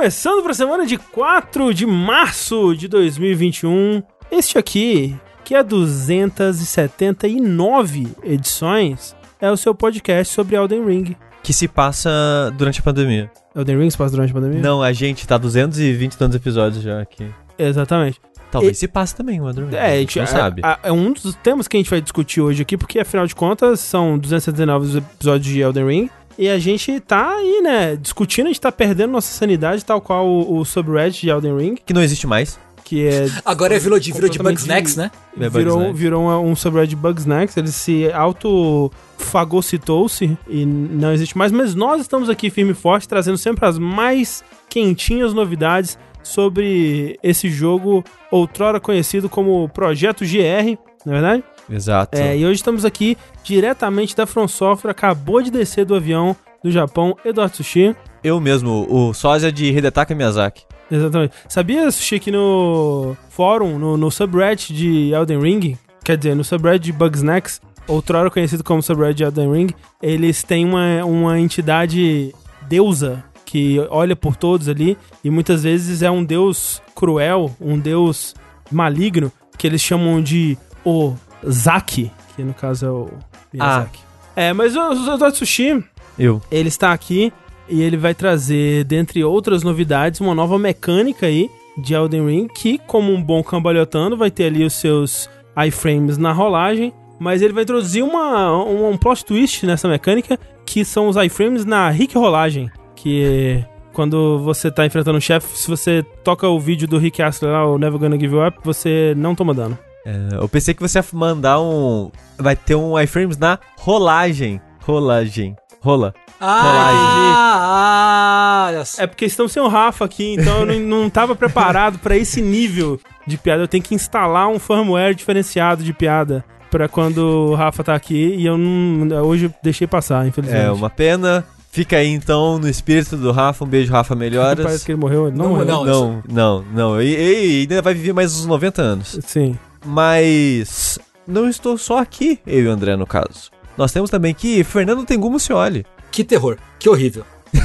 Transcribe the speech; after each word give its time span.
Começando 0.00 0.40
para 0.42 0.52
a 0.52 0.54
semana 0.54 0.86
de 0.86 0.96
4 0.96 1.74
de 1.74 1.84
março 1.84 2.74
de 2.74 2.88
2021. 2.88 4.02
Este 4.32 4.56
aqui, 4.56 5.14
que 5.44 5.54
é 5.54 5.62
279 5.62 8.08
edições, 8.24 9.14
é 9.38 9.50
o 9.50 9.58
seu 9.58 9.74
podcast 9.74 10.32
sobre 10.32 10.56
Elden 10.56 10.86
Ring. 10.86 11.14
Que 11.42 11.52
se 11.52 11.68
passa 11.68 12.10
durante 12.56 12.80
a 12.80 12.82
pandemia. 12.82 13.30
Elden 13.54 13.78
Ring 13.78 13.90
se 13.90 13.98
passa 13.98 14.12
durante 14.12 14.30
a 14.30 14.34
pandemia? 14.34 14.62
Não, 14.62 14.82
a 14.82 14.90
gente 14.94 15.28
tá 15.28 15.36
220 15.36 16.16
tantos 16.16 16.34
episódios 16.34 16.82
já 16.82 17.02
aqui. 17.02 17.26
Exatamente. 17.58 18.18
Talvez 18.50 18.78
E- 18.78 18.80
se 18.80 18.88
passe 18.88 19.14
também 19.14 19.38
o 19.38 19.46
Elden 19.50 19.66
Ring. 19.66 19.76
É, 19.76 19.92
a 19.92 19.96
gente 19.98 20.16
não 20.16 20.24
é, 20.24 20.26
sabe. 20.26 20.62
é- 20.64 20.78
é 20.84 20.92
um 20.92 21.12
dos 21.12 21.34
temas 21.42 21.68
que 21.68 21.76
a 21.76 21.80
gente 21.80 21.90
vai 21.90 22.00
discutir 22.00 22.40
hoje 22.40 22.62
aqui, 22.62 22.78
porque 22.78 23.00
afinal 23.00 23.26
de 23.26 23.34
contas 23.34 23.80
são 23.80 24.18
279 24.18 24.96
episódios 24.96 25.52
de 25.52 25.60
Elden 25.60 25.86
Ring. 25.86 26.08
E 26.40 26.48
a 26.48 26.58
gente 26.58 26.98
tá 27.00 27.34
aí, 27.34 27.60
né, 27.62 27.96
discutindo, 27.96 28.46
a 28.46 28.48
gente 28.48 28.60
tá 28.62 28.72
perdendo 28.72 29.10
nossa 29.10 29.30
sanidade, 29.30 29.84
tal 29.84 30.00
qual 30.00 30.26
o, 30.26 30.60
o 30.60 30.64
subreddit 30.64 31.20
de 31.20 31.28
Elden 31.28 31.54
Ring, 31.54 31.74
Que 31.74 31.92
não 31.92 32.02
existe 32.02 32.26
mais. 32.26 32.58
que 32.82 33.06
é 33.06 33.26
Agora 33.44 33.76
é 33.76 33.78
virou 33.78 34.00
de, 34.00 34.10
virou 34.10 34.30
de 34.30 34.38
Bugsnax, 34.38 34.96
né? 34.96 35.10
É 35.38 35.50
virou, 35.50 35.76
Bugsnax. 35.76 35.98
virou 35.98 36.22
um, 36.22 36.50
um 36.50 36.56
subreddit 36.56 36.96
de 36.96 36.96
Bugsnax, 36.96 37.58
ele 37.58 37.70
se 37.70 38.10
auto-fagocitou-se 38.10 40.34
e 40.48 40.64
não 40.64 41.12
existe 41.12 41.36
mais, 41.36 41.52
mas 41.52 41.74
nós 41.74 42.00
estamos 42.00 42.30
aqui 42.30 42.48
firme 42.48 42.72
e 42.72 42.74
forte, 42.74 43.06
trazendo 43.06 43.36
sempre 43.36 43.66
as 43.66 43.78
mais 43.78 44.42
quentinhas 44.66 45.34
novidades 45.34 45.98
sobre 46.22 47.18
esse 47.22 47.50
jogo 47.50 48.02
outrora 48.30 48.80
conhecido 48.80 49.28
como 49.28 49.68
Projeto 49.68 50.24
GR, 50.24 50.78
não 51.04 51.12
é 51.12 51.20
verdade? 51.20 51.44
Exato. 51.70 52.18
É, 52.18 52.36
e 52.36 52.44
hoje 52.44 52.56
estamos 52.56 52.84
aqui 52.84 53.16
diretamente 53.44 54.16
da 54.16 54.26
From 54.26 54.48
Software, 54.48 54.90
acabou 54.90 55.40
de 55.42 55.50
descer 55.50 55.84
do 55.84 55.94
avião 55.94 56.36
do 56.62 56.70
Japão, 56.70 57.16
Eduardo 57.24 57.56
Sushi. 57.56 57.94
Eu 58.22 58.40
mesmo, 58.40 58.86
o 58.90 59.14
sósia 59.14 59.50
de 59.50 59.66
Hidetaka 59.66 60.14
Miyazaki. 60.14 60.64
Exatamente. 60.90 61.34
Sabia, 61.48 61.90
Sushi, 61.90 62.18
que 62.18 62.30
no 62.30 63.16
fórum, 63.30 63.78
no, 63.78 63.96
no 63.96 64.10
subreddit 64.10 64.74
de 64.74 65.12
Elden 65.12 65.40
Ring, 65.40 65.78
quer 66.04 66.16
dizer, 66.16 66.34
no 66.34 66.44
subreddit 66.44 66.86
de 66.86 66.92
Bugsnax, 66.92 67.60
outrora 67.86 68.30
conhecido 68.30 68.64
como 68.64 68.82
subreddit 68.82 69.18
de 69.18 69.24
Elden 69.24 69.52
Ring, 69.52 69.74
eles 70.02 70.42
têm 70.42 70.64
uma, 70.64 71.04
uma 71.04 71.38
entidade 71.38 72.34
deusa 72.68 73.24
que 73.44 73.84
olha 73.90 74.14
por 74.14 74.36
todos 74.36 74.68
ali 74.68 74.96
e 75.24 75.30
muitas 75.30 75.64
vezes 75.64 76.02
é 76.02 76.10
um 76.10 76.22
deus 76.22 76.80
cruel, 76.94 77.50
um 77.60 77.78
deus 77.78 78.34
maligno, 78.70 79.32
que 79.58 79.66
eles 79.66 79.80
chamam 79.80 80.22
de 80.22 80.56
o 80.84 81.14
Zaki, 81.48 82.10
que 82.34 82.42
no 82.42 82.54
caso 82.54 82.86
é 82.86 82.90
o 82.90 83.08
Miyazaki. 83.52 84.00
É, 84.36 84.52
mas 84.52 84.74
o, 84.76 84.80
o 84.80 85.30
Sushi, 85.34 85.84
Eu. 86.18 86.40
ele 86.50 86.68
está 86.68 86.92
aqui 86.92 87.32
e 87.68 87.82
ele 87.82 87.96
vai 87.96 88.14
trazer, 88.14 88.84
dentre 88.84 89.22
outras 89.22 89.62
novidades, 89.62 90.20
uma 90.20 90.34
nova 90.34 90.58
mecânica 90.58 91.26
aí 91.26 91.50
de 91.76 91.94
Elden 91.94 92.26
Ring, 92.26 92.48
que, 92.48 92.78
como 92.78 93.12
um 93.12 93.22
bom 93.22 93.42
cambalhotando, 93.42 94.16
vai 94.16 94.30
ter 94.30 94.44
ali 94.44 94.64
os 94.64 94.74
seus 94.74 95.28
iframes 95.66 96.18
na 96.18 96.32
rolagem, 96.32 96.92
mas 97.18 97.42
ele 97.42 97.52
vai 97.52 97.62
introduzir 97.62 98.02
uma, 98.02 98.64
um, 98.64 98.90
um 98.90 98.96
plot 98.96 99.24
twist 99.24 99.64
nessa 99.66 99.88
mecânica, 99.88 100.38
que 100.64 100.84
são 100.84 101.08
os 101.08 101.16
iframes 101.16 101.64
na 101.64 101.88
Rick 101.90 102.16
rolagem, 102.16 102.70
que 102.94 103.64
quando 103.92 104.38
você 104.40 104.70
tá 104.70 104.86
enfrentando 104.86 105.18
um 105.18 105.20
chefe, 105.20 105.56
se 105.56 105.68
você 105.68 106.02
toca 106.24 106.48
o 106.48 106.58
vídeo 106.58 106.88
do 106.88 106.98
Rick 106.98 107.22
Astley 107.22 107.50
lá, 107.50 107.66
o 107.66 107.78
Never 107.78 107.98
Gonna 107.98 108.18
Give 108.18 108.34
You 108.34 108.46
Up, 108.46 108.58
você 108.62 109.14
não 109.16 109.34
toma 109.34 109.52
dano. 109.54 109.78
É, 110.04 110.36
eu 110.40 110.48
pensei 110.48 110.74
que 110.74 110.82
você 110.82 110.98
ia 110.98 111.04
mandar 111.12 111.60
um. 111.60 112.10
Vai 112.38 112.56
ter 112.56 112.74
um 112.74 112.98
iframes 112.98 113.36
na 113.36 113.58
rolagem. 113.76 114.60
Rolagem. 114.82 115.54
Rola. 115.82 116.14
Ah, 116.40 118.70
ah. 118.70 118.82
É 118.98 119.06
porque 119.06 119.24
estamos 119.24 119.52
sem 119.52 119.62
o 119.62 119.68
Rafa 119.68 120.04
aqui, 120.04 120.34
então 120.34 120.60
eu 120.60 120.66
não, 120.66 120.80
não 121.02 121.10
tava 121.10 121.34
preparado 121.34 121.98
pra 121.98 122.16
esse 122.16 122.40
nível 122.40 123.00
de 123.26 123.36
piada. 123.38 123.62
Eu 123.62 123.68
tenho 123.68 123.82
que 123.82 123.94
instalar 123.94 124.48
um 124.48 124.58
firmware 124.58 125.14
diferenciado 125.14 125.82
de 125.82 125.92
piada 125.92 126.44
pra 126.70 126.88
quando 126.88 127.18
o 127.18 127.54
Rafa 127.54 127.82
tá 127.82 127.94
aqui 127.94 128.34
e 128.36 128.46
eu 128.46 128.58
não. 128.58 129.08
Hoje 129.24 129.46
eu 129.46 129.54
deixei 129.62 129.86
passar, 129.86 130.26
infelizmente. 130.26 130.64
É, 130.64 130.70
uma 130.70 130.90
pena. 130.90 131.44
Fica 131.72 131.98
aí 131.98 132.08
então 132.08 132.58
no 132.58 132.68
espírito 132.68 133.16
do 133.16 133.30
Rafa. 133.30 133.64
Um 133.64 133.68
beijo, 133.68 133.92
Rafa 133.92 134.14
Melhoras. 134.16 134.64
Parece 134.64 134.84
que 134.84 134.90
ele 134.92 135.00
morreu. 135.00 135.30
Não, 135.30 135.44
Não, 135.44 135.48
morreu. 135.50 135.66
não. 135.66 135.84
Não, 135.84 136.22
não, 136.28 136.64
não. 136.74 137.02
E, 137.02 137.14
e 137.14 137.60
ainda 137.60 137.80
vai 137.80 137.94
viver 137.94 138.12
mais 138.12 138.34
uns 138.38 138.46
90 138.46 138.82
anos. 138.82 139.18
Sim. 139.24 139.56
Mas 139.84 140.98
não 141.26 141.48
estou 141.48 141.76
só 141.78 141.98
aqui, 141.98 142.38
eu 142.46 142.64
e 142.64 142.66
o 142.68 142.70
André, 142.70 142.96
no 142.96 143.06
caso. 143.06 143.50
Nós 143.76 143.92
temos 143.92 144.10
também 144.10 144.32
aqui 144.32 144.62
Fernando 144.64 145.04
Tengu 145.04 145.30
Mucioli. 145.30 145.86
Que 146.10 146.24
terror, 146.24 146.58
que 146.78 146.88
horrível. 146.88 147.24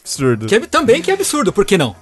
Absurdo. 0.00 0.46
Que, 0.46 0.60
também 0.66 1.00
que 1.00 1.10
absurdo, 1.10 1.52
por 1.52 1.64
que 1.64 1.78
não? 1.78 1.96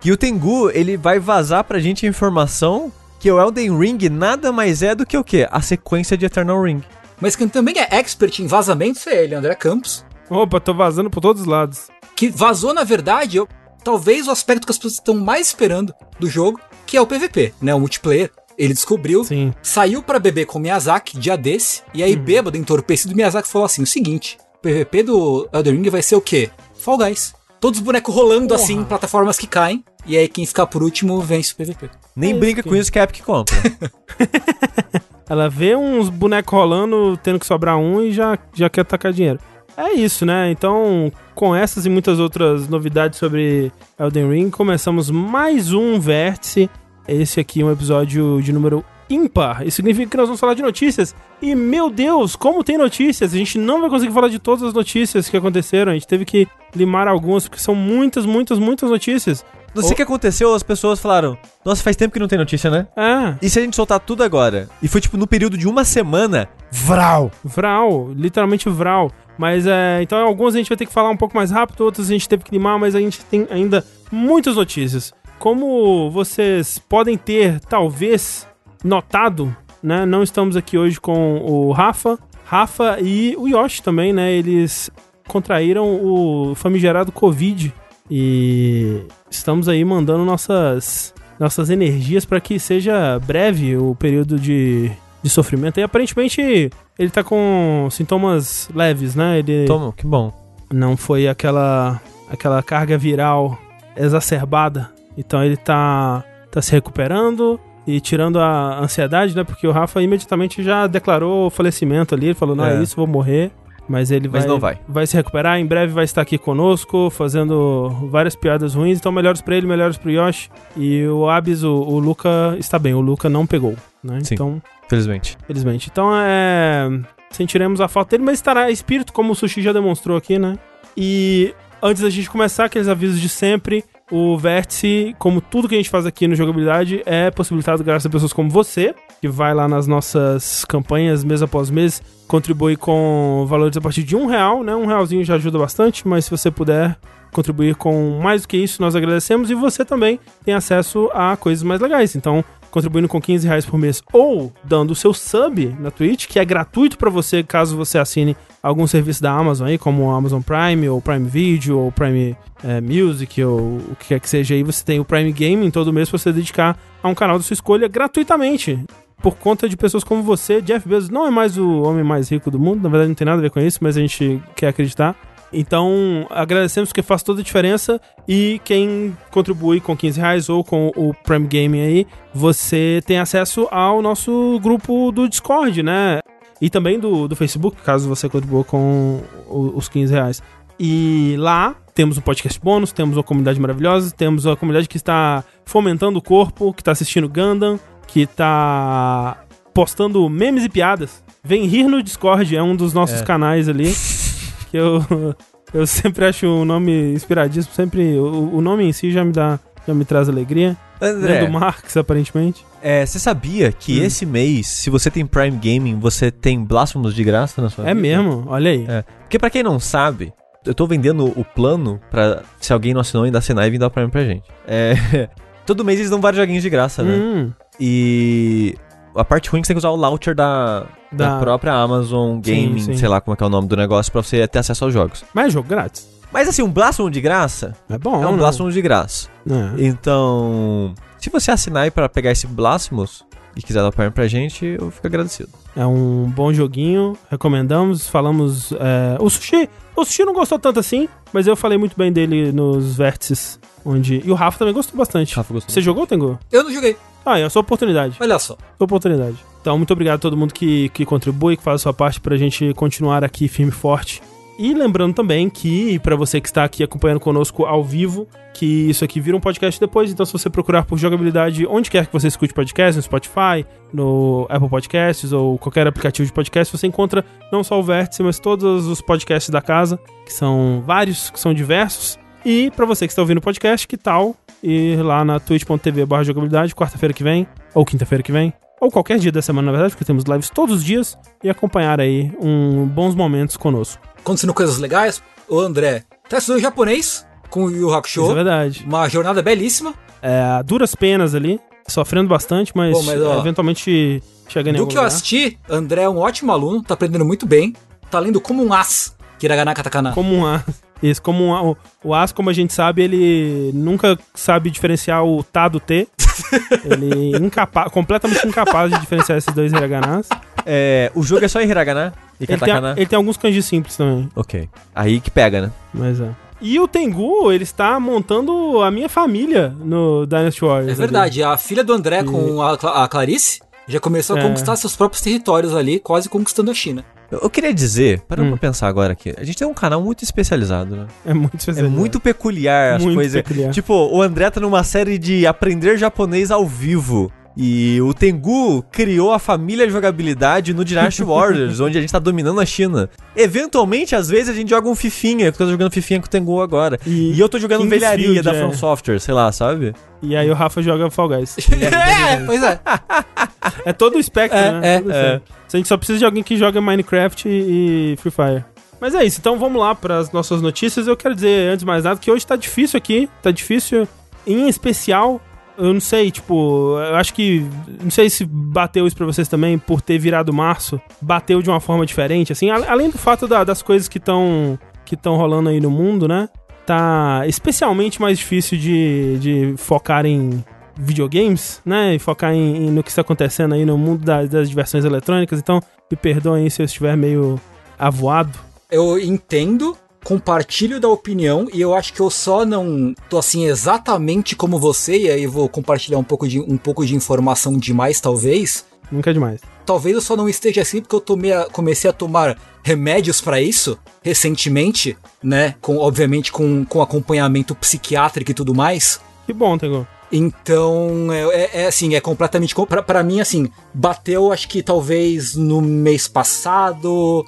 Que 0.00 0.10
o 0.10 0.16
Tengu, 0.16 0.68
ele 0.70 0.96
vai 0.96 1.18
vazar 1.20 1.62
pra 1.64 1.78
gente 1.78 2.04
a 2.04 2.08
informação 2.08 2.92
que 3.20 3.30
o 3.30 3.40
Elden 3.40 3.78
Ring 3.78 4.08
nada 4.10 4.50
mais 4.50 4.82
é 4.82 4.94
do 4.94 5.06
que 5.06 5.16
o 5.16 5.22
quê? 5.24 5.46
A 5.50 5.60
sequência 5.60 6.16
de 6.16 6.26
Eternal 6.26 6.60
Ring. 6.60 6.82
Mas 7.20 7.36
quem 7.36 7.48
também 7.48 7.76
é 7.78 7.96
expert 7.96 8.40
em 8.40 8.46
vazamentos 8.46 9.06
é 9.06 9.22
ele, 9.24 9.34
André 9.34 9.54
Campos. 9.54 10.04
Opa, 10.28 10.58
tô 10.60 10.74
vazando 10.74 11.08
por 11.08 11.20
todos 11.20 11.42
os 11.42 11.48
lados. 11.48 11.86
Que 12.16 12.28
vazou, 12.28 12.74
na 12.74 12.82
verdade, 12.84 13.36
eu- 13.36 13.48
talvez 13.84 14.26
o 14.26 14.30
aspecto 14.32 14.66
que 14.66 14.72
as 14.72 14.76
pessoas 14.78 14.94
estão 14.94 15.14
mais 15.16 15.46
esperando 15.46 15.94
do 16.18 16.28
jogo, 16.28 16.60
que 16.86 16.96
é 16.96 17.00
o 17.00 17.06
PVP, 17.06 17.52
né? 17.60 17.74
O 17.74 17.80
multiplayer. 17.80 18.30
Ele 18.58 18.72
descobriu, 18.72 19.22
Sim. 19.22 19.52
saiu 19.60 20.02
pra 20.02 20.18
beber 20.18 20.46
com 20.46 20.58
o 20.58 20.62
Miyazaki, 20.62 21.18
dia 21.18 21.36
desse, 21.36 21.82
e 21.92 22.02
aí, 22.02 22.16
bêbado, 22.16 22.56
entorpecido, 22.56 23.12
o 23.12 23.16
Miyazaki 23.16 23.46
falou 23.48 23.66
assim: 23.66 23.82
o 23.82 23.86
seguinte, 23.86 24.38
o 24.54 24.58
PVP 24.62 25.02
do 25.02 25.46
Elden 25.52 25.74
Ring 25.74 25.90
vai 25.90 26.00
ser 26.02 26.16
o 26.16 26.22
quê? 26.22 26.48
Fall 26.78 26.96
Guys. 26.96 27.34
Todos 27.60 27.80
os 27.80 27.84
bonecos 27.84 28.14
rolando 28.14 28.48
Porra. 28.48 28.62
assim, 28.62 28.74
em 28.78 28.84
plataformas 28.84 29.38
que 29.38 29.46
caem, 29.46 29.84
e 30.06 30.16
aí 30.16 30.26
quem 30.28 30.46
ficar 30.46 30.66
por 30.66 30.82
último 30.82 31.20
vence 31.20 31.52
o 31.52 31.56
PVP. 31.56 31.90
Nem 32.14 32.32
É 32.32 32.34
brinca 32.34 32.60
isso 32.60 32.68
com 32.68 32.76
isso 32.76 32.92
que 32.92 32.98
é 32.98 33.02
a 33.02 33.04
Epic 33.04 33.22
compra. 33.24 33.54
Ela 35.28 35.48
vê 35.50 35.74
uns 35.74 36.08
bonecos 36.08 36.52
rolando, 36.52 37.18
tendo 37.22 37.38
que 37.40 37.46
sobrar 37.46 37.76
um 37.76 38.00
e 38.00 38.12
já, 38.12 38.38
já 38.54 38.70
quer 38.70 38.84
tacar 38.84 39.12
dinheiro. 39.12 39.40
É 39.76 39.92
isso, 39.92 40.24
né? 40.24 40.50
Então, 40.50 41.12
com 41.34 41.54
essas 41.54 41.84
e 41.84 41.90
muitas 41.90 42.18
outras 42.18 42.68
novidades 42.68 43.18
sobre 43.18 43.70
Elden 43.98 44.30
Ring, 44.30 44.50
começamos 44.50 45.10
mais 45.10 45.72
um 45.72 46.00
Vértice. 46.00 46.70
Esse 47.06 47.40
aqui 47.40 47.60
é 47.60 47.64
um 47.64 47.70
episódio 47.70 48.40
de 48.42 48.52
número 48.52 48.84
ímpar. 49.08 49.66
Isso 49.66 49.76
significa 49.76 50.10
que 50.10 50.16
nós 50.16 50.26
vamos 50.26 50.40
falar 50.40 50.54
de 50.54 50.62
notícias. 50.62 51.14
E, 51.40 51.54
meu 51.54 51.90
Deus, 51.90 52.34
como 52.34 52.64
tem 52.64 52.78
notícias! 52.78 53.34
A 53.34 53.36
gente 53.36 53.58
não 53.58 53.80
vai 53.80 53.90
conseguir 53.90 54.12
falar 54.12 54.28
de 54.28 54.38
todas 54.38 54.62
as 54.64 54.72
notícias 54.72 55.28
que 55.28 55.36
aconteceram. 55.36 55.92
A 55.92 55.94
gente 55.94 56.06
teve 56.06 56.24
que 56.24 56.48
limar 56.74 57.06
algumas, 57.06 57.46
porque 57.46 57.62
são 57.62 57.74
muitas, 57.74 58.24
muitas, 58.26 58.58
muitas 58.58 58.90
notícias. 58.90 59.44
Não 59.74 59.82
sei 59.82 59.92
o 59.92 59.96
que 59.96 60.02
aconteceu, 60.02 60.54
as 60.54 60.62
pessoas 60.62 60.98
falaram: 60.98 61.36
Nossa, 61.62 61.82
faz 61.82 61.94
tempo 61.94 62.14
que 62.14 62.18
não 62.18 62.26
tem 62.26 62.38
notícia, 62.38 62.70
né? 62.70 62.86
É, 62.96 63.36
E 63.42 63.50
se 63.50 63.58
a 63.58 63.62
gente 63.62 63.76
soltar 63.76 64.00
tudo 64.00 64.24
agora? 64.24 64.70
E 64.82 64.88
foi 64.88 65.02
tipo 65.02 65.18
no 65.18 65.26
período 65.26 65.58
de 65.58 65.68
uma 65.68 65.84
semana, 65.84 66.48
Vral! 66.72 67.30
Vral, 67.44 68.10
literalmente 68.14 68.70
Vral. 68.70 69.12
Mas 69.38 69.66
é. 69.66 70.02
Então 70.02 70.18
algumas 70.18 70.54
a 70.54 70.58
gente 70.58 70.68
vai 70.68 70.76
ter 70.76 70.86
que 70.86 70.92
falar 70.92 71.10
um 71.10 71.16
pouco 71.16 71.36
mais 71.36 71.50
rápido, 71.50 71.82
outras 71.82 72.08
a 72.08 72.12
gente 72.12 72.28
teve 72.28 72.44
que 72.44 72.50
limar, 72.50 72.78
mas 72.78 72.94
a 72.94 73.00
gente 73.00 73.24
tem 73.24 73.46
ainda 73.50 73.84
muitas 74.10 74.56
notícias. 74.56 75.12
Como 75.38 76.10
vocês 76.10 76.78
podem 76.78 77.18
ter, 77.18 77.60
talvez, 77.60 78.46
notado, 78.82 79.54
né? 79.82 80.06
Não 80.06 80.22
estamos 80.22 80.56
aqui 80.56 80.78
hoje 80.78 81.00
com 81.00 81.38
o 81.38 81.72
Rafa. 81.72 82.18
Rafa 82.44 82.98
e 83.00 83.34
o 83.36 83.48
Yoshi 83.48 83.82
também, 83.82 84.12
né? 84.12 84.32
Eles 84.32 84.90
contraíram 85.26 86.00
o 86.02 86.54
famigerado 86.54 87.12
Covid. 87.12 87.74
E 88.10 89.02
estamos 89.28 89.68
aí 89.68 89.84
mandando 89.84 90.24
nossas, 90.24 91.12
nossas 91.38 91.70
energias 91.70 92.24
para 92.24 92.40
que 92.40 92.58
seja 92.58 93.18
breve 93.18 93.76
o 93.76 93.94
período 93.96 94.38
de, 94.38 94.90
de 95.26 95.30
sofrimento. 95.30 95.78
E 95.80 95.82
aparentemente 95.82 96.70
ele 96.98 97.10
tá 97.10 97.24
com 97.24 97.88
sintomas 97.90 98.68
leves, 98.74 99.14
né? 99.16 99.38
Ele 99.40 99.64
Toma, 99.66 99.92
que 99.92 100.06
bom. 100.06 100.32
não 100.72 100.96
foi 100.96 101.26
aquela 101.26 102.00
aquela 102.30 102.62
carga 102.62 102.96
viral 102.96 103.58
exacerbada. 103.96 104.90
Então 105.18 105.42
ele 105.42 105.56
tá 105.56 106.22
tá 106.50 106.62
se 106.62 106.72
recuperando 106.72 107.58
e 107.86 108.00
tirando 108.00 108.38
a 108.40 108.78
ansiedade, 108.80 109.34
né? 109.36 109.44
Porque 109.44 109.66
o 109.66 109.72
Rafa 109.72 110.00
imediatamente 110.02 110.62
já 110.62 110.86
declarou 110.86 111.50
falecimento 111.50 112.14
ali, 112.14 112.26
ele 112.26 112.34
falou: 112.34 112.54
"Não, 112.56 112.64
é, 112.64 112.76
É. 112.78 112.82
isso, 112.82 112.96
vou 112.96 113.06
morrer". 113.06 113.50
Mas 113.88 114.10
ele 114.10 114.28
Mas 114.28 114.42
vai, 114.42 114.52
não 114.52 114.58
vai. 114.58 114.78
vai 114.88 115.06
se 115.06 115.16
recuperar, 115.16 115.60
em 115.60 115.64
breve 115.64 115.92
vai 115.92 116.02
estar 116.02 116.20
aqui 116.20 116.36
conosco, 116.36 117.08
fazendo 117.08 117.88
várias 118.10 118.34
piadas 118.34 118.74
ruins. 118.74 118.98
Então, 118.98 119.12
melhores 119.12 119.40
pra 119.40 119.54
ele, 119.56 119.64
melhores 119.64 119.96
pro 119.96 120.10
Yoshi. 120.10 120.50
E 120.76 121.06
o 121.06 121.28
Abis, 121.30 121.62
o, 121.62 121.72
o 121.72 122.00
Luca, 122.00 122.56
está 122.58 122.80
bem, 122.80 122.94
o 122.94 123.00
Luca 123.00 123.28
não 123.28 123.46
pegou, 123.46 123.76
né? 124.02 124.18
Sim. 124.24 124.34
Então, 124.34 124.60
Felizmente. 124.88 125.36
Felizmente. 125.46 125.88
Então 125.90 126.10
é. 126.14 126.88
Sentiremos 127.30 127.80
a 127.80 127.88
falta 127.88 128.12
dele, 128.12 128.24
mas 128.24 128.38
estará 128.38 128.70
espírito, 128.70 129.12
como 129.12 129.32
o 129.32 129.34
Sushi 129.34 129.60
já 129.60 129.72
demonstrou 129.72 130.16
aqui, 130.16 130.38
né? 130.38 130.56
E 130.96 131.52
antes 131.82 132.02
da 132.02 132.08
gente 132.08 132.30
começar, 132.30 132.64
aqueles 132.64 132.88
avisos 132.88 133.20
de 133.20 133.28
sempre. 133.28 133.84
o 134.10 134.38
Vértice, 134.38 135.16
como 135.18 135.40
tudo 135.40 135.68
que 135.68 135.74
a 135.74 135.78
gente 135.78 135.90
faz 135.90 136.06
aqui 136.06 136.28
no 136.28 136.34
Jogabilidade, 136.36 137.02
é 137.04 137.30
possibilitado 137.30 137.82
graças 137.82 138.06
a 138.06 138.10
pessoas 138.10 138.32
como 138.32 138.48
você, 138.48 138.94
que 139.20 139.28
vai 139.28 139.52
lá 139.52 139.66
nas 139.66 139.86
nossas 139.86 140.64
campanhas 140.64 141.24
mês 141.24 141.42
após 141.42 141.70
mês, 141.70 142.00
contribui 142.28 142.76
com 142.76 143.44
valores 143.48 143.76
a 143.76 143.80
partir 143.80 144.04
de 144.04 144.14
um 144.14 144.26
real, 144.26 144.62
né? 144.62 144.74
Um 144.74 144.86
realzinho 144.86 145.24
já 145.24 145.34
ajuda 145.34 145.58
bastante, 145.58 146.06
mas 146.06 146.26
se 146.26 146.30
você 146.30 146.50
puder 146.50 146.96
contribuir 147.32 147.74
com 147.74 148.20
mais 148.22 148.42
do 148.42 148.48
que 148.48 148.56
isso, 148.56 148.80
nós 148.80 148.94
agradecemos. 148.94 149.50
E 149.50 149.54
você 149.54 149.84
também 149.84 150.20
tem 150.44 150.54
acesso 150.54 151.10
a 151.12 151.36
coisas 151.36 151.64
mais 151.64 151.80
legais. 151.80 152.14
Então, 152.14 152.44
contribuindo 152.76 153.08
com 153.08 153.18
15 153.18 153.48
reais 153.48 153.64
por 153.64 153.78
mês 153.78 154.02
ou 154.12 154.52
dando 154.62 154.90
o 154.90 154.94
seu 154.94 155.14
sub 155.14 155.74
na 155.80 155.90
Twitch, 155.90 156.26
que 156.26 156.38
é 156.38 156.44
gratuito 156.44 156.98
para 156.98 157.08
você 157.08 157.42
caso 157.42 157.74
você 157.74 157.96
assine 157.96 158.36
algum 158.62 158.86
serviço 158.86 159.22
da 159.22 159.32
Amazon 159.32 159.68
aí, 159.68 159.78
como 159.78 160.04
o 160.04 160.10
Amazon 160.10 160.42
Prime, 160.42 160.86
ou 160.86 161.00
Prime 161.00 161.26
Video, 161.26 161.78
ou 161.78 161.90
Prime 161.90 162.36
é, 162.62 162.78
Music, 162.82 163.42
ou 163.42 163.78
o 163.78 163.96
que 163.98 164.08
quer 164.08 164.20
que 164.20 164.28
seja 164.28 164.54
aí, 164.54 164.62
você 164.62 164.84
tem 164.84 165.00
o 165.00 165.06
Prime 165.06 165.32
Gaming 165.32 165.70
todo 165.70 165.90
mês 165.90 166.10
pra 166.10 166.18
você 166.18 166.30
dedicar 166.30 166.76
a 167.02 167.08
um 167.08 167.14
canal 167.14 167.38
da 167.38 167.42
sua 167.42 167.54
escolha 167.54 167.88
gratuitamente. 167.88 168.78
Por 169.22 169.36
conta 169.36 169.66
de 169.66 169.74
pessoas 169.74 170.04
como 170.04 170.22
você, 170.22 170.60
Jeff 170.60 170.86
Bezos 170.86 171.08
não 171.08 171.26
é 171.26 171.30
mais 171.30 171.56
o 171.56 171.80
homem 171.80 172.04
mais 172.04 172.28
rico 172.28 172.50
do 172.50 172.58
mundo, 172.58 172.82
na 172.82 172.90
verdade 172.90 173.08
não 173.08 173.14
tem 173.14 173.24
nada 173.24 173.38
a 173.38 173.42
ver 173.42 173.50
com 173.50 173.58
isso, 173.58 173.78
mas 173.80 173.96
a 173.96 174.00
gente 174.00 174.38
quer 174.54 174.68
acreditar. 174.68 175.16
Então, 175.58 176.26
agradecemos 176.28 176.90
porque 176.90 177.02
faz 177.02 177.22
toda 177.22 177.40
a 177.40 177.44
diferença. 177.44 177.98
E 178.28 178.60
quem 178.64 179.16
contribui 179.30 179.80
com 179.80 179.96
15 179.96 180.20
reais 180.20 180.48
ou 180.50 180.62
com 180.62 180.92
o 180.94 181.14
Prime 181.24 181.46
Gaming 181.46 181.80
aí, 181.80 182.06
você 182.34 183.00
tem 183.06 183.18
acesso 183.18 183.66
ao 183.70 184.02
nosso 184.02 184.60
grupo 184.62 185.10
do 185.10 185.26
Discord, 185.28 185.82
né? 185.82 186.20
E 186.60 186.68
também 186.68 187.00
do, 187.00 187.26
do 187.26 187.34
Facebook, 187.34 187.78
caso 187.82 188.06
você 188.08 188.28
contribua 188.28 188.64
com 188.64 189.20
os 189.48 189.88
15 189.88 190.12
reais. 190.12 190.42
E 190.78 191.36
lá 191.38 191.74
temos 191.94 192.18
um 192.18 192.20
podcast 192.20 192.60
bônus, 192.60 192.92
temos 192.92 193.16
uma 193.16 193.22
comunidade 193.22 193.58
maravilhosa, 193.58 194.10
temos 194.14 194.44
uma 194.44 194.56
comunidade 194.56 194.88
que 194.88 194.98
está 194.98 195.42
fomentando 195.64 196.18
o 196.18 196.22
corpo, 196.22 196.74
que 196.74 196.82
está 196.82 196.92
assistindo 196.92 197.28
Gundam, 197.28 197.80
que 198.06 198.20
está 198.22 199.42
postando 199.72 200.28
memes 200.28 200.64
e 200.64 200.68
piadas. 200.68 201.24
Vem 201.42 201.64
rir 201.66 201.84
no 201.84 202.02
Discord, 202.02 202.54
é 202.54 202.62
um 202.62 202.76
dos 202.76 202.92
nossos 202.92 203.22
É. 203.22 203.24
canais 203.24 203.68
ali. 203.70 203.94
que 204.70 204.76
eu, 204.76 205.04
eu 205.72 205.86
sempre 205.86 206.24
acho 206.26 206.46
o 206.46 206.64
nome 206.64 207.12
inspiradíssimo, 207.12 207.74
sempre 207.74 208.18
o, 208.18 208.56
o 208.56 208.60
nome 208.60 208.84
em 208.84 208.92
si 208.92 209.10
já 209.10 209.24
me 209.24 209.32
dá, 209.32 209.58
já 209.86 209.94
me 209.94 210.04
traz 210.04 210.28
alegria. 210.28 210.76
André, 211.00 211.44
do 211.44 211.52
Marx, 211.52 211.94
aparentemente. 211.98 212.64
é, 212.82 213.04
você 213.04 213.18
sabia 213.18 213.70
que 213.70 214.00
Hum. 214.00 214.04
esse 214.04 214.24
mês, 214.24 214.66
se 214.66 214.88
você 214.88 215.10
tem 215.10 215.26
Prime 215.26 215.58
Gaming, 215.58 215.98
você 215.98 216.30
tem 216.30 216.64
Blasphemous 216.64 217.14
de 217.14 217.22
graça 217.22 217.60
na 217.60 217.68
sua 217.68 217.84
É 217.84 217.88
vida? 217.94 218.00
mesmo, 218.00 218.44
olha 218.46 218.70
aí. 218.70 218.86
É. 218.88 219.04
Porque 219.20 219.38
pra 219.38 219.50
quem 219.50 219.62
não 219.62 219.78
sabe, 219.78 220.32
eu 220.64 220.74
tô 220.74 220.86
vendendo 220.86 221.26
o 221.38 221.44
plano 221.44 222.00
pra 222.10 222.42
se 222.58 222.72
alguém 222.72 222.94
não 222.94 223.02
assinou 223.02 223.24
ainda 223.24 223.38
assinar 223.38 223.66
e 223.66 223.70
vir 223.70 223.78
dar 223.78 223.88
o 223.88 223.90
Prime 223.90 224.10
pra 224.10 224.24
gente. 224.24 224.44
É, 224.66 225.28
todo 225.66 225.84
mês 225.84 225.98
eles 225.98 226.10
dão 226.10 226.18
vários 226.20 226.40
joguinhos 226.40 226.62
de 226.62 226.70
graça, 226.70 227.02
né? 227.02 227.14
Hum, 227.14 227.52
E 227.78 228.74
a 229.16 229.24
parte 229.24 229.48
ruim 229.50 229.60
é 229.60 229.62
que 229.62 229.66
você 229.66 229.72
tem 229.72 229.76
que 229.76 229.78
usar 229.86 229.90
o 229.90 229.96
launcher 229.96 230.34
da, 230.34 230.80
da, 231.12 231.34
Da- 231.34 231.38
própria 231.40 231.72
Amazon 231.74 232.38
Gaming, 232.40 232.78
sim. 232.80 232.96
sei 232.96 233.08
lá 233.08 233.20
como 233.20 233.34
é 233.34 233.36
que 233.36 233.42
é 233.42 233.46
o 233.46 233.50
nome 233.50 233.68
do 233.68 233.76
negócio, 233.76 234.10
pra 234.12 234.22
você 234.22 234.46
ter 234.46 234.58
acesso 234.60 234.84
aos 234.84 234.92
jogos. 234.92 235.24
mas 235.34 235.46
é 235.46 235.50
jogo 235.50 235.68
grátis. 235.68 236.08
Mas 236.32 236.48
assim, 236.48 236.60
um 236.62 236.68
Blasphemous 236.70 237.12
de 237.12 237.20
graça 237.20 237.72
É 237.88 237.96
bom, 237.96 238.22
é 238.22 238.26
um 238.26 238.32
né? 238.32 238.38
Blasphemous 238.38 238.74
de 238.74 238.82
graça. 238.82 239.28
É. 239.48 239.84
Então, 239.84 240.94
se 241.18 241.30
você 241.30 241.50
assinar 241.50 241.84
aí 241.84 241.90
pra 241.90 242.08
pegar 242.08 242.30
esse 242.32 242.46
Blasphemous 242.46 243.24
e 243.54 243.62
quiser 243.62 243.80
dar 243.80 243.88
o 243.88 243.92
Prime 243.92 244.10
pra 244.10 244.26
gente, 244.26 244.64
eu 244.78 244.90
fico 244.90 245.06
agradecido. 245.06 245.48
É 245.74 245.86
um 245.86 246.24
bom 246.34 246.52
joguinho, 246.52 247.16
recomendamos, 247.30 248.06
falamos. 248.08 248.72
é, 248.72 249.16
O 249.20 249.30
Sushi. 249.30 249.68
O 249.94 250.04
Sushi 250.04 250.24
não 250.26 250.34
gostou 250.34 250.58
tanto 250.58 250.78
assim, 250.78 251.08
mas 251.32 251.46
eu 251.46 251.56
falei 251.56 251.78
muito 251.78 251.96
bem 251.96 252.12
dele 252.12 252.52
nos 252.52 252.96
vértices. 252.98 253.58
Onde... 253.84 254.20
E 254.24 254.30
o 254.30 254.34
Rafa 254.34 254.58
também 254.58 254.74
gostou 254.74 254.98
bastante. 254.98 255.34
Rafa 255.34 255.54
gostou. 255.54 255.72
Você 255.72 255.80
jogou, 255.80 256.06
Tengu? 256.06 256.38
Eu 256.52 256.64
não 256.64 256.72
joguei. 256.72 256.96
Ah, 257.26 257.40
é 257.40 257.42
a 257.42 257.50
sua 257.50 257.60
oportunidade. 257.60 258.16
Olha 258.20 258.38
só. 258.38 258.56
Sua 258.78 258.84
oportunidade. 258.84 259.36
Então, 259.60 259.76
muito 259.76 259.92
obrigado 259.92 260.14
a 260.14 260.20
todo 260.20 260.36
mundo 260.36 260.54
que, 260.54 260.88
que 260.90 261.04
contribui, 261.04 261.56
que 261.56 261.62
faz 261.62 261.80
a 261.80 261.82
sua 261.82 261.92
parte 261.92 262.20
pra 262.20 262.36
gente 262.36 262.72
continuar 262.74 263.24
aqui 263.24 263.48
firme 263.48 263.72
e 263.72 263.74
forte. 263.74 264.22
E 264.58 264.72
lembrando 264.72 265.12
também 265.12 265.50
que, 265.50 265.98
pra 265.98 266.14
você 266.14 266.40
que 266.40 266.46
está 266.46 266.64
aqui 266.64 266.84
acompanhando 266.84 267.18
conosco 267.18 267.66
ao 267.66 267.84
vivo, 267.84 268.26
que 268.54 268.88
isso 268.88 269.04
aqui 269.04 269.20
vira 269.20 269.36
um 269.36 269.40
podcast 269.40 269.78
depois, 269.78 270.10
então 270.10 270.24
se 270.24 270.32
você 270.32 270.48
procurar 270.48 270.84
por 270.84 270.96
jogabilidade 270.96 271.66
onde 271.66 271.90
quer 271.90 272.06
que 272.06 272.12
você 272.12 272.28
escute 272.28 272.54
podcast, 272.54 272.96
no 272.96 273.02
Spotify, 273.02 273.66
no 273.92 274.46
Apple 274.48 274.68
Podcasts 274.70 275.30
ou 275.32 275.58
qualquer 275.58 275.86
aplicativo 275.86 276.24
de 276.24 276.32
podcast, 276.32 276.74
você 276.74 276.86
encontra 276.86 277.22
não 277.52 277.62
só 277.62 277.78
o 277.78 277.82
Vértice, 277.82 278.22
mas 278.22 278.38
todos 278.38 278.86
os 278.86 279.02
podcasts 279.02 279.50
da 279.50 279.60
casa, 279.60 279.98
que 280.24 280.32
são 280.32 280.82
vários, 280.86 281.28
que 281.28 281.38
são 281.38 281.52
diversos. 281.52 282.18
E 282.42 282.70
pra 282.70 282.86
você 282.86 283.06
que 283.06 283.12
está 283.12 283.20
ouvindo 283.20 283.38
o 283.38 283.42
podcast, 283.42 283.86
que 283.86 283.98
tal 283.98 284.34
ir 284.62 285.02
lá 285.02 285.24
na 285.24 285.38
twitch.tv 285.40 286.06
barra 286.06 286.24
jogabilidade, 286.24 286.74
quarta-feira 286.74 287.12
que 287.12 287.22
vem, 287.22 287.46
ou 287.74 287.84
quinta-feira 287.84 288.22
que 288.22 288.32
vem, 288.32 288.52
ou 288.80 288.90
qualquer 288.90 289.18
dia 289.18 289.32
da 289.32 289.40
semana, 289.40 289.66
na 289.66 289.72
verdade, 289.72 289.94
porque 289.94 290.04
temos 290.04 290.24
lives 290.24 290.50
todos 290.50 290.76
os 290.76 290.84
dias, 290.84 291.16
e 291.42 291.48
acompanhar 291.48 292.00
aí 292.00 292.32
um 292.40 292.86
bons 292.86 293.14
momentos 293.14 293.56
conosco. 293.56 294.02
Acontecendo 294.18 294.52
coisas 294.52 294.78
legais. 294.78 295.22
O 295.48 295.60
André 295.60 296.02
tá 296.28 296.38
estudando 296.38 296.60
japonês 296.60 297.26
com 297.48 297.64
o 297.64 297.70
Yu 297.70 297.94
Hakusho. 297.94 298.22
Isso 298.22 298.32
é 298.32 298.34
verdade. 298.34 298.84
Uma 298.86 299.08
jornada 299.08 299.40
belíssima. 299.40 299.94
É, 300.20 300.62
duras 300.64 300.94
penas 300.94 301.34
ali, 301.34 301.60
sofrendo 301.86 302.28
bastante, 302.28 302.72
mas, 302.74 302.92
Bom, 302.92 303.02
mas, 303.04 303.22
ó, 303.22 303.38
eventualmente 303.38 304.22
chega 304.48 304.70
em 304.70 304.72
Do 304.72 304.86
que 304.86 304.96
eu 304.96 305.00
lugar. 305.02 305.06
assisti, 305.06 305.58
André 305.68 306.02
é 306.02 306.08
um 306.08 306.18
ótimo 306.18 306.52
aluno, 306.52 306.82
tá 306.82 306.94
aprendendo 306.94 307.24
muito 307.24 307.46
bem. 307.46 307.74
Tá 308.10 308.18
lendo 308.18 308.40
como 308.40 308.64
um 308.64 308.72
as. 308.72 309.16
Kiragana 309.38 309.74
katakana. 309.74 310.12
Como 310.12 310.34
um 310.34 310.46
as. 310.46 310.62
Isso, 311.02 311.20
como 311.20 311.44
um, 311.44 311.70
o, 311.70 311.76
o 312.04 312.14
as, 312.14 312.32
como 312.32 312.50
a 312.50 312.52
gente 312.52 312.72
sabe, 312.72 313.02
ele 313.02 313.70
nunca 313.74 314.18
sabe 314.34 314.70
diferenciar 314.70 315.24
o 315.24 315.42
tá 315.42 315.68
do 315.68 315.78
T. 315.78 316.08
ele 316.84 317.34
é 317.34 317.38
incapa 317.38 317.88
completamente 317.90 318.46
incapaz 318.46 318.90
de 318.90 318.98
diferenciar 319.00 319.38
esses 319.38 319.52
dois 319.54 319.72
hiraganas. 319.72 320.28
É, 320.64 321.10
o 321.14 321.22
jogo 321.22 321.44
é 321.44 321.48
só 321.48 321.60
em 321.60 321.68
Hiragana 321.68 322.12
e 322.40 322.44
Ele 322.44 322.46
tem, 322.48 322.58
Katakana? 322.58 322.94
ele 322.96 323.06
tem 323.06 323.16
alguns 323.16 323.36
kanji 323.36 323.62
simples 323.62 323.96
também, 323.96 324.28
Ok. 324.34 324.68
Aí 324.94 325.20
que 325.20 325.30
pega, 325.30 325.60
né? 325.60 325.72
mas 325.94 326.20
é. 326.20 326.28
E 326.60 326.80
o 326.80 326.88
Tengu, 326.88 327.52
ele 327.52 327.64
está 327.64 328.00
montando 328.00 328.82
a 328.82 328.90
minha 328.90 329.10
família 329.10 329.74
no 329.78 330.26
Dynasty 330.26 330.62
Warriors. 330.62 330.88
É 330.88 330.92
ali. 330.92 330.98
verdade, 330.98 331.42
a 331.42 331.56
filha 331.58 331.84
do 331.84 331.92
André 331.92 332.24
com 332.24 332.62
a, 332.62 332.72
a 333.04 333.08
Clarice 333.08 333.60
já 333.88 334.00
começou 334.00 334.36
a 334.36 334.40
É. 334.40 334.42
conquistar 334.42 334.76
seus 334.76 334.96
próprios 334.96 335.22
territórios 335.22 335.74
ali, 335.74 335.98
quase 335.98 336.28
conquistando 336.28 336.70
a 336.70 336.74
China. 336.74 337.04
Eu, 337.30 337.50
queria 337.50 337.74
dizer, 337.74 338.20
parando 338.28 338.48
Hum. 338.48 338.50
pra 338.56 338.68
pensar 338.68 338.86
agora 338.86 339.12
aqui, 339.12 339.34
a 339.36 339.42
gente 339.42 339.58
tem 339.58 339.66
um 339.66 339.74
canal 339.74 340.00
muito 340.00 340.22
especializado, 340.22 340.94
né? 340.94 341.06
É 341.24 341.34
muito 341.34 341.54
É 341.54 341.56
especial. 341.58 341.90
muito 341.90 342.20
peculiar 342.20 342.94
as 342.96 343.02
Muito 343.02 343.16
coisas. 343.16 343.42
peculiar. 343.42 343.72
Tipo, 343.72 343.94
o 344.12 344.22
André 344.22 344.48
tá 344.50 344.60
numa 344.60 344.84
série 344.84 345.18
de 345.18 345.44
aprender 345.46 345.96
japonês 345.98 346.50
ao 346.52 346.64
vivo. 346.66 347.30
E 347.58 347.98
o 348.02 348.12
Tengu 348.12 348.82
criou 348.92 349.32
a 349.32 349.38
família 349.38 349.88
jogabilidade 349.88 350.74
no 350.74 350.84
Dynasty 350.84 351.24
Warriors, 351.24 351.80
onde 351.80 351.96
a 351.96 352.00
gente 352.02 352.12
tá 352.12 352.18
dominando 352.18 352.60
a 352.60 352.66
China. 352.66 353.08
Eventualmente, 353.34 354.14
às 354.14 354.28
vezes, 354.28 354.50
a 354.50 354.52
gente 354.52 354.68
joga 354.68 354.86
um 354.90 354.94
fifinha, 354.94 355.46
eu 355.46 355.52
tô 355.52 355.66
jogando 355.66 355.90
fifinha 355.90 356.20
com 356.20 356.26
o 356.26 356.28
Tengu 356.28 356.60
agora. 356.60 357.00
E- 357.06 357.32
E, 357.32 357.40
eu 357.40 357.48
tô 357.48 357.58
jogando 357.58 357.80
Kingsfield, 357.80 358.04
velharia 358.18 358.42
da 358.42 358.52
é. 358.54 358.60
From 358.60 358.74
Software, 358.74 359.18
sei 359.20 359.32
lá, 359.32 359.50
sabe? 359.52 359.94
E 360.22 360.36
aí 360.36 360.50
o 360.50 360.54
Rafa 360.54 360.82
joga 360.82 361.10
Fall 361.10 361.28
Guys. 361.30 361.56
é, 361.72 362.44
pois 362.44 362.62
é. 362.62 362.78
É 363.86 363.92
todo 363.92 364.16
o 364.16 364.18
espectro, 364.18 364.58
É, 364.58 364.72
né? 364.72 364.96
é, 364.96 365.02
é. 365.08 365.40
A 365.72 365.76
gente 365.76 365.88
só 365.88 365.96
precisa 365.96 366.18
de 366.18 366.24
alguém 366.24 366.42
que 366.42 366.56
joga 366.56 366.80
Minecraft 366.80 367.48
e 367.48 368.12
e 368.12 368.16
Free 368.18 368.30
Fire. 368.32 368.64
Mas 369.00 369.14
é 369.14 369.24
isso, 369.24 369.38
então 369.40 369.58
vamos 369.58 369.80
lá 369.80 369.94
para 369.94 370.18
as 370.18 370.32
nossas 370.32 370.60
notícias. 370.60 371.06
Eu 371.06 371.16
quero 371.16 371.34
dizer, 371.34 371.68
antes 371.70 371.80
de 371.80 371.86
mais 371.86 372.04
nada, 372.04 372.18
que 372.18 372.30
hoje 372.30 372.46
tá 372.46 372.56
difícil 372.56 372.96
aqui. 372.98 373.28
Tá 373.42 373.50
difícil, 373.50 374.08
em 374.46 374.68
especial, 374.68 375.40
eu 375.78 375.92
não 375.92 376.00
sei, 376.00 376.30
tipo, 376.30 376.98
eu 376.98 377.14
acho 377.16 377.32
que. 377.34 377.64
Não 378.02 378.10
sei 378.10 378.28
se 378.30 378.44
bateu 378.44 379.06
isso 379.06 379.14
pra 379.16 379.26
vocês 379.26 379.46
também, 379.48 379.78
por 379.78 380.00
ter 380.00 380.18
virado 380.18 380.52
março. 380.52 381.00
Bateu 381.20 381.60
de 381.62 381.68
uma 381.70 381.78
forma 381.80 382.04
diferente, 382.06 382.52
assim. 382.52 382.70
Além 382.70 383.10
do 383.10 383.18
fato 383.18 383.46
da- 383.46 383.64
das 383.64 383.82
coisas 383.82 384.08
que 384.08 384.18
estão 384.18 384.78
que 385.04 385.14
estão 385.14 385.36
rolando 385.36 385.68
aí 385.68 385.78
no 385.80 385.90
mundo, 385.90 386.26
né? 386.26 386.48
Tá 386.86 387.42
especialmente 387.46 388.20
mais 388.20 388.38
difícil 388.38 388.78
de, 388.78 389.38
de 389.38 389.74
focar 389.76 390.24
em 390.26 390.64
videogames, 390.96 391.80
né? 391.84 392.14
E 392.14 392.18
focar 392.18 392.52
em, 392.52 392.86
em- 392.86 392.90
no 392.90 393.02
que 393.02 393.10
está 393.10 393.20
acontecendo 393.22 393.74
aí 393.74 393.84
no 393.84 393.96
mundo 393.98 394.24
das, 394.24 394.48
das 394.48 394.68
diversões 394.68 395.04
eletrônicas. 395.04 395.58
Então, 395.58 395.80
me 396.10 396.16
perdoem 396.16 396.68
se 396.70 396.82
eu 396.82 396.86
estiver 396.86 397.16
meio 397.16 397.60
avoado. 397.98 398.58
Eu 398.90 399.18
entendo, 399.18 399.96
compartilho 400.24 401.00
da 401.00 401.08
opinião 401.08 401.68
e 401.72 401.80
eu 401.80 401.94
acho 401.94 402.12
que 402.12 402.20
eu 402.20 402.30
só 402.30 402.64
não 402.64 403.14
tô 403.28 403.38
assim 403.38 403.66
exatamente 403.66 404.54
como 404.56 404.78
você, 404.78 405.18
e 405.22 405.30
aí 405.30 405.46
vou 405.46 405.68
compartilhar 405.68 406.18
um 406.18 406.24
pouco 406.24 406.46
de, 406.48 406.60
um 406.60 406.76
pouco 406.76 407.04
de 407.04 407.14
informação 407.14 407.76
demais, 407.78 408.20
talvez. 408.20 408.84
Nunca 409.10 409.30
é 409.30 409.32
demais. 409.32 409.60
Talvez 409.84 410.14
eu 410.16 410.20
só 410.20 410.36
não 410.36 410.48
esteja 410.48 410.82
assim 410.82 411.00
porque 411.00 411.14
eu 411.14 411.20
tomei 411.20 411.52
a- 411.52 411.66
comecei 411.70 412.10
a 412.10 412.12
tomar 412.12 412.56
remédios 412.82 413.40
pra 413.40 413.60
isso 413.60 413.98
recentemente, 414.22 415.16
né? 415.42 415.74
Com, 415.80 415.96
obviamente 415.98 416.50
com, 416.52 416.84
com 416.84 417.00
acompanhamento 417.02 417.74
psiquiátrico 417.74 418.50
e 418.50 418.54
tudo 418.54 418.74
mais. 418.74 419.20
Que 419.46 419.52
bom, 419.52 419.76
Tego. 419.78 420.06
Então, 420.30 421.32
é, 421.32 421.42
é- 421.42 421.70
é 421.82 421.86
assim, 421.86 422.14
é 422.14 422.20
completamente. 422.20 422.74
pra 423.06 423.22
mim, 423.22 423.40
assim, 423.40 423.68
bateu 423.94 424.52
acho 424.52 424.68
que 424.68 424.82
talvez 424.82 425.54
no 425.54 425.80
mês 425.80 426.26
passado, 426.26 427.44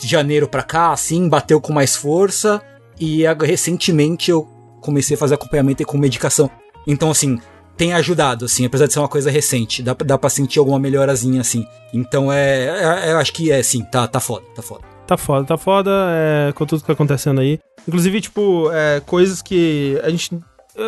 de 0.00 0.08
janeiro 0.08 0.48
pra 0.48 0.62
cá, 0.62 0.92
assim, 0.92 1.28
bateu 1.28 1.60
com 1.60 1.72
mais 1.72 1.96
força. 1.96 2.62
E 3.00 3.24
recentemente 3.40 4.30
eu 4.30 4.46
comecei 4.80 5.16
a 5.16 5.18
fazer 5.18 5.34
acompanhamento 5.34 5.84
com 5.84 5.98
medicação. 5.98 6.50
Então, 6.86 7.10
assim, 7.10 7.40
tem 7.76 7.92
ajudado, 7.92 8.44
assim, 8.44 8.64
apesar 8.64 8.86
de 8.86 8.92
ser 8.92 8.98
uma 8.98 9.08
coisa 9.08 9.30
recente. 9.30 9.82
Dá, 9.82 9.94
dá 9.94 10.18
pra 10.18 10.30
sentir 10.30 10.58
alguma 10.58 10.78
melhorazinha, 10.78 11.40
assim. 11.40 11.66
Então 11.92 12.32
é. 12.32 13.08
é 13.08 13.12
eu 13.12 13.18
acho 13.18 13.32
que 13.32 13.50
é 13.50 13.58
assim, 13.58 13.82
tá, 13.84 14.06
tá 14.06 14.20
foda, 14.20 14.44
tá 14.54 14.62
foda. 14.62 14.82
Tá 15.06 15.16
foda, 15.16 15.44
tá 15.44 15.56
foda, 15.56 15.90
é, 16.10 16.52
com 16.52 16.64
tudo 16.64 16.80
que 16.80 16.86
tá 16.86 16.92
acontecendo 16.92 17.40
aí. 17.40 17.58
Inclusive, 17.86 18.20
tipo, 18.20 18.70
é, 18.72 19.00
coisas 19.00 19.42
que 19.42 20.00
a 20.02 20.10
gente. 20.10 20.38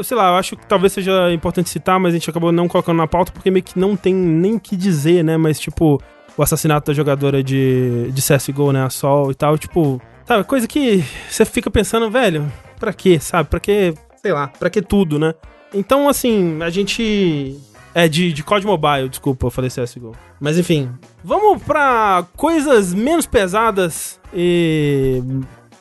Sei 0.03 0.17
lá, 0.17 0.31
eu 0.31 0.37
acho 0.37 0.57
que 0.57 0.67
talvez 0.67 0.93
seja 0.93 1.31
importante 1.33 1.69
citar, 1.69 2.01
mas 2.01 2.15
a 2.15 2.17
gente 2.17 2.29
acabou 2.31 2.51
não 2.51 2.67
colocando 2.67 2.97
na 2.97 3.07
pauta 3.07 3.31
porque 3.33 3.51
meio 3.51 3.63
que 3.63 3.79
não 3.79 3.97
tem 3.97 4.15
nem 4.15 4.59
que 4.59 4.77
dizer, 4.77 5.23
né? 5.23 5.37
Mas, 5.37 5.61
tipo, 5.61 6.01
o 6.37 6.43
assassinato 6.43 6.91
da 6.91 6.95
jogadora 6.95 7.43
de, 7.43 8.11
de 8.11 8.23
CSGO, 8.23 8.73
né? 8.73 8.83
A 8.83 8.91
Sol 8.91 9.31
e 9.31 9.35
tal, 9.35 9.59
tipo. 9.59 10.01
Sabe, 10.25 10.43
coisa 10.45 10.67
que 10.67 11.05
você 11.29 11.45
fica 11.45 11.71
pensando, 11.71 12.11
velho, 12.11 12.51
pra 12.81 12.95
quê, 12.95 13.19
sabe? 13.21 13.49
Pra 13.49 13.61
quê, 13.61 13.95
sei 14.23 14.33
lá, 14.33 14.49
pra 14.49 14.71
que 14.71 14.81
tudo, 14.81 15.19
né? 15.19 15.35
Então, 15.73 16.09
assim, 16.09 16.63
a 16.63 16.71
gente. 16.71 17.59
É, 17.95 18.09
de, 18.09 18.33
de 18.33 18.43
COD 18.43 18.67
Mobile, 18.67 19.09
desculpa, 19.09 19.47
eu 19.47 19.51
falei 19.51 19.71
CSGO. 19.71 20.17
Mas 20.41 20.59
enfim, 20.59 20.91
vamos 21.23 21.63
pra 21.63 22.27
coisas 22.37 22.93
menos 22.93 23.25
pesadas 23.25 24.19
e 24.35 25.23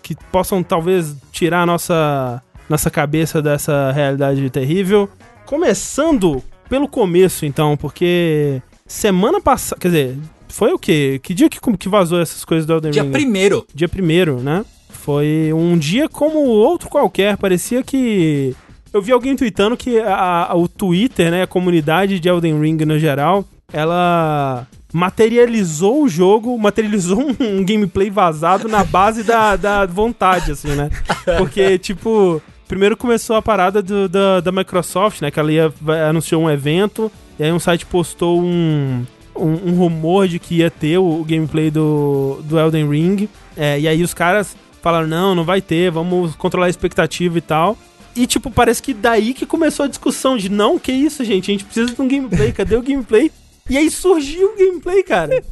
que 0.04 0.16
possam 0.32 0.62
talvez 0.62 1.16
tirar 1.32 1.64
a 1.64 1.66
nossa, 1.66 2.44
nossa 2.70 2.90
cabeça 2.90 3.42
dessa 3.42 3.92
realidade 3.92 4.50
terrível. 4.50 5.10
Começando 5.46 6.42
pelo 6.70 6.88
começo, 6.88 7.46
então, 7.46 7.78
porque 7.78 8.62
semana 8.88 9.40
passada. 9.40 9.80
Quer 9.80 9.88
dizer, 9.90 10.18
foi 10.48 10.74
o 10.74 10.80
quê? 10.80 11.20
Que 11.22 11.34
dia 11.34 11.48
que, 11.50 11.60
que 11.78 11.90
vazou 11.90 12.20
essas 12.20 12.44
coisas 12.44 12.66
do 12.66 12.74
Elden 12.74 12.92
Dia 12.92 13.04
Ring? 13.04 13.12
primeiro. 13.12 13.66
Dia 13.74 13.88
primeiro, 13.88 14.40
né? 14.40 14.66
Foi 14.90 15.52
um 15.54 15.78
dia 15.78 16.08
como 16.10 16.40
outro 16.40 16.90
qualquer. 16.90 17.38
Parecia 17.38 17.84
que. 17.84 18.56
Eu 18.94 19.02
vi 19.02 19.12
alguém 19.12 19.36
tweetando 19.36 19.76
que 19.76 20.00
a- 20.00 20.48
a- 20.52 20.56
o 20.56 20.68
Twitter, 20.68 21.30
né? 21.32 21.44
A 21.44 21.48
comunidade 21.48 22.20
de 22.20 22.30
Elden 22.30 22.60
Ring 22.62 22.78
no 22.86 22.98
geral, 22.98 23.44
ela 23.72 24.68
materializou 24.94 26.04
o 26.04 26.08
jogo, 26.10 26.58
materializou 26.58 27.20
um, 27.20 27.36
um 27.60 27.66
gameplay 27.66 28.10
vazado 28.10 28.68
na 28.68 28.84
base 28.84 29.24
da, 29.24 29.56
da 29.56 29.86
vontade, 29.86 30.52
assim, 30.52 30.70
né? 30.70 30.90
Porque, 31.38 31.78
tipo, 31.80 32.42
primeiro 32.74 32.98
começou 32.98 33.36
a 33.36 33.42
parada 33.42 33.82
do- 33.82 34.10
da, 34.10 34.40
da 34.40 34.52
Microsoft, 34.52 35.22
né? 35.22 35.30
Que 35.30 35.40
ela 35.40 35.52
ia, 35.52 35.72
anunciou 36.10 36.42
um 36.44 36.50
evento, 36.50 37.12
e 37.40 37.44
aí 37.44 37.52
um 37.52 37.60
site 37.60 37.86
postou 37.86 38.42
um, 38.42 39.06
um, 39.36 39.48
um 39.70 39.76
rumor 39.76 40.28
de 40.28 40.40
que 40.40 40.56
ia 40.56 40.72
ter 40.72 40.98
o, 40.98 41.22
o 41.22 41.24
gameplay 41.24 41.70
do, 41.70 42.40
do 42.44 42.60
Elden 42.60 42.90
Ring. 42.90 43.30
É, 43.56 43.80
e 43.80 43.88
aí 43.88 44.02
os 44.04 44.14
caras 44.14 44.56
falaram, 44.82 45.08
não, 45.08 45.36
não 45.36 45.44
vai 45.44 45.62
ter, 45.62 45.92
vamos 45.92 46.36
controlar 46.36 46.66
a 46.66 46.70
expectativa 46.70 47.38
e 47.38 47.42
tal. 47.42 47.78
E, 48.16 48.26
tipo, 48.28 48.50
parece 48.52 48.82
que 48.82 48.94
daí 48.94 49.34
que 49.34 49.46
começou 49.46 49.86
a 49.86 49.88
discussão 49.88 50.36
de, 50.38 50.50
não, 50.50 50.78
que 50.80 50.92
isso, 50.92 51.24
gente, 51.24 51.50
a 51.50 51.54
gente 51.54 51.66
precisa 51.66 51.94
de 51.94 52.02
um 52.02 52.08
gameplay, 52.08 52.52
cadê 52.52 52.76
o 52.76 52.82
gameplay? 52.82 53.32
E 53.70 53.78
aí 53.78 53.90
surgiu 53.90 54.50
o 54.54 54.58
gameplay, 54.58 55.04
cara. 55.04 55.44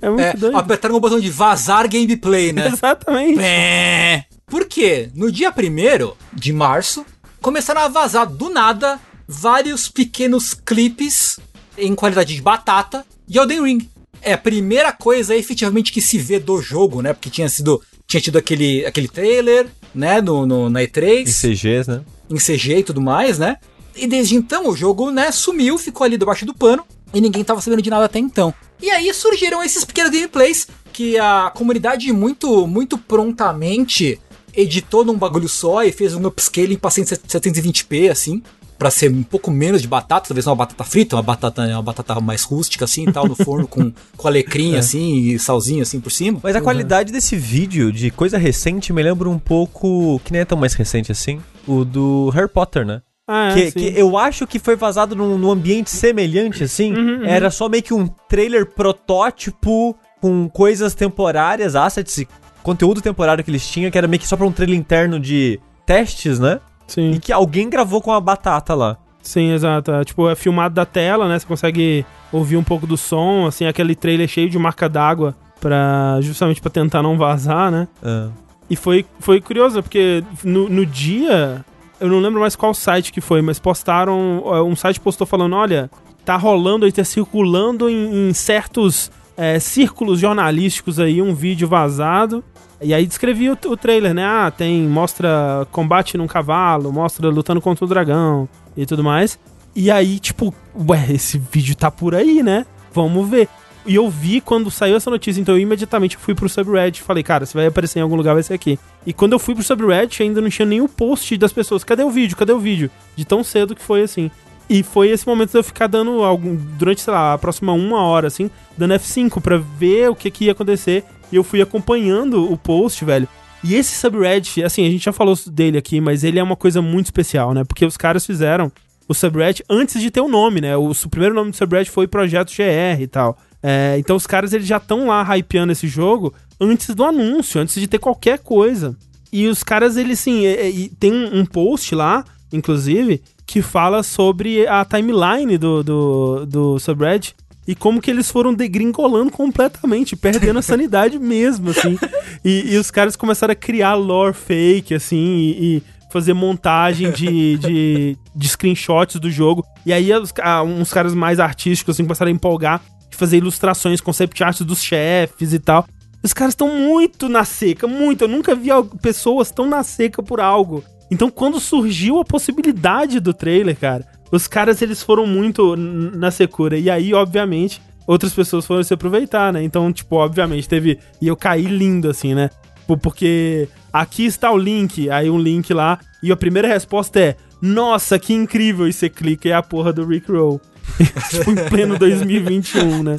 É 0.00 0.08
muito 0.08 0.22
É, 0.22 0.32
doido. 0.34 0.56
apertaram 0.56 0.94
o 0.94 1.00
botão 1.00 1.18
de 1.18 1.28
vazar 1.30 1.88
gameplay, 1.88 2.52
né? 2.52 2.68
Exatamente. 2.72 3.40
É. 3.42 4.24
Por 4.48 4.64
quê? 4.64 5.10
No 5.14 5.30
dia 5.30 5.50
1 5.50 6.12
de 6.32 6.52
março, 6.52 7.04
começaram 7.40 7.82
a 7.82 7.88
vazar 7.88 8.26
do 8.26 8.48
nada 8.48 8.98
vários 9.26 9.88
pequenos 9.88 10.54
clipes 10.54 11.38
em 11.76 11.94
qualidade 11.94 12.34
de 12.34 12.42
batata 12.42 13.04
de 13.26 13.38
Elden 13.38 13.62
Ring. 13.62 13.90
É 14.22 14.32
a 14.32 14.38
primeira 14.38 14.92
coisa 14.92 15.36
efetivamente 15.36 15.92
que 15.92 16.00
se 16.00 16.18
vê 16.18 16.38
do 16.38 16.60
jogo, 16.60 17.02
né? 17.02 17.12
Porque 17.12 17.30
tinha 17.30 17.48
sido. 17.48 17.80
Tinha 18.06 18.20
tido 18.22 18.38
aquele, 18.38 18.86
aquele 18.86 19.06
trailer, 19.06 19.68
né? 19.94 20.20
No, 20.20 20.46
no, 20.46 20.70
na 20.70 20.80
E3 20.80 21.28
Em 21.28 21.52
CGs, 21.52 21.90
né? 21.90 22.02
em 22.30 22.36
CG 22.36 22.78
e 22.78 22.82
tudo 22.82 23.00
mais, 23.00 23.38
né? 23.38 23.56
E 23.96 24.06
desde 24.06 24.36
então 24.36 24.68
o 24.68 24.76
jogo, 24.76 25.10
né, 25.10 25.32
sumiu, 25.32 25.76
ficou 25.76 26.04
ali 26.04 26.16
debaixo 26.16 26.46
do 26.46 26.54
pano 26.54 26.84
e 27.12 27.20
ninguém 27.20 27.42
tava 27.42 27.60
sabendo 27.60 27.82
de 27.82 27.90
nada 27.90 28.04
até 28.04 28.18
então. 28.18 28.54
E 28.80 28.90
aí 28.90 29.12
surgiram 29.12 29.62
esses 29.62 29.84
pequenos 29.84 30.12
gameplays 30.12 30.68
que 30.92 31.18
a 31.18 31.50
comunidade 31.54 32.12
muito, 32.12 32.66
muito 32.66 32.96
prontamente 32.96 34.20
editou 34.58 35.04
num 35.04 35.16
bagulho 35.16 35.48
só 35.48 35.84
e 35.84 35.92
fez 35.92 36.14
um 36.14 36.26
upscaling 36.26 36.76
pra 36.76 36.90
720p, 36.90 38.10
assim, 38.10 38.42
pra 38.76 38.90
ser 38.90 39.10
um 39.10 39.22
pouco 39.22 39.50
menos 39.50 39.80
de 39.80 39.86
batata, 39.86 40.28
talvez 40.28 40.46
uma 40.46 40.56
batata 40.56 40.82
frita, 40.82 41.14
uma 41.14 41.22
batata, 41.22 41.62
uma 41.62 41.82
batata 41.82 42.20
mais 42.20 42.42
rústica, 42.42 42.84
assim, 42.84 43.08
e 43.08 43.12
tal, 43.12 43.28
no 43.28 43.36
forno 43.36 43.68
com, 43.68 43.92
com 44.16 44.28
alecrim, 44.28 44.74
assim, 44.78 45.14
e 45.14 45.38
salzinho, 45.38 45.82
assim, 45.82 46.00
por 46.00 46.10
cima. 46.10 46.40
Mas 46.42 46.56
a 46.56 46.60
qualidade 46.60 47.12
desse 47.12 47.36
vídeo 47.36 47.92
de 47.92 48.10
coisa 48.10 48.36
recente 48.36 48.92
me 48.92 49.02
lembra 49.02 49.28
um 49.28 49.38
pouco. 49.38 50.20
Que 50.24 50.32
nem 50.32 50.42
é 50.42 50.44
tão 50.44 50.58
mais 50.58 50.74
recente 50.74 51.12
assim. 51.12 51.40
O 51.66 51.84
do 51.84 52.30
Harry 52.30 52.48
Potter, 52.48 52.84
né? 52.84 53.00
Ah, 53.26 53.50
é, 53.50 53.54
que, 53.54 53.70
sim. 53.70 53.92
que 53.92 54.00
eu 54.00 54.16
acho 54.16 54.46
que 54.46 54.58
foi 54.58 54.74
vazado 54.74 55.14
num, 55.14 55.36
num 55.36 55.50
ambiente 55.50 55.90
semelhante, 55.90 56.64
assim. 56.64 56.94
Era 57.24 57.50
só 57.50 57.68
meio 57.68 57.82
que 57.82 57.92
um 57.92 58.08
trailer 58.28 58.66
protótipo 58.66 59.94
com 60.20 60.48
coisas 60.48 60.94
temporárias, 60.94 61.76
assets 61.76 62.18
e 62.18 62.28
conteúdo 62.68 63.00
temporário 63.00 63.42
que 63.42 63.50
eles 63.50 63.66
tinham, 63.66 63.90
que 63.90 63.96
era 63.96 64.06
meio 64.06 64.20
que 64.20 64.28
só 64.28 64.36
pra 64.36 64.46
um 64.46 64.52
trailer 64.52 64.78
interno 64.78 65.18
de 65.18 65.58
testes, 65.86 66.38
né? 66.38 66.60
Sim. 66.86 67.12
E 67.12 67.18
que 67.18 67.32
alguém 67.32 67.70
gravou 67.70 68.02
com 68.02 68.12
a 68.12 68.20
batata 68.20 68.74
lá. 68.74 68.98
Sim, 69.22 69.52
exato. 69.52 69.90
É, 69.90 70.04
tipo, 70.04 70.28
é 70.28 70.34
filmado 70.34 70.74
da 70.74 70.84
tela, 70.84 71.26
né? 71.26 71.38
Você 71.38 71.46
consegue 71.46 72.04
ouvir 72.30 72.58
um 72.58 72.62
pouco 72.62 72.86
do 72.86 72.94
som, 72.94 73.46
assim, 73.46 73.66
aquele 73.66 73.94
trailer 73.94 74.28
cheio 74.28 74.50
de 74.50 74.58
marca 74.58 74.86
d'água 74.86 75.34
para 75.58 76.18
justamente 76.20 76.60
pra 76.60 76.70
tentar 76.70 77.02
não 77.02 77.16
vazar, 77.16 77.70
né? 77.70 77.88
Ah. 78.02 78.28
E 78.68 78.76
foi, 78.76 79.06
foi 79.18 79.40
curioso, 79.40 79.82
porque 79.82 80.22
no, 80.44 80.68
no 80.68 80.84
dia, 80.84 81.64
eu 81.98 82.08
não 82.08 82.20
lembro 82.20 82.40
mais 82.40 82.54
qual 82.54 82.74
site 82.74 83.10
que 83.10 83.22
foi, 83.22 83.40
mas 83.40 83.58
postaram, 83.58 84.42
é, 84.44 84.60
um 84.60 84.76
site 84.76 85.00
postou 85.00 85.26
falando, 85.26 85.56
olha, 85.56 85.90
tá 86.22 86.36
rolando 86.36 86.84
aí, 86.84 86.92
tá 86.92 87.02
circulando 87.02 87.88
em, 87.88 88.28
em 88.28 88.34
certos 88.34 89.10
é, 89.38 89.58
círculos 89.58 90.18
jornalísticos 90.18 91.00
aí 91.00 91.22
um 91.22 91.34
vídeo 91.34 91.66
vazado. 91.66 92.44
E 92.80 92.94
aí 92.94 93.06
descrevia 93.06 93.52
o, 93.52 93.70
o 93.70 93.76
trailer, 93.76 94.14
né? 94.14 94.24
Ah, 94.24 94.50
tem, 94.50 94.82
mostra 94.82 95.66
combate 95.72 96.16
num 96.16 96.26
cavalo, 96.26 96.92
mostra 96.92 97.28
lutando 97.28 97.60
contra 97.60 97.84
o 97.84 97.88
dragão 97.88 98.48
e 98.76 98.86
tudo 98.86 99.02
mais. 99.02 99.38
E 99.74 99.90
aí, 99.90 100.18
tipo, 100.18 100.54
ué, 100.88 101.12
esse 101.12 101.38
vídeo 101.38 101.74
tá 101.74 101.90
por 101.90 102.14
aí, 102.14 102.42
né? 102.42 102.66
Vamos 102.92 103.28
ver. 103.28 103.48
E 103.86 103.94
eu 103.94 104.10
vi 104.10 104.40
quando 104.40 104.70
saiu 104.70 104.96
essa 104.96 105.10
notícia, 105.10 105.40
então 105.40 105.54
eu 105.54 105.60
imediatamente 105.60 106.16
fui 106.16 106.34
pro 106.34 106.48
subreddit 106.48 107.02
falei, 107.02 107.22
cara, 107.22 107.46
se 107.46 107.54
vai 107.54 107.66
aparecer 107.66 107.98
em 107.98 108.02
algum 108.02 108.16
lugar 108.16 108.34
vai 108.34 108.42
ser 108.42 108.52
aqui. 108.52 108.78
E 109.06 109.12
quando 109.12 109.32
eu 109.32 109.38
fui 109.38 109.54
pro 109.54 109.64
subreddit 109.64 110.22
ainda 110.22 110.40
não 110.40 110.50
tinha 110.50 110.84
o 110.84 110.88
post 110.88 111.36
das 111.38 111.52
pessoas, 111.52 111.84
cadê 111.84 112.02
o 112.02 112.10
vídeo, 112.10 112.36
cadê 112.36 112.52
o 112.52 112.58
vídeo? 112.58 112.90
De 113.16 113.24
tão 113.24 113.42
cedo 113.42 113.74
que 113.74 113.82
foi 113.82 114.02
assim. 114.02 114.30
E 114.68 114.82
foi 114.82 115.08
esse 115.08 115.26
momento 115.26 115.52
de 115.52 115.58
eu 115.58 115.64
ficar 115.64 115.86
dando 115.86 116.22
algum, 116.22 116.54
durante, 116.54 117.00
sei 117.00 117.12
lá, 117.12 117.32
a 117.32 117.38
próxima 117.38 117.72
uma 117.72 118.02
hora, 118.02 118.26
assim, 118.26 118.50
dando 118.76 118.92
F5 118.92 119.40
pra 119.40 119.56
ver 119.56 120.10
o 120.10 120.14
que, 120.14 120.30
que 120.30 120.44
ia 120.44 120.52
acontecer. 120.52 121.04
E 121.30 121.36
eu 121.36 121.44
fui 121.44 121.60
acompanhando 121.60 122.50
o 122.50 122.56
post, 122.56 123.04
velho. 123.04 123.28
E 123.62 123.74
esse 123.74 123.94
subreddit, 123.96 124.62
assim, 124.62 124.86
a 124.86 124.90
gente 124.90 125.04
já 125.04 125.12
falou 125.12 125.36
dele 125.46 125.78
aqui, 125.78 126.00
mas 126.00 126.22
ele 126.22 126.38
é 126.38 126.42
uma 126.42 126.56
coisa 126.56 126.80
muito 126.80 127.06
especial, 127.06 127.52
né? 127.52 127.64
Porque 127.64 127.84
os 127.84 127.96
caras 127.96 128.24
fizeram 128.24 128.70
o 129.08 129.14
subreddit 129.14 129.64
antes 129.68 130.00
de 130.00 130.10
ter 130.10 130.20
o 130.20 130.28
nome, 130.28 130.60
né? 130.60 130.76
O, 130.76 130.90
o 130.90 131.08
primeiro 131.10 131.34
nome 131.34 131.50
do 131.50 131.56
subreddit 131.56 131.90
foi 131.90 132.06
Projeto 132.06 132.52
GR 132.54 133.02
e 133.02 133.06
tal. 133.06 133.36
É, 133.62 133.96
então 133.98 134.14
os 134.14 134.26
caras 134.26 134.52
eles 134.52 134.66
já 134.66 134.76
estão 134.76 135.08
lá 135.08 135.22
hypeando 135.22 135.72
esse 135.72 135.88
jogo 135.88 136.32
antes 136.60 136.94
do 136.94 137.04
anúncio, 137.04 137.60
antes 137.60 137.74
de 137.80 137.88
ter 137.88 137.98
qualquer 137.98 138.38
coisa. 138.38 138.96
E 139.32 139.46
os 139.46 139.62
caras, 139.62 139.96
eles 139.96 140.18
sim, 140.20 140.46
é, 140.46 140.68
é, 140.68 140.88
tem 140.98 141.12
um, 141.12 141.40
um 141.40 141.44
post 141.46 141.94
lá, 141.94 142.24
inclusive, 142.52 143.22
que 143.46 143.60
fala 143.60 144.02
sobre 144.02 144.66
a 144.66 144.84
timeline 144.84 145.58
do, 145.58 145.82
do, 145.82 146.46
do 146.46 146.78
subreddit 146.78 147.34
e 147.68 147.74
como 147.74 148.00
que 148.00 148.10
eles 148.10 148.30
foram 148.30 148.52
degringolando 148.54 149.30
completamente, 149.30 150.16
perdendo 150.16 150.58
a 150.58 150.62
sanidade 150.62 151.18
mesmo, 151.20 151.70
assim. 151.70 151.98
E, 152.44 152.72
e 152.72 152.76
os 152.78 152.90
caras 152.90 153.14
começaram 153.14 153.52
a 153.52 153.54
criar 153.54 153.94
lore 153.94 154.34
fake, 154.34 154.94
assim, 154.94 155.16
e, 155.16 155.76
e 155.76 155.82
fazer 156.10 156.32
montagem 156.32 157.12
de, 157.12 157.58
de, 157.58 158.16
de 158.34 158.48
screenshots 158.48 159.20
do 159.20 159.30
jogo. 159.30 159.62
E 159.84 159.92
aí 159.92 160.10
os 160.14 160.32
ca- 160.32 160.62
uns 160.62 160.90
caras 160.90 161.14
mais 161.14 161.38
artísticos, 161.38 161.94
assim, 161.94 162.04
começaram 162.04 162.30
a 162.30 162.34
empolgar 162.34 162.80
de 163.10 163.16
fazer 163.16 163.36
ilustrações, 163.36 164.00
concept 164.00 164.42
art 164.42 164.62
dos 164.62 164.82
chefes 164.82 165.52
e 165.52 165.58
tal. 165.58 165.86
Os 166.22 166.32
caras 166.32 166.52
estão 166.52 166.76
muito 166.76 167.28
na 167.28 167.44
seca, 167.44 167.86
muito. 167.86 168.22
Eu 168.24 168.28
nunca 168.28 168.54
vi 168.54 168.70
pessoas 169.02 169.50
tão 169.50 169.66
na 169.68 169.82
seca 169.82 170.22
por 170.22 170.40
algo. 170.40 170.82
Então, 171.10 171.30
quando 171.30 171.60
surgiu 171.60 172.18
a 172.18 172.24
possibilidade 172.24 173.20
do 173.20 173.32
trailer, 173.32 173.76
cara, 173.78 174.04
os 174.30 174.46
caras 174.46 174.82
eles 174.82 175.02
foram 175.02 175.26
muito 175.26 175.76
na 175.76 176.30
secura. 176.30 176.78
E 176.78 176.90
aí, 176.90 177.14
obviamente, 177.14 177.80
outras 178.06 178.32
pessoas 178.32 178.66
foram 178.66 178.82
se 178.82 178.94
aproveitar, 178.94 179.52
né? 179.52 179.62
Então, 179.62 179.92
tipo, 179.92 180.16
obviamente, 180.16 180.68
teve. 180.68 180.98
E 181.20 181.26
eu 181.28 181.36
caí 181.36 181.64
lindo, 181.64 182.08
assim, 182.08 182.34
né? 182.34 182.50
Tipo, 182.80 182.96
Porque 182.96 183.68
aqui 183.92 184.24
está 184.24 184.50
o 184.50 184.56
link, 184.56 185.10
aí 185.10 185.28
um 185.28 185.38
link 185.38 185.72
lá, 185.74 185.98
e 186.22 186.32
a 186.32 186.36
primeira 186.36 186.68
resposta 186.68 187.20
é: 187.20 187.36
Nossa, 187.60 188.18
que 188.18 188.32
incrível! 188.32 188.88
E 188.88 188.92
você 188.92 189.08
clica 189.08 189.48
e 189.48 189.50
é 189.50 189.54
a 189.54 189.62
porra 189.62 189.92
do 189.92 190.06
Rick 190.06 190.30
Roll. 190.32 190.60
tipo, 191.30 191.50
em 191.50 191.68
pleno 191.68 191.98
2021, 191.98 193.02
né? 193.02 193.16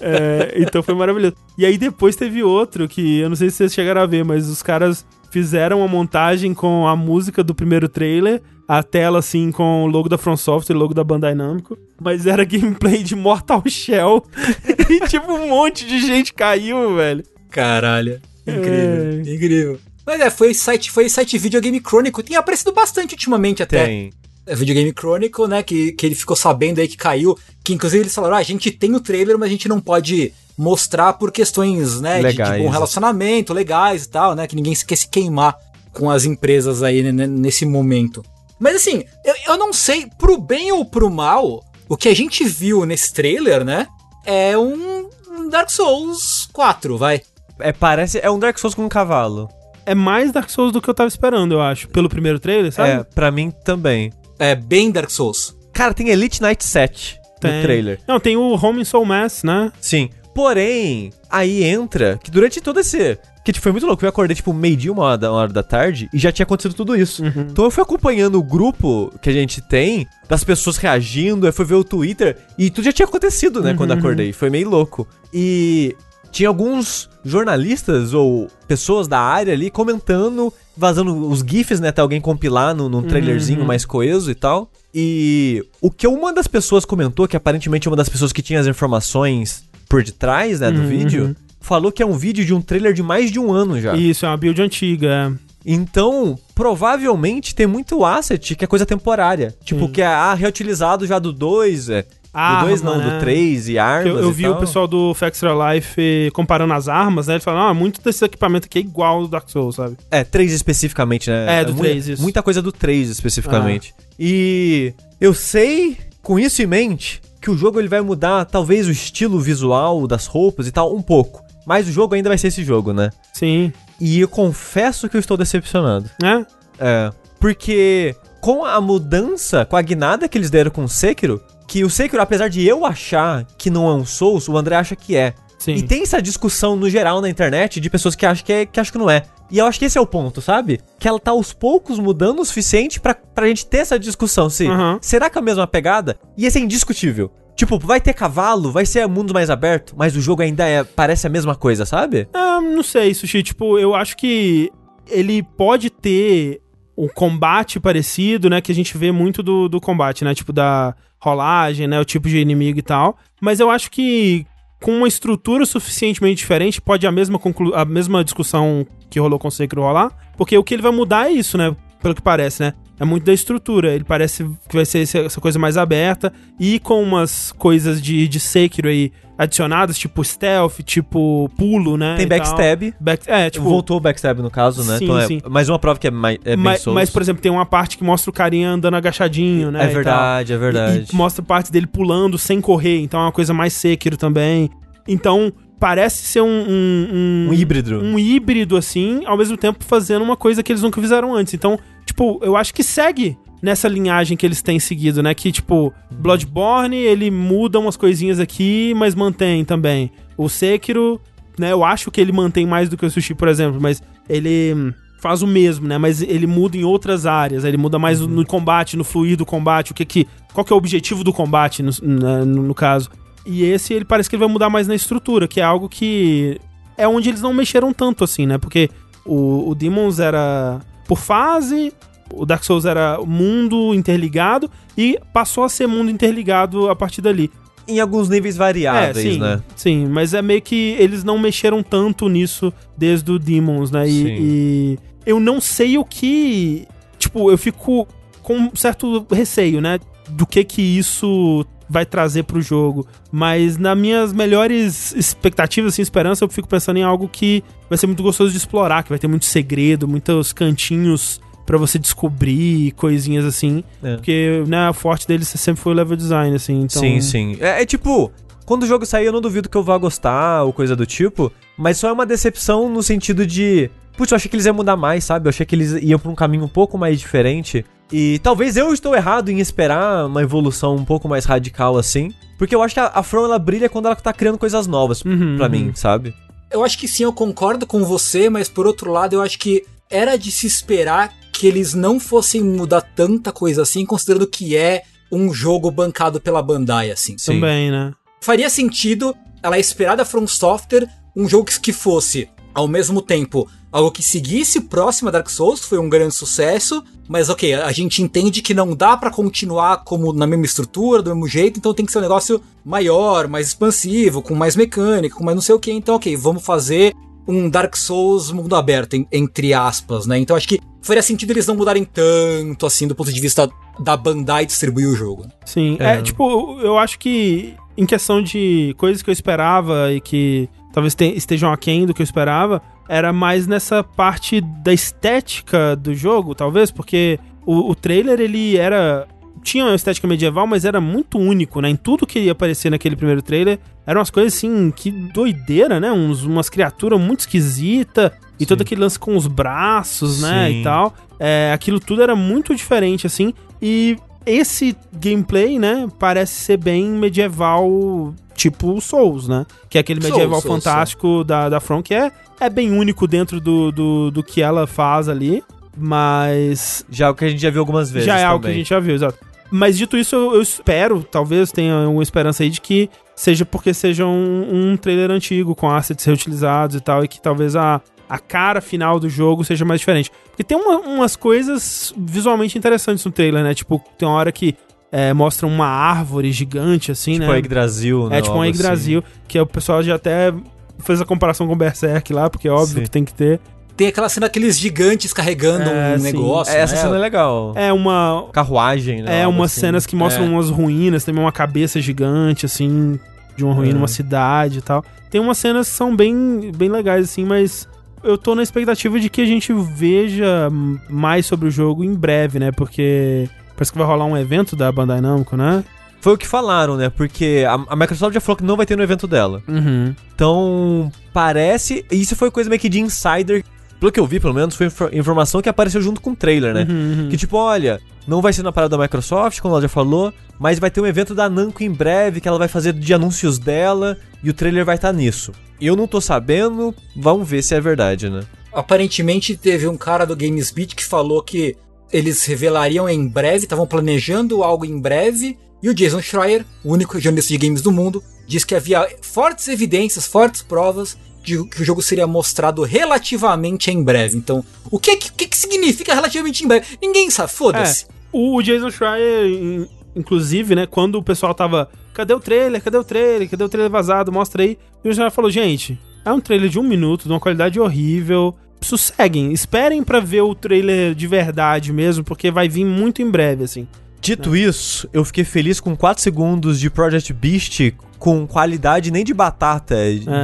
É, 0.00 0.54
então 0.56 0.82
foi 0.82 0.94
maravilhoso. 0.94 1.34
E 1.56 1.66
aí 1.66 1.76
depois 1.78 2.16
teve 2.16 2.42
outro 2.42 2.88
que 2.88 3.20
eu 3.20 3.28
não 3.28 3.36
sei 3.36 3.50
se 3.50 3.56
vocês 3.56 3.74
chegaram 3.74 4.00
a 4.00 4.06
ver, 4.06 4.24
mas 4.24 4.48
os 4.48 4.62
caras 4.62 5.04
fizeram 5.30 5.78
uma 5.78 5.88
montagem 5.88 6.54
com 6.54 6.86
a 6.86 6.96
música 6.96 7.42
do 7.42 7.54
primeiro 7.54 7.88
trailer, 7.88 8.40
a 8.66 8.82
tela 8.82 9.18
assim 9.18 9.52
com 9.52 9.84
o 9.84 9.86
logo 9.86 10.08
da 10.08 10.16
From 10.16 10.36
Software 10.36 10.74
e 10.74 10.76
o 10.76 10.80
logo 10.80 10.94
da 10.94 11.04
Bandai 11.04 11.34
Namco, 11.34 11.76
mas 12.00 12.26
era 12.26 12.44
gameplay 12.44 13.02
de 13.02 13.14
Mortal 13.14 13.62
Shell 13.66 14.24
e 14.88 15.06
tipo 15.08 15.32
um 15.32 15.48
monte 15.48 15.86
de 15.86 16.00
gente 16.00 16.32
caiu, 16.32 16.96
velho. 16.96 17.24
Caralho. 17.50 18.20
Incrível, 18.46 19.22
é. 19.26 19.34
incrível. 19.34 19.80
Mas 20.06 20.20
é, 20.20 20.30
foi 20.30 20.54
site, 20.54 20.90
foi 20.90 21.08
site 21.08 21.36
Videogame 21.36 21.80
Chronicle. 21.80 22.22
Tem 22.22 22.36
aparecido 22.36 22.72
bastante 22.72 23.14
ultimamente 23.14 23.62
até. 23.62 23.84
Tem. 23.84 24.12
É 24.46 24.54
Videogame 24.54 24.92
Chronicle, 24.96 25.48
né? 25.48 25.62
Que, 25.62 25.92
que 25.92 26.06
ele 26.06 26.14
ficou 26.14 26.36
sabendo 26.36 26.80
aí 26.80 26.88
que 26.88 26.96
caiu. 26.96 27.36
Que 27.64 27.74
inclusive 27.74 28.04
eles 28.04 28.14
falaram: 28.14 28.36
ah, 28.36 28.40
a 28.40 28.44
gente 28.44 28.70
tem 28.70 28.94
o 28.94 29.00
trailer, 29.00 29.38
mas 29.38 29.48
a 29.48 29.52
gente 29.52 29.68
não 29.68 29.80
pode 29.80 30.32
mostrar 30.56 31.12
por 31.14 31.30
questões, 31.32 32.00
né? 32.00 32.20
Legais. 32.20 32.50
De, 32.50 32.56
de 32.58 32.62
bom 32.62 32.70
relacionamento, 32.70 33.52
legais 33.52 34.04
e 34.04 34.08
tal, 34.08 34.34
né? 34.34 34.46
Que 34.46 34.56
ninguém 34.56 34.74
quer 34.74 34.96
se 34.96 35.08
queimar 35.08 35.56
com 35.92 36.10
as 36.10 36.24
empresas 36.24 36.82
aí 36.82 37.02
né, 37.02 37.26
nesse 37.26 37.66
momento. 37.66 38.24
Mas 38.58 38.76
assim, 38.76 39.04
eu, 39.24 39.34
eu 39.48 39.58
não 39.58 39.72
sei, 39.72 40.06
pro 40.18 40.38
bem 40.38 40.72
ou 40.72 40.84
pro 40.84 41.10
mal, 41.10 41.62
o 41.88 41.96
que 41.96 42.08
a 42.08 42.14
gente 42.14 42.44
viu 42.44 42.86
nesse 42.86 43.12
trailer, 43.12 43.64
né? 43.64 43.86
É 44.24 44.56
um 44.56 45.08
Dark 45.50 45.70
Souls 45.70 46.48
4, 46.52 46.96
vai. 46.96 47.20
É, 47.58 47.72
parece. 47.72 48.18
É 48.22 48.30
um 48.30 48.38
Dark 48.38 48.58
Souls 48.58 48.74
com 48.74 48.84
um 48.84 48.88
cavalo. 48.88 49.48
É 49.84 49.94
mais 49.94 50.32
Dark 50.32 50.50
Souls 50.50 50.72
do 50.72 50.82
que 50.82 50.90
eu 50.90 50.94
tava 50.94 51.08
esperando, 51.08 51.52
eu 51.52 51.60
acho, 51.60 51.88
pelo 51.88 52.08
primeiro 52.08 52.40
trailer, 52.40 52.72
sabe? 52.72 52.90
É, 52.90 53.04
pra 53.04 53.30
mim 53.30 53.52
também. 53.64 54.12
É 54.38 54.54
bem 54.54 54.90
Dark 54.90 55.10
Souls. 55.10 55.56
Cara, 55.72 55.92
tem 55.94 56.08
Elite 56.08 56.40
Night 56.40 56.64
7 56.64 57.18
Tem. 57.40 57.56
no 57.56 57.62
trailer. 57.62 58.00
Não, 58.08 58.18
tem 58.20 58.36
o 58.36 58.54
Home 58.54 58.84
Soul 58.84 59.04
Mass, 59.04 59.42
né? 59.42 59.70
Sim. 59.80 60.08
Porém, 60.34 61.10
aí 61.30 61.64
entra 61.64 62.18
que 62.22 62.30
durante 62.30 62.60
todo 62.60 62.78
esse. 62.80 63.18
Que 63.44 63.52
tipo, 63.52 63.62
foi 63.62 63.72
muito 63.72 63.86
louco. 63.86 64.04
Eu 64.04 64.08
acordei, 64.08 64.34
tipo, 64.34 64.52
meio-dia, 64.52 64.92
uma 64.92 65.04
hora, 65.04 65.16
da, 65.18 65.30
uma 65.30 65.38
hora 65.38 65.52
da 65.52 65.62
tarde, 65.62 66.08
e 66.12 66.18
já 66.18 66.32
tinha 66.32 66.44
acontecido 66.44 66.74
tudo 66.74 66.96
isso. 66.96 67.22
Uhum. 67.22 67.46
Então 67.50 67.64
eu 67.64 67.70
fui 67.70 67.82
acompanhando 67.82 68.38
o 68.38 68.42
grupo 68.42 69.12
que 69.22 69.30
a 69.30 69.32
gente 69.32 69.60
tem, 69.62 70.06
das 70.28 70.42
pessoas 70.42 70.76
reagindo, 70.76 71.46
aí 71.46 71.52
fui 71.52 71.64
ver 71.64 71.76
o 71.76 71.84
Twitter, 71.84 72.36
e 72.58 72.68
tudo 72.70 72.84
já 72.84 72.92
tinha 72.92 73.06
acontecido, 73.06 73.62
né, 73.62 73.72
quando 73.74 73.92
Uhum. 73.92 73.98
acordei. 73.98 74.32
Foi 74.32 74.50
meio 74.50 74.68
louco. 74.68 75.06
E 75.32 75.94
tinha 76.36 76.50
alguns 76.50 77.08
jornalistas 77.24 78.12
ou 78.12 78.46
pessoas 78.68 79.08
da 79.08 79.18
área 79.18 79.54
ali 79.54 79.70
comentando, 79.70 80.52
vazando 80.76 81.26
os 81.30 81.40
GIFs, 81.40 81.80
né, 81.80 81.88
até 81.88 82.02
alguém 82.02 82.20
compilar 82.20 82.74
no, 82.74 82.90
num 82.90 83.02
trailerzinho 83.02 83.60
Uhum. 83.60 83.66
mais 83.66 83.86
coeso 83.86 84.30
e 84.30 84.34
tal. 84.34 84.70
E 84.94 85.64
o 85.80 85.90
que 85.90 86.06
uma 86.06 86.34
das 86.34 86.46
pessoas 86.46 86.84
comentou, 86.84 87.26
que 87.26 87.38
aparentemente 87.38 87.88
é 87.88 87.90
uma 87.90 87.96
das 87.96 88.10
pessoas 88.10 88.32
que 88.34 88.42
tinha 88.42 88.60
as 88.60 88.66
informações 88.66 89.64
por 89.88 90.02
detrás, 90.02 90.60
né, 90.60 90.70
do 90.70 90.80
Uhum. 90.82 90.88
vídeo, 90.88 91.36
falou 91.58 91.90
que 91.90 92.02
é 92.02 92.06
um 92.06 92.12
vídeo 92.18 92.44
de 92.44 92.52
um 92.52 92.60
trailer 92.60 92.92
de 92.92 93.02
mais 93.02 93.30
de 93.30 93.38
um 93.40 93.50
ano 93.50 93.80
já. 93.80 93.96
Isso, 93.96 94.26
é 94.26 94.28
uma 94.28 94.36
build 94.36 94.60
antiga. 94.60 95.32
é. 95.42 95.46
Então, 95.68 96.38
provavelmente 96.54 97.54
tem 97.54 97.66
muito 97.66 98.04
asset 98.04 98.54
que 98.54 98.62
é 98.64 98.68
coisa 98.68 98.84
temporária. 98.86 99.52
Tipo, 99.64 99.86
Sim. 99.86 99.92
que 99.92 100.02
é 100.02 100.06
ah, 100.06 100.34
reutilizado 100.34 101.06
já 101.06 101.18
do 101.18 101.32
2, 101.32 101.88
é. 101.88 102.04
Do 102.36 102.66
2 102.66 102.82
não, 102.82 102.92
Arma, 102.92 103.04
do 103.04 103.10
né? 103.12 103.18
3 103.20 103.68
e 103.68 103.78
armas. 103.78 104.06
Eu, 104.06 104.18
eu 104.18 104.32
vi 104.32 104.46
o 104.46 104.56
pessoal 104.56 104.86
do 104.86 105.16
Extra 105.20 105.52
Life 105.74 105.94
eh, 105.98 106.30
comparando 106.32 106.74
as 106.74 106.88
armas, 106.88 107.26
né? 107.26 107.34
Eles 107.34 107.44
falaram, 107.44 107.68
ah, 107.68 107.74
muito 107.74 108.02
desse 108.02 108.24
equipamento 108.24 108.66
aqui 108.66 108.78
é 108.78 108.82
igual 108.82 109.16
ao 109.16 109.22
do 109.22 109.28
Dark 109.28 109.48
Souls, 109.48 109.76
sabe? 109.76 109.96
É, 110.10 110.22
3 110.22 110.52
especificamente, 110.52 111.30
né? 111.30 111.60
É, 111.60 111.64
do 111.64 111.72
mui- 111.74 111.88
3, 111.88 112.08
isso. 112.08 112.22
Muita 112.22 112.42
coisa 112.42 112.60
do 112.60 112.70
3 112.70 113.08
especificamente. 113.10 113.94
Ah. 113.98 114.02
E 114.18 114.92
eu 115.20 115.32
sei, 115.32 115.96
com 116.22 116.38
isso 116.38 116.60
em 116.62 116.66
mente, 116.66 117.22
que 117.40 117.50
o 117.50 117.56
jogo 117.56 117.78
ele 117.80 117.88
vai 117.88 118.00
mudar 118.00 118.44
talvez 118.44 118.86
o 118.86 118.90
estilo 118.90 119.40
visual 119.40 120.06
das 120.06 120.26
roupas 120.26 120.66
e 120.66 120.72
tal 120.72 120.94
um 120.94 121.02
pouco. 121.02 121.42
Mas 121.66 121.88
o 121.88 121.92
jogo 121.92 122.14
ainda 122.14 122.28
vai 122.28 122.38
ser 122.38 122.48
esse 122.48 122.62
jogo, 122.62 122.92
né? 122.92 123.10
Sim. 123.32 123.72
E 124.00 124.20
eu 124.20 124.28
confesso 124.28 125.08
que 125.08 125.16
eu 125.16 125.20
estou 125.20 125.36
decepcionado. 125.36 126.08
Né? 126.22 126.46
É. 126.78 127.10
Porque 127.40 128.14
com 128.40 128.64
a 128.64 128.80
mudança, 128.80 129.64
com 129.64 129.76
a 129.76 129.82
guinada 129.82 130.28
que 130.28 130.38
eles 130.38 130.50
deram 130.50 130.70
com 130.70 130.84
o 130.84 130.88
Sekiro, 130.88 131.42
que 131.66 131.84
o 131.84 131.90
Sekiro, 131.90 132.22
apesar 132.22 132.48
de 132.48 132.66
eu 132.66 132.84
achar 132.84 133.44
que 133.58 133.70
não 133.70 133.88
é 133.88 133.94
um 133.94 134.04
Souls, 134.04 134.48
o 134.48 134.56
André 134.56 134.76
acha 134.76 134.94
que 134.94 135.16
é. 135.16 135.34
Sim. 135.58 135.74
E 135.74 135.82
tem 135.82 136.02
essa 136.02 136.20
discussão 136.20 136.76
no 136.76 136.88
geral 136.88 137.20
na 137.20 137.28
internet 137.28 137.80
de 137.80 137.90
pessoas 137.90 138.14
que 138.14 138.26
acham 138.26 138.44
que, 138.44 138.52
é, 138.52 138.66
que 138.66 138.78
acham 138.78 138.92
que 138.92 138.98
não 138.98 139.10
é. 139.10 139.22
E 139.50 139.58
eu 139.58 139.66
acho 139.66 139.78
que 139.78 139.84
esse 139.84 139.96
é 139.96 140.00
o 140.00 140.06
ponto, 140.06 140.40
sabe? 140.40 140.80
Que 140.98 141.08
ela 141.08 141.18
tá 141.18 141.30
aos 141.30 141.52
poucos 141.52 141.98
mudando 141.98 142.40
o 142.40 142.44
suficiente 142.44 143.00
pra, 143.00 143.14
pra 143.14 143.46
gente 143.46 143.66
ter 143.66 143.78
essa 143.78 143.98
discussão. 143.98 144.50
Se, 144.50 144.66
Aham. 144.66 144.98
Será 145.00 145.30
que 145.30 145.38
é 145.38 145.40
a 145.40 145.44
mesma 145.44 145.66
pegada? 145.66 146.18
E 146.36 146.46
esse 146.46 146.58
é 146.58 146.62
indiscutível. 146.62 147.30
Tipo, 147.54 147.78
vai 147.78 148.00
ter 148.00 148.12
cavalo, 148.12 148.70
vai 148.70 148.84
ser 148.84 149.08
mundo 149.08 149.32
mais 149.32 149.48
aberto, 149.48 149.94
mas 149.96 150.14
o 150.14 150.20
jogo 150.20 150.42
ainda 150.42 150.66
é, 150.66 150.84
parece 150.84 151.26
a 151.26 151.30
mesma 151.30 151.54
coisa, 151.54 151.86
sabe? 151.86 152.28
Ah, 152.34 152.60
não 152.60 152.82
sei, 152.82 153.14
Sushi. 153.14 153.42
Tipo, 153.42 153.78
eu 153.78 153.94
acho 153.94 154.16
que 154.16 154.70
ele 155.08 155.42
pode 155.42 155.88
ter 155.88 156.60
um 156.96 157.08
combate 157.08 157.78
parecido, 157.78 158.48
né? 158.48 158.60
Que 158.60 158.72
a 158.72 158.74
gente 158.74 158.96
vê 158.96 159.12
muito 159.12 159.42
do, 159.42 159.68
do 159.68 159.80
combate, 159.80 160.24
né? 160.24 160.34
Tipo, 160.34 160.52
da 160.52 160.94
rolagem, 161.20 161.86
né? 161.86 162.00
O 162.00 162.04
tipo 162.04 162.28
de 162.28 162.38
inimigo 162.38 162.78
e 162.78 162.82
tal. 162.82 163.18
Mas 163.40 163.60
eu 163.60 163.70
acho 163.70 163.90
que 163.90 164.46
com 164.82 164.92
uma 164.98 165.08
estrutura 165.08 165.64
suficientemente 165.66 166.36
diferente, 166.36 166.80
pode 166.80 167.06
a 167.06 167.12
mesma, 167.12 167.38
conclu 167.38 167.74
a 167.74 167.84
mesma 167.84 168.22
discussão 168.22 168.86
que 169.10 169.18
rolou 169.18 169.38
com 169.38 169.48
o 169.48 169.50
Sekiro 169.50 169.82
rolar. 169.82 170.10
Porque 170.36 170.56
o 170.56 170.64
que 170.64 170.74
ele 170.74 170.82
vai 170.82 170.92
mudar 170.92 171.28
é 171.28 171.32
isso, 171.32 171.56
né? 171.58 171.74
Pelo 172.00 172.14
que 172.14 172.22
parece, 172.22 172.62
né? 172.62 172.74
É 172.98 173.04
muito 173.04 173.24
da 173.24 173.32
estrutura. 173.32 173.94
Ele 173.94 174.04
parece 174.04 174.44
que 174.68 174.76
vai 174.76 174.84
ser 174.84 175.00
essa 175.00 175.40
coisa 175.40 175.58
mais 175.58 175.76
aberta 175.76 176.32
e 176.58 176.78
com 176.78 177.02
umas 177.02 177.52
coisas 177.52 178.00
de, 178.00 178.26
de 178.28 178.40
Sekiro 178.40 178.88
aí 178.88 179.12
adicionadas, 179.38 179.98
tipo 179.98 180.24
stealth, 180.24 180.80
tipo 180.84 181.50
pulo, 181.56 181.96
né? 181.96 182.16
Tem 182.16 182.26
backstab. 182.26 182.94
Back, 182.98 183.30
é, 183.30 183.50
tipo. 183.50 183.64
Voltou 183.64 183.98
o 183.98 184.00
backstab 184.00 184.40
no 184.40 184.50
caso, 184.50 184.82
né? 184.84 184.98
Sim, 184.98 185.04
então 185.04 185.18
é 185.18 185.26
sim. 185.26 185.40
mais 185.48 185.68
uma 185.68 185.78
prova 185.78 185.98
que 185.98 186.06
é, 186.06 186.10
mais, 186.10 186.38
é 186.44 186.56
bem 186.56 186.64
mas, 186.64 186.80
Souls. 186.80 186.94
mas, 186.94 187.10
por 187.10 187.22
exemplo, 187.22 187.42
tem 187.42 187.50
uma 187.50 187.66
parte 187.66 187.98
que 187.98 188.04
mostra 188.04 188.30
o 188.30 188.32
carinha 188.32 188.70
andando 188.70 188.94
agachadinho, 188.94 189.70
né? 189.70 189.84
É 189.84 189.88
verdade, 189.88 190.52
é 190.52 190.56
verdade. 190.56 191.06
E, 191.10 191.12
e 191.12 191.16
mostra 191.16 191.42
partes 191.42 191.70
dele 191.70 191.86
pulando 191.86 192.38
sem 192.38 192.60
correr, 192.60 193.00
então 193.00 193.20
é 193.20 193.24
uma 193.24 193.32
coisa 193.32 193.52
mais 193.52 193.72
Sekiro 193.72 194.16
também. 194.16 194.70
Então, 195.06 195.52
parece 195.78 196.24
ser 196.24 196.40
um. 196.40 196.64
Um, 196.68 197.48
Um 197.50 197.54
híbrido. 197.54 198.00
Um 198.00 198.18
híbrido, 198.18 198.76
assim, 198.76 199.22
ao 199.26 199.36
mesmo 199.36 199.56
tempo 199.56 199.84
fazendo 199.84 200.22
uma 200.22 200.36
coisa 200.36 200.62
que 200.62 200.72
eles 200.72 200.82
nunca 200.82 201.00
fizeram 201.00 201.34
antes. 201.34 201.54
Então, 201.54 201.78
tipo, 202.04 202.40
eu 202.42 202.56
acho 202.56 202.72
que 202.74 202.82
segue 202.82 203.36
nessa 203.62 203.88
linhagem 203.88 204.36
que 204.36 204.44
eles 204.46 204.62
têm 204.62 204.78
seguido, 204.78 205.22
né? 205.22 205.34
Que, 205.34 205.50
tipo, 205.50 205.92
Bloodborne, 206.10 206.96
ele 206.96 207.30
muda 207.30 207.78
umas 207.78 207.96
coisinhas 207.96 208.38
aqui, 208.40 208.92
mas 208.96 209.14
mantém 209.14 209.64
também. 209.64 210.10
O 210.36 210.48
Sekiro, 210.48 211.20
né? 211.58 211.72
Eu 211.72 211.84
acho 211.84 212.10
que 212.10 212.20
ele 212.20 212.32
mantém 212.32 212.66
mais 212.66 212.88
do 212.88 212.96
que 212.96 213.06
o 213.06 213.10
Sushi, 213.10 213.34
por 213.34 213.48
exemplo, 213.48 213.80
mas 213.80 214.02
ele 214.28 214.92
faz 215.20 215.40
o 215.42 215.46
mesmo, 215.46 215.88
né? 215.88 215.96
Mas 215.98 216.20
ele 216.20 216.46
muda 216.46 216.76
em 216.76 216.84
outras 216.84 217.24
áreas, 217.26 217.64
ele 217.64 217.76
muda 217.76 217.98
mais 217.98 218.20
no 218.20 218.44
combate, 218.46 218.96
no 218.96 219.04
fluir 219.04 219.36
do 219.36 219.46
combate, 219.46 219.92
o 219.92 219.94
que 219.94 220.04
que... 220.04 220.26
Qual 220.52 220.64
que 220.64 220.72
é 220.72 220.74
o 220.74 220.78
objetivo 220.78 221.24
do 221.24 221.32
combate, 221.32 221.82
no, 221.82 221.90
no- 222.02 222.44
no 222.44 222.74
caso. 222.74 223.10
E 223.44 223.62
esse, 223.64 223.94
ele 223.94 224.04
parece 224.04 224.28
que 224.28 224.36
ele 224.36 224.44
vai 224.44 224.52
mudar 224.52 224.68
mais 224.70 224.86
na 224.88 224.94
estrutura, 224.94 225.48
que 225.48 225.60
é 225.60 225.64
algo 225.64 225.88
que... 225.88 226.58
É 226.98 227.06
onde 227.06 227.28
eles 227.28 227.42
não 227.42 227.52
mexeram 227.52 227.92
tanto, 227.92 228.24
assim, 228.24 228.46
né? 228.46 228.56
Porque 228.58 228.88
o, 229.24 229.70
o 229.70 229.74
Demons 229.74 230.18
era 230.18 230.80
por 231.06 231.18
fase, 231.18 231.92
o 232.32 232.44
Dark 232.46 232.64
Souls 232.64 232.84
era 232.84 233.18
mundo 233.24 233.94
interligado, 233.94 234.70
e 234.96 235.18
passou 235.32 235.64
a 235.64 235.68
ser 235.68 235.86
mundo 235.86 236.10
interligado 236.10 236.88
a 236.88 236.96
partir 236.96 237.20
dali. 237.20 237.50
Em 237.88 238.00
alguns 238.00 238.28
níveis 238.28 238.56
variáveis, 238.56 239.16
é, 239.16 239.30
sim, 239.32 239.38
né? 239.38 239.62
sim, 239.76 240.06
mas 240.06 240.34
é 240.34 240.42
meio 240.42 240.60
que 240.60 240.96
eles 240.98 241.22
não 241.22 241.38
mexeram 241.38 241.84
tanto 241.84 242.28
nisso 242.28 242.72
desde 242.96 243.30
o 243.30 243.38
Demons, 243.38 243.92
né? 243.92 244.08
E, 244.08 244.10
Sim. 244.10 244.36
e 244.40 244.98
eu 245.24 245.38
não 245.38 245.60
sei 245.60 245.96
o 245.96 246.04
que. 246.04 246.86
Tipo, 247.16 247.48
eu 247.48 247.56
fico 247.56 248.08
com 248.42 248.56
um 248.56 248.70
certo 248.74 249.24
receio, 249.30 249.80
né? 249.80 250.00
Do 250.28 250.44
que 250.44 250.64
que 250.64 250.82
isso 250.82 251.64
vai 251.88 252.04
trazer 252.04 252.42
pro 252.42 252.60
jogo. 252.60 253.06
Mas 253.30 253.76
nas 253.76 253.96
minhas 253.96 254.32
melhores 254.32 255.12
expectativas, 255.14 255.92
assim, 255.92 256.02
esperança, 256.02 256.44
eu 256.44 256.48
fico 256.48 256.68
pensando 256.68 256.96
em 256.98 257.02
algo 257.02 257.28
que 257.28 257.62
vai 257.88 257.96
ser 257.96 258.06
muito 258.06 258.22
gostoso 258.22 258.50
de 258.50 258.56
explorar, 258.56 259.02
que 259.02 259.10
vai 259.10 259.18
ter 259.18 259.28
muito 259.28 259.44
segredo, 259.44 260.08
muitos 260.08 260.52
cantinhos 260.52 261.40
pra 261.66 261.76
você 261.76 261.98
descobrir, 261.98 262.92
coisinhas 262.92 263.44
assim. 263.44 263.82
É. 264.02 264.14
Porque, 264.14 264.62
né, 264.66 264.88
o 264.88 264.94
forte 264.94 265.26
deles 265.26 265.48
sempre 265.48 265.82
foi 265.82 265.92
o 265.92 265.96
level 265.96 266.16
design, 266.16 266.54
assim. 266.54 266.82
Então... 266.82 267.02
Sim, 267.02 267.20
sim. 267.20 267.56
É, 267.60 267.82
é 267.82 267.84
tipo, 267.84 268.32
quando 268.64 268.84
o 268.84 268.86
jogo 268.86 269.04
sair, 269.04 269.26
eu 269.26 269.32
não 269.32 269.40
duvido 269.40 269.68
que 269.68 269.76
eu 269.76 269.82
vá 269.82 269.98
gostar 269.98 270.62
ou 270.62 270.72
coisa 270.72 270.96
do 270.96 271.04
tipo, 271.04 271.52
mas 271.76 271.98
só 271.98 272.08
é 272.08 272.12
uma 272.12 272.24
decepção 272.24 272.88
no 272.88 273.02
sentido 273.02 273.46
de. 273.46 273.90
Putz, 274.16 274.32
eu 274.32 274.36
achei 274.36 274.48
que 274.48 274.56
eles 274.56 274.64
iam 274.64 274.74
mudar 274.74 274.96
mais, 274.96 275.24
sabe? 275.24 275.46
Eu 275.46 275.50
achei 275.50 275.66
que 275.66 275.74
eles 275.74 275.92
iam 276.02 276.18
pra 276.18 276.30
um 276.30 276.34
caminho 276.34 276.64
um 276.64 276.68
pouco 276.68 276.96
mais 276.96 277.18
diferente. 277.20 277.84
E 278.10 278.38
talvez 278.38 278.76
eu 278.76 278.92
estou 278.94 279.14
errado 279.14 279.50
em 279.50 279.58
esperar 279.58 280.26
uma 280.26 280.40
evolução 280.40 280.94
um 280.94 281.04
pouco 281.04 281.28
mais 281.28 281.44
radical 281.44 281.98
assim. 281.98 282.32
Porque 282.56 282.74
eu 282.74 282.82
acho 282.82 282.94
que 282.94 283.00
a, 283.00 283.10
a 283.14 283.22
From 283.22 283.44
ela 283.44 283.58
brilha 283.58 283.88
quando 283.88 284.06
ela 284.06 284.16
tá 284.16 284.32
criando 284.32 284.58
coisas 284.58 284.86
novas 284.86 285.22
Uhum, 285.22 285.56
pra 285.56 285.66
uhum. 285.66 285.72
mim, 285.72 285.92
sabe? 285.94 286.34
Eu 286.70 286.84
acho 286.84 286.98
que 286.98 287.06
sim, 287.06 287.24
eu 287.24 287.32
concordo 287.32 287.86
com 287.86 288.04
você, 288.04 288.48
mas 288.48 288.68
por 288.68 288.86
outro 288.86 289.12
lado, 289.12 289.34
eu 289.34 289.42
acho 289.42 289.58
que 289.58 289.84
era 290.10 290.36
de 290.36 290.50
se 290.50 290.66
esperar 290.66 291.32
que 291.56 291.66
eles 291.66 291.94
não 291.94 292.20
fossem 292.20 292.62
mudar 292.62 293.00
tanta 293.00 293.50
coisa 293.52 293.82
assim, 293.82 294.04
considerando 294.04 294.46
que 294.46 294.76
é 294.76 295.02
um 295.32 295.52
jogo 295.52 295.90
bancado 295.90 296.40
pela 296.40 296.62
Bandai, 296.62 297.10
assim. 297.10 297.36
Sim. 297.38 297.54
Também, 297.54 297.90
né? 297.90 298.12
Faria 298.40 298.70
sentido 298.70 299.34
ela 299.62 299.78
esperar 299.78 300.16
da 300.16 300.24
From 300.24 300.46
Software 300.46 301.08
um 301.34 301.48
jogo 301.48 301.64
que 301.82 301.92
fosse, 301.92 302.48
ao 302.72 302.86
mesmo 302.86 303.20
tempo, 303.20 303.68
algo 303.90 304.10
que 304.10 304.22
seguisse 304.22 304.82
próximo 304.82 305.28
a 305.28 305.32
Dark 305.32 305.48
Souls, 305.50 305.80
foi 305.80 305.98
um 305.98 306.08
grande 306.08 306.34
sucesso, 306.34 307.02
mas 307.28 307.48
ok, 307.48 307.74
a 307.74 307.90
gente 307.92 308.22
entende 308.22 308.62
que 308.62 308.72
não 308.72 308.94
dá 308.94 309.16
pra 309.16 309.30
continuar 309.30 310.04
como 310.04 310.32
na 310.32 310.46
mesma 310.46 310.64
estrutura, 310.64 311.22
do 311.22 311.30
mesmo 311.30 311.48
jeito, 311.48 311.78
então 311.78 311.92
tem 311.92 312.06
que 312.06 312.12
ser 312.12 312.18
um 312.18 312.22
negócio 312.22 312.60
maior, 312.84 313.48
mais 313.48 313.66
expansivo, 313.68 314.40
com 314.42 314.54
mais 314.54 314.76
mecânica, 314.76 315.34
com 315.36 315.44
mais 315.44 315.54
não 315.56 315.62
sei 315.62 315.74
o 315.74 315.80
que, 315.80 315.90
então 315.90 316.14
ok, 316.14 316.36
vamos 316.36 316.64
fazer 316.64 317.12
um 317.48 317.68
Dark 317.68 317.96
Souls 317.96 318.50
mundo 318.52 318.74
aberto, 318.76 319.14
en- 319.14 319.26
entre 319.32 319.72
aspas, 319.74 320.26
né? 320.26 320.38
Então 320.38 320.56
acho 320.56 320.68
que 320.68 320.78
faria 321.06 321.22
sentido 321.22 321.50
eles 321.52 321.66
não 321.66 321.74
mudarem 321.76 322.04
tanto 322.04 322.84
assim 322.86 323.06
do 323.06 323.14
ponto 323.14 323.32
de 323.32 323.40
vista 323.40 323.68
da 323.98 324.16
Bandai 324.16 324.66
distribuir 324.66 325.08
o 325.08 325.14
jogo. 325.14 325.46
Sim, 325.64 325.96
É. 326.00 326.16
é. 326.16 326.22
tipo, 326.22 326.78
eu 326.80 326.98
acho 326.98 327.18
que 327.18 327.74
em 327.96 328.04
questão 328.04 328.42
de 328.42 328.94
coisas 328.98 329.22
que 329.22 329.30
eu 329.30 329.32
esperava 329.32 330.12
e 330.12 330.20
que 330.20 330.68
talvez 330.92 331.14
te- 331.14 331.34
estejam 331.36 331.72
aquém 331.72 332.04
do 332.06 332.12
que 332.12 332.20
eu 332.20 332.24
esperava, 332.24 332.82
era 333.08 333.32
mais 333.32 333.66
nessa 333.66 334.02
parte 334.02 334.60
da 334.82 334.92
estética 334.92 335.94
do 335.96 336.14
jogo, 336.14 336.54
talvez, 336.54 336.90
porque 336.90 337.38
o, 337.64 337.90
o 337.90 337.94
trailer 337.94 338.40
ele 338.40 338.76
era. 338.76 339.26
Tinha 339.62 339.84
uma 339.84 339.94
estética 339.96 340.28
medieval, 340.28 340.66
mas 340.66 340.84
era 340.84 341.00
muito 341.00 341.38
único, 341.38 341.80
né? 341.80 341.88
Em 341.88 341.96
tudo 341.96 342.26
que 342.26 342.38
ia 342.38 342.52
aparecer 342.52 342.88
naquele 342.90 343.16
primeiro 343.16 343.42
trailer, 343.42 343.80
eram 344.06 344.20
umas 344.20 344.30
coisas 344.30 344.54
assim, 344.54 344.92
que 344.94 345.10
doideira, 345.10 345.98
né? 345.98 346.12
Uns, 346.12 346.44
umas 346.44 346.68
criaturas 346.68 347.20
muito 347.20 347.40
esquisitas, 347.40 348.30
e 348.58 348.64
Sim. 348.64 348.68
todo 348.68 348.82
aquele 348.82 349.00
lance 349.00 349.18
com 349.18 349.36
os 349.36 349.46
braços, 349.46 350.40
né? 350.40 350.68
Sim. 350.68 350.80
E 350.80 350.82
tal. 350.82 351.14
É, 351.38 351.70
aquilo 351.74 352.00
tudo 352.00 352.22
era 352.22 352.34
muito 352.34 352.74
diferente, 352.74 353.26
assim. 353.26 353.52
E 353.80 354.16
esse 354.46 354.96
gameplay, 355.12 355.78
né, 355.78 356.08
parece 356.18 356.54
ser 356.54 356.76
bem 356.76 357.04
medieval, 357.08 358.32
tipo 358.54 358.92
o 358.92 359.00
Souls, 359.00 359.48
né? 359.48 359.66
Que 359.90 359.98
é 359.98 360.00
aquele 360.00 360.20
Souls, 360.20 360.34
medieval 360.34 360.60
Souls, 360.60 360.84
fantástico 360.84 361.44
da, 361.44 361.68
da 361.68 361.80
From, 361.80 362.02
que 362.02 362.14
é, 362.14 362.30
é 362.60 362.70
bem 362.70 362.92
único 362.92 363.26
dentro 363.26 363.60
do, 363.60 363.90
do, 363.90 364.30
do 364.30 364.42
que 364.42 364.62
ela 364.62 364.86
faz 364.86 365.28
ali, 365.28 365.62
mas 365.96 367.04
Já 367.10 367.26
é 367.26 367.30
o 367.30 367.34
que 367.34 367.44
a 367.44 367.48
gente 367.48 367.60
já 367.60 367.70
viu 367.70 367.80
algumas 367.80 368.10
vezes. 368.10 368.26
já 368.26 368.38
é 368.38 368.44
algo 368.44 368.64
que 368.64 368.70
a 368.70 368.74
gente 368.74 368.88
já 368.88 369.00
viu, 369.00 369.14
exato. 369.14 369.38
Mas 369.70 369.98
dito 369.98 370.16
isso, 370.16 370.36
eu, 370.36 370.54
eu 370.54 370.62
espero, 370.62 371.24
talvez 371.24 371.72
tenha 371.72 372.08
uma 372.08 372.22
esperança 372.22 372.62
aí 372.62 372.70
de 372.70 372.80
que 372.80 373.10
seja 373.34 373.64
porque 373.64 373.92
seja 373.92 374.24
um, 374.24 374.92
um 374.92 374.96
trailer 374.96 375.30
antigo, 375.30 375.74
com 375.74 375.90
assets 375.90 376.24
reutilizados 376.24 376.96
e 376.96 377.00
tal, 377.00 377.24
e 377.24 377.28
que 377.28 377.40
talvez 377.40 377.74
a, 377.74 378.00
a 378.28 378.38
cara 378.38 378.80
final 378.80 379.18
do 379.20 379.28
jogo 379.28 379.64
seja 379.64 379.84
mais 379.84 380.00
diferente. 380.00 380.30
Porque 380.50 380.64
tem 380.64 380.76
uma- 380.76 380.98
umas 381.00 381.36
coisas 381.36 382.12
visualmente 382.16 382.76
interessantes 382.78 383.24
no 383.24 383.30
trailer, 383.30 383.62
né? 383.62 383.74
Tipo, 383.74 384.02
tem 384.18 384.26
uma 384.28 384.36
hora 384.36 384.50
que 384.52 384.74
é, 385.12 385.32
mostra 385.32 385.66
uma 385.66 385.86
árvore 385.86 386.50
gigante, 386.50 387.12
assim, 387.12 387.34
Tipo 387.34 387.46
né? 387.46 387.52
a 387.54 387.56
Yggdrasil, 387.56 388.28
né? 388.28 388.38
É 388.38 388.42
tipo 388.42 388.52
um 388.54 388.56
algo 388.58 388.68
assim. 388.68 388.78
Yggdrasil, 388.80 389.24
que 389.46 389.58
o 389.58 389.64
pessoal 389.66 390.02
já 390.02 390.16
até 390.16 390.52
fez 390.98 391.20
a 391.20 391.24
comparação 391.24 391.66
com 391.66 391.72
o 391.72 391.76
Berserk 391.76 392.32
lá, 392.32 392.50
porque 392.50 392.66
é 392.66 392.72
óbvio 392.72 392.96
Sim. 392.98 393.02
que 393.02 393.10
tem 393.10 393.24
que 393.24 393.32
ter. 393.32 393.60
Tem 393.96 394.08
aquela 394.08 394.28
cena 394.28 394.46
daqueles 394.46 394.76
gigantes 394.78 395.32
carregando 395.32 395.88
É, 395.88 396.14
um 396.16 396.18
sim. 396.18 396.24
negócio, 396.24 396.74
É, 396.74 396.80
Essa 396.80 396.96
né? 396.96 397.00
cena 397.02 397.16
é 397.16 397.18
legal. 397.20 397.72
É 397.76 397.92
uma, 397.92 398.46
Carruagem, 398.52 399.22
né? 399.22 399.42
É, 399.42 399.46
umas 399.46 399.70
assim. 399.72 399.80
cenas 399.82 400.04
que 400.04 400.14
mostram 400.16 400.44
É. 400.44 400.48
umas 400.48 400.68
ruínas, 400.70 401.24
também 401.24 401.40
uma 401.42 401.52
cabeça 401.52 401.98
gigante, 402.00 402.66
assim, 402.66 403.18
de 403.56 403.64
uma 403.64 403.72
ruína, 403.72 403.94
É. 403.94 403.98
uma 403.98 404.08
cidade 404.08 404.80
e 404.80 404.82
tal. 404.82 405.02
Tem 405.30 405.40
umas 405.40 405.56
cenas 405.56 405.88
que 405.88 405.94
são 405.94 406.14
bem, 406.14 406.72
bem 406.76 406.90
legais, 406.90 407.24
assim, 407.24 407.44
mas 407.44 407.88
eu 408.22 408.36
tô 408.38 408.54
na 408.54 408.62
expectativa 408.62 409.18
de 409.20 409.28
que 409.28 409.40
a 409.40 409.46
gente 409.46 409.72
veja 409.72 410.68
mais 411.08 411.46
sobre 411.46 411.68
o 411.68 411.70
jogo 411.70 412.02
em 412.04 412.14
breve, 412.14 412.58
né? 412.58 412.72
Porque 412.72 413.48
parece 413.76 413.92
que 413.92 413.98
vai 413.98 414.06
rolar 414.06 414.24
um 414.24 414.36
evento 414.36 414.74
da 414.76 414.90
Bandai 414.90 415.20
Namco, 415.20 415.56
né? 415.56 415.84
Foi 416.20 416.32
o 416.34 416.38
que 416.38 416.46
falaram, 416.46 416.96
né? 416.96 417.08
Porque 417.08 417.64
a, 417.68 417.74
a 417.92 417.96
Microsoft 417.96 418.34
já 418.34 418.40
falou 418.40 418.56
que 418.56 418.64
não 418.64 418.76
vai 418.76 418.84
ter 418.86 418.96
no 418.96 419.02
evento 419.02 419.26
dela. 419.28 419.62
Uhum. 419.68 420.14
Então, 420.34 421.12
parece. 421.32 422.04
Isso 422.10 422.34
foi 422.34 422.50
coisa 422.50 422.68
meio 422.68 422.80
que 422.80 422.88
de 422.88 423.00
insider. 423.00 423.62
Pelo 424.00 424.10
que 424.12 424.18
eu 424.20 424.26
vi, 424.26 424.40
pelo 424.40 424.52
menos, 424.52 424.74
foi 424.74 424.86
infor- 424.86 425.10
informação 425.12 425.62
que 425.62 425.68
apareceu 425.68 426.02
junto 426.02 426.20
com 426.20 426.30
o 426.32 426.36
trailer, 426.36 426.74
né? 426.74 426.86
Uhum. 426.88 427.28
Que 427.30 427.36
tipo, 427.36 427.56
olha, 427.56 428.00
não 428.26 428.42
vai 428.42 428.52
ser 428.52 428.62
na 428.62 428.72
parada 428.72 428.96
da 428.96 429.02
Microsoft, 429.02 429.60
como 429.60 429.72
ela 429.74 429.82
já 429.82 429.88
falou, 429.88 430.32
mas 430.58 430.78
vai 430.78 430.90
ter 430.90 431.00
um 431.00 431.06
evento 431.06 431.34
da 431.34 431.48
Namco 431.48 431.82
em 431.84 431.90
breve 431.90 432.40
que 432.40 432.48
ela 432.48 432.58
vai 432.58 432.68
fazer 432.68 432.92
de 432.92 433.14
anúncios 433.14 433.58
dela 433.58 434.18
e 434.42 434.50
o 434.50 434.54
trailer 434.54 434.84
vai 434.84 434.96
estar 434.96 435.12
nisso. 435.12 435.52
Eu 435.80 435.94
não 435.96 436.06
tô 436.06 436.20
sabendo, 436.20 436.94
vamos 437.14 437.48
ver 437.48 437.62
se 437.62 437.74
é 437.74 437.80
verdade, 437.80 438.28
né? 438.30 438.40
Aparentemente 438.72 439.56
teve 439.56 439.86
um 439.88 439.96
cara 439.96 440.24
do 440.26 440.36
GamesBeat 440.36 440.94
que 440.94 441.04
falou 441.04 441.42
que 441.42 441.76
eles 442.12 442.44
revelariam 442.44 443.08
em 443.08 443.26
breve, 443.26 443.64
estavam 443.64 443.86
planejando 443.86 444.62
algo 444.62 444.84
em 444.84 444.98
breve, 445.00 445.58
e 445.82 445.88
o 445.88 445.94
Jason 445.94 446.20
Schreier, 446.22 446.64
o 446.84 446.92
único 446.92 447.18
jornalista 447.18 447.52
de 447.52 447.58
games 447.58 447.82
do 447.82 447.90
mundo, 447.92 448.22
disse 448.46 448.66
que 448.66 448.74
havia 448.74 449.08
fortes 449.22 449.66
evidências, 449.68 450.26
fortes 450.26 450.62
provas 450.62 451.16
de 451.42 451.62
que 451.68 451.82
o 451.82 451.84
jogo 451.84 452.02
seria 452.02 452.26
mostrado 452.26 452.82
relativamente 452.82 453.90
em 453.90 454.02
breve. 454.02 454.36
Então, 454.36 454.64
o 454.90 454.98
que, 454.98 455.16
que, 455.16 455.32
que 455.32 455.46
que 455.48 455.56
significa 455.56 456.14
relativamente 456.14 456.64
em 456.64 456.68
breve? 456.68 456.98
Ninguém 457.00 457.30
sabe, 457.30 457.52
foda-se. 457.52 458.06
O 458.32 458.60
Jason 458.62 458.90
Schreier, 458.90 459.46
in- 459.46 459.88
inclusive, 460.14 460.74
né, 460.74 460.86
quando 460.86 461.16
o 461.16 461.22
pessoal 461.22 461.54
tava. 461.54 461.88
Cadê 462.16 462.32
o 462.32 462.40
trailer? 462.40 462.82
Cadê 462.82 462.96
o 462.96 463.04
trailer? 463.04 463.50
Cadê 463.50 463.62
o 463.62 463.68
trailer 463.68 463.90
vazado? 463.90 464.32
Mostra 464.32 464.62
aí. 464.62 464.78
E 465.04 465.08
o 465.10 465.12
Schreier 465.12 465.30
falou: 465.30 465.50
gente, 465.50 466.00
é 466.24 466.32
um 466.32 466.40
trailer 466.40 466.70
de 466.70 466.78
um 466.78 466.82
minuto, 466.82 467.24
de 467.24 467.28
uma 467.28 467.38
qualidade 467.38 467.78
horrível. 467.78 468.54
Sosseguem, 468.80 469.52
esperem 469.52 470.02
pra 470.02 470.18
ver 470.18 470.40
o 470.40 470.54
trailer 470.54 471.14
de 471.14 471.26
verdade 471.26 471.92
mesmo, 471.92 472.24
porque 472.24 472.50
vai 472.50 472.70
vir 472.70 472.86
muito 472.86 473.20
em 473.20 473.30
breve, 473.30 473.64
assim. 473.64 473.86
Dito 474.18 474.56
isso, 474.56 475.06
eu 475.12 475.24
fiquei 475.26 475.44
feliz 475.44 475.78
com 475.78 475.94
4 475.94 476.22
segundos 476.22 476.80
de 476.80 476.88
Project 476.88 477.32
Beast 477.34 477.92
com 478.18 478.46
qualidade 478.46 479.10
nem 479.10 479.22
de 479.22 479.34
batata, 479.34 479.96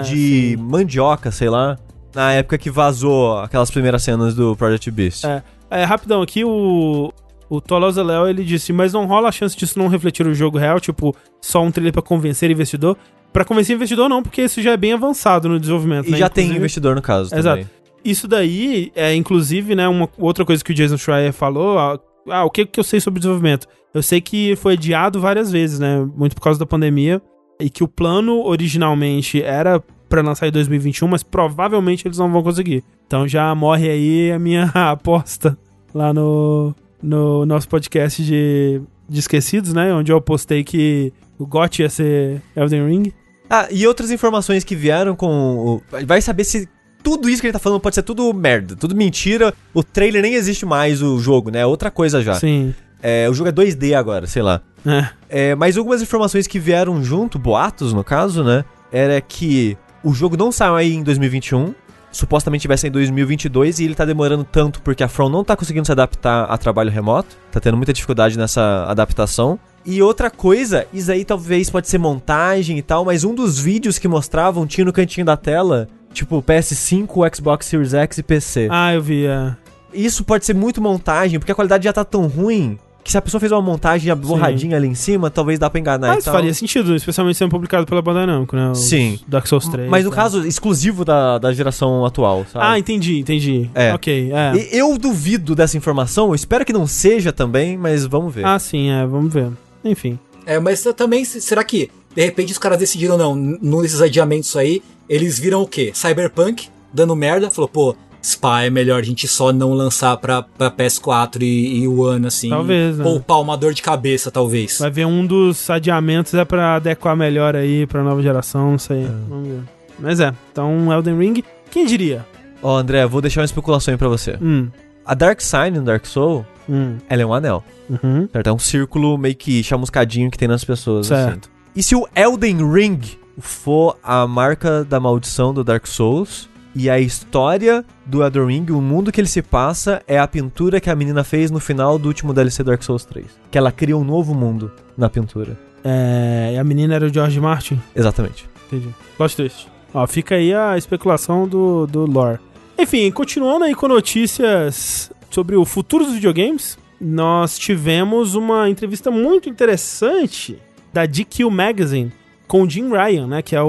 de 0.04 0.58
mandioca, 0.60 1.30
sei 1.30 1.48
lá. 1.48 1.78
Na 2.14 2.32
época 2.32 2.58
que 2.58 2.70
vazou 2.70 3.38
aquelas 3.38 3.70
primeiras 3.70 4.02
cenas 4.02 4.34
do 4.34 4.54
Project 4.56 4.90
Beast. 4.90 5.24
É, 5.24 5.42
é, 5.70 5.84
rapidão, 5.84 6.20
aqui 6.20 6.44
o. 6.44 7.10
O 7.54 7.60
Tolosa 7.60 8.02
Léo 8.02 8.26
ele 8.26 8.44
disse, 8.44 8.72
mas 8.72 8.92
não 8.92 9.04
rola 9.04 9.28
a 9.28 9.32
chance 9.32 9.56
disso 9.56 9.78
não 9.78 9.88
refletir 9.88 10.26
o 10.26 10.34
jogo 10.34 10.56
real, 10.56 10.80
tipo, 10.80 11.14
só 11.40 11.62
um 11.62 11.70
trailer 11.70 11.92
pra 11.92 12.00
convencer 12.00 12.50
investidor. 12.50 12.96
Pra 13.32 13.44
convencer 13.44 13.76
investidor, 13.76 14.08
não, 14.08 14.22
porque 14.22 14.42
isso 14.42 14.62
já 14.62 14.70
é 14.72 14.76
bem 14.76 14.92
avançado 14.94 15.48
no 15.48 15.58
desenvolvimento. 15.60 16.08
E 16.08 16.12
né? 16.12 16.18
já 16.18 16.28
tem 16.28 16.44
Inclusive- 16.44 16.58
investidor 16.58 16.94
no 16.96 17.02
caso 17.02 17.34
Exato. 17.34 17.62
também. 17.62 17.70
Isso 18.04 18.26
daí 18.26 18.90
é, 18.94 19.14
inclusive, 19.14 19.74
né, 19.74 19.86
uma 19.86 20.08
outra 20.18 20.44
coisa 20.44 20.64
que 20.64 20.72
o 20.72 20.74
Jason 20.74 20.96
Schreier 20.96 21.32
falou. 21.32 21.78
ah, 21.78 21.98
Ah, 22.28 22.44
o 22.44 22.50
que, 22.50 22.64
que 22.64 22.78
eu 22.80 22.84
sei 22.84 23.00
sobre 23.00 23.20
desenvolvimento? 23.20 23.66
Eu 23.92 24.02
sei 24.02 24.20
que 24.20 24.54
foi 24.56 24.72
adiado 24.74 25.20
várias 25.20 25.50
vezes, 25.52 25.78
né? 25.78 26.08
Muito 26.16 26.34
por 26.36 26.40
causa 26.42 26.58
da 26.58 26.64
pandemia. 26.64 27.20
E 27.60 27.68
que 27.68 27.84
o 27.84 27.88
plano 27.88 28.42
originalmente 28.46 29.42
era 29.42 29.82
pra 30.08 30.22
lançar 30.22 30.46
em 30.48 30.52
2021, 30.52 31.06
mas 31.08 31.22
provavelmente 31.22 32.06
eles 32.08 32.18
não 32.18 32.30
vão 32.30 32.42
conseguir. 32.42 32.82
Então 33.06 33.26
já 33.28 33.54
morre 33.54 33.88
aí 33.90 34.32
a 34.32 34.38
minha 34.38 34.64
aposta 34.74 35.58
lá 35.94 36.12
no, 36.14 36.74
no 37.02 37.44
nosso 37.46 37.68
podcast 37.68 38.22
de, 38.24 38.80
de 39.08 39.18
Esquecidos, 39.20 39.72
né? 39.72 39.92
Onde 39.92 40.12
eu 40.12 40.20
postei 40.20 40.62
que 40.64 41.12
o 41.38 41.46
GOT 41.46 41.82
ia 41.82 41.90
ser 41.90 42.40
Elden 42.56 42.86
Ring. 42.88 43.12
Ah, 43.50 43.68
e 43.70 43.86
outras 43.86 44.10
informações 44.10 44.64
que 44.64 44.74
vieram 44.76 45.14
com. 45.16 45.28
o- 45.28 45.82
Vai 46.06 46.20
saber 46.22 46.44
se 46.44 46.68
tudo 47.02 47.28
isso 47.28 47.40
que 47.40 47.46
ele 47.48 47.52
tá 47.52 47.58
falando 47.58 47.80
pode 47.80 47.94
ser 47.96 48.02
tudo 48.02 48.32
merda, 48.32 48.76
tudo 48.76 48.94
mentira. 48.94 49.52
O 49.74 49.82
trailer 49.82 50.22
nem 50.22 50.34
existe 50.34 50.64
mais, 50.64 51.02
o 51.02 51.18
jogo, 51.18 51.50
né? 51.50 51.66
Outra 51.66 51.90
coisa 51.90 52.22
já. 52.22 52.34
Sim. 52.34 52.74
É, 53.02 53.28
o 53.28 53.34
jogo 53.34 53.48
é 53.50 53.52
2D 53.52 53.94
agora, 53.94 54.26
sei 54.28 54.42
lá. 54.42 54.62
É. 54.86 55.08
É, 55.50 55.54
mas 55.56 55.76
algumas 55.76 56.00
informações 56.00 56.46
que 56.46 56.58
vieram 56.58 57.02
junto, 57.02 57.38
boatos 57.38 57.92
no 57.92 58.04
caso, 58.04 58.44
né? 58.44 58.64
Era 58.92 59.20
que 59.20 59.76
o 60.04 60.14
jogo 60.14 60.36
não 60.36 60.52
saiu 60.52 60.76
aí 60.76 60.94
em 60.94 61.02
2021. 61.02 61.74
Supostamente 62.12 62.68
vai 62.68 62.76
sair 62.76 62.90
em 62.90 62.92
2022 62.92 63.80
e 63.80 63.84
ele 63.84 63.94
tá 63.94 64.04
demorando 64.04 64.44
tanto 64.44 64.82
porque 64.82 65.02
a 65.02 65.08
From 65.08 65.30
não 65.30 65.42
tá 65.42 65.56
conseguindo 65.56 65.86
se 65.86 65.92
adaptar 65.92 66.44
a 66.44 66.58
trabalho 66.58 66.90
remoto. 66.90 67.34
Tá 67.50 67.58
tendo 67.58 67.76
muita 67.76 67.92
dificuldade 67.92 68.38
nessa 68.38 68.84
adaptação. 68.86 69.58
E 69.84 70.00
outra 70.00 70.30
coisa, 70.30 70.86
isso 70.92 71.10
aí 71.10 71.24
talvez 71.24 71.68
pode 71.68 71.88
ser 71.88 71.98
montagem 71.98 72.78
e 72.78 72.82
tal, 72.82 73.04
mas 73.04 73.24
um 73.24 73.34
dos 73.34 73.58
vídeos 73.58 73.98
que 73.98 74.06
mostravam 74.06 74.66
tinha 74.66 74.84
no 74.84 74.92
cantinho 74.92 75.26
da 75.26 75.36
tela, 75.36 75.88
tipo 76.12 76.40
PS5, 76.42 77.34
Xbox 77.34 77.66
Series 77.66 77.94
X 77.94 78.18
e 78.18 78.22
PC. 78.22 78.68
Ah, 78.70 78.94
eu 78.94 79.02
vi. 79.02 79.26
É. 79.26 79.56
Isso 79.92 80.22
pode 80.24 80.44
ser 80.46 80.54
muito 80.54 80.80
montagem, 80.80 81.38
porque 81.38 81.50
a 81.50 81.54
qualidade 81.54 81.84
já 81.84 81.92
tá 81.92 82.04
tão 82.04 82.26
ruim 82.26 82.78
que 83.04 83.10
se 83.10 83.18
a 83.18 83.22
pessoa 83.22 83.40
fez 83.40 83.50
uma 83.50 83.60
montagem 83.60 84.14
borradinha 84.14 84.76
ali 84.76 84.86
em 84.86 84.94
cima, 84.94 85.30
talvez 85.30 85.58
dá 85.58 85.68
pra 85.68 85.80
enganar 85.80 86.08
e 86.12 86.14
Mas 86.16 86.24
tal. 86.24 86.34
faria 86.34 86.54
sentido, 86.54 86.94
especialmente 86.94 87.36
sendo 87.36 87.50
publicado 87.50 87.84
pela 87.86 88.00
Bandai 88.00 88.26
Namco, 88.26 88.54
né? 88.54 88.70
Os 88.70 88.78
Sim. 88.78 89.18
Dark 89.26 89.46
Souls 89.46 89.66
3. 89.68 89.88
Mas 89.90 90.04
no 90.04 90.10
tá. 90.10 90.16
caso, 90.16 90.46
exclusivo 90.46 91.04
da, 91.04 91.38
da 91.38 91.52
geração 91.52 92.06
atual, 92.06 92.46
sabe? 92.52 92.64
Ah, 92.64 92.78
entendi, 92.78 93.18
entendi. 93.18 93.68
É. 93.74 93.92
Ok, 93.92 94.30
é. 94.32 94.52
E 94.56 94.78
Eu 94.78 94.96
duvido 94.98 95.54
dessa 95.54 95.76
informação, 95.76 96.28
eu 96.28 96.34
espero 96.34 96.64
que 96.64 96.72
não 96.72 96.86
seja 96.86 97.32
também, 97.32 97.76
mas 97.76 98.06
vamos 98.06 98.32
ver. 98.34 98.44
Ah, 98.46 98.58
sim, 98.58 98.90
é, 98.90 99.04
vamos 99.06 99.32
ver. 99.32 99.48
Enfim. 99.84 100.18
É, 100.46 100.58
mas 100.60 100.82
também, 100.96 101.24
se- 101.24 101.40
será 101.40 101.64
que 101.64 101.90
de 102.14 102.24
repente 102.24 102.52
os 102.52 102.58
caras 102.58 102.78
decidiram, 102.78 103.16
não, 103.16 103.34
n- 103.34 103.58
nesses 103.60 104.00
adiamentos 104.00 104.54
aí, 104.56 104.82
eles 105.08 105.38
viram 105.38 105.62
o 105.62 105.66
quê? 105.66 105.90
Cyberpunk, 105.94 106.68
dando 106.92 107.16
merda, 107.16 107.50
falou, 107.50 107.68
pô, 107.68 107.96
Spa 108.24 108.62
é 108.62 108.70
melhor 108.70 109.00
a 109.00 109.04
gente 109.04 109.26
só 109.26 109.52
não 109.52 109.72
lançar 109.72 110.16
pra, 110.16 110.42
pra 110.42 110.70
PS4 110.70 111.42
e, 111.42 111.80
e 111.82 111.88
One, 111.88 112.26
assim. 112.26 112.48
Talvez, 112.50 112.96
né? 112.98 113.04
Poupar 113.04 113.40
uma 113.40 113.56
dor 113.56 113.74
de 113.74 113.82
cabeça, 113.82 114.30
talvez. 114.30 114.78
Vai 114.78 114.90
ver 114.90 115.06
um 115.06 115.26
dos 115.26 115.68
adiamentos 115.68 116.32
é 116.34 116.44
pra 116.44 116.76
adequar 116.76 117.16
melhor 117.16 117.56
aí 117.56 117.86
pra 117.86 118.02
nova 118.02 118.22
geração, 118.22 118.70
não 118.72 118.78
sei. 118.78 119.06
Vamos 119.28 119.48
ver. 119.48 119.60
Mas 119.98 120.20
é, 120.20 120.32
então 120.52 120.92
Elden 120.92 121.18
Ring, 121.18 121.42
quem 121.70 121.84
diria? 121.86 122.24
Ó, 122.62 122.76
André, 122.78 123.04
vou 123.06 123.20
deixar 123.20 123.40
uma 123.40 123.44
especulação 123.44 123.92
aí 123.92 123.98
pra 123.98 124.08
você. 124.08 124.38
Hum, 124.40 124.68
A 125.04 125.14
Dark 125.14 125.40
Sign 125.40 125.78
no 125.78 125.84
Dark 125.84 126.06
Soul, 126.06 126.46
hum, 126.68 126.98
ela 127.08 127.22
é 127.22 127.26
um 127.26 127.34
anel. 127.34 127.64
uhum. 127.90 128.28
Certo? 128.32 128.46
É 128.46 128.52
um 128.52 128.58
círculo 128.58 129.18
meio 129.18 129.34
que 129.34 129.62
chamuscadinho 129.64 130.30
que 130.30 130.38
tem 130.38 130.46
nas 130.46 130.64
pessoas. 130.64 131.08
Certo. 131.08 131.48
assim. 131.50 131.52
E 131.74 131.82
se 131.82 131.96
o 131.96 132.06
Elden 132.14 132.58
Ring 132.72 133.00
for 133.40 133.96
a 134.02 134.26
marca 134.28 134.84
da 134.84 135.00
maldição 135.00 135.52
do 135.52 135.64
Dark 135.64 135.86
Souls 135.86 136.48
e 136.74 136.88
a 136.88 136.98
história 136.98 137.84
do 138.06 138.22
Elden 138.22 138.46
Ring, 138.46 138.66
o 138.70 138.80
mundo 138.80 139.12
que 139.12 139.20
ele 139.20 139.28
se 139.28 139.42
passa, 139.42 140.02
é 140.06 140.18
a 140.18 140.26
pintura 140.26 140.80
que 140.80 140.88
a 140.88 140.96
menina 140.96 141.22
fez 141.22 141.50
no 141.50 141.60
final 141.60 141.98
do 141.98 142.08
último 142.08 142.32
DLC 142.32 142.64
Dark 142.64 142.82
Souls 142.82 143.04
3. 143.04 143.26
Que 143.50 143.58
ela 143.58 143.70
cria 143.70 143.96
um 143.96 144.04
novo 144.04 144.34
mundo 144.34 144.72
na 144.96 145.10
pintura. 145.10 145.58
É, 145.84 146.52
e 146.54 146.58
a 146.58 146.64
menina 146.64 146.94
era 146.94 147.06
o 147.06 147.12
George 147.12 147.38
Martin? 147.40 147.78
Exatamente. 147.94 148.48
Entendi. 148.66 148.88
Plot 149.16 149.36
twist. 149.36 149.68
Ó, 149.92 150.06
fica 150.06 150.36
aí 150.36 150.54
a 150.54 150.78
especulação 150.78 151.46
do, 151.46 151.86
do 151.86 152.06
lore. 152.06 152.38
Enfim, 152.78 153.10
continuando 153.10 153.64
aí 153.64 153.74
com 153.74 153.86
notícias 153.86 155.12
sobre 155.30 155.56
o 155.56 155.64
futuro 155.64 156.04
dos 156.04 156.14
videogames, 156.14 156.78
nós 156.98 157.58
tivemos 157.58 158.34
uma 158.34 158.70
entrevista 158.70 159.10
muito 159.10 159.48
interessante 159.48 160.58
da 160.92 161.04
GQ 161.04 161.44
Magazine 161.50 162.12
com 162.52 162.64
o 162.64 162.68
Jim 162.68 162.90
Ryan, 162.90 163.26
né? 163.28 163.40
Que 163.40 163.56
é 163.56 163.62
o, 163.62 163.66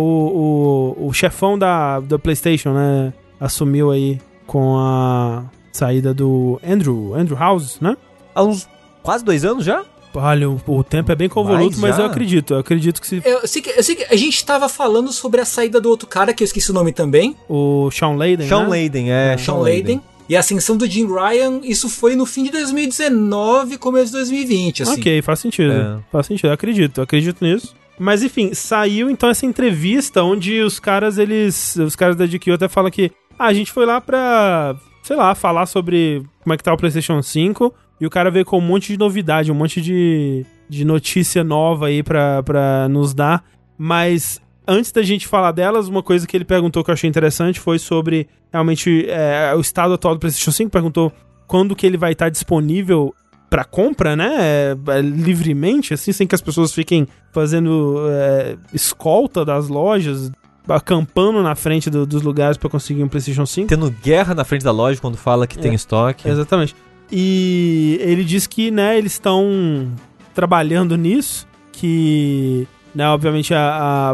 o, 0.97 1.07
o 1.07 1.13
chefão 1.13 1.57
da, 1.57 2.01
da 2.01 2.19
PlayStation, 2.19 2.73
né? 2.73 3.13
Assumiu 3.39 3.91
aí 3.91 4.19
com 4.45 4.77
a 4.77 5.45
saída 5.71 6.13
do 6.13 6.59
Andrew, 6.61 7.15
Andrew 7.15 7.37
House, 7.37 7.77
né? 7.79 7.95
Há 8.35 8.43
uns 8.43 8.67
quase 9.01 9.23
dois 9.23 9.45
anos 9.45 9.63
já? 9.63 9.85
Olha, 10.13 10.49
o, 10.49 10.61
o 10.67 10.83
tempo 10.83 11.09
é 11.13 11.15
bem 11.15 11.29
convoluto, 11.29 11.79
Mas 11.79 11.97
eu 11.97 12.03
acredito. 12.03 12.55
Eu 12.55 12.59
acredito 12.59 12.99
que 12.99 13.07
se 13.07 13.21
Eu 13.23 13.47
sei, 13.47 13.61
que, 13.61 13.69
eu 13.69 13.81
sei 13.81 13.95
que 13.95 14.03
a 14.03 14.17
gente 14.17 14.45
tava 14.45 14.67
falando 14.67 15.13
sobre 15.13 15.39
a 15.39 15.45
saída 15.45 15.79
do 15.79 15.87
outro 15.87 16.05
cara, 16.05 16.33
que 16.33 16.43
eu 16.43 16.45
esqueci 16.45 16.69
o 16.69 16.73
nome 16.73 16.91
também, 16.91 17.37
o 17.47 17.89
Sean 17.89 18.17
Layden, 18.17 18.49
Sean 18.49 18.63
né? 18.63 18.67
Layden, 18.67 19.11
é. 19.13 19.37
Sean 19.37 19.59
Layden. 19.59 20.01
E 20.27 20.35
a 20.35 20.41
ascensão 20.41 20.75
do 20.75 20.85
Jim 20.85 21.07
Ryan, 21.07 21.61
isso 21.63 21.87
foi 21.87 22.17
no 22.17 22.25
fim 22.25 22.43
de 22.43 22.51
2019, 22.51 23.77
começo 23.77 24.07
de 24.07 24.17
2020, 24.17 24.83
assim. 24.83 24.99
Ok, 24.99 25.21
faz 25.21 25.39
sentido. 25.39 25.71
É. 25.71 25.99
Faz 26.11 26.27
sentido, 26.27 26.47
eu 26.47 26.53
acredito, 26.53 26.97
eu 26.97 27.03
acredito 27.05 27.43
nisso. 27.45 27.73
Mas 27.97 28.23
enfim, 28.23 28.53
saiu 28.53 29.09
então 29.09 29.29
essa 29.29 29.45
entrevista 29.45 30.23
onde 30.23 30.61
os 30.61 30.79
caras, 30.79 31.17
eles. 31.17 31.75
Os 31.75 31.95
caras 31.95 32.15
da 32.15 32.25
GQ 32.25 32.51
até 32.51 32.67
falam 32.67 32.91
que 32.91 33.11
ah, 33.37 33.45
a 33.45 33.53
gente 33.53 33.71
foi 33.71 33.85
lá 33.85 34.01
pra, 34.01 34.75
sei 35.01 35.15
lá, 35.15 35.33
falar 35.35 35.65
sobre 35.65 36.23
como 36.41 36.53
é 36.53 36.57
que 36.57 36.63
tá 36.63 36.73
o 36.73 36.77
PlayStation 36.77 37.21
5. 37.21 37.73
E 38.01 38.05
o 38.05 38.09
cara 38.09 38.31
veio 38.31 38.45
com 38.45 38.57
um 38.57 38.61
monte 38.61 38.91
de 38.91 38.99
novidade, 38.99 39.51
um 39.51 39.55
monte 39.55 39.81
de, 39.81 40.45
de 40.67 40.83
notícia 40.83 41.43
nova 41.43 41.87
aí 41.87 42.03
pra, 42.03 42.43
pra 42.43 42.89
nos 42.89 43.13
dar. 43.13 43.43
Mas 43.77 44.41
antes 44.67 44.91
da 44.91 45.01
gente 45.01 45.27
falar 45.27 45.51
delas, 45.51 45.87
uma 45.87 46.03
coisa 46.03 46.27
que 46.27 46.35
ele 46.35 46.45
perguntou 46.45 46.83
que 46.83 46.89
eu 46.89 46.93
achei 46.93 47.09
interessante 47.09 47.59
foi 47.59 47.79
sobre 47.79 48.27
realmente 48.51 49.05
é, 49.07 49.53
o 49.55 49.61
estado 49.61 49.93
atual 49.93 50.15
do 50.15 50.19
PlayStation 50.19 50.51
5. 50.51 50.71
Perguntou 50.71 51.13
quando 51.47 51.75
que 51.75 51.85
ele 51.85 51.97
vai 51.97 52.13
estar 52.13 52.29
disponível 52.29 53.13
para 53.53 53.63
compra, 53.63 54.15
né? 54.15 54.35
é, 54.39 54.75
é, 54.97 55.01
livremente, 55.01 55.93
assim, 55.93 56.11
sem 56.11 56.25
que 56.25 56.33
as 56.33 56.41
pessoas 56.41 56.73
fiquem 56.73 57.07
fazendo 57.31 57.97
é, 58.09 58.55
escolta 58.73 59.45
das 59.45 59.67
lojas, 59.67 60.31
acampando 60.67 61.43
na 61.43 61.53
frente 61.53 61.87
do- 61.87 62.03
dos 62.05 62.23
lugares 62.23 62.57
para 62.57 62.67
conseguir 62.67 63.03
um 63.03 63.07
PlayStation 63.07 63.45
5. 63.45 63.67
Tendo 63.67 63.91
guerra 64.03 64.33
na 64.33 64.43
frente 64.43 64.63
da 64.63 64.71
loja 64.71 64.99
quando 64.99 65.17
fala 65.17 65.45
que 65.45 65.59
tem 65.59 65.71
É. 65.71 65.75
estoque. 65.75 66.27
Exatamente. 66.27 66.75
E 67.11 67.99
ele 68.01 68.23
diz 68.23 68.47
que, 68.47 68.71
né, 68.71 68.97
eles 68.97 69.11
estão 69.11 69.87
trabalhando 70.33 70.97
nisso, 70.97 71.45
que, 71.71 72.67
né, 72.95 73.07
obviamente 73.07 73.53
a, 73.53 73.59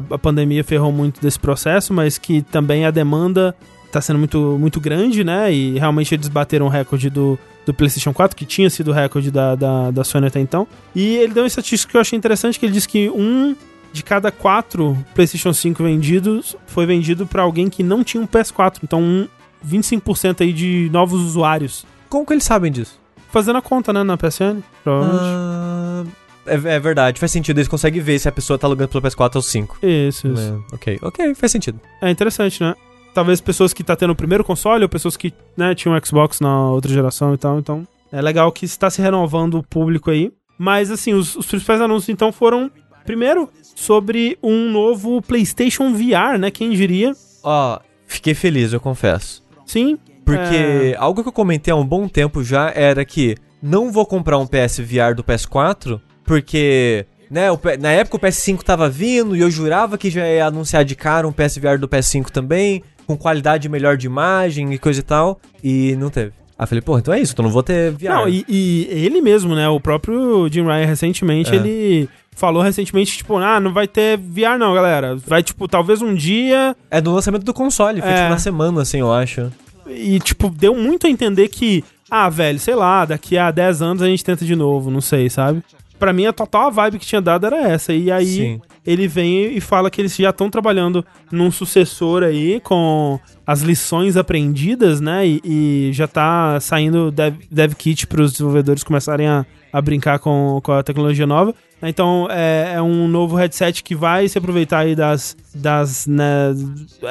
a, 0.10 0.16
a 0.16 0.18
pandemia 0.18 0.66
ferrou 0.66 0.92
muito 0.92 1.22
desse 1.22 1.40
processo, 1.40 1.94
mas 1.94 2.18
que 2.18 2.42
também 2.42 2.86
a 2.86 2.92
demanda 2.92 3.56
tá 3.90 4.02
sendo 4.02 4.20
muito, 4.20 4.58
muito 4.60 4.80
grande, 4.82 5.24
né, 5.24 5.52
e 5.54 5.80
realmente 5.80 6.14
eles 6.14 6.28
bateram 6.28 6.66
o 6.66 6.70
recorde 6.70 7.10
do, 7.10 7.40
do 7.70 7.74
PlayStation 7.74 8.12
4, 8.12 8.36
que 8.36 8.46
tinha 8.46 8.70
sido 8.70 8.90
o 8.90 8.94
recorde 8.94 9.30
da, 9.30 9.54
da, 9.56 9.92
da 9.92 10.04
Sony 10.04 10.26
até 10.28 10.40
então. 10.40 10.68
E 10.96 11.18
ele 11.18 11.34
deu 11.34 11.44
uma 11.44 11.48
estatística 11.48 11.92
que 11.92 11.98
eu 11.98 12.02
achei 12.02 12.18
interessante, 12.18 12.60
que 12.60 12.66
ele 12.66 12.74
diz 12.74 12.86
que 12.88 13.10
um 13.10 13.56
de 13.94 14.04
cada 14.04 14.32
quatro 14.32 14.98
PlayStation 15.14 15.54
5 15.54 15.84
vendidos 15.84 16.56
foi 16.68 16.86
vendido 16.86 17.26
para 17.28 17.44
alguém 17.44 17.70
que 17.70 17.84
não 17.84 18.04
tinha 18.04 18.22
um 18.22 18.28
PS4. 18.28 18.78
Então, 18.84 19.02
um 19.02 19.28
25% 19.68 20.42
aí 20.42 20.54
de 20.54 20.90
novos 20.92 21.22
usuários 21.22 21.86
Como 22.08 22.26
que 22.26 22.34
eles 22.34 22.44
sabem 22.44 22.72
disso? 22.72 23.00
fazendo 23.32 23.58
a 23.58 23.62
conta, 23.62 23.94
né, 23.94 24.02
na 24.04 24.18
PSN, 24.18 24.64
provavelmente. 24.84 25.24
Ah, 25.24 26.04
é, 26.48 26.54
é 26.54 26.80
verdade, 26.80 27.20
faz 27.20 27.32
sentido. 27.32 27.60
Eles 27.60 27.68
conseguem 27.68 28.02
ver 28.02 28.18
se 28.18 28.28
a 28.28 28.32
pessoa 28.32 28.58
tá 28.58 28.66
alugando 28.66 28.90
pelo 28.90 29.04
PS4 29.04 29.36
ou 29.36 29.42
5. 29.44 29.78
Isso, 29.84 30.28
isso. 30.28 30.64
É, 30.72 30.76
ok, 30.76 31.00
ok, 31.04 31.36
faz 31.36 31.52
sentido. 31.52 31.80
É 32.02 32.10
interessante, 32.10 32.64
né? 32.64 32.74
Talvez 33.14 33.42
pessoas 33.42 33.74
que 33.74 33.84
tá 33.84 33.96
tendo 33.96 34.12
o 34.12 34.16
primeiro 34.16 34.44
console 34.44 34.84
ou 34.84 34.90
pessoas 34.90 35.18
que, 35.18 35.34
né, 35.58 35.74
tinham 35.76 36.00
Xbox 36.04 36.40
na 36.40 36.70
outra 36.70 36.92
geração 36.92 37.34
e 37.34 37.38
tal. 37.38 37.60
Então, 37.60 37.88
é 38.12 38.22
legal 38.22 38.52
que 38.52 38.66
está 38.66 38.90
se 38.90 39.02
renovando 39.02 39.56
o 39.56 39.64
público 39.64 40.12
aí. 40.12 40.32
Mas, 40.58 40.92
assim, 40.92 41.14
os, 41.14 41.36
os 41.36 41.46
principais 41.46 41.82
anúncios, 41.82 42.10
então, 42.10 42.32
foram... 42.32 42.72
Primeiro, 43.06 43.50
sobre 43.76 44.38
um 44.44 44.70
novo 44.70 45.22
PlayStation 45.22 45.94
VR, 45.94 46.38
né? 46.38 46.52
Quem 46.52 46.70
diria? 46.72 47.14
Ó, 47.44 47.80
fiquei 48.06 48.36
feliz, 48.36 48.72
eu 48.72 48.80
confesso. 48.80 49.44
Sim. 49.66 49.98
Porque 50.24 50.96
algo 50.98 51.24
que 51.24 51.30
eu 51.30 51.34
comentei 51.34 51.72
há 51.72 51.76
um 51.76 51.86
bom 51.86 52.08
tempo 52.08 52.44
já 52.44 52.72
era 52.76 53.04
que 53.04 53.36
não 53.64 53.92
vou 53.92 54.06
comprar 54.06 54.38
um 54.38 54.46
PSVR 54.46 55.16
do 55.16 55.24
PS4, 55.24 56.00
porque, 56.24 57.06
né, 57.30 57.52
o 57.52 57.60
na 57.80 57.92
época 57.92 58.18
o 58.18 58.20
PS5 58.20 58.62
tava 58.64 58.90
vindo 58.90 59.36
e 59.36 59.42
eu 59.42 59.52
jurava 59.52 59.98
que 59.98 60.10
já 60.10 60.28
ia 60.28 60.46
anunciar 60.48 60.84
de 60.84 60.96
cara 60.96 61.28
um 61.28 61.32
PSVR 61.32 61.78
do 61.80 61.88
PS5 61.88 62.30
também, 62.30 62.84
com 63.06 63.18
qualidade 63.18 63.68
melhor 63.70 63.98
de 63.98 64.08
imagem 64.08 64.74
e 64.74 64.78
coisa 64.78 65.00
e 65.00 65.04
tal, 65.04 65.40
e 65.64 65.96
não 65.98 66.10
teve. 66.10 66.32
Aí 66.58 66.64
eu 66.64 66.68
falei, 66.68 66.82
pô, 66.82 66.98
então 67.00 67.14
é 67.14 67.20
isso, 67.22 67.32
então 67.34 67.44
não 67.44 67.52
vou 67.52 67.64
ter 67.64 67.92
VR. 67.92 68.10
Não, 68.10 68.28
e, 68.28 68.44
e 68.50 68.88
ele 68.92 69.22
mesmo, 69.22 69.56
né? 69.56 69.70
O 69.70 69.80
próprio 69.80 70.50
Jim 70.52 70.64
Ryan 70.66 70.86
recentemente, 70.86 71.52
É. 71.52 71.56
ele 71.56 72.10
falou 72.36 72.62
recentemente, 72.62 73.18
tipo, 73.18 73.38
ah, 73.38 73.60
não 73.62 73.72
vai 73.74 73.88
ter 73.88 74.18
VR 74.18 74.58
não, 74.60 74.74
galera. 74.74 75.16
Vai, 75.16 75.42
tipo, 75.42 75.68
talvez 75.70 76.02
um 76.02 76.14
dia. 76.14 76.76
É 76.92 77.00
do 77.00 77.14
lançamento 77.14 77.44
do 77.46 77.54
console, 77.54 78.02
foi 78.02 78.10
É. 78.12 78.16
tipo 78.16 78.30
na 78.30 78.38
semana, 78.38 78.82
assim, 78.82 79.00
eu 79.00 79.12
acho. 79.12 79.50
E, 79.88 80.20
tipo, 80.20 80.50
deu 80.50 80.76
muito 80.76 81.08
a 81.08 81.10
entender 81.10 81.48
que, 81.48 81.84
ah, 82.12 82.28
velho, 82.30 82.60
sei 82.60 82.76
lá, 82.76 83.06
daqui 83.06 83.38
a 83.38 83.52
10 83.52 83.82
anos 83.82 84.02
a 84.04 84.08
gente 84.08 84.24
tenta 84.24 84.44
de 84.46 84.56
novo, 84.56 84.92
não 84.92 85.02
sei, 85.02 85.30
sabe? 85.30 85.64
Pra 86.00 86.14
mim, 86.14 86.26
a 86.26 86.34
total 86.34 86.72
vibe 86.72 86.98
que 86.98 87.06
tinha 87.06 87.22
dado 87.22 87.46
era 87.46 87.58
essa. 87.58 87.94
E 87.94 88.10
aí, 88.10 88.26
Sim. 88.26 88.62
ele 88.86 89.08
vem 89.08 89.56
e 89.56 89.60
fala 89.60 89.92
que 89.92 90.02
eles 90.02 90.16
já 90.16 90.30
estão 90.30 90.50
trabalhando 90.50 91.06
num 91.30 91.52
sucessor 91.52 92.24
aí, 92.24 92.62
com 92.62 93.20
as 93.46 93.62
lições 93.62 94.16
aprendidas, 94.16 95.02
né? 95.02 95.28
E, 95.28 95.42
e 95.44 95.90
já 95.92 96.08
tá 96.08 96.60
saindo 96.62 97.12
dev, 97.12 97.36
dev 97.52 97.74
kit 97.74 98.08
pros 98.08 98.32
desenvolvedores 98.32 98.84
começarem 98.84 99.28
a, 99.28 99.46
a 99.74 99.82
brincar 99.82 100.20
com, 100.20 100.62
com 100.64 100.72
a 100.72 100.82
tecnologia 100.82 101.28
nova. 101.28 101.54
Então, 101.82 102.28
é, 102.30 102.74
é 102.76 102.82
um 102.82 103.08
novo 103.08 103.36
headset 103.36 103.84
que 103.84 103.96
vai 103.96 104.28
se 104.28 104.38
aproveitar 104.38 104.80
aí 104.80 104.96
das, 104.96 105.36
das 105.54 106.06
né, 106.06 106.54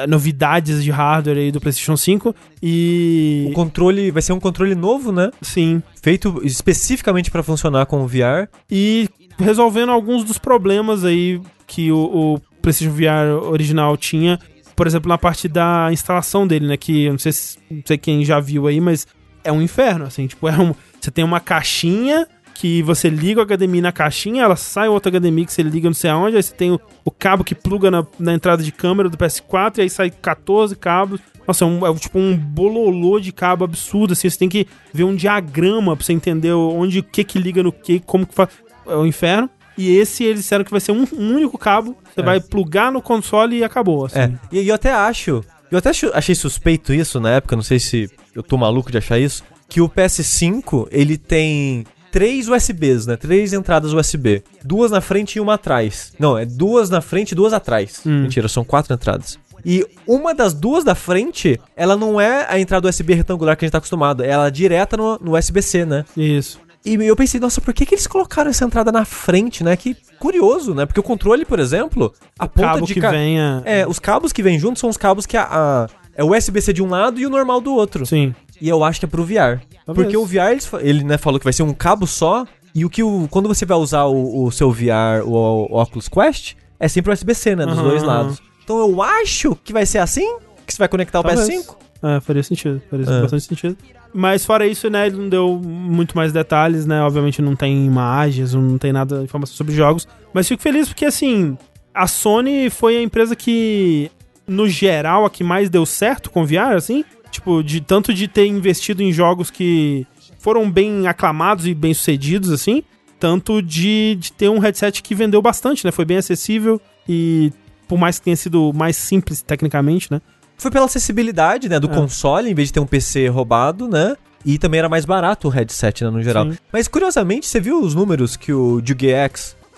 novidades 0.07 0.83
de 0.83 0.91
hardware 0.91 1.37
aí 1.37 1.51
do 1.51 1.59
PlayStation 1.59 1.97
5. 1.97 2.35
E. 2.61 3.47
O 3.49 3.53
controle 3.53 4.11
vai 4.11 4.21
ser 4.21 4.33
um 4.33 4.39
controle 4.39 4.75
novo, 4.75 5.11
né? 5.11 5.31
Sim. 5.41 5.81
Feito 6.01 6.41
especificamente 6.43 7.31
pra 7.31 7.41
funcionar 7.41 7.85
com 7.87 8.01
o 8.03 8.07
VR. 8.07 8.47
E 8.69 9.09
resolvendo 9.39 9.91
alguns 9.91 10.23
dos 10.23 10.37
problemas 10.37 11.03
aí 11.03 11.41
que 11.65 11.91
o, 11.91 11.97
o 11.97 12.41
PlayStation 12.61 12.93
VR 12.93 13.43
original 13.43 13.97
tinha. 13.97 14.39
Por 14.75 14.87
exemplo, 14.87 15.09
na 15.09 15.17
parte 15.17 15.47
da 15.47 15.89
instalação 15.91 16.47
dele, 16.47 16.67
né? 16.67 16.77
Que 16.77 17.05
eu 17.05 17.11
não 17.11 17.19
sei, 17.19 17.31
se, 17.31 17.57
não 17.69 17.81
sei 17.85 17.97
quem 17.97 18.23
já 18.23 18.39
viu 18.39 18.67
aí, 18.67 18.79
mas 18.79 19.07
é 19.43 19.51
um 19.51 19.61
inferno, 19.61 20.05
assim. 20.05 20.27
Tipo, 20.27 20.47
é 20.47 20.57
um, 20.57 20.73
você 20.99 21.11
tem 21.11 21.23
uma 21.23 21.39
caixinha 21.39 22.27
que 22.59 22.83
você 22.83 23.09
liga 23.09 23.41
o 23.41 23.45
HDMI 23.45 23.79
na 23.79 23.91
caixinha, 23.93 24.43
ela 24.43 24.57
sai 24.57 24.89
outro 24.89 25.09
HDMI 25.09 25.45
que 25.45 25.53
você 25.53 25.63
liga 25.63 25.87
não 25.87 25.93
sei 25.93 26.09
aonde, 26.09 26.35
aí 26.35 26.43
você 26.43 26.53
tem 26.53 26.71
o, 26.73 26.79
o 27.05 27.09
cabo 27.09 27.41
que 27.41 27.55
pluga 27.55 27.89
na, 27.89 28.05
na 28.19 28.33
entrada 28.33 28.61
de 28.61 28.69
câmera 28.69 29.07
do 29.07 29.17
PS4, 29.17 29.77
e 29.77 29.81
aí 29.83 29.89
sai 29.89 30.09
14 30.11 30.75
cabos. 30.75 31.21
Nossa, 31.47 31.63
é, 31.63 31.67
um, 31.67 31.87
é 31.87 31.95
tipo 31.95 32.19
um 32.19 32.35
bololô 32.35 33.17
de 33.17 33.31
cabo 33.31 33.63
absurdo, 33.63 34.11
assim, 34.11 34.29
você 34.29 34.37
tem 34.37 34.49
que 34.49 34.67
ver 34.93 35.05
um 35.05 35.15
diagrama 35.15 35.95
pra 35.95 36.05
você 36.05 36.11
entender 36.11 36.51
onde 36.51 36.99
o 36.99 37.03
que 37.03 37.23
que 37.23 37.39
liga 37.39 37.63
no 37.63 37.71
que, 37.71 38.01
como 38.01 38.27
que 38.27 38.35
faz. 38.35 38.49
É 38.85 38.93
o 38.95 39.05
inferno. 39.05 39.49
E 39.77 39.95
esse 39.95 40.25
eles 40.25 40.41
disseram 40.41 40.65
que 40.65 40.71
vai 40.71 40.81
ser 40.81 40.91
um, 40.91 41.07
um 41.13 41.35
único 41.35 41.57
cabo, 41.57 41.95
você 42.13 42.19
É. 42.19 42.23
vai 42.23 42.41
plugar 42.41 42.91
no 42.91 43.01
console 43.01 43.57
e 43.59 43.63
acabou, 43.63 44.05
assim. 44.05 44.19
É. 44.19 44.31
E, 44.51 44.67
eu 44.67 44.75
até 44.75 44.91
acho. 44.91 45.41
Eu 45.71 45.77
até 45.77 45.91
achei 46.13 46.35
suspeito 46.35 46.93
isso 46.93 47.21
na 47.21 47.31
época, 47.31 47.55
não 47.55 47.63
sei 47.63 47.79
se 47.79 48.09
eu 48.35 48.43
tô 48.43 48.57
maluco 48.57 48.91
de 48.91 48.97
achar 48.97 49.17
isso. 49.17 49.45
Que 49.69 49.79
o 49.79 49.87
PS5, 49.87 50.89
ele 50.91 51.17
tem 51.17 51.85
três 52.11 52.47
USBs, 52.47 53.05
né? 53.05 53.15
Três 53.17 53.53
entradas 53.53 53.93
USB. 53.93 54.43
Duas 54.63 54.91
na 54.91 55.01
frente 55.01 55.35
e 55.35 55.39
uma 55.39 55.55
atrás. 55.55 56.13
Não, 56.19 56.37
é 56.37 56.45
duas 56.45 56.89
na 56.89 57.01
frente 57.01 57.31
e 57.31 57.35
duas 57.35 57.53
atrás. 57.53 58.01
Hum. 58.05 58.21
Mentira, 58.23 58.47
são 58.47 58.63
quatro 58.63 58.93
entradas. 58.93 59.37
E 59.65 59.85
uma 60.07 60.33
das 60.33 60.53
duas 60.53 60.83
da 60.85 60.95
frente, 60.95 61.59
ela 61.75 61.95
não 61.97 62.19
é 62.19 62.45
a 62.49 62.57
entrada 62.59 62.87
USB 62.87 63.13
retangular 63.13 63.57
que 63.57 63.65
a 63.65 63.67
gente 63.67 63.73
tá 63.73 63.77
acostumado, 63.79 64.23
ela 64.23 64.47
é 64.47 64.51
direta 64.51 64.95
no, 64.95 65.17
no 65.19 65.37
USB-C, 65.37 65.85
né? 65.85 66.05
Isso. 66.15 66.59
E 66.85 66.93
eu 66.95 67.13
pensei, 67.15 67.41
nossa, 67.41 67.59
por 67.59 67.73
que, 67.73 67.85
que 67.85 67.93
eles 67.93 68.07
colocaram 68.07 68.49
essa 68.49 68.63
entrada 68.63 68.89
na 68.89 69.03
frente, 69.03 69.61
né? 69.65 69.75
Que 69.75 69.97
curioso, 70.17 70.73
né? 70.73 70.85
Porque 70.85 70.99
o 70.99 71.03
controle, 71.03 71.43
por 71.43 71.59
exemplo, 71.59 72.13
a 72.39 72.47
ponta 72.47 72.67
Cabo 72.69 72.85
de 72.85 72.93
que 72.93 73.01
ca- 73.01 73.11
venha. 73.11 73.61
É, 73.65 73.85
os 73.85 73.99
cabos 73.99 74.31
que 74.31 74.41
vêm 74.41 74.57
juntos 74.57 74.79
são 74.79 74.89
os 74.89 74.95
cabos 74.95 75.25
que 75.25 75.35
a, 75.35 75.43
a- 75.43 75.87
é 76.15 76.23
o 76.23 76.33
USB-C 76.35 76.71
de 76.71 76.81
um 76.81 76.89
lado 76.89 77.19
e 77.19 77.25
o 77.25 77.29
normal 77.29 77.59
do 77.59 77.73
outro. 77.73 78.05
Sim. 78.05 78.33
E 78.61 78.67
eu 78.69 78.83
acho 78.83 78.99
que 78.99 79.05
é 79.05 79.09
pro 79.09 79.23
VR. 79.23 79.61
Talvez. 79.85 80.05
Porque 80.07 80.17
o 80.17 80.25
VR, 80.25 80.57
ele 80.81 81.03
né, 81.03 81.17
falou 81.17 81.39
que 81.39 81.43
vai 81.45 81.53
ser 81.53 81.63
um 81.63 81.73
cabo 81.73 82.05
só. 82.05 82.45
E 82.75 82.85
o 82.85 82.89
que 82.89 83.01
o, 83.01 83.27
quando 83.31 83.47
você 83.47 83.65
vai 83.65 83.77
usar 83.77 84.05
o, 84.05 84.43
o 84.45 84.51
seu 84.51 84.71
VR, 84.71 85.23
o, 85.25 85.31
o 85.71 85.81
Oculus 85.81 86.07
Quest, 86.07 86.53
é 86.79 86.87
sempre 86.87 87.11
USB-C, 87.11 87.55
né? 87.55 87.65
Dos 87.65 87.77
Aham, 87.79 87.87
dois 87.87 88.03
lados. 88.03 88.41
Então 88.63 88.77
eu 88.79 89.01
acho 89.01 89.55
que 89.63 89.73
vai 89.73 89.85
ser 89.85 89.97
assim 89.97 90.37
que 90.67 90.73
você 90.73 90.77
vai 90.77 90.87
conectar 90.87 91.19
o 91.19 91.23
Talvez. 91.23 91.47
PS5. 91.49 91.75
É, 92.03 92.19
faria 92.21 92.43
sentido. 92.43 92.81
Faria 92.89 93.05
É. 93.05 93.21
bastante 93.21 93.43
sentido. 93.43 93.77
Mas 94.13 94.45
fora 94.45 94.65
isso, 94.65 94.89
né, 94.89 95.07
ele 95.07 95.17
não 95.17 95.29
deu 95.29 95.59
muito 95.63 96.15
mais 96.15 96.31
detalhes, 96.31 96.85
né? 96.85 97.01
Obviamente 97.01 97.41
não 97.41 97.55
tem 97.55 97.85
imagens, 97.85 98.53
não 98.53 98.77
tem 98.77 98.91
nada, 98.93 99.23
informação 99.23 99.55
sobre 99.55 99.73
jogos. 99.73 100.07
Mas 100.33 100.47
fico 100.47 100.61
feliz 100.61 100.87
porque, 100.87 101.05
assim, 101.05 101.57
a 101.93 102.07
Sony 102.07 102.69
foi 102.69 102.97
a 102.97 103.01
empresa 103.01 103.35
que, 103.35 104.09
no 104.47 104.67
geral, 104.67 105.25
a 105.25 105.29
que 105.29 105.43
mais 105.43 105.69
deu 105.69 105.85
certo 105.85 106.29
com 106.29 106.45
VR, 106.45 106.75
assim. 106.75 107.03
Tipo, 107.31 107.63
de 107.63 107.79
tanto 107.81 108.13
de 108.13 108.27
ter 108.27 108.45
investido 108.45 109.03
em 109.03 109.11
jogos 109.11 109.49
que 109.51 110.05
foram 110.39 110.69
bem 110.69 111.07
aclamados 111.07 111.65
e 111.67 111.73
bem 111.73 111.93
sucedidos, 111.93 112.49
assim. 112.51 112.83
Tanto 113.19 113.61
de, 113.61 114.15
de 114.19 114.31
ter 114.31 114.49
um 114.49 114.59
headset 114.59 115.03
que 115.03 115.13
vendeu 115.13 115.41
bastante, 115.41 115.85
né? 115.85 115.91
Foi 115.91 116.05
bem 116.05 116.17
acessível 116.17 116.79
e, 117.07 117.51
por 117.87 117.97
mais 117.99 118.17
que 118.17 118.25
tenha 118.25 118.35
sido 118.35 118.71
mais 118.73 118.95
simples 118.95 119.41
tecnicamente, 119.41 120.09
né? 120.11 120.21
Foi 120.57 120.71
pela 120.71 120.85
acessibilidade, 120.85 121.69
né, 121.69 121.79
do 121.79 121.89
É. 121.89 121.93
console, 121.93 122.49
em 122.49 122.53
vez 122.53 122.69
de 122.69 122.73
ter 122.73 122.79
um 122.79 122.85
PC 122.85 123.27
roubado, 123.27 123.87
né? 123.87 124.15
E 124.45 124.57
também 124.57 124.79
era 124.79 124.87
mais 124.89 125.03
barato 125.05 125.47
o 125.47 125.51
headset, 125.51 126.03
né, 126.03 126.09
no 126.09 126.21
geral. 126.23 126.49
Sim. 126.51 126.57
Mas 126.71 126.87
curiosamente, 126.87 127.45
você 127.47 127.59
viu 127.59 127.81
os 127.81 127.93
números 127.93 128.35
que 128.37 128.53
o 128.53 128.81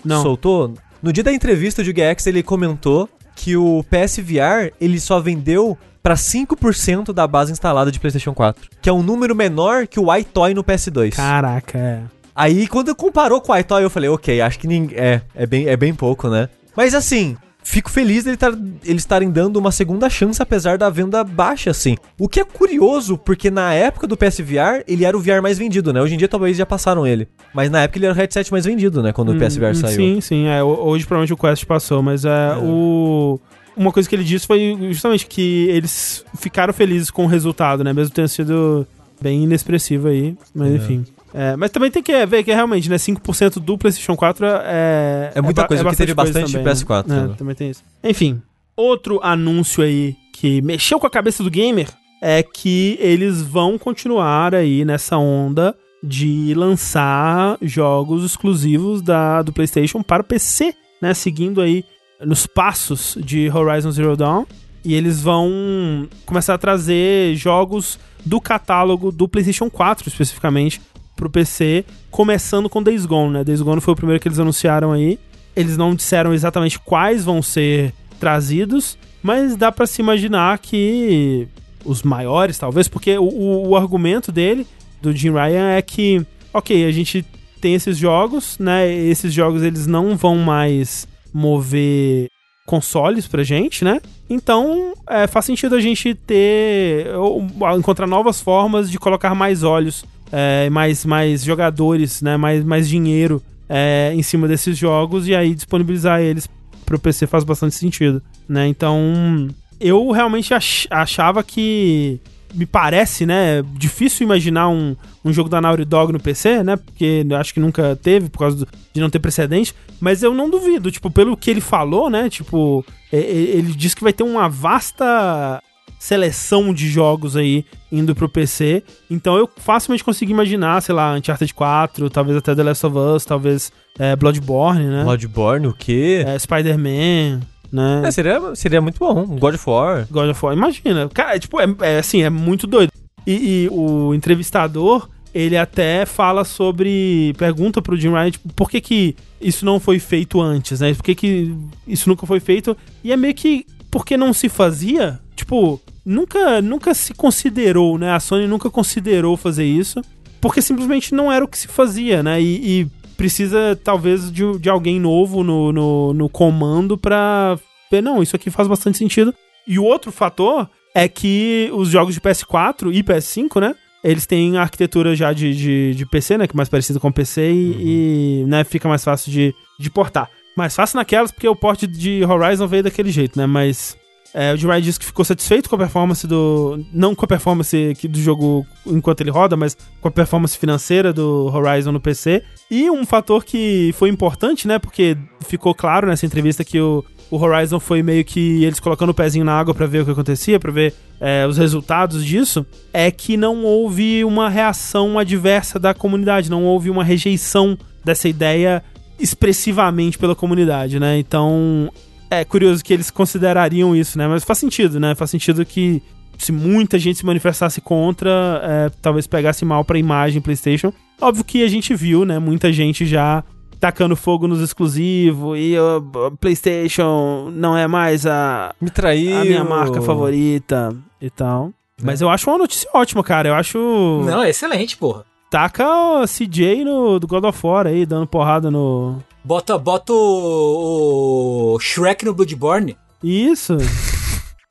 Não. 0.04 0.22
soltou? 0.22 0.74
No 1.02 1.12
dia 1.12 1.24
da 1.24 1.32
entrevista, 1.32 1.82
o 1.82 1.84
DuGX 1.84 2.26
ele 2.28 2.42
comentou 2.44 3.08
que 3.34 3.56
o 3.56 3.84
PSVR 3.90 4.72
ele 4.80 5.00
só 5.00 5.18
vendeu 5.20 5.76
pra 6.02 6.14
5% 6.14 7.12
da 7.12 7.26
base 7.26 7.52
instalada 7.52 7.90
de 7.92 8.00
PlayStation 8.00 8.34
4, 8.34 8.68
que 8.80 8.88
é 8.88 8.92
um 8.92 9.02
número 9.02 9.34
menor 9.36 9.86
que 9.86 10.00
o 10.00 10.14
iToy 10.14 10.52
no 10.54 10.64
PS2. 10.64 11.14
Caraca, 11.14 11.78
é. 11.78 12.00
Aí 12.34 12.66
quando 12.66 12.94
comparou 12.94 13.40
com 13.40 13.52
o 13.52 13.56
iToy, 13.56 13.82
eu 13.84 13.90
falei, 13.90 14.08
ok, 14.08 14.40
acho 14.40 14.58
que 14.58 14.66
ninguém. 14.66 14.96
É, 14.98 15.20
é 15.34 15.46
bem, 15.46 15.66
é 15.68 15.76
bem 15.76 15.94
pouco, 15.94 16.28
né? 16.28 16.48
Mas 16.74 16.94
assim, 16.94 17.36
fico 17.62 17.90
feliz 17.90 18.24
deles 18.24 18.38
tar- 18.38 18.56
eles 18.82 19.02
estarem 19.02 19.30
dando 19.30 19.58
uma 19.58 19.70
segunda 19.70 20.08
chance, 20.08 20.40
apesar 20.42 20.78
da 20.78 20.88
venda 20.88 21.22
baixa, 21.22 21.70
assim. 21.70 21.94
O 22.18 22.26
que 22.26 22.40
é 22.40 22.44
curioso, 22.44 23.18
porque 23.18 23.50
na 23.50 23.74
época 23.74 24.06
do 24.06 24.16
PSVR, 24.16 24.82
ele 24.88 25.04
era 25.04 25.14
o 25.14 25.20
VR 25.20 25.42
mais 25.42 25.58
vendido, 25.58 25.92
né? 25.92 26.00
Hoje 26.00 26.14
em 26.14 26.16
dia 26.16 26.26
talvez 26.26 26.56
já 26.56 26.64
passaram 26.64 27.06
ele. 27.06 27.28
Mas 27.52 27.70
na 27.70 27.82
época 27.82 27.98
ele 27.98 28.06
era 28.06 28.14
o 28.14 28.16
headset 28.16 28.50
mais 28.50 28.64
vendido, 28.64 29.02
né? 29.02 29.12
Quando 29.12 29.32
o 29.32 29.36
PSVR 29.38 29.72
Hum, 29.72 29.74
saiu. 29.74 29.94
Sim, 29.96 30.20
sim. 30.22 30.46
É, 30.46 30.62
ho- 30.62 30.84
hoje 30.86 31.04
provavelmente 31.04 31.34
o 31.34 31.36
Quest 31.36 31.66
passou, 31.66 32.02
mas 32.02 32.24
é, 32.24 32.56
o. 32.62 33.38
Uma 33.76 33.90
coisa 33.92 34.08
que 34.08 34.14
ele 34.14 34.24
disse 34.24 34.46
foi 34.46 34.76
justamente 34.90 35.26
que 35.26 35.66
eles 35.70 36.24
ficaram 36.38 36.72
felizes 36.72 37.10
com 37.10 37.24
o 37.24 37.28
resultado, 37.28 37.82
né? 37.82 37.92
Mesmo 37.92 38.14
tendo 38.14 38.28
sido 38.28 38.86
bem 39.20 39.44
inexpressivo 39.44 40.08
aí. 40.08 40.36
Mas 40.54 40.72
É. 40.72 40.76
enfim. 40.76 41.04
É, 41.34 41.56
mas 41.56 41.70
também 41.70 41.90
tem 41.90 42.02
que 42.02 42.26
ver 42.26 42.42
que 42.44 42.52
realmente, 42.52 42.90
né? 42.90 42.96
5% 42.98 43.58
do 43.58 43.78
PlayStation 43.78 44.14
4 44.14 44.44
é. 44.64 45.32
É 45.34 45.40
muita 45.40 45.62
ba- 45.62 45.68
coisa, 45.68 45.82
porque 45.82 45.96
teve 45.96 46.12
bastante 46.12 46.58
PS4, 46.58 47.06
né? 47.08 47.26
né? 47.28 47.34
Também 47.38 47.54
tem 47.54 47.70
isso. 47.70 47.82
Enfim, 48.04 48.42
outro 48.76 49.18
anúncio 49.22 49.82
aí 49.82 50.14
que 50.34 50.60
mexeu 50.60 50.98
com 51.00 51.06
a 51.06 51.10
cabeça 51.10 51.42
do 51.42 51.50
gamer 51.50 51.88
é 52.20 52.42
que 52.42 52.98
eles 53.00 53.40
vão 53.40 53.78
continuar 53.78 54.54
aí 54.54 54.84
nessa 54.84 55.16
onda 55.16 55.74
de 56.04 56.52
lançar 56.54 57.56
jogos 57.62 58.24
exclusivos 58.24 59.00
da, 59.00 59.40
do 59.40 59.52
PlayStation 59.52 60.02
para 60.02 60.20
o 60.20 60.24
PC, 60.24 60.74
né? 61.00 61.14
Seguindo 61.14 61.60
aí 61.62 61.84
nos 62.24 62.46
passos 62.46 63.16
de 63.20 63.50
Horizon 63.50 63.90
Zero 63.90 64.16
Dawn. 64.16 64.44
E 64.84 64.94
eles 64.94 65.22
vão 65.22 66.08
começar 66.26 66.54
a 66.54 66.58
trazer 66.58 67.36
jogos 67.36 67.98
do 68.26 68.40
catálogo 68.40 69.12
do 69.12 69.28
PlayStation 69.28 69.70
4 69.70 70.08
especificamente 70.08 70.80
pro 71.14 71.30
PC, 71.30 71.84
começando 72.10 72.68
com 72.68 72.82
Days 72.82 73.06
Gone, 73.06 73.32
né? 73.32 73.44
Days 73.44 73.62
Gone 73.62 73.80
foi 73.80 73.92
o 73.94 73.96
primeiro 73.96 74.20
que 74.20 74.26
eles 74.26 74.40
anunciaram 74.40 74.90
aí. 74.92 75.18
Eles 75.54 75.76
não 75.76 75.94
disseram 75.94 76.32
exatamente 76.34 76.80
quais 76.80 77.24
vão 77.24 77.40
ser 77.42 77.92
trazidos, 78.18 78.98
mas 79.22 79.54
dá 79.56 79.70
pra 79.70 79.86
se 79.86 80.00
imaginar 80.02 80.58
que 80.58 81.46
os 81.84 82.02
maiores, 82.02 82.58
talvez, 82.58 82.88
porque 82.88 83.16
o, 83.18 83.24
o- 83.24 83.68
o 83.68 83.76
argumento 83.76 84.32
dele, 84.32 84.66
do 85.00 85.12
Jim 85.14 85.30
Ryan, 85.32 85.70
é 85.76 85.82
que, 85.82 86.24
ok, 86.54 86.86
a 86.86 86.90
gente 86.90 87.24
tem 87.60 87.74
esses 87.74 87.96
jogos, 87.98 88.56
né? 88.58 88.92
Esses 88.92 89.32
jogos 89.32 89.62
eles 89.62 89.86
não 89.86 90.16
vão 90.16 90.36
mais 90.38 91.06
mover 91.32 92.28
consoles 92.66 93.26
pra 93.26 93.42
gente, 93.42 93.84
né? 93.84 94.00
Então 94.30 94.94
é, 95.08 95.26
faz 95.26 95.44
sentido 95.44 95.74
a 95.74 95.80
gente 95.80 96.14
ter. 96.14 97.08
ou- 97.16 97.46
encontrar 97.76 98.06
novas 98.06 98.40
formas 98.40 98.90
de 98.90 98.98
colocar 98.98 99.34
mais 99.34 99.62
olhos, 99.62 100.04
é, 100.30 100.70
mais, 100.70 101.04
mais 101.04 101.42
jogadores, 101.44 102.22
né? 102.22 102.36
Mais, 102.36 102.64
mais 102.64 102.88
dinheiro 102.88 103.42
é, 103.68 104.12
em 104.14 104.22
cima 104.22 104.46
desses 104.46 104.76
jogos 104.78 105.26
e 105.28 105.34
aí 105.34 105.54
disponibilizar 105.54 106.20
eles 106.20 106.48
pro 106.86 106.98
PC 106.98 107.26
faz 107.26 107.42
bastante 107.44 107.74
sentido, 107.74 108.22
né? 108.48 108.66
Então 108.68 109.48
eu 109.80 110.10
realmente 110.10 110.54
ach- 110.54 110.86
achava 110.90 111.42
que 111.42 112.20
me 112.54 112.66
parece, 112.66 113.24
né, 113.26 113.62
difícil 113.74 114.24
imaginar 114.24 114.68
um, 114.68 114.94
um 115.24 115.32
jogo 115.32 115.48
da 115.48 115.60
Naughty 115.60 115.84
Dog 115.84 116.12
no 116.12 116.20
PC, 116.20 116.62
né, 116.62 116.76
porque 116.76 117.26
acho 117.38 117.54
que 117.54 117.60
nunca 117.60 117.96
teve 118.02 118.28
por 118.28 118.38
causa 118.40 118.56
do- 118.58 118.68
de 118.92 119.00
não 119.00 119.08
ter 119.10 119.18
precedente, 119.18 119.74
mas 120.00 120.22
eu 120.22 120.34
não 120.34 120.50
duvido, 120.50 120.90
tipo, 120.90 121.10
pelo 121.10 121.36
que 121.36 121.50
ele 121.50 121.60
falou, 121.60 122.10
né, 122.10 122.28
tipo, 122.28 122.84
ele 123.12 123.72
disse 123.74 123.96
que 123.96 124.02
vai 124.02 124.12
ter 124.12 124.22
uma 124.22 124.48
vasta 124.48 125.60
seleção 125.98 126.74
de 126.74 126.88
jogos 126.88 127.36
aí 127.36 127.64
indo 127.90 128.14
pro 128.14 128.28
PC, 128.28 128.82
então 129.10 129.36
eu 129.36 129.48
facilmente 129.58 130.02
consigo 130.02 130.32
imaginar, 130.32 130.80
sei 130.82 130.94
lá, 130.94 131.14
Uncharted 131.14 131.54
4, 131.54 132.10
talvez 132.10 132.36
até 132.38 132.54
The 132.54 132.62
Last 132.62 132.86
of 132.86 132.98
Us, 132.98 133.24
talvez 133.24 133.70
é, 133.98 134.16
Bloodborne, 134.16 134.84
né, 134.86 135.04
Bloodborne, 135.04 135.68
o 135.68 135.72
quê? 135.72 136.24
é, 136.26 136.36
Spider-Man, 136.38 137.40
né, 137.72 138.02
É, 138.04 138.10
seria, 138.10 138.54
seria 138.54 138.80
muito 138.80 138.98
bom. 138.98 139.24
God 139.38 139.54
of 139.54 139.68
War. 139.68 140.06
God 140.10 140.30
of 140.30 140.44
War, 140.44 140.54
imagina. 140.54 141.08
Cara, 141.08 141.36
é, 141.36 141.38
tipo, 141.38 141.58
é, 141.58 141.66
é 141.80 141.98
assim, 141.98 142.22
é 142.22 142.28
muito 142.28 142.66
doido. 142.66 142.92
E, 143.26 143.64
e 143.64 143.68
o 143.70 144.14
entrevistador, 144.14 145.08
ele 145.34 145.56
até 145.56 146.04
fala 146.04 146.44
sobre. 146.44 147.32
Pergunta 147.38 147.80
pro 147.80 147.96
Jim 147.96 148.10
Ryan, 148.10 148.30
tipo, 148.30 148.52
por 148.52 148.70
que, 148.70 148.80
que 148.80 149.16
isso 149.40 149.64
não 149.64 149.80
foi 149.80 149.98
feito 149.98 150.40
antes, 150.40 150.80
né? 150.80 150.92
Por 150.92 151.02
que, 151.02 151.14
que 151.14 151.54
isso 151.86 152.08
nunca 152.08 152.26
foi 152.26 152.40
feito? 152.40 152.76
E 153.02 153.12
é 153.12 153.16
meio 153.16 153.34
que. 153.34 153.64
Porque 153.90 154.16
não 154.16 154.32
se 154.32 154.48
fazia? 154.48 155.20
Tipo, 155.34 155.80
nunca, 156.04 156.60
nunca 156.60 156.94
se 156.94 157.14
considerou, 157.14 157.98
né? 157.98 158.12
A 158.12 158.20
Sony 158.20 158.46
nunca 158.46 158.70
considerou 158.70 159.36
fazer 159.36 159.64
isso. 159.64 160.00
Porque 160.40 160.60
simplesmente 160.60 161.14
não 161.14 161.30
era 161.30 161.44
o 161.44 161.48
que 161.48 161.56
se 161.56 161.68
fazia, 161.68 162.22
né? 162.22 162.40
E, 162.42 162.80
e 162.82 162.86
precisa, 163.22 163.78
talvez, 163.84 164.32
de, 164.32 164.58
de 164.58 164.68
alguém 164.68 164.98
novo 164.98 165.44
no, 165.44 165.72
no, 165.72 166.12
no 166.12 166.28
comando 166.28 166.98
pra 166.98 167.56
ver, 167.88 168.02
não, 168.02 168.20
isso 168.20 168.34
aqui 168.34 168.50
faz 168.50 168.66
bastante 168.66 168.98
sentido. 168.98 169.32
E 169.64 169.78
o 169.78 169.84
outro 169.84 170.10
fator 170.10 170.68
é 170.92 171.06
que 171.06 171.70
os 171.72 171.88
jogos 171.88 172.14
de 172.14 172.20
PS4 172.20 172.92
e 172.92 173.00
PS5, 173.00 173.60
né? 173.60 173.76
Eles 174.02 174.26
têm 174.26 174.56
a 174.56 174.62
arquitetura 174.62 175.14
já 175.14 175.32
de, 175.32 175.54
de, 175.54 175.94
de 175.94 176.04
PC, 176.04 176.36
né? 176.36 176.48
Que 176.48 176.56
é 176.56 176.56
mais 176.56 176.68
parecido 176.68 176.98
com 176.98 177.12
PC 177.12 177.48
e, 177.52 178.42
e, 178.42 178.44
né, 178.48 178.64
fica 178.64 178.88
mais 178.88 179.04
fácil 179.04 179.30
de, 179.30 179.54
de 179.78 179.88
portar. 179.88 180.28
Mais 180.56 180.74
fácil 180.74 180.96
naquelas, 180.96 181.30
porque 181.30 181.46
o 181.46 181.54
porte 181.54 181.86
de 181.86 182.24
Horizon 182.24 182.66
veio 182.66 182.82
daquele 182.82 183.12
jeito, 183.12 183.38
né? 183.38 183.46
Mas 183.46 183.96
é, 184.34 184.52
o 184.52 184.56
Jim 184.56 184.66
Ryan 184.66 184.80
disse 184.80 184.98
que 184.98 185.04
ficou 185.04 185.24
satisfeito 185.24 185.68
com 185.68 185.74
a 185.76 185.78
performance 185.78 186.26
do. 186.26 186.82
Não 186.92 187.14
com 187.14 187.24
a 187.24 187.28
performance 187.28 187.94
do 188.08 188.18
jogo 188.18 188.66
enquanto 188.86 189.20
ele 189.20 189.30
roda, 189.30 189.56
mas 189.56 189.76
com 190.00 190.08
a 190.08 190.10
performance 190.10 190.56
financeira 190.56 191.12
do 191.12 191.50
Horizon 191.52 191.92
no 191.92 192.00
PC. 192.00 192.42
E 192.70 192.90
um 192.90 193.04
fator 193.04 193.44
que 193.44 193.94
foi 193.98 194.08
importante, 194.08 194.66
né? 194.66 194.78
Porque 194.78 195.16
ficou 195.46 195.74
claro 195.74 196.06
nessa 196.06 196.24
entrevista 196.24 196.64
que 196.64 196.80
o, 196.80 197.04
o 197.30 197.36
Horizon 197.36 197.78
foi 197.78 198.02
meio 198.02 198.24
que 198.24 198.64
eles 198.64 198.80
colocando 198.80 199.10
o 199.10 199.14
pezinho 199.14 199.44
na 199.44 199.52
água 199.52 199.74
pra 199.74 199.86
ver 199.86 200.00
o 200.00 200.04
que 200.06 200.10
acontecia, 200.12 200.58
pra 200.58 200.72
ver 200.72 200.94
é, 201.20 201.46
os 201.46 201.58
resultados 201.58 202.24
disso, 202.24 202.64
é 202.90 203.10
que 203.10 203.36
não 203.36 203.64
houve 203.64 204.24
uma 204.24 204.48
reação 204.48 205.18
adversa 205.18 205.78
da 205.78 205.92
comunidade, 205.92 206.50
não 206.50 206.64
houve 206.64 206.88
uma 206.88 207.04
rejeição 207.04 207.76
dessa 208.02 208.30
ideia 208.30 208.82
expressivamente 209.18 210.18
pela 210.18 210.34
comunidade, 210.34 210.98
né? 210.98 211.18
Então 211.18 211.92
é 212.40 212.44
curioso 212.44 212.82
que 212.84 212.92
eles 212.92 213.10
considerariam 213.10 213.94
isso, 213.94 214.16
né? 214.18 214.26
Mas 214.26 214.44
faz 214.44 214.58
sentido, 214.58 214.98
né? 214.98 215.14
Faz 215.14 215.30
sentido 215.30 215.64
que 215.64 216.02
se 216.38 216.50
muita 216.52 216.98
gente 216.98 217.18
se 217.18 217.26
manifestasse 217.26 217.80
contra, 217.80 218.60
é, 218.64 218.90
talvez 219.00 219.26
pegasse 219.26 219.64
mal 219.64 219.84
pra 219.84 219.98
imagem 219.98 220.40
PlayStation. 220.40 220.92
Óbvio 221.20 221.44
que 221.44 221.62
a 221.62 221.68
gente 221.68 221.94
viu, 221.94 222.24
né? 222.24 222.38
Muita 222.38 222.72
gente 222.72 223.06
já 223.06 223.44
tacando 223.78 224.14
fogo 224.14 224.46
nos 224.46 224.60
exclusivos 224.60 225.58
e 225.58 225.76
o 225.78 226.30
PlayStation 226.40 227.50
não 227.52 227.76
é 227.76 227.86
mais 227.86 228.26
a, 228.26 228.74
Me 228.80 228.90
traiu. 228.90 229.40
a 229.40 229.44
minha 229.44 229.64
marca 229.64 230.00
favorita 230.00 230.96
e 231.20 231.28
tal. 231.28 231.72
Mas 232.02 232.20
eu 232.20 232.28
acho 232.28 232.48
uma 232.50 232.58
notícia 232.58 232.88
ótima, 232.94 233.22
cara. 233.22 233.48
Eu 233.48 233.54
acho. 233.54 233.78
Não, 234.24 234.42
é 234.42 234.50
excelente, 234.50 234.96
porra. 234.96 235.24
Taca 235.50 235.86
o 236.22 236.24
CJ 236.26 236.84
no, 236.84 237.20
do 237.20 237.26
God 237.26 237.44
of 237.44 237.66
War 237.66 237.86
aí, 237.86 238.06
dando 238.06 238.26
porrada 238.26 238.70
no. 238.70 239.22
Bota, 239.44 239.76
bota 239.78 240.12
o, 240.12 241.74
o 241.74 241.80
Shrek 241.80 242.24
no 242.24 242.34
Bloodborne. 242.34 242.96
Isso. 243.22 243.76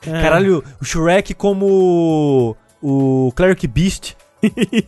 É. 0.04 0.20
Caralho, 0.20 0.64
o 0.82 0.84
Shrek 0.84 1.32
como 1.36 2.58
o 2.82 3.32
Cleric 3.36 3.68
Beast 3.68 4.16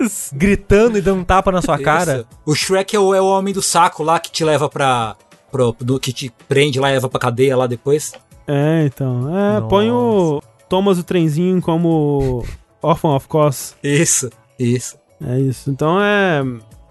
Isso. 0.01 0.35
gritando 0.35 0.97
e 0.97 1.01
dando 1.01 1.21
um 1.21 1.23
tapa 1.23 1.51
na 1.51 1.61
sua 1.61 1.77
cara. 1.77 2.17
Isso. 2.17 2.27
O 2.45 2.55
Shrek 2.55 2.95
é 2.95 2.99
o, 2.99 3.13
é 3.13 3.21
o 3.21 3.27
homem 3.27 3.53
do 3.53 3.61
saco 3.61 4.03
lá 4.03 4.19
que 4.19 4.31
te 4.31 4.43
leva 4.43 4.67
pra. 4.67 5.15
Pro, 5.51 5.75
do, 5.79 5.99
que 5.99 6.11
te 6.11 6.33
prende 6.47 6.79
lá 6.79 6.89
e 6.89 6.93
leva 6.93 7.07
pra 7.07 7.19
cadeia 7.19 7.55
lá 7.55 7.67
depois. 7.67 8.13
É, 8.47 8.85
então. 8.85 9.29
É, 9.29 9.59
Nossa. 9.59 9.67
põe 9.67 9.91
o 9.91 10.41
Thomas 10.67 10.97
o 10.97 11.03
Trenzinho 11.03 11.61
como 11.61 12.43
Orphan 12.81 13.09
of 13.09 13.27
Course. 13.27 13.75
Isso, 13.83 14.31
isso. 14.57 14.97
É 15.23 15.39
isso. 15.39 15.69
Então 15.69 16.01
é. 16.01 16.43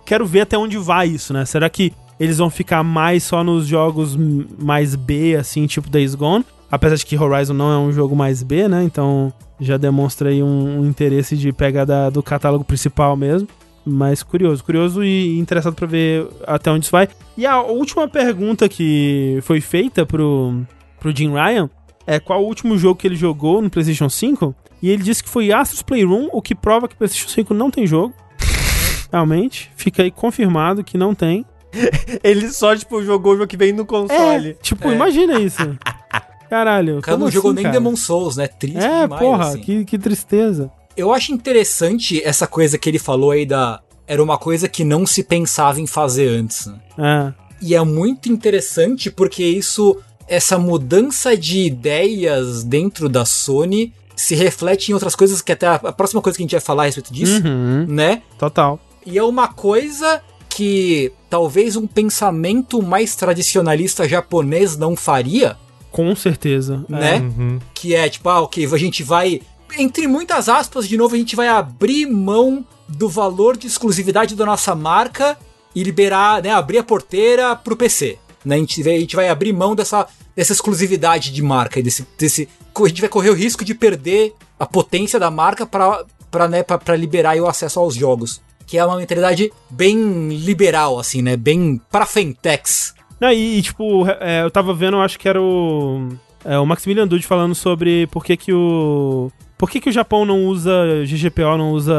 Quero 0.07 0.25
ver 0.25 0.43
até 0.43 0.57
onde 0.57 0.79
vai 0.79 1.09
isso, 1.09 1.33
né? 1.33 1.45
Será 1.45 1.69
que 1.69 1.93
eles 2.23 2.39
vão 2.39 2.49
ficar 2.51 2.83
mais 2.83 3.23
só 3.25 3.43
nos 3.43 3.67
jogos 3.67 4.17
mais 4.59 4.95
B, 4.95 5.35
assim, 5.37 5.67
tipo 5.67 5.89
Days 5.91 6.15
Gone? 6.15 6.45
Apesar 6.71 6.97
de 6.97 7.05
que 7.05 7.19
Horizon 7.19 7.53
não 7.55 7.73
é 7.73 7.79
um 7.79 7.93
jogo 7.93 8.15
mais 8.17 8.43
B, 8.43 8.69
né? 8.69 8.83
Então 8.85 9.33
já 9.61 9.77
demonstra 9.77 10.29
aí 10.31 10.43
um, 10.43 10.81
um 10.81 10.87
interesse 10.87 11.37
de 11.37 11.53
pegar 11.53 11.85
da- 11.85 12.11
do 12.11 12.23
catálogo 12.23 12.65
principal 12.65 13.17
mesmo. 13.17 13.49
Mas 13.85 14.23
curioso, 14.23 14.63
curioso 14.63 15.03
e 15.03 15.39
interessado 15.39 15.75
pra 15.75 15.87
ver 15.87 16.27
até 16.47 16.71
onde 16.71 16.85
isso 16.85 16.93
vai. 16.93 17.09
E 17.37 17.45
a 17.45 17.61
última 17.61 18.07
pergunta 18.07 18.69
que 18.69 19.41
foi 19.43 19.61
feita 19.61 20.07
pro, 20.07 20.63
pro 21.01 21.15
Jim 21.15 21.33
Ryan 21.33 21.69
é 22.07 22.21
qual 22.21 22.43
o 22.43 22.47
último 22.47 22.79
jogo 22.79 23.01
que 23.01 23.07
ele 23.09 23.17
jogou 23.17 23.61
no 23.61 23.69
PlayStation 23.69 24.09
5. 24.09 24.55
E 24.81 24.89
ele 24.91 25.03
disse 25.03 25.23
que 25.23 25.29
foi 25.29 25.53
Astros 25.53 25.83
Playroom, 25.83 26.29
o 26.33 26.41
que 26.41 26.55
prova 26.55 26.87
que 26.89 26.95
o 26.95 26.99
PlayStation 26.99 27.29
5 27.29 27.53
não 27.53 27.71
tem 27.71 27.87
jogo. 27.87 28.15
Realmente, 29.13 29.71
fica 29.77 30.03
aí 30.03 30.11
confirmado 30.11 30.83
que 30.85 30.97
não 30.97 31.15
tem. 31.15 31.45
Ele 32.23 32.51
só, 32.51 32.77
tipo, 32.77 33.03
jogou 33.03 33.33
o 33.33 33.37
jogo 33.37 33.47
que 33.49 33.57
vem 33.57 33.73
no 33.73 33.85
console. 33.87 34.57
tipo, 34.63 34.91
imagina 34.91 35.41
isso. 35.41 35.57
Caralho, 36.49 36.99
O 36.99 37.01
cara 37.01 37.17
como 37.17 37.25
não 37.27 37.33
jogou 37.33 37.51
assim, 37.51 37.57
nem 37.57 37.63
cara? 37.65 37.79
Demon 37.79 37.97
Souls, 37.97 38.37
né? 38.37 38.47
Triste 38.47 38.77
É, 38.79 39.03
demais, 39.03 39.23
porra, 39.23 39.49
assim. 39.49 39.61
que, 39.61 39.85
que 39.87 39.99
tristeza. 39.99 40.71
Eu 40.95 41.11
acho 41.13 41.33
interessante 41.33 42.21
essa 42.23 42.47
coisa 42.47 42.77
que 42.77 42.89
ele 42.91 42.99
falou 42.99 43.31
aí 43.31 43.47
da. 43.47 43.81
Era 44.07 44.23
uma 44.23 44.37
coisa 44.37 44.69
que 44.69 44.85
não 44.85 45.07
se 45.07 45.23
pensava 45.23 45.81
em 45.81 45.87
fazer 45.87 46.29
antes. 46.29 46.67
né? 46.67 46.77
É, 46.99 47.33
E 47.63 47.75
é 47.75 47.83
muito 47.83 48.31
interessante 48.31 49.11
porque 49.11 49.43
isso, 49.43 49.97
essa 50.29 50.59
mudança 50.59 51.35
de 51.35 51.61
ideias 51.65 52.63
dentro 52.65 53.09
da 53.09 53.25
Sony 53.25 53.95
se 54.15 54.35
reflete 54.35 54.91
em 54.91 54.95
outras 54.95 55.15
coisas 55.15 55.41
que 55.41 55.53
até 55.53 55.67
a, 55.67 55.75
a 55.77 55.93
próxima 55.93 56.21
coisa 56.21 56.37
que 56.37 56.43
a 56.43 56.45
gente 56.45 56.53
vai 56.53 56.61
falar 56.61 56.83
a 56.83 56.87
respeito 56.87 57.13
disso, 57.15 57.41
uhum, 57.47 57.87
né? 57.89 58.21
total. 58.39 58.79
E 59.07 59.17
é 59.17 59.23
uma 59.25 59.49
coisa 59.49 60.21
que 60.55 61.13
talvez 61.31 61.77
um 61.77 61.87
pensamento 61.87 62.83
mais 62.83 63.15
tradicionalista 63.17 64.09
japonês 64.09 64.77
não 64.77 64.95
faria, 64.97 65.57
Com 65.91 66.15
certeza. 66.15 66.85
né? 66.89 67.19
Uhum. 67.19 67.59
Que 67.75 67.95
é 67.95 68.09
tipo, 68.09 68.29
ah, 68.29 68.41
ok, 68.43 68.67
a 68.73 68.79
gente 68.79 69.03
vai. 69.03 69.41
Entre 69.79 70.07
muitas 70.07 70.49
aspas, 70.49 70.87
de 70.87 70.97
novo, 70.97 71.15
a 71.15 71.19
gente 71.19 71.35
vai 71.35 71.49
abrir 71.49 72.07
mão 72.07 72.65
do 72.89 73.09
valor 73.09 73.57
de 73.57 73.67
exclusividade 73.67 74.35
da 74.37 74.45
nossa 74.45 74.75
marca 74.75 75.39
e 75.75 75.83
liberar, 75.83 76.43
né? 76.43 76.51
Abrir 76.51 76.79
a 76.79 76.83
porteira 76.85 77.57
pro 77.57 77.77
PC. 77.77 78.19
Né? 78.45 78.57
A, 78.57 78.59
gente, 78.59 78.83
vai- 78.83 78.97
a 78.97 79.01
gente 79.01 79.17
vai 79.17 79.29
abrir 79.31 79.53
mão 79.55 79.75
dessa, 79.75 80.07
dessa 80.37 80.53
exclusividade 80.53 81.33
de 81.33 81.41
marca. 81.43 81.81
e 81.81 81.83
Desse, 81.83 82.07
desse, 82.19 82.49
a 82.75 82.89
gente 82.89 83.01
vai 83.01 83.09
correr 83.09 83.31
o 83.31 83.35
risco 83.35 83.65
de 83.65 83.75
perder 83.75 84.35
a 84.61 84.67
potência 84.67 85.19
da 85.19 85.31
marca 85.31 85.65
pra, 85.65 86.05
né, 86.49 86.63
pra, 86.63 86.77
pra 86.77 86.95
liberar 86.97 87.31
aí 87.31 87.41
o 87.41 87.47
acesso 87.49 87.81
aos 87.81 87.95
jogos. 87.95 88.43
Que 88.73 88.79
é 88.79 88.87
uma 88.87 88.97
mentalidade 88.97 89.53
bem 89.69 90.31
liberal, 90.31 90.99
assim, 90.99 91.21
né? 91.21 91.37
Bem 91.37 91.79
pra 91.91 92.07
Fentex. 92.07 92.95
Não, 93.21 93.31
e, 93.31 93.61
tipo, 93.61 94.07
é, 94.19 94.43
eu 94.43 94.51
tava 94.51 94.73
vendo, 94.73 94.97
eu 94.97 95.03
acho 95.03 95.19
que 95.19 95.29
era 95.29 95.39
o. 95.39 96.09
é, 96.43 96.59
o 96.59 96.65
Maximilian 96.65 97.07
Dude 97.07 97.27
falando 97.27 97.55
sobre 97.55 98.07
por 98.07 98.25
que 98.25 98.35
que 98.35 98.51
o. 98.51 99.31
Por 99.59 99.69
que, 99.69 99.79
que 99.79 99.91
o 99.91 99.93
Japão 99.93 100.25
não 100.25 100.47
usa 100.47 100.73
GGPO, 101.05 101.59
não 101.59 101.73
usa 101.73 101.93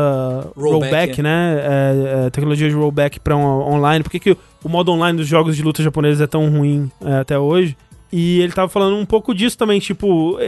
Rollback, 0.57 0.81
rollback, 0.81 1.19
é. 1.19 1.23
né? 1.23 1.59
É, 1.61 2.25
é, 2.25 2.29
tecnologia 2.31 2.67
de 2.67 2.73
rollback 2.73 3.19
pra 3.19 3.37
um, 3.37 3.71
online. 3.71 4.03
Por 4.03 4.09
que, 4.09 4.19
que 4.19 4.31
o, 4.31 4.67
modo 4.67 4.91
online 4.91 5.19
dos 5.19 5.27
jogos 5.27 5.55
de 5.55 5.61
luta 5.61 5.83
japoneses 5.83 6.21
é 6.21 6.27
tão 6.27 6.49
ruim 6.49 6.89
é, 7.05 7.19
até 7.19 7.37
hoje? 7.37 7.77
E 8.11 8.41
ele 8.41 8.51
tava 8.51 8.67
falando 8.67 8.97
um 8.97 9.05
pouco 9.05 9.33
disso 9.33 9.57
também, 9.57 9.79
tipo, 9.79 10.39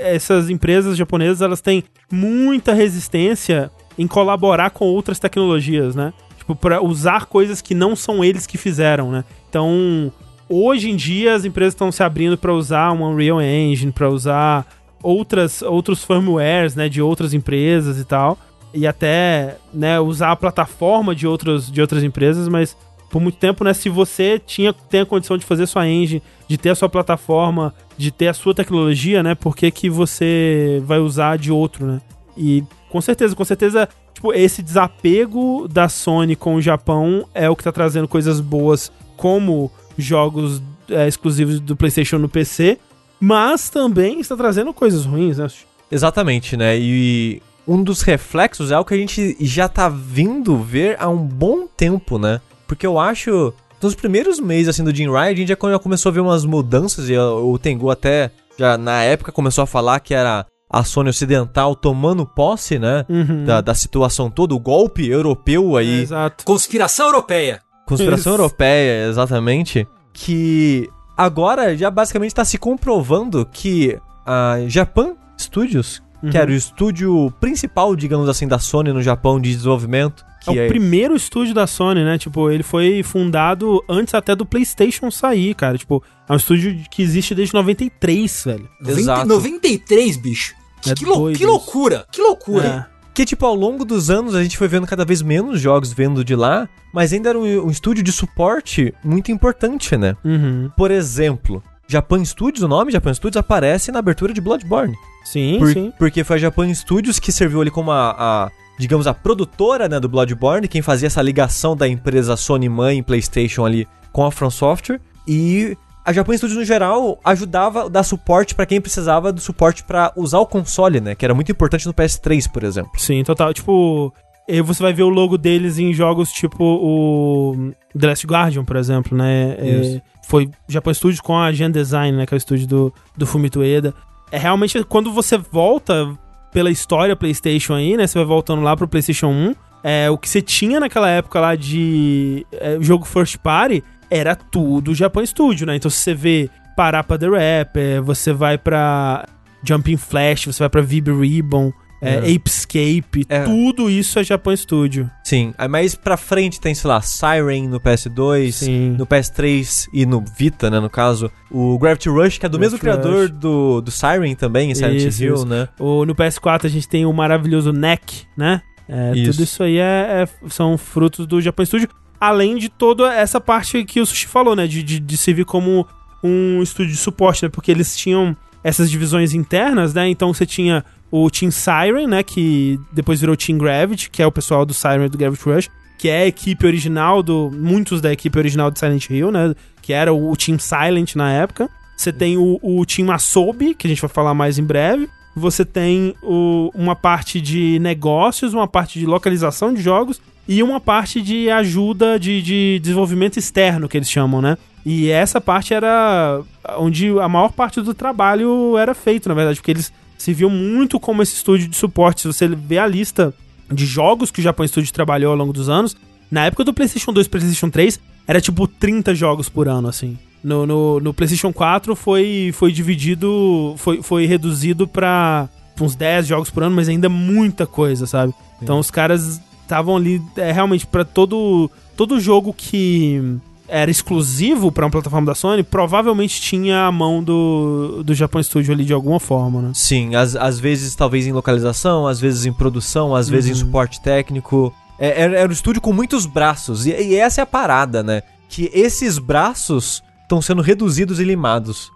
essas 0.00 0.48
empresas 0.48 0.96
japonesas, 0.96 1.40
elas 1.40 1.60
têm 1.60 1.82
muita 2.08 2.72
resistência 2.72 3.68
em 3.98 4.06
colaborar 4.06 4.70
com 4.70 4.84
outras 4.86 5.18
tecnologias, 5.18 5.94
né? 5.94 6.12
Tipo, 6.38 6.56
pra 6.56 6.82
usar 6.82 7.26
coisas 7.26 7.60
que 7.60 7.74
não 7.74 7.94
são 7.94 8.24
eles 8.24 8.46
que 8.46 8.58
fizeram, 8.58 9.10
né? 9.10 9.24
Então, 9.48 10.12
hoje 10.48 10.90
em 10.90 10.96
dia 10.96 11.34
as 11.34 11.44
empresas 11.44 11.74
estão 11.74 11.92
se 11.92 12.02
abrindo 12.02 12.36
para 12.36 12.52
usar 12.52 12.90
uma 12.92 13.08
Unreal 13.08 13.40
Engine, 13.40 13.92
para 13.92 14.08
usar 14.08 14.66
outras 15.02 15.62
outros 15.62 16.04
firmwares, 16.04 16.74
né, 16.74 16.88
de 16.88 17.02
outras 17.02 17.34
empresas 17.34 17.98
e 17.98 18.04
tal, 18.04 18.38
e 18.72 18.86
até, 18.86 19.56
né, 19.72 19.98
usar 20.00 20.30
a 20.30 20.36
plataforma 20.36 21.14
de 21.14 21.26
outros 21.26 21.70
de 21.70 21.80
outras 21.80 22.02
empresas, 22.02 22.48
mas 22.48 22.76
por 23.10 23.20
muito 23.20 23.36
tempo, 23.36 23.62
né, 23.62 23.74
se 23.74 23.88
você 23.88 24.38
tinha 24.38 24.72
tem 24.72 25.00
a 25.00 25.06
condição 25.06 25.36
de 25.36 25.44
fazer 25.44 25.66
sua 25.66 25.88
engine, 25.88 26.22
de 26.48 26.56
ter 26.56 26.70
a 26.70 26.74
sua 26.74 26.88
plataforma, 26.88 27.74
de 27.98 28.10
ter 28.10 28.28
a 28.28 28.34
sua 28.34 28.54
tecnologia, 28.54 29.22
né, 29.22 29.34
por 29.34 29.56
que 29.56 29.70
que 29.70 29.90
você 29.90 30.82
vai 30.86 30.98
usar 30.98 31.36
de 31.36 31.52
outro, 31.52 31.86
né? 31.86 32.00
E 32.36 32.64
com 32.88 33.00
certeza, 33.00 33.34
com 33.34 33.44
certeza, 33.44 33.88
tipo, 34.14 34.32
esse 34.32 34.62
desapego 34.62 35.66
da 35.68 35.88
Sony 35.88 36.36
com 36.36 36.56
o 36.56 36.62
Japão 36.62 37.26
é 37.34 37.48
o 37.48 37.56
que 37.56 37.64
tá 37.64 37.72
trazendo 37.72 38.08
coisas 38.08 38.40
boas, 38.40 38.92
como 39.16 39.70
jogos 39.96 40.62
é, 40.88 41.06
exclusivos 41.06 41.60
do 41.60 41.76
PlayStation 41.76 42.18
no 42.18 42.28
PC, 42.28 42.78
mas 43.20 43.70
também 43.70 44.20
está 44.20 44.36
trazendo 44.36 44.72
coisas 44.74 45.04
ruins, 45.04 45.38
né? 45.38 45.46
Exatamente, 45.90 46.56
né? 46.56 46.76
E 46.78 47.40
um 47.66 47.82
dos 47.82 48.02
reflexos 48.02 48.70
é 48.70 48.74
algo 48.74 48.88
que 48.88 48.94
a 48.94 48.98
gente 48.98 49.36
já 49.40 49.68
tá 49.68 49.88
vindo 49.88 50.56
ver 50.56 50.96
há 50.98 51.08
um 51.08 51.24
bom 51.24 51.66
tempo, 51.66 52.18
né? 52.18 52.40
Porque 52.66 52.86
eu 52.86 52.98
acho. 52.98 53.52
Nos 53.80 53.94
primeiros 53.96 54.38
meses 54.38 54.68
assim 54.68 54.84
do 54.84 54.94
Jim 54.94 55.10
Ryan, 55.10 55.30
a 55.30 55.34
gente 55.34 55.48
já 55.48 55.56
começou 55.56 56.10
a 56.10 56.12
ver 56.12 56.20
umas 56.20 56.44
mudanças 56.44 57.08
e 57.08 57.18
o 57.18 57.58
Tengu 57.58 57.90
até 57.90 58.30
já 58.56 58.78
na 58.78 59.02
época 59.02 59.32
começou 59.32 59.62
a 59.62 59.66
falar 59.66 59.98
que 59.98 60.14
era 60.14 60.46
a 60.72 60.82
Sony 60.84 61.10
Ocidental 61.10 61.76
tomando 61.76 62.24
posse, 62.24 62.78
né? 62.78 63.04
Uhum. 63.08 63.44
Da, 63.44 63.60
da 63.60 63.74
situação 63.74 64.30
toda, 64.30 64.54
o 64.54 64.58
golpe 64.58 65.06
europeu 65.08 65.78
É, 65.78 65.82
aí, 65.82 66.00
exato. 66.02 66.44
Conspiração 66.44 67.06
europeia. 67.06 67.60
conspiração 67.86 68.32
Isso. 68.32 68.42
europeia, 68.42 69.06
exatamente, 69.08 69.86
que 70.12 70.88
agora 71.16 71.76
já 71.76 71.90
basicamente 71.90 72.34
tá 72.34 72.44
se 72.44 72.56
comprovando 72.56 73.44
que 73.52 73.98
a 74.24 74.56
Japan 74.66 75.14
Studios, 75.38 76.02
que 76.20 76.36
Uhum. 76.36 76.42
era 76.42 76.50
o 76.50 76.54
estúdio 76.54 77.32
principal, 77.40 77.94
digamos 77.96 78.28
assim, 78.28 78.46
da 78.48 78.58
Sony 78.58 78.92
no 78.92 79.02
Japão 79.02 79.40
de 79.40 79.50
desenvolvimento, 79.52 80.24
que 80.44 80.58
É 80.58 80.64
o 80.64 80.68
primeiro 80.68 81.14
estúdio 81.14 81.54
da 81.54 81.66
Sony, 81.68 82.02
né? 82.04 82.18
Tipo, 82.18 82.50
ele 82.50 82.62
foi 82.64 83.02
fundado 83.04 83.80
antes 83.88 84.12
até 84.14 84.34
do 84.34 84.44
PlayStation 84.46 85.08
sair, 85.10 85.54
cara. 85.54 85.78
Tipo, 85.78 86.02
é 86.28 86.32
um 86.32 86.36
estúdio 86.36 86.76
que 86.90 87.00
existe 87.02 87.32
desde 87.34 87.54
93, 87.54 88.42
velho. 88.44 88.68
90, 88.80 89.00
Exato. 89.00 89.28
93, 89.28 90.16
bicho. 90.16 90.54
Que, 90.82 90.90
É 90.90 90.94
que 90.94 91.04
lou- 91.04 91.26
que 91.28 91.32
isso. 91.34 91.46
loucura, 91.46 92.04
que 92.12 92.20
loucura. 92.20 92.88
É. 92.88 92.92
Que, 93.14 93.24
tipo, 93.24 93.44
ao 93.46 93.54
longo 93.54 93.84
dos 93.84 94.10
anos 94.10 94.34
a 94.34 94.42
gente 94.42 94.56
foi 94.58 94.66
vendo 94.68 94.86
cada 94.86 95.04
vez 95.04 95.20
menos 95.22 95.60
jogos 95.60 95.92
vendo 95.92 96.24
de 96.24 96.34
lá, 96.34 96.68
mas 96.92 97.12
ainda 97.12 97.28
era 97.30 97.38
um, 97.38 97.66
um 97.66 97.70
estúdio 97.70 98.02
de 98.02 98.10
suporte 98.10 98.92
muito 99.04 99.30
importante, 99.30 99.96
né? 99.96 100.16
Uhum. 100.24 100.70
Por 100.76 100.90
exemplo, 100.90 101.62
Japan 101.86 102.24
Studios, 102.24 102.62
o 102.62 102.68
nome 102.68 102.90
Japan 102.90 103.12
Studios 103.12 103.36
aparece 103.36 103.92
na 103.92 103.98
abertura 103.98 104.32
de 104.32 104.40
Bloodborne. 104.40 104.96
Sim, 105.24 105.58
Por- 105.58 105.72
sim. 105.72 105.92
Porque 105.98 106.24
foi 106.24 106.36
a 106.36 106.38
Japan 106.40 106.72
Studios 106.74 107.18
que 107.18 107.30
serviu 107.30 107.60
ali 107.60 107.70
como 107.70 107.90
a, 107.92 108.10
a, 108.18 108.50
digamos, 108.78 109.06
a 109.06 109.12
produtora 109.12 109.88
né, 109.90 110.00
do 110.00 110.08
Bloodborne, 110.08 110.66
quem 110.66 110.80
fazia 110.80 111.06
essa 111.06 111.20
ligação 111.20 111.76
da 111.76 111.86
empresa 111.86 112.34
Sony 112.36 112.68
Mãe 112.68 112.98
e 112.98 113.02
PlayStation 113.02 113.64
ali 113.66 113.86
com 114.10 114.24
a 114.24 114.30
From 114.32 114.50
Software. 114.50 115.00
E 115.28 115.76
a 116.04 116.12
Japan 116.12 116.36
Studios, 116.36 116.58
no 116.58 116.64
geral, 116.64 117.18
ajudava 117.24 117.84
a 117.84 117.88
dar 117.88 118.02
suporte 118.02 118.54
pra 118.54 118.66
quem 118.66 118.80
precisava 118.80 119.32
do 119.32 119.40
suporte 119.40 119.84
pra 119.84 120.12
usar 120.16 120.38
o 120.38 120.46
console, 120.46 121.00
né? 121.00 121.14
Que 121.14 121.24
era 121.24 121.34
muito 121.34 121.52
importante 121.52 121.86
no 121.86 121.94
PS3, 121.94 122.50
por 122.50 122.64
exemplo. 122.64 122.90
Sim, 122.96 123.22
total. 123.22 123.54
Tipo, 123.54 124.12
e 124.48 124.60
você 124.60 124.82
vai 124.82 124.92
ver 124.92 125.04
o 125.04 125.08
logo 125.08 125.38
deles 125.38 125.78
em 125.78 125.92
jogos 125.92 126.32
tipo 126.32 126.64
o 126.64 127.72
The 127.98 128.08
Last 128.08 128.26
Guardian, 128.26 128.64
por 128.64 128.76
exemplo, 128.76 129.16
né? 129.16 129.54
É, 129.58 130.02
foi 130.24 130.50
Japan 130.68 130.92
Studios 130.92 131.20
com 131.20 131.38
a 131.38 131.52
Gen 131.52 131.70
Design, 131.70 132.16
né? 132.16 132.26
Que 132.26 132.34
é 132.34 132.36
o 132.36 132.38
estúdio 132.38 132.66
do, 132.66 132.94
do 133.16 133.26
Fumito 133.26 133.60
Ueda. 133.60 133.94
É 134.32 134.38
realmente 134.38 134.82
quando 134.84 135.12
você 135.12 135.38
volta 135.38 136.12
pela 136.52 136.70
história 136.70 137.14
PlayStation 137.14 137.74
aí, 137.74 137.96
né? 137.96 138.06
Você 138.06 138.18
vai 138.18 138.26
voltando 138.26 138.62
lá 138.62 138.76
pro 138.76 138.88
PlayStation 138.88 139.28
1. 139.28 139.54
É, 139.84 140.10
o 140.10 140.18
que 140.18 140.28
você 140.28 140.42
tinha 140.42 140.80
naquela 140.80 141.08
época 141.08 141.40
lá 141.40 141.54
de 141.54 142.46
é, 142.52 142.78
jogo 142.80 143.04
first 143.04 143.36
party 143.38 143.82
era 144.12 144.34
tudo 144.36 144.94
Japan 144.94 145.24
Studio, 145.24 145.66
né? 145.66 145.76
Então 145.76 145.90
se 145.90 145.98
você 145.98 146.14
vê 146.14 146.50
Parapa 146.76 147.18
the 147.18 147.26
Rapper, 147.28 148.02
você 148.02 148.32
vai 148.32 148.56
pra 148.58 149.26
Jumping 149.64 149.96
Flash, 149.96 150.46
você 150.46 150.58
vai 150.60 150.68
pra 150.68 150.80
Vib 150.82 151.08
Ribbon, 151.08 151.72
é, 152.04 152.14
É. 152.32 152.34
Apescape, 152.34 153.24
É. 153.28 153.44
tudo 153.44 153.88
isso 153.88 154.18
é 154.18 154.24
Japan 154.24 154.56
Studio. 154.56 155.08
Sim, 155.22 155.54
aí 155.56 155.68
mais 155.68 155.94
pra 155.94 156.16
frente 156.16 156.60
tem, 156.60 156.74
sei 156.74 156.88
lá, 156.88 157.00
Siren 157.00 157.68
no 157.68 157.78
PS2, 157.78 158.50
Sim. 158.52 158.96
no 158.98 159.06
PS3 159.06 159.86
e 159.92 160.04
no 160.04 160.20
Vita, 160.36 160.68
né, 160.68 160.80
no 160.80 160.90
caso. 160.90 161.30
O 161.50 161.78
Gravity 161.78 162.08
Rush, 162.08 162.38
que 162.38 162.46
é 162.46 162.48
do 162.48 162.58
mesmo 162.58 162.76
Gravity 162.78 163.02
criador 163.02 163.28
Rush. 163.28 163.38
do, 163.38 163.80
do 163.82 163.90
Siren 163.92 164.34
também, 164.34 164.72
em 164.72 164.74
Silent 164.74 164.96
Isso, 165.02 165.22
Hill, 165.22 165.34
isso. 165.34 165.46
né? 165.46 165.68
O, 165.78 166.04
no 166.04 166.14
PS4 166.14 166.64
a 166.64 166.68
gente 166.68 166.88
tem 166.88 167.06
o 167.06 167.12
maravilhoso 167.12 167.72
NEC, 167.72 168.24
né? 168.36 168.62
É, 168.88 169.12
Isso. 169.14 169.30
Tudo 169.32 169.44
isso 169.44 169.62
aí 169.62 169.78
é, 169.78 170.24
é- 170.24 170.48
são 170.48 170.76
frutos 170.76 171.24
do 171.24 171.40
Japan 171.40 171.64
Studio. 171.64 171.88
Além 172.24 172.56
de 172.56 172.68
toda 172.68 173.12
essa 173.12 173.40
parte 173.40 173.84
que 173.84 174.00
o 174.00 174.06
Sushi 174.06 174.28
falou, 174.28 174.54
né? 174.54 174.68
De, 174.68 174.80
de, 174.80 175.00
de 175.00 175.16
servir 175.16 175.44
como 175.44 175.84
um 176.22 176.62
estúdio 176.62 176.92
de 176.92 176.98
suporte, 176.98 177.42
né? 177.42 177.48
Porque 177.48 177.68
eles 177.68 177.96
tinham 177.96 178.36
essas 178.62 178.88
divisões 178.88 179.34
internas, 179.34 179.92
né? 179.92 180.08
Então 180.08 180.32
você 180.32 180.46
tinha 180.46 180.84
o 181.10 181.28
Team 181.28 181.50
Siren, 181.50 182.06
né? 182.06 182.22
Que 182.22 182.78
depois 182.92 183.20
virou 183.20 183.36
Team 183.36 183.58
Gravity, 183.58 184.08
que 184.08 184.22
é 184.22 184.26
o 184.26 184.30
pessoal 184.30 184.64
do 184.64 184.72
Siren 184.72 185.06
e 185.06 185.08
do 185.08 185.18
Gravity 185.18 185.42
Rush, 185.44 185.68
que 185.98 186.08
é 186.08 186.22
a 186.22 186.26
equipe 186.28 186.64
original 186.64 187.24
do. 187.24 187.50
Muitos 187.52 188.00
da 188.00 188.12
equipe 188.12 188.38
original 188.38 188.70
de 188.70 188.78
Silent 188.78 189.10
Hill, 189.10 189.32
né? 189.32 189.52
Que 189.82 189.92
era 189.92 190.12
o, 190.14 190.30
o 190.30 190.36
Team 190.36 190.60
Silent 190.60 191.16
na 191.16 191.32
época. 191.32 191.68
Você 191.96 192.12
tem 192.12 192.36
o, 192.36 192.60
o 192.62 192.86
Team 192.86 193.10
Asobi, 193.10 193.74
que 193.74 193.88
a 193.88 193.90
gente 193.90 194.00
vai 194.00 194.08
falar 194.10 194.32
mais 194.32 194.60
em 194.60 194.64
breve. 194.64 195.08
Você 195.34 195.64
tem 195.64 196.14
o- 196.22 196.70
uma 196.72 196.94
parte 196.94 197.40
de 197.40 197.80
negócios, 197.80 198.54
uma 198.54 198.68
parte 198.68 198.98
de 199.00 199.06
localização 199.06 199.74
de 199.74 199.82
jogos 199.82 200.20
e 200.46 200.62
uma 200.62 200.80
parte 200.80 201.20
de 201.20 201.48
ajuda 201.50 202.18
de, 202.18 202.42
de 202.42 202.80
desenvolvimento 202.80 203.38
externo, 203.38 203.88
que 203.88 203.96
eles 203.96 204.10
chamam, 204.10 204.42
né? 204.42 204.58
E 204.84 205.10
essa 205.10 205.40
parte 205.40 205.72
era 205.72 206.40
onde 206.76 207.08
a 207.20 207.28
maior 207.28 207.52
parte 207.52 207.80
do 207.80 207.94
trabalho 207.94 208.76
era 208.76 208.94
feito, 208.94 209.28
na 209.28 209.34
verdade, 209.34 209.60
porque 209.60 209.70
eles 209.70 209.92
se 210.18 210.32
viam 210.32 210.50
muito 210.50 210.98
como 210.98 211.22
esse 211.22 211.34
estúdio 211.34 211.68
de 211.68 211.76
suporte. 211.76 212.22
Se 212.22 212.26
você 212.26 212.48
vê 212.48 212.78
a 212.78 212.86
lista 212.86 213.32
de 213.70 213.86
jogos 213.86 214.30
que 214.30 214.40
o 214.40 214.42
Japão 214.42 214.66
Studio 214.66 214.92
trabalhou 214.92 215.30
ao 215.30 215.36
longo 215.36 215.52
dos 215.52 215.68
anos, 215.68 215.96
na 216.30 216.46
época 216.46 216.64
do 216.64 216.74
PlayStation 216.74 217.12
2 217.12 217.26
e 217.26 217.30
PlayStation 217.30 217.70
3, 217.70 218.00
era 218.26 218.40
tipo 218.40 218.66
30 218.66 219.14
jogos 219.14 219.48
por 219.48 219.68
ano, 219.68 219.88
assim. 219.88 220.18
No, 220.42 220.66
no, 220.66 220.98
no 220.98 221.14
PlayStation 221.14 221.52
4 221.52 221.94
foi, 221.94 222.50
foi 222.52 222.72
dividido, 222.72 223.74
foi, 223.78 224.02
foi 224.02 224.26
reduzido 224.26 224.88
pra 224.88 225.48
uns 225.80 225.94
10 225.94 226.26
jogos 226.26 226.50
por 226.50 226.62
ano, 226.62 226.74
mas 226.74 226.88
ainda 226.88 227.06
é 227.06 227.08
muita 227.08 227.66
coisa, 227.66 228.06
sabe? 228.06 228.34
Então 228.60 228.78
os 228.78 228.90
caras 228.90 229.40
estavam 229.62 229.96
ali 229.96 230.20
é, 230.36 230.52
realmente 230.52 230.86
pra 230.86 231.04
todo, 231.04 231.70
todo 231.96 232.20
jogo 232.20 232.52
que 232.56 233.38
era 233.68 233.90
exclusivo 233.90 234.70
pra 234.70 234.84
uma 234.84 234.90
plataforma 234.90 235.26
da 235.26 235.34
Sony, 235.34 235.62
provavelmente 235.62 236.40
tinha 236.42 236.84
a 236.86 236.92
mão 236.92 237.22
do, 237.24 238.02
do 238.04 238.14
Japão 238.14 238.42
Studio 238.42 238.74
ali 238.74 238.84
de 238.84 238.92
alguma 238.92 239.18
forma, 239.18 239.62
né? 239.62 239.70
Sim, 239.74 240.14
às, 240.14 240.36
às 240.36 240.60
vezes 240.60 240.94
talvez 240.94 241.26
em 241.26 241.32
localização, 241.32 242.06
às 242.06 242.20
vezes 242.20 242.44
em 242.44 242.52
produção, 242.52 243.14
às 243.16 243.28
vezes 243.30 243.48
em 243.50 243.52
Uhum. 243.54 243.58
suporte 243.66 244.00
técnico. 244.02 244.74
É, 244.98 245.22
era, 245.22 245.38
era 245.38 245.48
um 245.48 245.52
estúdio 245.52 245.80
com 245.80 245.92
muitos 245.92 246.26
braços, 246.26 246.84
e, 246.86 246.90
e 246.90 247.14
essa 247.14 247.40
é 247.40 247.44
a 247.44 247.46
parada, 247.46 248.02
né? 248.02 248.22
Que 248.48 248.70
esses 248.74 249.18
braços 249.18 250.02
estão 250.22 250.42
sendo 250.42 250.60
reduzidos 250.60 251.18
e 251.18 251.24
limados 251.24 251.90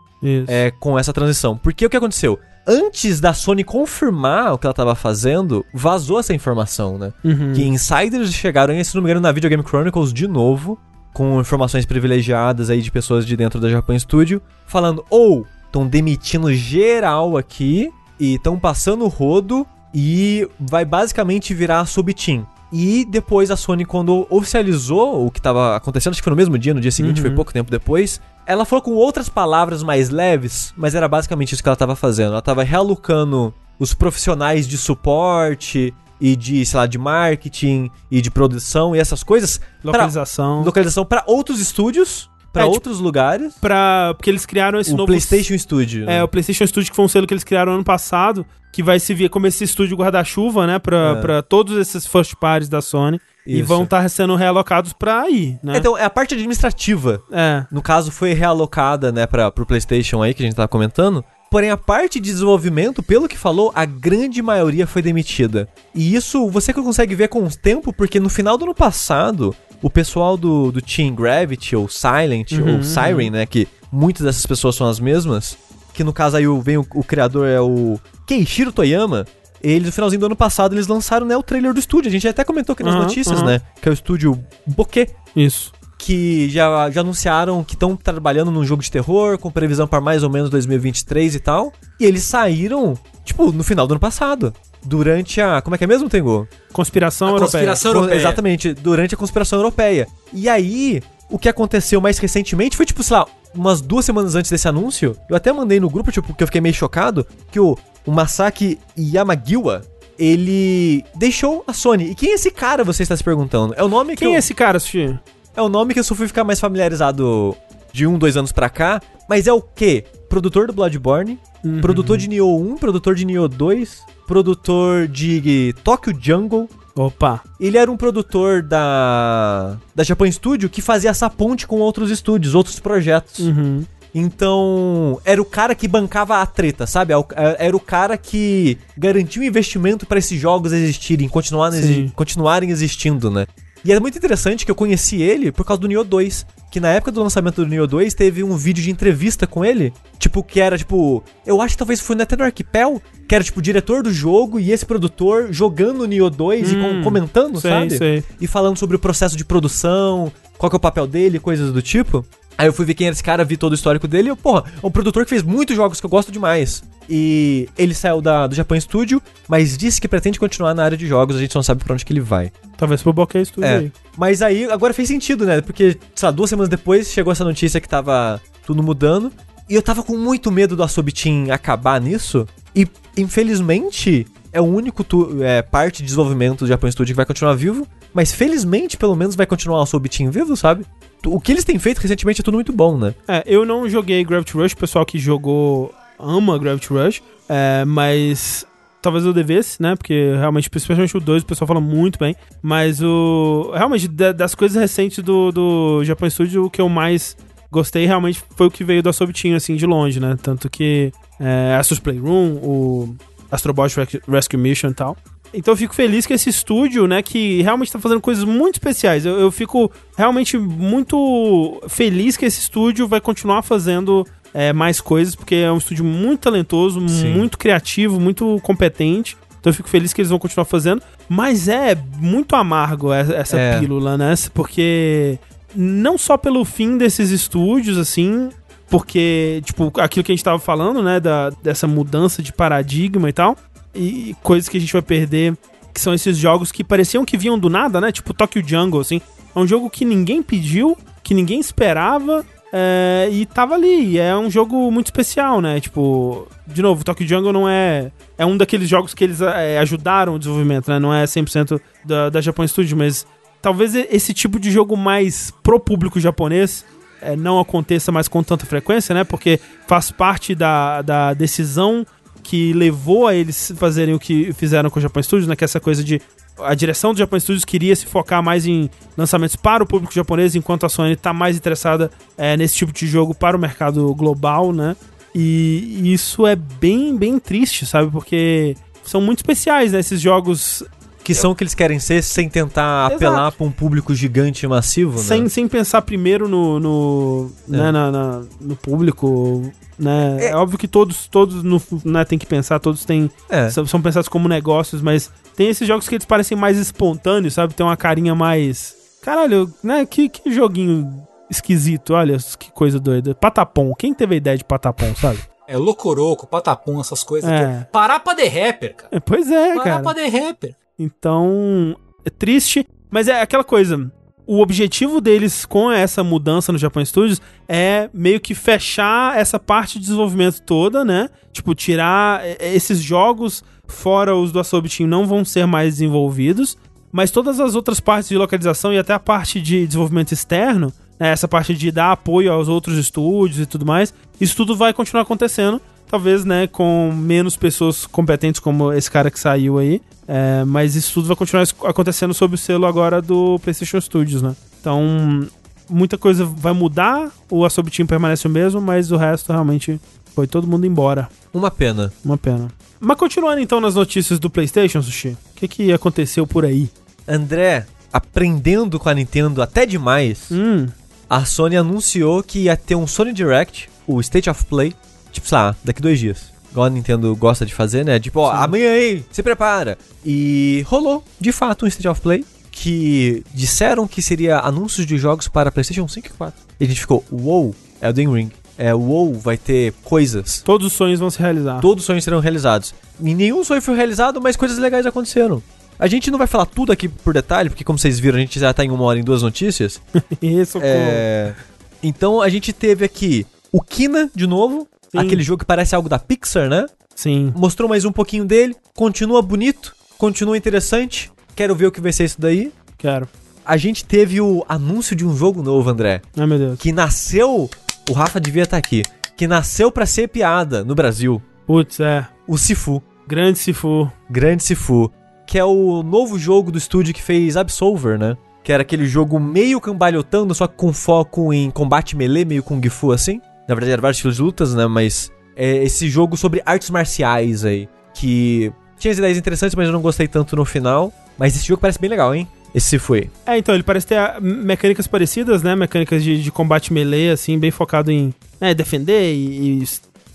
é, 0.48 0.72
com 0.80 0.98
essa 0.98 1.12
transição. 1.12 1.58
Porque 1.58 1.84
o 1.84 1.90
que 1.90 1.96
aconteceu? 1.96 2.38
Antes 2.66 3.20
da 3.20 3.32
Sony 3.32 3.62
confirmar 3.62 4.52
o 4.52 4.58
que 4.58 4.66
ela 4.66 4.72
estava 4.72 4.94
fazendo, 4.94 5.64
vazou 5.72 6.18
essa 6.18 6.34
informação, 6.34 6.98
né? 6.98 7.12
Uhum. 7.24 7.52
Que 7.54 7.62
insiders 7.64 8.32
chegaram, 8.32 8.74
se 8.82 8.94
não 8.94 9.02
me 9.02 9.08
engano, 9.08 9.20
na 9.20 9.30
Video 9.30 9.48
Game 9.48 9.62
Chronicles 9.62 10.12
de 10.12 10.26
novo, 10.26 10.78
com 11.12 11.40
informações 11.40 11.86
privilegiadas 11.86 12.68
aí 12.68 12.82
de 12.82 12.90
pessoas 12.90 13.24
de 13.24 13.36
dentro 13.36 13.60
da 13.60 13.70
Japan 13.70 13.98
Studio, 13.98 14.42
falando, 14.66 15.04
ou 15.08 15.46
estão 15.64 15.86
demitindo 15.86 16.52
geral 16.52 17.36
aqui 17.36 17.90
e 18.18 18.34
estão 18.34 18.58
passando 18.58 19.04
o 19.04 19.08
rodo 19.08 19.66
e 19.94 20.48
vai 20.58 20.84
basicamente 20.84 21.54
virar 21.54 21.86
subteam. 21.86 22.46
E 22.72 23.06
depois 23.08 23.50
a 23.52 23.56
Sony, 23.56 23.84
quando 23.84 24.26
oficializou 24.28 25.24
o 25.24 25.30
que 25.30 25.38
estava 25.38 25.76
acontecendo, 25.76 26.12
acho 26.12 26.20
que 26.20 26.24
foi 26.24 26.32
no 26.32 26.36
mesmo 26.36 26.58
dia, 26.58 26.74
no 26.74 26.80
dia 26.80 26.90
seguinte, 26.90 27.18
Uhum. 27.20 27.26
foi 27.28 27.30
pouco 27.34 27.52
tempo 27.52 27.70
depois, 27.70 28.20
ela 28.46 28.64
falou 28.64 28.82
com 28.82 28.92
outras 28.92 29.28
palavras 29.28 29.82
mais 29.82 30.08
leves, 30.10 30.72
mas 30.76 30.94
era 30.94 31.08
basicamente 31.08 31.52
isso 31.52 31.62
que 31.62 31.68
ela 31.68 31.74
estava 31.74 31.96
fazendo. 31.96 32.30
Ela 32.30 32.38
estava 32.38 32.62
realocando 32.62 33.52
os 33.78 33.92
profissionais 33.92 34.66
de 34.68 34.78
suporte 34.78 35.92
e 36.20 36.34
de, 36.36 36.64
sei 36.64 36.78
lá, 36.80 36.86
de 36.86 36.96
marketing 36.98 37.90
e 38.10 38.22
de 38.22 38.30
produção 38.30 38.96
e 38.96 38.98
essas 38.98 39.22
coisas 39.22 39.58
pra 39.82 39.92
Localização. 39.92 40.62
localização 40.62 41.04
para 41.04 41.22
outros 41.26 41.60
estúdios, 41.60 42.30
para 42.52 42.62
É, 42.62 42.64
tipo, 42.64 42.74
outros 42.74 43.00
lugares. 43.00 43.54
Pra, 43.60 44.14
porque 44.16 44.30
eles 44.30 44.46
criaram 44.46 44.80
esse 44.80 44.92
o 44.92 44.96
novo 44.96 45.08
PlayStation 45.08 45.58
Studio. 45.58 46.06
né? 46.06 46.18
É, 46.18 46.22
o 46.24 46.28
PlayStation 46.28 46.66
Studio, 46.66 46.90
que 46.90 46.96
foi 46.96 47.04
um 47.04 47.08
selo 47.08 47.26
que 47.26 47.34
eles 47.34 47.44
criaram 47.44 47.72
ano 47.74 47.84
passado, 47.84 48.46
que 48.72 48.82
vai 48.82 48.98
se 48.98 49.12
ver 49.12 49.28
como 49.28 49.46
esse 49.46 49.64
estúdio 49.64 49.96
guarda-chuva, 49.96 50.66
né, 50.66 50.78
pra, 50.78 51.16
É. 51.18 51.20
pra 51.20 51.42
todos 51.42 51.76
esses 51.76 52.06
first 52.06 52.34
parties 52.36 52.68
da 52.70 52.80
Sony. 52.80 53.20
E 53.46 53.60
Isso. 53.60 53.68
vão 53.68 53.84
estar 53.84 54.08
sendo 54.08 54.34
realocados 54.34 54.92
pra 54.92 55.22
aí, 55.22 55.58
né? 55.62 55.78
Então, 55.78 55.96
é 55.96 56.04
a 56.04 56.10
parte 56.10 56.34
administrativa. 56.34 57.22
É. 57.30 57.64
No 57.70 57.80
caso, 57.80 58.10
foi 58.10 58.32
realocada, 58.32 59.12
né, 59.12 59.26
para 59.26 59.50
pro 59.50 59.64
PlayStation 59.64 60.22
aí 60.22 60.34
que 60.34 60.42
a 60.42 60.46
gente 60.46 60.56
tava 60.56 60.68
comentando. 60.68 61.24
Porém, 61.50 61.70
a 61.70 61.76
parte 61.76 62.18
de 62.18 62.30
desenvolvimento, 62.30 63.02
pelo 63.02 63.28
que 63.28 63.38
falou, 63.38 63.70
a 63.74 63.84
grande 63.84 64.42
maioria 64.42 64.86
foi 64.86 65.00
demitida. 65.00 65.68
E 65.94 66.14
isso 66.14 66.50
você 66.50 66.72
que 66.72 66.82
consegue 66.82 67.14
ver 67.14 67.28
com 67.28 67.44
o 67.44 67.48
tempo, 67.48 67.92
porque 67.92 68.18
no 68.18 68.28
final 68.28 68.58
do 68.58 68.64
ano 68.64 68.74
passado, 68.74 69.54
o 69.80 69.88
pessoal 69.88 70.36
do, 70.36 70.72
do 70.72 70.82
Team 70.82 71.14
Gravity, 71.14 71.76
ou 71.76 71.88
Silent, 71.88 72.52
Uhum, 72.52 72.78
ou 72.78 72.82
Siren, 72.82 73.30
né, 73.30 73.46
que 73.46 73.68
muitas 73.92 74.24
dessas 74.24 74.44
pessoas 74.44 74.74
são 74.74 74.88
as 74.88 74.98
mesmas, 74.98 75.56
que 75.94 76.02
no 76.02 76.12
caso 76.12 76.36
aí 76.36 76.44
vem 76.62 76.78
o, 76.78 76.86
o 76.94 77.04
criador 77.04 77.46
é 77.46 77.60
o 77.60 77.98
Keishiro 78.26 78.72
Toyama, 78.72 79.24
eles 79.72 79.86
no 79.86 79.92
finalzinho 79.92 80.20
do 80.20 80.26
ano 80.26 80.36
passado 80.36 80.74
eles 80.74 80.86
lançaram 80.86 81.26
né, 81.26 81.36
o 81.36 81.42
trailer 81.42 81.72
do 81.74 81.80
estúdio. 81.80 82.08
A 82.08 82.12
gente 82.12 82.26
até 82.28 82.44
comentou 82.44 82.72
aqui 82.72 82.82
nas 82.82 82.94
Aham, 82.94 83.02
notícias, 83.04 83.38
aham. 83.38 83.46
né, 83.46 83.60
que 83.80 83.88
é 83.88 83.90
o 83.90 83.94
estúdio 83.94 84.38
Bokeh 84.66 85.08
Isso. 85.34 85.72
que 85.98 86.48
já, 86.50 86.90
já 86.90 87.00
anunciaram 87.00 87.64
que 87.64 87.74
estão 87.74 87.96
trabalhando 87.96 88.50
num 88.50 88.64
jogo 88.64 88.82
de 88.82 88.90
terror, 88.90 89.38
com 89.38 89.50
previsão 89.50 89.86
para 89.86 90.00
mais 90.00 90.22
ou 90.22 90.30
menos 90.30 90.50
2023 90.50 91.34
e 91.34 91.40
tal. 91.40 91.72
E 91.98 92.04
eles 92.04 92.22
saíram, 92.22 92.94
tipo, 93.24 93.50
no 93.50 93.64
final 93.64 93.86
do 93.86 93.94
ano 93.94 94.00
passado. 94.00 94.52
Durante 94.84 95.40
a. 95.40 95.60
Como 95.62 95.74
é 95.74 95.78
que 95.78 95.82
é 95.84 95.86
mesmo, 95.86 96.08
Tengu? 96.08 96.46
Conspiração 96.72 97.26
A 97.28 97.30
europeia. 97.32 97.50
conspiração 97.50 97.92
Co- 97.92 97.98
europeia. 97.98 98.18
Exatamente, 98.20 98.72
durante 98.74 99.14
a 99.14 99.18
conspiração 99.18 99.58
europeia. 99.58 100.06
E 100.32 100.48
aí, 100.48 101.02
o 101.28 101.38
que 101.40 101.48
aconteceu 101.48 102.00
mais 102.00 102.18
recentemente 102.18 102.76
foi, 102.76 102.86
tipo, 102.86 103.02
sei 103.02 103.16
lá, 103.16 103.26
umas 103.52 103.80
duas 103.80 104.04
semanas 104.04 104.36
antes 104.36 104.48
desse 104.48 104.68
anúncio. 104.68 105.16
Eu 105.28 105.34
até 105.34 105.52
mandei 105.52 105.80
no 105.80 105.90
grupo, 105.90 106.12
tipo, 106.12 106.32
que 106.32 106.42
eu 106.42 106.46
fiquei 106.46 106.60
meio 106.60 106.74
chocado. 106.74 107.26
Que 107.50 107.58
o, 107.58 107.76
o 108.06 108.12
Masaki 108.12 108.78
Yamagiwa. 108.98 109.82
Ele 110.18 111.04
deixou 111.14 111.62
a 111.66 111.72
Sony. 111.74 112.10
E 112.10 112.14
quem 112.14 112.30
é 112.30 112.34
esse 112.34 112.50
cara, 112.50 112.82
você 112.82 113.02
está 113.02 113.14
se 113.16 113.22
perguntando? 113.22 113.74
É 113.76 113.82
o 113.82 113.88
nome 113.88 114.12
que 114.14 114.20
Quem 114.24 114.28
eu... 114.28 114.34
é 114.34 114.38
esse 114.38 114.54
cara, 114.54 114.78
Sushi? 114.78 115.18
É 115.54 115.60
o 115.60 115.68
nome 115.68 115.92
que 115.92 116.00
eu 116.00 116.04
só 116.04 116.14
fui 116.14 116.26
ficar 116.26 116.42
mais 116.44 116.58
familiarizado 116.60 117.54
de 117.92 118.06
um, 118.06 118.18
dois 118.18 118.36
anos 118.36 118.50
pra 118.52 118.70
cá. 118.70 119.00
Mas 119.28 119.46
é 119.46 119.52
o 119.52 119.60
quê? 119.60 120.04
Produtor 120.28 120.66
do 120.66 120.72
Bloodborne, 120.72 121.38
Uhum. 121.64 121.80
produtor 121.80 122.16
de 122.16 122.28
Nioh 122.28 122.56
1, 122.60 122.76
produtor 122.76 123.14
de 123.16 123.24
Nioh 123.24 123.48
2, 123.48 124.02
produtor 124.26 125.08
de 125.08 125.74
Tokyo 125.82 126.16
Jungle. 126.20 126.68
Opa. 126.94 127.42
Ele 127.60 127.76
era 127.76 127.90
um 127.90 127.96
produtor 127.96 128.62
da 128.62 129.76
da 129.94 130.02
Japan 130.04 130.30
Studio 130.30 130.70
que 130.70 130.80
fazia 130.80 131.10
essa 131.10 131.28
ponte 131.28 131.66
com 131.66 131.80
outros 131.80 132.10
estúdios, 132.10 132.54
outros 132.54 132.78
projetos. 132.78 133.40
Uhum. 133.40 133.84
Então, 134.18 135.20
era 135.24 135.40
o 135.40 135.44
cara 135.44 135.74
que 135.74 135.86
bancava 135.86 136.40
a 136.40 136.46
treta, 136.46 136.86
sabe? 136.86 137.12
É 137.12 137.66
Era 137.66 137.76
o 137.76 137.80
cara 137.80 138.16
que 138.16 138.78
garantiu 138.96 139.42
investimento 139.42 140.06
pra 140.06 140.18
esses 140.18 140.40
jogos 140.40 140.72
existirem, 140.72 141.28
continuar, 141.28 141.72
Sim. 141.72 142.10
continuarem 142.14 142.70
existindo, 142.70 143.30
né? 143.30 143.46
E 143.84 143.92
é 143.92 144.00
muito 144.00 144.18
interessante 144.18 144.64
que 144.64 144.70
eu 144.70 144.74
conheci 144.74 145.22
ele 145.22 145.52
por 145.52 145.64
causa 145.64 145.80
do 145.80 145.86
Nioh 145.86 146.02
2. 146.02 146.44
Que 146.72 146.80
na 146.80 146.88
época 146.88 147.12
do 147.12 147.22
lançamento 147.22 147.62
do 147.64 147.68
Nioh 147.68 147.86
2 147.86 148.14
teve 148.14 148.42
um 148.42 148.56
vídeo 148.56 148.82
de 148.82 148.90
entrevista 148.90 149.46
com 149.46 149.64
ele. 149.64 149.92
Tipo, 150.18 150.42
que 150.42 150.60
era 150.60 150.76
tipo. 150.76 151.22
Eu 151.46 151.62
acho 151.62 151.74
que 151.74 151.78
talvez 151.78 152.00
foi 152.00 152.20
até 152.20 152.34
no 152.36 152.42
Arquipel. 152.42 153.00
Que 153.28 153.34
era 153.34 153.44
tipo 153.44 153.60
o 153.60 153.62
diretor 153.62 154.02
do 154.02 154.12
jogo 154.12 154.58
e 154.58 154.72
esse 154.72 154.84
produtor 154.84 155.52
jogando 155.52 156.00
o 156.00 156.06
Nioh 156.06 156.28
2 156.30 156.72
e 156.72 156.76
Hum, 156.76 156.82
com- 156.98 157.02
comentando, 157.04 157.60
sei, 157.60 157.70
sabe? 157.70 157.96
sei. 157.96 158.24
E 158.40 158.46
falando 158.48 158.76
sobre 158.76 158.96
o 158.96 158.98
processo 158.98 159.36
de 159.36 159.44
produção, 159.44 160.32
qual 160.58 160.68
que 160.68 160.74
é 160.74 160.78
o 160.78 160.80
papel 160.80 161.06
dele, 161.06 161.38
coisas 161.38 161.72
do 161.72 161.80
tipo. 161.80 162.24
Aí 162.58 162.66
eu 162.66 162.72
fui 162.72 162.84
ver 162.86 162.94
quem 162.94 163.06
era 163.06 163.12
esse 163.14 163.22
cara, 163.22 163.44
vi 163.44 163.56
todo 163.56 163.72
o 163.72 163.74
histórico 163.74 164.08
dele 164.08 164.28
e 164.28 164.30
eu, 164.30 164.36
porra, 164.36 164.64
é 164.82 164.86
um 164.86 164.90
produtor 164.90 165.24
que 165.24 165.30
fez 165.30 165.42
muitos 165.42 165.76
jogos 165.76 166.00
que 166.00 166.06
eu 166.06 166.10
gosto 166.10 166.32
demais. 166.32 166.82
E 167.08 167.68
ele 167.78 167.94
saiu 167.94 168.20
da, 168.20 168.46
do 168.46 168.54
Japan 168.54 168.80
Studio, 168.80 169.22
mas 169.48 169.76
disse 169.76 170.00
que 170.00 170.08
pretende 170.08 170.40
continuar 170.40 170.74
na 170.74 170.82
área 170.82 170.96
de 170.96 171.06
jogos, 171.06 171.36
a 171.36 171.38
gente 171.38 171.54
não 171.54 171.62
sabe 171.62 171.84
pra 171.84 171.92
onde 171.94 172.04
que 172.04 172.12
ele 172.12 172.20
vai. 172.20 172.50
Talvez 172.76 173.02
pro 173.02 173.12
Bokeh 173.12 173.44
Studio 173.44 173.64
É. 173.68 173.76
aí. 173.76 173.92
Mas 174.16 174.42
aí, 174.42 174.64
agora 174.64 174.92
fez 174.94 175.06
sentido, 175.08 175.44
né? 175.46 175.60
Porque, 175.60 175.96
sei 176.14 176.26
lá, 176.26 176.30
duas 176.32 176.50
semanas 176.50 176.68
depois 176.68 177.08
chegou 177.12 177.32
essa 177.32 177.44
notícia 177.44 177.80
que 177.80 177.88
tava 177.88 178.40
tudo 178.66 178.82
mudando. 178.82 179.30
E 179.68 179.74
eu 179.74 179.82
tava 179.82 180.02
com 180.02 180.16
muito 180.16 180.50
medo 180.50 180.74
do 180.76 180.82
Asobi 180.82 181.12
Team 181.12 181.46
acabar 181.52 182.00
nisso. 182.00 182.46
E, 182.74 182.86
infelizmente, 183.16 184.26
é 184.52 184.60
o 184.60 184.64
único 184.64 185.04
tu- 185.04 185.42
é, 185.42 185.62
parte 185.62 185.98
de 185.98 186.04
desenvolvimento 186.04 186.60
do 186.60 186.66
Japan 186.66 186.90
Studio 186.90 187.12
que 187.12 187.16
vai 187.16 187.26
continuar 187.26 187.54
vivo. 187.54 187.86
Mas 188.16 188.32
felizmente, 188.32 188.96
pelo 188.96 189.14
menos, 189.14 189.36
vai 189.36 189.44
continuar 189.44 189.82
o 189.82 190.00
Team 190.08 190.30
vivo, 190.30 190.56
sabe? 190.56 190.86
O 191.26 191.38
que 191.38 191.52
eles 191.52 191.64
têm 191.64 191.78
feito 191.78 191.98
recentemente 191.98 192.40
é 192.40 192.44
tudo 192.44 192.54
muito 192.54 192.72
bom, 192.72 192.96
né? 192.96 193.14
É, 193.28 193.42
eu 193.46 193.66
não 193.66 193.86
joguei 193.90 194.24
Gravity 194.24 194.54
Rush, 194.56 194.72
o 194.72 194.76
pessoal 194.78 195.04
que 195.04 195.18
jogou 195.18 195.92
ama 196.18 196.58
Gravity 196.58 196.88
Rush, 196.94 197.22
é, 197.46 197.84
mas 197.84 198.66
talvez 199.02 199.26
eu 199.26 199.34
devesse, 199.34 199.82
né? 199.82 199.94
Porque 199.96 200.32
realmente, 200.38 200.70
principalmente 200.70 201.14
o 201.14 201.20
2, 201.20 201.42
o 201.42 201.46
pessoal 201.46 201.68
fala 201.68 201.80
muito 201.80 202.18
bem. 202.18 202.34
Mas 202.62 203.02
o. 203.02 203.70
Realmente, 203.74 204.08
da- 204.08 204.32
das 204.32 204.54
coisas 204.54 204.80
recentes 204.80 205.22
do, 205.22 205.52
do 205.52 206.02
Japan 206.02 206.30
Studio, 206.30 206.64
o 206.64 206.70
que 206.70 206.80
eu 206.80 206.88
mais 206.88 207.36
gostei 207.70 208.06
realmente 208.06 208.42
foi 208.56 208.66
o 208.66 208.70
que 208.70 208.82
veio 208.82 209.02
da 209.02 209.12
Sobitinho, 209.12 209.56
assim, 209.56 209.76
de 209.76 209.84
longe, 209.84 210.18
né? 210.20 210.38
Tanto 210.42 210.70
que 210.70 211.12
é, 211.38 211.76
Astros 211.78 211.98
Playroom, 212.00 212.54
o 212.62 213.14
Astrobot 213.50 213.94
Res- 213.94 214.20
Rescue 214.26 214.56
Mission 214.58 214.88
e 214.88 214.94
tal. 214.94 215.16
Então 215.54 215.72
eu 215.72 215.76
fico 215.76 215.94
feliz 215.94 216.26
que 216.26 216.32
esse 216.34 216.50
estúdio, 216.50 217.06
né, 217.06 217.22
que 217.22 217.62
realmente 217.62 217.90
tá 217.92 217.98
fazendo 217.98 218.20
coisas 218.20 218.44
muito 218.44 218.74
especiais. 218.76 219.24
Eu, 219.24 219.38
eu 219.38 219.50
fico 219.50 219.90
realmente 220.16 220.58
muito 220.58 221.80
feliz 221.88 222.36
que 222.36 222.44
esse 222.44 222.60
estúdio 222.60 223.08
vai 223.08 223.20
continuar 223.20 223.62
fazendo 223.62 224.26
é, 224.52 224.72
mais 224.72 225.00
coisas, 225.00 225.34
porque 225.34 225.54
é 225.54 225.72
um 225.72 225.78
estúdio 225.78 226.04
muito 226.04 226.40
talentoso, 226.40 227.06
Sim. 227.08 227.32
muito 227.32 227.56
criativo, 227.58 228.20
muito 228.20 228.58
competente. 228.62 229.36
Então 229.60 229.70
eu 229.70 229.74
fico 229.74 229.88
feliz 229.88 230.12
que 230.12 230.20
eles 230.20 230.30
vão 230.30 230.38
continuar 230.38 230.64
fazendo. 230.64 231.02
Mas 231.28 231.68
é 231.68 231.96
muito 232.18 232.54
amargo 232.54 233.12
essa, 233.12 233.34
essa 233.34 233.58
É. 233.58 233.78
pílula, 233.80 234.16
né? 234.16 234.34
Porque 234.54 235.38
não 235.74 236.16
só 236.16 236.36
pelo 236.36 236.64
fim 236.64 236.96
desses 236.96 237.30
estúdios, 237.30 237.98
assim, 237.98 238.48
porque, 238.88 239.60
tipo, 239.64 239.92
aquilo 240.00 240.22
que 240.24 240.32
a 240.32 240.34
gente 240.34 240.44
tava 240.44 240.58
falando, 240.58 241.02
né, 241.02 241.18
da, 241.18 241.50
dessa 241.62 241.86
mudança 241.86 242.42
de 242.42 242.52
paradigma 242.52 243.28
e 243.28 243.32
tal, 243.32 243.56
e 243.96 244.36
coisas 244.42 244.68
que 244.68 244.76
a 244.76 244.80
gente 244.80 244.92
vai 244.92 245.02
perder, 245.02 245.56
que 245.92 246.00
são 246.00 246.12
esses 246.14 246.36
jogos 246.36 246.70
que 246.70 246.84
pareciam 246.84 247.24
que 247.24 247.36
vinham 247.36 247.58
do 247.58 247.70
nada, 247.70 248.00
né, 248.00 248.12
tipo 248.12 248.34
Tokyo 248.34 248.62
Jungle, 248.66 249.00
assim, 249.00 249.20
é 249.54 249.58
um 249.58 249.66
jogo 249.66 249.88
que 249.88 250.04
ninguém 250.04 250.42
pediu, 250.42 250.96
que 251.22 251.34
ninguém 251.34 251.58
esperava, 251.58 252.44
é, 252.72 253.28
e 253.30 253.46
tava 253.46 253.74
ali, 253.74 254.12
e 254.12 254.18
é 254.18 254.36
um 254.36 254.50
jogo 254.50 254.90
muito 254.90 255.06
especial, 255.06 255.60
né, 255.60 255.80
tipo, 255.80 256.46
de 256.66 256.82
novo, 256.82 257.04
Tokyo 257.04 257.26
Jungle 257.26 257.52
não 257.52 257.68
é... 257.68 258.10
É 258.38 258.44
um 258.44 258.54
daqueles 258.54 258.86
jogos 258.86 259.14
que 259.14 259.24
eles 259.24 259.40
é, 259.40 259.78
ajudaram 259.78 260.34
o 260.34 260.38
desenvolvimento, 260.38 260.90
né, 260.90 260.98
não 260.98 261.14
é 261.14 261.24
100% 261.24 261.80
da, 262.04 262.28
da 262.28 262.40
Japan 262.42 262.66
Studio, 262.66 262.94
mas 262.94 263.26
talvez 263.62 263.94
esse 263.94 264.34
tipo 264.34 264.60
de 264.60 264.70
jogo 264.70 264.96
mais 264.96 265.52
pro 265.62 265.80
público 265.80 266.20
japonês 266.20 266.84
é, 267.20 267.34
não 267.34 267.58
aconteça 267.58 268.12
mais 268.12 268.28
com 268.28 268.42
tanta 268.42 268.66
frequência, 268.66 269.14
né? 269.14 269.24
Porque 269.24 269.60
faz 269.86 270.10
parte 270.10 270.54
da, 270.54 271.02
da 271.02 271.34
decisão 271.34 272.06
que 272.46 272.72
levou 272.72 273.26
a 273.26 273.34
eles 273.34 273.72
fazerem 273.76 274.14
o 274.14 274.20
que 274.20 274.52
fizeram 274.52 274.88
com 274.88 275.00
o 275.00 275.02
Japan 275.02 275.20
Studios, 275.20 275.48
né? 275.48 275.56
Que 275.56 275.64
é 275.64 275.66
essa 275.66 275.80
coisa 275.80 276.04
de. 276.04 276.22
A 276.58 276.74
direção 276.74 277.12
do 277.12 277.18
Japan 277.18 277.38
Studios 277.40 277.64
queria 277.64 277.94
se 277.94 278.06
focar 278.06 278.42
mais 278.42 278.66
em 278.66 278.88
lançamentos 279.16 279.56
para 279.56 279.82
o 279.82 279.86
público 279.86 280.14
japonês, 280.14 280.54
enquanto 280.54 280.86
a 280.86 280.88
Sony 280.88 281.12
está 281.12 281.32
mais 281.32 281.56
interessada 281.56 282.10
é, 282.38 282.56
nesse 282.56 282.76
tipo 282.76 282.92
de 282.92 283.06
jogo 283.06 283.34
para 283.34 283.56
o 283.56 283.60
mercado 283.60 284.14
global, 284.14 284.72
né? 284.72 284.96
E 285.34 286.12
isso 286.14 286.46
é 286.46 286.56
bem, 286.56 287.14
bem 287.16 287.38
triste, 287.38 287.84
sabe? 287.84 288.10
Porque 288.10 288.74
são 289.04 289.20
muito 289.20 289.40
especiais, 289.40 289.92
né? 289.92 289.98
Esses 289.98 290.20
jogos 290.20 290.82
Que 291.26 291.34
são 291.34 291.50
o 291.50 291.54
que 291.56 291.64
eles 291.64 291.74
querem 291.74 291.98
ser 291.98 292.22
sem 292.22 292.48
tentar 292.48 293.06
Exato. 293.10 293.16
apelar 293.16 293.52
pra 293.52 293.66
um 293.66 293.70
público 293.70 294.14
gigante 294.14 294.64
e 294.64 294.68
massivo, 294.68 295.18
sem, 295.18 295.42
né? 295.42 295.48
sem 295.48 295.66
pensar 295.66 296.02
primeiro 296.02 296.48
no, 296.48 296.78
no, 296.78 297.50
né, 297.66 297.90
na- 297.90 298.10
na- 298.12 298.42
no 298.60 298.76
público, 298.76 299.70
né? 299.98 300.36
É, 300.40 300.46
É. 300.50 300.56
óbvio 300.56 300.78
que 300.78 300.86
todos, 300.86 301.26
todos 301.26 301.62
no, 301.64 301.82
né, 302.04 302.24
tem 302.24 302.38
que 302.38 302.46
pensar, 302.46 302.78
todos 302.78 303.04
têm, 303.04 303.28
É. 303.50 303.68
são, 303.70 303.84
são 303.86 304.00
pensados 304.00 304.28
como 304.28 304.48
negócios, 304.48 305.02
mas 305.02 305.30
tem 305.56 305.68
esses 305.68 305.86
jogos 305.88 306.08
que 306.08 306.14
eles 306.14 306.24
parecem 306.26 306.56
mais 306.56 306.78
espontâneos, 306.78 307.54
sabe? 307.54 307.74
Tem 307.74 307.84
uma 307.84 307.96
carinha 307.96 308.34
mais... 308.34 308.94
Caralho, 309.22 309.68
né? 309.82 310.06
Que, 310.06 310.28
que 310.28 310.52
joguinho 310.52 311.26
esquisito, 311.50 312.14
olha 312.14 312.36
que 312.58 312.70
coisa 312.70 313.00
doida. 313.00 313.34
Patapom, 313.34 313.92
quem 313.98 314.14
teve 314.14 314.34
a 314.34 314.38
ideia 314.38 314.56
de 314.58 314.64
Patapom, 314.64 315.12
sabe? 315.16 315.40
É 315.66 315.76
Locoroco, 315.76 316.46
Patapum, 316.46 317.00
essas 317.00 317.24
coisas. 317.24 317.50
É. 317.50 317.64
aqui. 317.64 317.86
Parar 317.90 318.20
pra 318.20 318.36
The 318.36 318.46
Rapper, 318.46 318.94
cara. 318.94 319.08
É, 319.10 319.18
pois 319.18 319.50
é, 319.50 319.74
Parar 319.74 319.82
cara. 319.84 320.02
pra 320.04 320.14
The 320.14 320.28
Rapper. 320.28 320.76
Então, 320.98 321.96
é 322.24 322.30
triste, 322.30 322.86
mas 323.10 323.28
é 323.28 323.40
aquela 323.40 323.64
coisa. 323.64 324.10
O 324.46 324.60
objetivo 324.60 325.20
deles 325.20 325.64
com 325.64 325.90
essa 325.90 326.22
mudança 326.22 326.70
no 326.72 326.78
Japan 326.78 327.04
Studios 327.04 327.40
é 327.68 328.08
meio 328.14 328.40
que 328.40 328.54
fechar 328.54 329.36
essa 329.36 329.58
parte 329.58 329.94
de 329.94 330.04
desenvolvimento 330.04 330.62
toda, 330.62 331.04
né? 331.04 331.28
Tipo, 331.52 331.74
tirar 331.74 332.44
é, 332.44 332.56
é, 332.60 332.74
esses 332.74 333.00
jogos 333.00 333.64
fora 333.88 334.36
os 334.36 334.52
do 334.52 334.60
Asobi 334.60 334.88
Team 334.88 335.08
não 335.08 335.26
vão 335.26 335.44
ser 335.44 335.66
mais 335.66 335.94
desenvolvidos, 335.94 336.78
mas 337.10 337.30
todas 337.30 337.58
as 337.58 337.74
outras 337.74 337.98
partes 337.98 338.28
de 338.28 338.36
localização 338.36 338.92
e 338.92 338.98
até 338.98 339.12
a 339.12 339.18
parte 339.18 339.60
de 339.60 339.84
desenvolvimento 339.86 340.32
externo, 340.32 340.92
né, 341.18 341.30
essa 341.30 341.48
parte 341.48 341.74
de 341.74 341.90
dar 341.90 342.12
apoio 342.12 342.52
aos 342.52 342.68
outros 342.68 342.96
estúdios 342.98 343.60
e 343.60 343.66
tudo 343.66 343.84
mais, 343.84 344.14
isso 344.40 344.56
tudo 344.56 344.76
vai 344.76 344.92
continuar 344.92 345.22
acontecendo. 345.22 345.80
Talvez, 346.08 346.44
né, 346.44 346.66
com 346.66 347.12
menos 347.12 347.56
pessoas 347.56 348.06
competentes 348.06 348.60
como 348.60 348.92
esse 348.92 349.10
cara 349.10 349.30
que 349.30 349.40
saiu 349.40 349.78
aí. 349.78 350.00
É, 350.28 350.64
mas 350.64 350.94
isso 350.96 351.14
tudo 351.14 351.28
vai 351.28 351.36
continuar 351.36 351.64
acontecendo 351.84 352.34
sob 352.34 352.54
o 352.54 352.58
selo 352.58 352.86
agora 352.86 353.22
do 353.22 353.58
PlayStation 353.60 354.00
Studios, 354.00 354.42
né? 354.42 354.56
Então, 354.80 355.46
muita 355.88 356.18
coisa 356.18 356.44
vai 356.44 356.72
mudar, 356.72 357.30
o 357.50 357.64
Asobi 357.64 357.90
Team 357.90 358.06
permanece 358.06 358.46
o 358.46 358.50
mesmo, 358.50 358.80
mas 358.80 359.12
o 359.12 359.16
resto 359.16 359.52
realmente 359.52 360.00
foi 360.34 360.46
todo 360.46 360.66
mundo 360.66 360.86
embora. 360.86 361.28
Uma 361.52 361.70
pena. 361.70 362.12
Uma 362.24 362.36
pena. 362.36 362.68
Mas 363.00 363.16
continuando 363.16 363.60
então 363.60 363.80
nas 363.80 363.94
notícias 363.94 364.38
do 364.38 364.50
PlayStation, 364.50 365.02
Sushi, 365.02 365.28
o 365.28 365.54
que, 365.56 365.68
que 365.68 365.92
aconteceu 365.92 366.46
por 366.46 366.64
aí? 366.64 366.90
André, 367.28 367.86
aprendendo 368.12 368.98
com 368.98 369.08
a 369.08 369.14
Nintendo 369.14 369.62
até 369.62 369.86
demais, 369.86 370.48
Hum, 370.50 370.86
a 371.28 371.44
Sony 371.44 371.76
anunciou 371.76 372.42
que 372.42 372.60
ia 372.60 372.76
ter 372.76 372.94
um 372.94 373.06
Sony 373.06 373.32
Direct, 373.32 373.88
o 374.06 374.20
State 374.20 374.48
of 374.48 374.64
Play, 374.64 374.94
tipo, 375.36 375.48
sei 375.48 375.58
lá, 375.58 375.76
daqui 375.84 376.02
dois 376.02 376.18
dias. 376.18 376.52
Igual 376.70 376.86
a 376.86 376.90
Nintendo 376.90 377.34
gosta 377.36 377.64
de 377.64 377.72
fazer, 377.74 378.04
né? 378.04 378.20
Tipo, 378.20 378.40
ó, 378.40 378.50
Sim. 378.50 378.64
amanhã 378.64 378.92
aí, 378.92 379.24
se 379.30 379.42
prepara. 379.42 379.96
E 380.24 380.84
rolou, 380.86 381.24
de 381.40 381.52
fato, 381.52 381.84
um 381.84 381.88
State 381.88 382.08
of 382.08 382.20
Play 382.20 382.44
que 382.70 383.42
disseram 383.54 384.06
que 384.06 384.20
seria 384.20 384.58
anúncios 384.58 385.06
de 385.06 385.16
jogos 385.16 385.48
para 385.48 385.72
PlayStation 385.72 386.06
5 386.06 386.26
e 386.26 386.30
4. 386.30 386.60
E 386.78 386.84
a 386.84 386.86
gente 386.88 387.00
ficou, 387.00 387.24
uou, 387.32 387.74
Elden 388.02 388.30
Ring. 388.30 388.50
É, 388.76 388.94
uou, 388.94 389.32
vai 389.32 389.56
ter 389.56 389.94
coisas. 390.04 390.60
todos 390.62 390.86
os 390.88 390.92
sonhos 390.92 391.18
vão 391.18 391.30
se 391.30 391.38
realizar. 391.38 391.80
Todos 391.80 392.02
os 392.02 392.06
sonhos 392.06 392.22
serão 392.22 392.40
realizados. 392.40 392.94
E 393.22 393.34
nenhum 393.34 393.64
sonho 393.64 393.80
foi 393.80 393.96
realizado, 393.96 394.42
mas 394.42 394.56
coisas 394.56 394.76
legais 394.76 395.06
aconteceram. 395.06 395.62
A 395.98 396.06
gente 396.06 396.30
não 396.30 396.36
vai 396.36 396.46
falar 396.46 396.66
tudo 396.66 396.92
aqui 396.92 397.08
por 397.08 397.32
detalhe, 397.32 397.70
porque 397.70 397.82
como 397.84 397.98
vocês 397.98 398.18
viram, 398.18 398.36
a 398.36 398.40
gente 398.40 398.60
já 398.60 398.74
tá 398.74 398.84
em 398.84 398.90
uma 398.90 399.04
hora 399.04 399.18
em 399.18 399.24
duas 399.24 399.42
notícias. 399.42 399.98
Isso, 400.42 400.78
É, 400.82 401.54
Então 402.02 402.42
a 402.42 402.50
gente 402.50 402.70
teve 402.74 403.02
aqui 403.02 403.46
o 403.72 403.80
Kina 403.80 404.30
de 404.34 404.46
novo, 404.46 404.86
Sim. 405.20 405.26
aquele 405.26 405.42
jogo 405.42 405.58
que 405.60 405.64
parece 405.64 405.94
algo 405.94 406.08
da 406.08 406.18
Pixar, 406.18 406.68
né? 406.68 406.86
Sim. 407.14 407.52
Mostrou 407.56 407.88
mais 407.88 408.04
um 408.04 408.12
pouquinho 408.12 408.44
dele, 408.44 408.74
continua 408.94 409.40
bonito, 409.42 409.94
continua 410.18 410.56
interessante. 410.56 411.30
Quero 411.54 411.74
ver 411.74 411.86
o 411.86 411.92
que 411.92 412.00
vai 412.00 412.12
ser 412.12 412.24
isso 412.24 412.40
daí. 412.40 412.72
Quero. 412.98 413.28
A 413.64 413.76
gente 413.76 414.04
teve 414.04 414.40
o 414.40 414.64
anúncio 414.68 415.16
de 415.16 415.26
um 415.26 415.34
jogo 415.36 415.62
novo, 415.62 415.90
André, 415.90 416.20
Ai, 416.36 416.46
meu 416.46 416.58
Deus. 416.58 416.78
que 416.78 416.92
nasceu, 416.92 417.68
o 418.08 418.12
Rafa 418.12 418.38
devia 418.38 418.62
estar 418.62 418.76
aqui, 418.76 419.02
que 419.36 419.46
nasceu 419.48 419.90
pra 419.90 420.06
ser 420.06 420.28
piada 420.28 420.84
no 420.84 420.94
Brasil. 420.94 421.42
Putz, 421.66 421.98
é. 421.98 422.26
O 422.46 422.56
Sifu, 422.56 423.02
Grande 423.26 423.58
Sifu. 423.58 424.10
Grande 424.30 424.62
Sifu, 424.62 425.10
que 425.46 425.58
é 425.58 425.64
o 425.64 426.02
novo 426.04 426.38
jogo 426.38 426.70
do 426.70 426.78
estúdio 426.78 427.12
que 427.12 427.22
fez 427.22 427.56
Absolver, 427.56 428.16
né? 428.18 428.36
Que 428.62 428.72
era 428.72 428.82
aquele 428.82 429.06
jogo 429.06 429.40
meio 429.40 429.80
cambalhotando, 429.80 430.54
só 430.54 430.66
que 430.66 430.76
com 430.76 430.92
foco 430.92 431.52
em 431.52 431.70
combate 431.70 432.16
melee, 432.16 432.44
meio 432.44 432.62
Kung 432.62 432.80
Fu 432.88 433.10
assim. 433.12 433.40
Na 433.68 433.74
verdade, 433.74 433.92
era 433.92 434.02
vários 434.02 434.18
estilos 434.18 434.36
de 434.36 434.42
lutas, 434.42 434.74
né? 434.74 434.86
Mas 434.86 435.30
é 435.54 435.82
esse 435.84 436.08
jogo 436.08 436.36
sobre 436.36 436.62
artes 436.64 436.90
marciais 436.90 437.64
aí. 437.64 437.88
Que 438.14 438.72
tinha 438.98 439.12
as 439.12 439.18
ideias 439.18 439.38
interessantes, 439.38 439.74
mas 439.74 439.86
eu 439.86 439.92
não 439.92 440.00
gostei 440.00 440.28
tanto 440.28 440.56
no 440.56 440.64
final. 440.64 441.12
Mas 441.38 441.56
esse 441.56 441.66
jogo 441.66 441.80
parece 441.80 442.00
bem 442.00 442.08
legal, 442.10 442.34
hein? 442.34 442.48
Esse 442.74 442.98
foi. 442.98 443.30
É, 443.46 443.56
então, 443.56 443.74
ele 443.74 443.82
parece 443.82 444.06
ter 444.06 444.16
ah, 444.16 444.38
mecânicas 444.40 445.06
parecidas, 445.06 445.62
né? 445.62 445.74
Mecânicas 445.74 446.22
de, 446.22 446.42
de 446.42 446.52
combate 446.52 446.92
melee, 446.92 447.30
assim, 447.30 447.58
bem 447.58 447.70
focado 447.70 448.10
em 448.10 448.34
né, 448.60 448.74
defender 448.74 449.34
e, 449.34 449.82
e 449.82 449.88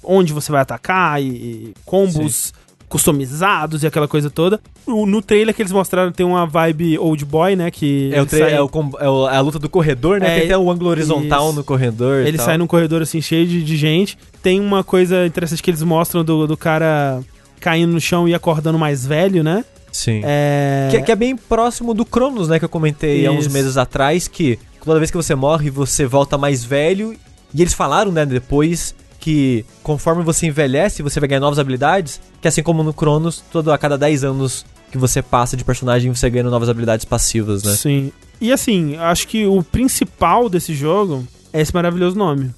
onde 0.04 0.34
você 0.34 0.52
vai 0.52 0.62
atacar 0.62 1.22
e, 1.22 1.28
e 1.28 1.74
combos 1.86 2.54
customizados 2.92 3.84
e 3.84 3.88
aquela 3.88 4.08
coisa 4.08 4.30
toda. 4.30 4.60
O- 4.86 5.06
no 5.06 5.22
trailer 5.22 5.56
que 5.56 5.62
eles 5.62 5.72
mostraram 5.72 6.12
tem 6.12 6.26
uma 6.26 6.46
vibe 6.46 6.98
old 7.00 7.24
boy, 7.26 7.56
né? 7.56 7.72
Que 7.72 8.12
É, 8.14 8.22
o 8.22 8.28
sai- 8.30 8.54
é, 8.54 8.62
o 8.62 8.70
é 9.00 9.10
o- 9.10 9.30
é 9.30 9.38
a 9.38 9.42
luta 9.42 9.58
do 9.58 9.70
corredor, 9.70 10.20
né? 10.20 10.28
É, 10.28 10.36
Tem 10.40 10.46
até 10.46 10.58
o 10.58 10.70
ângulo 10.70 10.90
horizontal 10.90 11.48
isso. 11.48 11.56
no 11.58 11.64
corredor. 11.64 12.26
Ele 12.28 12.38
sai 12.38 12.58
num 12.58 12.68
corredor 12.68 13.02
assim 13.02 13.22
cheio 13.22 13.48
de, 13.48 13.64
de 13.64 13.78
gente. 13.78 14.18
Tem 14.44 14.60
uma 14.60 14.84
coisa 14.84 15.26
interessante 15.26 15.64
que 15.64 15.70
eles 15.72 15.82
mostram 15.82 16.24
do, 16.24 16.46
do 16.46 16.58
cara 16.58 17.22
caindo 17.60 17.94
no 17.94 18.02
chão 18.02 18.28
e 18.28 18.34
acordando 18.36 18.78
mais 18.78 19.06
velho, 19.06 19.44
né? 19.44 19.64
Sim. 19.92 20.22
É. 20.24 20.88
Que, 20.92 21.02
que 21.02 21.12
é 21.12 21.16
bem 21.16 21.36
próximo 21.36 21.94
do 21.94 22.06
Cronos, 22.06 22.48
né? 22.50 22.60
Que 22.60 22.66
eu 22.66 22.70
comentei 22.70 23.26
há 23.26 23.32
uns 23.32 23.46
Isso. 23.46 23.54
meses 23.54 23.78
atrás, 23.78 24.28
que 24.28 24.58
toda 24.84 25.00
vez 25.00 25.12
que 25.12 25.18
você 25.18 25.36
morre, 25.36 25.70
você 25.70 26.06
volta 26.06 26.38
mais 26.38 26.64
velho. 26.64 27.16
E 27.54 27.62
eles 27.62 27.74
falaram, 27.74 28.12
né, 28.12 28.26
depois, 28.26 28.96
que 29.22 29.64
conforme 29.84 30.24
você 30.24 30.48
envelhece, 30.48 31.04
você 31.04 31.20
vai 31.20 31.30
ganhar 31.30 31.40
novas 31.40 31.60
habilidades. 31.60 32.20
Que 32.42 32.48
assim 32.48 32.64
como 32.64 32.84
no 32.84 32.92
Cronos, 32.92 33.42
todo, 33.52 33.72
a 33.72 33.78
cada 33.78 33.98
10 33.98 34.26
anos 34.26 34.66
que 34.92 34.98
você 34.98 35.22
passa 35.22 35.56
de 35.56 35.64
personagem 35.64 36.14
você 36.14 36.30
ganhando 36.30 36.50
novas 36.50 36.68
habilidades 36.68 37.06
passivas, 37.06 37.64
né? 37.64 37.74
Sim. 37.74 38.12
E 38.42 38.52
assim, 38.52 38.98
acho 38.98 39.28
que 39.28 39.46
o 39.46 39.64
principal 39.64 40.50
desse 40.50 40.74
jogo 40.74 41.26
é 41.54 41.62
esse 41.62 41.74
maravilhoso 41.74 42.18
nome. 42.18 42.52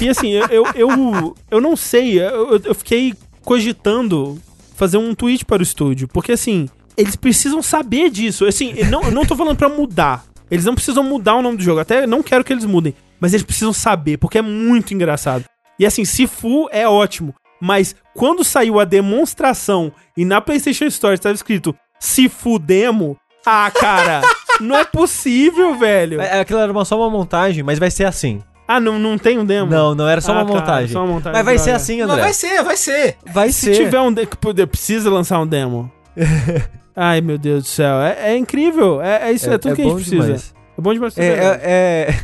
E 0.00 0.08
assim, 0.08 0.30
eu, 0.30 0.46
eu, 0.48 0.64
eu, 0.74 1.36
eu 1.50 1.60
não 1.60 1.74
sei, 1.74 2.20
eu, 2.20 2.60
eu 2.64 2.74
fiquei 2.74 3.12
cogitando 3.42 4.38
fazer 4.76 4.98
um 4.98 5.14
tweet 5.14 5.44
para 5.44 5.60
o 5.60 5.62
estúdio, 5.62 6.06
porque 6.06 6.32
assim, 6.32 6.68
eles 6.96 7.16
precisam 7.16 7.60
saber 7.60 8.08
disso. 8.10 8.44
Assim, 8.44 8.72
eu 8.76 8.86
não, 8.86 9.02
eu 9.02 9.10
não 9.10 9.26
tô 9.26 9.34
falando 9.34 9.56
pra 9.56 9.68
mudar. 9.68 10.24
Eles 10.48 10.64
não 10.64 10.74
precisam 10.74 11.02
mudar 11.02 11.34
o 11.34 11.42
nome 11.42 11.56
do 11.56 11.62
jogo. 11.62 11.80
Até 11.80 12.06
não 12.06 12.22
quero 12.22 12.44
que 12.44 12.52
eles 12.52 12.64
mudem. 12.64 12.94
Mas 13.18 13.32
eles 13.32 13.44
precisam 13.44 13.72
saber, 13.72 14.18
porque 14.18 14.38
é 14.38 14.42
muito 14.42 14.94
engraçado. 14.94 15.44
E 15.78 15.86
assim, 15.86 16.04
Sifu 16.04 16.68
é 16.70 16.88
ótimo. 16.88 17.34
Mas 17.60 17.94
quando 18.14 18.44
saiu 18.44 18.78
a 18.78 18.84
demonstração 18.84 19.90
e 20.16 20.24
na 20.24 20.40
PlayStation 20.40 20.84
Store 20.86 21.14
estava 21.14 21.34
escrito 21.34 21.74
Sifu 21.98 22.58
Demo, 22.58 23.16
ah, 23.44 23.70
cara, 23.70 24.20
não 24.60 24.76
é 24.76 24.84
possível, 24.84 25.78
velho. 25.78 26.20
É, 26.20 26.40
aquilo 26.40 26.58
era 26.58 26.70
uma, 26.70 26.84
só 26.84 26.96
uma 26.98 27.08
montagem, 27.10 27.62
mas 27.62 27.78
vai 27.78 27.90
ser 27.90 28.04
assim. 28.04 28.42
Ah, 28.68 28.80
não, 28.80 28.98
não 28.98 29.16
tem 29.16 29.38
um 29.38 29.44
demo? 29.44 29.70
Não, 29.70 29.94
não 29.94 30.08
era 30.08 30.20
só 30.20 30.32
Ah, 30.32 30.38
uma 30.38 30.44
cara, 30.46 30.58
montagem. 30.58 30.88
só 30.92 31.04
uma 31.04 31.12
montagem, 31.14 31.36
Mas 31.36 31.44
vai 31.44 31.56
ser 31.58 31.70
assim, 31.70 32.00
Mas 32.00 32.10
André. 32.10 32.22
vai 32.22 32.32
ser, 32.32 32.62
vai 32.64 32.76
ser. 32.76 33.16
Vai 33.32 33.52
Se 33.52 33.74
ser. 33.74 33.84
tiver 33.84 34.00
um 34.00 34.12
demo, 34.12 34.28
precisa 34.68 35.08
lançar 35.08 35.40
um 35.40 35.46
demo. 35.46 35.90
Ai, 36.96 37.20
meu 37.20 37.38
Deus 37.38 37.62
do 37.62 37.68
céu. 37.68 38.00
É, 38.00 38.32
é 38.32 38.36
incrível. 38.36 39.00
É, 39.00 39.28
é 39.28 39.32
isso, 39.32 39.48
é, 39.48 39.56
tudo 39.58 39.76
que 39.76 39.82
a 39.82 39.84
gente 39.84 39.94
precisa. 39.94 40.22
demais. 40.22 40.54
É 40.76 40.80
bom 40.80 40.92
demais. 40.94 41.16
É, 41.16 41.26
é, 41.26 41.60
é... 41.62 42.14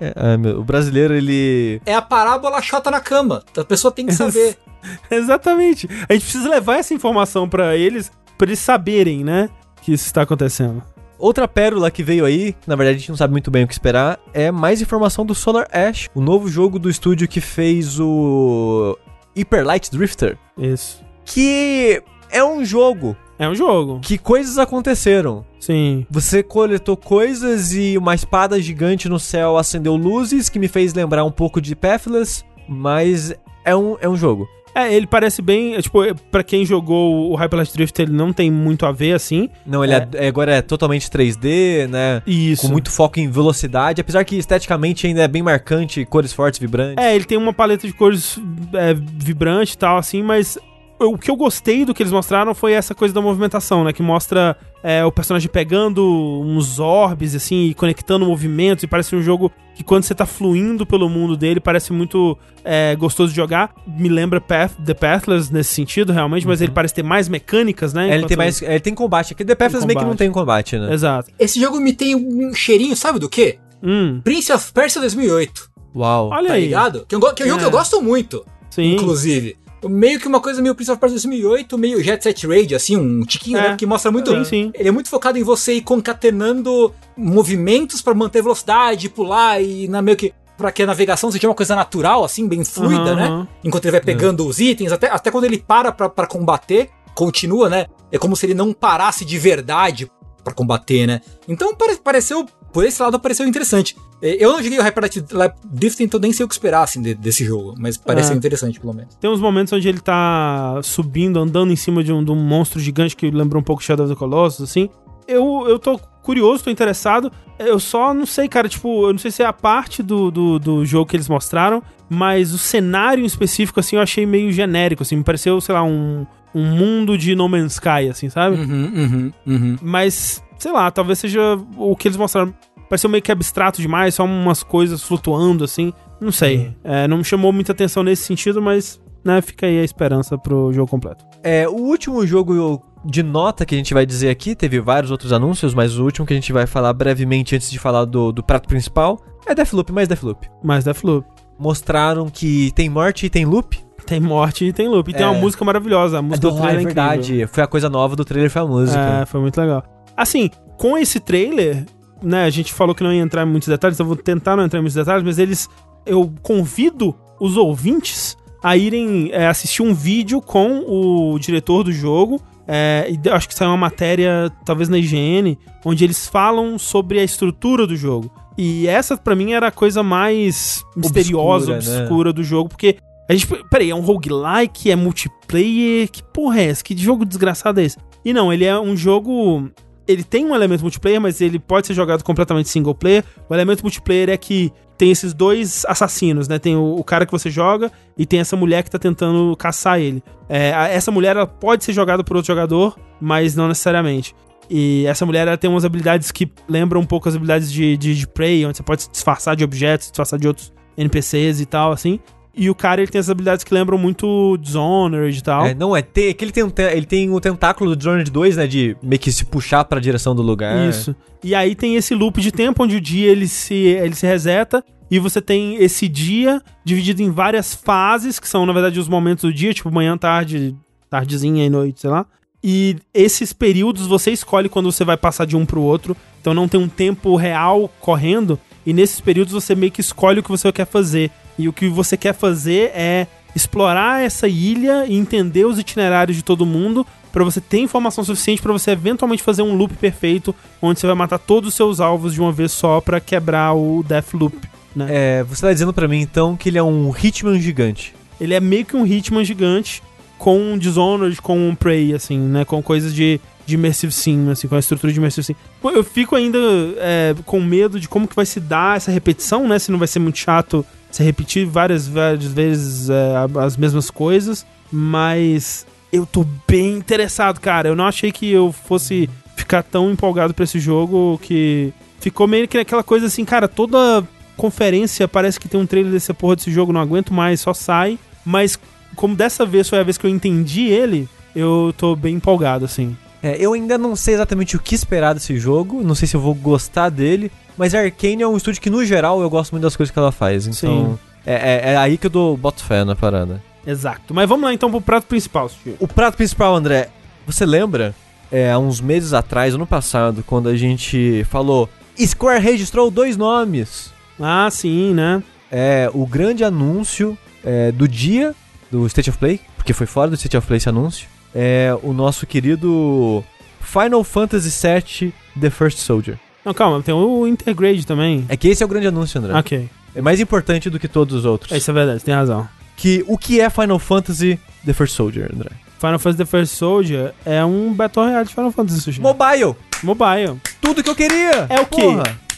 é, 0.00 0.36
meu, 0.36 0.60
o 0.60 0.64
brasileiro, 0.64 1.14
ele... 1.14 1.80
É 1.84 1.94
a 1.94 2.02
parábola 2.02 2.62
chota 2.62 2.90
na 2.90 3.00
cama. 3.00 3.42
A 3.56 3.64
pessoa 3.64 3.92
tem 3.92 4.06
que 4.06 4.14
saber. 4.14 4.56
Exatamente. 5.10 5.88
A 6.08 6.12
gente 6.12 6.22
precisa 6.22 6.48
levar 6.48 6.78
essa 6.78 6.94
informação 6.94 7.48
pra 7.48 7.76
eles, 7.76 8.10
pra 8.36 8.46
eles 8.46 8.60
saberem, 8.60 9.24
né, 9.24 9.50
que 9.82 9.92
isso 9.92 10.06
está 10.06 10.22
acontecendo. 10.22 10.82
Outra 11.18 11.48
pérola 11.48 11.90
que 11.90 12.04
veio 12.04 12.24
aí, 12.24 12.54
na 12.64 12.76
verdade 12.76 12.96
a 12.96 12.98
gente 13.00 13.08
não 13.08 13.16
sabe 13.16 13.32
muito 13.32 13.50
bem 13.50 13.64
o 13.64 13.66
que 13.66 13.72
esperar, 13.72 14.20
é 14.32 14.52
mais 14.52 14.80
informação 14.80 15.26
do 15.26 15.34
Solar 15.34 15.66
Ash, 15.72 16.08
o 16.14 16.20
novo 16.20 16.48
jogo 16.48 16.78
do 16.78 16.88
estúdio 16.88 17.26
que 17.26 17.40
fez 17.40 17.98
o 17.98 18.96
Hyper 19.36 19.66
Light 19.66 19.90
Drifter, 19.90 20.38
Isso. 20.56 21.04
que 21.24 22.00
é 22.30 22.44
um 22.44 22.64
jogo 22.64 23.16
É 23.38 23.48
um 23.48 23.54
jogo. 23.54 24.00
que 24.00 24.18
coisas 24.18 24.58
aconteceram. 24.58 25.44
Sim. 25.60 26.06
Você 26.10 26.42
coletou 26.42 26.96
coisas 26.96 27.72
e 27.72 27.96
uma 27.96 28.14
espada 28.14 28.60
gigante 28.60 29.08
no 29.08 29.18
céu 29.18 29.56
acendeu 29.56 29.94
luzes, 29.96 30.48
que 30.48 30.58
me 30.58 30.68
fez 30.68 30.92
lembrar 30.94 31.24
um 31.24 31.30
pouco 31.30 31.60
de 31.60 31.74
Pathless, 31.76 32.44
mas 32.68 33.32
é 33.64 33.76
um, 33.76 33.96
é 34.00 34.08
um 34.08 34.16
jogo. 34.16 34.48
É, 34.74 34.94
ele 34.94 35.06
parece 35.08 35.42
bem. 35.42 35.74
é, 35.74 35.82
Tipo, 35.82 36.00
pra 36.30 36.44
quem 36.44 36.64
jogou 36.64 37.32
o 37.32 37.34
Hyper 37.34 37.56
Light 37.58 37.72
Drift, 37.72 38.00
ele 38.00 38.12
não 38.12 38.32
tem 38.32 38.48
muito 38.50 38.86
a 38.86 38.92
ver 38.92 39.12
assim. 39.14 39.48
Não, 39.66 39.82
ele 39.82 39.92
é- 39.94 40.28
agora 40.28 40.54
é 40.56 40.62
totalmente 40.62 41.10
3D, 41.10 41.88
né? 41.88 42.22
Isso. 42.26 42.62
Com 42.62 42.68
muito 42.72 42.90
foco 42.90 43.18
em 43.18 43.28
velocidade, 43.28 44.00
apesar 44.00 44.24
que 44.24 44.36
esteticamente 44.36 45.06
ainda 45.06 45.22
é 45.22 45.28
bem 45.28 45.42
marcante, 45.42 46.04
cores 46.04 46.32
fortes, 46.32 46.60
vibrantes. 46.60 47.02
É, 47.04 47.14
ele 47.14 47.24
tem 47.24 47.36
uma 47.38 47.52
paleta 47.52 47.86
de 47.88 47.92
cores 47.92 48.38
é, 48.74 48.94
vibrante 48.94 49.72
e 49.74 49.78
tal, 49.78 49.96
assim, 49.96 50.22
mas 50.22 50.56
eu- 51.00 51.12
o 51.12 51.18
que 51.18 51.30
eu 51.30 51.36
gostei 51.36 51.84
do 51.84 51.92
que 51.94 52.02
eles 52.02 52.12
mostraram 52.12 52.54
foi 52.54 52.72
essa 52.72 52.94
coisa 52.94 53.12
da 53.14 53.20
movimentação, 53.20 53.84
né? 53.84 53.92
Que 53.92 54.02
mostra 54.02 54.56
é, 54.82 55.04
o 55.04 55.10
personagem 55.10 55.48
pegando 55.48 56.04
uns 56.44 56.78
orbes, 56.78 57.34
assim, 57.34 57.66
e 57.66 57.74
conectando 57.74 58.24
movimentos, 58.24 58.84
e 58.84 58.86
parece 58.86 59.16
um 59.16 59.20
jogo 59.22 59.50
que 59.74 59.82
quando 59.82 60.04
você 60.04 60.14
tá 60.14 60.24
fluindo 60.24 60.86
pelo 60.86 61.08
mundo 61.08 61.36
dele, 61.36 61.58
parece 61.58 61.92
muito 61.92 62.38
é, 62.64 62.94
gostoso 62.96 63.30
de 63.30 63.36
jogar. 63.36 63.74
Me 63.86 64.08
lembra 64.08 64.40
Path, 64.40 64.72
The 64.84 64.94
Pathless 64.94 65.52
nesse 65.52 65.74
sentido, 65.74 66.12
realmente, 66.12 66.46
mas 66.46 66.60
ele 66.60 66.70
parece 66.72 66.94
ter 66.94 67.02
mais 67.02 67.28
mecânicas, 67.28 67.92
né? 67.92 68.10
É, 68.10 68.14
ele 68.14 68.26
tem 68.26 68.36
mais. 68.36 68.62
Ele 68.62 68.80
tem 68.80 68.94
combate. 68.94 69.32
Aqui 69.32 69.44
The 69.44 69.54
Pathless 69.56 69.84
meio 69.86 69.98
que 69.98 70.04
não 70.04 70.14
tem 70.16 70.30
combate, 70.30 70.76
né? 70.78 70.92
Exato. 70.92 71.30
Esse 71.38 71.60
jogo 71.60 71.80
me 71.80 71.92
tem 71.92 72.14
um 72.14 72.54
cheirinho, 72.54 72.94
sabe 72.94 73.18
do 73.18 73.28
quê? 73.28 73.58
Hum, 73.82 74.20
Prince 74.22 74.52
of 74.52 74.72
Persia 74.72 75.00
2008. 75.00 75.68
Uau. 75.96 76.30
olha 76.30 76.48
tá 76.48 76.54
aí. 76.54 76.64
ligado? 76.66 77.04
Que, 77.08 77.14
eu 77.14 77.20
go- 77.20 77.32
que 77.34 77.42
é 77.42 77.46
um 77.46 77.48
jogo 77.48 77.60
É. 77.60 77.62
que 77.62 77.66
eu 77.68 77.72
gosto 77.78 78.00
muito, 78.02 78.44
Sim. 78.70 78.94
inclusive. 78.94 79.56
Meio 79.84 80.18
que 80.18 80.26
uma 80.26 80.40
coisa 80.40 80.60
meio 80.62 80.74
Prince 80.74 80.90
of 80.90 81.00
Persia 81.00 81.16
2008, 81.16 81.76
meio 81.78 82.02
Jet 82.02 82.22
Set 82.22 82.46
Radio, 82.46 82.76
assim, 82.76 82.96
um 82.96 83.20
tiquinho, 83.24 83.58
É. 83.58 83.70
né? 83.70 83.76
Que 83.76 83.86
mostra 83.86 84.10
muito. 84.10 84.30
Sim, 84.30 84.44
sim. 84.44 84.70
Ele 84.74 84.88
é 84.88 84.92
muito 84.92 85.08
focado 85.08 85.38
em 85.38 85.42
você 85.42 85.74
ir 85.74 85.82
concatenando 85.82 86.92
movimentos 87.16 88.00
pra 88.02 88.14
manter 88.14 88.42
velocidade, 88.42 89.08
pular 89.08 89.60
e 89.62 89.86
na 89.88 90.00
meio 90.02 90.16
que. 90.16 90.32
Pra 90.56 90.72
que 90.72 90.82
a 90.82 90.86
navegação 90.86 91.30
seja 91.30 91.46
uma 91.46 91.54
coisa 91.54 91.76
natural, 91.76 92.24
assim, 92.24 92.48
bem 92.48 92.64
fluida, 92.64 93.12
Aham, 93.12 93.42
né? 93.42 93.48
Enquanto 93.62 93.84
ele 93.84 93.92
vai 93.92 94.00
pegando 94.00 94.44
os 94.44 94.58
itens, 94.58 94.90
até, 94.90 95.08
até 95.08 95.30
quando 95.30 95.44
ele 95.44 95.58
para 95.58 95.92
pra 95.92 96.26
combater, 96.26 96.90
continua, 97.14 97.68
né? 97.68 97.86
É 98.10 98.18
como 98.18 98.34
se 98.34 98.44
ele 98.46 98.54
não 98.54 98.72
parasse 98.72 99.24
de 99.24 99.38
verdade 99.38 100.10
pra 100.42 100.52
combater, 100.52 101.06
né? 101.06 101.20
Então 101.46 101.76
pare- 101.76 101.94
pareceu, 102.02 102.44
por 102.72 102.84
esse 102.84 103.00
lado, 103.02 103.18
pareceu 103.18 103.46
interessante. 103.46 103.96
Eh, 104.22 104.36
Eu 104.40 104.52
não 104.52 104.62
joguei 104.62 104.78
o 104.78 104.82
Hyper 104.82 105.02
Light 105.02 105.24
Light 105.32 105.54
Drift, 105.64 106.02
então 106.02 106.18
nem 106.20 106.32
sei 106.32 106.44
o 106.44 106.48
que 106.48 106.54
esperar, 106.54 106.82
assim, 106.82 107.00
de- 107.00 107.14
desse 107.14 107.44
jogo, 107.44 107.74
mas 107.78 107.96
pareceu 107.96 108.34
É. 108.34 108.36
interessante, 108.36 108.78
pelo 108.80 108.92
menos. 108.94 109.14
Tem 109.16 109.30
uns 109.30 109.40
momentos 109.40 109.72
onde 109.72 109.88
ele 109.88 110.00
tá 110.00 110.80
subindo, 110.82 111.38
andando 111.38 111.72
em 111.72 111.76
cima 111.76 112.02
de 112.04 112.12
um, 112.12 112.22
de 112.22 112.30
um 112.30 112.36
monstro 112.36 112.80
gigante 112.80 113.14
que 113.16 113.30
lembra 113.30 113.58
um 113.58 113.62
pouco 113.62 113.82
Shadow 113.82 114.04
of 114.06 114.14
the 114.14 114.18
Colossus, 114.18 114.62
assim. 114.68 114.88
Eu, 115.26 115.66
eu 115.68 115.78
tô 115.78 115.98
curioso, 116.22 116.64
tô 116.64 116.70
interessado. 116.70 117.30
Eu 117.58 117.78
só 117.80 118.14
não 118.14 118.24
sei, 118.24 118.48
cara, 118.48 118.68
tipo, 118.68 119.06
eu 119.06 119.12
não 119.12 119.18
sei 119.18 119.30
se 119.30 119.42
é 119.42 119.46
a 119.46 119.52
parte 119.52 120.02
do, 120.02 120.30
do, 120.30 120.58
do 120.58 120.84
jogo 120.86 121.10
que 121.10 121.16
eles 121.16 121.28
mostraram, 121.28 121.82
mas 122.08 122.52
o 122.54 122.58
cenário 122.58 123.22
em 123.22 123.26
específico, 123.26 123.78
assim, 123.80 123.96
eu 123.96 124.02
achei 124.02 124.24
meio 124.24 124.50
genérico, 124.52 125.02
assim. 125.02 125.16
Me 125.16 125.24
pareceu, 125.24 125.60
sei 125.60 125.74
lá, 125.74 125.82
um, 125.82 126.24
um 126.54 126.64
mundo 126.64 127.18
de 127.18 127.34
No 127.34 127.48
Man's 127.48 127.74
Sky, 127.74 128.08
assim, 128.10 128.30
sabe? 128.30 128.56
Uhum, 128.56 128.92
uhum, 128.94 129.32
uhum. 129.46 129.76
Mas, 129.82 130.42
sei 130.58 130.72
lá, 130.72 130.90
talvez 130.90 131.18
seja 131.18 131.40
o 131.76 131.94
que 131.96 132.08
eles 132.08 132.16
mostraram. 132.16 132.52
Pareceu 132.88 133.10
meio 133.10 133.22
que 133.22 133.30
abstrato 133.30 133.80
demais, 133.82 134.14
só 134.14 134.24
umas 134.24 134.62
coisas 134.62 135.02
flutuando, 135.02 135.62
assim. 135.64 135.92
Não 136.20 136.32
sei. 136.32 136.74
É, 136.82 137.06
não 137.06 137.18
me 137.18 137.24
chamou 137.24 137.52
muita 137.52 137.72
atenção 137.72 138.02
nesse 138.02 138.22
sentido, 138.24 138.62
mas, 138.62 138.98
né, 139.24 139.42
fica 139.42 139.66
aí 139.66 139.78
a 139.78 139.84
esperança 139.84 140.38
pro 140.38 140.72
jogo 140.72 140.90
completo. 140.90 141.24
É, 141.42 141.68
o 141.68 141.72
último 141.74 142.26
jogo 142.26 142.82
de 143.04 143.22
nota 143.22 143.66
que 143.66 143.74
a 143.74 143.78
gente 143.78 143.92
vai 143.92 144.06
dizer 144.06 144.30
aqui, 144.30 144.54
teve 144.54 144.80
vários 144.80 145.10
outros 145.10 145.32
anúncios, 145.34 145.74
mas 145.74 145.98
o 145.98 146.04
último 146.04 146.26
que 146.26 146.32
a 146.32 146.36
gente 146.36 146.52
vai 146.52 146.66
falar 146.66 146.92
brevemente 146.94 147.54
antes 147.54 147.70
de 147.70 147.78
falar 147.78 148.04
do, 148.06 148.32
do 148.32 148.42
prato 148.42 148.66
principal 148.66 149.20
é 149.46 149.54
Deathloop, 149.54 149.92
mais 149.92 150.08
Deathloop. 150.08 150.48
Mas 150.64 150.84
Deathloop. 150.84 151.26
Mostraram 151.58 152.28
que 152.28 152.70
tem 152.74 152.88
morte 152.88 153.26
e 153.26 153.30
tem 153.30 153.44
loop. 153.44 153.78
Tem 154.06 154.18
morte 154.20 154.64
e 154.64 154.72
tem 154.72 154.88
loop. 154.88 155.10
E 155.10 155.14
tem 155.14 155.26
É. 155.26 155.28
uma 155.28 155.38
música 155.38 155.62
maravilhosa. 155.64 156.18
A 156.18 156.22
música 156.22 156.48
do 156.48 156.56
Ah, 156.56 156.60
trailer 156.60 156.68
é 156.70 156.78
é 156.78 156.82
incrível. 156.82 156.94
verdade. 157.04 157.46
Foi 157.48 157.62
a 157.62 157.66
coisa 157.66 157.90
nova 157.90 158.16
do 158.16 158.24
trailer, 158.24 158.50
foi 158.50 158.62
a 158.62 158.66
música. 158.66 158.98
É, 159.22 159.26
foi 159.26 159.40
muito 159.40 159.60
legal. 159.60 159.82
Assim, 160.18 160.50
com 160.76 160.98
esse 160.98 161.20
trailer, 161.20 161.86
né, 162.22 162.44
a 162.44 162.50
gente 162.50 162.72
falou 162.74 162.94
que 162.94 163.02
não 163.02 163.12
ia 163.12 163.22
entrar 163.22 163.46
em 163.46 163.50
muitos 163.50 163.68
detalhes, 163.68 163.96
então 163.96 164.04
eu 164.04 164.14
vou 164.14 164.16
tentar 164.16 164.56
não 164.56 164.64
entrar 164.64 164.80
em 164.80 164.82
muitos 164.82 164.96
detalhes, 164.96 165.24
mas 165.24 165.38
eles. 165.38 165.68
Eu 166.04 166.32
convido 166.42 167.14
os 167.38 167.56
ouvintes 167.56 168.36
a 168.62 168.76
irem 168.76 169.30
é, 169.32 169.46
assistir 169.46 169.82
um 169.82 169.94
vídeo 169.94 170.40
com 170.40 170.84
o 170.86 171.38
diretor 171.38 171.84
do 171.84 171.92
jogo. 171.92 172.40
É, 172.66 173.08
e 173.08 173.30
acho 173.30 173.48
que 173.48 173.54
saiu 173.54 173.70
uma 173.70 173.76
matéria, 173.76 174.50
talvez 174.64 174.88
na 174.88 174.98
IGN, 174.98 175.56
onde 175.84 176.04
eles 176.04 176.26
falam 176.26 176.78
sobre 176.78 177.18
a 177.20 177.24
estrutura 177.24 177.86
do 177.86 177.96
jogo. 177.96 178.30
E 178.58 178.88
essa, 178.88 179.16
pra 179.16 179.36
mim, 179.36 179.52
era 179.52 179.68
a 179.68 179.70
coisa 179.70 180.02
mais 180.02 180.84
misteriosa, 180.96 181.74
Obscura, 181.74 181.96
né? 181.96 182.00
obscura 182.00 182.32
do 182.32 182.42
jogo, 182.42 182.68
porque 182.70 182.96
a 183.28 183.34
gente. 183.34 183.46
Peraí, 183.70 183.90
é 183.90 183.94
um 183.94 184.00
roguelike, 184.00 184.90
é 184.90 184.96
multiplayer? 184.96 186.10
Que 186.10 186.22
porra 186.22 186.60
é 186.60 186.64
essa? 186.70 186.82
Que 186.82 186.96
jogo 186.96 187.24
desgraçado 187.24 187.80
é 187.80 187.84
esse? 187.84 187.96
E 188.24 188.32
não, 188.32 188.52
ele 188.52 188.64
é 188.64 188.78
um 188.78 188.96
jogo. 188.96 189.70
Ele 190.08 190.24
tem 190.24 190.44
um 190.46 190.54
elemento 190.54 190.80
multiplayer, 190.80 191.20
mas 191.20 191.40
ele 191.40 191.58
pode 191.58 191.86
ser 191.86 191.94
jogado 191.94 192.24
completamente 192.24 192.68
single 192.70 192.94
player. 192.94 193.22
O 193.48 193.54
elemento 193.54 193.82
multiplayer 193.82 194.30
é 194.30 194.36
que 194.38 194.72
tem 194.96 195.10
esses 195.10 195.32
dois 195.34 195.84
assassinos, 195.86 196.48
né? 196.48 196.58
Tem 196.58 196.74
o, 196.74 196.96
o 196.96 197.04
cara 197.04 197.24
que 197.26 197.30
você 197.30 197.50
joga 197.50 197.92
e 198.16 198.24
tem 198.26 198.40
essa 198.40 198.56
mulher 198.56 198.82
que 198.82 198.90
tá 198.90 198.98
tentando 198.98 199.54
caçar 199.56 200.00
ele. 200.00 200.22
É, 200.48 200.72
a- 200.72 200.88
essa 200.88 201.10
mulher 201.12 201.36
ela 201.36 201.46
pode 201.46 201.84
ser 201.84 201.92
jogada 201.92 202.24
por 202.24 202.36
outro 202.36 202.46
jogador, 202.48 202.98
mas 203.20 203.54
não 203.54 203.68
necessariamente. 203.68 204.34
E 204.70 205.04
essa 205.06 205.24
mulher 205.24 205.46
ela 205.46 205.56
tem 205.56 205.70
umas 205.70 205.84
habilidades 205.84 206.30
que 206.32 206.50
lembram 206.68 207.00
um 207.00 207.06
pouco 207.06 207.28
as 207.28 207.34
habilidades 207.34 207.70
de, 207.70 207.96
de, 207.96 208.14
de 208.16 208.26
Prey, 208.26 208.64
onde 208.66 208.76
você 208.78 208.82
pode 208.82 209.02
se 209.02 209.10
disfarçar 209.10 209.54
de 209.54 209.62
objetos, 209.62 210.06
se 210.06 210.12
disfarçar 210.12 210.38
de 210.38 210.48
outros 210.48 210.72
NPCs 210.96 211.60
e 211.60 211.66
tal, 211.66 211.92
assim. 211.92 212.18
E 212.60 212.68
o 212.68 212.74
cara 212.74 213.00
ele 213.00 213.10
tem 213.10 213.20
essas 213.20 213.30
habilidades 213.30 213.62
que 213.64 213.72
lembram 213.72 213.96
muito 213.96 214.56
Dishonored 214.60 215.38
e 215.38 215.42
tal. 215.42 215.66
É, 215.66 215.74
não, 215.74 215.96
é 215.96 216.02
ter, 216.02 216.34
que 216.34 216.44
ele 216.44 216.50
tem, 216.50 216.64
um 216.64 216.70
te- 216.70 216.82
ele 216.82 217.06
tem 217.06 217.30
o 217.30 217.40
tentáculo 217.40 217.90
do 217.90 217.96
Dishonored 217.96 218.28
2, 218.30 218.56
né, 218.56 218.66
de 218.66 218.96
meio 219.02 219.20
que 219.20 219.30
se 219.30 219.44
puxar 219.44 219.84
pra 219.84 220.00
direção 220.00 220.34
do 220.34 220.42
lugar. 220.42 220.88
Isso. 220.88 221.14
E 221.44 221.54
aí 221.54 221.74
tem 221.76 221.94
esse 221.94 222.14
loop 222.16 222.40
de 222.40 222.50
tempo 222.50 222.82
onde 222.82 222.96
o 222.96 223.00
dia 223.00 223.30
ele 223.30 223.46
se, 223.46 223.74
ele 223.74 224.14
se 224.16 224.26
reseta 224.26 224.84
e 225.08 225.18
você 225.20 225.40
tem 225.40 225.76
esse 225.76 226.08
dia 226.08 226.60
dividido 226.84 227.22
em 227.22 227.30
várias 227.30 227.74
fases, 227.74 228.40
que 228.40 228.48
são 228.48 228.66
na 228.66 228.72
verdade 228.72 228.98
os 228.98 229.08
momentos 229.08 229.42
do 229.44 229.52
dia, 229.54 229.72
tipo 229.72 229.90
manhã, 229.90 230.18
tarde, 230.18 230.74
tardezinha 231.08 231.64
e 231.64 231.70
noite, 231.70 232.00
sei 232.00 232.10
lá. 232.10 232.26
E 232.62 232.96
esses 233.14 233.52
períodos 233.52 234.06
você 234.08 234.32
escolhe 234.32 234.68
quando 234.68 234.90
você 234.90 235.04
vai 235.04 235.16
passar 235.16 235.44
de 235.46 235.56
um 235.56 235.64
pro 235.64 235.80
outro, 235.80 236.16
então 236.40 236.52
não 236.52 236.66
tem 236.66 236.80
um 236.80 236.88
tempo 236.88 237.36
real 237.36 237.88
correndo, 238.00 238.58
e 238.84 238.92
nesses 238.92 239.20
períodos 239.20 239.52
você 239.52 239.76
meio 239.76 239.92
que 239.92 240.00
escolhe 240.00 240.40
o 240.40 240.42
que 240.42 240.50
você 240.50 240.72
quer 240.72 240.86
fazer. 240.86 241.30
E 241.58 241.68
o 241.68 241.72
que 241.72 241.88
você 241.88 242.16
quer 242.16 242.32
fazer 242.32 242.92
é 242.94 243.26
explorar 243.54 244.22
essa 244.22 244.46
ilha 244.46 245.04
e 245.06 245.16
entender 245.16 245.64
os 245.64 245.78
itinerários 245.78 246.36
de 246.36 246.44
todo 246.44 246.64
mundo 246.64 247.04
pra 247.32 247.44
você 247.44 247.60
ter 247.60 247.78
informação 247.78 248.24
suficiente 248.24 248.62
pra 248.62 248.72
você 248.72 248.92
eventualmente 248.92 249.42
fazer 249.42 249.62
um 249.62 249.74
loop 249.74 249.94
perfeito, 249.94 250.54
onde 250.80 251.00
você 251.00 251.06
vai 251.06 251.16
matar 251.16 251.38
todos 251.38 251.70
os 251.70 251.74
seus 251.74 252.00
alvos 252.00 252.34
de 252.34 252.40
uma 252.40 252.52
vez 252.52 252.72
só 252.72 253.00
pra 253.00 253.20
quebrar 253.20 253.74
o 253.74 254.02
Death 254.06 254.34
Loop. 254.34 254.56
Né? 254.94 255.06
É, 255.10 255.44
você 255.44 255.62
tá 255.62 255.72
dizendo 255.72 255.92
pra 255.92 256.08
mim 256.08 256.20
então 256.20 256.56
que 256.56 256.68
ele 256.68 256.78
é 256.78 256.82
um 256.82 257.12
Hitman 257.16 257.60
gigante. 257.60 258.14
Ele 258.40 258.54
é 258.54 258.60
meio 258.60 258.84
que 258.84 258.96
um 258.96 259.06
Hitman 259.06 259.44
gigante 259.44 260.02
com 260.38 260.56
um 260.56 260.78
Dishonored, 260.78 261.40
com 261.42 261.68
um 261.68 261.74
Prey, 261.74 262.14
assim, 262.14 262.38
né? 262.38 262.64
Com 262.64 262.80
coisas 262.80 263.12
de, 263.12 263.40
de 263.66 263.74
Immersive 263.74 264.12
Sim, 264.12 264.48
assim, 264.50 264.68
com 264.68 264.76
a 264.76 264.78
estrutura 264.78 265.12
de 265.12 265.18
Immersive 265.18 265.44
Sim. 265.44 265.56
Eu 265.82 266.04
fico 266.04 266.36
ainda 266.36 266.58
é, 266.98 267.34
com 267.44 267.60
medo 267.60 267.98
de 267.98 268.08
como 268.08 268.28
que 268.28 268.36
vai 268.36 268.46
se 268.46 268.60
dar 268.60 268.96
essa 268.96 269.10
repetição, 269.10 269.66
né? 269.66 269.78
Se 269.78 269.90
não 269.90 269.98
vai 269.98 270.06
ser 270.06 270.20
muito 270.20 270.38
chato 270.38 270.86
você 271.10 271.24
repetir 271.24 271.66
várias, 271.66 272.06
várias 272.06 272.44
vezes 272.44 273.10
é, 273.10 273.34
as 273.60 273.76
mesmas 273.76 274.10
coisas. 274.10 274.66
Mas 274.90 275.86
eu 276.12 276.24
tô 276.24 276.44
bem 276.66 276.96
interessado, 276.96 277.60
cara. 277.60 277.88
Eu 277.88 277.96
não 277.96 278.06
achei 278.06 278.32
que 278.32 278.50
eu 278.50 278.72
fosse 278.72 279.28
ficar 279.56 279.82
tão 279.82 280.10
empolgado 280.10 280.54
pra 280.54 280.64
esse 280.64 280.78
jogo 280.78 281.38
que 281.42 281.92
ficou 282.20 282.46
meio 282.46 282.68
que 282.68 282.78
aquela 282.78 283.02
coisa 283.02 283.26
assim, 283.26 283.44
cara, 283.44 283.68
toda 283.68 284.26
conferência 284.56 285.28
parece 285.28 285.58
que 285.58 285.68
tem 285.68 285.80
um 285.80 285.86
trailer 285.86 286.12
desse 286.12 286.32
porra 286.32 286.56
desse 286.56 286.70
jogo, 286.70 286.92
não 286.92 287.00
aguento 287.00 287.32
mais, 287.32 287.60
só 287.60 287.74
sai. 287.74 288.18
Mas 288.44 288.78
como 289.14 289.36
dessa 289.36 289.66
vez 289.66 289.88
foi 289.88 289.98
a 289.98 290.02
vez 290.02 290.16
que 290.16 290.26
eu 290.26 290.30
entendi 290.30 290.86
ele, 290.86 291.28
eu 291.54 291.94
tô 291.96 292.16
bem 292.16 292.36
empolgado, 292.36 292.84
assim. 292.84 293.16
É, 293.42 293.56
eu 293.58 293.72
ainda 293.72 293.96
não 293.96 294.16
sei 294.16 294.34
exatamente 294.34 294.76
o 294.76 294.80
que 294.80 294.94
esperar 294.94 295.34
desse 295.34 295.56
jogo, 295.58 296.02
não 296.02 296.14
sei 296.14 296.26
se 296.26 296.34
eu 296.34 296.40
vou 296.40 296.54
gostar 296.54 297.08
dele, 297.08 297.52
mas 297.78 297.94
a 297.94 298.00
Arkane 298.00 298.42
é 298.42 298.46
um 298.48 298.56
estúdio 298.56 298.82
que, 298.82 298.90
no 298.90 299.02
geral, 299.04 299.40
eu 299.40 299.48
gosto 299.48 299.72
muito 299.72 299.84
das 299.84 299.96
coisas 299.96 300.12
que 300.12 300.18
ela 300.18 300.32
faz. 300.32 300.66
Então, 300.66 301.18
é, 301.46 301.54
é- 301.54 301.92
é 301.92 301.96
aí 301.96 302.18
que 302.18 302.26
eu 302.26 302.30
dou 302.30 302.56
boto 302.56 302.84
fé 302.84 303.04
na 303.04 303.16
parada. 303.16 303.62
Exato. 303.86 304.34
Mas 304.34 304.46
vamos 304.48 304.64
lá 304.64 304.74
então 304.74 304.90
pro 304.90 305.00
prato 305.00 305.26
principal, 305.26 305.68
Sushi. 305.68 305.96
O 305.98 306.06
prato 306.06 306.36
principal, 306.36 306.74
André, 306.74 307.08
você 307.46 307.64
lembra? 307.64 308.14
É, 308.52 308.70
há 308.72 308.78
uns 308.78 309.00
meses 309.00 309.32
atrás, 309.32 309.74
ano 309.74 309.86
passado, 309.86 310.42
quando 310.46 310.68
a 310.68 310.76
gente 310.76 311.44
falou 311.48 311.88
Square 312.18 312.60
registrou 312.62 313.10
dois 313.10 313.36
nomes. 313.36 314.12
Ah, 314.40 314.68
sim, 314.70 315.14
né? 315.14 315.42
É 315.70 316.10
o 316.12 316.26
grande 316.26 316.64
anúncio 316.64 317.36
é, 317.64 317.92
do 317.92 318.08
dia 318.08 318.54
do 318.90 319.06
State 319.06 319.30
of 319.30 319.38
Play, 319.38 319.60
porque 319.76 319.92
foi 319.92 320.06
fora 320.06 320.28
do 320.30 320.34
State 320.34 320.56
of 320.56 320.66
Play 320.66 320.78
esse 320.78 320.88
anúncio. 320.88 321.28
É 321.54 321.96
o 322.02 322.12
nosso 322.12 322.46
querido 322.46 323.44
Final 323.80 324.24
Fantasy 324.24 324.70
VII 324.70 325.32
The 325.60 325.70
First 325.70 325.98
Soldier. 325.98 326.38
Não, 326.64 326.74
calma, 326.74 327.02
tem 327.02 327.14
o 327.14 327.46
Intergrade 327.46 328.06
também. 328.06 328.44
É 328.48 328.56
que 328.56 328.68
esse 328.68 328.82
é 328.82 328.86
o 328.86 328.88
grande 328.88 329.06
anúncio, 329.06 329.38
André. 329.38 329.54
Ok. 329.58 329.88
É 330.14 330.20
mais 330.20 330.40
importante 330.40 330.90
do 330.90 330.98
que 330.98 331.08
todos 331.08 331.34
os 331.34 331.44
outros. 331.44 331.70
Isso 331.70 331.90
é 331.90 331.94
verdade, 331.94 332.20
você 332.20 332.26
tem 332.26 332.34
razão. 332.34 332.68
Que 332.96 333.24
o 333.28 333.38
que 333.38 333.60
é 333.60 333.70
Final 333.70 333.98
Fantasy 333.98 334.58
The 334.84 334.92
First 334.92 335.14
Soldier, 335.14 335.50
André? 335.54 335.70
Final 335.98 336.18
Fantasy 336.18 336.38
The 336.38 336.44
First 336.44 336.74
Soldier 336.74 337.32
é 337.44 337.64
um 337.64 337.92
Battle 337.92 338.24
Royale 338.24 338.46
de 338.46 338.54
Final 338.54 338.72
Fantasy, 338.72 339.00
Sushi. 339.00 339.20
Mobile! 339.20 339.76
Mobile. 340.02 340.60
Tudo 340.80 341.02
que 341.02 341.10
eu 341.10 341.14
queria! 341.14 341.66
É 341.68 341.80
o 341.80 341.86
quê? 341.86 342.02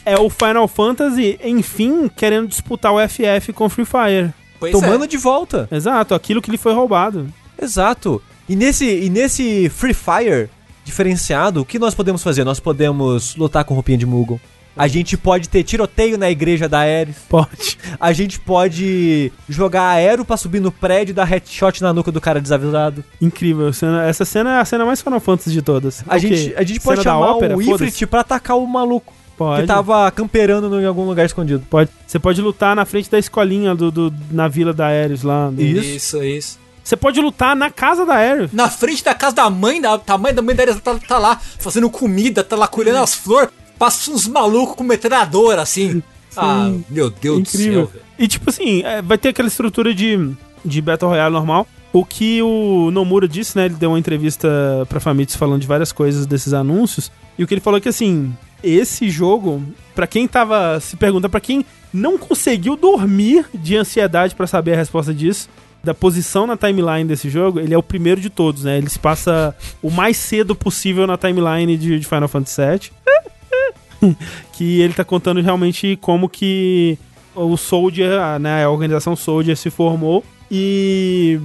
É 0.05 0.17
o 0.17 0.29
Final 0.29 0.67
Fantasy, 0.67 1.39
enfim, 1.43 2.09
querendo 2.15 2.47
disputar 2.47 2.91
o 2.91 2.97
FF 3.07 3.53
com 3.53 3.69
Free 3.69 3.85
Fire. 3.85 4.33
Pois 4.59 4.71
Tomando 4.71 5.05
é. 5.05 5.07
de 5.07 5.17
volta. 5.17 5.67
Exato, 5.71 6.13
aquilo 6.13 6.41
que 6.41 6.51
lhe 6.51 6.57
foi 6.57 6.73
roubado. 6.73 7.27
Exato. 7.59 8.21
E 8.47 8.55
nesse, 8.55 8.85
e 8.85 9.09
nesse 9.09 9.69
Free 9.69 9.93
Fire 9.93 10.49
diferenciado, 10.83 11.61
o 11.61 11.65
que 11.65 11.79
nós 11.79 11.93
podemos 11.95 12.21
fazer? 12.23 12.43
Nós 12.43 12.59
podemos 12.59 13.35
lutar 13.35 13.63
com 13.63 13.73
roupinha 13.73 13.97
de 13.97 14.05
Moogle. 14.05 14.39
A 14.75 14.87
gente 14.87 15.17
pode 15.17 15.49
ter 15.49 15.63
tiroteio 15.63 16.17
na 16.17 16.31
igreja 16.31 16.69
da 16.69 16.79
Ares. 16.79 17.17
Pode. 17.27 17.77
A 17.99 18.13
gente 18.13 18.39
pode 18.39 19.29
jogar 19.49 19.89
aero 19.89 20.23
pra 20.23 20.37
subir 20.37 20.61
no 20.61 20.71
prédio 20.71 21.11
e 21.11 21.13
dar 21.13 21.25
headshot 21.25 21.81
na 21.81 21.91
nuca 21.93 22.09
do 22.09 22.21
cara 22.21 22.39
desavisado. 22.39 23.03
Incrível. 23.21 23.73
Cena- 23.73 24.05
essa 24.05 24.23
cena 24.23 24.57
é 24.57 24.59
a 24.61 24.65
cena 24.65 24.85
mais 24.85 25.01
Final 25.01 25.19
Fantasy 25.19 25.51
de 25.51 25.61
todas. 25.61 26.03
A 26.07 26.17
gente, 26.17 26.53
a 26.55 26.63
gente 26.63 26.79
pode 26.79 27.01
Cena 27.01 27.13
chamar 27.13 27.31
ópera? 27.35 27.57
o. 27.57 27.61
Ifrit 27.61 28.07
pra 28.07 28.21
atacar 28.21 28.57
o 28.57 28.65
maluco 28.65 29.13
Pode. 29.37 29.61
que 29.61 29.67
tava 29.67 30.09
camperando 30.09 30.79
em 30.79 30.85
algum 30.85 31.05
lugar 31.05 31.25
escondido. 31.25 31.63
Pode. 31.69 31.89
Você 32.07 32.17
pode 32.17 32.41
lutar 32.41 32.73
na 32.73 32.85
frente 32.85 33.11
da 33.11 33.19
escolinha 33.19 33.75
do, 33.75 33.91
do- 33.91 34.13
na 34.31 34.47
vila 34.47 34.71
da 34.71 34.87
Ares 34.87 35.21
lá. 35.21 35.49
do- 35.49 35.61
Isso. 35.61 35.83
Isso, 36.17 36.23
isso. 36.23 36.60
Você 36.83 36.95
pode 36.95 37.21
lutar 37.21 37.55
na 37.55 37.69
casa 37.69 38.05
da 38.05 38.15
Ares. 38.15 38.51
Na 38.51 38.69
frente 38.69 39.03
da 39.03 39.13
casa 39.13 39.35
da 39.35 39.49
mãe, 39.49 39.79
da, 39.79 39.99
a 40.05 40.17
mãe 40.17 40.33
da 40.33 40.41
mãe 40.41 40.55
da 40.55 40.63
Arisa 40.63 40.79
tá, 40.79 40.97
tá 40.97 41.17
lá 41.17 41.39
fazendo 41.59 41.89
comida, 41.89 42.43
tá 42.43 42.55
lá 42.55 42.67
colhendo 42.67 42.97
as 42.97 43.13
flores. 43.13 43.49
Passa 43.77 44.11
uns 44.11 44.27
malucos 44.27 44.75
com 44.75 44.83
metralhadora, 44.83 45.61
assim. 45.61 46.03
Ah, 46.35 46.71
meu 46.89 47.09
Deus 47.09 47.39
Incrível. 47.39 47.85
do 47.85 47.91
céu. 47.91 48.01
E 48.17 48.27
tipo 48.27 48.49
assim, 48.49 48.83
é, 48.83 49.01
vai 49.01 49.17
ter 49.17 49.29
aquela 49.29 49.47
estrutura 49.47 49.93
de, 49.93 50.31
de 50.63 50.81
Battle 50.81 51.09
Royale 51.09 51.33
normal. 51.33 51.67
O 51.93 52.05
que 52.05 52.41
o 52.41 52.89
Nomura 52.91 53.27
disse, 53.27 53.57
né? 53.57 53.65
Ele 53.65 53.75
deu 53.75 53.89
uma 53.89 53.99
entrevista 53.99 54.47
pra 54.87 54.99
Famitsu 54.99 55.37
falando 55.37 55.59
de 55.61 55.67
várias 55.67 55.91
coisas 55.91 56.25
desses 56.25 56.53
anúncios. 56.53 57.11
E 57.37 57.43
o 57.43 57.47
que 57.47 57.53
ele 57.53 57.61
falou 57.61 57.77
é 57.77 57.81
que 57.81 57.89
assim, 57.89 58.33
esse 58.63 59.09
jogo, 59.09 59.61
pra 59.93 60.07
quem 60.07 60.27
tava 60.27 60.79
se 60.79 60.95
perguntando, 60.95 61.29
pra 61.29 61.41
quem 61.41 61.65
não 61.93 62.17
conseguiu 62.17 62.77
dormir 62.77 63.45
de 63.53 63.75
ansiedade 63.75 64.35
pra 64.35 64.47
saber 64.47 64.73
a 64.73 64.77
resposta 64.77 65.13
disso, 65.13 65.49
da 65.83 65.93
posição 65.93 66.45
na 66.45 66.55
timeline 66.55 67.05
desse 67.05 67.29
jogo, 67.29 67.59
ele 67.59 67.73
é 67.73 67.77
o 67.77 67.83
primeiro 67.83 68.21
de 68.21 68.29
todos, 68.29 68.63
né? 68.63 68.77
Ele 68.77 68.89
se 68.89 68.99
passa 68.99 69.55
o 69.81 69.89
mais 69.89 70.17
cedo 70.17 70.55
possível 70.55 71.07
na 71.07 71.17
timeline 71.17 71.75
de, 71.77 71.99
de 71.99 72.07
Final 72.07 72.27
Fantasy 72.27 72.61
VII. 72.61 74.15
que 74.53 74.81
ele 74.81 74.93
tá 74.93 75.03
contando 75.03 75.41
realmente 75.41 75.97
como 76.01 76.27
que 76.27 76.97
o 77.35 77.55
Soldier, 77.55 78.39
né, 78.39 78.63
a 78.63 78.69
organização 78.69 79.15
Soldier 79.15 79.55
se 79.55 79.69
formou 79.69 80.23
e 80.49 81.39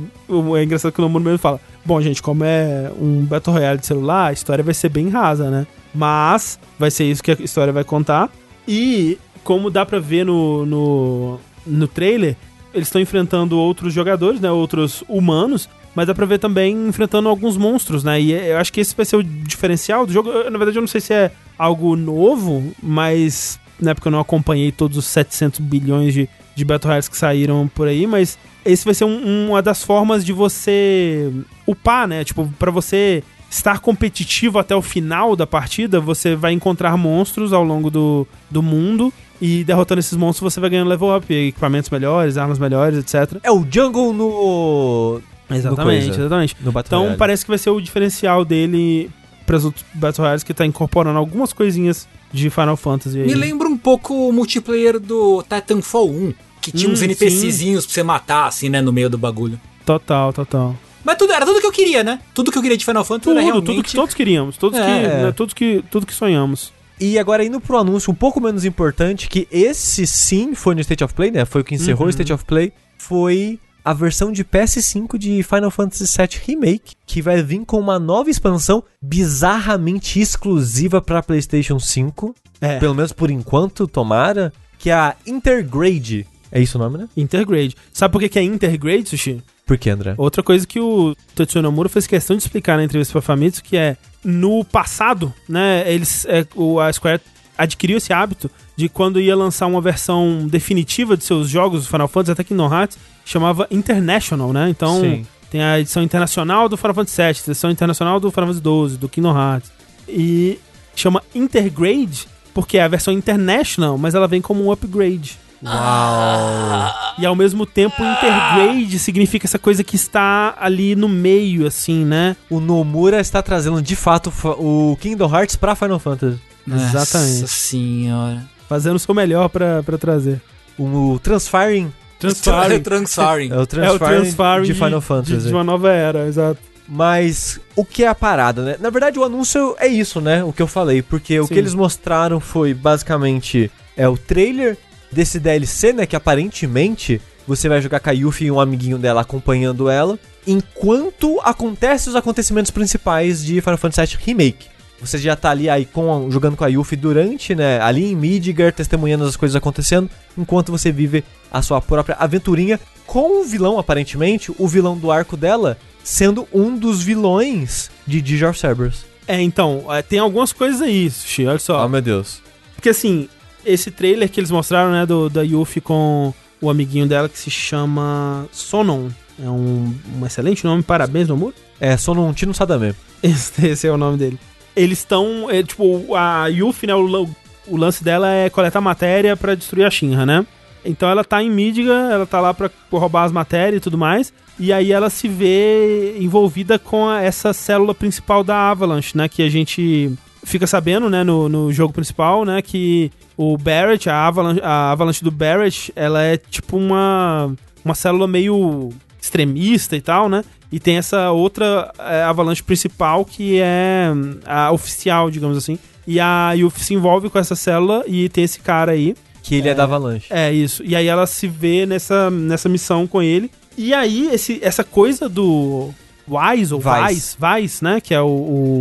é 0.58 0.64
engraçado 0.64 0.92
que 0.92 0.98
o 0.98 1.02
Nomura 1.02 1.24
mesmo 1.24 1.38
fala, 1.38 1.60
bom 1.84 2.00
gente, 2.00 2.20
como 2.20 2.44
é 2.44 2.90
um 3.00 3.24
Battle 3.24 3.54
Royale 3.54 3.78
de 3.78 3.86
celular, 3.86 4.28
a 4.28 4.32
história 4.32 4.64
vai 4.64 4.74
ser 4.74 4.88
bem 4.88 5.08
rasa, 5.08 5.50
né? 5.50 5.66
Mas 5.94 6.58
vai 6.78 6.90
ser 6.90 7.04
isso 7.04 7.22
que 7.22 7.30
a 7.30 7.34
história 7.34 7.72
vai 7.72 7.84
contar 7.84 8.30
e 8.66 9.16
como 9.44 9.70
dá 9.70 9.86
pra 9.86 10.00
ver 10.00 10.24
no, 10.24 10.66
no, 10.66 11.40
no 11.64 11.86
trailer, 11.86 12.36
eles 12.76 12.88
estão 12.88 13.00
enfrentando 13.00 13.58
outros 13.58 13.92
jogadores, 13.92 14.40
né, 14.40 14.50
outros 14.50 15.02
humanos, 15.08 15.68
mas 15.94 16.06
dá 16.06 16.14
pra 16.14 16.26
ver 16.26 16.38
também 16.38 16.88
enfrentando 16.88 17.28
alguns 17.28 17.56
monstros, 17.56 18.04
né? 18.04 18.20
E 18.20 18.32
eu 18.32 18.58
acho 18.58 18.72
que 18.72 18.80
esse 18.80 18.94
vai 18.94 19.04
ser 19.06 19.16
o 19.16 19.22
diferencial 19.22 20.06
do 20.06 20.12
jogo. 20.12 20.28
Eu, 20.30 20.50
na 20.50 20.58
verdade, 20.58 20.76
eu 20.78 20.82
não 20.82 20.86
sei 20.88 21.00
se 21.00 21.12
é 21.14 21.32
algo 21.58 21.96
novo, 21.96 22.72
mas 22.82 23.58
na 23.80 23.90
época 23.92 24.08
eu 24.08 24.12
não 24.12 24.20
acompanhei 24.20 24.70
todos 24.70 24.96
os 24.98 25.06
700 25.06 25.60
bilhões 25.60 26.12
de, 26.12 26.28
de 26.54 26.64
Battle 26.64 26.88
Royales 26.88 27.08
que 27.08 27.16
saíram 27.16 27.68
por 27.74 27.88
aí, 27.88 28.06
mas 28.06 28.38
esse 28.64 28.84
vai 28.84 28.92
ser 28.94 29.04
um- 29.04 29.48
uma 29.48 29.62
das 29.62 29.82
formas 29.82 30.24
de 30.24 30.32
você 30.34 31.32
upar, 31.66 32.06
né? 32.06 32.24
Tipo, 32.24 32.46
pra 32.58 32.70
você 32.70 33.22
estar 33.50 33.78
competitivo 33.78 34.58
até 34.58 34.74
o 34.74 34.82
final 34.82 35.34
da 35.36 35.46
partida, 35.46 36.00
você 36.00 36.34
vai 36.34 36.52
encontrar 36.52 36.96
monstros 36.96 37.52
ao 37.52 37.62
longo 37.64 37.90
do, 37.90 38.26
do 38.50 38.62
mundo 38.62 39.12
e 39.40 39.64
derrotando 39.64 40.00
esses 40.00 40.16
monstros 40.16 40.52
você 40.54 40.60
vai 40.60 40.70
ganhando 40.70 40.88
level 40.88 41.14
up, 41.16 41.32
equipamentos 41.32 41.90
melhores, 41.90 42.36
armas 42.36 42.58
melhores, 42.58 42.98
etc. 42.98 43.38
É 43.42 43.50
o 43.50 43.66
Jungle 43.70 44.12
no. 44.12 45.20
Exatamente, 45.50 46.06
coisa. 46.06 46.20
exatamente. 46.20 46.56
no 46.60 46.70
Então 46.70 47.00
Royale. 47.00 47.16
parece 47.18 47.44
que 47.44 47.50
vai 47.50 47.58
ser 47.58 47.70
o 47.70 47.80
diferencial 47.80 48.44
dele 48.44 49.10
para 49.46 49.56
os 49.56 49.64
outros 49.64 49.84
Battle 49.94 50.22
Royales 50.24 50.42
que 50.42 50.52
tá 50.52 50.66
incorporando 50.66 51.18
algumas 51.18 51.52
coisinhas 51.52 52.08
de 52.32 52.50
Final 52.50 52.76
Fantasy. 52.76 53.20
aí. 53.20 53.26
Me 53.26 53.34
lembra 53.34 53.68
um 53.68 53.76
pouco 53.76 54.28
o 54.28 54.32
multiplayer 54.32 54.98
do 54.98 55.42
Titanfall 55.44 56.10
1, 56.10 56.34
que 56.60 56.72
tinha 56.72 56.88
Hum, 56.88 56.92
uns 56.94 57.02
NPCzinhos 57.02 57.86
pra 57.86 57.94
você 57.94 58.02
matar, 58.02 58.46
assim, 58.48 58.68
né, 58.68 58.80
no 58.80 58.92
meio 58.92 59.08
do 59.08 59.16
bagulho. 59.16 59.60
Total, 59.84 60.32
total. 60.32 60.74
Mas 61.04 61.16
tudo, 61.16 61.32
era 61.32 61.46
tudo 61.46 61.60
que 61.60 61.66
eu 61.66 61.70
queria, 61.70 62.02
né? 62.02 62.18
Tudo 62.34 62.50
que 62.50 62.58
eu 62.58 62.62
queria 62.62 62.76
de 62.76 62.84
Final 62.84 63.04
Fantasy 63.04 63.30
era 63.30 63.38
Tudo, 63.38 63.46
realmente... 63.46 63.66
tudo 63.76 63.84
que 63.84 63.94
todos 63.94 64.14
queríamos, 64.14 64.56
todos 64.56 64.76
É. 64.76 64.82
que, 64.84 65.08
né, 65.08 65.32
todos 65.32 65.54
que, 65.54 65.84
tudo 65.88 66.04
que 66.04 66.12
sonhamos. 66.12 66.72
E 66.98 67.18
agora 67.18 67.44
indo 67.44 67.60
pro 67.60 67.76
anúncio 67.76 68.10
um 68.10 68.14
pouco 68.14 68.40
menos 68.40 68.64
importante, 68.64 69.28
que 69.28 69.46
esse 69.50 70.06
sim 70.06 70.54
foi 70.54 70.74
no 70.74 70.80
State 70.80 71.04
of 71.04 71.12
Play, 71.14 71.30
né? 71.30 71.44
Foi 71.44 71.60
o 71.60 71.64
que 71.64 71.74
encerrou 71.74 72.02
Uhum. 72.02 72.06
o 72.06 72.10
State 72.10 72.32
of 72.32 72.44
Play. 72.44 72.72
Foi 72.96 73.58
a 73.84 73.92
versão 73.92 74.32
de 74.32 74.42
PS5 74.44 75.16
de 75.18 75.42
Final 75.42 75.70
Fantasy 75.70 76.04
VII 76.04 76.40
Remake, 76.46 76.94
que 77.06 77.20
vai 77.22 77.42
vir 77.42 77.64
com 77.64 77.78
uma 77.78 77.98
nova 77.98 78.30
expansão 78.30 78.82
bizarramente 79.00 80.18
exclusiva 80.20 81.00
pra 81.02 81.22
PlayStation 81.22 81.78
5. 81.78 82.34
É. 82.60 82.78
Pelo 82.78 82.94
menos 82.94 83.12
por 83.12 83.30
enquanto, 83.30 83.86
tomara. 83.86 84.52
Que 84.78 84.90
é 84.90 84.94
a 84.94 85.14
Intergrade. 85.26 86.26
É 86.50 86.60
isso 86.60 86.78
o 86.78 86.80
nome, 86.80 86.96
né? 86.98 87.08
Intergrade. 87.16 87.76
Sabe 87.92 88.12
por 88.12 88.20
que, 88.20 88.28
que 88.28 88.38
é 88.38 88.42
Intergrade, 88.42 89.08
Sushi? 89.08 89.42
Por 89.66 89.76
que, 89.76 89.90
André? 89.90 90.14
Outra 90.16 90.44
coisa 90.44 90.64
que 90.64 90.78
o 90.78 91.16
Tetsuya 91.34 91.60
Nomura 91.60 91.88
fez 91.88 92.06
questão 92.06 92.36
de 92.36 92.42
explicar 92.42 92.76
na 92.76 92.84
entrevista 92.84 93.12
pra 93.12 93.20
Famitsu, 93.20 93.64
que 93.64 93.76
é, 93.76 93.96
no 94.24 94.64
passado, 94.64 95.34
né, 95.48 95.82
eles, 95.92 96.24
é, 96.26 96.46
o, 96.54 96.78
a 96.78 96.92
Square 96.92 97.20
adquiriu 97.58 97.96
esse 97.96 98.12
hábito 98.12 98.48
de 98.76 98.88
quando 98.88 99.20
ia 99.20 99.34
lançar 99.34 99.66
uma 99.66 99.80
versão 99.80 100.46
definitiva 100.46 101.16
de 101.16 101.24
seus 101.24 101.48
jogos, 101.48 101.82
do 101.82 101.88
Final 101.88 102.06
Fantasy, 102.06 102.32
até 102.32 102.44
Kingdom 102.44 102.72
Hearts, 102.72 102.96
chamava 103.24 103.66
International, 103.70 104.52
né? 104.52 104.68
Então, 104.70 105.00
Sim. 105.00 105.26
tem 105.50 105.60
a 105.60 105.80
edição 105.80 106.02
internacional 106.02 106.68
do 106.68 106.76
Final 106.76 106.94
Fantasy 106.94 107.16
VII, 107.16 107.26
a 107.26 107.30
edição 107.50 107.70
internacional 107.70 108.20
do 108.20 108.30
Final 108.30 108.54
Fantasy 108.54 108.90
XII, 108.90 108.98
do 108.98 109.08
Kingdom 109.08 109.36
Hearts. 109.36 109.72
E 110.08 110.60
chama 110.94 111.22
Intergrade 111.34 112.28
porque 112.56 112.78
é 112.78 112.82
a 112.82 112.88
versão 112.88 113.12
International, 113.12 113.98
mas 113.98 114.14
ela 114.14 114.26
vem 114.26 114.40
como 114.40 114.64
um 114.64 114.72
upgrade. 114.72 115.38
Uau! 115.62 116.94
E 117.18 117.24
ao 117.26 117.34
mesmo 117.34 117.64
tempo, 117.64 117.96
intergrade 118.02 118.98
significa 118.98 119.46
essa 119.46 119.58
coisa 119.58 119.82
que 119.82 119.96
está 119.96 120.54
ali 120.60 120.94
no 120.94 121.08
meio, 121.08 121.66
assim, 121.66 122.04
né? 122.04 122.36
O 122.50 122.60
Nomura 122.60 123.20
está 123.20 123.42
trazendo 123.42 123.80
de 123.80 123.96
fato 123.96 124.30
fa- 124.30 124.50
o 124.58 124.96
Kingdom 125.00 125.34
Hearts 125.34 125.56
pra 125.56 125.74
Final 125.74 125.98
Fantasy. 125.98 126.38
Exatamente. 126.68 127.40
Nossa 127.40 127.46
senhora. 127.46 128.44
Fazendo 128.68 128.96
o 128.96 128.98
seu 128.98 129.14
melhor 129.14 129.48
pra, 129.48 129.82
pra 129.82 129.96
trazer. 129.96 130.40
O 130.78 131.18
Transfiring 131.22 131.92
Transferring. 132.18 132.80
Transfiring. 132.80 133.50
é 133.52 133.56
o 133.58 133.62
É 133.62 133.66
Transfiring, 133.66 133.94
o 133.94 133.98
transferring 133.98 134.62
de 134.66 134.74
Final 134.74 135.00
de, 135.00 135.06
Fantasy. 135.06 135.46
de 135.48 135.52
uma 135.52 135.64
nova 135.64 135.90
era, 135.92 136.26
exato. 136.26 136.58
Mas 136.88 137.60
o 137.74 137.84
que 137.84 138.04
é 138.04 138.08
a 138.08 138.14
parada, 138.14 138.62
né? 138.62 138.76
Na 138.80 138.90
verdade, 138.90 139.18
o 139.18 139.24
anúncio 139.24 139.74
é 139.78 139.86
isso, 139.86 140.20
né? 140.20 140.42
O 140.44 140.52
que 140.52 140.62
eu 140.62 140.66
falei. 140.66 141.02
Porque 141.02 141.38
o 141.40 141.46
Sim. 141.46 141.52
que 141.54 141.58
eles 141.58 141.74
mostraram 141.74 142.40
foi 142.40 142.72
basicamente 142.74 143.70
é 143.96 144.08
o 144.08 144.16
trailer 144.16 144.76
desse 145.10 145.38
DLC, 145.38 145.92
né? 145.92 146.06
Que 146.06 146.16
aparentemente 146.16 147.20
você 147.46 147.68
vai 147.68 147.80
jogar 147.80 148.00
com 148.00 148.10
a 148.10 148.12
Yuffie 148.12 148.46
e 148.46 148.50
um 148.50 148.60
amiguinho 148.60 148.98
dela 148.98 149.20
acompanhando 149.20 149.88
ela. 149.88 150.18
Enquanto 150.46 151.40
acontecem 151.42 152.10
os 152.10 152.16
acontecimentos 152.16 152.70
principais 152.70 153.44
de 153.44 153.60
Final 153.60 153.78
Fantasy 153.78 154.16
VII 154.16 154.24
Remake. 154.24 154.66
Você 155.00 155.18
já 155.18 155.36
tá 155.36 155.50
ali 155.50 155.68
aí 155.68 155.84
com, 155.84 156.30
jogando 156.30 156.56
com 156.56 156.64
a 156.64 156.68
Yuffie 156.68 156.96
durante, 156.96 157.54
né? 157.54 157.80
Ali 157.80 158.12
em 158.12 158.16
Midgar, 158.16 158.72
testemunhando 158.72 159.24
as 159.24 159.36
coisas 159.36 159.54
acontecendo. 159.54 160.08
Enquanto 160.36 160.72
você 160.72 160.90
vive 160.90 161.22
a 161.52 161.60
sua 161.60 161.80
própria 161.82 162.16
aventurinha 162.16 162.80
com 163.06 163.42
o 163.42 163.44
vilão, 163.44 163.78
aparentemente, 163.78 164.52
o 164.58 164.66
vilão 164.66 164.96
do 164.96 165.10
arco 165.10 165.36
dela 165.36 165.76
sendo 166.02 166.48
um 166.52 166.76
dos 166.78 167.02
vilões 167.02 167.90
de 168.06 168.22
Digi 168.22 168.44
of 168.44 168.58
Cerberus. 168.58 169.04
É, 169.28 169.40
então, 169.42 169.84
é, 169.92 170.02
tem 170.02 170.18
algumas 170.18 170.52
coisas 170.52 170.80
aí, 170.80 171.10
Sushi, 171.10 171.46
olha 171.46 171.58
só. 171.58 171.80
Ah, 171.80 171.88
meu 171.88 172.00
Deus. 172.00 172.40
Porque 172.74 172.90
assim, 172.90 173.28
esse 173.66 173.90
trailer 173.90 174.30
que 174.30 174.40
eles 174.40 174.50
mostraram, 174.50 174.92
né, 174.92 175.04
do, 175.04 175.28
da 175.28 175.42
Yuffie 175.42 175.80
com 175.80 176.32
o 176.60 176.70
amiguinho 176.70 177.06
dela 177.06 177.28
que 177.28 177.38
se 177.38 177.50
chama 177.50 178.46
Sonon. 178.52 179.08
É 179.42 179.48
um, 179.50 179.94
um 180.18 180.24
excelente 180.24 180.64
nome, 180.64 180.82
parabéns, 180.82 181.28
Nomura. 181.28 181.54
É, 181.80 181.94
num 182.14 182.32
Tino 182.32 182.54
Sadame. 182.54 182.94
Esse, 183.22 183.66
esse 183.66 183.86
é 183.86 183.90
o 183.92 183.96
nome 183.98 184.16
dele. 184.18 184.38
Eles 184.74 184.98
estão, 184.98 185.50
é, 185.50 185.62
tipo, 185.62 186.14
a 186.14 186.46
Yuffie, 186.48 186.86
né, 186.86 186.94
o, 186.94 187.28
o 187.66 187.76
lance 187.76 188.04
dela 188.04 188.30
é 188.30 188.48
coletar 188.48 188.80
matéria 188.80 189.36
pra 189.36 189.54
destruir 189.54 189.84
a 189.84 189.90
Shinra, 189.90 190.24
né? 190.24 190.46
Então 190.84 191.08
ela 191.08 191.24
tá 191.24 191.42
em 191.42 191.50
Midgar, 191.50 192.12
ela 192.12 192.26
tá 192.26 192.40
lá 192.40 192.54
pra 192.54 192.70
roubar 192.92 193.24
as 193.24 193.32
matérias 193.32 193.78
e 193.78 193.80
tudo 193.80 193.98
mais. 193.98 194.32
E 194.58 194.72
aí 194.72 194.92
ela 194.92 195.10
se 195.10 195.28
vê 195.28 196.16
envolvida 196.20 196.78
com 196.78 197.08
a- 197.08 197.20
essa 197.22 197.52
célula 197.52 197.94
principal 197.94 198.44
da 198.44 198.70
Avalanche, 198.70 199.16
né? 199.16 199.28
Que 199.28 199.42
a 199.42 199.48
gente 199.50 200.12
fica 200.46 200.66
sabendo, 200.66 201.10
né, 201.10 201.24
no, 201.24 201.48
no 201.48 201.72
jogo 201.72 201.92
principal, 201.92 202.44
né, 202.44 202.62
que 202.62 203.10
o 203.36 203.58
Barrett, 203.58 204.08
a 204.08 204.26
Avalanche, 204.26 204.60
a 204.62 204.92
Avalanche 204.92 205.24
do 205.24 205.30
Barrett, 205.30 205.92
ela 205.96 206.22
é 206.22 206.36
tipo 206.36 206.76
uma, 206.76 207.52
uma 207.84 207.94
célula 207.94 208.26
meio 208.26 208.90
extremista 209.20 209.96
e 209.96 210.00
tal, 210.00 210.28
né? 210.28 210.44
E 210.70 210.78
tem 210.78 210.96
essa 210.96 211.30
outra 211.32 211.92
é, 211.98 212.22
Avalanche 212.22 212.62
principal 212.62 213.24
que 213.24 213.58
é 213.60 214.08
a 214.44 214.70
oficial, 214.72 215.30
digamos 215.30 215.56
assim. 215.56 215.78
E 216.06 216.20
a 216.20 216.52
Yuffie 216.52 216.84
se 216.84 216.94
envolve 216.94 217.28
com 217.28 217.38
essa 217.38 217.56
célula 217.56 218.04
e 218.06 218.28
tem 218.28 218.44
esse 218.44 218.60
cara 218.60 218.92
aí. 218.92 219.16
Que 219.42 219.56
ele 219.56 219.68
é, 219.68 219.74
da 219.74 219.84
Avalanche. 219.84 220.26
É 220.30 220.52
isso. 220.52 220.82
E 220.84 220.94
aí 220.94 221.06
ela 221.06 221.26
se 221.26 221.48
vê 221.48 221.86
nessa, 221.86 222.30
nessa 222.30 222.68
missão 222.68 223.06
com 223.06 223.22
ele. 223.22 223.50
E 223.76 223.92
aí, 223.92 224.28
esse, 224.32 224.58
essa 224.62 224.82
coisa 224.82 225.28
do 225.28 225.90
Wise, 226.28 226.74
ou 226.74 226.80
Vice. 226.80 227.36
Vice, 227.38 227.84
né? 227.84 228.00
Que 228.00 228.12
é 228.14 228.20
o, 228.20 228.26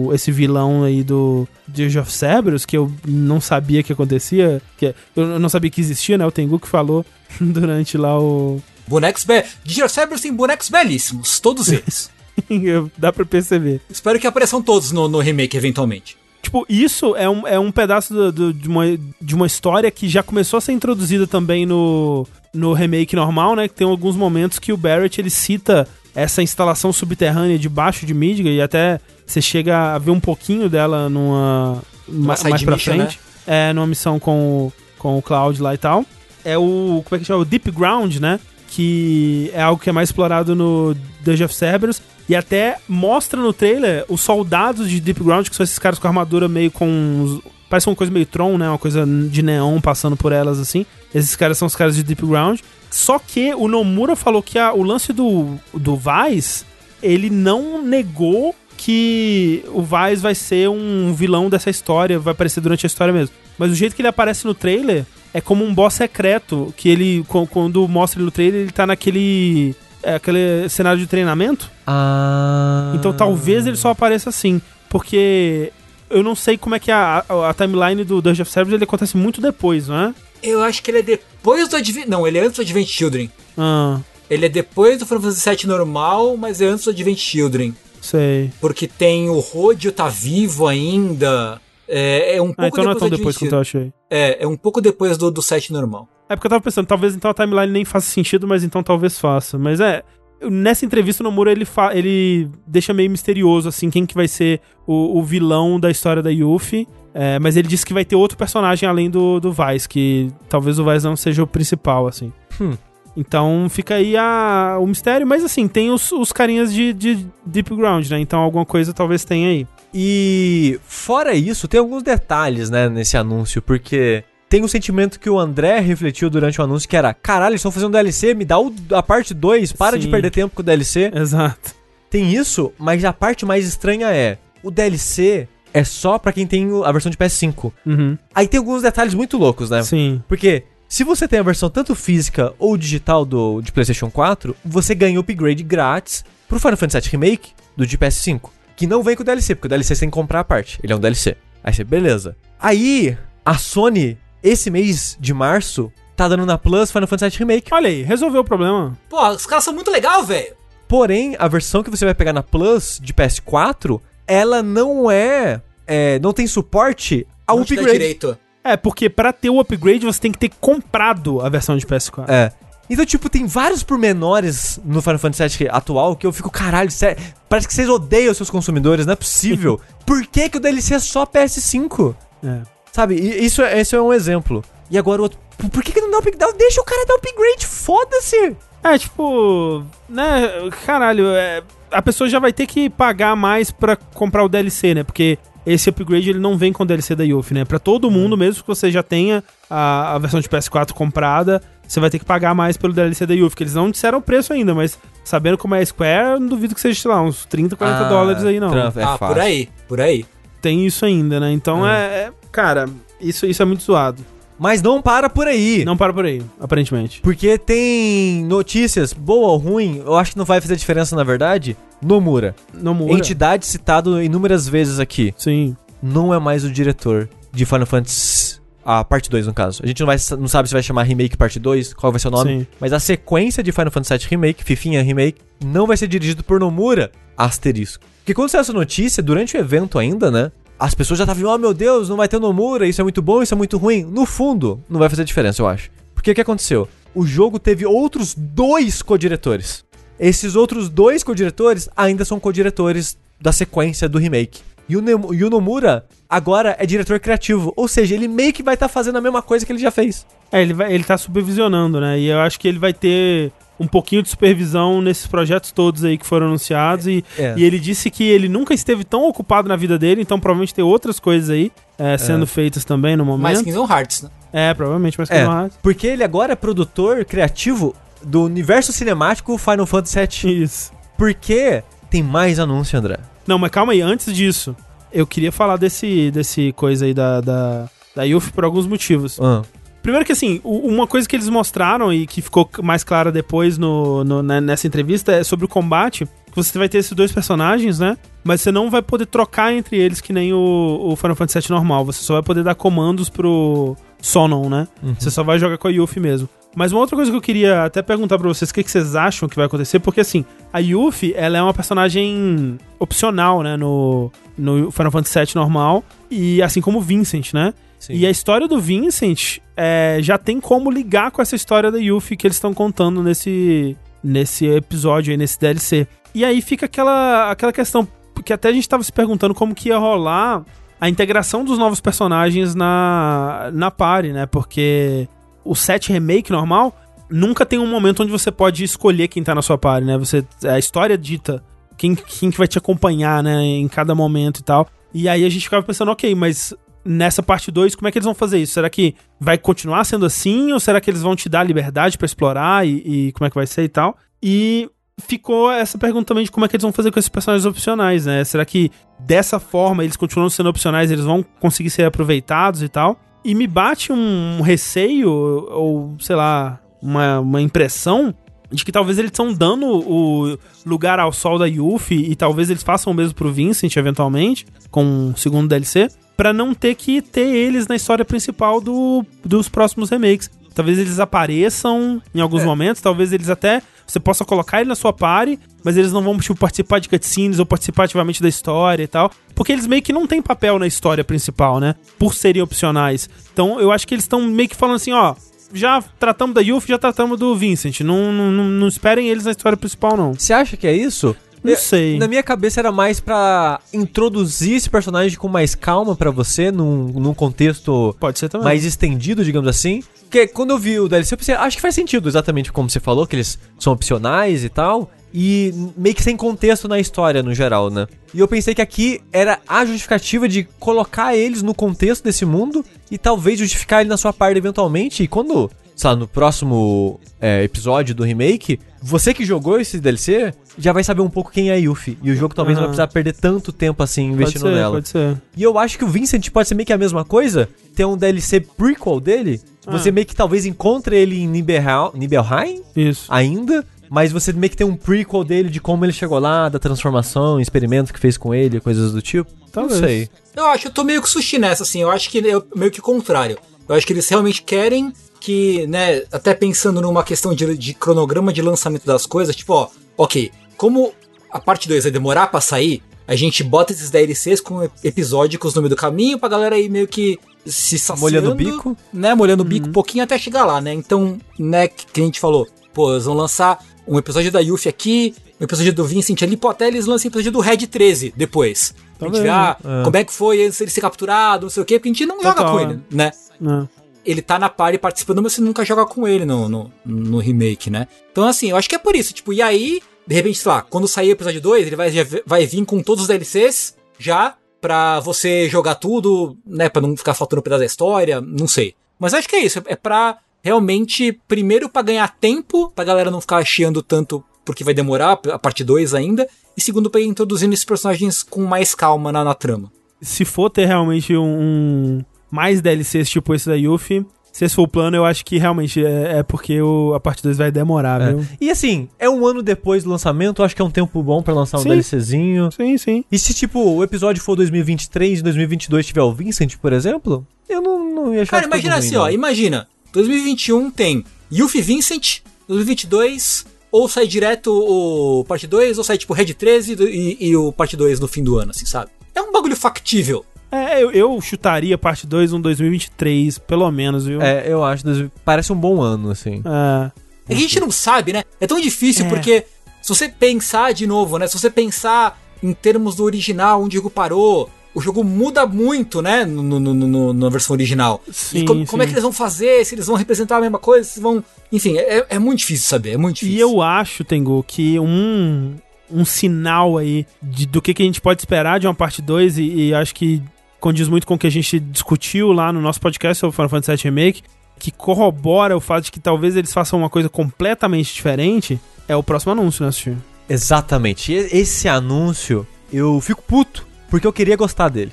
o- 0.08 0.12
esse 0.14 0.32
vilão 0.32 0.84
aí 0.84 1.04
do 1.04 1.48
Dirge 1.68 2.00
of 2.00 2.12
Cerberus, 2.12 2.66
que 2.66 2.76
eu 2.78 2.92
não 3.08 3.40
sabia 3.40 3.84
que 3.84 3.94
acontecia. 3.94 4.62
Que 4.78 4.94
eu 5.16 5.40
não 5.40 5.50
sabia 5.50 5.70
que 5.70 5.82
existia, 5.82 6.18
né? 6.18 6.26
O 6.26 6.32
Tengu 6.32 6.60
que 6.60 6.68
falou 6.68 7.06
durante 7.40 7.98
lá 7.98 8.20
o. 8.20 8.62
Bonecos 8.88 9.24
be... 9.24 9.44
Digital 9.64 9.90
Cerberus 9.90 10.22
tem 10.22 10.34
bonecos 10.34 10.70
belíssimos, 10.70 11.40
todos 11.40 11.72
eles. 11.72 12.10
Dá 12.98 13.12
pra 13.12 13.26
perceber. 13.26 13.82
Espero 13.90 14.20
que 14.20 14.28
apareçam 14.28 14.62
todos 14.62 14.92
no, 14.92 15.08
no 15.08 15.20
remake 15.20 15.56
eventualmente. 15.58 16.18
Tipo, 16.42 16.64
isso 16.70 17.16
é 17.16 17.28
um, 17.28 17.48
é 17.48 17.58
um 17.60 17.72
pedaço 17.72 18.14
do- 18.14 18.32
do- 18.32 18.54
de, 18.54 18.68
uma, 18.68 18.84
de 19.20 19.34
uma 19.34 19.48
história 19.48 19.90
que 19.90 20.08
já 20.08 20.22
começou 20.22 20.58
a 20.60 20.62
ser 20.62 20.74
introduzida 20.74 21.26
também 21.26 21.66
no, 21.66 22.28
no 22.54 22.74
remake 22.74 23.16
normal, 23.16 23.56
né? 23.56 23.68
Que 23.68 23.74
tem 23.74 23.88
alguns 23.88 24.16
momentos 24.16 24.60
que 24.60 24.72
o 24.72 24.78
Barrett 24.78 25.20
ele 25.20 25.32
cita 25.32 25.88
essa 26.16 26.42
instalação 26.42 26.94
subterrânea 26.94 27.60
debaixo 27.60 28.06
de 28.06 28.14
Midgar 28.14 28.52
e 28.54 28.62
até 28.62 29.00
você 29.26 29.42
chega 29.42 29.94
a 29.94 29.98
ver 30.00 30.12
um 30.12 30.20
pouquinho 30.20 30.70
dela 30.70 31.10
numa 31.10 31.82
ma- 32.08 32.36
side 32.36 32.50
mais 32.52 32.64
pra 32.64 32.76
mission, 32.76 32.94
frente. 32.96 33.20
É, 33.46 33.74
numa 33.74 33.86
missão 33.88 34.20
com 34.20 34.40
o, 34.68 34.74
com 34.98 35.18
o 35.18 35.22
Cloud 35.22 35.62
lá 35.62 35.74
e 35.74 35.78
tal. 35.78 36.06
É 36.44 36.58
o. 36.58 37.04
Como 37.06 37.16
é 37.16 37.20
que 37.20 37.26
chama? 37.26 37.42
O 37.42 37.46
Deep 37.46 37.70
Ground, 37.72 38.18
né? 38.18 38.40
Que 38.70 39.50
é 39.54 39.62
algo 39.62 39.82
que 39.82 39.90
é 39.90 39.94
mais 39.94 40.10
explorado 40.10 40.56
no 40.56 40.96
Dungeon 41.24 41.46
of 41.46 41.56
Cerberus. 41.56 42.02
E 42.28 42.36
até 42.36 42.78
mostra 42.88 43.40
no 43.40 43.54
trailer 43.54 44.04
os 44.10 44.22
soldados 44.22 44.90
de 44.90 45.00
Deep 45.00 45.24
Ground, 45.24 45.48
que 45.48 45.56
são 45.56 45.64
esses 45.64 45.78
caras 45.80 45.98
com 46.00 46.08
armadura 46.08 46.48
meio 46.48 46.72
com. 46.72 46.86
uns- 46.88 47.42
Parece 47.70 47.88
uma 47.90 47.96
coisa 47.96 48.14
meio 48.14 48.26
Tron, 48.28 48.58
né? 48.60 48.70
Uma 48.70 48.78
coisa 48.78 49.06
de 49.06 49.42
neon 49.42 49.82
passando 49.82 50.16
por 50.16 50.32
elas 50.32 50.60
assim. 50.60 50.86
Esses 51.14 51.36
caras 51.36 51.58
são 51.58 51.66
os 51.68 51.76
caras 51.76 51.96
de 51.96 52.04
Deep 52.04 52.24
Ground. 52.26 52.60
Só 52.92 53.20
que 53.20 53.54
o 53.54 53.68
Nomura 53.68 54.16
falou 54.16 54.42
que 54.42 54.58
a- 54.58 54.74
o 54.74 54.84
lance 54.84 55.12
do, 55.12 55.56
do 55.74 55.96
Vice, 55.98 56.64
ele 57.04 57.30
não 57.30 57.82
negou 57.84 58.56
que 58.78 59.64
o 59.70 59.82
Vice 59.82 60.22
vai 60.22 60.36
ser 60.36 60.70
um 60.70 61.14
vilão 61.14 61.50
dessa 61.50 61.70
história, 61.70 62.20
vai 62.20 62.32
aparecer 62.34 62.62
durante 62.62 62.86
a 62.86 62.88
história 62.88 63.14
mesmo. 63.14 63.36
Mas 63.58 63.72
o 63.72 63.76
jeito 63.76 63.96
que 63.96 64.02
ele 64.02 64.10
aparece 64.10 64.46
no 64.46 64.54
trailer 64.54 65.06
é 65.34 65.40
como 65.42 65.64
um 65.66 65.74
boss 65.74 65.94
secreto, 65.96 66.74
que 66.78 66.90
ele, 66.90 67.24
qu- 67.28 67.48
quando 67.48 67.88
mostra 67.88 68.20
ele 68.20 68.26
no 68.26 68.32
trailer, 68.32 68.62
ele 68.62 68.72
tá 68.72 68.86
naquele 68.86 69.76
é, 70.04 70.16
aquele 70.16 70.70
cenário 70.70 71.00
de 71.00 71.08
treinamento. 71.08 71.72
Ah. 71.88 72.94
Então 72.96 73.12
talvez 73.14 73.66
ele 73.66 73.76
só 73.78 73.90
apareça 73.90 74.30
assim, 74.30 74.62
porque 74.90 75.72
eu 76.10 76.22
não 76.22 76.36
sei 76.36 76.58
como 76.58 76.76
é 76.76 76.80
que 76.80 76.92
a, 76.92 77.24
a, 77.28 77.50
a 77.50 77.54
timeline 77.54 78.04
do 78.04 78.22
Dungeon 78.22 78.44
of 78.44 78.52
Cerberus 78.52 78.76
ele 78.76 78.84
acontece 78.84 79.18
muito 79.18 79.42
depois, 79.42 79.88
não 79.88 79.98
é? 79.98 80.14
Eu 80.46 80.62
acho 80.62 80.82
que 80.84 80.92
ele 80.92 81.00
é 81.00 81.02
depois 81.02 81.68
do 81.68 81.76
Advent... 81.76 82.08
Não, 82.08 82.28
ele 82.28 82.38
é 82.38 82.42
antes 82.42 82.56
do 82.58 82.62
Advent 82.62 82.88
Children. 82.88 83.32
Ah, 83.58 84.00
Ele 84.30 84.46
é 84.46 84.50
depois 84.50 85.00
do 85.00 85.06
Final 85.06 85.22
Fantasy 85.24 85.50
VII 85.50 85.68
normal, 85.68 86.38
mas 86.38 86.62
é 86.62 86.66
antes 86.66 86.86
do 86.86 86.92
Advent 86.92 87.18
Children. 87.18 87.74
sei. 88.02 88.52
Porque 88.62 88.88
tem 88.88 89.30
o 89.30 89.40
Rodio 89.40 89.92
tá 89.92 90.08
vivo 90.08 90.68
ainda. 90.68 91.60
É, 91.88 92.38
é 92.38 92.42
um 92.42 92.48
pouco 92.48 92.62
Ah, 92.62 92.68
então 92.68 92.84
não 92.84 92.92
é 92.92 92.96
tão 92.96 93.10
depois 93.10 93.38
quanto 93.38 93.54
eu 93.54 93.60
achei. 93.60 93.94
É, 94.10 94.44
é 94.44 94.48
um 94.48 94.58
pouco 94.58 94.82
depois 94.82 95.18
do, 95.18 95.30
do 95.32 95.42
7 95.42 95.72
normal. 95.72 96.08
É 96.28 96.36
porque 96.36 96.48
eu 96.48 96.50
tava 96.50 96.62
pensando, 96.64 96.88
talvez 96.88 97.16
então 97.16 97.30
a 97.30 97.34
timeline 97.34 97.72
nem 97.72 97.86
faça 97.86 98.10
sentido, 98.10 98.48
mas 98.48 98.64
então 98.64 98.82
talvez 98.82 99.20
faça. 99.20 99.58
Mas 99.58 99.80
é. 99.80 100.04
Nessa 100.42 100.86
entrevista, 100.86 101.24
o 101.24 101.24
Nomura 101.24 101.52
ele, 101.52 101.66
ele 101.94 102.50
deixa 102.68 102.94
meio 102.94 103.10
misterioso, 103.10 103.70
assim, 103.70 103.90
quem 103.90 104.06
que 104.06 104.14
vai 104.14 104.28
ser 104.28 104.60
o, 104.86 105.18
o 105.18 105.24
vilão 105.24 105.80
da 105.80 105.90
história 105.90 106.22
da 106.22 106.30
Yuffie. 106.30 106.88
É, 107.18 107.40
mas 107.40 107.56
ele 107.56 107.68
disse 107.70 107.86
que 107.86 107.94
vai 107.94 108.04
ter 108.04 108.18
outro 108.18 108.38
personagem 108.38 108.88
além 108.90 109.10
do, 109.10 109.40
do 109.40 109.54
Vice, 109.54 109.88
que 109.88 110.30
talvez 110.50 110.78
o 110.78 110.84
Vice 110.84 111.06
não 111.06 111.16
seja 111.16 111.42
o 111.42 111.48
principal, 111.48 112.08
assim. 112.08 112.34
Hum. 112.60 112.74
Então 113.16 113.68
fica 113.70 113.96
aí 113.96 114.18
a, 114.18 114.78
o 114.82 114.86
mistério, 114.86 115.26
mas 115.26 115.42
assim, 115.42 115.66
tem 115.70 115.90
os, 115.90 116.12
os 116.12 116.34
carinhas 116.34 116.74
de, 116.74 116.92
de 116.92 117.26
Deep 117.46 117.74
Ground, 117.74 118.10
né? 118.10 118.20
Então 118.20 118.40
alguma 118.42 118.66
coisa 118.66 118.92
talvez 118.94 119.24
tenha 119.24 119.48
aí. 119.48 119.66
E 119.94 120.78
fora 120.84 121.34
isso, 121.34 121.70
tem 121.70 121.80
alguns 121.80 122.04
detalhes, 122.04 122.70
né, 122.70 122.90
nesse 122.90 123.16
anúncio, 123.16 123.62
porque 123.62 124.26
tem 124.50 124.62
um 124.62 124.68
sentimento 124.68 125.18
que 125.18 125.30
o 125.30 125.40
André 125.40 125.80
refletiu 125.80 126.30
durante 126.30 126.60
o 126.60 126.64
anúncio 126.66 126.90
que 126.90 126.98
era: 126.98 127.14
caralho, 127.14 127.54
eles 127.54 127.60
estão 127.62 127.72
fazendo 127.72 127.94
DLC, 127.94 128.34
me 128.34 128.44
dá 128.44 128.60
o- 128.60 128.76
a 128.92 129.02
parte 129.02 129.34
2, 129.34 129.72
para 129.72 129.98
de 129.98 130.04
Sim. 130.06 130.12
perder 130.12 130.32
tempo 130.32 130.54
com 130.54 130.62
o 130.62 130.66
DLC. 130.66 131.10
Exato. 131.16 131.74
Tem 132.10 132.34
isso, 132.34 132.74
mas 132.78 133.06
a 133.06 133.14
parte 133.14 133.46
mais 133.46 133.66
estranha 133.66 134.08
é: 134.12 134.38
o 134.62 134.70
DLC 134.70 135.48
é 135.76 135.84
só 135.84 136.18
pra 136.18 136.32
quem 136.32 136.48
tem 136.48 136.70
a 136.86 136.92
versão 136.94 137.10
de 137.10 137.18
PS5. 137.18 137.72
Uhum. 137.86 138.18
Aí 138.34 138.48
tem 138.48 138.58
alguns 138.58 138.82
detalhes 138.82 139.14
muito 139.14 139.38
loucos, 139.38 139.70
né? 139.70 139.84
Sim. 139.84 140.24
Porque 140.26 140.64
se 140.88 141.04
você 141.04 141.28
tem 141.28 141.38
a 141.38 141.44
versão 141.44 141.70
tanto 141.70 141.94
física 141.94 142.54
ou 142.58 142.78
digital 142.78 143.26
do 143.26 143.62
de 143.62 143.74
PlayStation 143.74 144.10
4, 144.10 144.56
você 144.64 144.96
ganha 144.96 145.20
o 145.20 145.22
upgrade 145.22 145.64
grátis 145.64 146.24
pro 146.48 146.62
Final 146.62 146.78
Fantasy 146.78 147.10
VII 147.10 147.12
Remake 147.12 147.52
do 147.76 147.86
de 147.86 147.98
PS5, 147.98 148.50
que 148.74 148.88
não 148.88 149.04
vem 149.04 149.18
com 149.18 149.24
o 149.24 149.26
DLC, 149.26 149.54
porque 149.54 149.68
o 149.68 149.70
DLC 149.70 149.94
você 149.94 150.00
tem 150.00 150.10
que 150.10 150.14
comprar 150.14 150.40
a 150.40 150.46
parte. 150.46 150.80
Ele 150.82 150.94
é 150.94 150.96
um 150.96 151.00
DLC. 151.00 151.36
Aí 151.62 151.74
você, 151.74 151.84
beleza. 151.84 152.38
Aí 152.58 153.18
a 153.46 153.58
Sony 153.58 154.18
esse 154.42 154.70
mês 154.70 155.18
de 155.20 155.34
março 155.34 155.92
tá 156.16 156.30
dando 156.30 156.46
na 156.46 156.58
Plus 156.58 156.90
Final 156.90 157.08
Fantasy 157.08 157.38
VII 157.38 157.40
Remake. 157.40 157.74
Olha 157.74 157.90
aí, 157.90 158.02
resolveu 158.02 158.42
o 158.42 158.46
problema. 158.46 158.98
Pô, 159.10 159.28
os 159.28 159.46
caras 159.46 159.66
são 159.66 159.74
muito 159.74 159.92
legal, 159.92 160.24
velho. 160.24 160.56
Porém, 160.88 161.36
a 161.38 161.50
versão 161.50 161.84
que 161.84 161.90
você 161.90 162.06
vai 162.06 162.14
pegar 162.14 162.32
na 162.32 162.44
Plus 162.44 162.98
de 163.04 163.14
PS4, 163.14 164.00
ela 164.28 164.62
não 164.64 165.10
é, 165.10 165.62
é 165.88 166.20
não 166.20 166.34
tem 166.34 166.48
suporte 166.48 167.26
ao 167.48 167.58
Não 167.58 167.66
te 167.66 167.76
dá 167.76 167.82
upgrade. 167.82 168.00
direito. 168.00 168.38
É, 168.64 168.76
porque 168.76 169.10
pra 169.10 169.32
ter 169.32 169.50
o 169.50 169.60
upgrade 169.60 170.06
você 170.06 170.20
tem 170.20 170.32
que 170.32 170.40
ter 170.40 170.52
comprado 170.60 171.40
a 171.42 171.50
versão 171.50 171.78
de 171.78 171.86
PS4. 171.86 172.26
É. 172.28 172.52
Então, 172.90 173.06
tipo, 173.06 173.30
tem 173.30 173.46
vários 173.48 173.82
pormenores 173.84 174.80
no 174.86 175.02
Final 175.02 175.18
Fantasy 175.20 175.58
VII 175.58 175.70
atual 175.72 176.16
que 176.16 176.26
eu 176.26 176.32
fico, 176.32 176.52
caralho, 176.52 176.92
sério, 176.92 177.22
parece 177.50 177.68
que 177.68 177.74
vocês 177.74 177.90
odeiam 177.90 178.32
os 178.32 178.38
seus 178.38 178.50
consumidores, 178.50 179.06
não 179.08 179.14
é 179.14 179.16
possível. 179.16 179.80
Por 180.06 180.26
que, 180.28 180.50
que 180.50 180.58
o 180.58 180.60
DLC 180.60 180.94
é 180.96 181.00
só 181.00 181.26
PS5? 181.26 182.16
É. 182.44 182.62
Sabe, 182.92 183.16
isso, 183.16 183.62
é- 183.64 183.80
esse 183.80 183.96
é 183.96 184.02
um 184.02 184.14
exemplo. 184.14 184.64
E 184.90 184.98
agora 185.00 185.20
o 185.20 185.24
outro, 185.24 185.40
"Por- 185.58 185.70
por 185.70 185.84
que, 185.84 185.92
que 185.92 186.00
não 186.02 186.12
dá 186.12 186.20
upgrade? 186.20 186.58
Deixa 186.58 186.80
o 186.80 186.84
cara 186.86 187.06
dar 187.08 187.16
upgrade, 187.16 187.66
foda-se! 187.66 188.56
É, 188.84 188.98
tipo, 189.00 189.84
né, 190.08 190.70
caralho, 190.86 191.28
é, 191.30 191.64
a 191.96 192.02
pessoa 192.02 192.30
já 192.30 192.40
vai 192.40 192.52
ter 192.54 192.66
que 192.68 192.90
pagar 192.90 193.36
mais 193.36 193.72
pra 193.72 193.96
comprar 193.96 194.44
o 194.44 194.50
DLC, 194.50 194.94
né? 194.94 195.04
Porque 195.04 195.38
esse 195.66 195.90
upgrade 195.90 196.30
ele 196.30 196.40
não 196.40 196.58
vem 196.58 196.72
com 196.72 196.84
o 196.84 196.86
DLC 196.86 197.16
da 197.16 197.24
Yuffie, 197.24 197.54
né? 197.56 197.66
Pra 197.66 197.80
todo 197.80 198.12
mundo, 198.12 198.38
mesmo 198.38 198.62
que 198.62 198.68
você 198.68 198.92
já 198.92 199.02
tenha 199.02 199.44
a, 199.70 200.14
a 200.16 200.20
versão 200.20 200.40
de 200.40 200.48
PS4 200.48 200.92
comprada, 200.92 201.62
você 201.88 202.00
vai 202.00 202.10
ter 202.10 202.20
que 202.20 202.26
pagar 202.26 202.54
mais 202.54 202.78
pelo 202.78 202.94
DLC 202.94 203.26
da 203.26 203.34
Yuffie, 203.34 203.56
que 203.58 203.64
eles 203.64 203.74
não 203.74 203.90
disseram 203.90 204.20
o 204.20 204.22
preço 204.22 204.54
ainda, 204.54 204.76
mas 204.76 205.00
sabendo 205.24 205.58
como 205.58 205.74
é 205.76 205.82
a 205.82 205.86
Square, 205.86 206.40
não 206.40 206.48
duvido 206.48 206.76
que 206.76 206.82
seja, 206.82 207.00
sei 207.00 207.10
lá, 207.10 207.22
uns 207.22 207.46
30, 207.46 207.76
40 207.76 207.98
Ah, 208.06 208.10
dólares 208.10 208.44
aí, 208.44 208.60
não. 208.60 208.78
É 208.78 208.88
ah, 208.88 208.92
fácil. 208.92 209.28
por 209.28 209.40
aí, 209.40 209.70
por 209.88 210.02
aí. 210.02 210.26
Tem 210.62 210.86
isso 210.86 211.06
ainda, 211.06 211.40
né? 211.40 211.52
Então 211.52 211.88
é, 211.88 212.06
é- 212.28 212.32
cara, 212.52 212.88
isso, 213.20 213.46
isso 213.46 213.62
é 213.62 213.66
muito 213.66 213.84
zoado. 213.84 214.24
Mas 214.58 214.82
não 214.82 215.02
para 215.02 215.30
por 215.30 215.48
aí. 215.48 215.84
Não 215.84 215.98
para 215.98 216.14
por 216.14 216.26
aí, 216.26 216.42
aparentemente. 216.60 217.22
Porque 217.22 217.58
tem 217.58 218.44
notícias, 218.46 219.12
boa 219.14 219.50
ou 219.50 219.58
ruim, 219.58 220.02
eu 220.06 220.16
acho 220.16 220.32
que 220.32 220.38
não 220.38 220.46
vai 220.46 220.62
fazer 220.62 220.76
diferença 220.76 221.16
na 221.16 221.24
verdade. 221.24 221.76
Nomura, 222.02 222.56
Nomura. 222.74 223.14
entidade 223.14 223.66
citado 223.66 224.22
inúmeras 224.22 224.68
vezes 224.68 225.00
aqui, 225.00 225.34
Sim. 225.38 225.76
não 226.02 226.34
é 226.34 226.40
mais 226.40 226.64
o 226.64 226.72
diretor 226.72 227.30
de 227.52 227.66
Final 227.66 227.86
Fantasy. 227.86 228.56
A 228.88 229.04
parte 229.04 229.32
2, 229.32 229.48
no 229.48 229.54
caso. 229.54 229.82
A 229.84 229.88
gente 229.88 230.00
não, 230.00 230.06
vai, 230.06 230.16
não 230.38 230.48
sabe 230.48 230.70
se 230.70 230.74
vai 230.74 230.84
chamar 230.84 231.02
Remake 231.02 231.36
Parte 231.36 231.58
2, 231.58 231.96
qual 231.96 232.12
vai 232.12 232.20
ser 232.20 232.28
o 232.28 232.32
nome. 232.32 232.60
Sim. 232.60 232.68
Mas 232.80 232.94
a 232.94 233.00
sequência 233.00 233.64
de 233.64 233.72
Final 233.72 233.90
Fantasy 233.90 234.20
VII 234.20 234.28
Remake, 234.30 234.64
Fifinha 234.64 235.02
Remake, 235.02 235.42
não 235.66 235.88
vai 235.88 235.98
ser 235.98 236.08
dirigido 236.08 236.44
por 236.44 236.60
Nomura, 236.60 237.12
asterisco. 237.36 238.06
Porque 238.20 238.36
quando 238.36 238.50
saiu 238.50 238.62
essa 238.62 238.74
notícia, 238.74 239.24
durante 239.24 239.58
o 239.58 239.60
evento 239.60 239.98
ainda, 239.98 240.30
né? 240.30 240.52
As 240.80 240.94
pessoas 240.94 241.18
já 241.18 241.24
estavam, 241.24 241.54
oh 241.54 241.58
meu 241.58 241.74
Deus, 241.74 242.10
não 242.10 242.18
vai 242.18 242.28
ter 242.28 242.40
Nomura, 242.40 242.88
isso 242.88 243.00
é 243.00 243.04
muito 243.04 243.22
bom, 243.22 243.42
isso 243.42 243.54
é 243.54 243.58
muito 243.58 243.78
ruim. 243.78 244.04
No 244.04 244.26
fundo, 244.26 244.84
não 244.90 245.00
vai 245.00 245.10
fazer 245.10 245.24
diferença, 245.24 245.62
eu 245.62 245.68
acho. 245.68 245.90
Porque 246.14 246.32
o 246.32 246.36
que 246.36 246.42
aconteceu? 246.42 246.88
O 247.14 247.26
jogo 247.26 247.58
teve 247.60 247.86
outros 247.86 248.36
dois 248.36 249.02
co-diretores. 249.02 249.86
Esses 250.20 250.56
outros 250.56 250.90
dois 250.90 251.24
co-diretores 251.24 251.90
ainda 251.96 252.26
são 252.26 252.40
co-diretores 252.40 253.18
da 253.40 253.52
sequência 253.52 254.10
do 254.10 254.18
remake. 254.18 254.62
E 254.88 254.96
o, 254.98 255.34
e 255.34 255.44
o 255.44 255.50
Nomura 255.50 256.06
agora 256.30 256.76
é 256.78 256.86
diretor 256.86 257.20
criativo, 257.20 257.74
ou 257.76 257.88
seja, 257.88 258.14
ele 258.14 258.28
meio 258.28 258.54
que 258.54 258.62
vai 258.62 258.76
estar 258.76 258.88
fazendo 258.88 259.18
a 259.18 259.22
mesma 259.22 259.42
coisa 259.42 259.66
que 259.66 259.72
ele 259.72 259.80
já 259.80 259.92
fez. 259.92 260.26
É, 260.52 260.62
ele, 260.62 260.74
vai, 260.74 260.94
ele 260.94 261.04
tá 261.04 261.18
supervisionando, 261.18 262.00
né? 262.00 262.20
E 262.20 262.28
eu 262.28 262.40
acho 262.40 262.60
que 262.60 262.68
ele 262.68 262.80
vai 262.80 262.94
ter 262.94 263.52
um 263.80 263.88
pouquinho 263.88 264.22
de 264.24 264.30
supervisão 264.30 265.02
nesses 265.02 265.28
projetos 265.28 265.72
todos 265.72 266.04
aí 266.04 266.18
que 266.18 266.26
foram 266.26 266.48
anunciados. 266.48 267.08
E, 267.08 267.24
É. 267.38 267.54
e 267.58 267.64
ele 267.64 267.78
disse 267.80 268.10
que 268.10 268.24
ele 268.24 268.48
nunca 268.48 268.74
esteve 268.74 269.04
tão 269.04 269.28
ocupado 269.28 269.68
na 269.68 269.76
vida 269.76 269.98
dele, 270.00 270.22
então 270.22 270.40
provavelmente 270.40 270.74
tem 270.74 270.84
outras 270.84 271.20
coisas 271.20 271.50
aí 271.50 271.72
é, 271.98 272.18
sendo 272.18 272.46
feitas 272.48 272.84
também 272.86 273.16
no 273.16 273.26
momento. 273.26 273.44
Mais 273.44 273.62
Kingdom 273.62 273.86
Hearts, 273.90 274.22
né? 274.24 274.30
É, 274.54 274.74
provavelmente 274.74 275.18
mais 275.18 275.30
É, 275.30 275.40
Kingdom 275.40 275.52
Hearts. 275.62 275.78
porque 275.82 276.08
ele 276.08 276.24
agora 276.24 276.54
é 276.54 276.56
produtor 276.56 277.24
criativo 277.26 277.94
do 278.24 278.44
universo 278.44 278.92
cinemático 278.94 279.58
Final 279.58 279.86
Fantasy 279.86 280.20
VII. 280.48 280.64
Isso. 280.64 280.92
Porque 281.18 281.84
tem 282.10 282.24
mais 282.24 282.60
anúncio, 282.60 282.98
André. 282.98 283.18
Não, 283.46 283.58
mas 283.60 283.70
calma 283.72 283.92
aí, 283.94 284.02
antes 284.02 284.34
disso, 284.34 284.76
eu 285.12 285.28
queria 285.28 285.52
falar 285.52 285.78
desse, 285.78 286.32
desse 286.32 286.72
coisa 286.74 287.06
aí 287.06 287.14
da, 287.14 287.40
da, 287.42 287.90
da 288.16 288.24
Yuffie 288.24 288.52
por 288.52 288.64
alguns 288.64 288.88
motivos. 288.88 289.40
Ah, 289.40 289.62
Primeiro 290.06 290.24
que 290.24 290.34
assim, 290.34 290.62
uma 290.64 291.08
coisa 291.08 291.28
que 291.28 291.36
eles 291.36 291.50
mostraram 291.50 292.14
e 292.14 292.28
que 292.28 292.40
ficou 292.40 292.70
mais 292.84 293.04
clara 293.04 293.32
depois 293.32 293.76
no, 293.76 294.24
no- 294.24 294.44
né, 294.44 294.62
nessa 294.62 294.86
entrevista 294.86 295.32
é 295.32 295.44
sobre 295.44 295.66
o 295.66 295.68
combate. 295.68 296.28
Você 296.54 296.78
vai 296.78 296.88
ter 296.88 297.00
esses 297.00 297.12
dois 297.14 297.32
personagens, 297.32 297.98
né? 297.98 298.16
Mas 298.44 298.62
você 298.62 298.72
não 298.72 298.92
vai 298.92 299.02
poder 299.02 299.26
trocar 299.26 299.74
entre 299.74 299.98
eles 299.98 300.22
que 300.22 300.32
nem 300.32 300.54
o, 300.54 301.00
o 301.12 301.16
Final 301.16 301.36
Fantasy 301.36 301.58
VII 301.68 301.76
normal. 301.76 302.06
Você 302.06 302.22
só 302.22 302.36
vai 302.36 302.44
poder 302.44 302.64
dar 302.64 302.76
comandos 302.76 303.30
pro 303.30 303.98
Sonon, 304.22 304.70
né? 304.70 304.88
Você 305.18 305.32
só 305.32 305.42
vai 305.44 305.58
jogar 305.58 305.80
com 305.80 305.88
a 305.88 305.92
Yuffie 305.92 306.20
mesmo. 306.20 306.48
Mas 306.76 306.92
uma 306.92 307.02
outra 307.02 307.16
coisa 307.16 307.32
que 307.32 307.38
eu 307.38 307.42
queria 307.42 307.86
até 307.86 308.04
perguntar 308.04 308.38
pra 308.38 308.48
vocês, 308.48 308.70
o 308.70 308.74
que, 308.76 308.84
que 308.84 308.92
vocês 308.92 309.16
acham 309.16 309.50
que 309.50 309.56
vai 309.56 309.66
acontecer? 309.66 309.98
Porque 310.00 310.20
assim, 310.22 310.46
a 310.72 310.78
Yuffie, 310.78 311.34
ela 311.36 311.58
é 311.58 311.62
uma 311.64 311.74
personagem 311.74 312.78
opcional, 313.00 313.64
né? 313.64 313.76
No, 313.76 314.32
no 314.56 314.92
Final 314.92 315.12
Fantasy 315.12 315.40
VII 315.40 315.56
normal. 315.56 316.04
E 316.30 316.62
assim 316.62 316.80
como 316.80 317.00
o 317.00 317.02
Vincent, 317.02 317.54
né? 317.54 317.74
Sim. 318.06 318.14
E 318.14 318.26
a 318.26 318.30
história 318.30 318.68
do 318.68 318.80
Vincent 318.80 319.60
é, 319.76 320.20
já 320.22 320.38
tem 320.38 320.60
como 320.60 320.92
ligar 320.92 321.32
com 321.32 321.42
essa 321.42 321.56
história 321.56 321.92
da 321.92 321.98
Yuffie 321.98 322.38
que 322.38 322.48
eles 322.48 322.58
estão 322.58 322.74
contando 322.74 323.22
nesse, 323.24 323.96
nesse 324.24 324.66
episódio 324.68 325.32
aí, 325.32 325.38
nesse 325.38 325.60
DLC. 325.60 326.08
E 326.34 326.44
aí 326.44 326.62
fica 326.62 326.86
aquela, 326.86 327.52
aquela 327.52 327.74
questão 327.74 328.08
que 328.44 328.54
até 328.54 328.70
a 328.70 328.74
gente 328.74 328.88
tava 328.88 329.04
se 329.04 329.12
perguntando 329.12 329.56
como 329.56 329.74
que 329.74 329.90
ia 329.90 329.98
rolar 329.98 330.64
a 331.00 331.10
integração 331.10 331.64
dos 331.64 331.78
novos 331.78 332.00
personagens 332.00 332.76
na, 332.76 333.70
na 333.74 333.92
party, 333.92 334.30
né? 334.30 334.46
Porque 334.46 335.28
o 335.64 335.76
7 335.76 336.12
Remake 336.12 336.52
normal 336.52 336.96
nunca 337.30 337.66
tem 337.66 337.80
um 337.80 337.88
momento 337.88 338.24
onde 338.24 338.32
você 338.32 338.52
pode 338.52 338.84
escolher 338.84 339.28
quem 339.28 339.44
tá 339.44 339.56
na 339.56 339.62
sua 339.62 339.78
party, 339.78 340.06
né? 340.06 340.18
Você, 340.18 340.46
a 340.64 340.78
história 340.78 341.18
dita 341.18 341.64
quem, 341.98 342.16
quem 342.16 342.52
que 342.52 342.58
vai 342.58 342.68
te 342.68 342.78
acompanhar, 342.78 343.42
né? 343.44 343.62
Em 343.64 343.88
cada 343.88 344.14
momento 344.14 344.60
e 344.60 344.64
tal. 344.64 344.88
E 345.14 345.30
aí 345.30 345.46
a 345.46 345.50
gente 345.50 345.64
ficava 345.64 345.84
pensando, 345.84 346.12
ok, 346.12 346.34
mas 346.36 346.74
nessa 347.06 347.44
parte 347.44 347.72
2, 347.72 347.96
como 347.96 348.08
é 348.08 348.12
que 348.12 348.18
eles 348.18 348.26
vão 348.26 348.34
fazer 348.34 348.58
isso? 348.58 348.74
Será 348.74 348.90
que 348.90 349.16
vai 349.40 349.58
continuar 349.58 350.04
sendo 350.04 350.26
assim? 350.26 350.74
Ou 350.74 350.80
será 350.80 351.00
que 351.00 351.10
eles 351.10 351.22
vão 351.22 351.36
te 351.36 351.48
dar 351.48 351.64
liberdade 351.64 352.18
pra 352.18 352.26
explorar 352.26 352.86
e, 352.88 353.28
e 353.28 353.32
como 353.34 353.46
é 353.46 353.50
que 353.50 353.56
vai 353.56 353.68
ser 353.68 353.84
e 353.84 353.90
tal? 353.90 354.18
E 354.42 354.90
ficou 355.22 355.72
essa 355.72 355.98
pergunta 355.98 356.26
também 356.26 356.44
de 356.44 356.52
como 356.52 356.66
é 356.66 356.70
que 356.70 356.76
eles 356.76 356.84
vão 356.84 356.92
fazer 356.92 357.12
com 357.12 357.20
esses 357.20 357.30
personagens 357.30 357.66
opcionais, 357.66 358.26
né? 358.26 358.44
Será 358.44 358.66
que 358.66 358.92
dessa 359.20 359.60
forma 359.60 360.04
eles 360.04 360.18
continuam 360.18 360.50
sendo 360.50 360.70
opcionais, 360.70 361.12
eles 361.12 361.26
vão 361.26 361.44
conseguir 361.60 361.90
ser 361.90 362.04
aproveitados 362.04 362.82
e 362.82 362.90
tal? 362.90 363.20
E 363.44 363.54
me 363.54 363.68
bate 363.68 364.12
um 364.12 364.62
receio, 364.62 365.30
ou 365.30 366.16
sei 366.20 366.36
lá, 366.36 366.82
uma, 367.02 367.40
uma 367.40 367.62
impressão 367.62 368.34
de 368.72 368.84
que 368.84 368.92
talvez 368.92 369.20
eles 369.20 369.30
estão 369.30 369.54
dando 369.54 369.86
o 369.86 370.58
lugar 370.86 371.20
ao 371.20 371.32
sol 371.32 371.60
da 371.60 371.66
Yuffie 371.66 372.32
e 372.32 372.36
talvez 372.36 372.70
eles 372.70 372.84
façam 372.84 373.14
o 373.14 373.16
mesmo 373.16 373.36
pro 373.36 373.54
Vincent 373.54 373.96
eventualmente, 373.96 374.66
com 374.90 375.30
o 375.30 375.38
segundo 375.38 375.70
DLC, 375.70 376.10
pra 376.36 376.54
não 376.54 376.74
ter 376.74 376.96
que 376.96 377.22
ter 377.22 377.56
eles 377.56 377.88
na 377.88 377.96
história 377.96 378.26
principal 378.26 378.82
do, 378.82 379.26
dos 379.44 379.70
próximos 379.70 380.10
remakes. 380.10 380.50
Talvez 380.74 381.00
eles 381.00 381.20
apareçam 381.20 382.22
em 382.34 382.42
alguns 382.42 382.66
momentos, 382.66 383.02
talvez 383.02 383.32
eles 383.32 383.50
até 383.50 383.82
você 384.06 384.20
possa 384.20 384.44
colocar 384.44 384.82
ele 384.82 384.90
na 384.90 384.96
sua 384.96 385.14
party, 385.14 385.58
mas 385.84 385.96
eles 385.96 386.12
não 386.12 386.22
vão 386.22 386.38
tipo, 386.38 386.60
participar 386.60 387.00
de 387.00 387.08
cutscenes 387.08 387.60
ou 387.60 387.66
participar 387.66 388.04
ativamente 388.04 388.42
da 388.42 388.50
história 388.50 389.04
e 389.04 389.08
tal, 389.08 389.32
porque 389.56 389.72
eles 389.72 389.88
meio 389.88 390.02
que 390.02 390.12
não 390.12 390.28
têm 390.28 390.42
papel 390.42 390.78
na 390.78 390.86
história 390.86 391.24
principal, 391.24 391.80
né? 391.80 391.96
Por 392.20 392.34
serem 392.34 392.62
opcionais. 392.62 393.30
Então 393.54 393.80
eu 393.80 393.90
acho 393.90 394.06
que 394.06 394.14
eles 394.14 394.26
estão 394.26 394.42
meio 394.42 394.68
que 394.68 394.76
falando 394.76 394.98
assim, 394.98 395.14
ó, 395.14 395.34
já 395.74 396.02
tratamos 396.20 396.54
da 396.54 396.62
Yuffie, 396.62 396.90
já 396.90 396.98
tratamos 396.98 397.40
do 397.40 397.56
Vincent. 397.56 398.02
Não, 398.02 398.32
não, 398.32 398.52
não, 398.52 398.64
não 398.66 398.88
esperem 398.88 399.30
eles 399.30 399.46
na 399.46 399.52
história 399.52 399.78
principal, 399.78 400.16
não. 400.16 400.34
Você 400.34 400.54
acha 400.54 400.78
que 400.78 400.88
é 400.88 400.94
isso? 400.96 401.36
Não 401.66 401.74
Eu- 401.74 401.78
sei. 401.78 402.18
Na 402.18 402.28
minha 402.28 402.44
cabeça 402.44 402.80
era 402.80 402.92
mais 402.92 403.20
pra 403.20 403.80
introduzir 403.94 404.76
esse 404.76 404.90
personagem 404.90 405.38
com 405.38 405.48
mais 405.48 405.76
calma 405.76 406.16
pra 406.16 406.32
você, 406.32 406.72
num, 406.72 407.08
num 407.08 407.34
contexto 407.34 408.16
Pode 408.20 408.40
ser 408.40 408.50
também. 408.50 408.66
mais 408.66 408.86
estendido, 408.86 409.44
digamos 409.44 409.68
assim. 409.68 410.04
Porque 410.22 410.48
quando 410.48 410.72
eu 410.72 410.78
vi 410.80 411.00
o 411.00 411.08
DLC, 411.08 411.34
eu 411.34 411.38
pensei, 411.38 411.56
acho 411.56 411.76
que 411.78 411.82
faz 411.82 411.94
sentido, 411.96 412.28
exatamente 412.28 412.72
como 412.72 412.90
você 412.90 413.00
falou, 413.00 413.26
que 413.28 413.36
eles 413.36 413.58
são 413.80 413.94
opcionais 413.94 414.64
e 414.64 414.70
tal. 414.70 415.12
E 415.38 415.74
meio 415.98 416.16
que 416.16 416.24
sem 416.24 416.38
contexto 416.38 416.88
na 416.88 416.98
história, 416.98 417.44
no 417.44 417.54
geral, 417.54 417.90
né? 417.90 418.08
E 418.34 418.40
eu 418.40 418.48
pensei 418.48 418.74
que 418.74 418.82
aqui 418.82 419.20
era 419.34 419.60
a 419.68 419.84
justificativa 419.86 420.48
de 420.48 420.64
colocar 420.80 421.36
eles 421.36 421.62
no 421.62 421.74
contexto 421.76 422.24
desse 422.24 422.46
mundo 422.46 422.86
e 423.12 423.18
talvez 423.18 423.60
justificar 423.60 424.00
ele 424.00 424.10
na 424.10 424.16
sua 424.16 424.32
parte 424.32 424.58
eventualmente. 424.58 425.24
E 425.24 425.28
quando, 425.28 425.70
sei 425.94 426.10
lá, 426.10 426.16
no 426.16 426.26
próximo 426.26 427.20
é, 427.42 427.64
episódio 427.64 428.16
do 428.16 428.24
remake, 428.24 428.80
você 429.02 429.34
que 429.34 429.44
jogou 429.46 429.78
esse 429.78 430.00
DLC 430.00 430.54
já 430.78 430.92
vai 430.94 431.04
saber 431.04 431.22
um 431.22 431.30
pouco 431.30 431.52
quem 431.52 431.70
é 431.70 431.74
a 431.74 431.78
Yuffie. 431.78 432.18
E 432.22 432.32
o 432.32 432.36
jogo 432.36 432.54
talvez 432.56 432.76
não 432.78 432.84
vai 432.84 432.90
precisar 432.90 433.08
perder 433.08 433.34
tanto 433.34 433.72
tempo 433.72 434.02
assim 434.04 434.30
pode 434.30 434.34
investindo 434.42 434.62
ser, 434.64 434.76
nela. 434.76 434.94
pode 434.96 435.10
ser. 435.10 435.42
E 435.56 435.64
eu 435.64 435.78
acho 435.80 435.98
que 435.98 436.04
o 436.04 436.08
Vincent 436.08 436.50
pode 436.50 436.68
ser 436.68 436.76
meio 436.76 436.86
que 436.86 436.94
a 436.94 436.98
mesma 436.98 437.24
coisa. 437.24 437.70
Ter 437.96 438.06
um 438.06 438.18
DLC 438.18 438.60
prequel 438.60 439.20
dele. 439.20 439.62
Você 439.88 440.10
Ah. 440.10 440.12
meio 440.12 440.26
que 440.26 440.36
talvez 440.36 440.66
encontre 440.66 441.16
ele 441.18 441.40
em 441.42 441.48
Nibelheim, 441.48 442.12
Nibelheim 442.14 442.82
Isso. 442.96 443.26
ainda. 443.30 443.86
Mas 444.10 444.32
você 444.32 444.54
meio 444.54 444.70
que 444.70 444.78
tem 444.78 444.86
um 444.86 444.96
prequel 444.96 445.44
dele 445.44 445.70
de 445.70 445.80
como 445.80 446.06
ele 446.06 446.14
chegou 446.14 446.38
lá, 446.38 446.70
da 446.70 446.78
transformação, 446.78 447.60
experimento 447.60 448.14
que 448.14 448.20
fez 448.20 448.38
com 448.38 448.54
ele, 448.54 448.80
coisas 448.80 449.12
do 449.12 449.22
tipo. 449.22 449.50
Talvez. 449.72 450.00
Não 450.00 450.08
sei. 450.08 450.30
Eu 450.56 450.66
acho, 450.68 450.88
eu 450.88 450.92
tô 450.92 451.04
meio 451.04 451.22
que 451.22 451.30
sushi 451.30 451.58
nessa, 451.58 451.84
assim. 451.84 452.02
Eu 452.02 452.12
acho 452.12 452.30
que 452.30 452.38
é 452.40 452.62
meio 452.76 452.92
que 452.92 453.00
o 453.00 453.04
contrário. 453.04 453.58
Eu 453.88 453.96
acho 453.96 454.06
que 454.06 454.14
eles 454.14 454.28
realmente 454.30 454.62
querem 454.64 455.12
que, 455.40 455.86
né, 455.88 456.24
até 456.32 456.54
pensando 456.54 457.02
numa 457.02 457.24
questão 457.24 457.54
de, 457.54 457.78
de 457.78 457.94
cronograma 457.94 458.52
de 458.54 458.62
lançamento 458.62 459.06
das 459.06 459.26
coisas, 459.26 459.56
tipo, 459.56 459.74
ó, 459.74 459.90
ok, 460.18 460.52
como 460.78 461.14
a 461.52 461.60
parte 461.60 461.88
2 461.88 462.04
vai 462.04 462.12
demorar 462.12 462.48
pra 462.48 462.62
sair, 462.62 463.02
a 463.28 463.36
gente 463.36 463.64
bota 463.64 463.92
esses 463.94 464.10
DLCs 464.10 464.62
com 464.62 464.84
ep- 464.84 464.92
episódicos 465.04 465.74
no 465.74 465.82
meio 465.82 465.90
do 465.90 465.96
caminho 465.96 466.38
pra 466.38 466.50
galera 466.50 466.76
aí 466.76 466.88
meio 466.90 467.08
que 467.08 467.40
se 467.66 467.98
saciando, 467.98 468.22
Molhando 468.22 468.52
o 468.52 468.56
bico. 468.56 468.98
né, 469.12 469.34
molhando 469.34 469.62
o 469.64 469.66
bico 469.66 469.88
um 469.88 469.92
pouquinho 469.92 470.24
até 470.24 470.38
chegar 470.38 470.66
lá, 470.66 470.80
né? 470.80 470.94
Então, 470.94 471.38
né, 471.58 471.88
que, 471.88 472.06
que 472.06 472.22
a 472.22 472.24
gente 472.24 472.40
falou, 472.40 472.68
pô, 472.94 473.12
eles 473.14 473.26
vão 473.26 473.34
lançar 473.34 473.84
um 474.08 474.20
episódio 474.20 474.52
da 474.52 474.60
Yuffie 474.60 474.88
aqui, 474.90 475.34
um 475.60 475.64
episódio 475.64 475.92
do 475.94 476.06
Vincent 476.06 476.44
ali, 476.44 476.56
pô, 476.56 476.68
até 476.70 476.88
eles 476.88 477.08
lançam 477.08 477.28
o 477.28 477.32
episódio 477.32 477.52
do 477.52 477.60
Red 477.60 477.78
13 477.88 478.34
depois. 478.38 478.94
Pra 479.18 479.30
gente 479.30 479.42
ver, 479.42 479.50
ah, 479.50 479.78
é. 479.84 480.04
como 480.04 480.18
é 480.18 480.24
que 480.24 480.32
foi 480.34 480.64
antes 480.66 480.80
ele 480.82 480.92
ser 480.92 481.02
capturado, 481.02 481.64
não 481.66 481.70
sei 481.72 481.82
o 481.82 481.86
quê, 481.86 481.98
porque 481.98 482.10
a 482.10 482.12
gente 482.14 482.26
não 482.26 482.44
joga 482.44 482.64
com 482.66 482.80
é. 482.80 482.84
ele, 482.84 483.00
né? 483.10 483.32
É. 483.62 483.88
ele 484.26 484.42
tá 484.44 484.60
na 484.60 484.70
party 484.70 485.00
participando, 485.00 485.42
mas 485.42 485.54
você 485.54 485.62
nunca 485.62 485.84
joga 485.84 486.06
com 486.06 486.28
ele 486.28 486.46
no, 486.46 486.70
no, 486.70 486.92
no 487.04 487.40
remake, 487.40 487.90
né? 487.90 488.08
Então, 488.32 488.44
assim, 488.46 488.70
eu 488.70 488.78
acho 488.78 488.88
que 488.90 488.94
é 488.96 489.00
por 489.00 489.16
isso. 489.16 489.34
Tipo, 489.34 489.54
e 489.54 489.62
aí, 489.62 490.02
de 490.28 490.36
repente, 490.36 490.58
sei 490.58 490.72
lá, 490.72 490.82
quando 490.82 491.08
sair 491.08 491.30
o 491.30 491.32
episódio 491.32 491.62
2, 491.62 491.88
ele 491.88 491.96
vai, 491.96 492.12
já 492.12 492.26
vai 492.46 492.66
vir 492.66 492.86
com 492.86 493.02
todos 493.02 493.24
os 493.24 493.28
DLCs 493.28 493.96
já 494.18 494.56
pra 494.82 495.20
você 495.20 495.70
jogar 495.70 495.96
tudo, 495.96 496.58
né? 496.66 496.90
Pra 496.90 497.02
não 497.02 497.16
ficar 497.16 497.34
faltando 497.34 497.60
um 497.60 497.64
pedaço 497.64 497.80
da 497.80 497.86
história, 497.86 498.42
não 498.42 498.68
sei. 498.68 498.96
Mas 499.20 499.34
acho 499.34 499.48
que 499.48 499.56
é 499.56 499.66
isso, 499.66 499.82
é 499.86 499.96
pra 499.96 500.38
realmente, 500.64 501.32
primeiro 501.48 501.88
pra 501.88 502.02
ganhar 502.02 502.28
tempo, 502.40 502.92
pra 502.96 503.06
galera 503.06 503.30
não 503.30 503.40
ficar 503.40 503.64
chiando 503.64 504.02
tanto 504.02 504.44
porque 504.66 504.84
vai 504.84 504.96
demorar 504.96 505.40
a 505.52 505.60
parte 505.60 505.84
2 505.84 506.16
ainda, 506.16 506.50
e 506.76 506.82
segundo 506.82 507.10
pra 507.10 507.22
ir 507.22 507.28
introduzindo 507.28 507.74
esses 507.74 507.86
personagens 507.86 508.42
com 508.42 508.64
mais 508.64 508.96
calma 508.96 509.32
na, 509.32 509.44
na 509.44 509.54
trama. 509.54 509.92
Se 510.20 510.44
for 510.44 510.72
ter 510.72 510.88
realmente 510.88 511.38
um, 511.38 511.44
um 511.46 512.26
mais 512.50 512.82
DLCs 512.82 513.30
tipo 513.30 513.54
esse 513.54 513.68
da 513.68 513.76
Yuffie, 513.76 514.26
se 514.56 514.64
esse 514.64 514.74
for 514.76 514.84
o 514.84 514.88
plano, 514.88 515.18
eu 515.18 515.26
acho 515.26 515.44
que 515.44 515.58
realmente 515.58 516.02
é, 516.06 516.38
é 516.38 516.44
porque 516.44 516.82
o, 516.82 517.14
a 517.14 517.20
parte 517.20 517.44
2 517.44 517.58
vai 517.58 517.70
demorar, 517.72 518.22
É. 518.22 518.28
viu? 518.30 518.46
E 518.62 518.72
assim, 518.72 519.10
é 519.20 519.30
um 519.30 519.46
ano 519.46 519.62
depois 519.62 520.06
do 520.06 520.10
lançamento, 520.10 520.62
eu 520.62 520.66
acho 520.66 520.74
que 520.74 520.82
é 520.82 520.86
um 520.86 520.90
tempo 520.90 521.22
bom 521.22 521.44
pra 521.44 521.54
lançar 521.54 521.78
um 521.78 521.82
Sim. 521.82 521.90
DLCzinho. 521.90 522.72
Sim, 522.72 522.98
sim. 522.98 523.26
E 523.30 523.38
se, 523.38 523.54
tipo, 523.54 523.80
o 523.80 524.02
episódio 524.02 524.42
for 524.42 524.56
2023 524.56 525.40
e 525.40 525.44
2022 525.44 526.06
tiver 526.08 526.22
o 526.22 526.32
Vincent, 526.32 526.78
por 526.78 526.94
exemplo, 526.94 527.46
eu 527.68 527.82
não, 527.82 528.00
não 528.16 528.34
ia 528.34 528.44
achar 528.44 528.52
Cara, 528.62 528.66
imagina 528.68 528.96
ruim, 528.96 529.06
assim, 529.06 529.16
não. 529.16 529.22
ó, 529.24 529.30
imagina, 529.30 529.88
2021 530.14 530.90
tem 530.90 531.26
Yuffie 531.52 531.82
Vincent, 531.82 532.40
2022 532.68 533.66
ou 533.92 534.08
sai 534.10 534.26
direto 534.28 534.72
o 534.72 535.44
parte 535.46 535.68
2, 535.68 535.98
ou 535.98 536.04
sai 536.04 536.18
tipo 536.18 536.34
Red 536.34 536.54
13 536.54 536.96
do- 536.96 537.08
e, 537.08 537.38
e 537.40 537.56
o 537.56 537.72
parte 537.72 537.96
2 537.98 538.20
no 538.22 538.28
fim 538.28 538.44
do 538.44 538.58
ano, 538.58 538.72
assim, 538.72 538.86
sabe? 538.86 539.12
É 539.34 539.42
um 539.42 539.52
bagulho 539.52 539.76
factível. 539.76 540.46
É, 540.76 541.04
eu, 541.04 541.12
eu 541.12 541.42
chutaria 541.42 541.98
parte 541.98 542.26
2 542.28 542.54
um 542.54 542.60
2023, 542.62 543.58
pelo 543.60 543.90
menos, 543.92 544.26
viu? 544.26 544.42
É, 544.42 544.66
eu 544.68 544.84
acho. 544.84 545.04
Parece 545.44 545.72
um 545.72 545.76
bom 545.76 546.02
ano, 546.02 546.30
assim. 546.32 546.62
É. 546.66 547.12
É 547.48 547.54
que 547.54 547.54
a 547.54 547.62
gente 547.62 547.80
não 547.80 547.92
sabe, 547.92 548.34
né? 548.34 548.44
É 548.60 548.66
tão 548.68 548.80
difícil 548.82 549.26
É. 549.26 549.30
porque 549.30 549.66
se 550.02 550.10
você 550.10 550.28
pensar 550.28 550.94
de 550.94 551.06
novo, 551.06 551.38
né? 551.38 551.48
Se 551.48 551.58
você 551.60 551.70
pensar 551.70 552.40
em 552.64 552.74
termos 552.74 553.16
do 553.16 553.24
original, 553.24 553.84
onde 553.84 553.98
o 553.98 554.00
jogo 554.00 554.10
parou, 554.10 554.70
o 554.96 555.02
jogo 555.02 555.24
muda 555.24 555.66
muito, 555.68 556.22
né? 556.22 556.44
No, 556.46 556.64
no- 556.64 556.80
no- 556.80 556.94
no- 556.94 557.34
na 557.34 557.50
versão 557.50 557.76
original. 557.76 558.22
Sim, 558.32 558.60
e 558.60 558.66
como, 558.66 558.86
como 558.88 559.04
é 559.04 559.06
que 559.06 559.12
eles 559.12 559.22
vão 559.24 559.32
fazer? 559.32 559.86
Se 559.86 559.94
eles 559.94 560.08
vão 560.08 560.16
representar 560.16 560.58
a 560.58 560.62
mesma 560.62 560.80
coisa? 560.80 561.08
Se 561.08 561.20
vão. 561.20 561.44
Enfim, 561.72 561.98
é, 561.98 562.26
é 562.30 562.40
muito 562.40 562.60
difícil 562.60 562.88
saber. 562.88 563.12
É 563.12 563.18
muito 563.18 563.36
difícil. 563.36 563.58
E 563.58 563.60
eu 563.60 563.82
acho, 563.82 564.24
Tengu, 564.24 564.64
que 564.68 564.98
um, 565.00 565.76
um 566.10 566.24
sinal 566.26 566.98
aí 566.98 567.28
de, 567.44 567.66
do 567.68 567.82
que, 567.82 567.94
que 567.94 568.02
a 568.02 568.06
gente 568.06 568.22
pode 568.22 568.42
esperar 568.42 568.80
de 568.80 568.88
uma 568.88 568.96
parte 568.96 569.22
2, 569.22 569.58
e, 569.60 569.64
e 569.90 569.94
acho 569.94 570.16
que 570.16 570.42
condiz 570.86 571.10
muito 571.10 571.26
com 571.26 571.34
o 571.34 571.38
que 571.40 571.48
a 571.48 571.52
gente 571.52 571.80
discutiu 571.80 572.52
lá 572.52 572.72
no 572.72 572.80
nosso 572.80 573.02
podcast 573.02 573.40
sobre 573.40 573.56
Final 573.56 573.70
Fantasy 573.70 574.04
VII 574.04 574.04
Remake, 574.04 574.44
que 574.78 574.92
corrobora 574.92 575.76
o 575.76 575.82
fato 575.82 576.04
de 576.04 576.12
que 576.12 576.20
talvez 576.20 576.56
eles 576.56 576.72
façam 576.72 577.00
uma 577.00 577.10
coisa 577.10 577.28
completamente 577.28 578.14
diferente, 578.14 578.80
é 579.08 579.16
o 579.16 579.24
próximo 579.24 579.54
anúncio, 579.54 579.84
né, 579.84 579.92
Steve? 579.92 580.18
Exatamente. 580.48 581.34
Esse 581.34 581.88
anúncio, 581.88 582.68
eu 582.94 583.20
fico 583.20 583.42
puto, 583.42 583.84
porque 584.12 584.28
eu 584.28 584.32
queria 584.32 584.56
gostar 584.56 584.90
dele. 584.90 585.12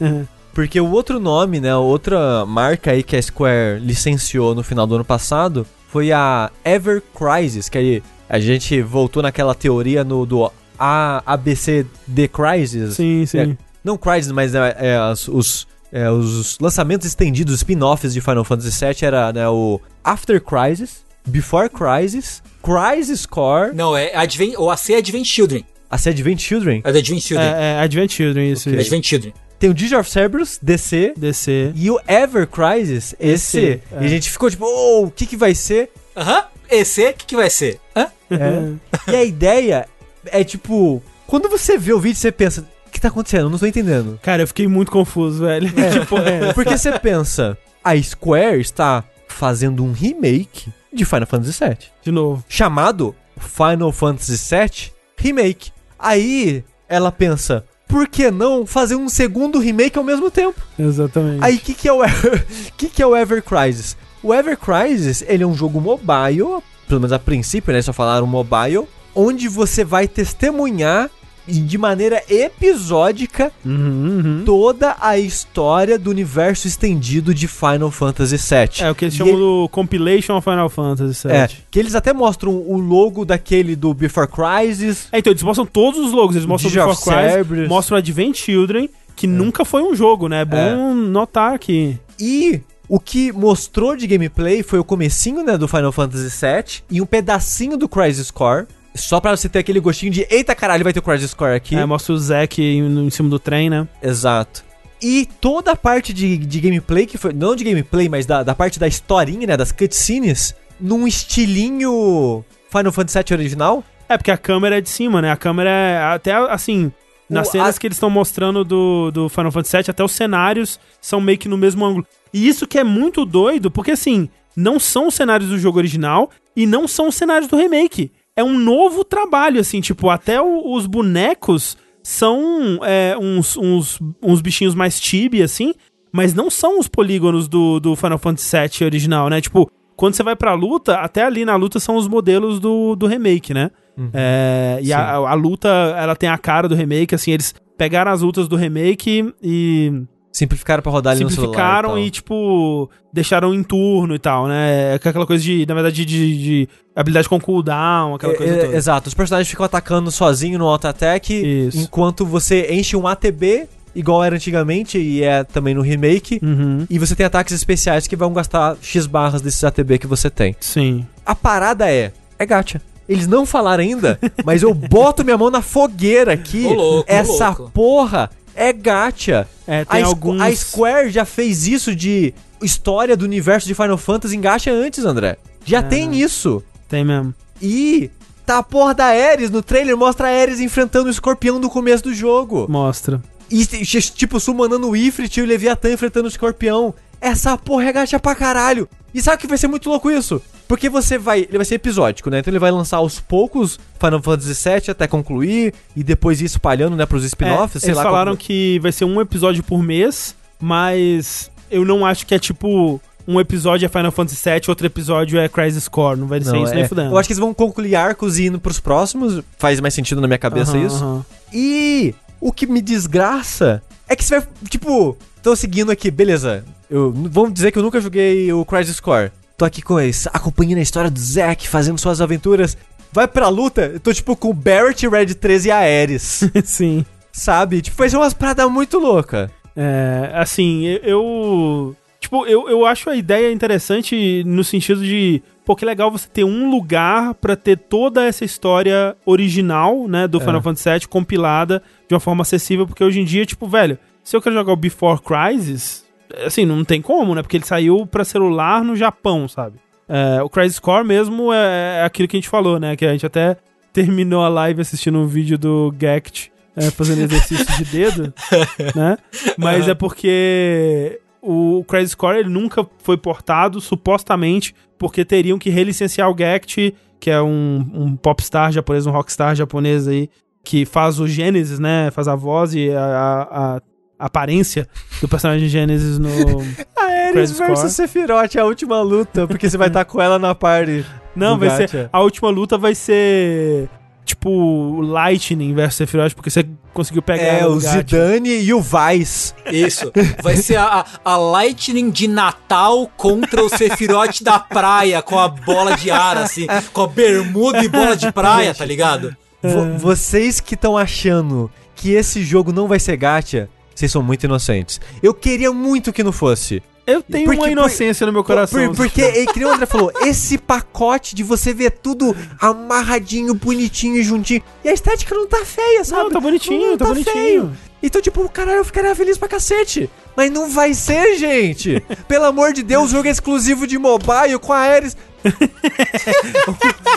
porque 0.54 0.80
o 0.80 0.90
outro 0.90 1.20
nome, 1.20 1.60
né, 1.60 1.76
outra 1.76 2.46
marca 2.46 2.92
aí 2.92 3.02
que 3.02 3.14
a 3.14 3.20
Square 3.20 3.78
licenciou 3.80 4.54
no 4.54 4.62
final 4.62 4.86
do 4.86 4.94
ano 4.94 5.04
passado 5.04 5.66
foi 5.90 6.12
a 6.12 6.50
Ever 6.64 7.02
Crisis, 7.14 7.68
que 7.68 7.76
aí 7.76 8.02
a 8.26 8.40
gente 8.40 8.80
voltou 8.80 9.22
naquela 9.22 9.54
teoria 9.54 10.02
no, 10.02 10.24
do 10.24 10.50
A, 10.78 11.22
ABCD 11.26 12.26
Crisis. 12.28 12.94
Sim, 12.94 13.26
sim. 13.26 13.38
É, 13.38 13.69
não 13.84 13.96
Crisis, 13.96 14.32
mas 14.32 14.54
é, 14.54 14.76
é, 14.78 14.96
as- 14.96 15.28
os, 15.28 15.66
é, 15.92 16.10
os 16.10 16.58
lançamentos 16.60 17.06
estendidos, 17.06 17.54
spin-offs 17.56 18.12
de 18.12 18.20
Final 18.20 18.44
Fantasy 18.44 18.84
VII 18.84 18.96
era 19.02 19.32
né, 19.32 19.48
o 19.48 19.80
After 20.04 20.40
Crisis, 20.40 21.04
Before 21.26 21.68
Crisis, 21.68 22.42
Crisis 22.62 23.26
Core, 23.26 23.74
Não, 23.74 23.96
é 23.96 24.14
Advent, 24.16 24.54
o 24.58 24.70
AC 24.70 24.90
é 24.90 24.96
Advent 24.98 25.24
Children. 25.26 25.64
a 25.90 25.96
Advent 25.96 26.38
Children, 26.40 26.82
É 26.84 26.88
Advent 26.88 27.20
Children. 27.20 27.48
É, 27.48 27.62
é 27.78 27.80
Advent 27.80 28.10
Children, 28.12 28.52
isso. 28.52 28.68
Ok. 28.68 28.78
isso. 28.80 28.88
Advent 28.88 29.04
Children. 29.06 29.34
tem 29.58 29.70
o 29.70 29.74
Digi 29.74 29.94
of 29.96 30.08
Cerberus, 30.10 30.58
DC, 30.62 31.12
DC. 31.16 31.72
e 31.74 31.90
o 31.90 31.98
Ever 32.08 32.46
Crisis, 32.46 33.14
esse. 33.20 33.58
Esse, 33.58 33.82
é. 33.92 34.02
E 34.02 34.04
a 34.04 34.08
gente 34.08 34.30
ficou 34.30 34.48
tipo, 34.50 34.64
oh, 34.64 35.04
o 35.06 35.10
que 35.10 35.26
que 35.26 35.36
vai 35.36 35.54
ser? 35.54 35.90
Aham. 36.16 36.44
EC, 36.70 36.98
o 37.10 37.14
que, 37.18 37.26
que 37.26 37.36
vai 37.36 37.50
ser? 37.50 37.80
Hã? 37.96 38.06
É. 38.30 39.10
e 39.12 39.16
a 39.16 39.24
ideia 39.24 39.88
é 40.26 40.44
tipo, 40.44 41.02
quando 41.26 41.48
você 41.48 41.76
vê 41.76 41.92
o 41.92 41.98
vídeo, 41.98 42.16
você 42.16 42.30
pensa, 42.30 42.64
que 43.00 43.02
tá 43.02 43.08
acontecendo? 43.08 43.44
Eu 43.46 43.50
não 43.50 43.58
tô 43.58 43.66
entendendo. 43.66 44.18
Cara, 44.22 44.42
eu 44.42 44.46
fiquei 44.46 44.68
muito 44.68 44.90
confuso, 44.92 45.40
velho. 45.44 45.68
tipo, 46.00 46.18
é. 46.18 46.52
Porque 46.54 46.76
você 46.76 46.98
pensa, 46.98 47.56
a 47.82 48.00
Square 48.00 48.60
está 48.60 49.02
fazendo 49.26 49.82
um 49.82 49.92
remake 49.92 50.70
de 50.92 51.04
Final 51.04 51.26
Fantasy 51.26 51.64
VII. 51.64 51.76
De 52.02 52.10
novo. 52.12 52.44
chamado 52.48 53.14
Final 53.38 53.90
Fantasy 53.92 54.36
VII 54.36 54.92
Remake. 55.16 55.70
Aí 55.98 56.62
ela 56.88 57.10
pensa, 57.12 57.64
por 57.88 58.06
que 58.08 58.30
não 58.30 58.66
fazer 58.66 58.96
um 58.96 59.08
segundo 59.08 59.58
remake 59.58 59.96
ao 59.98 60.04
mesmo 60.04 60.30
tempo? 60.30 60.60
Exatamente. 60.78 61.42
Aí 61.42 61.56
o 61.56 61.60
que, 61.60 61.74
que, 61.74 61.88
é 61.88 61.92
o 61.92 62.04
Ever- 62.04 62.46
que, 62.76 62.88
que 62.88 63.02
é 63.02 63.06
o 63.06 63.16
Ever 63.16 63.42
Crisis? 63.42 63.96
O 64.22 64.34
Ever 64.34 64.56
Crisis, 64.58 65.24
ele 65.26 65.42
é 65.42 65.46
um 65.46 65.54
jogo 65.54 65.80
mobile, 65.80 66.62
pelo 66.86 67.00
menos 67.00 67.12
a 67.12 67.18
princípio, 67.18 67.72
né? 67.72 67.80
Só 67.80 67.92
falaram 67.92 68.26
mobile, 68.26 68.86
onde 69.14 69.48
você 69.48 69.84
vai 69.84 70.06
testemunhar 70.08 71.08
de 71.46 71.78
maneira 71.78 72.22
episódica 72.28 73.50
Uhum, 73.64 74.22
uhum. 74.24 74.42
toda 74.44 74.96
a 75.00 75.18
história 75.18 75.98
do 75.98 76.10
universo 76.10 76.66
estendido 76.66 77.34
de 77.34 77.46
Final 77.48 77.90
Fantasy 77.90 78.36
VII. 78.36 78.84
É 78.86 78.90
o 78.90 78.94
que 78.94 79.04
eles 79.06 79.14
E 79.14 79.18
chamam 79.18 79.36
do 79.36 79.68
Compilation 79.70 80.36
of 80.36 80.44
Final 80.44 80.68
Fantasy 80.68 81.26
VII. 81.28 81.36
É, 81.36 81.48
que 81.70 81.78
eles 81.78 81.94
até 81.94 82.12
mostram 82.12 82.52
o 82.52 82.78
logo 82.78 83.24
daquele 83.24 83.74
do 83.76 83.92
Before 83.94 84.28
Crisis. 84.28 85.08
É, 85.12 85.18
então 85.18 85.32
eles 85.32 85.42
mostram 85.42 85.66
todos 85.66 85.98
os 86.00 86.12
logos. 86.12 86.36
Eles 86.36 86.46
mostram 86.46 86.68
Digi 86.70 86.80
Before 86.80 86.96
Crisis, 87.16 87.32
Cerberus. 87.32 87.68
mostram 87.68 87.98
Advent 87.98 88.36
Children, 88.36 88.88
que 89.16 89.26
nunca 89.26 89.64
foi 89.64 89.82
um 89.82 89.94
jogo, 89.94 90.28
né? 90.28 90.42
É 90.42 90.44
bom 90.44 90.56
É. 90.56 90.94
notar 90.94 91.52
aqui. 91.54 91.98
E 92.18 92.60
o 92.88 92.98
que 92.98 93.32
mostrou 93.32 93.96
de 93.96 94.06
gameplay 94.06 94.62
foi 94.62 94.78
o 94.78 94.84
comecinho, 94.84 95.42
né, 95.44 95.56
do 95.56 95.68
Final 95.68 95.92
Fantasy 95.92 96.28
VII 96.28 96.82
e 96.90 97.00
um 97.00 97.06
pedacinho 97.06 97.76
do 97.76 97.88
Crisis 97.88 98.30
Core. 98.30 98.66
Só 98.94 99.20
pra 99.20 99.36
você 99.36 99.48
ter 99.48 99.60
aquele 99.60 99.78
gostinho 99.80 100.10
de, 100.12 100.26
eita 100.30 100.54
caralho, 100.54 100.82
vai 100.84 100.92
ter 100.92 100.98
o 100.98 101.02
Crisis 101.02 101.32
Core 101.32 101.54
aqui. 101.54 101.76
É, 101.76 101.84
mostra 101.86 102.12
o 102.12 102.18
Zack 102.18 102.60
em, 102.60 103.06
em 103.06 103.10
cima 103.10 103.28
do 103.28 103.38
trem, 103.38 103.70
né? 103.70 103.86
Exato. 104.02 104.64
E 105.02 105.26
toda 105.40 105.72
a 105.72 105.76
parte 105.76 106.12
de, 106.12 106.36
de 106.36 106.60
gameplay, 106.60 107.06
que 107.06 107.16
foi. 107.16 107.32
Não 107.32 107.54
de 107.56 107.64
gameplay, 107.64 108.08
mas 108.08 108.26
da, 108.26 108.42
da 108.42 108.54
parte 108.54 108.78
da 108.78 108.86
historinha, 108.88 109.46
né? 109.46 109.56
Das 109.56 109.72
cutscenes, 109.72 110.54
num 110.78 111.06
estilinho 111.54 112.44
Final 112.70 112.92
Fantasy 112.92 113.18
VII 113.18 113.36
original. 113.38 113.84
É, 114.08 114.16
porque 114.16 114.30
a 114.30 114.36
câmera 114.36 114.78
é 114.78 114.80
de 114.80 114.88
cima, 114.88 115.22
né? 115.22 115.30
A 115.30 115.36
câmera 115.36 115.70
é 115.70 116.02
até 116.14 116.32
assim. 116.32 116.92
Nas 117.28 117.48
O- 117.48 117.52
cenas 117.52 117.76
a- 117.76 117.78
que 117.80 117.86
eles 117.86 117.96
estão 117.96 118.10
mostrando 118.10 118.64
do, 118.64 119.10
do 119.12 119.28
Final 119.28 119.52
Fantasy 119.52 119.76
VII, 119.76 119.84
até 119.90 120.02
os 120.02 120.10
cenários 120.12 120.80
são 121.00 121.20
meio 121.20 121.38
que 121.38 121.48
no 121.48 121.56
mesmo 121.56 121.84
ângulo. 121.84 122.04
E 122.34 122.48
isso 122.48 122.66
que 122.66 122.76
é 122.78 122.82
muito 122.84 123.24
doido, 123.24 123.70
porque 123.70 123.92
assim, 123.92 124.28
não 124.56 124.80
são 124.80 125.06
os 125.06 125.14
cenários 125.14 125.48
do 125.48 125.58
jogo 125.58 125.78
original 125.78 126.28
e 126.56 126.66
não 126.66 126.88
são 126.88 127.06
os 127.08 127.14
cenários 127.14 127.48
do 127.48 127.56
remake. 127.56 128.10
É 128.40 128.44
um 128.44 128.58
novo 128.58 129.04
trabalho, 129.04 129.60
assim, 129.60 129.80
tipo, 129.80 130.08
até 130.10 130.40
o- 130.40 130.72
os 130.74 130.86
bonecos 130.86 131.76
são 132.02 132.78
é, 132.82 133.16
uns, 133.20 133.56
uns, 133.56 133.98
uns 134.22 134.40
bichinhos 134.40 134.74
mais 134.74 135.00
chibi, 135.00 135.42
assim, 135.42 135.74
mas 136.12 136.34
não 136.34 136.50
são 136.50 136.78
os 136.78 136.88
polígonos 136.88 137.46
do, 137.48 137.78
do 137.78 137.94
Final 137.94 138.18
Fantasy 138.18 138.56
VII 138.56 138.84
original, 138.86 139.28
né? 139.28 139.40
Tipo, 139.40 139.70
quando 139.96 140.14
você 140.14 140.22
vai 140.22 140.34
pra 140.34 140.54
luta, 140.54 140.96
até 140.96 141.22
ali 141.22 141.44
na 141.44 141.56
luta 141.56 141.78
são 141.78 141.96
os 141.96 142.08
modelos 142.08 142.58
do, 142.58 142.96
do 142.96 143.06
remake, 143.06 143.52
né? 143.54 143.70
É, 144.14 144.78
e 144.82 144.92
a, 144.92 145.16
a 145.16 145.34
luta, 145.34 145.68
ela 145.98 146.16
tem 146.16 146.28
a 146.28 146.38
cara 146.38 146.66
do 146.68 146.74
remake, 146.74 147.14
assim, 147.14 147.32
eles 147.32 147.54
pegaram 147.76 148.10
as 148.10 148.22
lutas 148.22 148.48
do 148.48 148.56
remake 148.56 149.32
e 149.42 149.92
Simplificaram 150.32 150.82
pra 150.82 150.92
rodar 150.92 151.12
ali 151.12 151.24
no 151.24 151.30
celular. 151.30 151.46
simplificaram 151.48 151.88
tal. 151.90 151.98
e, 151.98 152.10
tipo, 152.10 152.88
deixaram 153.12 153.52
em 153.52 153.62
turno 153.64 154.14
e 154.14 154.18
tal, 154.18 154.46
né? 154.46 154.92
É 154.92 154.94
aquela 154.94 155.26
coisa 155.26 155.42
de, 155.42 155.66
na 155.66 155.74
verdade, 155.74 156.04
de, 156.04 156.38
de 156.38 156.68
habilidade 156.94 157.28
com 157.28 157.40
cooldown, 157.40 158.14
aquela 158.14 158.34
coisa 158.36 158.52
É, 158.54 158.56
é, 158.58 158.64
toda. 158.66 158.76
Exato, 158.76 159.08
os 159.08 159.14
personagens 159.14 159.48
ficam 159.48 159.66
atacando 159.66 160.10
sozinho 160.10 160.58
no 160.58 160.66
auto-attack, 160.68 161.34
Isso. 161.34 161.78
enquanto 161.78 162.24
você 162.24 162.68
enche 162.72 162.96
um 162.96 163.08
ATB, 163.08 163.66
igual 163.94 164.22
era 164.22 164.36
antigamente, 164.36 164.98
e 164.98 165.22
é 165.24 165.42
também 165.42 165.74
no 165.74 165.82
remake, 165.82 166.38
Uhum, 166.40 166.86
e 166.88 166.96
você 166.96 167.16
tem 167.16 167.26
ataques 167.26 167.52
especiais 167.52 168.06
que 168.06 168.14
vão 168.14 168.32
gastar 168.32 168.76
X 168.80 169.06
barras 169.06 169.42
desses 169.42 169.64
ATB 169.64 169.98
que 169.98 170.06
você 170.06 170.30
tem. 170.30 170.54
sim. 170.60 171.04
A 171.26 171.34
parada 171.34 171.90
é, 171.90 172.12
é 172.38 172.46
gacha. 172.46 172.80
Eles 173.08 173.26
não 173.26 173.44
falaram 173.44 173.82
ainda, 173.82 174.20
mas 174.46 174.62
eu 174.62 174.72
boto 174.72 175.24
minha 175.24 175.36
mão 175.36 175.50
na 175.50 175.60
fogueira 175.60 176.32
aqui. 176.32 176.64
Ô, 176.66 176.72
louco, 176.74 177.00
ô, 177.00 177.04
Essa 177.12 177.46
louco. 177.48 177.70
porra 177.74 178.30
é 178.54 178.72
gacha. 178.72 179.46
É, 179.66 179.80
A, 179.80 179.84
tem 179.84 180.00
Squ- 180.00 180.08
alguns... 180.08 180.40
a 180.42 180.54
Square 180.54 181.10
já 181.10 181.24
fez 181.24 181.66
isso 181.66 181.94
de 181.94 182.34
história 182.62 183.16
do 183.16 183.24
universo 183.24 183.66
de 183.66 183.74
Final 183.74 183.96
Fantasy 183.98 184.36
em 184.36 184.40
gacha 184.40 184.70
antes, 184.70 185.04
André. 185.04 185.36
Já 185.64 185.78
É. 185.78 185.82
tem 185.82 186.14
isso. 186.20 186.62
Tem 186.88 187.04
mesmo. 187.04 187.34
E 187.62 188.10
tá 188.44 188.58
a 188.58 188.62
porra 188.62 188.94
da 188.94 189.06
Ares 189.06 189.50
no 189.50 189.62
trailer, 189.62 189.96
mostra 189.96 190.28
a 190.28 190.40
Ares 190.42 190.60
enfrentando 190.60 191.06
o 191.08 191.10
escorpião 191.10 191.58
no 191.58 191.70
começo 191.70 192.04
do 192.04 192.14
jogo. 192.14 192.66
Mostra. 192.68 193.22
E 193.50 193.64
tipo, 193.66 194.38
summonando 194.38 194.88
o 194.88 194.96
Ifrit 194.96 195.38
e 195.38 195.42
o 195.42 195.46
Leviatã 195.46 195.90
enfrentando 195.92 196.26
o 196.26 196.30
escorpião. 196.30 196.94
Essa 197.20 197.56
porra 197.58 197.84
é 197.84 197.92
gacha 197.92 198.18
pra 198.18 198.34
caralho. 198.34 198.88
E 199.12 199.20
sabe 199.20 199.38
que 199.38 199.46
vai 199.48 199.58
ser 199.58 199.66
muito 199.66 199.88
louco 199.90 200.08
isso? 200.10 200.40
Porque 200.68 200.88
você 200.88 201.18
vai. 201.18 201.40
Ele 201.40 201.56
vai 201.58 201.64
ser 201.64 201.74
episódico, 201.74 202.30
né? 202.30 202.38
Então 202.38 202.50
ele 202.52 202.60
vai 202.60 202.70
lançar 202.70 202.98
aos 202.98 203.18
poucos 203.18 203.78
Final 203.98 204.22
Fantasy 204.22 204.54
VII 204.68 204.90
até 204.90 205.08
concluir. 205.08 205.74
E 205.96 206.04
depois 206.04 206.40
ir 206.40 206.44
espalhando, 206.44 206.96
né, 206.96 207.04
pros 207.06 207.24
spin-offs. 207.24 207.76
É, 207.76 207.80
sei 207.80 207.88
eles 207.88 207.96
lá. 207.96 208.04
falaram 208.04 208.32
como- 208.32 208.38
que 208.44 208.78
vai 208.80 208.92
ser 208.92 209.04
um 209.04 209.20
episódio 209.20 209.64
por 209.64 209.82
mês, 209.82 210.34
mas 210.60 211.50
eu 211.70 211.84
não 211.84 212.06
acho 212.06 212.24
que 212.24 212.34
é 212.34 212.38
tipo 212.38 213.00
um 213.26 213.38
episódio 213.40 213.84
é 213.86 213.88
Final 213.88 214.10
Fantasy 214.12 214.48
VII, 214.48 214.60
outro 214.68 214.86
episódio 214.86 215.38
é 215.40 215.48
Crisis 215.48 215.88
Core. 215.88 216.18
Não 216.20 216.26
vai 216.28 216.40
ser 216.40 216.52
Não, 216.52 216.62
isso 216.62 216.72
é- 216.72 216.76
nem 216.76 216.88
fudendo. 216.88 217.10
Eu 217.12 217.18
acho 217.18 217.28
que 217.28 217.32
eles 217.32 217.40
vão 217.40 217.52
concluir 217.52 217.96
arcos 217.96 218.38
e 218.38 218.46
indo 218.46 218.60
pros 218.60 218.78
próximos. 218.78 219.42
Faz 219.58 219.80
mais 219.80 219.92
sentido 219.94 220.20
na 220.20 220.28
minha 220.28 220.38
cabeça 220.38 220.76
Aham, 220.76 220.86
isso. 220.86 221.04
aham. 221.04 221.24
E 221.52 222.14
o 222.40 222.52
que 222.52 222.66
me 222.66 222.80
desgraça 222.80 223.82
é 224.08 224.14
que 224.14 224.24
você 224.24 224.38
vai, 224.38 224.48
tipo, 224.68 225.16
tô 225.42 225.54
seguindo 225.56 225.90
aqui, 225.90 226.10
beleza. 226.12 226.64
Eu, 226.90 227.12
vamos 227.12 227.52
dizer 227.54 227.70
que 227.70 227.78
eu 227.78 227.82
nunca 227.82 228.00
joguei 228.00 228.52
o 228.52 228.64
Crisis 228.64 228.98
Core. 228.98 229.30
Tô 229.56 229.64
aqui 229.64 229.80
com 229.82 230.00
eles, 230.00 230.26
acompanhando 230.32 230.78
a 230.78 230.82
história 230.82 231.10
do 231.10 231.20
Zack, 231.20 231.68
fazendo 231.68 231.98
suas 231.98 232.20
aventuras. 232.20 232.76
Vai 233.12 233.28
pra 233.28 233.48
luta, 233.48 233.82
eu 233.94 234.00
tô 234.00 234.12
tipo 234.12 234.34
com 234.36 234.50
o 234.50 234.54
Barrett, 234.54 235.06
Red 235.06 235.26
13 235.34 235.68
e 235.68 235.70
a 235.70 235.78
Ares, 235.78 236.44
Sim. 236.64 237.04
sabe? 237.32 237.82
Tipo, 237.82 238.08
ser 238.08 238.16
umas 238.16 238.34
paradas 238.34 238.70
muito 238.70 238.98
louca. 238.98 239.50
É, 239.76 240.30
assim, 240.34 240.84
eu-. 241.02 241.94
Tipo, 242.20 242.44
eu, 242.46 242.68
eu 242.68 242.84
acho 242.86 243.08
a 243.10 243.16
ideia 243.16 243.52
interessante 243.52 244.42
no 244.44 244.62
sentido 244.64 245.02
de. 245.02 245.42
Pô, 245.64 245.76
que 245.76 245.84
legal 245.84 246.10
você 246.10 246.28
ter 246.28 246.44
um 246.44 246.70
lugar 246.70 247.34
pra 247.34 247.54
ter 247.56 247.78
toda 247.78 248.24
essa 248.24 248.44
história 248.44 249.16
original, 249.24 250.08
né, 250.08 250.26
do 250.26 250.38
É. 250.38 250.40
Final 250.44 250.62
Fantasy 250.62 250.90
VII 250.90 251.08
compilada 251.08 251.82
de 252.08 252.14
uma 252.14 252.20
forma 252.20 252.42
acessível, 252.42 252.86
porque 252.86 253.04
hoje 253.04 253.20
em 253.20 253.24
dia, 253.24 253.46
tipo, 253.46 253.66
velho, 253.68 253.98
se 254.24 254.36
eu 254.36 254.42
quero 254.42 254.54
jogar 254.54 254.72
o 254.72 254.76
Before 254.76 255.20
Crisis, 255.20 256.04
assim, 256.44 256.64
não 256.64 256.84
tem 256.84 257.00
como, 257.02 257.34
né, 257.34 257.42
porque 257.42 257.56
ele 257.56 257.64
saiu 257.66 258.06
pra 258.06 258.24
celular 258.24 258.84
no 258.84 258.94
Japão, 258.96 259.46
sabe? 259.48 259.78
É, 260.08 260.42
o 260.42 260.48
Crisis 260.48 260.78
Core 260.80 261.06
mesmo 261.06 261.52
é, 261.52 262.00
é 262.00 262.04
aquilo 262.04 262.26
que 262.28 262.36
a 262.36 262.40
gente 262.40 262.48
falou, 262.48 262.78
né, 262.80 262.96
que 262.96 263.04
a 263.06 263.12
gente 263.12 263.24
até 263.26 263.56
terminou 263.92 264.42
a 264.44 264.48
live 264.48 264.80
assistindo 264.80 265.18
um 265.18 265.26
vídeo 265.26 265.56
do 265.58 265.92
Gact 265.96 266.50
é, 266.76 266.90
fazendo 266.90 267.22
exercício 267.22 267.66
de 267.76 267.84
dedo, 267.84 268.32
né? 268.94 269.16
Mas 269.58 269.88
é 269.88 269.94
porque 269.94 271.20
o 271.42 271.84
Crisis 271.84 272.14
Core 272.14 272.38
ele 272.38 272.48
nunca 272.48 272.86
foi 273.02 273.16
portado, 273.16 273.80
supostamente, 273.80 274.74
porque 274.98 275.24
teriam 275.24 275.58
que 275.58 275.68
relicenciar 275.70 276.28
o 276.30 276.34
Gact, 276.34 276.94
que 277.18 277.30
é 277.30 277.40
um, 277.42 277.84
um 277.92 278.16
popstar 278.16 278.70
japonês, 278.72 279.06
um 279.06 279.10
rockstar 279.10 279.54
japonês 279.56 280.06
aí, 280.06 280.30
que 280.64 280.84
faz 280.84 281.18
o 281.18 281.26
Genesis, 281.26 281.78
né? 281.78 282.10
Faz 282.12 282.28
a 282.28 282.36
voz 282.36 282.74
e 282.74 282.90
a, 282.90 283.04
a- 283.04 283.76
a 283.76 283.80
aparência 284.20 284.86
do 285.20 285.26
personagem 285.28 285.68
Genesis 285.68 286.18
no. 286.18 286.28
A 286.96 287.04
Ares 287.30 287.52
versus. 287.52 287.92
Sephiroth, 287.92 288.56
a 288.56 288.64
última 288.64 289.00
luta, 289.02 289.46
porque 289.46 289.68
você 289.70 289.76
vai 289.78 289.88
estar 289.88 290.04
com 290.06 290.20
ela 290.20 290.38
na 290.38 290.54
party. 290.54 291.04
Não, 291.34 291.54
do 291.58 291.60
vai 291.60 291.68
gacha. 291.70 291.88
ser. 291.88 292.10
A 292.12 292.20
última 292.20 292.50
luta 292.50 292.76
vai 292.78 292.94
ser. 292.94 293.88
Tipo, 294.24 295.00
Lightning 295.00 295.74
versus 295.74 295.96
Sephiroth, 295.96 296.34
porque 296.34 296.50
você 296.50 296.64
conseguiu 296.94 297.20
pegar 297.22 297.42
É, 297.42 297.66
o 297.66 297.74
gacha. 297.80 297.98
Zidane 297.98 298.62
e 298.62 298.72
o 298.72 298.80
Vice. 298.80 299.52
Isso. 299.72 300.12
Vai 300.42 300.56
ser 300.56 300.76
a, 300.76 301.04
a 301.24 301.36
Lightning 301.36 302.10
de 302.10 302.28
Natal 302.28 303.10
contra 303.16 303.60
o 303.62 303.68
Sephiroth 303.68 304.42
da 304.42 304.58
praia, 304.58 305.20
com 305.20 305.36
a 305.38 305.48
bola 305.48 305.96
de 305.96 306.10
ar, 306.12 306.36
assim, 306.36 306.66
com 306.92 307.02
a 307.02 307.06
bermuda 307.08 307.82
e 307.84 307.88
bola 307.88 308.16
de 308.16 308.30
praia, 308.30 308.72
tá 308.72 308.84
ligado? 308.84 309.34
Vo- 309.62 309.98
vocês 309.98 310.60
que 310.60 310.74
estão 310.74 310.96
achando 310.96 311.68
que 311.96 312.12
esse 312.12 312.44
jogo 312.44 312.72
não 312.72 312.86
vai 312.86 313.00
ser 313.00 313.16
gacha, 313.16 313.68
vocês 314.00 314.10
são 314.12 314.22
muito 314.22 314.44
inocentes. 314.44 315.00
Eu 315.22 315.34
queria 315.34 315.70
muito 315.72 316.12
que 316.12 316.22
não 316.24 316.32
fosse. 316.32 316.82
Eu 317.06 317.22
tenho 317.22 317.44
Porque- 317.46 317.60
uma 317.60 317.70
inocência 317.70 318.26
no 318.26 318.32
meu 318.32 318.44
coração. 318.44 318.86
Por- 318.88 318.96
porque, 318.96 319.20
e 319.42 319.46
que 319.46 319.64
o 319.64 319.68
André 319.70 319.84
falou, 319.86 320.12
esse 320.22 320.56
pacote 320.56 321.34
de 321.34 321.42
você 321.42 321.72
ver 321.74 321.90
tudo 321.90 322.34
amarradinho, 322.60 323.52
bonitinho 323.54 324.16
e 324.16 324.22
juntinho. 324.22 324.62
E 324.84 324.88
a 324.88 324.92
estética 324.92 325.34
não 325.34 325.46
tá 325.46 325.64
feia, 325.64 326.04
sabe? 326.04 326.24
Não, 326.24 326.30
tá 326.30 326.40
bonitinho, 326.40 326.90
Não 326.92 326.96
tá 326.98 327.06
bonitinho. 327.06 327.34
feio. 327.34 327.72
Então, 328.02 328.22
tipo, 328.22 328.48
caralho, 328.48 328.78
eu 328.78 328.84
ficaria 328.84 329.14
feliz 329.14 329.36
pra 329.36 329.48
cacete. 329.48 330.08
Mas 330.40 330.50
não 330.50 330.70
vai 330.70 330.94
ser, 330.94 331.36
gente. 331.36 332.02
Pelo 332.26 332.46
amor 332.46 332.72
de 332.72 332.82
Deus, 332.82 333.10
o 333.10 333.16
jogo 333.16 333.28
é 333.28 333.30
exclusivo 333.30 333.86
de 333.86 333.98
mobile 333.98 334.58
com 334.58 334.72
a 334.72 334.78
Ares. 334.78 335.14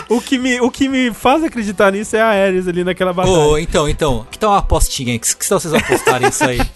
O 0.08 0.20
que, 0.20 0.38
me, 0.38 0.60
o 0.60 0.70
que 0.70 0.88
me 0.88 1.10
faz 1.12 1.42
acreditar 1.42 1.90
nisso 1.90 2.14
é 2.16 2.20
a 2.20 2.26
Ares 2.28 2.68
ali 2.68 2.84
naquela 2.84 3.12
batalha. 3.12 3.34
Ô, 3.36 3.58
então, 3.58 3.88
então, 3.88 4.26
que 4.30 4.38
tal 4.38 4.50
uma 4.50 4.58
apostinha? 4.58 5.12
aí? 5.14 5.18
Que, 5.18 5.34
que 5.34 5.48
tal 5.48 5.58
vocês 5.58 5.72
apostarem 5.72 6.28
isso 6.28 6.44
aí? 6.44 6.58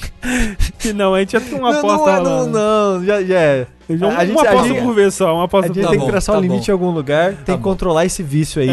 Que 0.79 0.93
não, 0.93 1.15
a 1.15 1.21
gente 1.21 1.33
já 1.33 1.41
tem 1.41 1.55
uma 1.59 1.71
não, 1.73 1.79
aposta 1.79 2.21
não, 2.23 2.37
lá. 2.41 2.47
não, 2.47 2.95
não, 2.99 3.05
já, 3.05 3.23
já 3.23 3.39
é. 3.39 3.67
Já 3.91 4.07
A 4.07 4.09
uma, 4.09 4.21
gente- 4.27 4.33
uma 4.33 4.43
a 4.43 4.49
aposta 4.51 4.69
gente- 4.69 4.83
por 4.83 4.95
vez 4.95 5.15
só, 5.15 5.33
uma 5.35 5.43
A 5.43 5.45
aposta 5.45 5.67
gente 5.69 5.77
por 5.77 5.85
Tá 5.85 5.91
tem 5.91 5.99
bom, 5.99 6.05
que 6.07 6.11
traçar 6.13 6.35
tá 6.35 6.39
um 6.39 6.43
limite 6.43 6.67
bom. 6.67 6.71
em 6.71 6.73
algum 6.73 6.91
lugar, 6.91 7.35
tem 7.35 7.45
que 7.45 7.53
bom. 7.53 7.59
controlar 7.71 8.05
esse 8.07 8.23
vício 8.23 8.61
aí, 8.63 8.69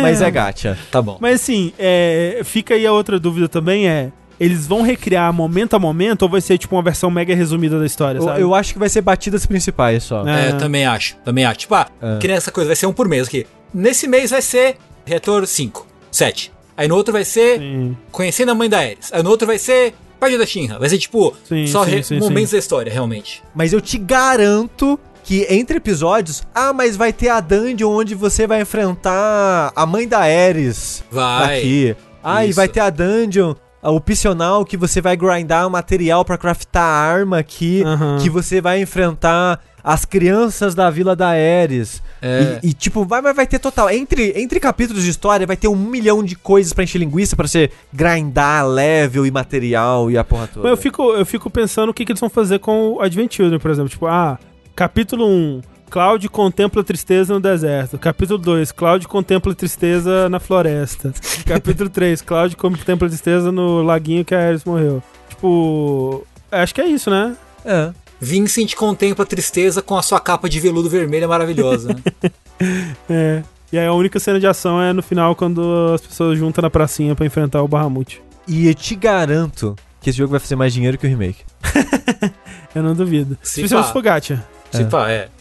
mas 0.00 0.20
é 0.20 0.30
gacha. 0.30 0.78
Tá 0.90 1.00
bom. 1.02 1.16
Mas 1.20 1.40
assim, 1.40 1.72
é, 1.78 2.40
fica 2.44 2.74
aí 2.74 2.86
a 2.86 2.92
outra 2.92 3.18
dúvida 3.18 3.48
também, 3.48 3.88
é... 3.88 4.10
Eles 4.44 4.66
vão 4.66 4.82
recriar 4.82 5.32
momento 5.32 5.74
a 5.74 5.78
momento 5.78 6.22
ou 6.22 6.28
vai 6.28 6.40
ser 6.40 6.58
tipo 6.58 6.74
uma 6.76 6.82
versão 6.82 7.10
mega 7.10 7.34
resumida 7.34 7.78
da 7.78 7.86
história, 7.86 8.18
Eu, 8.18 8.24
sabe? 8.24 8.40
eu 8.40 8.54
acho 8.54 8.72
que 8.72 8.78
vai 8.78 8.88
ser 8.88 9.00
batidas 9.00 9.46
principais 9.46 10.02
só. 10.02 10.26
É. 10.26 10.46
É, 10.46 10.50
eu 10.50 10.58
também 10.58 10.84
acho, 10.84 11.16
também 11.24 11.44
acho. 11.44 11.60
Tipo, 11.60 11.74
ah, 11.76 11.88
É. 12.02 12.18
que 12.18 12.26
nem 12.28 12.36
essa 12.36 12.50
coisa, 12.50 12.68
vai 12.68 12.76
ser 12.76 12.86
um 12.86 12.92
por 12.92 13.08
mês 13.08 13.26
aqui. 13.28 13.46
Nesse 13.72 14.06
mês 14.06 14.30
vai 14.30 14.42
ser 14.42 14.76
Retor 15.06 15.46
5, 15.46 15.86
7. 16.10 16.52
Aí 16.76 16.88
no 16.88 16.96
outro 16.96 17.12
vai 17.12 17.24
ser 17.24 17.58
Sim. 17.58 17.96
Conhecendo 18.10 18.50
a 18.50 18.54
Mãe 18.54 18.68
da 18.68 18.78
Ares. 18.80 19.12
Aí 19.12 19.22
no 19.22 19.30
outro 19.30 19.46
vai 19.46 19.58
ser 19.58 19.94
Página 20.18 20.38
da 20.40 20.46
Shinra. 20.46 20.78
Vai 20.78 20.88
ser 20.88 20.98
tipo, 20.98 21.34
Sim, 21.44 21.66
só 21.66 21.84
sim, 21.84 22.18
momentos 22.18 22.52
da 22.52 22.58
história, 22.58 22.92
realmente. 22.92 23.42
Mas 23.54 23.72
eu 23.72 23.80
te 23.80 23.96
garanto 23.98 24.98
que 25.22 25.46
entre 25.48 25.76
episódios, 25.78 26.42
ah, 26.54 26.72
mas 26.72 26.96
vai 26.96 27.12
ter 27.12 27.28
a 27.28 27.40
dungeon 27.40 27.90
onde 27.90 28.14
você 28.14 28.46
vai 28.46 28.60
enfrentar 28.60 29.72
a 29.74 29.86
mãe 29.86 30.06
da 30.06 30.20
Ares. 30.20 31.02
Vai. 31.10 31.58
Aqui. 31.58 31.96
Ah, 32.22 32.44
e 32.44 32.50
Isso. 32.50 32.56
vai 32.56 32.68
ter 32.68 32.80
a 32.80 32.90
dungeon 32.90 33.54
opcional 33.90 34.64
que 34.64 34.76
você 34.76 35.00
vai 35.00 35.16
grindar 35.16 35.68
material 35.68 36.24
pra 36.24 36.38
craftar 36.38 36.82
arma 36.82 37.38
aqui, 37.38 37.82
Aham. 37.84 38.18
que 38.20 38.30
você 38.30 38.60
vai 38.60 38.80
enfrentar 38.80 39.60
as 39.84 40.06
crianças 40.06 40.74
da 40.74 40.88
Vila 40.88 41.14
da 41.14 41.28
Ares. 41.28 42.02
É. 42.22 42.58
E, 42.62 42.70
e, 42.70 42.72
tipo, 42.72 43.04
vai, 43.04 43.20
vai, 43.20 43.34
vai 43.34 43.46
ter 43.46 43.58
total. 43.58 43.90
Entre, 43.90 44.32
entre 44.34 44.58
capítulos 44.58 45.04
de 45.04 45.10
história, 45.10 45.46
vai 45.46 45.58
ter 45.58 45.68
um 45.68 45.76
milhão 45.76 46.24
de 46.24 46.34
coisas 46.34 46.72
pra 46.72 46.82
encher 46.82 46.98
linguiça, 46.98 47.36
pra 47.36 47.46
você 47.46 47.70
grindar 47.92 48.66
level 48.66 49.26
e 49.26 49.30
material 49.30 50.10
e 50.10 50.16
a 50.16 50.24
porra 50.24 50.46
toda. 50.46 50.62
Mas 50.62 50.70
eu 50.70 50.76
fico, 50.78 51.02
eu 51.12 51.26
fico 51.26 51.50
pensando 51.50 51.90
o 51.90 51.94
que, 51.94 52.06
que 52.06 52.12
eles 52.12 52.20
vão 52.20 52.30
fazer 52.30 52.60
com 52.60 52.94
o 52.94 53.02
Advent 53.02 53.34
Children, 53.34 53.60
por 53.60 53.70
exemplo. 53.70 53.90
Tipo, 53.90 54.06
ah, 54.06 54.38
capítulo 54.74 55.26
1, 55.26 55.60
Cloud 55.94 56.28
contempla 56.28 56.82
tristeza 56.82 57.32
no 57.32 57.38
deserto. 57.38 57.96
Capítulo 57.96 58.36
2, 58.36 58.72
Cloud 58.72 59.06
contempla 59.06 59.54
tristeza 59.54 60.28
na 60.28 60.40
floresta. 60.40 61.14
Capítulo 61.46 61.88
3, 61.88 62.20
Cloud 62.20 62.56
contempla 62.56 63.06
tristeza 63.06 63.52
no 63.52 63.80
laguinho 63.80 64.24
que 64.24 64.34
a 64.34 64.44
Ares 64.44 64.64
morreu. 64.64 65.00
Tipo, 65.28 66.26
acho 66.50 66.74
que 66.74 66.80
é 66.80 66.86
isso, 66.88 67.10
né? 67.10 67.36
É. 67.64 67.92
Vincent 68.20 68.74
contempla 68.74 69.24
a 69.24 69.28
tristeza 69.28 69.80
com 69.80 69.96
a 69.96 70.02
sua 70.02 70.18
capa 70.18 70.48
de 70.48 70.58
veludo 70.58 70.90
vermelha 70.90 71.28
maravilhosa. 71.28 71.94
né? 71.94 72.32
É. 73.08 73.42
E 73.72 73.78
aí 73.78 73.86
a 73.86 73.92
única 73.92 74.18
cena 74.18 74.40
de 74.40 74.48
ação 74.48 74.82
é 74.82 74.92
no 74.92 75.02
final, 75.02 75.36
quando 75.36 75.92
as 75.94 76.00
pessoas 76.00 76.36
juntam 76.36 76.62
na 76.62 76.70
pracinha 76.70 77.14
pra 77.14 77.24
enfrentar 77.24 77.62
o 77.62 77.68
Bahamut. 77.68 78.20
E 78.48 78.66
eu 78.66 78.74
te 78.74 78.96
garanto 78.96 79.76
que 80.00 80.10
esse 80.10 80.18
jogo 80.18 80.32
vai 80.32 80.40
fazer 80.40 80.56
mais 80.56 80.72
dinheiro 80.72 80.98
que 80.98 81.06
o 81.06 81.08
remake. 81.08 81.44
Eu 82.74 82.82
não 82.82 82.94
duvido. 82.94 83.38
Se 83.42 83.60
Especialmente 83.60 83.84
pá. 83.84 83.88
se 83.88 83.92
for 83.92 84.02
gacha. 84.02 84.44
Se 84.72 84.84
pá, 84.86 85.08
é. 85.08 85.28
Pois 85.28 85.30
é. 85.30 85.33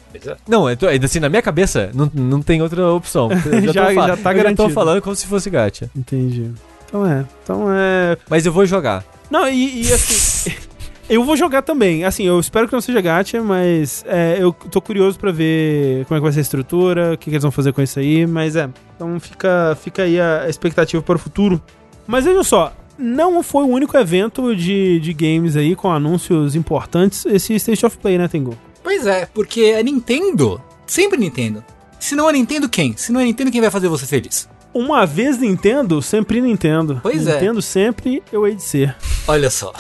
Não, 0.48 0.69
eu 0.69 0.76
tô, 0.77 0.88
ainda 0.88 1.06
assim, 1.06 1.19
na 1.19 1.30
minha 1.30 1.41
cabeça, 1.41 1.90
não, 1.94 2.10
não 2.14 2.41
tem 2.41 2.61
outra 2.61 2.91
opção. 2.91 3.30
Eu 3.52 3.73
Já- 3.73 3.85
tô 3.88 3.94
já 3.94 4.07
tá 4.07 4.11
eu 4.14 4.18
Já 4.18 4.34
garantido. 4.34 4.64
tô 4.64 4.69
falando 4.69 5.02
como 5.02 5.15
se 5.15 5.26
fosse 5.27 5.49
gacha. 5.49 5.90
Entendi. 5.95 6.52
Então 6.88 7.06
é. 7.06 7.26
Então 7.44 7.65
é. 7.72 8.18
Mas 8.30 8.45
eu 8.45 8.52
vou 8.53 8.65
jogar. 8.65 9.03
Não, 9.30 9.48
e, 9.48 9.84
e 9.88 9.94
assim. 9.94 10.52
eu 11.10 11.23
vou 11.23 11.35
jogar 11.35 11.61
também. 11.64 12.03
Assim, 12.06 12.23
eu 12.23 12.40
espero 12.40 12.68
que 12.68 12.73
não 12.73 12.81
seja 12.81 13.02
gacha, 13.02 13.41
mas 13.41 14.03
é, 14.07 14.38
eu 14.40 14.53
tô 14.53 14.80
curioso 14.81 15.18
pra 15.19 15.31
ver 15.31 16.06
como 16.06 16.18
é 16.18 16.19
que 16.19 16.23
vai 16.23 16.31
ser 16.31 16.40
a 16.40 16.41
estrutura, 16.41 17.14
o 17.14 17.18
que, 17.18 17.26
que 17.26 17.31
eles 17.31 17.41
vão 17.44 17.52
fazer 17.52 17.73
com 17.73 17.81
isso 17.81 17.99
aí. 17.99 18.27
Mas 18.27 18.56
é. 18.56 18.69
Então 18.95 19.19
fica, 19.19 19.76
fica 19.81 20.03
aí 20.03 20.19
a 20.22 20.48
expectativa 20.48 21.02
para 21.02 21.15
o 21.15 21.19
futuro. 21.19 21.61
Mas 22.06 22.26
vejam 22.26 22.44
só. 22.44 22.73
Não 22.95 23.41
foi 23.41 23.64
o 23.64 23.68
único 23.69 23.98
evento 23.98 24.56
de, 24.56 24.99
de 24.99 25.14
games 25.14 25.56
aí 25.56 25.76
com 25.76 25.91
anúncios 25.91 26.56
importantes 26.56 27.26
esse 27.26 27.56
State 27.56 27.84
of 27.88 27.98
Play, 27.98 28.19
né, 28.19 28.27
Tengu? 28.27 28.56
Pois 28.94 29.07
é, 29.07 29.26
porque 29.26 29.76
a 29.76 29.82
Nintendo, 29.82 30.61
sempre 30.86 31.18
Nintendo. 31.18 31.65
Se 31.99 32.15
não 32.15 32.30
é 32.30 32.34
Nintendo, 32.34 32.70
quem? 32.70 32.95
Se 32.95 33.11
não 33.11 33.20
é 33.20 33.24
Nintendo, 33.24 33.49
quem 33.49 33.60
vai 33.60 33.72
fazer 33.72 33.88
você 33.88 34.06
feliz? 34.06 34.48
Uma 34.72 35.03
vez 35.03 35.40
Nintendo, 35.40 35.99
sempre 35.99 36.40
Nintendo. 36.40 36.99
Pois 37.02 37.26
é. 37.26 37.34
Nintendo 37.34 37.60
sempre 37.60 38.22
eu 38.32 38.45
hei 38.45 38.53
de 38.53 38.61
ser. 38.61 38.95
Olha 39.28 39.49
só. 39.49 39.74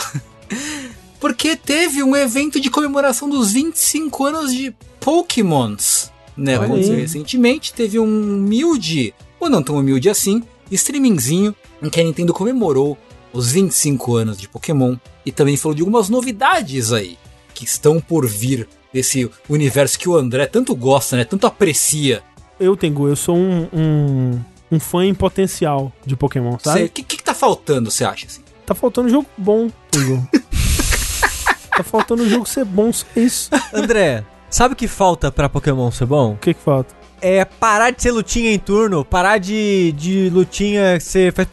Porque 1.21 1.55
teve 1.55 2.01
um 2.01 2.15
evento 2.15 2.59
de 2.59 2.71
comemoração 2.71 3.29
dos 3.29 3.51
25 3.51 4.25
anos 4.25 4.51
de 4.51 4.75
Pokémons. 4.99 6.11
Né? 6.35 6.57
Olha 6.57 6.65
Aconteceu 6.65 6.95
aí. 6.95 7.01
recentemente. 7.01 7.71
Teve 7.71 7.99
um 7.99 8.05
humilde, 8.37 9.13
ou 9.39 9.47
não 9.47 9.61
tão 9.61 9.77
humilde 9.77 10.09
assim, 10.09 10.41
streamingzinho 10.71 11.55
em 11.83 11.89
que 11.89 12.01
a 12.01 12.03
Nintendo 12.03 12.33
comemorou 12.33 12.97
os 13.31 13.51
25 13.51 14.15
anos 14.15 14.39
de 14.39 14.49
Pokémon 14.49 14.95
e 15.23 15.31
também 15.31 15.55
falou 15.55 15.75
de 15.75 15.83
algumas 15.83 16.09
novidades 16.09 16.91
aí. 16.91 17.15
que 17.53 17.63
estão 17.63 18.01
por 18.01 18.25
vir 18.27 18.67
desse 18.93 19.29
universo 19.49 19.97
que 19.97 20.07
o 20.07 20.15
André 20.15 20.45
tanto 20.45 20.75
gosta, 20.75 21.17
né? 21.17 21.25
Tanto 21.25 21.47
aprecia. 21.47 22.21
Eu, 22.59 22.77
Tengu, 22.77 23.07
eu 23.07 23.15
sou 23.15 23.35
um, 23.35 23.67
um, 23.73 24.39
um 24.71 24.79
fã 24.79 25.03
em 25.03 25.13
potencial 25.13 25.91
de 26.05 26.15
Pokémon, 26.15 26.57
sabe? 26.59 26.83
O 26.83 26.89
que, 26.89 27.03
que, 27.03 27.17
que 27.17 27.23
tá 27.23 27.33
faltando, 27.33 27.89
você 27.89 28.05
acha? 28.05 28.27
Assim? 28.27 28.41
Tá 28.65 28.75
faltando 28.75 29.09
jogo 29.09 29.27
bom, 29.37 29.69
Tengu. 29.89 30.25
tá 31.75 31.83
faltando 31.83 32.23
o 32.23 32.29
jogo 32.29 32.45
ser 32.45 32.63
bom, 32.63 32.93
só 32.93 33.05
isso. 33.15 33.49
André, 33.73 34.23
sabe 34.49 34.73
o 34.73 34.77
que 34.77 34.87
falta 34.87 35.31
pra 35.31 35.49
Pokémon 35.49 35.91
ser 35.91 36.05
bom? 36.05 36.33
O 36.33 36.37
que 36.37 36.53
que 36.53 36.61
falta? 36.61 36.93
É 37.19 37.43
parar 37.43 37.89
de 37.89 38.01
ser 38.01 38.11
lutinha 38.11 38.53
em 38.53 38.59
turno, 38.59 39.03
parar 39.03 39.37
de, 39.37 39.93
de 39.93 40.29
lutinha 40.29 40.97
que 40.97 41.03
você 41.03 41.31
faz. 41.31 41.47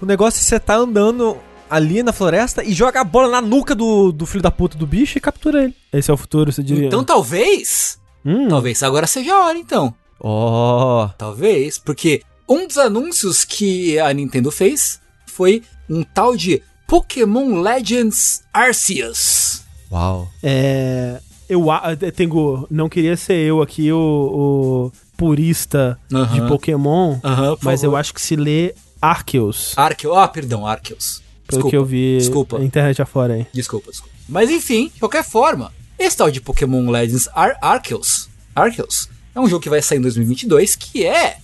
O 0.00 0.06
negócio 0.06 0.40
é 0.40 0.42
você 0.42 0.58
tá 0.58 0.76
andando 0.76 1.36
ali 1.68 2.02
na 2.02 2.12
floresta 2.12 2.62
e 2.64 2.72
joga 2.72 3.00
a 3.00 3.04
bola 3.04 3.28
na 3.28 3.40
nuca 3.40 3.74
do, 3.74 4.12
do 4.12 4.26
filho 4.26 4.42
da 4.42 4.50
puta 4.50 4.76
do 4.78 4.86
bicho 4.86 5.18
e 5.18 5.20
captura 5.20 5.64
ele. 5.64 5.74
Esse 5.92 6.10
é 6.10 6.14
o 6.14 6.16
futuro, 6.16 6.52
você 6.52 6.62
diria. 6.62 6.86
Então 6.86 7.02
talvez. 7.04 7.98
Hum, 8.24 8.48
Talvez 8.48 8.82
agora 8.82 9.06
seja 9.06 9.34
a 9.34 9.46
hora, 9.46 9.58
então. 9.58 9.94
Oh, 10.18 11.08
Talvez, 11.16 11.78
porque 11.78 12.22
um 12.48 12.66
dos 12.66 12.76
anúncios 12.78 13.44
que 13.44 13.98
a 13.98 14.12
Nintendo 14.12 14.50
fez 14.50 15.00
foi 15.26 15.62
um 15.88 16.02
tal 16.02 16.36
de 16.36 16.60
Pokémon 16.88 17.60
Legends 17.60 18.42
Arceus. 18.52 19.62
uau. 19.90 20.28
É. 20.42 21.20
Eu 21.48 21.64
eh, 21.72 22.10
Tengu, 22.10 22.66
não 22.68 22.88
queria 22.88 23.16
ser 23.16 23.36
eu 23.46 23.62
aqui 23.62 23.92
o, 23.92 23.98
o 23.98 24.92
purista 25.16 25.96
de 26.08 26.16
Aham. 26.16 26.48
Pokémon, 26.48 27.18
Aham, 27.22 27.56
por 27.56 27.64
mas 27.64 27.84
eu 27.84 27.90
favor. 27.90 28.00
acho 28.00 28.12
que 28.14 28.20
se 28.20 28.34
lê 28.34 28.74
Arceus. 29.00 29.72
Arceus. 29.78 30.16
Ah, 30.16 30.26
perdão, 30.26 30.66
Arceus. 30.66 31.22
Pelo 31.46 31.62
Desculpa, 31.62 31.70
que 31.70 31.76
eu 31.76 31.84
vi 31.84 32.18
desculpa. 32.18 32.58
internet 32.64 33.00
afora 33.00 33.34
aí. 33.34 33.46
Desculpa, 33.52 33.90
desculpa. 33.90 34.14
Mas 34.28 34.50
enfim, 34.50 34.90
de 34.92 34.98
qualquer 35.00 35.24
forma, 35.24 35.72
esse 35.98 36.16
tal 36.16 36.30
de 36.30 36.40
Pokémon 36.40 36.90
Legends 36.90 37.28
Ar 37.34 37.56
Arceus, 37.62 38.28
Arceus 38.54 39.08
é 39.34 39.40
um 39.40 39.48
jogo 39.48 39.62
que 39.62 39.70
vai 39.70 39.80
sair 39.80 39.98
em 39.98 40.02
2022 40.02 40.74
que 40.76 41.04
é 41.06 41.36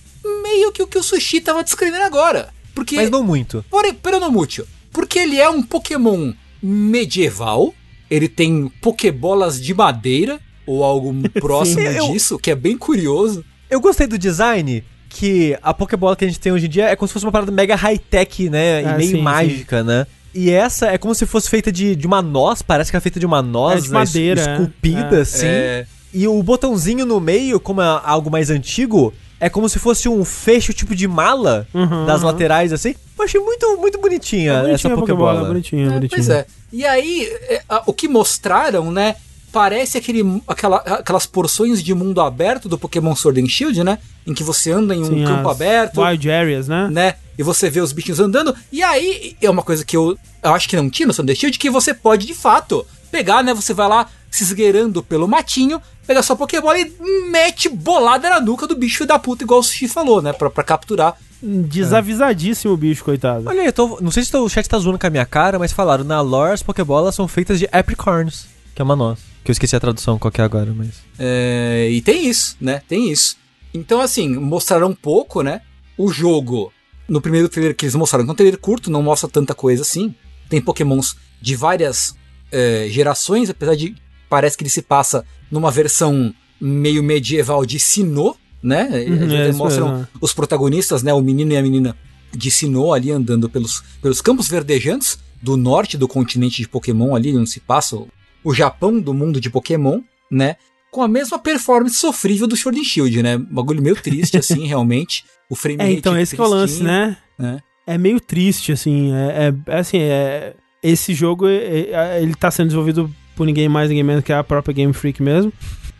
meio 0.43 0.71
que 0.71 0.81
o 0.83 0.87
que 0.87 0.97
o 0.97 1.03
Sushi 1.03 1.39
tava 1.41 1.63
descrevendo 1.63 2.03
agora. 2.03 2.53
Porque 2.75 2.95
Mas 2.95 3.09
não 3.09 3.23
muito. 3.23 3.63
Por, 3.69 3.83
pero 4.01 4.19
no 4.19 4.31
mucho. 4.31 4.65
Porque 4.91 5.19
ele 5.19 5.39
é 5.39 5.47
um 5.49 5.61
Pokémon 5.61 6.33
medieval. 6.61 7.73
Ele 8.09 8.27
tem 8.27 8.67
Pokébolas 8.81 9.61
de 9.61 9.73
madeira. 9.73 10.39
Ou 10.65 10.83
algo 10.83 11.13
próximo 11.39 11.81
Eu- 11.81 12.11
disso, 12.11 12.39
que 12.39 12.49
é 12.51 12.55
bem 12.55 12.77
curioso. 12.77 13.43
Eu 13.69 13.79
gostei 13.81 14.07
do 14.07 14.17
design, 14.17 14.83
que 15.15 15.55
a 15.61 15.73
Pokébola 15.73 16.15
que 16.15 16.25
a 16.25 16.27
gente 16.27 16.39
tem 16.39 16.51
hoje 16.51 16.65
em 16.65 16.69
dia 16.69 16.85
é 16.89 16.95
como 16.95 17.07
se 17.07 17.13
fosse 17.13 17.25
uma 17.25 17.31
parada 17.31 17.51
mega 17.51 17.75
high-tech, 17.75 18.49
né? 18.49 18.81
E 18.81 18.85
Ah, 18.85 18.97
meio 18.97 19.11
sim, 19.11 19.21
mágica, 19.21 19.83
né? 19.83 20.07
E 20.33 20.49
essa 20.49 20.87
é 20.87 20.97
como 20.97 21.13
se 21.13 21.25
fosse 21.27 21.47
feita 21.49 21.71
de, 21.71 21.95
de 21.95 22.07
uma 22.07 22.19
noz, 22.21 22.63
parece 22.63 22.89
que 22.89 22.97
é 22.97 22.99
feita 22.99 23.19
de 23.19 23.25
uma 23.25 23.41
noz 23.41 23.77
É, 23.77 23.81
de 23.81 23.89
né, 23.91 23.93
madeira, 23.99 24.41
es- 24.41 24.47
esculpida, 24.47 25.17
É. 25.17 25.21
assim. 25.21 25.45
É, 25.45 25.85
E 26.11 26.27
o 26.27 26.41
botãozinho 26.41 27.05
no 27.05 27.19
meio, 27.19 27.59
como 27.59 27.81
é 27.81 28.01
algo 28.03 28.29
mais 28.31 28.49
antigo, 28.49 29.13
é 29.39 29.49
como 29.49 29.67
se 29.69 29.77
fosse 29.79 30.09
um 30.09 30.23
fecho 30.25 30.73
tipo 30.73 30.95
de 30.95 31.07
mala 31.07 31.67
Uhum, 31.73 32.05
das 32.05 32.21
uhum. 32.21 32.27
laterais, 32.27 32.73
assim. 32.73 32.95
Eu 33.17 33.23
achei 33.25 33.39
muito, 33.39 33.77
muito 33.77 33.99
bonitinha, 34.01 34.51
É 34.53 34.55
bonitinho 34.61 34.73
essa 34.75 34.87
a 34.93 34.97
Pokébola. 34.97 35.43
bonitinho, 35.45 35.87
é, 35.87 35.93
bonitinho. 35.93 36.09
pois 36.09 36.29
é. 36.29 36.45
E 36.71 36.85
aí, 36.85 37.27
é, 37.49 37.61
a- 37.69 37.83
o 37.85 37.93
que 37.93 38.07
mostraram, 38.07 38.91
né? 38.91 39.15
Parece 39.53 39.99
aquele, 39.99 40.41
aquela, 40.47 40.77
aquelas 40.77 41.27
porções 41.27 41.83
de 41.83 41.93
mundo 41.93 42.19
aberto 42.19 42.67
do 42.67 42.77
Pokémon 42.77 43.15
Sword 43.15 43.39
and 43.39 43.47
Shield, 43.47 43.83
né? 43.83 43.99
Em 44.25 44.33
que 44.33 44.43
você 44.43 44.71
anda 44.71 44.95
em 44.95 45.01
um 45.01 45.05
Sim, 45.05 45.25
campo 45.25 45.47
aberto. 45.47 46.01
Wild 46.01 46.31
Areas, 46.31 46.67
né? 46.67 46.89
né? 46.91 47.15
E 47.37 47.43
você 47.43 47.69
vê 47.69 47.79
os 47.79 47.91
bichinhos 47.91 48.19
andando. 48.19 48.55
E 48.71 48.81
aí, 48.81 49.37
é 49.39 49.49
uma 49.49 49.61
coisa 49.61 49.85
que 49.85 49.95
eu, 49.95 50.17
eu 50.41 50.53
acho 50.55 50.67
que 50.67 50.75
não 50.75 50.89
tinha 50.89 51.05
no 51.05 51.13
Sword 51.13 51.31
and 51.31 51.35
Shield, 51.35 51.59
que 51.59 51.69
você 51.69 51.93
pode, 51.93 52.25
de 52.25 52.33
fato, 52.33 52.83
pegar, 53.11 53.43
né? 53.43 53.53
Você 53.53 53.75
vai 53.75 53.87
lá 53.87 54.09
se 54.31 54.43
esgueirando 54.43 55.03
pelo 55.03 55.27
matinho, 55.27 55.79
pega 56.07 56.23
sua 56.23 56.35
Pokébola 56.35 56.79
e 56.79 56.91
mete 57.29 57.69
bolada 57.69 58.27
na 58.27 58.41
nuca 58.41 58.65
do 58.65 58.75
bicho 58.75 59.05
da 59.05 59.19
puta, 59.19 59.43
igual 59.43 59.59
o 59.59 59.63
Sushi 59.63 59.87
falou, 59.87 60.19
né? 60.19 60.33
Pra, 60.33 60.49
pra 60.49 60.63
capturar. 60.63 61.15
Desavisadíssimo 61.39 62.73
o 62.73 62.77
bicho, 62.77 63.03
coitado. 63.03 63.47
Olha 63.47 63.61
aí, 63.61 63.67
eu 63.67 63.73
tô, 63.73 63.99
não 64.01 64.09
sei 64.09 64.23
se 64.23 64.35
o 64.35 64.49
chat 64.49 64.67
tá 64.67 64.79
zoando 64.79 64.97
com 64.97 65.05
a 65.05 65.11
minha 65.11 65.25
cara, 65.27 65.59
mas 65.59 65.71
falaram, 65.71 66.03
na 66.03 66.19
lore 66.21 66.53
as 66.53 66.63
Pokébolas 66.63 67.13
são 67.13 67.27
feitas 67.27 67.59
de 67.59 67.69
apricorns, 67.71 68.47
que 68.73 68.81
é 68.81 68.85
uma 68.85 68.95
noz. 68.95 69.19
Que 69.43 69.51
eu 69.51 69.53
esqueci 69.53 69.75
a 69.75 69.79
tradução 69.79 70.17
qual 70.17 70.31
que 70.31 70.41
é 70.41 70.43
agora, 70.43 70.73
mas... 70.73 71.01
É, 71.19 71.89
e 71.91 72.01
tem 72.01 72.27
isso, 72.27 72.55
né? 72.59 72.81
Tem 72.87 73.11
isso. 73.11 73.37
Então, 73.73 73.99
assim, 73.99 74.29
mostraram 74.29 74.87
um 74.87 74.95
pouco, 74.95 75.41
né? 75.41 75.61
O 75.97 76.11
jogo, 76.11 76.71
no 77.07 77.21
primeiro 77.21 77.49
trailer 77.49 77.75
que 77.75 77.85
eles 77.85 77.95
mostraram, 77.95 78.25
que 78.25 78.31
é 78.31 78.33
um 78.33 78.35
trailer 78.35 78.59
curto, 78.59 78.89
não 78.89 79.03
mostra 79.03 79.29
tanta 79.29 79.53
coisa 79.53 79.81
assim. 79.81 80.13
Tem 80.49 80.61
pokémons 80.61 81.15
de 81.41 81.55
várias 81.55 82.15
é, 82.51 82.87
gerações, 82.89 83.49
apesar 83.49 83.75
de 83.75 83.95
parece 84.29 84.57
que 84.57 84.63
ele 84.63 84.69
se 84.69 84.81
passa 84.81 85.25
numa 85.51 85.69
versão 85.69 86.33
meio 86.59 87.03
medieval 87.03 87.65
de 87.65 87.79
Sinnoh, 87.79 88.35
né? 88.61 88.87
Uhum, 89.07 89.23
Eles 89.23 89.55
é 89.55 89.57
mostram 89.57 89.91
mesmo. 89.91 90.07
os 90.21 90.33
protagonistas, 90.33 91.03
né? 91.03 91.13
O 91.13 91.21
menino 91.21 91.51
e 91.51 91.57
a 91.57 91.61
menina 91.61 91.97
de 92.31 92.49
Sinnoh 92.49 92.93
ali 92.93 93.11
andando 93.11 93.49
pelos, 93.49 93.83
pelos 94.01 94.21
campos 94.21 94.47
verdejantes 94.47 95.19
do 95.41 95.57
norte 95.57 95.97
do 95.97 96.07
continente 96.07 96.61
de 96.61 96.67
Pokémon 96.67 97.15
ali, 97.15 97.35
onde 97.37 97.49
se 97.49 97.59
passa 97.59 97.97
o, 98.43 98.53
Japão 98.53 98.99
do 98.99 99.13
mundo 99.13 99.39
de 99.39 99.49
Pokémon, 99.49 100.01
né? 100.31 100.55
Com 100.91 101.01
a 101.01 101.07
mesma 101.07 101.39
performance 101.39 101.95
sofrível 101.95 102.47
do 102.47 102.55
Sword 102.55 102.79
and 102.79 102.83
Shield, 102.83 103.23
né? 103.23 103.37
Um 103.37 103.45
bagulho 103.45 103.81
meio 103.81 103.95
triste, 103.95 104.37
assim, 104.37 104.65
realmente. 104.67 105.23
O 105.49 105.55
frame 105.55 105.81
É, 105.81 105.91
então 105.91 106.17
esse 106.17 106.35
que 106.35 106.41
é 106.41 106.45
o 106.45 106.47
lance, 106.47 106.83
né? 106.83 107.17
né? 107.37 107.59
É 107.85 107.97
meio 107.97 108.19
triste, 108.19 108.71
assim. 108.71 109.13
É, 109.13 109.49
é- 109.49 109.73
é 109.75 109.79
assim, 109.79 109.97
é, 109.99 110.53
esse 110.81 111.13
jogo 111.13 111.47
é- 111.47 111.89
é- 111.91 112.19
ele 112.21 112.33
tá 112.35 112.49
sendo 112.51 112.67
desenvolvido 112.67 113.09
por 113.35 113.45
ninguém 113.45 113.67
mais, 113.67 113.89
ninguém 113.89 114.03
menos 114.03 114.23
que 114.23 114.31
a 114.31 114.43
própria 114.43 114.73
Game 114.73 114.93
Freak 114.93 115.21
mesmo. 115.21 115.51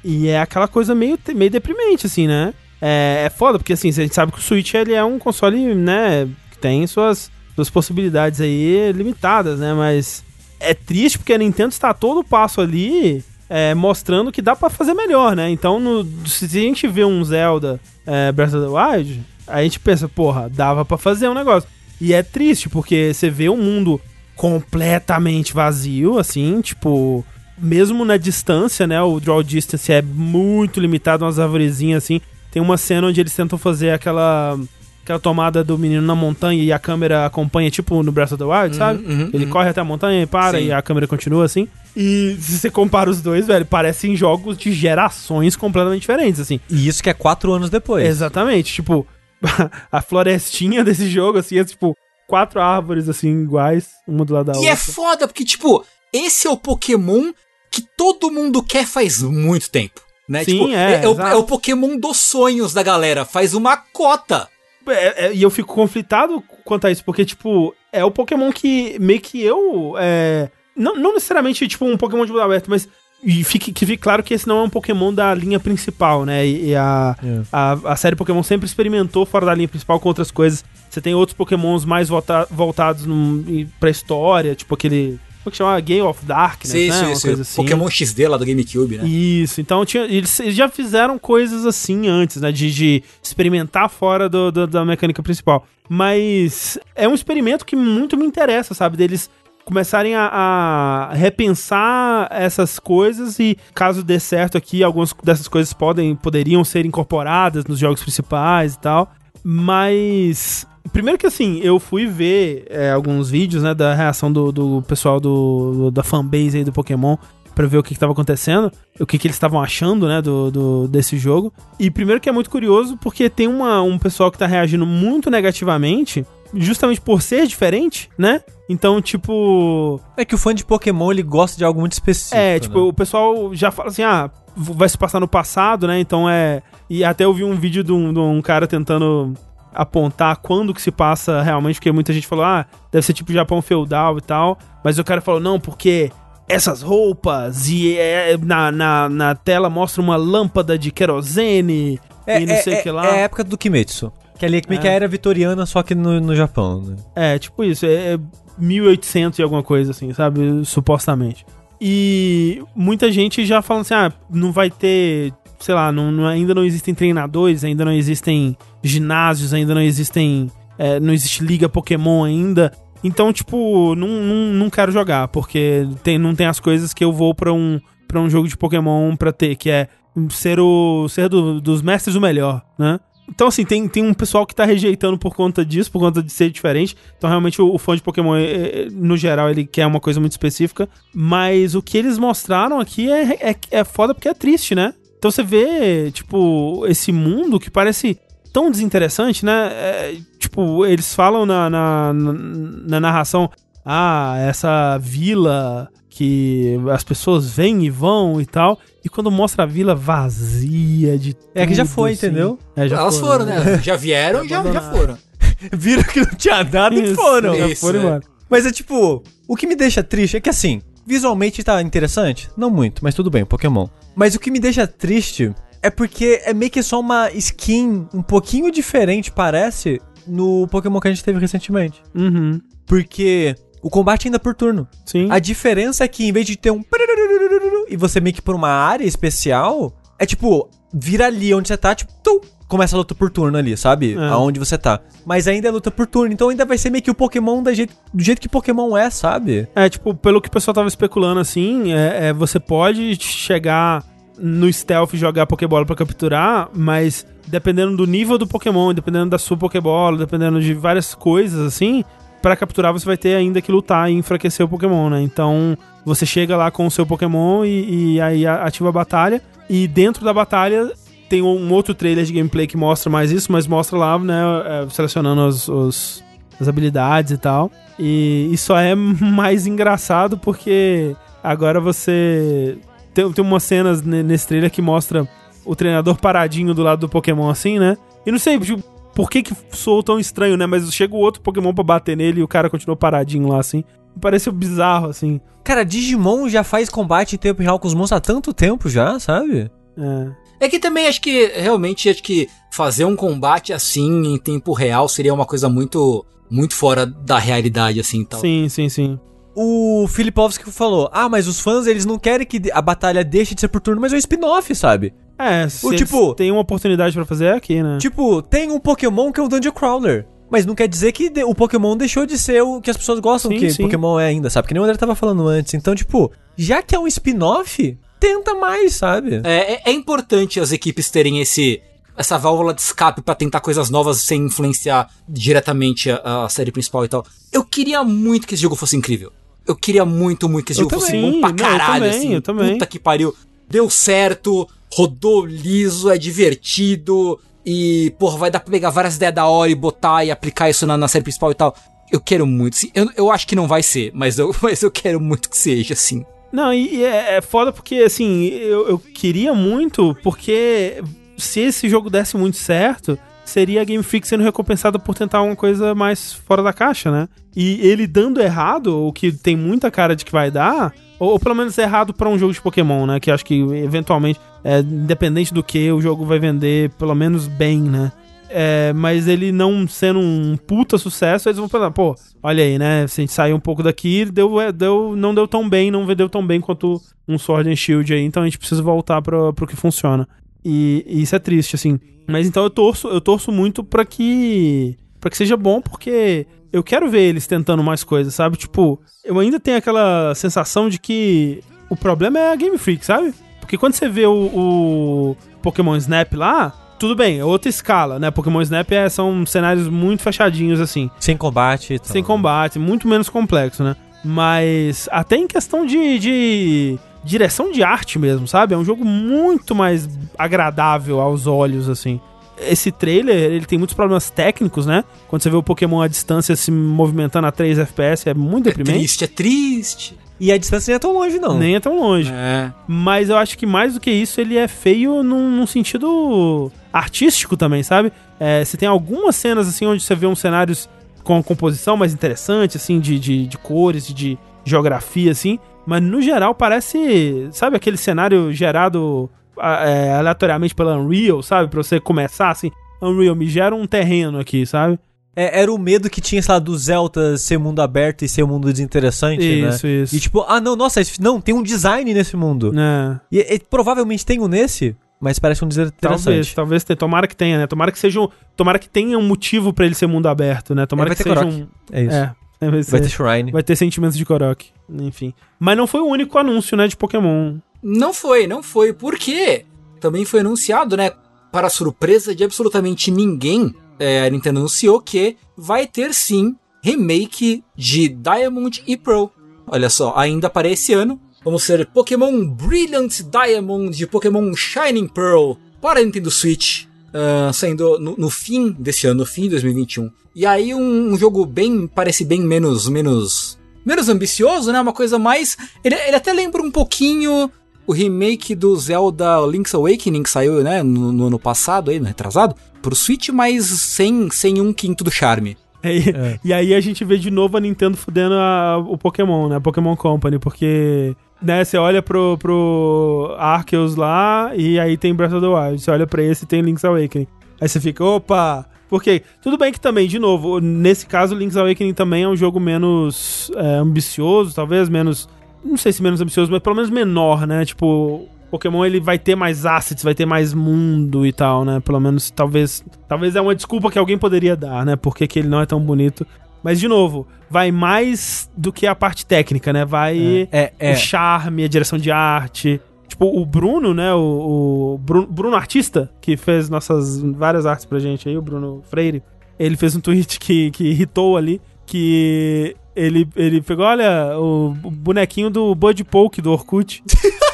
E 0.03 0.27
é 0.27 0.39
aquela 0.39 0.67
coisa 0.67 0.93
meio, 0.93 1.17
meio 1.35 1.49
deprimente, 1.51 2.05
assim, 2.05 2.27
né? 2.27 2.53
É, 2.81 3.23
é 3.25 3.29
foda, 3.29 3.57
porque 3.57 3.73
assim, 3.73 3.89
a 3.89 3.91
gente 3.93 4.13
sabe 4.13 4.31
que 4.33 4.39
o 4.39 4.41
Switch 4.41 4.73
ele 4.73 4.93
é 4.93 5.03
um 5.03 5.17
console, 5.17 5.73
né, 5.73 6.27
que 6.51 6.57
tem 6.57 6.85
suas, 6.85 7.31
suas 7.55 7.69
possibilidades 7.69 8.41
aí 8.41 8.91
limitadas, 8.91 9.59
né? 9.59 9.73
Mas 9.73 10.21
é 10.63 10.73
triste 10.73 11.17
porque 11.17 11.33
a 11.33 11.37
Nintendo 11.37 11.69
está 11.69 11.89
a 11.89 11.93
todo 11.93 12.23
passo 12.23 12.61
ali 12.61 13.23
é, 13.49 13.73
mostrando 13.75 14.31
que 14.31 14.41
dá 14.41 14.55
pra 14.55 14.69
fazer 14.69 14.93
melhor, 14.93 15.35
né? 15.35 15.49
Então, 15.49 15.79
no- 15.79 16.05
se 16.27 16.45
a 16.45 16.47
gente 16.47 16.87
vê 16.87 17.03
um 17.05 17.23
Zelda 17.23 17.79
é, 18.05 18.31
Breath 18.31 18.53
of 18.53 18.65
the 18.65 18.69
Wild, 18.97 19.21
a 19.47 19.61
gente 19.63 19.79
pensa, 19.79 20.07
porra, 20.09 20.49
dava 20.49 20.83
pra 20.83 20.97
fazer 20.97 21.27
um 21.29 21.33
negócio. 21.33 21.69
E 22.01 22.13
é 22.13 22.23
triste, 22.23 22.67
porque 22.69 23.11
você 23.13 23.29
vê 23.29 23.49
um 23.49 23.57
mundo 23.57 24.01
completamente 24.35 25.53
vazio, 25.53 26.17
assim, 26.17 26.61
tipo, 26.61 27.23
mesmo 27.57 28.03
na 28.05 28.17
distância, 28.17 28.85
né? 28.87 29.01
O 29.01 29.19
draw 29.19 29.41
distance 29.43 29.91
é 29.91 30.01
muito 30.01 30.79
limitado, 30.79 31.23
umas 31.25 31.39
arvorezinhas 31.39 32.03
assim. 32.03 32.19
Tem 32.51 32.61
uma 32.61 32.77
cena 32.77 33.07
onde 33.07 33.19
eles 33.19 33.35
tentam 33.35 33.57
fazer 33.57 33.91
aquela 33.91 34.57
aquela 35.03 35.19
tomada 35.19 35.63
do 35.63 35.77
menino 35.77 36.01
na 36.01 36.15
montanha 36.15 36.63
e 36.63 36.71
a 36.71 36.79
câmera 36.79 37.25
acompanha, 37.25 37.69
tipo 37.69 38.01
no 38.01 38.11
Breath 38.11 38.31
of 38.31 38.37
the 38.37 38.45
Wild, 38.45 38.75
sabe? 38.75 39.05
uhum, 39.05 39.29
Ele 39.33 39.45
uhum. 39.45 39.51
corre 39.51 39.69
até 39.69 39.81
a 39.81 39.83
montanha 39.83 40.23
e 40.23 40.25
para 40.25 40.57
Sim. 40.57 40.65
e 40.65 40.71
a 40.71 40.81
câmera 40.81 41.05
continua 41.07 41.45
assim. 41.45 41.67
E 41.95 42.35
se 42.39 42.57
você 42.57 42.69
compara 42.71 43.09
os 43.09 43.21
dois, 43.21 43.45
velho, 43.45 43.65
parecem 43.65 44.15
jogos 44.15 44.57
de 44.57 44.71
gerações 44.73 45.55
completamente 45.55 46.01
diferentes, 46.01 46.39
assim. 46.39 46.59
E 46.69 46.87
isso 46.87 47.03
que 47.03 47.09
é 47.09 47.13
quatro 47.13 47.51
anos 47.53 47.69
depois. 47.69 48.07
Exatamente, 48.07 48.73
tipo, 48.73 49.05
a 49.91 50.01
florestinha 50.01 50.83
desse 50.83 51.07
jogo, 51.09 51.37
assim, 51.37 51.59
é 51.59 51.63
tipo 51.65 51.95
quatro 52.27 52.61
árvores, 52.61 53.09
assim, 53.09 53.43
iguais, 53.43 53.89
uma 54.07 54.23
do 54.25 54.33
lado 54.33 54.47
da 54.47 54.53
E 54.53 54.55
outra. 54.57 54.71
é 54.71 54.75
foda, 54.75 55.27
porque, 55.27 55.43
tipo, 55.43 55.85
esse 56.11 56.47
é 56.47 56.49
o 56.49 56.57
Pokémon 56.57 57.31
que 57.69 57.83
todo 57.97 58.31
mundo 58.31 58.63
quer 58.63 58.87
faz 58.87 59.21
muito 59.21 59.69
tempo. 59.69 60.01
Né? 60.29 60.43
Sim, 60.45 60.51
tipo, 60.59 60.69
é, 60.71 61.03
é, 61.03 61.07
o, 61.07 61.11
exato. 61.11 61.29
é 61.29 61.35
o 61.35 61.43
Pokémon 61.43 61.97
dos 61.97 62.17
sonhos 62.17 62.73
da 62.73 62.81
galera. 62.81 63.25
Faz 63.25 63.53
uma 63.53 63.75
cota. 63.75 64.47
É, 64.87 65.25
é, 65.27 65.33
e 65.33 65.41
eu 65.41 65.49
fico 65.49 65.73
conflitado 65.73 66.43
quanto 66.63 66.87
a 66.87 66.91
isso, 66.91 67.03
porque, 67.05 67.23
tipo, 67.25 67.73
é 67.91 68.03
o 68.03 68.11
Pokémon 68.11 68.51
que 68.51 68.97
meio 68.99 69.21
que 69.21 69.41
eu. 69.41 69.95
é, 69.97 70.49
não, 70.75 70.95
não 70.95 71.13
necessariamente, 71.13 71.67
tipo, 71.67 71.85
um 71.85 71.97
Pokémon 71.97 72.25
de 72.25 72.31
mundo 72.31 72.41
aberto, 72.41 72.69
mas. 72.69 72.87
E 73.25 73.41
fique, 73.45 73.71
que 73.71 73.85
fique 73.85 74.03
claro 74.03 74.21
que 74.21 74.33
esse 74.33 74.45
não 74.45 74.59
é 74.59 74.63
um 74.63 74.69
Pokémon 74.69 75.13
da 75.13 75.33
linha 75.33 75.57
principal, 75.57 76.25
né? 76.25 76.45
E, 76.45 76.71
e 76.71 76.75
a, 76.75 77.15
É. 77.23 77.41
a, 77.53 77.71
a 77.85 77.95
série 77.95 78.17
Pokémon 78.17 78.43
sempre 78.43 78.65
experimentou 78.65 79.25
fora 79.25 79.45
da 79.45 79.53
linha 79.55 79.67
principal 79.69 79.97
com 79.97 80.09
outras 80.09 80.29
coisas. 80.29 80.65
Você 80.89 80.99
tem 80.99 81.15
outros 81.15 81.33
Pokémons 81.35 81.85
mais 81.85 82.09
volta, 82.09 82.45
voltados 82.51 83.05
num, 83.05 83.65
pra 83.79 83.89
história, 83.89 84.53
tipo 84.55 84.73
aquele. 84.75 85.17
Como 85.43 85.51
que 85.51 85.57
chama? 85.57 85.79
Game 85.81 86.01
of 86.01 86.25
Darkness, 86.25 86.71
né? 86.89 86.95
Uma 87.07 87.19
coisa 87.27 87.41
assim. 87.41 87.55
Pokémon 87.61 87.89
XD 87.89 88.27
lá 88.29 88.37
do 88.37 88.45
GameCube, 88.45 88.97
né? 88.97 89.05
Isso, 89.05 89.59
então 89.59 89.85
tinha, 89.85 90.03
eles, 90.05 90.39
eles 90.39 90.55
já 90.55 90.69
fizeram 90.69 91.19
coisas 91.19 91.65
assim 91.65 92.07
antes, 92.07 92.41
né? 92.41 92.51
De, 92.51 92.71
de 92.73 93.03
experimentar 93.21 93.89
fora 93.89 94.29
do- 94.29 94.51
do- 94.51 94.67
da 94.67 94.85
mecânica 94.85 95.21
principal. 95.21 95.65
Mas 95.89 96.77
é 96.95 97.07
um 97.07 97.13
experimento 97.13 97.65
que 97.65 97.75
muito 97.75 98.15
me 98.15 98.25
interessa, 98.25 98.73
sabe? 98.73 98.95
Deles 98.95 99.29
começarem 99.65 100.13
a, 100.15 100.27
a 100.27 101.13
repensar 101.13 102.27
essas 102.31 102.79
coisas 102.79 103.39
e, 103.39 103.57
caso 103.73 104.03
dê 104.03 104.19
certo 104.19 104.57
aqui, 104.57 104.83
algumas 104.83 105.13
dessas 105.23 105.47
coisas 105.47 105.71
podem, 105.73 106.15
poderiam 106.15 106.63
ser 106.65 106.85
incorporadas 106.85 107.63
nos 107.65 107.79
jogos 107.79 108.01
principais 108.01 108.73
e 108.75 108.79
tal. 108.79 109.11
Mas 109.43 110.65
Primeiro 110.91 111.17
que 111.17 111.25
assim, 111.25 111.59
eu 111.63 111.79
fui 111.79 112.05
ver 112.05 112.65
é, 112.69 112.91
alguns 112.91 113.29
vídeos, 113.29 113.63
né, 113.63 113.73
da 113.73 113.93
reação 113.93 114.31
do, 114.31 114.51
do 114.51 114.83
pessoal 114.87 115.19
do, 115.19 115.71
do- 115.73 115.91
da 115.91 116.03
fanbase 116.03 116.57
aí 116.57 116.63
do 116.63 116.71
Pokémon 116.73 117.15
pra 117.55 117.67
ver 117.67 117.77
o 117.77 117.83
que, 117.83 117.93
que 117.93 117.99
tava 117.99 118.11
acontecendo, 118.13 118.71
o 118.99 119.05
que, 119.05 119.17
que 119.17 119.27
eles 119.27 119.35
estavam 119.35 119.61
achando, 119.61 120.07
né, 120.07 120.21
do, 120.21 120.51
do- 120.51 120.87
desse 120.87 121.17
jogo. 121.17 121.53
E 121.79 121.89
primeiro 121.89 122.19
que 122.19 122.27
é 122.27 122.31
muito 122.31 122.49
curioso, 122.49 122.97
porque 122.97 123.29
tem 123.29 123.47
uma, 123.47 123.81
um 123.81 123.97
pessoal 123.97 124.31
que 124.31 124.37
tá 124.37 124.45
reagindo 124.47 124.85
muito 124.85 125.29
negativamente, 125.29 126.25
justamente 126.53 126.99
por 126.99 127.21
ser 127.21 127.47
diferente, 127.47 128.09
né? 128.17 128.41
Então, 128.69 129.01
tipo, 129.01 129.99
É 130.17 130.25
que 130.25 130.35
o 130.35 130.37
fã 130.37 130.53
de 130.53 130.65
Pokémon, 130.65 131.11
ele 131.11 131.23
gosta 131.23 131.57
de 131.57 131.63
algo 131.63 131.79
muito 131.79 131.93
específico. 131.93 132.35
é, 132.37 132.59
tipo, 132.59 132.77
né? 132.77 132.83
o 132.89 132.93
pessoal 132.93 133.53
já 133.53 133.71
fala 133.71 133.89
assim, 133.89 134.03
ah, 134.03 134.29
vai 134.55 134.87
se 134.89 134.97
passar 134.97 135.19
no 135.19 135.27
passado, 135.27 135.87
né? 135.87 135.99
Então 135.99 136.29
é. 136.29 136.61
E 136.89 137.03
até 137.03 137.23
eu 137.25 137.33
vi 137.33 137.43
um 137.43 137.55
vídeo 137.55 137.83
de 137.83 137.91
um, 137.91 138.11
de 138.13 138.19
um 138.19 138.41
cara 138.41 138.67
tentando 138.67 139.33
apontar 139.73 140.37
quando 140.37 140.73
que 140.73 140.81
se 140.81 140.91
passa 140.91 141.41
realmente, 141.41 141.75
porque 141.75 141.91
muita 141.91 142.13
gente 142.13 142.27
falou, 142.27 142.45
ah, 142.45 142.65
deve 142.91 143.05
ser 143.05 143.13
tipo 143.13 143.31
Japão 143.33 143.61
feudal 143.61 144.17
e 144.17 144.21
tal. 144.21 144.57
Mas 144.83 144.97
o 144.99 145.03
cara 145.03 145.21
falou, 145.21 145.39
não, 145.39 145.59
porque 145.59 146.11
essas 146.47 146.81
roupas 146.81 147.69
e 147.69 147.97
é, 147.97 148.37
na, 148.37 148.71
na, 148.71 149.09
na 149.09 149.35
tela 149.35 149.69
mostra 149.69 150.01
uma 150.01 150.15
lâmpada 150.15 150.77
de 150.77 150.91
querosene 150.91 151.99
É, 152.27 152.41
e 152.41 152.45
não 152.45 152.53
é- 152.53 152.57
sei 152.61 152.73
o 152.73 152.77
é- 152.77 152.81
que 152.81 152.91
lá. 152.91 153.05
é 153.07 153.11
a 153.11 153.15
época 153.17 153.43
do 153.43 153.57
Kimetsu. 153.57 154.11
Que 154.37 154.45
ali 154.45 154.57
é 154.57 154.61
que 154.61 154.73
É. 154.87 154.89
a 154.89 154.93
era 154.93 155.07
vitoriana, 155.07 155.65
só 155.65 155.83
que 155.83 155.93
no, 155.95 156.19
no 156.19 156.35
Japão, 156.35 156.81
né? 156.81 156.95
É, 157.15 157.39
tipo 157.39 157.63
isso, 157.63 157.85
é, 157.85 158.13
é 158.15 158.19
1800 158.57 159.39
e 159.39 159.43
alguma 159.43 159.63
coisa 159.63 159.91
assim, 159.91 160.11
sabe? 160.13 160.65
Supostamente. 160.65 161.45
E 161.79 162.61
muita 162.75 163.11
gente 163.11 163.45
já 163.45 163.61
fala 163.61 163.81
assim: 163.81 163.93
ah, 163.93 164.11
não 164.29 164.51
vai 164.51 164.69
ter, 164.69 165.33
sei 165.63 165.73
lá, 165.73 165.91
não, 165.91 166.11
não- 166.11 166.27
ainda 166.27 166.53
não 166.53 166.63
existem 166.65 166.93
treinadores, 166.93 167.63
ainda 167.63 167.85
não 167.85 167.91
existem 167.93 168.57
ginásios, 168.83 169.53
ainda 169.53 169.73
não 169.73 169.81
existem. 169.81 170.51
é, 170.77 170.99
não 170.99 171.13
existe 171.13 171.43
liga 171.43 171.69
Pokémon 171.69 172.23
ainda. 172.23 172.71
Então, 173.03 173.31
tipo, 173.31 173.93
não, 173.95 174.07
não, 174.07 174.35
não 174.53 174.69
quero 174.69 174.91
jogar, 174.91 175.27
porque 175.27 175.87
tem, 176.03 176.17
não 176.17 176.33
tem 176.33 176.47
as 176.47 176.59
coisas 176.59 176.93
que 176.93 177.03
eu 177.03 177.11
vou 177.13 177.33
pra 177.35 177.51
um, 177.53 177.79
pra 178.07 178.19
um 178.19 178.29
jogo 178.29 178.47
de 178.47 178.57
Pokémon 178.57 179.15
pra 179.15 179.31
ter, 179.31 179.55
que 179.55 179.69
é 179.69 179.87
ser 180.29 180.59
o 180.59 181.07
ser 181.09 181.29
do- 181.29 181.61
dos 181.61 181.81
mestres 181.81 182.15
o 182.15 182.21
melhor, 182.21 182.61
né? 182.77 182.99
Então, 183.29 183.47
assim, 183.47 183.63
tem, 183.63 183.87
tem 183.87 184.03
um 184.05 184.13
pessoal 184.13 184.45
que 184.45 184.53
tá 184.53 184.65
rejeitando 184.65 185.17
por 185.17 185.33
conta 185.35 185.63
disso, 185.63 185.89
por 185.91 185.99
conta 185.99 186.21
de 186.21 186.31
ser 186.31 186.49
diferente. 186.49 186.95
Então, 187.17 187.29
realmente, 187.29 187.61
o, 187.61 187.73
o 187.73 187.77
fã 187.77 187.95
de 187.95 188.01
Pokémon, 188.01 188.35
é, 188.35 188.43
é, 188.43 188.87
no 188.91 189.15
geral, 189.15 189.49
ele 189.49 189.65
quer 189.65 189.85
uma 189.87 189.99
coisa 189.99 190.19
muito 190.19 190.33
específica. 190.33 190.89
Mas 191.15 191.73
o 191.73 191.81
que 191.81 191.97
eles 191.97 192.17
mostraram 192.17 192.79
aqui 192.79 193.09
é, 193.09 193.49
é, 193.51 193.55
é 193.71 193.83
foda 193.85 194.13
porque 194.13 194.27
é 194.27 194.33
triste, 194.33 194.75
né? 194.75 194.93
Então 195.23 195.31
você 195.31 195.41
vê, 195.41 196.11
tipo, 196.11 196.85
esse 196.85 197.09
mundo 197.13 197.57
que 197.57 197.71
parece 197.71 198.19
tão 198.51 198.69
desinteressante, 198.69 199.45
né? 199.45 199.69
É, 199.71 200.17
tipo, 200.37 200.85
eles 200.85 201.15
falam 201.15 201.45
na, 201.45 201.69
na, 201.69 202.11
na- 202.11 202.33
na 202.33 202.99
narração: 202.99 203.49
ah, 203.85 204.35
essa 204.37 204.97
vila 204.97 205.87
que 206.09 206.77
as 206.91 207.05
pessoas 207.05 207.49
vêm 207.55 207.85
e 207.85 207.89
vão 207.89 208.41
e 208.41 208.45
tal. 208.45 208.77
E 209.01 209.07
quando 209.07 209.31
mostra 209.31 209.63
a 209.63 209.65
vila 209.65 209.95
vazia 209.95 211.17
de 211.17 211.33
É 211.55 211.65
que 211.65 211.73
já 211.73 211.85
tudo, 211.85 211.93
foi, 211.93 212.11
assim. 212.11 212.25
entendeu? 212.25 212.59
É, 212.75 212.85
já 212.89 212.97
Elas 212.97 213.17
foram, 213.17 213.45
né? 213.45 213.79
Já 213.81 213.95
vieram 213.95 214.43
e 214.43 214.49
já, 214.49 214.61
já 214.73 214.81
foram. 214.81 215.17
Viram 215.71 216.03
que 216.03 216.19
não 216.19 216.35
tinha 216.35 216.65
nada 216.65 216.93
e 216.95 217.03
Isso, 217.05 217.15
foram. 217.15 217.55
Já 217.55 217.67
Isso, 217.69 217.79
foram 217.79 217.99
é. 217.99 218.03
embora. 218.03 218.21
Mas 218.49 218.65
é 218.65 218.71
tipo, 218.73 219.23
o 219.47 219.55
que 219.55 219.65
me 219.67 219.75
deixa 219.77 220.03
triste 220.03 220.35
é 220.35 220.41
que 220.41 220.49
assim, 220.49 220.81
visualmente 221.05 221.63
tá 221.63 221.81
interessante? 221.81 222.49
Não 222.55 222.69
muito, 222.69 223.03
mas 223.03 223.15
tudo 223.15 223.29
bem, 223.29 223.45
Pokémon. 223.45 223.87
Mas 224.15 224.35
o 224.35 224.39
que 224.39 224.51
me 224.51 224.59
deixa 224.59 224.87
triste 224.87 225.53
é 225.81 225.89
porque 225.89 226.41
é 226.45 226.53
meio 226.53 226.71
que 226.71 226.81
só 226.81 226.99
uma 226.99 227.31
skin 227.31 228.07
um 228.13 228.21
pouquinho 228.21 228.71
diferente, 228.71 229.31
parece, 229.31 230.01
no 230.25 230.67
Pokémon 230.67 230.99
que 230.99 231.07
a 231.07 231.11
gente 231.11 231.23
teve 231.23 231.39
recentemente. 231.39 232.01
Uhum. 232.15 232.61
Porque 232.85 233.55
o 233.81 233.89
combate 233.89 234.27
ainda 234.27 234.37
é 234.37 234.39
por 234.39 234.55
turno. 234.55 234.87
Sim. 235.05 235.27
A 235.29 235.39
diferença 235.39 236.05
é 236.05 236.07
que 236.07 236.25
em 236.25 236.31
vez 236.31 236.45
de 236.45 236.55
ter 236.55 236.71
um 236.71 236.81
e 237.89 237.97
você 237.97 238.21
meio 238.21 238.33
que 238.33 238.41
por 238.41 238.55
uma 238.55 238.69
área 238.69 239.05
especial, 239.05 239.93
é 240.17 240.25
tipo, 240.25 240.69
vira 240.93 241.27
ali 241.27 241.53
onde 241.53 241.67
você 241.67 241.75
tá, 241.75 241.93
tipo, 241.93 242.13
tum, 242.23 242.39
começa 242.73 242.95
a 242.95 242.97
luta 242.97 243.13
por 243.13 243.29
turno 243.29 243.55
ali, 243.55 243.77
sabe? 243.77 244.15
É. 244.15 244.29
Aonde 244.29 244.59
você 244.59 244.79
tá. 244.79 244.99
Mas 245.23 245.47
ainda 245.47 245.67
é 245.67 245.71
luta 245.71 245.91
por 245.91 246.07
turno, 246.07 246.33
então 246.33 246.49
ainda 246.49 246.65
vai 246.65 246.75
ser 246.75 246.89
meio 246.89 247.03
que 247.03 247.11
o 247.11 247.13
Pokémon 247.13 247.61
da 247.61 247.71
jeito, 247.71 247.93
do 248.11 248.23
jeito 248.23 248.41
que 248.41 248.49
Pokémon 248.49 248.97
é, 248.97 249.11
sabe? 249.11 249.67
É, 249.75 249.87
tipo, 249.87 250.15
pelo 250.15 250.41
que 250.41 250.49
o 250.49 250.51
pessoal 250.51 250.73
tava 250.73 250.87
especulando, 250.87 251.39
assim, 251.39 251.93
é, 251.93 252.29
é, 252.29 252.33
você 252.33 252.59
pode 252.59 253.15
chegar 253.21 254.03
no 254.39 254.73
stealth 254.73 255.13
e 255.13 255.17
jogar 255.17 255.45
Pokébola 255.45 255.85
pra 255.85 255.95
capturar, 255.95 256.67
mas 256.73 257.27
dependendo 257.45 257.95
do 257.95 258.07
nível 258.07 258.39
do 258.39 258.47
Pokémon, 258.47 258.91
dependendo 258.91 259.29
da 259.29 259.37
sua 259.37 259.55
Pokébola, 259.55 260.17
dependendo 260.17 260.59
de 260.59 260.73
várias 260.73 261.13
coisas, 261.13 261.59
assim, 261.59 262.03
pra 262.41 262.55
capturar 262.55 262.91
você 262.91 263.05
vai 263.05 263.17
ter 263.17 263.35
ainda 263.35 263.61
que 263.61 263.71
lutar 263.71 264.09
e 264.09 264.15
enfraquecer 264.15 264.65
o 264.65 264.69
Pokémon, 264.69 265.11
né? 265.11 265.21
Então, 265.21 265.77
você 266.03 266.25
chega 266.25 266.57
lá 266.57 266.71
com 266.71 266.87
o 266.87 266.91
seu 266.91 267.05
Pokémon 267.05 267.63
e, 267.63 268.15
e 268.15 268.21
aí 268.21 268.47
ativa 268.47 268.89
a 268.89 268.91
batalha, 268.91 269.43
e 269.69 269.87
dentro 269.87 270.25
da 270.25 270.33
batalha 270.33 270.91
tem 271.33 271.41
um 271.41 271.73
outro 271.73 271.95
trailer 271.95 272.23
de 272.25 272.31
gameplay 272.31 272.67
que 272.67 272.77
mostra 272.77 273.09
mais 273.09 273.31
isso, 273.31 273.51
mas 273.51 273.65
mostra 273.65 273.97
lá, 273.97 274.19
né, 274.19 274.39
é, 274.65 274.87
selecionando 274.91 275.41
os- 275.47 275.67
os, 275.67 276.23
as 276.59 276.67
habilidades 276.67 277.31
e 277.31 277.37
tal. 277.39 277.71
E 277.97 278.49
isso 278.51 278.67
só 278.67 278.77
é 278.77 278.93
mais 279.19 279.65
engraçado 279.65 280.37
porque 280.37 281.15
agora 281.43 281.79
você. 281.81 282.77
Tem, 283.15 283.31
tem 283.31 283.43
umas 283.43 283.63
cenas 283.63 284.03
ne- 284.03 284.21
nesse 284.21 284.47
trailer 284.47 284.69
que 284.69 284.79
mostra 284.79 285.27
o 285.65 285.75
treinador 285.75 286.15
paradinho 286.21 286.71
do 286.71 286.83
lado 286.83 286.99
do 286.99 287.09
Pokémon 287.09 287.49
assim, 287.49 287.79
né? 287.79 287.97
E 288.27 288.31
não 288.31 288.37
sei 288.37 288.59
tipo, 288.59 288.83
por 289.15 289.27
que 289.27 289.41
que 289.41 289.55
soou 289.71 290.03
tão 290.03 290.19
estranho, 290.19 290.55
né? 290.55 290.67
Mas 290.67 290.93
chega 290.93 291.15
o 291.15 291.19
outro 291.19 291.41
Pokémon 291.41 291.73
pra 291.73 291.83
bater 291.83 292.15
nele 292.15 292.41
e 292.41 292.43
o 292.43 292.47
cara 292.47 292.69
continua 292.69 292.95
paradinho 292.95 293.47
lá 293.47 293.59
assim. 293.59 293.83
Pareceu 294.21 294.53
bizarro, 294.53 295.07
assim. 295.07 295.41
Cara, 295.63 295.83
Digimon 295.83 296.47
já 296.47 296.63
faz 296.63 296.89
combate 296.89 297.33
em 297.33 297.39
tempo 297.39 297.63
real 297.63 297.79
com 297.79 297.87
os 297.87 297.95
monstros 297.95 298.17
há 298.17 298.21
tanto 298.21 298.53
tempo 298.53 298.87
já, 298.87 299.19
sabe? 299.19 299.71
É. 299.97 300.42
É 300.63 300.69
que 300.69 300.79
também 300.79 301.07
acho 301.07 301.19
que, 301.21 301.47
realmente, 301.47 302.09
acho 302.09 302.23
que 302.23 302.47
fazer 302.71 303.03
um 303.05 303.15
combate 303.15 303.73
assim 303.73 304.23
em 304.33 304.37
tempo 304.37 304.71
real 304.73 305.09
seria 305.09 305.33
uma 305.33 305.45
coisa 305.45 305.67
muito, 305.67 306.25
muito 306.49 306.73
fora 306.73 307.05
da 307.05 307.37
realidade, 307.37 307.99
assim, 307.99 308.23
tal. 308.23 308.39
Sim, 308.39 308.69
sim, 308.69 308.87
sim. 308.87 309.19
O 309.55 310.07
Filipovski 310.07 310.71
falou: 310.71 311.09
Ah, 311.11 311.27
mas 311.27 311.47
os 311.47 311.59
fãs 311.59 311.85
eles 311.85 312.05
não 312.05 312.17
querem 312.17 312.47
que 312.47 312.61
a 312.71 312.81
batalha 312.81 313.23
deixe 313.23 313.53
de 313.53 313.61
ser 313.61 313.67
por 313.67 313.81
turno, 313.81 313.99
mas 314.01 314.13
é 314.13 314.15
um 314.15 314.19
spin-off, 314.19 314.73
sabe? 314.73 315.13
É, 315.37 315.67
se 315.67 315.85
O 315.85 315.89
eles 315.89 315.99
tipo- 315.99 316.33
tem 316.33 316.49
uma 316.51 316.61
oportunidade 316.61 317.13
pra 317.13 317.25
fazer 317.25 317.45
é 317.45 317.51
aqui, 317.53 317.83
né? 317.83 317.97
Tipo, 317.99 318.41
tem 318.41 318.71
um 318.71 318.79
Pokémon 318.79 319.31
que 319.31 319.39
é 319.39 319.43
o 319.43 319.47
Dungeon 319.49 319.71
Crawler. 319.73 320.25
Mas 320.49 320.65
não 320.65 320.75
quer 320.75 320.87
dizer 320.87 321.11
que 321.11 321.29
de- 321.29 321.43
o 321.43 321.53
Pokémon 321.55 321.97
deixou 321.97 322.25
de 322.25 322.37
ser 322.37 322.61
o 322.61 322.79
que 322.79 322.89
as 322.89 322.95
pessoas 322.97 323.19
gostam 323.19 323.51
Sim, 323.51 323.57
que 323.57 323.71
sim. 323.71 323.83
Pokémon 323.83 324.19
é 324.19 324.27
ainda, 324.27 324.49
sabe? 324.49 324.67
Que 324.67 324.73
nem 324.73 324.81
o 324.81 324.83
André 324.85 324.95
tava 324.97 325.15
falando 325.15 325.47
antes. 325.47 325.73
Então, 325.73 325.93
tipo, 325.95 326.31
já 326.55 326.81
que 326.81 326.95
é 326.95 326.99
um 326.99 327.07
spin-off, 327.07 327.97
tenta 328.27 328.53
mais, 328.55 328.93
sabe? 328.95 329.41
É, 329.43 329.73
é- 329.73 329.81
é 329.85 329.91
importante 329.91 330.59
as 330.59 330.71
equipes 330.71 331.09
terem 331.11 331.39
esse 331.41 331.81
essa 332.15 332.37
válvula 332.37 332.73
de 332.75 332.81
escape 332.81 333.21
pra 333.23 333.33
tentar 333.33 333.59
coisas 333.59 333.89
novas 333.89 334.21
sem 334.21 334.45
influenciar 334.45 335.09
diretamente 335.27 336.11
a, 336.11 336.45
a 336.45 336.49
série 336.49 336.71
principal 336.71 337.03
e 337.03 337.07
tal. 337.07 337.25
Eu 337.51 337.63
queria 337.63 338.03
muito 338.03 338.45
que 338.47 338.53
esse 338.53 338.61
jogo 338.61 338.75
fosse 338.75 338.95
incrível. 338.95 339.31
Eu 339.65 339.75
queria 339.75 340.05
muito, 340.05 340.47
muito 340.47 340.65
que 340.67 340.73
esse 340.73 340.81
Eu 340.81 340.85
jogo 340.89 340.95
fosse 341.01 341.11
também. 341.13 341.31
bom 341.31 341.39
pra 341.41 341.49
Não, 341.49 341.55
eu 341.57 341.79
caralho, 341.79 342.03
também, 342.05 342.17
assim. 342.19 342.33
eu 342.35 342.41
também. 342.41 342.73
Puta 342.73 342.85
que 342.85 342.99
pariu. 342.99 343.35
Deu 343.67 343.89
certo, 343.89 344.67
rodou 344.93 345.43
liso, 345.45 346.09
é 346.11 346.17
divertido 346.17 347.39
e, 347.65 348.13
porra, 348.19 348.37
vai 348.37 348.51
dar 348.51 348.59
pra 348.59 348.71
pegar 348.71 348.89
várias 348.91 349.15
ideias 349.15 349.33
da 349.33 349.47
hora 349.47 349.71
e 349.71 349.75
botar 349.75 350.23
e 350.23 350.29
aplicar 350.31 350.69
isso 350.69 350.85
na, 350.85 350.95
na 350.97 351.07
série 351.07 351.23
principal 351.23 351.49
e 351.51 351.55
tal. 351.55 351.75
Eu 352.11 352.19
quero 352.21 352.45
muito, 352.45 352.75
sim. 352.75 352.91
Eu, 352.93 353.09
eu 353.17 353.31
acho 353.31 353.47
que 353.47 353.55
não 353.55 353.67
vai 353.67 353.81
ser, 353.81 354.11
mas 354.13 354.37
eu, 354.37 354.53
mas 354.61 354.83
eu 354.83 354.91
quero 354.91 355.19
muito 355.19 355.49
que 355.49 355.57
seja, 355.57 355.93
assim. 355.95 356.23
Não, 356.53 356.71
e, 356.71 357.03
é, 357.03 357.37
é 357.37 357.41
foda 357.41 357.73
porque, 357.73 357.95
assim, 357.95 358.45
eu, 358.45 358.87
eu 358.87 358.99
queria 358.99 359.55
muito, 359.55 360.15
porque 360.21 361.03
se 361.35 361.61
esse 361.61 361.89
jogo 361.89 362.11
desse 362.11 362.37
muito 362.37 362.57
certo, 362.57 363.17
seria 363.43 363.81
a 363.81 363.83
Game 363.83 364.03
Freak 364.03 364.27
sendo 364.27 364.43
recompensada 364.43 364.99
por 364.99 365.15
tentar 365.15 365.41
uma 365.41 365.55
coisa 365.55 365.95
mais 365.95 366.31
fora 366.31 366.61
da 366.61 366.71
caixa, 366.71 367.09
né? 367.11 367.27
E 367.55 367.81
ele 367.81 368.05
dando 368.05 368.39
errado, 368.39 369.07
o 369.07 369.11
que 369.11 369.31
tem 369.31 369.57
muita 369.57 369.89
cara 369.89 370.15
de 370.15 370.23
que 370.23 370.31
vai 370.31 370.51
dar, 370.51 370.93
ou, 371.19 371.31
ou 371.31 371.39
pelo 371.39 371.55
menos 371.55 371.75
errado 371.75 372.13
pra 372.13 372.29
um 372.29 372.37
jogo 372.37 372.53
de 372.53 372.61
Pokémon, 372.61 373.07
né? 373.07 373.19
Que 373.19 373.31
acho 373.31 373.43
que 373.43 373.59
eventualmente, 373.59 374.39
é, 374.63 374.77
independente 374.79 375.51
do 375.51 375.63
que, 375.63 375.91
o 375.91 376.01
jogo 376.01 376.23
vai 376.23 376.37
vender 376.37 376.91
pelo 376.91 377.15
menos 377.15 377.47
bem, 377.47 377.81
né? 377.81 378.11
É, 378.55 378.93
mas 378.93 379.27
ele 379.27 379.51
não 379.51 379.87
sendo 379.87 380.19
um 380.19 380.55
puta 380.55 380.99
sucesso, 380.99 381.49
eles 381.49 381.57
vão 381.57 381.67
pensar, 381.67 381.89
pô, 381.89 382.15
olha 382.43 382.63
aí, 382.63 382.77
né? 382.77 383.07
Se 383.07 383.19
a 383.19 383.23
gente 383.23 383.33
sair 383.33 383.51
um 383.51 383.59
pouco 383.59 383.81
daqui, 383.81 384.25
deu, 384.25 384.61
é, 384.61 384.71
deu, 384.71 385.15
não 385.15 385.33
deu 385.33 385.47
tão 385.47 385.67
bem, 385.67 385.89
não 385.89 386.05
vendeu 386.05 386.29
tão 386.29 386.45
bem 386.45 386.61
quanto 386.61 387.01
um 387.27 387.39
Sword 387.39 387.67
and 387.67 387.75
Shield 387.75 388.13
aí, 388.13 388.21
então 388.21 388.43
a 388.43 388.45
gente 388.45 388.59
precisa 388.59 388.83
voltar 388.83 389.23
pro, 389.23 389.51
pro 389.53 389.65
que 389.65 389.75
funciona. 389.75 390.27
E, 390.63 391.03
e 391.07 391.23
isso 391.23 391.35
é 391.35 391.39
triste, 391.39 391.75
assim. 391.75 391.99
Mas 392.27 392.47
então 392.47 392.63
eu 392.63 392.69
torço, 392.69 393.07
eu 393.07 393.19
torço 393.19 393.51
muito 393.51 393.83
pra 393.83 394.05
que. 394.05 394.95
para 395.19 395.31
que 395.31 395.37
seja 395.37 395.57
bom, 395.57 395.81
porque 395.81 396.45
eu 396.71 396.83
quero 396.83 397.09
ver 397.09 397.21
eles 397.21 397.47
tentando 397.47 397.83
mais 397.83 398.03
coisas, 398.03 398.35
sabe? 398.35 398.55
Tipo, 398.55 399.01
eu 399.25 399.39
ainda 399.39 399.59
tenho 399.59 399.77
aquela 399.77 400.33
sensação 400.35 400.89
de 400.89 400.99
que 400.99 401.63
o 401.89 401.95
problema 401.95 402.39
é 402.39 402.51
a 402.51 402.55
Game 402.55 402.77
Freak, 402.77 403.03
sabe? 403.03 403.33
Porque 403.59 403.77
quando 403.77 403.93
você 403.93 404.07
vê 404.07 404.25
o, 404.25 404.33
o 404.33 405.37
Pokémon 405.61 405.95
Snap 405.95 406.33
lá, 406.33 406.73
tudo 407.03 407.17
bem, 407.17 407.37
é 407.37 407.43
outra 407.43 407.67
escala, 407.67 408.17
né? 408.17 408.31
Pokémon 408.31 408.61
Snap 408.61 408.89
é, 408.93 409.09
são 409.09 409.45
cenários 409.45 409.89
muito 409.89 410.23
fechadinhos, 410.23 410.79
assim. 410.79 411.11
Sem 411.19 411.35
combate. 411.35 411.95
Então. 411.95 412.05
Sem 412.09 412.23
combate, 412.23 412.79
muito 412.79 413.09
menos 413.09 413.27
complexo, 413.27 413.83
né? 413.83 413.93
Mas 414.23 415.09
até 415.11 415.35
em 415.35 415.45
questão 415.45 415.85
de, 415.85 416.17
de 416.17 416.97
direção 417.21 417.73
de 417.73 417.83
arte 417.83 418.17
mesmo, 418.17 418.47
sabe? 418.47 418.73
É 418.73 418.77
um 418.77 418.85
jogo 418.85 419.03
muito 419.03 419.75
mais 419.75 420.07
agradável 420.37 421.19
aos 421.19 421.45
olhos, 421.45 421.89
assim. 421.89 422.21
Esse 422.57 422.89
trailer, 422.89 423.35
ele 423.51 423.65
tem 423.65 423.77
muitos 423.77 423.93
problemas 423.95 424.29
técnicos, 424.29 424.85
né? 424.85 425.03
Quando 425.27 425.41
você 425.41 425.49
vê 425.49 425.57
o 425.57 425.63
Pokémon 425.63 426.01
à 426.01 426.07
distância 426.07 426.55
se 426.55 426.71
movimentando 426.71 427.47
a 427.47 427.51
3 427.51 427.79
FPS, 427.79 428.29
é 428.29 428.33
muito 428.33 428.69
É 428.69 428.71
deprimente. 428.71 428.97
triste, 428.99 429.23
é 429.25 429.27
triste. 429.27 430.17
E 430.39 430.51
a 430.51 430.57
distância 430.57 430.91
nem 430.91 430.95
é 430.95 430.99
tão 430.99 431.13
longe, 431.13 431.39
não. 431.39 431.57
Nem 431.57 431.75
é 431.75 431.79
tão 431.79 431.99
longe. 431.99 432.31
É. 432.33 432.71
Mas 432.87 433.29
eu 433.29 433.37
acho 433.37 433.57
que 433.57 433.65
mais 433.65 433.93
do 433.93 433.99
que 433.99 434.11
isso, 434.11 434.41
ele 434.41 434.57
é 434.57 434.67
feio 434.67 435.23
num, 435.23 435.49
num 435.49 435.65
sentido 435.65 436.71
artístico 436.91 437.55
também, 437.55 437.81
sabe? 437.83 438.11
É, 438.39 438.63
você 438.63 438.75
tem 438.75 438.87
algumas 438.87 439.35
cenas, 439.35 439.67
assim, 439.67 439.85
onde 439.85 440.03
você 440.03 440.15
vê 440.15 440.25
uns 440.27 440.39
cenários 440.39 440.89
com 441.23 441.41
composição 441.41 441.95
mais 441.95 442.13
interessante, 442.13 442.75
assim, 442.77 442.99
de, 442.99 443.17
de, 443.19 443.47
de 443.47 443.57
cores, 443.57 444.07
de 444.07 444.37
geografia, 444.65 445.31
assim. 445.31 445.57
Mas 445.85 446.01
no 446.01 446.21
geral 446.21 446.53
parece, 446.55 447.47
sabe, 447.51 447.77
aquele 447.77 447.97
cenário 447.97 448.51
gerado 448.51 449.29
a- 449.57 449.85
é, 449.87 450.13
aleatoriamente 450.13 450.73
pela 450.75 450.97
Unreal, 450.97 451.41
sabe? 451.43 451.69
Pra 451.69 451.81
você 451.83 451.99
começar 451.99 452.49
assim, 452.49 452.71
Unreal, 453.01 453.35
me 453.35 453.47
gera 453.47 453.75
um 453.75 453.85
terreno 453.85 454.39
aqui, 454.39 454.65
sabe? 454.65 454.97
É, 455.35 455.61
era 455.61 455.71
o 455.73 455.77
medo 455.79 456.09
que 456.09 456.21
tinha, 456.21 456.41
sei 456.41 456.53
lá, 456.53 456.59
do 456.59 456.77
Zelda 456.77 457.37
ser 457.37 457.57
mundo 457.57 457.81
aberto 457.81 458.23
e 458.23 458.29
ser 458.29 458.43
um 458.43 458.47
mundo 458.47 458.71
desinteressante, 458.71 459.41
Isso, 459.43 459.85
né? 459.87 459.93
isso. 460.03 460.15
E 460.15 460.19
tipo, 460.19 460.45
ah, 460.47 460.61
não, 460.61 460.75
nossa, 460.75 461.01
não, 461.19 461.41
tem 461.41 461.55
um 461.55 461.63
design 461.63 462.13
nesse 462.13 462.35
mundo. 462.37 462.71
É, 462.77 463.19
E, 463.31 463.39
e 463.55 463.59
provavelmente 463.59 464.23
tem 464.25 464.39
um 464.39 464.47
nesse, 464.47 464.95
mas 465.19 465.39
parece 465.39 465.65
um 465.65 465.67
design 465.67 465.91
talvez, 465.99 466.53
talvez 466.53 466.83
tenha. 466.83 466.95
Tomara 466.97 467.27
que 467.27 467.35
tenha, 467.35 467.57
né? 467.57 467.65
Tomara 467.67 467.91
que 467.91 467.97
seja 467.97 468.19
um, 468.21 468.27
Tomara 468.55 468.77
que 468.77 468.87
tenha 468.87 469.17
um 469.17 469.23
motivo 469.25 469.73
pra 469.73 469.85
ele 469.85 469.95
ser 469.95 470.05
mundo 470.05 470.27
aberto, 470.27 470.75
né? 470.75 470.85
Tomara 470.85 471.07
É, 471.07 471.09
vai 471.09 471.15
que 471.17 471.23
ter 471.23 471.29
seja 471.29 471.41
Korok. 471.45 471.61
um. 471.63 471.67
É 471.91 472.01
isso. 472.03 472.15
É, 472.15 472.35
vai, 472.61 472.69
Vai 472.71 472.83
ser- 472.83 473.01
ter 473.01 473.09
Shrine. 473.09 473.51
vai 473.51 473.63
ter 473.63 473.75
sentimentos 473.75 474.15
de 474.17 474.23
Korok. 474.25 474.67
Enfim. 475.01 475.33
Mas 475.59 475.75
não 475.75 475.87
foi 475.87 476.01
o 476.01 476.05
único 476.07 476.37
anúncio, 476.37 476.77
né, 476.77 476.87
de 476.87 476.95
Pokémon. 476.95 477.55
Não 477.81 478.13
foi, 478.13 478.45
não 478.47 478.61
foi. 478.61 478.93
Por 478.93 479.17
quê? 479.17 479.65
Também 479.99 480.23
foi 480.25 480.41
anunciado, 480.41 480.95
né? 480.95 481.11
Para 481.51 481.69
surpresa 481.69 482.33
de 482.35 482.43
absolutamente 482.43 483.09
ninguém, 483.11 483.73
é, 483.99 484.25
a 484.25 484.29
Nintendo 484.29 484.59
anunciou 484.59 484.99
que 484.99 485.37
vai 485.57 485.87
ter 485.87 486.13
sim 486.13 486.55
remake 486.81 487.63
de 487.75 488.09
Diamond 488.09 488.83
e 488.85 488.97
Pearl. 488.97 489.27
Olha 489.65 489.89
só, 489.89 490.13
ainda 490.15 490.49
para 490.49 490.67
esse 490.67 490.93
ano, 490.93 491.19
vamos 491.43 491.65
ter 491.65 491.85
Pokémon 491.87 492.45
Brilliant 492.45 493.21
Diamond 493.21 494.03
e 494.03 494.05
Pokémon 494.05 494.53
Shining 494.53 495.07
Pearl 495.07 495.53
para 495.81 496.03
Nintendo 496.03 496.29
Switch, 496.29 496.85
ah, 497.13 497.51
saindo 497.53 497.99
no, 497.99 498.15
no 498.17 498.29
fim 498.29 498.71
desse 498.71 499.07
ano, 499.07 499.19
no 499.19 499.25
fim 499.25 499.43
de 499.43 499.49
2021. 499.49 500.11
E 500.35 500.45
aí 500.45 500.73
um, 500.73 501.13
um 501.13 501.17
jogo 501.17 501.45
bem, 501.45 501.87
parece 501.87 502.25
bem 502.25 502.41
menos, 502.41 502.89
menos, 502.89 503.57
menos 503.85 504.09
ambicioso, 504.09 504.71
né? 504.71 504.81
Uma 504.81 504.93
coisa 504.93 505.19
mais, 505.19 505.55
ele, 505.83 505.95
ele 505.95 506.15
até 506.15 506.33
lembra 506.33 506.61
um 506.61 506.71
pouquinho 506.71 507.51
o 507.85 507.91
remake 507.93 508.55
do 508.55 508.75
Zelda 508.75 509.39
Link's 509.45 509.73
Awakening 509.75 510.23
que 510.23 510.29
saiu, 510.29 510.63
né, 510.63 510.81
no, 510.83 511.11
no 511.11 511.27
ano 511.27 511.37
passado, 511.39 511.91
aí, 511.91 511.99
no 511.99 512.05
retrasado, 512.05 512.55
pro 512.81 512.95
Switch, 512.95 513.29
mas 513.29 513.65
sem, 513.65 514.29
sem 514.31 514.59
um 514.61 514.71
quinto 514.73 515.03
do 515.03 515.11
charme. 515.11 515.57
E, 515.83 516.09
É. 516.11 516.39
e 516.45 516.53
aí 516.53 516.73
a 516.73 516.79
gente 516.79 517.03
vê 517.03 517.17
de 517.17 517.29
novo 517.29 517.57
a 517.57 517.59
Nintendo 517.59 517.97
fudendo 517.97 518.35
a- 518.35 518.77
o 518.77 518.97
Pokémon, 518.97 519.49
né? 519.49 519.57
A 519.57 519.61
Pokémon 519.61 519.95
Company, 519.97 520.39
porque, 520.39 521.13
né, 521.41 521.63
você 521.65 521.77
olha 521.77 522.01
pro, 522.01 522.37
pro 522.37 523.35
Arceus 523.37 523.95
lá 523.97 524.51
e 524.55 524.79
aí 524.79 524.95
tem 524.97 525.13
Breath 525.13 525.33
of 525.33 525.41
the 525.41 525.47
Wild. 525.47 525.81
Você 525.81 525.91
olha 525.91 526.07
pra 526.07 526.23
esse 526.23 526.45
e 526.45 526.47
tem 526.47 526.61
Link's 526.61 526.85
Awakening. 526.85 527.27
Aí 527.59 527.67
você 527.67 527.79
fica, 527.81 528.03
opa... 528.03 528.65
Porque, 528.89 529.23
tudo 529.41 529.57
bem 529.57 529.71
que 529.73 529.79
também, 529.79 530.07
de 530.07 530.19
novo, 530.19 530.59
nesse 530.59 531.07
caso, 531.07 531.33
Link's 531.33 531.57
Awakening 531.57 531.93
também 531.95 532.23
é 532.23 532.27
um 532.29 532.35
jogo 532.35 532.59
menos 532.59 533.51
é, 533.55 533.75
ambicioso, 533.75 534.53
talvez 534.55 534.87
menos... 534.87 535.27
Não 535.63 535.77
sei 535.77 535.91
se 535.91 536.03
menos 536.03 536.21
ambicioso, 536.21 536.51
mas 536.51 536.61
pelo 536.61 536.75
menos 536.75 536.89
menor, 536.89 537.47
né? 537.47 537.63
Tipo, 537.65 538.27
Pokémon 538.51 538.85
ele 538.85 538.99
vai 538.99 539.17
ter 539.17 539.35
mais 539.35 539.65
assets, 539.65 540.03
vai 540.03 540.13
ter 540.13 540.27
mais 540.27 540.53
mundo 540.53 541.25
e 541.25 541.33
tal, 541.33 541.65
né? 541.65 541.79
Pelo 541.79 541.99
menos 541.99 542.29
talvez. 542.29 542.83
Talvez 543.07 543.35
é 543.35 543.41
uma 543.41 543.55
desculpa 543.55 543.89
que 543.89 543.97
alguém 543.97 544.17
poderia 544.17 544.55
dar, 544.55 544.85
né? 544.85 544.95
Porque 544.95 545.25
que 545.25 545.39
ele 545.39 545.47
não 545.47 545.61
é 545.61 545.65
tão 545.65 545.79
bonito. 545.79 546.25
Mas, 546.63 546.79
de 546.79 546.87
novo, 546.87 547.27
vai 547.49 547.71
mais 547.71 548.49
do 548.55 548.71
que 548.71 548.87
a 548.87 548.95
parte 548.95 549.25
técnica, 549.25 549.73
né? 549.73 549.83
Vai 549.83 550.47
É, 550.51 550.71
é. 550.79 550.93
o 550.93 550.95
charme, 550.95 551.63
a 551.63 551.67
direção 551.67 551.97
de 551.97 552.11
arte. 552.11 552.79
Tipo, 553.07 553.25
o 553.25 553.45
Bruno, 553.45 553.93
né? 553.93 554.13
O, 554.13 554.93
o 554.93 554.97
Bruno, 554.99 555.27
Bruno 555.27 555.55
Artista, 555.55 556.09
que 556.21 556.37
fez 556.37 556.69
nossas 556.69 557.21
várias 557.21 557.65
artes 557.65 557.85
pra 557.85 557.99
gente 557.99 558.29
aí, 558.29 558.37
o 558.37 558.41
Bruno 558.41 558.81
Freire. 558.89 559.21
Ele 559.59 559.75
fez 559.75 559.95
um 559.95 559.99
tweet 559.99 560.39
que, 560.39 560.71
que 560.71 560.85
irritou 560.85 561.37
ali, 561.37 561.61
que 561.85 562.75
ele, 562.95 563.27
ele 563.35 563.61
pegou, 563.61 563.85
olha, 563.85 564.37
o 564.37 564.73
bonequinho 564.73 565.49
do 565.49 565.73
Bud 565.75 566.03
Poke 566.03 566.41
do 566.41 566.51
Orkut. 566.51 567.03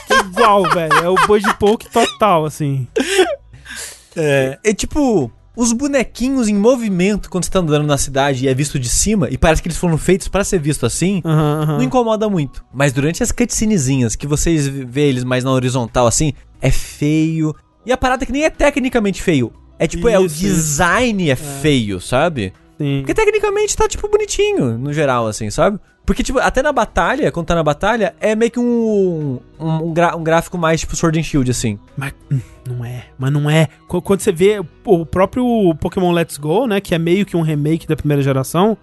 Que 0.09 0.13
é 0.15 0.19
igual, 0.21 0.63
velho. 0.63 0.93
É 1.03 1.07
o 1.07 1.13
Bud 1.27 1.45
Poke 1.59 1.87
total, 1.87 2.43
assim. 2.43 2.87
É, 4.15 4.57
é 4.63 4.73
tipo, 4.73 5.31
os 5.55 5.71
bonequinhos 5.71 6.47
em 6.47 6.55
movimento 6.55 7.29
quando 7.29 7.43
você 7.43 7.51
tá 7.51 7.59
andando 7.59 7.85
na 7.85 7.97
cidade 7.97 8.45
e 8.45 8.47
é 8.47 8.53
visto 8.55 8.79
de 8.79 8.89
cima, 8.89 9.27
e 9.29 9.37
parece 9.37 9.61
que 9.61 9.67
eles 9.67 9.77
foram 9.77 9.97
feitos 9.97 10.27
pra 10.27 10.43
ser 10.43 10.59
visto 10.59 10.85
assim, 10.85 11.21
Aham, 11.23 11.61
aham. 11.61 11.77
não 11.77 11.83
incomoda 11.83 12.27
muito. 12.27 12.65
Mas 12.73 12.91
durante 12.91 13.21
as 13.21 13.31
cutscenezinhas, 13.31 14.15
que 14.15 14.25
vocês 14.25 14.67
vê 14.67 15.01
eles 15.09 15.23
mais 15.23 15.43
na 15.43 15.51
horizontal 15.51 16.07
assim, 16.07 16.33
é 16.59 16.71
feio. 16.71 17.53
E 17.85 17.91
a 17.91 17.97
parada 17.97 18.23
é 18.23 18.25
que 18.25 18.31
nem 18.31 18.43
é 18.45 18.49
tecnicamente 18.49 19.21
feio. 19.21 19.53
É 19.77 19.87
tipo, 19.87 20.09
é 20.09 20.19
o 20.19 20.25
Isso, 20.25 20.39
design 20.39 21.29
é, 21.29 21.35
feio, 21.35 22.01
sabe? 22.01 22.51
Sim. 22.79 23.01
Porque 23.01 23.13
tecnicamente 23.13 23.75
tá, 23.75 23.87
tipo, 23.87 24.07
bonitinho, 24.07 24.77
no 24.77 24.91
geral, 24.93 25.27
assim, 25.27 25.49
sabe? 25.51 25.77
Porque, 26.05 26.23
tipo, 26.23 26.39
até 26.39 26.63
na 26.63 26.71
batalha, 26.71 27.31
quando 27.31 27.45
tá 27.45 27.53
na 27.53 27.61
batalha, 27.61 28.15
é 28.19 28.33
meio 28.35 28.49
que 28.49 28.59
um, 28.59 29.39
um, 29.59 29.69
um 29.89 29.93
gra- 29.93 30.15
um 30.15 30.23
gráfico 30.23 30.57
mais, 30.57 30.79
tipo, 30.79 30.95
Sword 30.95 31.19
and 31.19 31.23
Shield, 31.23 31.51
assim. 31.51 31.77
Mas 31.95 32.13
hum, 32.31 32.39
não 32.67 32.83
é, 32.83 33.03
mas 33.15 33.31
não 33.31 33.47
é. 33.47 33.67
Qu- 33.87 34.01
Quando 34.01 34.21
você 34.21 34.31
vê 34.31 34.59
o 34.85 35.05
próprio 35.05 35.45
Pokémon 35.79 36.11
Let's 36.11 36.37
Go, 36.39 36.65
né, 36.65 36.81
que 36.81 36.95
é 36.95 36.97
meio 36.97 37.27
que 37.27 37.37
um 37.37 37.41
remake 37.41 37.85
da 37.85 37.95
primeira 37.95 38.23
geração, 38.23 38.75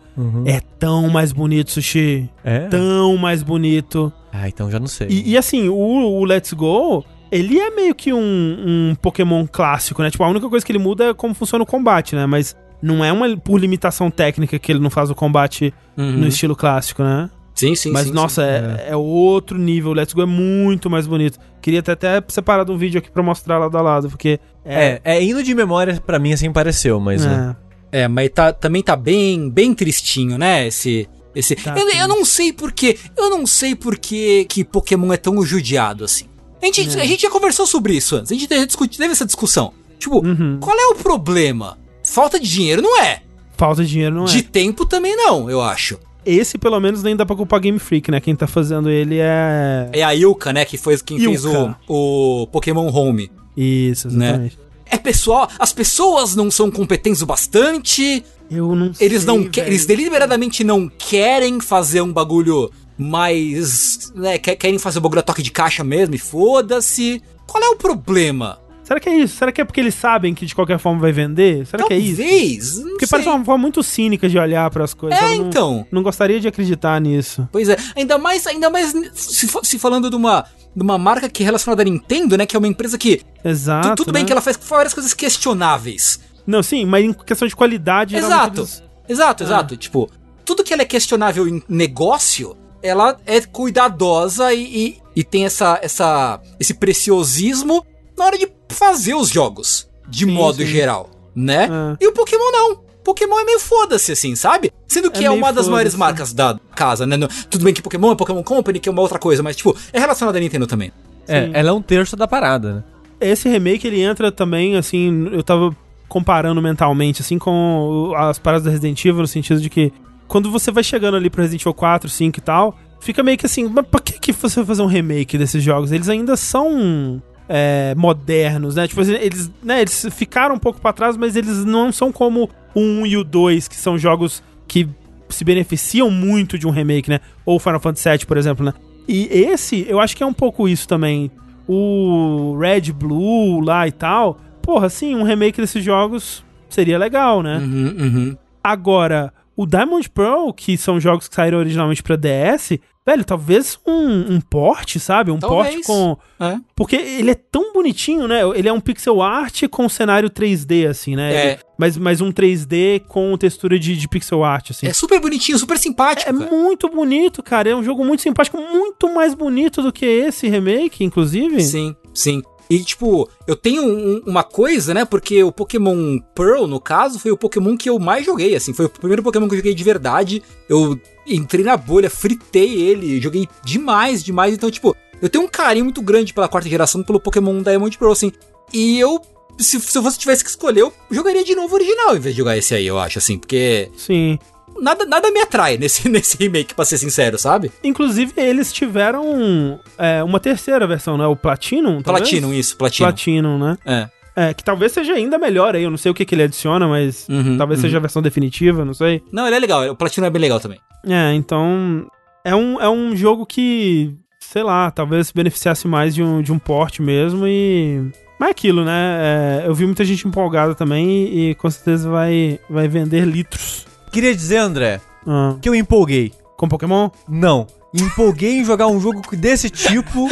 é 0.45 0.61
tão 0.79 1.09
mais 1.09 1.33
bonito, 1.33 1.73
Sushi. 1.73 2.31
É? 2.45 2.61
Tão 2.69 3.17
mais 3.17 3.43
bonito. 3.43 4.13
Ah, 4.33 4.49
então 4.49 4.71
já 4.71 4.79
não 4.79 4.87
sei. 4.87 5.09
E, 5.11 5.33
e, 5.33 5.37
assim, 5.37 5.69
o, 5.69 5.75
o 5.75 6.25
Let's 6.25 6.53
Go, 6.53 7.05
ele 7.33 7.59
é 7.59 7.71
meio 7.71 7.93
que 7.95 8.13
um, 8.13 8.21
um 8.21 8.95
Pokémon 9.03 9.45
clássico, 9.51 10.01
né? 10.01 10.11
Tipo, 10.13 10.23
a 10.23 10.29
única 10.29 10.49
coisa 10.49 10.65
que 10.65 10.71
ele 10.71 10.79
muda 10.79 11.07
é 11.07 11.15
como 11.15 11.35
funciona 11.35 11.65
o 11.65 11.67
combate, 11.67 12.15
né? 12.15 12.25
Mas 12.25 12.55
não 12.83 13.05
é 13.05 13.13
uma 13.13 13.37
por 13.37 13.59
limitação 13.59 14.11
técnica 14.11 14.59
que 14.59 14.71
ele 14.73 14.79
não 14.81 14.91
faz 14.91 15.11
o 15.11 15.15
combate 15.15 15.73
no 15.97 16.27
estilo 16.27 16.55
clássico, 16.57 17.03
né? 17.03 17.31
Sim, 17.55 17.75
sim, 17.75 17.91
Mas, 17.91 18.09
sim, 18.09 18.13
nossa, 18.13 18.43
É, 18.45 18.89
é 18.91 18.97
outro 18.97 19.57
nível. 19.59 19.93
O 19.93 19.95
Let's 19.95 20.13
Go 20.13 20.21
é 20.21 20.27
muito 20.27 20.91
mais 20.91 21.07
bonito. 21.07 21.39
Queria 21.63 21.83
ter 21.83 21.93
até 21.93 22.23
separado 22.29 22.71
um 22.71 22.77
vídeo 22.77 22.99
aqui 22.99 23.11
pra 23.11 23.23
mostrar 23.23 23.57
lado 23.59 23.77
a 23.79 23.81
lado, 23.81 24.11
porque... 24.11 24.39
É, 24.63 25.01
é 25.03 25.23
indo 25.25 25.43
de 25.43 25.55
memória, 25.55 25.99
pra 26.05 26.19
mim, 26.19 26.35
assim, 26.35 26.53
pareceu, 26.53 27.01
mas... 27.01 27.25
é. 27.25 27.29
né? 27.29 27.57
É, 27.91 28.09
mas 28.09 28.29
tá, 28.29 28.53
também 28.53 28.83
tá 28.83 28.95
bem, 28.95 29.49
bem 29.49 29.73
tristinho, 29.73 30.37
né? 30.37 30.67
Esse. 30.67 31.09
esse... 31.35 31.57
Tá 31.57 31.75
eu, 31.79 31.89
eu 31.89 32.07
não 32.09 32.27
sei 32.27 32.53
porquê. 32.53 32.99
Eu 33.17 33.31
não 33.31 33.47
sei 33.47 33.75
porquê 33.75 34.45
que 34.47 34.63
Pokémon 34.63 35.11
é 35.13 35.17
tão 35.17 35.43
judiado 35.43 36.05
assim. 36.05 36.27
A 36.63 36.67
gente, 36.67 36.99
É. 36.99 37.01
a 37.01 37.07
gente 37.07 37.23
já 37.23 37.31
conversou 37.31 37.65
sobre 37.67 37.95
isso 37.95 38.17
antes. 38.17 38.31
A 38.31 38.35
gente 38.35 38.47
teve, 38.49 38.67
discuti- 38.67 38.99
teve 38.99 39.13
essa 39.13 39.25
discussão. 39.25 39.73
Tipo, 39.99 40.19
Uhum. 40.23 40.59
qual 40.61 40.77
é 40.79 40.89
o 40.89 40.97
problema? 40.97 41.79
Falta 42.11 42.39
de 42.41 42.49
dinheiro 42.49 42.81
não 42.83 43.01
é. 43.03 43.23
Falta 43.57 43.83
de 43.85 43.91
dinheiro, 43.91 44.15
não 44.15 44.25
é? 44.25 44.29
De 44.29 44.43
tempo 44.43 44.85
também 44.87 45.17
não, 45.17 45.51
eu 45.51 45.61
acho. 45.63 45.99
Esse, 46.25 46.59
pelo 46.59 46.79
menos, 46.81 47.03
nem 47.03 47.15
dá 47.15 47.25
pra 47.25 47.37
culpar 47.37 47.61
Game 47.61 47.79
Freak, 47.79 48.11
né? 48.11 48.21
Quem 48.21 48.35
tá 48.35 48.47
fazendo 48.47 48.91
ele 48.91 49.19
é... 49.21 49.89
É 49.93 50.03
a 50.03 50.15
Ilka, 50.15 50.53
né? 50.53 50.65
Que 50.65 50.77
foi 50.77 50.99
quem 50.99 51.19
fez 51.21 51.45
o, 51.45 51.49
Ilka. 51.53 51.79
o 51.89 52.49
Pokémon 52.51 52.89
Home. 52.93 53.31
Isso, 53.57 54.09
exatamente. 54.09 54.59
É 54.89 54.97
pessoal, 54.97 55.49
as 55.59 55.73
pessoas 55.73 56.35
não 56.37 56.51
são 56.51 56.71
competentes 56.71 57.23
o 57.23 57.27
bastante. 57.27 58.25
Eu 58.51 58.75
não 58.77 58.93
sei, 58.95 59.07
Eles 59.07 59.25
não 59.25 59.45
que, 59.45 59.61
eles 59.61 59.87
deliberadamente 59.87 60.63
não 60.63 60.89
querem 60.89 61.61
fazer 61.61 62.01
um 62.03 62.13
bagulho 62.13 62.71
mais, 62.99 64.13
né, 64.15 64.39
que- 64.39 64.55
querem 64.57 64.79
fazer 64.79 64.99
o 64.99 65.01
bagulho 65.03 65.21
a 65.21 65.23
toque 65.23 65.43
de 65.43 65.51
caixa 65.51 65.83
mesmo 65.83 66.15
e 66.15 66.19
foda-se. 66.19 67.23
Qual 67.47 67.63
é 67.63 67.69
o 67.69 67.77
problema? 67.77 68.59
Será 68.87 69.01
que 69.01 69.09
é 69.09 69.19
isso? 69.19 69.37
Será 69.37 69.51
que 69.51 69.61
é 69.61 69.65
porque 69.65 69.81
eles 69.81 69.95
sabem 69.95 70.33
que 70.33 70.47
de 70.47 70.55
qualquer 70.55 70.79
forma 70.79 71.01
vai 71.01 71.11
vender? 71.11 71.67
Será 71.67 71.85
que 71.85 71.93
é 71.93 71.99
isso? 71.99 72.17
Talvez, 72.23 72.77
não 72.79 72.91
Porque 72.91 73.07
sei. 73.07 73.11
parece 73.11 73.29
uma 73.29 73.45
forma 73.45 73.59
muito 73.63 73.83
cínica 73.83 74.29
de 74.29 74.39
olhar 74.39 74.71
pras 74.71 74.95
coisas. 74.95 75.19
É? 75.19 75.35
Não- 75.37 75.49
então. 75.49 75.87
Não 75.91 76.03
gostaria 76.05 76.39
de 76.39 76.47
acreditar 76.47 77.01
nisso. 77.01 77.49
Pois 77.51 77.69
é, 77.69 77.77
ainda 77.97 78.17
mais, 78.17 78.47
ainda 78.47 78.71
mais 78.71 78.93
se, 79.15 79.49
se 79.65 79.79
falando 79.79 80.09
de 80.09 80.15
uma, 80.15 80.45
de 80.75 80.83
uma 80.83 80.97
marca 80.97 81.29
que 81.29 81.43
é 81.43 81.47
relacionada 81.47 81.83
à 81.83 81.85
Nintendo, 81.85 82.37
né, 82.39 82.47
que 82.47 82.55
é 82.55 82.59
uma 82.59 82.69
empresa 82.69 82.97
que 82.97 83.23
Exato. 83.45 83.97
tudo 83.97 84.13
bem 84.13 84.23
né? 84.23 84.27
que 84.27 84.33
ela 84.33 84.41
faz 84.41 84.57
várias 84.69 84.95
coisas 84.95 85.13
questionáveis. 85.13 86.21
Não, 86.47 86.63
sim, 86.63 86.85
mas 86.85 87.05
em 87.05 87.13
questão 87.13 87.49
de 87.49 87.57
qualidade. 87.57 88.15
Exato. 88.17 88.61
eles- 88.61 88.83
Exato, 89.09 89.43
Ah. 89.43 89.47
exato. 89.47 89.77
Tipo, 89.77 90.09
tudo 90.45 90.63
que 90.63 90.73
ela 90.73 90.83
é 90.83 90.87
questionável 90.87 91.47
em 91.49 91.61
negócio, 91.69 92.57
ela 92.83 93.17
é 93.27 93.41
cuidadosa 93.41 94.53
e, 94.55 94.63
e, 94.87 94.99
e 95.17 95.25
tem 95.25 95.45
essa, 95.45 95.79
essa, 95.83 96.41
esse 96.61 96.75
preciosismo 96.75 97.85
na 98.17 98.25
hora 98.25 98.39
de 98.39 98.47
fazer 98.69 99.15
os 99.15 99.29
jogos. 99.29 99.89
de 100.09 100.25
Sim, 100.25 100.31
modo 100.31 100.59
sim. 100.59 100.67
geral, 100.67 101.11
né? 101.35 101.69
É. 102.01 102.05
E 102.05 102.09
o 102.09 102.13
Pokémon 102.13 102.51
não. 102.53 102.87
Pokémon 103.03 103.39
é 103.39 103.45
meio 103.45 103.61
foda-se, 103.61 104.13
assim, 104.13 104.35
sabe? 104.35 104.73
Sendo 104.89 105.11
que 105.11 105.23
É 105.25 105.27
é, 105.27 105.31
uma 105.31 105.53
das 105.53 105.69
maiores 105.69 105.95
marcas 105.95 106.33
da 106.33 106.59
casa, 106.75 107.07
né? 107.07 107.17
Tudo 107.49 107.65
bem 107.65 107.73
que 107.73 107.81
Pokémon 107.83 108.13
é 108.13 108.17
Pokémon 108.17 108.43
Company, 108.43 108.81
que 108.81 108.89
é 108.89 108.93
uma 108.93 109.03
outra 109.03 109.19
coisa, 109.19 109.43
mas, 109.43 109.55
tipo, 109.57 109.77
é 109.93 109.99
relacionado 110.01 110.35
à 110.35 110.41
Nintendo 110.41 110.67
também. 110.67 110.91
É, 111.29 111.45
Sim. 111.47 111.51
ela 111.55 111.71
é 111.71 111.73
um 111.73 111.83
terço 111.83 112.17
da 112.17 112.27
parada, 112.27 112.73
né? 112.75 112.85
Esse 113.21 113.49
remake, 113.49 113.87
ele 113.87 114.01
entra 114.01 114.31
também, 114.33 114.77
assim, 114.77 115.29
eu 115.33 115.43
tava 115.43 115.75
comparando 116.09 116.61
mentalmente, 116.61 117.23
assim, 117.23 117.39
com 117.39 118.13
as 118.17 118.39
paradas 118.39 118.65
da 118.65 118.71
Resident 118.71 119.05
Evil, 119.05 119.23
no 119.23 119.27
sentido 119.29 119.61
de 119.61 119.71
que 119.71 119.93
quando 120.29 120.51
você 120.51 120.71
vai 120.71 120.83
chegando 120.85 121.17
ali 121.17 121.31
pro 121.31 121.43
Resident 121.43 121.63
Evil 121.63 121.75
4, 121.75 122.09
5 122.09 122.39
e 122.39 122.43
tal, 122.43 122.77
fica 123.01 123.23
meio 123.23 123.39
que 123.39 123.47
assim, 123.47 123.69
mas 123.69 123.87
pra 123.87 124.01
que, 124.01 124.19
que 124.19 124.33
você 124.33 124.57
vai 124.57 124.67
fazer 124.67 124.83
um 124.83 124.87
remake 124.87 125.39
desses 125.39 125.63
jogos? 125.63 125.93
Eles 125.93 126.09
ainda 126.09 126.37
são 126.37 127.23
é, 127.49 127.95
modernos, 127.97 128.75
né? 128.75 128.89
Tipo, 128.89 129.03
eles, 129.03 129.51
né, 129.63 129.81
eles 129.81 130.07
ficaram 130.13 130.55
um 130.55 130.59
pouco 130.59 130.81
pra 130.81 130.93
trás, 130.93 131.17
mas 131.17 131.37
eles 131.37 131.65
não 131.65 131.93
são 131.93 132.13
como 132.13 132.51
o 132.75 132.81
1 132.81 133.07
e 133.07 133.17
o 133.17 133.25
2, 133.25 133.69
que 133.69 133.77
são 133.77 133.99
jogos 133.99 134.43
que 134.67 134.89
se 135.29 135.45
beneficiam 135.45 136.11
muito 136.11 136.59
de 136.59 136.67
um 136.67 136.71
remake, 136.71 137.11
né? 137.11 137.21
Ou 137.45 137.59
Final 137.59 137.81
Fantasy 137.81 138.09
VII, 138.09 138.27
por 138.27 138.37
exemplo, 138.37 138.65
né? 138.65 138.73
E 139.09 139.29
esse, 139.31 139.87
eu 139.89 140.01
acho 140.01 140.17
que 140.17 140.23
é 140.23 140.27
um 140.27 140.33
pouco 140.33 140.69
isso 140.69 140.89
também. 140.89 141.31
O 141.69 142.57
Red 142.61 142.93
Blue 142.93 143.61
lá 143.61 143.87
e 143.87 143.93
tal. 143.93 144.41
Porra, 144.63 144.89
sim, 144.89 145.15
um 145.15 145.23
remake 145.23 145.61
desses 145.61 145.83
jogos 145.83 146.45
seria 146.69 146.99
legal, 146.99 147.43
né? 147.43 147.59
Uhum, 147.59 147.97
uhum. 147.99 148.37
Agora, 148.63 149.33
o 149.57 149.67
Diamond 149.67 150.09
Pearl, 150.11 150.53
que 150.53 150.77
são 150.77 151.01
jogos 151.01 151.29
que 151.29 151.35
saíram 151.35 151.59
originalmente 151.59 152.03
pra 152.03 152.17
DS, 152.17 152.79
velho, 153.07 153.25
talvez 153.25 153.79
um, 153.87 154.35
um 154.35 154.41
porte, 154.41 154.99
sabe? 154.99 155.31
Um 155.31 155.39
Talvez. 155.39 155.75
porte 155.75 155.87
com. 155.87 156.19
É. 156.41 156.59
Porque 156.75 156.97
ele 156.97 157.31
é 157.31 157.35
tão 157.35 157.73
bonitinho, 157.73 158.27
né? 158.27 158.41
Ele 158.55 158.69
é 158.69 158.73
um 158.73 158.81
pixel 158.81 159.23
art 159.23 159.63
com 159.71 159.89
cenário 159.89 160.29
3D, 160.29 160.89
assim, 160.89 161.15
né? 161.15 161.35
É. 161.35 161.59
Mas, 161.79 161.97
mas 161.97 162.21
um 162.21 162.33
3D 162.33 163.01
com 163.07 163.37
textura 163.39 163.79
de, 163.79 163.97
de 163.97 164.09
pixel 164.09 164.43
art, 164.43 164.73
assim. 164.73 164.87
É 164.89 164.93
super 164.93 165.21
bonitinho, 165.21 165.57
super 165.59 165.79
simpático. 165.79 166.29
É 166.29 166.33
cara. 166.33 166.51
muito 166.51 166.89
bonito, 166.89 167.43
cara. 167.43 167.71
É 167.71 167.77
um 167.77 167.85
jogo 167.85 168.05
muito 168.05 168.23
simpático, 168.23 168.59
muito 168.59 169.15
mais 169.15 169.35
bonito 169.35 169.81
do 169.83 169.93
que 169.93 170.05
esse 170.05 170.49
remake, 170.49 171.05
inclusive. 171.05 171.63
Sim, 171.63 171.95
sim. 172.13 172.43
E, 172.69 172.83
tipo, 172.83 173.29
eu 173.47 173.55
tenho 173.55 173.83
um- 173.85 174.23
uma 174.27 174.43
coisa, 174.43 174.93
né? 174.93 175.05
Porque 175.05 175.43
o 175.43 175.53
Pokémon 175.53 176.19
Pearl, 176.35 176.67
no 176.67 176.81
caso, 176.81 177.19
foi 177.19 177.31
o 177.31 177.37
Pokémon 177.37 177.77
que 177.77 177.89
eu 177.89 177.99
mais 177.99 178.27
joguei, 178.27 178.55
assim. 178.57 178.73
Foi 178.73 178.87
o 178.87 178.89
primeiro 178.91 179.23
Pokémon 179.23 179.47
que 179.49 179.55
eu 179.55 179.59
joguei 179.59 179.75
de 179.75 179.85
verdade. 179.85 180.43
Eu 180.69 180.99
entrei 181.27 181.65
na 181.65 181.77
bolha, 181.77 182.11
fritei 182.11 182.81
ele, 182.81 183.21
joguei 183.21 183.49
demais, 183.65 184.23
demais. 184.25 184.55
Então, 184.55 184.71
tipo, 184.71 184.97
eu 185.23 185.29
tenho 185.29 185.45
um 185.45 185.49
carinho 185.49 185.85
muito 185.85 186.03
grande 186.03 186.35
pela 186.35 186.49
quarta 186.49 186.69
geração, 186.69 187.03
pelo 187.03 187.21
Pokémon 187.21 187.63
Diamond 187.63 187.97
Pearl, 187.97 188.13
assim. 188.13 188.33
E 188.73 188.99
eu, 188.99 189.21
se, 189.59 189.81
se 189.81 189.97
eu 189.97 190.13
tivesse 190.13 190.43
que 190.43 190.51
escolher, 190.51 190.81
eu 190.81 190.93
jogaria 191.11 191.45
de 191.45 191.55
novo 191.55 191.73
o 191.73 191.77
original 191.77 192.17
em 192.17 192.21
vez 192.21 192.35
de 192.35 192.39
jogar 192.41 192.57
esse 192.59 192.75
aí, 192.75 192.87
eu 192.87 192.99
acho, 192.99 193.19
assim. 193.19 193.39
Porque 193.39 193.89
Sim. 193.97 194.39
Nada, 194.81 195.05
nada 195.07 195.31
me 195.31 195.41
atrai 195.41 195.77
nesse, 195.79 196.09
nesse 196.09 196.37
remake, 196.37 196.75
pra 196.75 196.85
ser 196.85 196.99
sincero, 196.99 197.39
sabe? 197.39 197.71
Inclusive, 197.83 198.33
eles 198.37 198.73
tiveram 198.73 199.81
é, 199.99 200.23
uma 200.23 200.41
terceira 200.41 200.87
versão, 200.87 201.17
né? 201.17 201.27
O 201.27 201.37
Platinum, 201.37 202.03
talvez? 202.03 202.29
Platinum, 202.29 202.53
isso, 202.53 202.77
Platinum. 202.77 203.07
Platinum, 203.07 203.59
né? 203.59 203.79
É. 203.85 204.17
É, 204.39 204.53
que 204.53 204.63
talvez 204.63 204.93
seja 204.93 205.15
ainda 205.15 205.39
melhor 205.39 205.75
aí. 205.75 205.83
Eu 205.83 205.91
não 205.91 205.97
sei 205.97 206.11
o 206.11 206.15
que, 206.15 206.27
que 206.27 206.35
ele 206.35 206.43
adiciona, 206.43 206.87
mas 206.87 207.27
Uhum, 207.27 207.57
talvez 207.57 207.81
uhum. 207.81 207.87
seja 207.87 207.97
a 207.97 208.01
versão 208.01 208.21
definitiva, 208.21 208.85
não 208.85 208.93
sei. 208.93 209.23
Não, 209.33 209.47
ele 209.47 209.57
é 209.57 209.59
legal, 209.59 209.89
o 209.91 209.97
Platinum 209.97 210.27
é 210.27 210.31
bem 210.31 210.43
legal 210.43 210.61
também. 210.61 210.79
É, 211.07 211.33
então. 211.33 212.07
É 212.45 212.55
um, 212.55 212.81
é 212.81 212.89
um 212.89 213.17
jogo 213.17 213.45
que, 213.47 214.15
sei 214.39 214.63
lá, 214.63 214.91
talvez 214.91 215.33
beneficiasse 215.33 215.89
mais 215.89 216.15
de 216.15 216.23
um, 216.23 216.43
de 216.43 216.53
um 216.53 216.59
porte 216.59 217.01
mesmo 217.01 217.47
e. 217.47 218.03
Mas 218.39 218.49
é 218.49 218.53
aquilo, 218.53 218.85
né? 218.85 219.63
É, 219.63 219.65
eu 219.67 219.75
vi 219.75 219.87
muita 219.87 220.05
gente 220.05 220.29
empolgada 220.29 220.75
também 220.75 221.09
e, 221.09 221.51
e 221.51 221.55
com 221.55 221.71
certeza 221.71 222.11
vai, 222.11 222.61
vai 222.69 222.87
vender 222.87 223.25
litros. 223.25 223.86
Queria 224.11 224.35
dizer, 224.35 224.59
André, 224.59 225.01
Ah, 225.27 225.57
que 225.61 225.69
eu 225.69 225.75
empolguei. 225.75 226.33
com 226.57 226.69
Pokémon? 226.69 227.11
Não. 227.29 227.67
Empolguei 227.95 228.59
em 228.59 228.65
jogar 228.65 228.87
um 228.89 229.01
jogo 229.01 229.23
desse 229.37 229.71
tipo, 229.71 230.29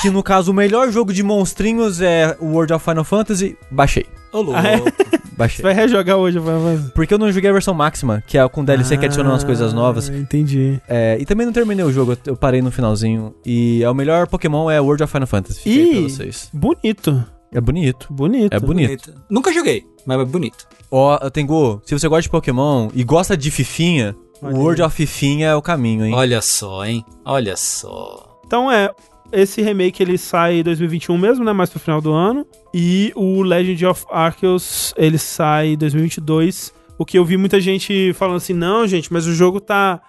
que 0.00 0.10
no 0.10 0.22
caso 0.22 0.50
o 0.50 0.54
melhor 0.54 0.90
jogo 0.90 1.12
de 1.12 1.22
monstrinhos 1.22 2.00
é 2.02 2.36
o 2.40 2.46
World 2.52 2.72
of 2.74 2.84
Final 2.84 3.04
Fantasy. 3.04 3.56
Baixei. 3.70 4.04
Ô, 4.32 4.42
louco. 4.42 4.60
Ah, 4.62 4.68
é? 4.68 4.76
Você 4.78 4.92
Baixei. 5.38 5.62
vai 5.62 5.72
rejogar 5.72 6.16
hoje, 6.16 6.38
vai 6.38 6.60
fazer. 6.60 6.90
Porque 6.92 7.14
eu 7.14 7.18
não 7.18 7.30
joguei 7.32 7.48
a 7.48 7.52
versão 7.52 7.72
máxima, 7.72 8.22
que 8.26 8.36
é 8.36 8.46
com 8.48 8.62
DLC 8.64 8.96
que 8.98 9.04
adiciona 9.06 9.30
umas 9.30 9.44
coisas 9.44 9.72
novas. 9.72 10.10
Ah, 10.10 10.16
Entendi. 10.18 10.80
É, 10.88 11.16
e 11.20 11.24
também 11.24 11.46
não 11.46 11.52
terminei 11.52 11.84
o 11.84 11.92
jogo, 11.92 12.16
eu- 12.26 12.36
parei 12.36 12.60
no 12.60 12.70
finalzinho. 12.70 13.34
E 13.46 13.82
é 13.82 13.88
o 13.88 13.94
melhor 13.94 14.26
Pokémon 14.26 14.68
é 14.70 14.78
World 14.80 15.02
of 15.04 15.10
Final 15.12 15.26
Fantasy. 15.28 15.62
Pra 15.62 15.70
Ih. 15.72 16.02
vocês. 16.10 16.50
Bonito. 16.52 17.24
É 17.52 17.60
bonito. 17.60 18.06
Bonito. 18.10 18.52
É 18.54 18.60
bonito. 18.60 19.14
Nunca 19.30 19.52
joguei, 19.52 19.86
mas 20.06 20.20
é 20.20 20.24
bonito. 20.24 20.66
Ó, 20.90 21.18
Tengu, 21.30 21.80
se 21.84 21.98
você 21.98 22.08
gosta 22.08 22.22
de 22.22 22.30
Pokémon 22.30 22.88
e 22.94 23.04
gosta 23.04 23.36
de 23.36 23.50
Fifinha, 23.50 24.16
Olha 24.40 24.54
o 24.54 24.60
World 24.60 24.82
of 24.82 24.94
Fifinha 24.94 25.48
é 25.48 25.54
o 25.54 25.62
caminho, 25.62 26.04
hein? 26.04 26.14
Olha 26.14 26.40
só, 26.40 26.84
hein? 26.84 27.04
Olha 27.24 27.56
só. 27.56 28.40
Então 28.46 28.70
é, 28.70 28.90
esse 29.32 29.60
remake 29.60 30.02
ele 30.02 30.16
sai 30.16 30.60
em 30.60 30.62
2021 30.62 31.18
mesmo, 31.18 31.44
né? 31.44 31.52
Mais 31.52 31.70
pro 31.70 31.80
final 31.80 32.00
do 32.00 32.12
ano. 32.12 32.46
E 32.72 33.12
o 33.14 33.42
Legend 33.42 33.86
of 33.86 34.06
Arceus 34.10 34.94
ele 34.96 35.18
sai 35.18 35.68
em 35.68 35.76
2022. 35.76 36.72
O 36.96 37.04
que 37.04 37.18
eu 37.18 37.24
vi 37.24 37.36
muita 37.36 37.60
gente 37.60 38.12
falando 38.14 38.36
assim, 38.36 38.54
não, 38.54 38.86
gente, 38.86 39.12
mas 39.12 39.26
o 39.26 39.34
jogo 39.34 39.60
tá. 39.60 40.00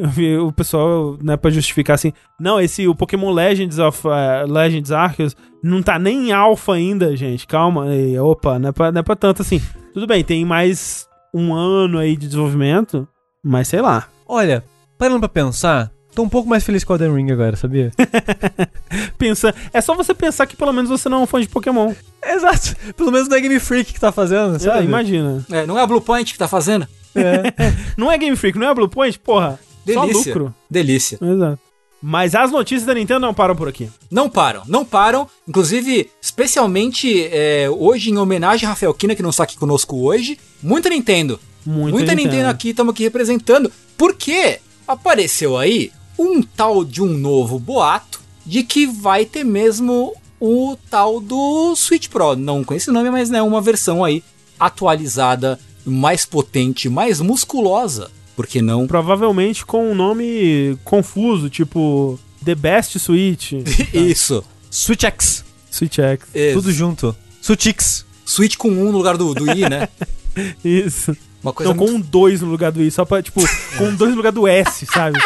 Eu 0.00 0.08
vi 0.10 0.36
o 0.36 0.50
pessoal, 0.52 1.16
né, 1.22 1.36
pra 1.36 1.50
justificar 1.50 1.94
assim, 1.94 2.12
não, 2.40 2.60
esse 2.60 2.86
o 2.88 2.94
Pokémon 2.94 3.32
Legends 3.32 3.78
of 3.78 4.06
eh, 4.08 4.44
Legends 4.46 4.90
Arceus 4.90 5.36
não 5.62 5.82
tá 5.82 5.98
nem 5.98 6.28
em 6.28 6.32
alpha 6.32 6.72
ainda, 6.74 7.16
gente. 7.16 7.46
Calma, 7.46 7.94
e, 7.94 8.18
opa, 8.18 8.58
não 8.58 8.70
é, 8.70 8.72
pra, 8.72 8.90
não 8.92 9.00
é 9.00 9.02
pra 9.02 9.14
tanto 9.16 9.42
assim. 9.42 9.60
Tudo 9.94 10.06
bem, 10.06 10.22
tem 10.24 10.44
mais 10.44 11.06
um 11.34 11.54
ano 11.54 11.98
aí 11.98 12.16
de 12.16 12.26
desenvolvimento, 12.26 13.06
mas 13.44 13.68
sei 13.68 13.80
lá. 13.80 14.08
Olha, 14.26 14.64
parando 14.98 15.20
pra 15.20 15.28
pensar, 15.28 15.90
tô 16.14 16.22
um 16.22 16.28
pouco 16.28 16.48
mais 16.48 16.64
feliz 16.64 16.82
com 16.84 16.92
o 16.92 16.96
Elden 16.96 17.14
Ring 17.14 17.30
agora, 17.32 17.56
sabia? 17.56 17.90
Pensa, 19.16 19.54
é 19.72 19.80
só 19.80 19.94
você 19.94 20.14
pensar 20.14 20.46
que 20.46 20.56
pelo 20.56 20.72
menos 20.72 20.90
você 20.90 21.08
não 21.08 21.18
é 21.18 21.22
um 21.22 21.26
fã 21.26 21.40
de 21.40 21.48
Pokémon. 21.48 21.92
Exato. 22.24 22.76
Pelo 22.96 23.12
menos 23.12 23.28
não 23.28 23.36
é 23.36 23.40
Game 23.40 23.58
Freak 23.60 23.92
que 23.92 24.00
tá 24.00 24.10
fazendo, 24.12 24.56
Ah, 24.56 24.58
sabe? 24.58 24.84
imagina. 24.84 25.44
É, 25.50 25.66
não 25.66 25.78
é 25.78 25.82
a 25.82 25.86
Blue 25.86 26.00
Point 26.00 26.32
que 26.32 26.38
tá 26.38 26.48
fazendo? 26.48 26.86
É. 27.14 27.42
Não 27.96 28.10
é 28.12 28.18
Game 28.18 28.36
Freak, 28.36 28.58
não 28.58 28.68
é 28.68 28.74
Blue 28.74 28.88
Point, 28.88 29.18
porra. 29.18 29.58
Só 29.94 30.06
Delícia. 30.06 30.34
lucro. 30.34 30.54
Delícia. 30.70 31.18
Exato. 31.20 31.68
Mas 32.00 32.34
as 32.34 32.52
notícias 32.52 32.86
da 32.86 32.94
Nintendo 32.94 33.20
não 33.20 33.34
param 33.34 33.56
por 33.56 33.68
aqui. 33.68 33.88
Não 34.10 34.30
param, 34.30 34.62
não 34.66 34.84
param. 34.84 35.28
Inclusive, 35.48 36.08
especialmente 36.22 37.24
é, 37.32 37.68
hoje, 37.68 38.10
em 38.10 38.18
homenagem 38.18 38.66
a 38.66 38.70
Rafael 38.70 38.94
Kina, 38.94 39.16
que 39.16 39.22
não 39.22 39.30
está 39.30 39.42
aqui 39.42 39.56
conosco 39.56 39.96
hoje. 39.96 40.38
Muita 40.62 40.88
Nintendo. 40.88 41.40
Muita, 41.66 41.96
Muita 41.96 42.14
Nintendo, 42.14 42.48
aqui, 42.48 42.70
estamos 42.70 42.92
aqui 42.92 43.02
representando. 43.02 43.70
Porque 43.96 44.60
apareceu 44.86 45.56
aí 45.56 45.90
um 46.18 46.40
tal 46.40 46.84
de 46.84 47.02
um 47.02 47.06
novo 47.06 47.58
boato 47.58 48.20
de 48.46 48.62
que 48.62 48.86
vai 48.86 49.24
ter 49.24 49.44
mesmo 49.44 50.14
o 50.40 50.76
tal 50.88 51.20
do 51.20 51.74
Switch 51.74 52.08
Pro. 52.08 52.36
Não 52.36 52.62
com 52.62 52.74
esse 52.74 52.90
nome, 52.90 53.10
mas 53.10 53.28
né, 53.28 53.42
uma 53.42 53.60
versão 53.60 54.04
aí 54.04 54.22
atualizada, 54.58 55.58
mais 55.84 56.24
potente, 56.24 56.88
mais 56.88 57.20
musculosa. 57.20 58.10
Por 58.38 58.46
que 58.46 58.62
não? 58.62 58.86
Provavelmente 58.86 59.66
com 59.66 59.90
um 59.90 59.96
nome 59.96 60.78
confuso, 60.84 61.50
tipo 61.50 62.16
The 62.44 62.54
Best 62.54 62.96
Switch. 63.00 63.50
Isso. 63.92 64.44
Switch 64.70 65.02
X. 65.02 65.44
Switch 65.68 65.98
X. 65.98 66.24
Isso. 66.32 66.52
Tudo 66.54 66.70
junto. 66.72 67.16
Switch 67.42 67.66
Switch 68.24 68.54
com 68.56 68.68
um 68.68 68.92
no 68.92 68.96
lugar 68.96 69.16
do, 69.16 69.34
do 69.34 69.50
I, 69.50 69.68
né? 69.68 69.88
Isso. 70.64 71.16
Uma 71.42 71.52
coisa 71.52 71.74
Não, 71.74 71.76
com 71.84 71.90
um 71.92 72.00
2 72.00 72.42
no 72.42 72.46
lugar 72.48 72.70
do 72.70 72.80
I, 72.80 72.92
só 72.92 73.04
pra, 73.04 73.20
tipo, 73.20 73.40
com 73.76 73.84
um 73.88 73.96
2 73.96 74.12
no 74.12 74.16
lugar 74.16 74.30
do 74.30 74.46
S, 74.46 74.86
sabe? 74.86 75.18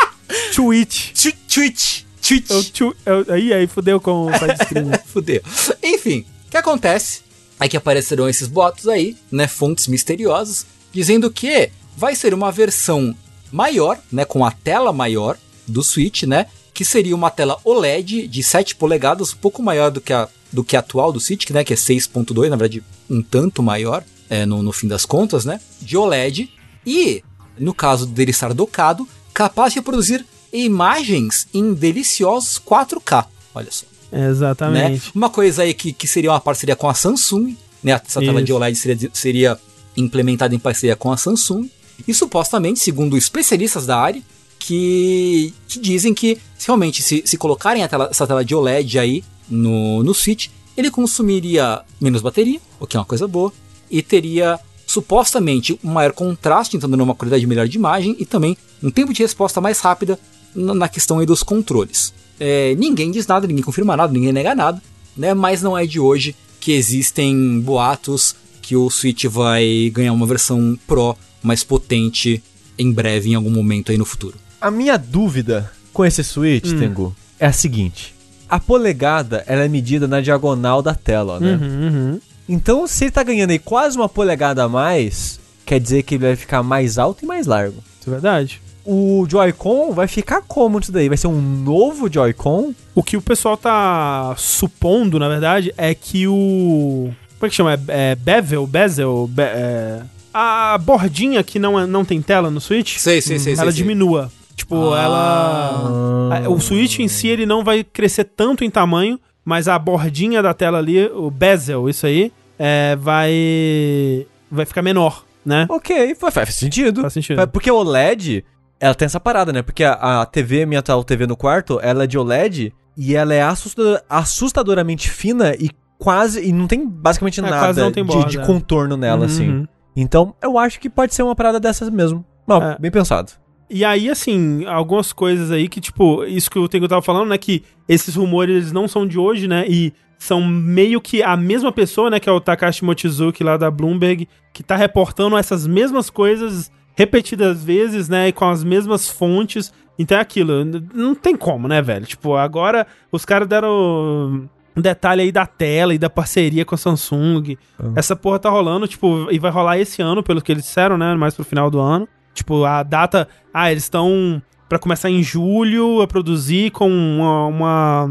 Twitch. 0.56 1.12
Twi- 1.12 1.36
Twitch. 1.46 2.02
Twitch. 2.26 2.50
É 2.50 2.54
o 2.54 2.64
tchu- 2.64 2.96
é 3.04 3.12
o- 3.12 3.32
aí, 3.34 3.52
aí, 3.52 3.66
fudeu 3.66 4.00
com 4.00 4.26
o 4.26 4.38
side-screen. 4.38 4.92
Fudeu. 5.04 5.42
Enfim, 5.82 6.24
o 6.46 6.50
que 6.50 6.56
acontece 6.56 7.20
é 7.60 7.68
que 7.68 7.76
aparecerão 7.76 8.26
esses 8.30 8.48
boatos 8.48 8.88
aí, 8.88 9.14
né, 9.30 9.46
fontes 9.46 9.86
misteriosas, 9.88 10.64
dizendo 10.90 11.30
que 11.30 11.70
vai 11.96 12.14
ser 12.14 12.34
uma 12.34 12.52
versão 12.52 13.14
maior, 13.50 13.98
né, 14.10 14.24
com 14.24 14.44
a 14.44 14.50
tela 14.50 14.92
maior 14.92 15.38
do 15.66 15.82
Switch, 15.82 16.24
né, 16.24 16.46
que 16.74 16.84
seria 16.84 17.14
uma 17.14 17.30
tela 17.30 17.58
OLED 17.64 18.28
de 18.28 18.42
7 18.42 18.76
polegadas, 18.76 19.32
um 19.32 19.36
pouco 19.36 19.62
maior 19.62 19.90
do 19.90 20.00
que 20.00 20.12
a, 20.12 20.28
do 20.52 20.62
que 20.62 20.76
a 20.76 20.80
atual 20.80 21.12
do 21.12 21.20
Switch, 21.20 21.48
né, 21.50 21.64
que 21.64 21.72
é 21.72 21.76
6.2, 21.76 22.48
na 22.48 22.56
verdade, 22.56 22.82
um 23.08 23.22
tanto 23.22 23.62
maior, 23.62 24.04
é, 24.28 24.44
no, 24.44 24.62
no 24.62 24.72
fim 24.72 24.88
das 24.88 25.04
contas, 25.04 25.44
né, 25.44 25.60
de 25.80 25.96
OLED, 25.96 26.50
e, 26.84 27.22
no 27.58 27.72
caso 27.72 28.06
dele 28.06 28.30
estar 28.30 28.52
docado, 28.52 29.08
capaz 29.32 29.72
de 29.72 29.80
produzir 29.80 30.24
imagens 30.52 31.48
em 31.52 31.74
deliciosos 31.74 32.60
4K. 32.64 33.26
Olha 33.54 33.70
só 33.70 33.86
né? 34.10 34.28
Exatamente. 34.28 35.12
Uma 35.14 35.30
coisa 35.30 35.62
aí 35.62 35.74
que, 35.74 35.92
que 35.92 36.06
seria 36.06 36.30
uma 36.30 36.40
parceria 36.40 36.76
com 36.76 36.88
a 36.88 36.94
Samsung, 36.94 37.56
né? 37.82 37.92
Essa 37.92 38.20
tela 38.20 38.38
Isso. 38.38 38.44
de 38.44 38.52
OLED 38.52 38.76
seria, 38.76 39.10
seria 39.12 39.60
implementada 39.96 40.54
em 40.54 40.58
parceria 40.58 40.96
com 40.96 41.12
a 41.12 41.16
Samsung. 41.16 41.68
E 42.06 42.14
supostamente, 42.14 42.80
segundo 42.80 43.16
especialistas 43.16 43.86
da 43.86 43.98
área, 43.98 44.22
que, 44.58 45.52
que 45.68 45.78
dizem 45.78 46.12
que 46.12 46.38
realmente 46.64 47.02
se, 47.02 47.22
se 47.24 47.36
colocarem 47.36 47.86
tela- 47.86 48.08
essa 48.10 48.26
tela 48.26 48.44
de 48.44 48.54
OLED 48.54 48.98
aí 48.98 49.24
no, 49.48 50.02
no 50.02 50.12
Switch, 50.14 50.48
ele 50.76 50.90
consumiria 50.90 51.82
menos 52.00 52.20
bateria, 52.20 52.60
o 52.80 52.86
que 52.86 52.96
é 52.96 53.00
uma 53.00 53.06
coisa 53.06 53.28
boa, 53.28 53.52
e 53.90 54.02
teria 54.02 54.58
supostamente 54.86 55.78
um 55.82 55.92
maior 55.92 56.12
contraste, 56.12 56.76
então 56.76 56.88
dando 56.88 57.02
uma 57.02 57.14
qualidade 57.14 57.46
melhor 57.46 57.68
de 57.68 57.76
imagem 57.76 58.16
e 58.18 58.24
também 58.26 58.56
um 58.82 58.90
tempo 58.90 59.12
de 59.12 59.22
resposta 59.22 59.60
mais 59.60 59.80
rápida 59.80 60.18
na 60.54 60.88
questão 60.88 61.24
dos 61.24 61.42
controles. 61.42 62.12
É, 62.38 62.74
ninguém 62.76 63.10
diz 63.10 63.26
nada, 63.26 63.46
ninguém 63.46 63.64
confirma 63.64 63.96
nada, 63.96 64.12
ninguém 64.12 64.32
nega 64.32 64.54
nada, 64.54 64.82
né? 65.16 65.34
Mas 65.34 65.62
não 65.62 65.76
é 65.76 65.86
de 65.86 65.98
hoje 65.98 66.34
que 66.60 66.72
existem 66.72 67.60
boatos 67.60 68.34
que 68.66 68.74
o 68.74 68.90
Switch 68.90 69.26
vai 69.26 69.90
ganhar 69.94 70.12
uma 70.12 70.26
versão 70.26 70.76
Pro 70.88 71.16
mais 71.40 71.62
potente 71.62 72.42
em 72.76 72.92
breve, 72.92 73.30
em 73.30 73.36
algum 73.36 73.50
momento 73.50 73.92
aí 73.92 73.96
no 73.96 74.04
futuro. 74.04 74.34
A 74.60 74.72
minha 74.72 74.96
dúvida 74.96 75.70
com 75.92 76.04
esse 76.04 76.24
Switch, 76.24 76.72
hum. 76.72 76.78
Tengu, 76.80 77.16
é 77.38 77.46
a 77.46 77.52
seguinte. 77.52 78.12
A 78.48 78.58
polegada, 78.58 79.44
ela 79.46 79.64
é 79.64 79.68
medida 79.68 80.08
na 80.08 80.20
diagonal 80.20 80.82
da 80.82 80.96
tela, 80.96 81.38
né? 81.38 81.54
Uhum, 81.54 81.86
uhum. 81.86 82.20
Então, 82.48 82.86
se 82.88 83.04
ele 83.04 83.10
tá 83.12 83.22
ganhando 83.22 83.52
aí 83.52 83.58
quase 83.58 83.96
uma 83.96 84.08
polegada 84.08 84.64
a 84.64 84.68
mais, 84.68 85.38
quer 85.64 85.78
dizer 85.78 86.02
que 86.02 86.16
ele 86.16 86.24
vai 86.24 86.36
ficar 86.36 86.64
mais 86.64 86.98
alto 86.98 87.24
e 87.24 87.26
mais 87.26 87.46
largo. 87.46 87.82
Isso 88.00 88.10
é 88.10 88.12
verdade. 88.12 88.60
O 88.84 89.26
Joy-Con 89.28 89.92
vai 89.92 90.08
ficar 90.08 90.42
como 90.42 90.78
isso 90.80 90.92
daí? 90.92 91.08
Vai 91.08 91.16
ser 91.16 91.28
um 91.28 91.40
novo 91.40 92.12
Joy-Con? 92.12 92.74
O 92.94 93.02
que 93.02 93.16
o 93.16 93.22
pessoal 93.22 93.56
tá 93.56 94.34
supondo, 94.36 95.20
na 95.20 95.28
verdade, 95.28 95.72
é 95.76 95.94
que 95.94 96.26
o. 96.26 97.10
Como 97.38 97.46
é 97.46 97.48
que 97.48 97.54
chama? 97.54 97.74
É, 97.74 97.78
é 97.88 98.14
bevel? 98.14 98.66
Bezel? 98.66 99.26
Be, 99.28 99.42
é... 99.42 100.02
A 100.32 100.76
bordinha 100.78 101.42
que 101.42 101.58
não, 101.58 101.80
é, 101.80 101.86
não 101.86 102.04
tem 102.04 102.20
tela 102.20 102.50
no 102.50 102.60
Switch. 102.60 102.98
Sei, 102.98 103.20
sei, 103.22 103.38
sei. 103.38 103.54
Ela 103.54 103.72
sei, 103.72 103.82
diminua. 103.82 104.30
Tipo, 104.54 104.92
ah. 104.92 105.02
ela. 105.02 106.48
O 106.50 106.60
Switch 106.60 106.98
em 106.98 107.08
si 107.08 107.28
ele 107.28 107.46
não 107.46 107.64
vai 107.64 107.84
crescer 107.84 108.24
tanto 108.24 108.64
em 108.64 108.70
tamanho, 108.70 109.18
mas 109.44 109.68
a 109.68 109.78
bordinha 109.78 110.42
da 110.42 110.52
tela 110.52 110.78
ali, 110.78 111.06
o 111.06 111.30
bezel, 111.30 111.88
isso 111.88 112.06
aí, 112.06 112.32
é, 112.58 112.96
vai. 112.96 114.26
vai 114.50 114.66
ficar 114.66 114.82
menor, 114.82 115.24
né? 115.44 115.66
Ok, 115.70 116.14
faz, 116.14 116.34
faz 116.34 116.54
sentido. 116.54 117.02
Faz 117.02 117.12
sentido. 117.12 117.46
Porque 117.48 117.70
o 117.70 117.76
OLED, 117.76 118.44
ela 118.80 118.94
tem 118.94 119.06
essa 119.06 119.20
parada, 119.20 119.52
né? 119.52 119.62
Porque 119.62 119.84
a, 119.84 120.22
a 120.22 120.26
TV, 120.26 120.66
minha 120.66 120.80
atual 120.80 121.04
TV 121.04 121.26
no 121.26 121.36
quarto, 121.36 121.78
ela 121.82 122.04
é 122.04 122.06
de 122.06 122.18
OLED 122.18 122.74
e 122.96 123.14
ela 123.14 123.34
é 123.34 123.42
assustador, 123.42 124.00
assustadoramente 124.08 125.10
fina 125.10 125.54
e 125.54 125.70
quase. 125.98 126.46
E 126.46 126.52
não 126.52 126.66
tem 126.66 126.86
basicamente 126.86 127.40
é, 127.40 127.42
nada 127.42 127.90
tem 127.90 128.04
borda, 128.04 128.28
de, 128.28 128.38
de, 128.38 128.46
contorno 128.46 128.96
nela, 128.96 129.20
uhum. 129.20 129.26
assim. 129.26 129.68
Então, 129.94 130.34
eu 130.42 130.58
acho 130.58 130.78
que 130.78 130.90
pode 130.90 131.14
ser 131.14 131.22
uma 131.22 131.34
parada 131.34 131.58
dessas 131.58 131.88
mesmo. 131.88 132.24
Não, 132.46 132.62
é. 132.62 132.76
bem 132.78 132.90
pensado. 132.90 133.32
E 133.68 133.84
aí, 133.84 134.08
assim, 134.08 134.64
algumas 134.66 135.12
coisas 135.12 135.50
aí 135.50 135.68
que, 135.68 135.80
tipo, 135.80 136.24
isso 136.24 136.50
que 136.50 136.58
o 136.58 136.68
Tengu 136.68 136.86
tava 136.86 137.02
falando, 137.02 137.30
né? 137.30 137.38
Que 137.38 137.64
esses 137.88 138.14
rumores 138.14 138.70
não 138.70 138.86
são 138.86 139.06
de 139.06 139.18
hoje, 139.18 139.48
né? 139.48 139.64
E 139.68 139.92
são 140.18 140.40
meio 140.46 141.00
que 141.00 141.22
a 141.22 141.36
mesma 141.36 141.72
pessoa, 141.72 142.08
né? 142.08 142.20
Que 142.20 142.28
é 142.28 142.32
o 142.32 142.40
Takashi 142.40 142.84
Mochizuki 142.84 143.42
lá 143.42 143.56
da 143.56 143.70
Bloomberg, 143.70 144.28
que 144.52 144.62
tá 144.62 144.76
reportando 144.76 145.36
essas 145.36 145.66
mesmas 145.66 146.10
coisas 146.10 146.70
repetidas 146.94 147.64
vezes, 147.64 148.08
né? 148.08 148.28
E 148.28 148.32
com 148.32 148.48
as 148.48 148.62
mesmas 148.62 149.08
fontes. 149.08 149.72
Então 149.98 150.16
é 150.16 150.20
aquilo. 150.20 150.64
Não 150.94 151.14
tem 151.14 151.34
como, 151.34 151.66
né, 151.66 151.82
velho? 151.82 152.06
Tipo, 152.06 152.36
agora 152.36 152.86
os 153.10 153.24
caras 153.24 153.48
deram 153.48 154.48
um 154.76 154.80
detalhe 154.80 155.22
aí 155.22 155.32
da 155.32 155.46
tela 155.46 155.94
e 155.94 155.98
da 155.98 156.10
parceria 156.10 156.64
com 156.64 156.74
a 156.74 156.78
Samsung. 156.78 157.56
Uhum. 157.82 157.92
Essa 157.96 158.14
porra 158.14 158.38
tá 158.38 158.50
rolando, 158.50 158.86
tipo, 158.86 159.28
e 159.30 159.38
vai 159.38 159.50
rolar 159.50 159.78
esse 159.78 160.02
ano, 160.02 160.22
pelo 160.22 160.42
que 160.42 160.52
eles 160.52 160.64
disseram, 160.64 160.98
né? 160.98 161.14
Mais 161.14 161.34
pro 161.34 161.44
final 161.44 161.70
do 161.70 161.80
ano. 161.80 162.06
Tipo, 162.34 162.64
a 162.64 162.82
data. 162.82 163.26
Ah, 163.54 163.70
eles 163.70 163.84
estão 163.84 164.42
para 164.68 164.78
começar 164.78 165.08
em 165.08 165.22
julho 165.22 166.02
a 166.02 166.06
produzir 166.06 166.70
com 166.72 166.90
uma, 166.90 167.46
uma, 167.46 168.04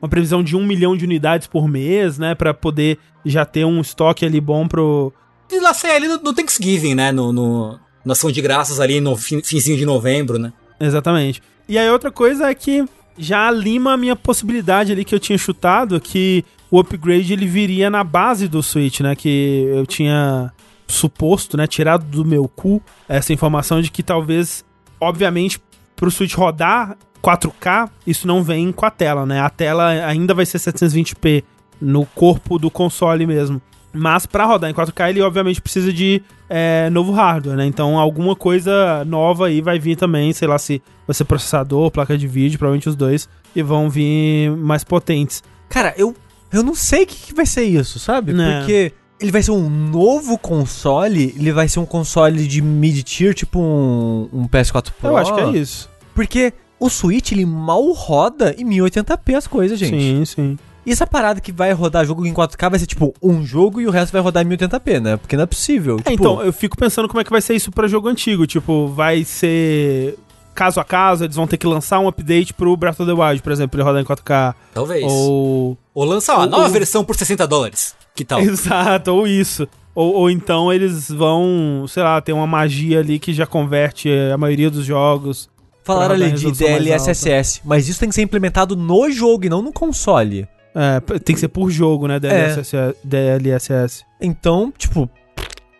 uma, 0.00 0.08
previsão 0.08 0.42
de 0.42 0.56
um 0.56 0.66
milhão 0.66 0.96
de 0.96 1.04
unidades 1.04 1.46
por 1.46 1.68
mês, 1.68 2.18
né? 2.18 2.34
para 2.34 2.52
poder 2.52 2.98
já 3.24 3.44
ter 3.44 3.64
um 3.64 3.80
estoque 3.80 4.24
ali 4.24 4.40
bom 4.40 4.66
pro. 4.66 5.12
E 5.50 5.60
lá 5.60 5.72
sai 5.72 5.96
ali 5.96 6.08
no, 6.08 6.18
no, 6.18 6.34
Thanksgiving, 6.34 6.94
né? 6.94 7.12
No, 7.12 7.32
no, 7.32 7.78
na 8.04 8.12
ação 8.12 8.32
de 8.32 8.40
graças 8.42 8.80
ali 8.80 9.00
no 9.00 9.16
fim, 9.16 9.40
finzinho 9.42 9.76
de 9.76 9.86
novembro, 9.86 10.38
né? 10.38 10.52
Exatamente. 10.80 11.42
E 11.68 11.78
aí 11.78 11.88
outra 11.90 12.10
coisa 12.10 12.50
é 12.50 12.54
que 12.54 12.84
já 13.18 13.50
lima 13.50 13.92
a 13.92 13.96
minha 13.96 14.16
possibilidade 14.16 14.92
ali 14.92 15.04
que 15.04 15.14
eu 15.14 15.20
tinha 15.20 15.36
chutado, 15.36 16.00
que 16.00 16.44
o 16.70 16.78
upgrade 16.78 17.32
ele 17.32 17.46
viria 17.46 17.90
na 17.90 18.04
base 18.04 18.48
do 18.48 18.62
Switch, 18.62 19.00
né? 19.00 19.14
Que 19.16 19.66
eu 19.68 19.86
tinha 19.86 20.52
suposto, 20.86 21.56
né, 21.56 21.66
tirado 21.66 22.04
do 22.04 22.24
meu 22.24 22.48
cu 22.48 22.82
essa 23.06 23.30
informação 23.32 23.82
de 23.82 23.90
que 23.90 24.02
talvez, 24.02 24.64
obviamente, 24.98 25.60
pro 25.94 26.10
Switch 26.10 26.34
rodar 26.34 26.96
4K, 27.22 27.90
isso 28.06 28.26
não 28.26 28.42
vem 28.42 28.72
com 28.72 28.86
a 28.86 28.90
tela, 28.90 29.26
né? 29.26 29.40
A 29.40 29.50
tela 29.50 29.88
ainda 30.06 30.32
vai 30.32 30.46
ser 30.46 30.58
720p 30.58 31.44
no 31.80 32.06
corpo 32.06 32.58
do 32.58 32.70
console 32.70 33.26
mesmo. 33.26 33.60
Mas 33.92 34.26
para 34.26 34.44
rodar 34.44 34.70
em 34.70 34.74
4K, 34.74 35.10
ele 35.10 35.22
obviamente 35.22 35.60
precisa 35.60 35.92
de 35.92 36.22
é, 36.48 36.90
novo 36.90 37.12
hardware, 37.12 37.56
né? 37.56 37.66
Então 37.66 37.98
alguma 37.98 38.36
coisa 38.36 39.04
nova 39.04 39.46
aí 39.46 39.60
vai 39.60 39.78
vir 39.78 39.96
também, 39.96 40.32
sei 40.32 40.46
lá 40.46 40.58
se 40.58 40.82
vai 41.06 41.14
ser 41.14 41.24
processador, 41.24 41.90
placa 41.90 42.16
de 42.16 42.26
vídeo, 42.26 42.58
provavelmente 42.58 42.88
os 42.88 42.96
dois, 42.96 43.28
e 43.56 43.62
vão 43.62 43.88
vir 43.88 44.50
mais 44.50 44.84
potentes. 44.84 45.42
Cara, 45.68 45.94
eu, 45.96 46.14
eu 46.52 46.62
não 46.62 46.74
sei 46.74 47.04
o 47.04 47.06
que, 47.06 47.16
que 47.28 47.34
vai 47.34 47.46
ser 47.46 47.64
isso, 47.64 47.98
sabe? 47.98 48.32
É. 48.32 48.58
Porque 48.58 48.92
ele 49.20 49.32
vai 49.32 49.42
ser 49.42 49.50
um 49.50 49.68
novo 49.68 50.38
console? 50.38 51.34
Ele 51.36 51.52
vai 51.52 51.68
ser 51.68 51.80
um 51.80 51.86
console 51.86 52.46
de 52.46 52.62
mid-tier, 52.62 53.34
tipo 53.34 53.58
um, 53.58 54.28
um 54.32 54.48
PS4 54.48 54.92
Pro? 54.98 55.10
Eu 55.10 55.16
acho 55.16 55.34
que 55.34 55.40
é 55.40 55.50
isso. 55.50 55.88
Porque 56.14 56.52
o 56.78 56.88
Switch, 56.88 57.32
ele 57.32 57.44
mal 57.44 57.90
roda 57.92 58.54
em 58.58 58.64
1080p 58.64 59.36
as 59.36 59.46
coisas, 59.46 59.78
gente. 59.78 60.00
Sim, 60.00 60.24
sim. 60.24 60.58
E 60.88 60.92
essa 60.92 61.06
parada 61.06 61.38
que 61.38 61.52
vai 61.52 61.70
rodar 61.72 62.06
jogo 62.06 62.24
em 62.24 62.32
4K 62.32 62.70
vai 62.70 62.78
ser 62.78 62.86
tipo 62.86 63.14
um 63.22 63.44
jogo 63.44 63.78
e 63.78 63.86
o 63.86 63.90
resto 63.90 64.10
vai 64.10 64.22
rodar 64.22 64.42
em 64.42 64.48
1080p, 64.48 65.00
né? 65.02 65.16
Porque 65.18 65.36
não 65.36 65.42
é 65.42 65.46
possível. 65.46 65.96
É, 65.96 66.10
tipo... 66.10 66.14
então, 66.14 66.42
eu 66.42 66.50
fico 66.50 66.78
pensando 66.78 67.06
como 67.06 67.20
é 67.20 67.24
que 67.24 67.30
vai 67.30 67.42
ser 67.42 67.54
isso 67.54 67.70
para 67.70 67.86
jogo 67.86 68.08
antigo. 68.08 68.46
Tipo, 68.46 68.88
vai 68.88 69.22
ser 69.22 70.18
caso 70.54 70.80
a 70.80 70.84
caso, 70.84 71.24
eles 71.24 71.36
vão 71.36 71.46
ter 71.46 71.58
que 71.58 71.66
lançar 71.66 72.00
um 72.00 72.08
update 72.08 72.54
pro 72.54 72.74
Breath 72.74 73.00
of 73.00 73.04
the 73.04 73.12
Wild, 73.12 73.42
por 73.42 73.52
exemplo, 73.52 73.78
ele 73.78 73.84
rodar 73.84 74.00
em 74.00 74.04
4K. 74.06 74.54
Talvez. 74.72 75.04
Ou. 75.04 75.76
Ou 75.92 76.04
lançar 76.06 76.36
uma 76.36 76.44
ou, 76.44 76.50
nova 76.50 76.68
versão 76.70 77.04
por 77.04 77.14
60 77.14 77.46
dólares. 77.46 77.94
Que 78.14 78.24
tal? 78.24 78.40
Exato, 78.40 79.10
ou 79.10 79.26
isso. 79.26 79.68
Ou, 79.94 80.14
ou, 80.14 80.30
então 80.30 80.72
eles 80.72 81.10
vão, 81.10 81.84
sei 81.86 82.02
lá, 82.02 82.18
tem 82.22 82.34
uma 82.34 82.46
magia 82.46 83.00
ali 83.00 83.18
que 83.18 83.34
já 83.34 83.44
converte 83.44 84.08
a 84.32 84.38
maioria 84.38 84.70
dos 84.70 84.86
jogos. 84.86 85.50
Falaram 85.84 86.14
ali 86.14 86.32
de 86.32 86.50
DLSS, 86.50 87.60
mas 87.62 87.88
isso 87.88 88.00
tem 88.00 88.08
que 88.08 88.14
ser 88.14 88.22
implementado 88.22 88.74
no 88.74 89.10
jogo 89.10 89.44
e 89.44 89.50
não 89.50 89.60
no 89.60 89.70
console. 89.70 90.48
É, 90.74 91.00
tem 91.18 91.34
que 91.34 91.40
ser 91.40 91.48
por 91.48 91.70
jogo, 91.70 92.06
né, 92.06 92.20
DLSS. 92.20 92.76
É. 92.76 92.94
DLSS. 93.04 94.04
Então, 94.20 94.72
tipo... 94.76 95.08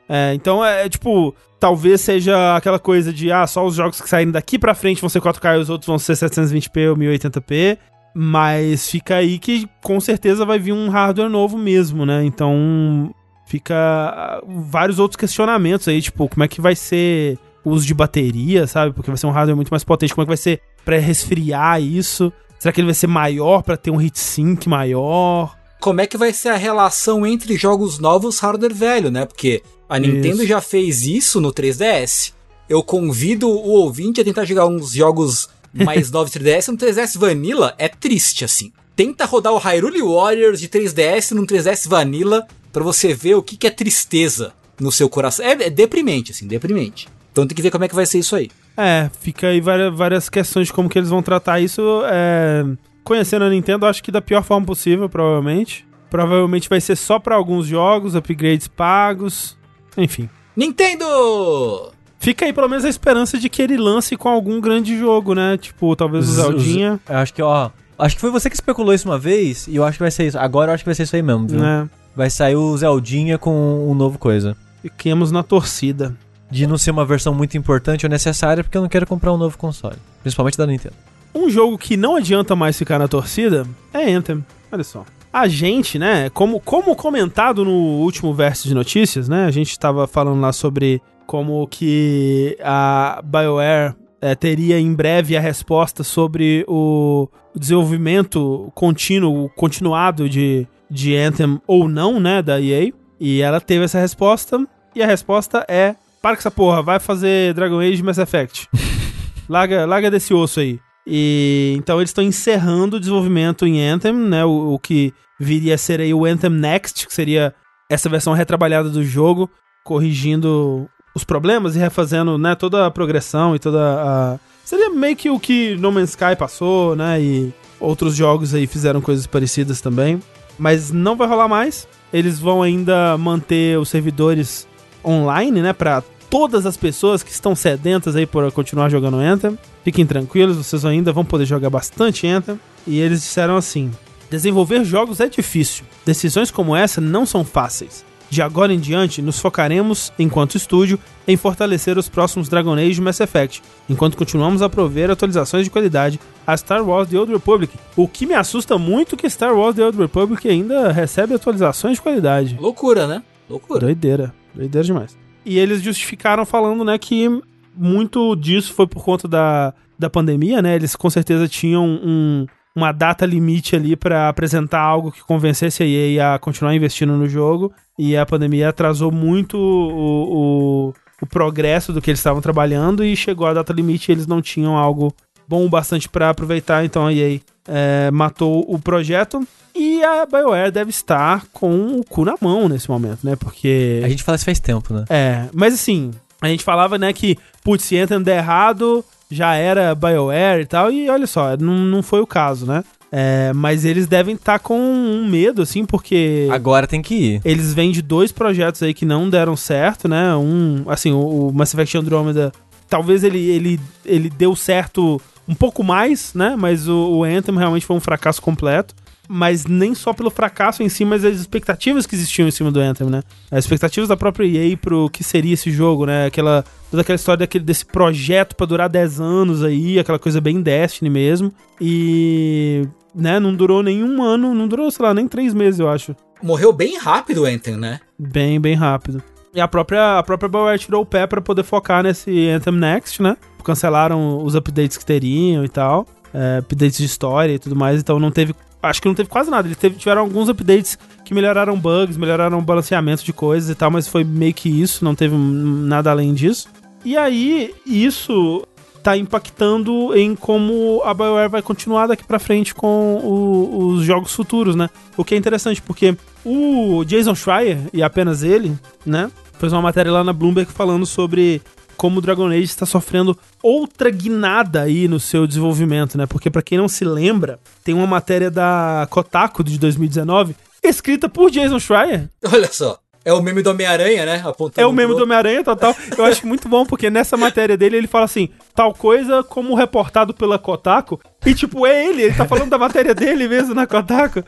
É, 0.09 0.33
então 0.33 0.65
é 0.65 0.89
tipo, 0.89 1.35
talvez 1.61 2.01
seja 2.01 2.57
aquela 2.57 2.79
coisa 2.79 3.13
de, 3.13 3.31
ah, 3.31 3.47
só 3.47 3.67
os 3.67 3.75
jogos 3.75 4.01
que 4.01 4.09
saírem 4.09 4.33
daqui 4.33 4.59
pra 4.59 4.75
frente 4.75 5.01
vão 5.01 5.11
ser 5.11 5.21
4K 5.21 5.57
e 5.57 5.59
os 5.59 5.71
outros 5.71 5.87
vão 5.87 5.99
ser 5.99 6.15
720p 6.15 6.91
ou 6.91 6.97
1080p. 6.97 7.79
Mas 8.15 8.91
fica 8.91 9.17
aí 9.17 9.39
que 9.39 9.69
com 9.83 10.01
certeza 10.01 10.45
vai 10.45 10.59
vir 10.59 10.73
um 10.73 10.89
hardware 10.89 11.29
novo 11.29 11.59
mesmo, 11.59 12.07
né? 12.07 12.25
Então 12.25 13.15
fica 13.47 13.75
ah, 13.75 14.43
vários 14.47 14.99
outros 14.99 15.17
questionamentos 15.17 15.87
aí, 15.89 16.01
tipo, 16.01 16.29
como 16.29 16.43
é 16.43 16.49
que 16.49 16.61
vai 16.61 16.75
ser 16.75 17.39
o 17.65 17.71
uso 17.71 17.87
de 17.87 17.95
bateria, 17.95 18.67
sabe? 18.67 18.95
Porque 18.95 19.11
vai 19.11 19.19
ser 19.19 19.27
um 19.27 19.31
hardware 19.31 19.57
muito 19.57 19.71
mais 19.71 19.85
potente, 19.85 20.15
como 20.15 20.23
é 20.23 20.27
que 20.27 20.31
vai 20.31 20.37
ser 20.37 20.61
para 20.85 20.99
resfriar 20.99 21.81
isso? 21.83 22.33
Será 22.59 22.73
que 22.73 22.81
ele 22.81 22.87
vai 22.87 22.95
ser 22.95 23.07
maior 23.07 23.63
para 23.63 23.77
ter 23.77 23.91
um 23.91 24.01
heatsink 24.01 24.69
maior? 24.69 25.57
Como 25.81 26.01
é 26.01 26.07
que 26.07 26.17
vai 26.17 26.33
ser 26.33 26.49
a 26.49 26.57
relação 26.57 27.27
entre 27.27 27.57
jogos 27.57 27.99
novos 27.99 28.39
e 28.39 28.41
hardware 28.41 28.75
velho, 28.75 29.11
né? 29.11 29.25
Porque 29.25 29.63
a 29.89 29.99
Nintendo 29.99 30.39
isso. 30.39 30.47
já 30.47 30.61
fez 30.61 31.03
isso 31.03 31.41
no 31.41 31.53
3DS. 31.53 32.33
Eu 32.69 32.83
convido 32.83 33.49
o 33.49 33.71
ouvinte 33.71 34.21
a 34.21 34.25
tentar 34.25 34.45
jogar 34.45 34.67
uns 34.67 34.93
jogos 34.93 35.49
mais 35.73 36.11
9 36.11 36.31
3DS, 36.31 36.69
no 36.69 36.77
3DS 36.77 37.19
Vanilla 37.19 37.75
é 37.79 37.89
triste, 37.89 38.45
assim. 38.45 38.73
Tenta 38.97 39.25
rodar 39.25 39.53
o 39.53 39.59
Hyrule 39.59 40.03
Warriors 40.03 40.61
de 40.61 40.69
3DS 40.69 41.31
num 41.31 41.47
3DS 41.47 41.89
Vanilla 41.89 42.47
para 42.73 42.83
você 42.83 43.15
ver 43.15 43.37
o 43.37 43.43
que, 43.43 43.57
que 43.57 43.67
é 43.67 43.71
tristeza 43.71 44.53
no 44.81 44.91
seu 44.91 45.09
coração. 45.09 45.45
É, 45.45 45.53
é, 45.53 45.71
deprimente, 45.71 46.33
assim, 46.33 46.47
deprimente. 46.47 47.09
Então 47.31 47.47
tem 47.47 47.55
que 47.55 47.63
ver 47.63 47.71
como 47.71 47.85
é 47.85 47.89
que 47.89 47.95
vai 47.95 48.07
ser 48.07 48.19
isso 48.19 48.35
aí. 48.35 48.51
É, 48.81 49.11
fica 49.21 49.49
aí 49.49 49.61
várias, 49.61 49.93
várias 49.93 50.29
questões 50.29 50.69
de 50.69 50.73
como 50.73 50.89
que 50.89 50.97
eles 50.97 51.11
vão 51.11 51.21
tratar 51.21 51.59
isso. 51.59 51.83
É... 52.05 52.65
Conhecendo 53.03 53.45
a 53.45 53.51
Nintendo, 53.51 53.87
acho 53.87 54.01
que 54.01 54.13
da 54.13 54.23
pior 54.23 54.45
forma 54.45 54.65
possível, 54.65 55.09
provavelmente. 55.09 55.85
Provavelmente 56.09 56.69
vai 56.69 56.81
ser 56.81 56.95
só 56.95 57.19
para 57.19 57.35
alguns 57.35 57.67
jogos, 57.67 58.15
upgrades 58.15 58.69
pagos, 58.69 59.59
enfim. 59.97 60.31
Nintendo! 60.57 61.91
Fica 62.21 62.47
aí 62.47 62.53
pelo 62.53 62.69
menos 62.69 62.85
a 62.85 62.89
esperança 62.89 63.37
de 63.37 63.49
que 63.49 63.61
ele 63.61 63.77
lance 63.77 64.17
com 64.17 64.29
algum 64.29 64.61
grande 64.61 64.97
jogo, 64.97 65.35
né? 65.35 65.57
Tipo, 65.57 65.97
talvez 65.97 66.29
o 66.29 66.33
Zeldinha. 66.33 67.01
Acho 67.09 67.35
que, 67.35 67.43
ó. 67.43 67.71
Acho 67.99 68.15
que 68.15 68.21
foi 68.21 68.31
você 68.31 68.49
que 68.49 68.55
especulou 68.57 68.95
isso 68.95 69.09
uma 69.09 69.19
vez 69.19 69.67
e 69.67 69.75
eu 69.75 69.85
acho 69.85 69.99
que 69.99 70.05
vai 70.05 70.11
ser 70.11 70.27
isso. 70.27 70.39
Agora 70.39 70.71
eu 70.71 70.75
acho 70.75 70.85
que 70.85 70.89
vai 70.89 70.95
ser 70.95 71.03
isso 71.03 71.17
aí 71.17 71.23
mesmo, 71.23 71.49
viu? 71.49 71.65
É. 71.65 71.89
Vai 72.15 72.31
sair 72.31 72.55
o 72.55 72.77
Zeldinha 72.77 73.39
com 73.39 73.89
um 73.91 73.95
novo 73.95 74.19
coisa. 74.19 74.57
Fiquemos 74.83 75.33
na 75.33 75.43
torcida. 75.43 76.17
De 76.51 76.67
não 76.67 76.79
ser 76.79 76.91
uma 76.91 77.05
versão 77.05 77.35
muito 77.35 77.57
importante 77.57 78.07
ou 78.07 78.11
necessária, 78.11 78.65
porque 78.65 78.77
eu 78.77 78.83
não 78.83 78.89
quero 78.89 79.07
comprar 79.07 79.33
um 79.33 79.37
novo 79.37 79.59
console. 79.59 79.97
Principalmente 80.23 80.57
da 80.57 80.67
Nintendo. 80.67 80.95
Um 81.35 81.51
jogo 81.51 81.77
que 81.77 81.97
não 81.97 82.17
adianta 82.17 82.57
mais 82.57 82.77
ficar 82.79 82.99
na 82.99 83.07
torcida 83.07 83.67
é 83.93 84.11
Anthem. 84.13 84.45
Olha 84.73 84.85
só. 84.85 85.05
a 85.33 85.47
gente, 85.47 85.99
né, 85.99 86.31
como, 86.31 86.59
como 86.61 86.97
comentado 86.97 87.65
no 87.65 87.73
último 87.73 88.35
verso 88.35 88.67
de 88.67 88.75
notícias, 88.75 89.29
né, 89.29 89.45
a 89.45 89.51
gente 89.51 89.71
estava 89.71 90.07
falando 90.07 90.41
lá 90.41 90.53
sobre 90.53 91.01
como 91.27 91.67
que 91.69 92.57
a 92.63 93.21
BioWare 93.23 93.95
é, 94.21 94.35
teria 94.35 94.81
em 94.81 94.95
breve 94.95 95.37
a 95.37 95.41
resposta 95.41 96.03
sobre 96.03 96.65
o 96.67 97.29
desenvolvimento 97.55 98.71
contínuo, 98.75 99.49
continuado 99.51 100.29
de, 100.29 100.67
de 100.91 101.17
Anthem 101.17 101.61
ou 101.67 101.89
não, 101.89 102.19
né, 102.19 102.43
da 102.43 102.61
EA. 102.61 102.93
E 103.21 103.43
ela 103.43 103.61
teve 103.61 103.85
essa 103.85 103.99
resposta, 103.99 104.67
e 104.95 105.03
a 105.03 105.07
resposta 105.07 105.65
é: 105.69 105.97
para 106.21 106.37
com 106.37 106.41
essa 106.41 106.51
porra, 106.51 106.83
vai 106.83 106.99
fazer 106.99 107.55
Dragon 107.55 107.81
Age 107.81 108.03
Mass 108.03 108.19
Effect. 108.19 108.69
larga, 109.49 109.87
larga 109.87 110.11
desse 110.11 110.35
osso 110.35 110.61
aí. 110.61 110.81
E 111.07 111.75
então 111.79 111.99
eles 111.99 112.11
estão 112.11 112.23
encerrando 112.23 112.97
o 112.97 113.01
desenvolvimento 113.01 113.67
em 113.67 113.83
Anthem, 113.83 114.13
né? 114.13 114.45
O, 114.45 114.75
o, 114.75 114.79
que 114.79 115.15
viria 115.41 115.75
a 115.75 115.79
ser 115.79 116.01
aí 116.01 116.13
o 116.13 116.27
Anthem 116.27 116.51
Next, 116.51 117.07
que 117.07 117.15
seria 117.15 117.55
essa 117.89 118.09
versão 118.11 118.35
retrabalhada 118.35 118.91
do 118.91 119.03
jogo, 119.03 119.49
corrigindo 119.83 120.89
os 121.15 121.25
problemas 121.25 121.75
e 121.75 121.79
refazendo, 121.79 122.37
né, 122.37 122.55
toda 122.55 122.87
a 122.87 122.91
progressão 122.91 123.57
e 123.57 123.59
toda 123.59 123.81
a 123.81 124.39
seria 124.63 124.91
meio 124.91 125.17
que 125.17 125.31
o 125.31 125.41
que 125.41 125.75
No 125.77 125.91
Man's 125.91 126.11
Sky 126.11 126.37
passou, 126.39 126.95
né? 126.95 127.19
E 127.19 127.55
outros 127.81 128.15
jogos 128.15 128.55
aí 128.55 128.67
fizeram 128.67 129.01
coisas 129.01 129.27
parecidas 129.27 129.81
também, 129.81 130.21
mas 130.59 130.93
não 130.93 131.17
vai 131.17 131.27
rolar 131.27 131.49
mais. 131.49 131.89
Eles 132.13 132.39
vão 132.39 132.63
ainda 132.63 133.17
manter 133.17 133.79
os 133.79 133.89
servidores 133.89 134.68
online, 135.05 135.63
né, 135.63 135.73
para 135.73 136.03
todas 136.31 136.67
as 136.67 136.77
pessoas 136.77 137.23
que 137.23 137.31
estão 137.31 137.55
sedentas 137.55 138.17
aí 138.17 138.27
por 138.27 138.51
continuar 138.53 138.89
jogando 138.89 139.17
Anthem. 139.17 139.59
Fiquem 139.85 140.07
tranquilos, 140.07 140.57
vocês 140.57 140.85
ainda 140.85 141.13
vão 141.13 141.25
poder 141.25 141.47
jogar 141.47 141.71
bastante 141.71 142.27
Anthem. 142.27 142.61
E 142.87 142.99
eles 142.99 143.23
disseram 143.23 143.57
assim: 143.57 143.91
Desenvolver 144.31 144.85
jogos 144.85 145.21
é 145.21 145.29
difícil. 145.29 145.85
Decisões 146.05 146.51
como 146.51 146.77
essa 146.77 147.01
não 147.01 147.25
são 147.25 147.45
fáceis. 147.45 148.05
De 148.31 148.43
agora 148.43 148.75
em 148.75 148.79
diante, 148.79 149.23
nos 149.23 149.39
focaremos, 149.39 150.13
enquanto 150.19 150.55
estúdio, 150.55 150.99
em 151.27 151.35
fortalecer 151.35 151.97
os 151.97 152.11
próximos 152.11 152.47
Dragon 152.47 152.75
Age 152.75 153.01
e 153.01 153.03
Mass 153.03 153.21
Effect, 153.21 153.63
enquanto 153.89 154.19
continuamos 154.19 154.61
a 154.61 154.69
prover 154.69 155.11
atualizações 155.11 155.65
de 155.65 155.71
qualidade 155.71 156.21
a 156.47 156.55
Star 156.55 156.87
Wars 156.87 157.09
The 157.09 157.19
Old 157.19 157.33
Republic. 157.33 157.73
O 157.97 158.07
que 158.07 158.27
me 158.27 158.35
assusta 158.35 158.77
muito 158.77 159.15
é 159.15 159.19
que 159.19 159.31
Star 159.31 159.57
Wars 159.57 159.77
The 159.77 159.85
Old 159.85 159.97
Republic 159.97 160.47
ainda 160.47 160.93
recebe 160.93 161.33
atualizações 161.33 161.95
de 161.95 162.03
qualidade. 162.03 162.59
Loucura, 162.61 163.07
né? 163.07 163.23
Loucura. 163.49 163.81
Doideira. 163.81 164.35
Doideira 164.55 164.87
demais. 164.87 165.19
E 165.45 165.59
eles 165.59 165.83
justificaram 165.83 166.45
falando, 166.45 166.85
né, 166.85 166.99
que 166.99 167.29
muito 167.75 168.35
disso 168.35 168.75
foi 168.75 168.87
por 168.87 169.05
conta 169.05 169.29
da, 169.29 169.73
da 169.99 170.11
pandemia, 170.11 170.61
né? 170.61 170.75
Eles 170.75 170.97
com 170.97 171.09
certeza 171.09 171.49
tinham 171.49 171.85
um, 171.87 172.47
uma 172.75 172.93
data 172.93 173.25
limite 173.25 173.77
ali 173.77 173.97
para 173.97 174.29
apresentar 174.29 174.81
algo 174.81 175.13
que 175.13 175.23
convencesse 175.23 175.83
a 175.83 175.87
EA 175.87 176.35
a 176.35 176.39
continuar 176.39 176.75
investindo 176.75 177.13
no 177.15 177.29
jogo. 177.29 177.73
E 177.99 178.17
a 178.17 178.27
pandemia 178.27 178.69
atrasou 178.69 179.11
muito 179.11 179.57
o, 179.57 180.89
o, 180.89 180.95
o 181.23 181.27
progresso 181.27 181.93
do 181.93 182.01
que 182.01 182.11
eles 182.11 182.21
estavam 182.21 182.43
trabalhando 182.43 183.05
e 183.05 183.17
chegou 183.17 183.47
a 183.47 183.55
data 183.55 183.73
limite 183.73 184.11
e 184.11 184.13
eles 184.13 184.27
não 184.27 184.43
tinham 184.43 184.77
algo 184.77 185.13
bom 185.49 185.65
o 185.65 185.69
bastante 185.69 186.09
para 186.09 186.31
aproveitar. 186.31 186.85
Então 186.85 187.07
a 187.07 187.13
EA 187.13 187.41
é, 187.69 188.11
matou 188.11 188.65
o 188.67 188.79
projeto. 188.79 189.47
E 189.75 190.03
a 190.03 190.27
BioWare 190.27 190.73
deve 190.73 190.91
estar 190.91 191.45
com 191.53 191.99
o 191.99 192.05
cu 192.05 192.25
na 192.25 192.35
mão 192.41 192.69
nesse 192.69 192.91
momento, 192.91 193.21
né? 193.23 193.37
Porque. 193.37 194.01
A 194.03 194.09
gente 194.09 194.25
fala 194.25 194.37
isso 194.37 194.45
faz 194.45 194.59
tempo, 194.59 194.93
né? 194.93 195.05
É, 195.09 195.45
mas 195.53 195.75
assim, 195.75 196.11
a 196.41 196.49
gente 196.49 196.65
falava, 196.65 196.99
né, 196.99 197.13
que, 197.13 197.39
putz, 197.63 197.85
se 197.85 197.95
entra 197.95 198.19
der 198.19 198.39
errado, 198.39 199.05
já 199.31 199.55
era 199.55 199.95
BioWare 199.95 200.63
e 200.63 200.67
tal, 200.67 200.91
e 200.91 201.09
olha 201.09 201.27
só, 201.27 201.57
não, 201.57 201.79
não 201.79 202.03
foi 202.03 202.21
o 202.21 202.27
caso, 202.27 202.67
né? 202.67 202.83
É, 203.11 203.53
mas 203.55 203.85
eles 203.85 204.07
devem 204.07 204.35
estar 204.35 204.55
tá 204.55 204.59
com 204.59 204.79
um 204.79 205.27
medo, 205.29 205.63
assim, 205.63 205.85
porque. 205.85 206.49
Agora 206.51 206.87
tem 206.87 207.01
que 207.01 207.15
ir. 207.15 207.41
Eles 207.45 207.73
vêm 207.73 207.91
de 207.91 208.03
dois 208.03 208.33
projetos 208.33 208.83
aí 208.83 208.93
que 208.93 209.07
não 209.07 209.31
deram 209.31 209.57
certo, 209.57 210.09
né? 210.09 210.35
Um, 210.37 210.85
assim, 210.89 211.13
o, 211.13 211.49
o 211.49 211.53
Mass 211.53 211.73
Effect 211.73 211.97
Andromeda, 211.97 212.53
talvez 212.89 213.25
ele, 213.25 213.49
ele, 213.49 213.81
ele 214.05 214.29
deu 214.29 214.55
certo 214.55 215.21
um 215.49 215.55
pouco 215.55 215.83
mais, 215.83 216.35
né? 216.35 216.55
Mas 216.57 216.87
o, 216.87 217.19
o 217.19 217.25
Anthem 217.25 217.57
realmente 217.57 217.87
foi 217.87 217.97
um 217.97 218.01
fracasso 218.01 218.41
completo 218.41 218.95
mas 219.29 219.67
nem 219.67 219.95
só 219.95 220.15
pelo 220.15 220.31
fracasso 220.31 220.83
em 220.83 220.89
si, 220.89 221.05
mas 221.05 221.25
as 221.25 221.37
expectativas 221.37 222.07
que 222.07 222.15
existiam 222.15 222.49
em 222.49 222.51
cima 222.51 222.73
do 222.73 222.81
Anthem, 222.81 223.09
né? 223.09 223.23
As 223.51 223.65
expectativas 223.65 224.09
da 224.09 224.17
própria 224.17 224.47
EA 224.47 224.77
pro 224.77 225.11
que 225.11 225.23
seria 225.23 225.53
esse 225.53 225.71
jogo, 225.71 226.07
né? 226.07 226.27
Aquela, 226.27 226.65
toda 226.91 227.03
aquela 227.03 227.17
história 227.17 227.41
daquele, 227.41 227.63
desse 227.63 227.85
projeto 227.85 228.57
para 228.57 228.67
durar 228.67 228.89
10 228.89 229.21
anos 229.21 229.63
aí, 229.63 229.99
aquela 229.99 230.19
coisa 230.19 230.41
bem 230.41 230.63
Destiny 230.63 231.11
mesmo. 231.11 231.53
E, 231.79 232.89
né, 233.15 233.39
não 233.39 233.55
durou 233.55 233.83
nenhum 233.83 234.23
ano, 234.23 234.55
não 234.55 234.67
durou, 234.67 234.91
sei 234.91 235.05
lá, 235.05 235.13
nem 235.13 235.29
três 235.29 235.53
meses, 235.53 235.79
eu 235.79 235.91
acho. 235.91 236.17
Morreu 236.43 236.73
bem 236.73 236.97
rápido 236.97 237.43
o 237.43 237.45
Anthem, 237.45 237.77
né? 237.77 238.01
Bem, 238.19 238.59
bem 238.59 238.75
rápido. 238.75 239.23
E 239.53 239.61
a 239.61 239.69
própria, 239.69 240.19
a 240.19 240.23
própria 240.23 240.49
BioWare 240.49 240.79
tirou 240.79 241.03
o 241.03 241.07
pé 241.07 241.27
para 241.27 241.41
poder 241.41 241.65
focar 241.65 242.03
nesse 242.03 242.49
Anthem 242.49 242.75
Next, 242.75 243.21
né? 243.23 243.37
Cancelaram 243.65 244.45
os 244.45 244.55
updates 244.55 244.97
que 244.97 245.05
teriam 245.05 245.65
e 245.65 245.69
tal. 245.69 246.07
É, 246.33 246.59
updates 246.59 246.99
de 246.99 247.05
história 247.05 247.55
e 247.55 247.59
tudo 247.59 247.75
mais, 247.75 248.01
então 248.01 248.21
não 248.21 248.31
teve 248.31 248.55
acho 248.83 249.03
que 249.03 249.09
não 249.09 249.15
teve 249.15 249.29
quase 249.29 249.51
nada. 249.51 249.67
Eles 249.67 249.77
teve, 249.77 249.97
tiveram 249.97 250.23
alguns 250.23 250.49
updates 250.49 250.99
que 251.25 251.35
melhoraram 251.35 251.79
bugs, 251.79 252.17
melhoraram 252.17 252.59
o 252.59 252.63
balanceamento 252.63 253.25
de 253.25 253.33
coisas 253.33 253.71
e 253.71 253.75
tal, 253.75 253.91
mas 253.91 254.09
foi 254.09 254.25
meio 254.25 254.55
que 254.55 254.69
isso, 254.69 255.05
não 255.05 255.15
teve 255.15 255.37
nada 255.37 256.11
além 256.11 256.33
disso. 256.35 256.69
E 257.05 257.17
aí, 257.17 257.75
isso 257.87 258.67
tá 259.03 259.17
impactando 259.17 260.17
em 260.17 260.35
como 260.35 261.01
a 261.05 261.15
BioWare 261.15 261.49
vai 261.49 261.63
continuar 261.63 262.09
daqui 262.09 262.25
para 262.25 262.39
frente 262.39 262.75
com 262.75 263.17
o, 263.23 263.87
os 263.87 264.05
jogos 264.05 264.35
futuros, 264.35 264.75
né? 264.75 264.91
O 265.17 265.25
que 265.25 265.35
é 265.35 265.39
interessante, 265.39 265.81
porque 265.81 266.17
o 266.45 267.05
Jason 267.05 267.35
Schreier, 267.35 267.79
e 267.93 268.03
apenas 268.03 268.43
ele, 268.43 268.77
né? 269.07 269.31
Fez 269.59 269.73
uma 269.73 269.83
matéria 269.83 270.13
lá 270.13 270.23
na 270.23 270.33
Bloomberg 270.33 270.71
falando 270.71 271.07
sobre 271.07 271.63
como 271.99 272.19
o 272.19 272.23
Dragon 272.23 272.47
Age 272.47 272.63
está 272.63 272.87
sofrendo 272.87 273.37
outra 273.61 274.09
guinada 274.09 274.83
aí 274.83 275.09
no 275.09 275.19
seu 275.19 275.47
desenvolvimento, 275.47 276.17
né? 276.17 276.27
Porque 276.27 276.49
para 276.49 276.63
quem 276.63 276.79
não 276.79 276.89
se 276.89 277.05
lembra, 277.05 277.59
tem 277.85 277.95
uma 277.95 278.07
matéria 278.07 278.51
da 278.51 279.07
Kotaku 279.11 279.65
de 279.65 279.79
2019 279.79 280.55
escrita 280.83 281.29
por 281.29 281.51
Jason 281.51 281.81
Schreier. 281.81 282.31
Olha 282.51 282.73
só. 282.73 282.99
É 283.25 283.33
o 283.33 283.43
meme 283.43 283.61
do 283.61 283.71
Homem-Aranha, 283.71 284.25
né? 284.25 284.43
Apontando 284.45 284.81
é 284.81 284.87
o 284.87 284.93
meme 284.93 285.15
do 285.15 285.25
Homem-Aranha, 285.25 285.63
total. 285.63 285.95
Eu 286.17 286.25
acho 286.25 286.47
muito 286.47 286.69
bom, 286.69 286.87
porque 286.87 287.11
nessa 287.11 287.37
matéria 287.37 287.77
dele 287.77 287.97
ele 287.97 288.07
fala 288.07 288.25
assim, 288.25 288.49
tal 288.75 288.95
coisa 288.95 289.43
como 289.43 289.75
reportado 289.75 290.33
pela 290.33 290.59
Kotaku. 290.59 291.21
E, 291.45 291.53
tipo, 291.53 291.85
é 291.85 292.07
ele, 292.07 292.23
ele 292.23 292.35
tá 292.35 292.47
falando 292.47 292.71
da 292.71 292.79
matéria 292.79 293.15
dele 293.15 293.47
mesmo 293.49 293.75
na 293.75 293.87
Kotaku. 293.87 294.43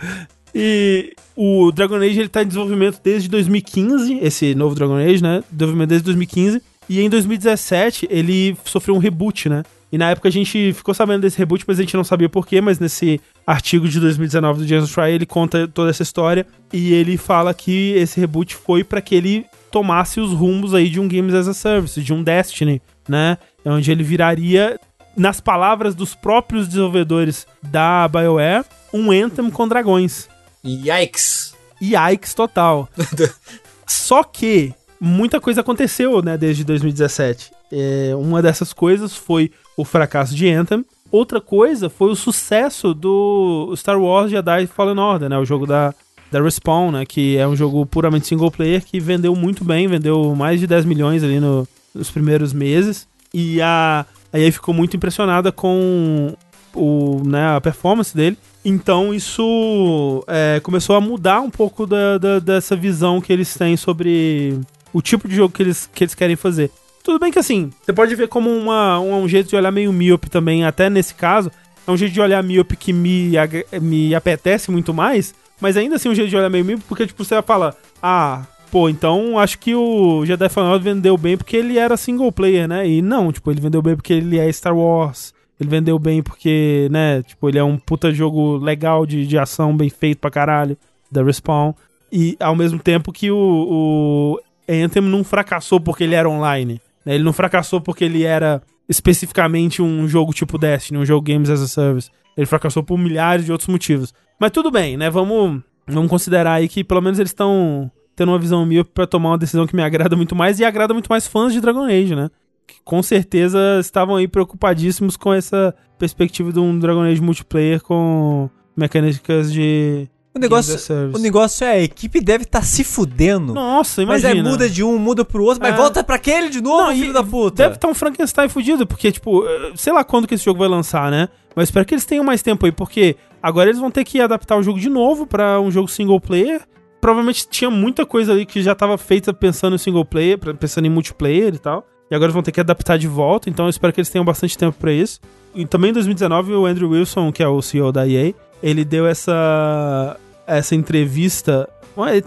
E 0.54 1.14
o 1.36 1.70
Dragon 1.72 1.96
Age 1.96 2.20
ele 2.20 2.28
tá 2.28 2.42
em 2.42 2.46
desenvolvimento 2.46 3.00
desde 3.02 3.28
2015, 3.28 4.18
esse 4.22 4.54
novo 4.54 4.74
Dragon 4.74 4.96
Age, 4.96 5.22
né? 5.22 5.42
Desenvolvimento 5.50 5.88
desde 5.90 6.04
2015. 6.04 6.62
E 6.90 7.00
em 7.00 7.08
2017 7.08 8.08
ele 8.10 8.56
sofreu 8.64 8.96
um 8.96 8.98
reboot, 8.98 9.48
né? 9.48 9.62
E 9.92 9.96
na 9.96 10.10
época 10.10 10.26
a 10.26 10.32
gente 10.32 10.72
ficou 10.72 10.92
sabendo 10.92 11.20
desse 11.20 11.38
reboot, 11.38 11.64
mas 11.64 11.78
a 11.78 11.82
gente 11.82 11.96
não 11.96 12.02
sabia 12.02 12.28
porquê, 12.28 12.60
mas 12.60 12.80
nesse 12.80 13.20
artigo 13.46 13.88
de 13.88 14.00
2019 14.00 14.58
do 14.58 14.66
Jason 14.66 14.88
Schreier 14.88 15.14
ele 15.14 15.24
conta 15.24 15.68
toda 15.68 15.90
essa 15.90 16.02
história 16.02 16.44
e 16.72 16.92
ele 16.92 17.16
fala 17.16 17.54
que 17.54 17.92
esse 17.92 18.18
reboot 18.18 18.56
foi 18.56 18.82
para 18.82 19.00
que 19.00 19.14
ele 19.14 19.46
tomasse 19.70 20.18
os 20.18 20.32
rumos 20.32 20.74
aí 20.74 20.88
de 20.88 20.98
um 20.98 21.06
Games 21.06 21.32
as 21.32 21.46
a 21.46 21.54
Service, 21.54 22.02
de 22.02 22.12
um 22.12 22.24
Destiny, 22.24 22.82
né? 23.08 23.38
Onde 23.64 23.92
ele 23.92 24.02
viraria, 24.02 24.76
nas 25.16 25.40
palavras 25.40 25.94
dos 25.94 26.16
próprios 26.16 26.66
desenvolvedores 26.66 27.46
da 27.62 28.08
BioWare, 28.08 28.64
um 28.92 29.12
Anthem 29.12 29.48
com 29.48 29.68
dragões. 29.68 30.28
Yikes! 30.64 31.54
Yikes 31.80 32.34
total. 32.34 32.88
Só 33.86 34.24
que 34.24 34.74
muita 35.00 35.40
coisa 35.40 35.62
aconteceu, 35.62 36.20
né, 36.22 36.36
desde 36.36 36.62
2017. 36.62 37.50
É, 37.72 38.12
uma 38.14 38.42
dessas 38.42 38.72
coisas 38.72 39.16
foi 39.16 39.50
o 39.76 39.84
fracasso 39.84 40.34
de 40.34 40.48
Anthem. 40.50 40.84
Outra 41.10 41.40
coisa 41.40 41.88
foi 41.88 42.10
o 42.10 42.16
sucesso 42.16 42.92
do 42.92 43.72
Star 43.76 44.00
Wars 44.00 44.30
Jedi 44.30 44.66
Fallen 44.66 44.98
Order, 44.98 45.30
né, 45.30 45.38
o 45.38 45.44
jogo 45.44 45.66
da, 45.66 45.94
da 46.30 46.42
Respawn, 46.42 46.92
né, 46.92 47.06
que 47.06 47.36
é 47.36 47.48
um 47.48 47.56
jogo 47.56 47.86
puramente 47.86 48.26
single 48.26 48.50
player 48.50 48.84
que 48.84 49.00
vendeu 49.00 49.34
muito 49.34 49.64
bem, 49.64 49.88
vendeu 49.88 50.34
mais 50.34 50.60
de 50.60 50.66
10 50.66 50.84
milhões 50.84 51.24
ali 51.24 51.40
no, 51.40 51.66
nos 51.94 52.10
primeiros 52.10 52.52
meses. 52.52 53.08
E 53.32 53.60
a, 53.62 54.04
a 54.32 54.38
EA 54.38 54.52
ficou 54.52 54.74
muito 54.74 54.96
impressionada 54.96 55.50
com 55.50 56.34
o, 56.74 57.22
né, 57.24 57.56
a 57.56 57.60
performance 57.60 58.14
dele. 58.14 58.36
Então 58.64 59.14
isso 59.14 60.22
é, 60.26 60.60
começou 60.62 60.94
a 60.94 61.00
mudar 61.00 61.40
um 61.40 61.50
pouco 61.50 61.86
da, 61.86 62.18
da, 62.18 62.38
dessa 62.38 62.76
visão 62.76 63.20
que 63.20 63.32
eles 63.32 63.54
têm 63.54 63.76
sobre 63.76 64.60
o 64.92 65.00
tipo 65.00 65.28
de 65.28 65.34
jogo 65.34 65.54
que 65.54 65.62
eles, 65.62 65.88
que 65.92 66.04
eles 66.04 66.14
querem 66.14 66.36
fazer. 66.36 66.70
Tudo 67.02 67.18
bem 67.18 67.32
que 67.32 67.38
assim, 67.38 67.70
você 67.82 67.92
pode 67.92 68.14
ver 68.14 68.28
como 68.28 68.50
uma, 68.50 69.00
um, 69.00 69.22
um 69.22 69.28
jeito 69.28 69.48
de 69.48 69.56
olhar 69.56 69.70
meio 69.70 69.92
míope 69.92 70.28
também, 70.28 70.64
até 70.64 70.90
nesse 70.90 71.14
caso. 71.14 71.50
É 71.86 71.90
um 71.90 71.96
jeito 71.96 72.12
de 72.12 72.20
olhar 72.20 72.42
míope 72.42 72.76
que 72.76 72.92
me, 72.92 73.32
me 73.80 74.14
apetece 74.14 74.70
muito 74.70 74.92
mais, 74.92 75.34
mas 75.60 75.76
ainda 75.76 75.96
assim 75.96 76.08
um 76.08 76.14
jeito 76.14 76.28
de 76.28 76.36
olhar 76.36 76.50
meio 76.50 76.64
míope, 76.64 76.84
porque 76.86 77.06
tipo, 77.06 77.24
você 77.24 77.40
fala, 77.42 77.74
ah, 78.02 78.44
pô, 78.70 78.88
então 78.88 79.38
acho 79.38 79.58
que 79.58 79.74
o 79.74 80.24
Jedi 80.24 80.48
Fallen 80.48 80.72
Order 80.72 80.94
vendeu 80.94 81.16
bem 81.16 81.36
porque 81.36 81.56
ele 81.56 81.78
era 81.78 81.96
single 81.96 82.30
player, 82.30 82.68
né? 82.68 82.86
E 82.88 83.02
não, 83.02 83.32
tipo, 83.32 83.50
ele 83.50 83.60
vendeu 83.60 83.82
bem 83.82 83.96
porque 83.96 84.12
ele 84.12 84.38
é 84.38 84.50
Star 84.52 84.76
Wars. 84.76 85.34
Ele 85.58 85.68
vendeu 85.68 85.98
bem 85.98 86.22
porque, 86.22 86.88
né, 86.90 87.22
tipo, 87.22 87.48
ele 87.48 87.58
é 87.58 87.64
um 87.64 87.76
puta 87.76 88.10
jogo 88.12 88.56
legal 88.56 89.04
de, 89.04 89.26
de 89.26 89.36
ação, 89.38 89.76
bem 89.76 89.90
feito 89.90 90.18
pra 90.18 90.30
caralho, 90.30 90.76
da 91.10 91.22
Respawn. 91.22 91.74
E 92.10 92.36
ao 92.40 92.56
mesmo 92.56 92.78
tempo 92.78 93.12
que 93.12 93.30
o, 93.30 93.36
o 93.36 94.38
Anthem 94.72 95.02
não 95.02 95.24
fracassou 95.24 95.80
porque 95.80 96.04
ele 96.04 96.14
era 96.14 96.28
online. 96.28 96.80
Né? 97.04 97.14
Ele 97.14 97.24
não 97.24 97.32
fracassou 97.32 97.80
porque 97.80 98.04
ele 98.04 98.24
era 98.24 98.62
especificamente 98.88 99.80
um 99.80 100.06
jogo 100.08 100.32
tipo 100.32 100.58
Destiny, 100.58 100.98
um 100.98 101.06
jogo 101.06 101.22
Games 101.22 101.48
as 101.48 101.60
a 101.60 101.68
Service. 101.68 102.10
Ele 102.36 102.46
fracassou 102.46 102.82
por 102.82 102.98
milhares 102.98 103.44
de 103.44 103.52
outros 103.52 103.68
motivos. 103.68 104.12
Mas 104.38 104.50
tudo 104.50 104.70
bem, 104.70 104.96
né? 104.96 105.10
Vamos, 105.10 105.62
vamos 105.86 106.10
considerar 106.10 106.54
aí 106.54 106.68
que 106.68 106.82
pelo 106.82 107.00
menos 107.00 107.18
eles 107.18 107.30
estão 107.30 107.90
tendo 108.16 108.32
uma 108.32 108.38
visão 108.38 108.64
míope 108.66 108.90
pra 108.92 109.06
tomar 109.06 109.30
uma 109.30 109.38
decisão 109.38 109.66
que 109.66 109.74
me 109.74 109.82
agrada 109.82 110.16
muito 110.16 110.34
mais 110.34 110.58
e 110.58 110.64
agrada 110.64 110.92
muito 110.92 111.08
mais 111.08 111.26
fãs 111.26 111.52
de 111.52 111.60
Dragon 111.60 111.84
Age, 111.84 112.14
né? 112.14 112.28
Que 112.66 112.76
com 112.84 113.02
certeza 113.02 113.78
estavam 113.80 114.16
aí 114.16 114.28
preocupadíssimos 114.28 115.16
com 115.16 115.32
essa 115.32 115.74
perspectiva 115.98 116.52
de 116.52 116.58
um 116.58 116.78
Dragon 116.78 117.02
Age 117.02 117.20
multiplayer 117.20 117.82
com 117.82 118.48
mecânicas 118.76 119.52
de 119.52 120.08
O 120.34 120.38
negócio, 120.38 120.76
o 121.12 121.18
negócio 121.18 121.64
é, 121.64 121.72
a 121.72 121.80
equipe 121.82 122.20
deve 122.20 122.44
estar 122.44 122.62
se 122.62 122.84
fudendo. 122.84 123.52
Nossa, 123.52 124.06
mas 124.06 124.22
imagina. 124.22 124.48
é 124.48 124.52
muda 124.52 124.70
de 124.70 124.84
um, 124.84 124.96
muda 124.96 125.24
pro 125.24 125.42
outro, 125.42 125.60
mas 125.60 125.74
É. 125.74 125.76
volta 125.76 126.04
pra 126.04 126.14
aquele 126.16 126.48
de 126.48 126.60
novo, 126.60 126.84
Não, 126.84 126.92
filho 126.94 127.12
da 127.12 127.22
puta. 127.22 127.64
Deve 127.64 127.74
estar 127.74 127.88
um 127.88 127.94
Frankenstein 127.94 128.48
fudido, 128.48 128.86
porque, 128.86 129.10
tipo, 129.10 129.44
eh, 129.44 129.72
sei 129.74 129.92
lá 129.92 130.04
quando 130.04 130.28
que 130.28 130.34
esse 130.34 130.44
jogo 130.44 130.60
vai 130.60 130.68
lançar, 130.68 131.10
né? 131.10 131.28
Mas 131.56 131.68
espero 131.68 131.84
que 131.84 131.94
eles 131.94 132.04
tenham 132.04 132.22
mais 132.24 132.42
tempo 132.42 132.64
aí, 132.64 132.70
porque 132.70 133.16
agora 133.42 133.68
eles 133.68 133.80
vão 133.80 133.90
ter 133.90 134.04
que 134.04 134.20
adaptar 134.20 134.56
o 134.56 134.62
jogo 134.62 134.78
de 134.78 134.88
novo 134.88 135.26
pra 135.26 135.60
um 135.60 135.68
jogo 135.70 135.88
single 135.88 136.20
player. 136.20 136.60
Provavelmente 137.00 137.48
tinha 137.48 137.70
muita 137.70 138.06
coisa 138.06 138.30
ali 138.32 138.46
que 138.46 138.62
já 138.62 138.74
tava 138.74 138.96
feita 138.96 139.32
pensando 139.32 139.74
em 139.74 139.78
single 139.78 140.04
player, 140.04 140.38
pensando 140.38 140.86
em 140.86 140.90
multiplayer 140.90 141.54
e 141.54 141.58
tal. 141.58 141.84
E 142.08 142.14
agora 142.14 142.26
eles 142.26 142.34
vão 142.34 142.42
ter 142.42 142.52
que 142.52 142.60
adaptar 142.60 142.98
de 142.98 143.08
volta, 143.08 143.48
então 143.50 143.66
eu 143.66 143.70
espero 143.70 143.92
que 143.92 144.00
eles 144.00 144.10
tenham 144.10 144.24
bastante 144.24 144.56
tempo 144.56 144.76
pra 144.78 144.92
isso. 144.92 145.18
E 145.54 145.64
também 145.66 145.90
em 145.90 145.94
2019, 145.94 146.52
o 146.52 146.66
Andrew 146.66 146.90
Wilson, 146.90 147.32
que 147.32 147.42
é 147.42 147.48
o 147.48 147.60
CEO 147.62 147.90
da 147.90 148.06
EA, 148.06 148.32
ele 148.62 148.84
deu 148.84 149.06
essa 149.06 150.16
essa 150.46 150.74
entrevista 150.74 151.68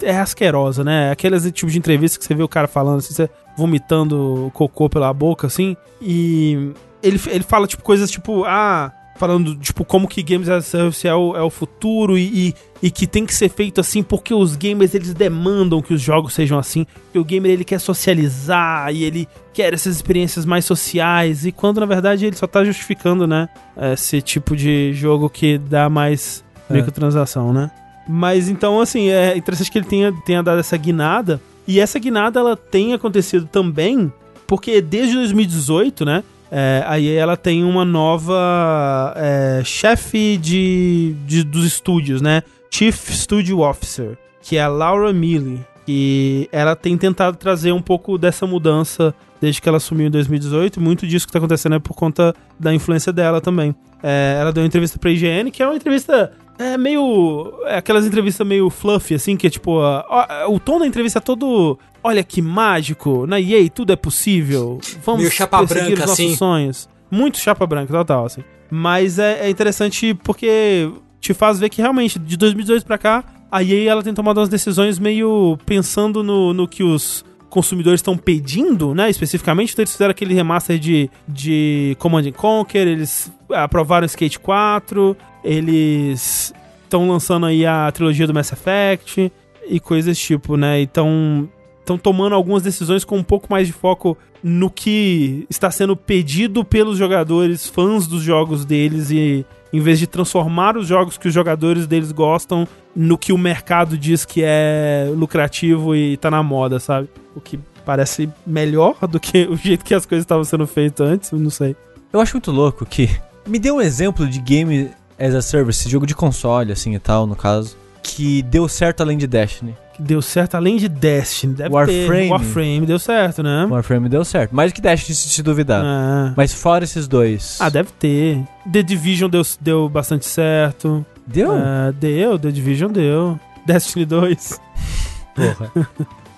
é 0.01 0.17
asquerosa, 0.17 0.83
né? 0.83 1.11
Aqueles 1.11 1.49
tipos 1.51 1.73
de 1.73 1.79
entrevista 1.79 2.19
que 2.19 2.25
você 2.25 2.35
vê 2.35 2.43
o 2.43 2.47
cara 2.47 2.67
falando 2.67 2.99
assim, 2.99 3.13
você 3.13 3.29
vomitando 3.57 4.51
cocô 4.53 4.89
pela 4.89 5.13
boca, 5.13 5.47
assim. 5.47 5.75
E 6.01 6.71
ele, 7.01 7.19
ele 7.27 7.43
fala, 7.43 7.67
tipo, 7.67 7.83
coisas 7.83 8.09
tipo, 8.09 8.43
ah, 8.45 8.91
falando, 9.15 9.55
tipo, 9.55 9.85
como 9.85 10.07
que 10.07 10.23
Games 10.23 10.49
as 10.49 10.65
a 10.65 10.67
Service 10.67 11.07
é 11.07 11.13
o, 11.13 11.35
é 11.35 11.41
o 11.41 11.49
futuro 11.49 12.17
e, 12.17 12.49
e, 12.49 12.55
e 12.83 12.91
que 12.91 13.05
tem 13.05 13.25
que 13.25 13.33
ser 13.33 13.49
feito 13.49 13.79
assim 13.79 14.01
porque 14.01 14.33
os 14.33 14.55
gamers, 14.55 14.93
eles 14.95 15.13
demandam 15.13 15.81
que 15.81 15.93
os 15.93 16.01
jogos 16.01 16.33
sejam 16.33 16.57
assim. 16.57 16.85
O 17.13 17.23
gamer, 17.23 17.51
ele 17.51 17.63
quer 17.63 17.79
socializar 17.79 18.93
e 18.93 19.03
ele 19.03 19.27
quer 19.53 19.73
essas 19.73 19.95
experiências 19.95 20.45
mais 20.45 20.65
sociais. 20.65 21.45
E 21.45 21.51
quando, 21.51 21.79
na 21.79 21.85
verdade, 21.85 22.25
ele 22.25 22.35
só 22.35 22.47
tá 22.47 22.63
justificando, 22.63 23.27
né? 23.27 23.49
Esse 23.93 24.21
tipo 24.21 24.55
de 24.55 24.93
jogo 24.93 25.29
que 25.29 25.57
dá 25.57 25.89
mais 25.89 26.43
É. 26.69 26.73
microtransação, 26.73 27.53
né? 27.53 27.69
Mas 28.07 28.49
então, 28.49 28.81
assim, 28.81 29.09
é 29.09 29.37
interessante 29.37 29.71
que 29.71 29.77
ele 29.77 29.85
tenha, 29.85 30.11
tenha 30.25 30.43
dado 30.43 30.59
essa 30.59 30.75
guinada. 30.75 31.39
E 31.67 31.79
essa 31.79 31.97
guinada, 31.99 32.39
ela 32.39 32.57
tem 32.57 32.93
acontecido 32.93 33.47
também, 33.49 34.11
porque 34.45 34.81
desde 34.81 35.15
2018, 35.15 36.03
né? 36.03 36.23
É, 36.55 36.83
a 36.85 36.99
EA, 36.99 37.19
ela 37.19 37.35
tem 37.35 37.63
uma 37.63 37.83
nova 37.83 39.13
é, 39.15 39.61
chefe 39.65 40.37
de, 40.37 41.15
de- 41.25 41.43
dos 41.43 41.65
estúdios, 41.65 42.21
né? 42.21 42.43
Chief 42.69 43.09
Studio 43.11 43.59
Officer, 43.61 44.17
que 44.41 44.57
é 44.57 44.61
a 44.61 44.67
Laura 44.67 45.11
Mealy. 45.11 45.59
E 45.87 46.47
ela 46.51 46.75
tem 46.75 46.95
tentado 46.97 47.35
trazer 47.37 47.71
um 47.71 47.81
pouco 47.81 48.17
dessa 48.17 48.45
mudança 48.47 49.13
desde 49.41 49.61
que 49.61 49.67
ela 49.67 49.77
assumiu 49.77 50.07
em 50.07 50.11
2018. 50.11 50.79
Muito 50.79 51.05
disso 51.07 51.25
que 51.25 51.33
tá 51.33 51.39
acontecendo 51.39 51.75
é 51.75 51.79
por 51.79 51.93
conta 51.95 52.33
da 52.59 52.73
influência 52.73 53.11
dela 53.11 53.41
também. 53.41 53.75
É, 54.01 54.37
ela 54.39 54.53
deu 54.53 54.61
uma 54.63 54.67
entrevista 54.67 54.97
pra 54.99 55.09
IGN, 55.11 55.49
que 55.51 55.61
é 55.61 55.65
uma 55.65 55.75
entrevista 55.75 56.31
é 56.59 56.77
meio. 56.77 57.51
É 57.65 57.77
aquelas 57.77 58.05
entrevistas 58.05 58.45
meio 58.47 58.69
fluffy, 58.69 59.15
assim, 59.15 59.35
que 59.35 59.47
é 59.47 59.49
tipo. 59.49 59.71
ó, 59.71 60.03
ó, 60.07 60.53
o 60.53 60.59
tom 60.59 60.77
da 60.79 60.85
entrevista 60.85 61.17
é 61.19 61.21
todo. 61.21 61.77
Olha 62.03 62.23
que 62.23 62.41
mágico, 62.41 63.25
na 63.25 63.39
EA 63.39 63.69
tudo 63.69 63.93
é 63.93 63.95
possível. 63.95 64.79
Vamos 65.05 65.31
chapa 65.31 65.59
perseguir 65.59 65.95
branca, 65.95 66.03
os 66.03 66.09
nossos 66.09 66.25
assim. 66.25 66.35
sonhos. 66.35 66.89
Muito 67.09 67.37
chapa 67.37 67.65
branca, 67.65 67.93
total, 67.93 68.25
assim. 68.25 68.43
Mas 68.69 69.19
é, 69.19 69.45
é 69.45 69.49
interessante 69.49 70.13
porque 70.13 70.91
te 71.21 71.33
faz 71.33 71.59
ver 71.59 71.69
que 71.69 71.81
realmente, 71.81 72.19
de 72.19 72.35
2018 72.35 72.85
pra 72.85 72.97
cá, 72.97 73.23
a 73.49 73.63
EA 73.63 73.91
ela 73.91 74.03
tem 74.03 74.13
tomado 74.13 74.39
umas 74.39 74.49
decisões 74.49 74.99
meio 74.99 75.57
pensando 75.65 76.23
no, 76.23 76.53
no 76.53 76.67
que 76.67 76.83
os 76.83 77.23
consumidores 77.53 77.99
estão 77.99 78.17
pedindo, 78.17 78.95
né? 78.95 79.11
Especificamente, 79.11 79.73
então 79.73 79.83
eles 79.83 79.91
fizeram 79.91 80.09
aquele 80.09 80.33
remaster 80.33 80.79
de, 80.79 81.07
de 81.27 81.95
Command 81.99 82.27
and 82.27 82.31
Conquer, 82.31 82.87
eles 82.87 83.31
aprovaram 83.51 84.05
Skate 84.07 84.39
4, 84.39 85.15
eles 85.43 86.51
estão 86.83 87.07
lançando 87.07 87.45
aí 87.45 87.63
a 87.63 87.91
trilogia 87.91 88.25
do 88.25 88.33
Mass 88.33 88.51
Effect 88.51 89.31
e 89.69 89.79
coisas 89.79 90.17
tipo, 90.17 90.57
né? 90.57 90.81
Então, 90.81 91.47
estão 91.83 91.97
tomando 91.97 92.33
algumas 92.33 92.63
decisões 92.63 93.03
com 93.03 93.17
um 93.17 93.23
pouco 93.23 93.47
mais 93.49 93.67
de 93.67 93.73
foco 93.73 94.17
no 94.41 94.69
que 94.69 95.45
está 95.49 95.69
sendo 95.69 95.95
pedido 95.95 96.63
pelos 96.63 96.97
jogadores, 96.97 97.67
fãs 97.67 98.07
dos 98.07 98.23
jogos 98.23 98.65
deles 98.65 99.11
e 99.11 99.45
em 99.71 99.79
vez 99.79 99.99
de 99.99 100.07
transformar 100.07 100.77
os 100.77 100.87
jogos 100.87 101.17
que 101.17 101.27
os 101.27 101.33
jogadores 101.33 101.85
deles 101.85 102.11
gostam 102.11 102.67
no 102.95 103.17
que 103.17 103.33
o 103.33 103.37
mercado 103.37 103.97
diz 103.97 104.23
que 104.23 104.41
é 104.43 105.11
lucrativo 105.15 105.95
e 105.95 106.17
tá 106.17 106.29
na 106.29 106.43
moda, 106.43 106.79
sabe? 106.79 107.09
O 107.35 107.41
que 107.41 107.59
parece 107.85 108.29
melhor 108.45 108.95
do 109.07 109.19
que 109.19 109.45
o 109.47 109.57
jeito 109.57 109.83
que 109.83 109.93
as 109.93 110.05
coisas 110.05 110.23
estavam 110.23 110.43
sendo 110.43 110.65
feitas 110.67 111.07
antes, 111.07 111.31
não 111.31 111.49
sei. 111.49 111.75
Eu 112.11 112.21
acho 112.21 112.35
muito 112.35 112.51
louco 112.51 112.85
que. 112.85 113.09
Me 113.45 113.59
dê 113.59 113.71
um 113.71 113.81
exemplo 113.81 114.25
de 114.25 114.39
game 114.39 114.89
as 115.19 115.33
a 115.33 115.41
service, 115.41 115.89
jogo 115.89 116.05
de 116.05 116.15
console, 116.15 116.71
assim 116.71 116.93
e 116.93 116.99
tal, 116.99 117.27
no 117.27 117.35
caso, 117.35 117.75
que 118.03 118.41
deu 118.43 118.67
certo 118.67 119.01
além 119.01 119.17
de 119.17 119.25
Destiny. 119.25 119.75
Que 119.93 120.01
deu 120.01 120.21
certo 120.21 120.55
além 120.55 120.77
de 120.77 120.89
Destiny, 120.89 121.53
deve 121.53 121.73
Warframe. 121.73 122.07
ter. 122.07 122.31
Warframe 122.31 122.85
deu 122.85 122.99
certo, 122.99 123.41
né? 123.43 123.65
Warframe 123.69 124.09
deu 124.09 124.25
certo. 124.25 124.53
Mais 124.53 124.71
do 124.71 124.75
que 124.75 124.81
Destiny, 124.81 125.15
se, 125.15 125.29
se 125.29 125.41
duvidar. 125.43 125.83
É. 125.83 126.33
Mas 126.35 126.53
fora 126.53 126.83
esses 126.83 127.07
dois. 127.07 127.57
Ah, 127.59 127.69
deve 127.69 127.91
ter. 127.93 128.43
The 128.71 128.83
Division 128.83 129.29
deu, 129.29 129.41
deu 129.61 129.87
bastante 129.89 130.25
certo. 130.25 131.05
Deu? 131.25 131.53
É, 131.55 131.91
deu, 131.93 132.37
The 132.37 132.51
Division 132.51 132.91
deu. 132.91 133.39
Destiny 133.65 134.05
2. 134.05 134.59
Porra. 135.35 135.71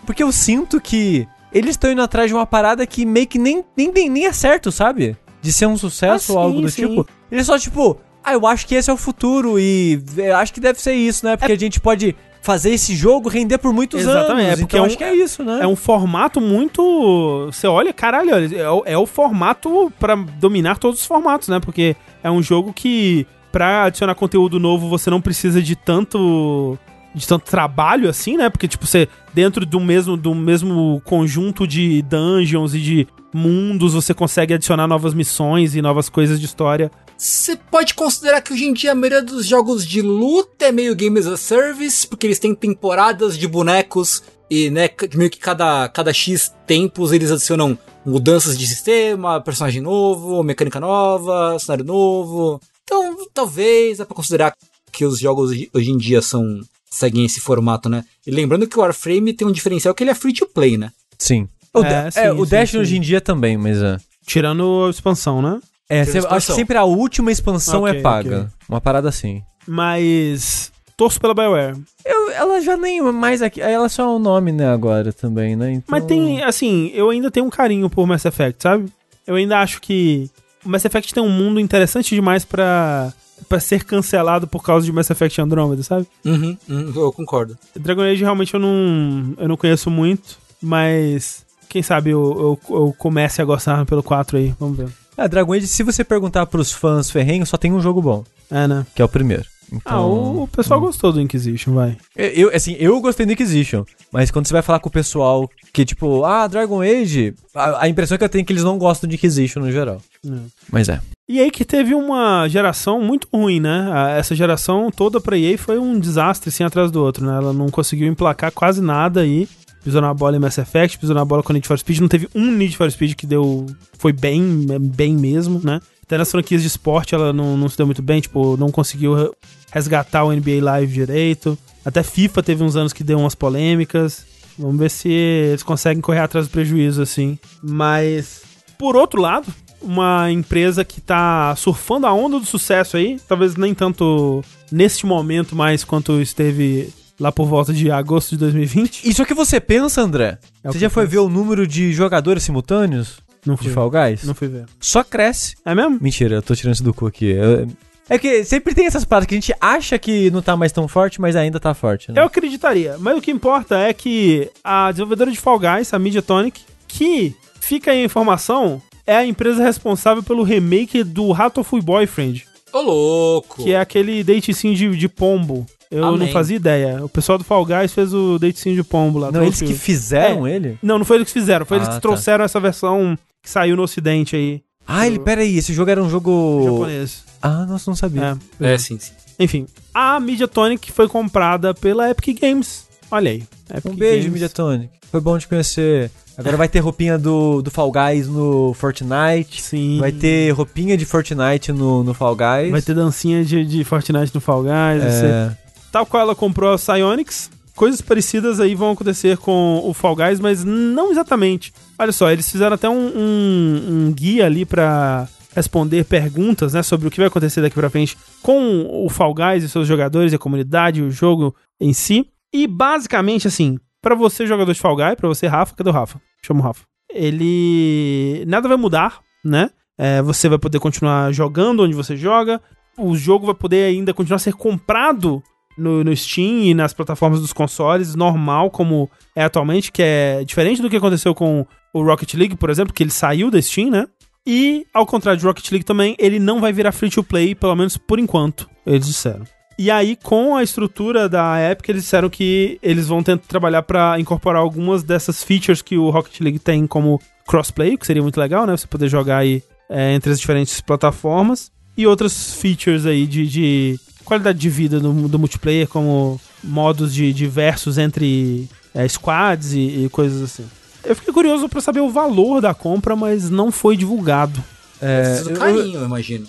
Porque 0.06 0.22
eu 0.22 0.32
sinto 0.32 0.80
que 0.80 1.28
eles 1.52 1.72
estão 1.72 1.92
indo 1.92 2.02
atrás 2.02 2.28
de 2.30 2.34
uma 2.36 2.46
parada 2.46 2.86
que 2.86 3.06
meio 3.06 3.26
que 3.26 3.40
nem, 3.40 3.64
nem, 3.76 3.92
nem, 3.92 4.26
é 4.26 4.34
certo, 4.34 4.72
sabe? 4.72 5.18
De 5.42 5.52
ser 5.52 5.66
um 5.66 5.78
sucesso 5.78 6.34
Ah, 6.34 6.36
ou 6.36 6.40
algo 6.42 6.58
sim, 6.58 6.62
do 6.64 6.70
sim. 6.70 6.88
tipo. 6.88 7.08
Eles 7.32 7.46
só, 7.48 7.58
tipo, 7.58 7.98
ah, 8.26 8.34
eu 8.34 8.46
acho 8.48 8.66
que 8.68 8.76
esse 8.76 8.90
é 8.90 8.94
o 8.94 8.98
futuro 8.98 9.60
e 9.60 10.02
eu 10.18 10.36
acho 10.36 10.54
que 10.54 10.60
deve 10.60 10.82
ser 10.82 10.94
isso, 10.94 11.26
né? 11.26 11.38
Porque 11.38 11.52
a 11.54 11.58
gente 11.58 11.80
pode 11.80 12.16
fazer 12.42 12.70
esse 12.72 12.96
jogo 12.96 13.28
render 13.28 13.58
por 13.58 13.74
muitos 13.74 14.02
Exatamente, 14.02 14.48
anos. 14.48 14.60
é 14.60 14.62
porque 14.64 14.76
então 14.76 14.80
é 14.80 14.82
um- 14.84 14.86
acho 14.86 14.98
que 14.98 15.04
é 15.04 15.16
isso, 15.16 15.44
né? 15.44 15.60
É 15.64 15.68
um 15.68 15.76
formato 15.76 16.40
muito. 16.42 17.48
Você 17.52 17.66
olha, 17.68 17.92
caralho, 17.94 18.34
olha, 18.34 18.56
é 18.56 18.70
o, 18.70 18.84
é 18.86 18.98
o 18.98 19.06
formato 19.06 19.92
pra 20.00 20.16
dominar 20.16 20.78
todos 20.78 21.00
os 21.00 21.06
formatos, 21.06 21.48
né? 21.48 21.60
Porque 21.60 21.96
é 22.24 22.30
um 22.30 22.42
jogo 22.44 22.72
que, 22.74 23.26
pra 23.52 23.86
adicionar 23.86 24.14
conteúdo 24.16 24.60
novo, 24.60 24.88
você 24.90 25.10
não 25.10 25.20
precisa 25.22 25.62
de 25.62 25.76
tanto. 25.76 26.78
de 27.16 27.26
tanto 27.28 27.46
trabalho 27.46 28.10
assim, 28.10 28.36
né? 28.38 28.50
Porque, 28.50 28.68
tipo, 28.68 28.86
você, 28.86 29.08
dentro 29.34 29.66
do 29.66 29.80
mesmo, 29.80 30.16
do 30.18 30.36
mesmo 30.36 31.02
conjunto 31.06 31.66
de 31.66 32.02
dungeons 32.04 32.76
e 32.76 32.80
de 32.80 33.08
mundos, 33.34 33.94
você 33.94 34.14
consegue 34.14 34.54
adicionar 34.54 34.86
novas 34.86 35.14
missões 35.14 35.76
e 35.76 35.82
novas 35.82 36.10
coisas 36.10 36.40
de 36.40 36.46
história. 36.46 36.92
Você 37.18 37.56
pode 37.56 37.94
considerar 37.94 38.42
que 38.42 38.52
hoje 38.54 38.66
em 38.66 38.74
dia 38.74 38.92
a 38.92 38.96
maioria 38.96 39.22
dos 39.22 39.46
jogos 39.46 39.86
de 39.86 40.02
luta 40.02 40.66
é 40.66 40.72
meio 40.72 40.94
game 40.96 41.18
as 41.20 41.26
a 41.28 41.38
service, 41.38 42.06
porque 42.08 42.28
eles 42.28 42.40
têm 42.40 42.54
temporadas 42.54 43.38
de 43.38 43.48
bonecos 43.48 44.22
e, 44.50 44.70
né, 44.70 44.90
meio 45.16 45.30
que 45.30 45.40
cada, 45.40 45.88
cada 45.90 46.12
X 46.14 46.54
tempos 46.68 47.12
eles 47.14 47.32
adicionam 47.32 47.78
mudanças 48.06 48.58
de 48.58 48.68
sistema, 48.68 49.42
personagem 49.42 49.82
novo, 49.82 50.44
mecânica 50.44 50.80
nova, 50.80 51.58
cenário 51.58 51.86
novo. 51.86 52.62
Então, 52.84 53.16
talvez 53.34 53.98
dá 53.98 54.06
pra 54.06 54.16
considerar 54.16 54.54
que 54.92 55.06
os 55.06 55.18
jogos 55.20 55.52
hoje 55.74 55.92
em 55.92 55.98
dia 55.98 56.22
são 56.22 56.62
seguem 56.92 57.26
esse 57.26 57.40
formato, 57.42 57.90
né? 57.90 58.06
E 58.28 58.32
lembrando 58.32 58.68
que 58.68 58.78
o 58.78 58.82
Warframe 58.82 59.34
tem 59.34 59.48
um 59.48 59.52
diferencial 59.52 59.94
que 59.96 60.04
ele 60.04 60.12
é 60.12 60.16
free 60.16 60.34
to 60.34 60.46
play, 60.48 60.78
né? 60.78 60.92
Sim. 61.18 61.48
O, 61.74 61.80
É, 61.84 62.06
de- 62.06 62.12
sim, 62.14 62.20
é, 62.20 62.32
o 62.32 62.46
sim, 62.46 62.50
Destiny 62.52 62.70
sim. 62.70 62.78
hoje 62.90 62.98
em 62.98 63.02
dia 63.02 63.20
também, 63.20 63.58
mas 63.58 63.82
é. 63.82 63.98
Tirando 64.26 64.86
a 64.86 64.90
expansão, 64.90 65.42
né? 65.42 65.60
É, 65.90 66.02
acho 66.02 66.48
que 66.48 66.54
sempre 66.54 66.78
a 66.78 66.84
última 66.84 67.32
expansão 67.32 67.84
Ok, 67.84 68.00
é 68.00 68.02
paga. 68.02 68.38
ok. 68.42 68.48
Uma 68.68 68.82
parada 68.82 69.10
assim. 69.10 69.44
Mas. 69.68 70.72
Torço 70.98 71.20
pela 71.20 71.34
BioWare. 71.34 71.76
Eu, 72.06 72.32
ela 72.32 72.62
já 72.62 72.78
nem 72.78 73.02
mais 73.12 73.42
aqui. 73.42 73.60
Ela 73.62 73.90
só 73.90 74.04
é 74.04 74.08
um 74.08 74.20
nome, 74.20 74.52
né, 74.54 74.68
agora 74.70 75.12
também, 75.12 75.56
né? 75.56 75.74
Então... 75.74 75.86
Mas 75.90 76.06
tem, 76.06 76.42
assim, 76.42 76.90
eu 76.94 77.10
ainda 77.10 77.30
tenho 77.30 77.46
um 77.46 77.50
carinho 77.50 77.90
por 77.90 78.08
Mass 78.08 78.24
Effect, 78.24 78.64
sabe? 78.64 78.86
Eu 79.28 79.36
ainda 79.36 79.60
acho 79.60 79.82
que 79.82 80.30
o 80.66 80.70
Mass 80.70 80.86
Effect 80.86 81.14
tem 81.14 81.22
um 81.22 81.30
mundo 81.30 81.60
interessante 81.60 82.16
demais 82.16 82.46
pra, 82.46 83.12
pra 83.50 83.60
ser 83.60 83.84
cancelado 83.84 84.48
por 84.48 84.64
causa 84.64 84.86
de 84.86 84.92
Mass 84.94 85.10
Effect 85.10 85.42
Andromeda, 85.42 85.84
sabe? 85.84 86.08
Uhum, 86.24 86.58
uhum, 86.70 86.94
eu 86.96 87.12
concordo. 87.12 87.58
Dragon 87.76 88.02
Age 88.04 88.24
realmente 88.24 88.54
eu 88.54 88.60
não, 88.60 89.34
eu 89.38 89.50
não 89.50 89.58
conheço 89.58 89.90
muito, 89.92 90.38
mas 90.62 91.46
quem 91.68 91.84
sabe 91.84 92.12
eu, 92.12 92.58
eu, 92.70 92.76
eu 92.76 92.96
comece 92.98 93.42
a 93.42 93.46
gostar 93.46 93.86
pelo 93.86 94.02
4 94.02 94.38
aí, 94.38 94.54
vamos 94.58 94.78
ver. 94.78 94.88
Ah, 95.18 95.28
Dragon 95.28 95.54
Age, 95.54 95.68
se 95.68 95.84
você 95.84 96.04
perguntar 96.04 96.46
pros 96.46 96.72
fãs 96.72 97.10
ferrenhos, 97.10 97.50
só 97.50 97.58
tem 97.58 97.72
um 97.72 97.80
jogo 97.82 98.02
bom, 98.02 98.24
É, 98.52 98.68
né? 98.68 98.86
que 98.96 99.02
é 99.02 99.06
o 99.06 99.10
primeiro. 99.10 99.44
Ah, 99.44 99.76
Então, 99.78 100.10
o, 100.12 100.44
o 100.44 100.48
pessoal 100.48 100.80
gostou 100.80 101.12
do 101.12 101.20
Inquisition, 101.22 101.74
vai. 101.74 101.98
eu, 102.16 102.54
assim, 102.54 102.76
eu 102.80 103.00
gostei 103.02 103.26
do 103.26 103.32
Inquisition, 103.32 103.84
mas 104.12 104.30
quando 104.30 104.46
você 104.48 104.54
vai 104.54 104.62
falar 104.62 104.80
com 104.80 104.90
o 104.90 104.92
pessoal 104.92 105.50
que, 105.74 105.84
tipo, 105.84 106.24
ah, 106.24 106.46
Dragon 106.48 106.82
Age, 106.82 107.34
a, 107.56 107.84
a 107.86 107.90
impressão 107.90 108.18
que 108.18 108.24
eu 108.24 108.30
tenho 108.30 108.44
é 108.44 108.46
que 108.46 108.54
eles 108.54 108.64
não 108.64 108.78
gostam 108.78 109.10
de 109.10 109.16
Inquisition 109.16 109.62
no 109.62 109.72
geral. 109.72 110.00
É. 110.26 110.30
Mas 110.72 110.88
é. 110.90 111.02
E 111.28 111.40
aí 111.40 111.50
que 111.50 111.66
teve 111.66 111.96
uma 111.96 112.48
geração 112.48 113.02
muito 113.02 113.28
ruim, 113.34 113.60
né? 113.60 113.90
A- 113.92 114.10
Essa 114.12 114.36
geração 114.36 114.92
toda 114.96 115.20
pra 115.20 115.36
EA 115.36 115.58
foi 115.58 115.80
um 115.80 116.00
desastre, 116.00 116.50
assim, 116.50 116.64
atrás 116.64 116.92
do 116.92 117.02
outro, 117.04 117.26
né? 117.26 117.36
Ela 117.36 117.52
não 117.52 117.70
conseguiu 117.70 118.08
emplacar 118.08 118.52
quase 118.52 118.80
nada 118.82 119.22
aí. 119.22 119.48
Pisou 119.86 120.02
na 120.02 120.14
bola 120.14 120.36
em 120.36 120.40
Mass 120.40 120.58
Effect, 120.58 120.98
pisou 120.98 121.16
na 121.16 121.24
bola 121.24 121.44
com 121.44 121.54
Need 121.54 121.68
for 121.68 121.78
Speed. 121.78 122.00
Não 122.00 122.08
teve 122.08 122.28
um 122.36 122.52
Need 122.52 122.76
for 122.76 122.92
Speed 122.92 123.14
que 123.14 123.28
deu... 123.28 123.68
Foi 124.00 124.12
bem, 124.12 124.66
bem 124.82 125.16
mesmo, 125.16 125.62
né? 125.64 125.80
Até 126.04 126.18
nas 126.18 126.30
franquias 126.32 126.62
de 126.62 126.68
esporte 126.68 127.14
ela 127.14 127.32
não, 127.32 127.56
não 127.56 127.70
se 127.70 127.78
deu 127.78 127.86
muito 127.86 128.02
bem, 128.02 128.20
tipo, 128.20 128.58
não 128.58 128.72
conseguiu 128.72 129.14
re- 129.14 129.32
resgatar 129.72 130.24
o 130.24 130.32
NBA 130.34 130.60
Live 130.62 130.92
direito. 130.92 131.56
Até 131.86 132.02
FIFA 132.02 132.42
teve 132.44 132.64
uns 132.64 132.76
anos 132.76 132.92
que 132.94 133.04
deu 133.04 133.20
umas 133.20 133.36
polêmicas. 133.36 134.26
Vamos 134.58 134.78
ver 134.78 134.90
se 134.90 135.08
eles 135.08 135.62
conseguem 135.62 136.02
correr 136.02 136.20
atrás 136.20 136.48
do 136.48 136.52
prejuízo, 136.52 137.02
assim. 137.02 137.38
Mas, 137.62 138.42
por 138.80 138.96
outro 138.96 139.22
lado, 139.22 139.54
uma 139.82 140.32
empresa 140.32 140.84
que 140.84 141.00
tá 141.00 141.56
surfando 141.56 142.08
a 142.08 142.14
onda 142.14 142.40
do 142.40 142.46
sucesso 142.46 142.98
aí, 142.98 143.20
talvez 143.28 143.56
nem 143.56 143.74
tanto 143.76 144.44
neste 144.72 145.06
momento 145.06 145.56
mais 145.56 145.84
quanto 145.84 146.20
esteve 146.22 146.90
lá 147.20 147.32
por 147.32 147.46
volta 147.48 147.74
de 147.74 147.90
agosto 147.92 148.32
de 148.32 148.38
2020. 148.38 149.08
Isso 149.10 149.22
é 149.22 149.24
o 149.24 149.28
que 149.28 149.34
você 149.34 149.60
pensa, 149.60 150.02
André? 150.02 150.38
É 150.64 150.72
você 150.72 150.80
já 150.80 150.90
foi 150.90 151.04
penso. 151.04 151.12
ver 151.12 151.20
o 151.20 151.30
número 151.30 151.66
de 151.68 151.94
jogadores 151.94 152.44
simultâneos 152.44 153.18
Não 153.46 153.56
de 153.56 153.64
fui, 153.64 153.72
Fall 153.72 153.90
Guys? 153.90 154.24
não 154.24 154.34
fui 154.36 154.48
ver. 154.48 154.66
Só 154.80 155.04
cresce. 155.04 155.56
É 155.66 155.74
mesmo? 155.76 155.98
Mentira, 156.02 156.36
eu 156.36 156.42
tô 156.42 156.56
tirando 156.56 156.74
isso 156.76 156.84
do 156.84 156.94
cu 156.94 157.08
aqui. 157.08 157.26
Eu- 157.32 157.68
É 158.10 158.20
que 158.20 158.44
sempre 158.44 158.76
tem 158.76 158.86
essas 158.86 159.04
paradas 159.04 159.28
que 159.28 159.34
a 159.34 159.38
gente 159.40 159.54
acha 159.60 159.98
que 159.98 160.30
não 160.30 160.42
tá 160.42 160.56
mais 160.56 160.72
tão 160.72 160.88
forte, 160.88 161.20
mas 161.20 161.36
ainda 161.36 161.60
tá 161.60 161.74
forte. 161.74 162.12
Né? 162.12 162.20
Eu 162.22 162.26
acreditaria, 162.26 162.98
mas 163.00 163.18
o 163.18 163.22
que 163.22 163.32
importa 163.32 163.78
é 163.80 163.94
que 163.94 164.50
a 164.64 164.92
desenvolvedora 164.92 165.32
de 165.32 165.38
Fall 165.40 165.58
Guys, 165.60 165.92
a 165.94 165.98
Mediatonic, 166.00 166.62
que 166.88 167.34
fica 167.60 167.90
aí 167.92 168.02
a 168.02 168.06
informação, 168.06 168.80
é 169.08 169.16
a 169.16 169.26
empresa 169.26 169.64
responsável 169.64 170.22
pelo 170.22 170.44
remake 170.44 171.04
do 171.04 171.32
Ratoful 171.32 171.82
Boyfriend, 171.82 172.46
Ô, 172.72 172.80
louco. 172.82 173.64
que 173.64 173.72
é 173.72 173.80
aquele 173.80 174.24
date 174.24 174.54
sim 174.54 174.74
de, 174.74 174.96
de 174.96 175.08
pombo. 175.10 175.66
Eu 175.92 176.04
Amém. 176.06 176.20
não 176.20 176.28
fazia 176.28 176.56
ideia. 176.56 177.04
O 177.04 177.10
pessoal 177.10 177.38
do 177.38 177.44
Fall 177.44 177.66
Guys 177.66 177.94
fez 177.94 178.14
o 178.14 178.40
sim 178.56 178.74
de 178.76 178.84
pombo 178.84 179.20
lá. 179.20 179.32
Não, 179.32 179.44
eles 179.44 179.60
que 179.62 179.74
fizeram 179.74 180.48
ele? 180.48 180.78
Não, 180.82 180.98
não 180.98 181.06
foi 181.06 181.18
eles 181.18 181.28
que 181.28 181.40
fizeram, 181.40 181.66
foi 181.66 181.78
eles 181.78 181.88
Ah, 181.88 181.92
que 181.92 181.98
tá. 181.98 182.02
trouxeram 182.02 182.44
essa 182.44 182.60
versão 182.60 183.18
que 183.42 183.50
saiu 183.50 183.76
no 183.76 183.84
ocidente 183.84 184.36
aí, 184.36 184.62
Ah, 184.88 185.06
ele, 185.08 185.20
peraí, 185.20 185.58
esse 185.58 185.74
jogo 185.74 185.90
era 185.92 186.02
um 186.04 186.10
jogo. 186.10 186.62
japonês. 186.64 187.24
Ah, 187.42 187.66
nossa, 187.66 187.90
não 187.90 187.96
sabia. 187.96 188.38
É. 188.60 188.74
É, 188.74 188.78
sim, 188.78 188.98
sim. 189.00 189.12
Enfim, 189.40 189.68
a 189.94 190.20
Mediatonic 190.20 190.92
foi 190.92 191.08
comprada 191.08 191.74
pela 191.74 192.10
Epic 192.10 192.40
Games. 192.42 192.86
Olha 193.12 193.32
aí. 193.32 193.44
Epic 193.70 193.86
Um 193.92 193.96
beijo, 193.96 194.18
Games. 194.24 194.34
Mediatonic. 194.34 194.90
Foi 195.12 195.20
bom 195.22 195.38
te 195.38 195.48
conhecer. 195.48 196.10
Agora 196.38 196.58
vai 196.58 196.68
ter 196.68 196.80
roupinha 196.80 197.18
do, 197.18 197.62
do 197.62 197.72
Fall 197.72 197.92
Guys 197.92 198.28
no 198.28 198.74
Fortnite. 198.74 199.62
Sim. 199.62 200.00
Vai 200.00 200.12
ter 200.12 200.52
roupinha 200.52 200.98
de 200.98 201.06
Fortnite 201.06 201.72
no, 201.72 202.04
no 202.04 202.14
Fall 202.14 202.36
Guys. 202.36 202.72
Vai 202.72 202.82
ter 202.82 202.94
dancinha 202.94 203.44
de, 203.46 203.64
de 203.64 203.84
Fortnite 203.86 204.34
no 204.36 204.42
Fall 204.42 204.64
Guys. 204.64 205.04
É, 205.24 205.58
Tal 205.96 206.06
qual 206.06 206.24
ela 206.24 206.36
comprou 206.36 206.74
a 206.74 206.76
Psyonix, 206.76 207.50
coisas 207.74 208.02
parecidas 208.02 208.60
aí 208.60 208.76
vão 208.76 208.92
acontecer 208.92 209.38
com 209.38 209.80
o 209.82 209.94
Fall 209.94 210.14
Guys, 210.14 210.42
mas 210.42 210.62
não 210.66 211.10
exatamente. 211.10 211.74
Olha 211.98 212.12
só, 212.12 212.30
eles 212.30 212.52
fizeram 212.52 212.76
até 212.76 212.90
um, 212.90 213.18
um- 213.18 213.82
um 214.08 214.12
guia 214.14 214.46
ali 214.46 214.66
pra 214.66 215.26
responder 215.56 216.04
perguntas, 216.04 216.74
né, 216.74 216.84
sobre 216.84 217.08
o 217.08 217.10
que 217.10 217.20
vai 217.20 217.28
acontecer 217.28 217.62
daqui 217.62 217.76
pra 217.76 217.90
frente 217.90 218.18
com 218.42 219.06
o 219.06 219.08
Fall 219.08 219.34
Guys 219.34 219.64
e 219.64 219.70
seus 219.70 219.88
jogadores, 219.88 220.34
a 220.34 220.38
comunidade, 220.38 221.02
o 221.02 221.10
jogo 221.10 221.56
em 221.80 221.94
si. 221.94 222.28
E 222.54 222.68
basicamente, 222.68 223.48
assim, 223.48 223.78
pra 224.02 224.16
você 224.16 224.46
jogador 224.46 224.74
de 224.74 224.80
Fall 224.82 224.98
Guys, 224.98 225.16
pra 225.16 225.30
você 225.30 225.48
Rafa, 225.48 225.76
cadê 225.78 225.90
o 225.90 225.94
Rafa? 225.94 226.20
Chama 226.46 226.60
o 226.60 226.64
Rafa. 226.64 226.84
Ele 227.10 228.44
nada 228.48 228.68
vai 228.68 228.76
mudar, 228.76 229.20
né? 229.46 229.70
É, 229.98 230.22
você 230.22 230.50
vai 230.50 230.58
poder 230.60 230.80
continuar 230.80 231.32
jogando 231.32 231.84
onde 231.84 231.94
você 231.96 232.18
joga. 232.18 232.62
O 232.98 233.16
jogo 233.16 233.46
vai 233.46 233.56
poder 233.56 233.86
ainda 233.86 234.14
continuar 234.14 234.36
a 234.36 234.40
ser 234.40 234.52
comprado 234.56 235.42
no, 235.78 236.04
no 236.04 236.16
Steam 236.16 236.64
e 236.64 236.74
nas 236.74 236.94
plataformas 236.94 237.42
dos 237.42 237.54
consoles, 237.54 238.16
normal 238.16 238.70
como 238.70 239.10
é 239.36 239.44
atualmente, 239.44 239.92
que 239.92 240.02
é 240.02 240.44
diferente 240.44 240.82
do 240.82 240.90
que 240.90 240.98
aconteceu 240.98 241.34
com 241.34 241.66
o 241.94 242.04
Rocket 242.04 242.34
League, 242.34 242.56
por 242.56 242.70
exemplo, 242.70 242.94
que 242.94 243.04
ele 243.04 243.12
saiu 243.12 243.50
da 243.50 243.62
Steam, 243.62 243.90
né? 243.90 244.06
E, 244.48 244.86
ao 244.94 245.06
contrário 245.06 245.40
de 245.40 245.46
Rocket 245.46 245.72
League 245.72 245.86
também, 245.86 246.16
ele 246.20 246.40
não 246.40 246.62
vai 246.62 246.72
virar 246.72 246.92
free 246.92 247.10
to 247.10 247.24
play, 247.24 247.56
pelo 247.56 247.76
menos 247.76 247.98
por 247.98 248.20
enquanto, 248.20 248.70
eles 248.86 249.08
disseram. 249.08 249.46
E 249.78 249.92
aí, 249.92 250.16
com 250.16 250.56
a 250.56 250.64
estrutura 250.64 251.28
da 251.28 251.58
Epic, 251.72 251.90
eles 251.90 252.04
disseram 252.04 252.30
que 252.30 252.80
eles 252.82 253.08
vão 253.08 253.22
tentar 253.22 253.46
trabalhar 253.48 253.82
para 253.84 254.20
incorporar 254.20 254.62
algumas 254.62 255.04
dessas 255.04 255.44
features 255.44 255.82
que 255.82 255.98
o 255.98 256.10
Rocket 256.10 256.40
League 256.40 256.60
tem 256.60 256.88
como 256.88 257.20
crossplay, 257.46 257.98
que 257.98 258.06
seria 258.06 258.22
muito 258.22 258.40
legal, 258.40 258.66
né? 258.66 258.78
Você 258.78 258.88
poder 258.88 259.10
jogar 259.10 259.40
aí 259.40 259.62
é, 259.90 260.14
entre 260.14 260.32
as 260.32 260.40
diferentes 260.40 260.80
plataformas. 260.80 261.72
E 261.98 262.06
outras 262.06 262.54
features 262.54 263.06
aí 263.06 263.26
de, 263.26 263.48
de 263.48 264.00
qualidade 264.26 264.58
de 264.60 264.70
vida 264.70 265.00
do, 265.00 265.28
do 265.28 265.40
multiplayer, 265.40 265.88
como 265.88 266.40
modos 266.64 267.14
de, 267.14 267.32
diversos 267.32 267.98
entre 267.98 268.68
é, 268.94 269.08
squads 269.08 269.74
e, 269.74 270.06
e 270.06 270.10
coisas 270.12 270.42
assim. 270.42 270.66
Eu 271.04 271.16
fiquei 271.16 271.34
curioso 271.34 271.70
pra 271.70 271.80
saber 271.82 272.00
o 272.02 272.10
valor 272.10 272.62
da 272.62 272.74
compra, 272.74 273.16
mas 273.16 273.50
não 273.50 273.72
foi 273.72 273.96
divulgado. 273.96 274.62
é, 275.02 275.22
Precisa 275.24 275.44
do 275.46 275.50
eu- 275.52 275.60
carinho, 275.60 276.00
eu 276.00 276.06
imagino. 276.06 276.48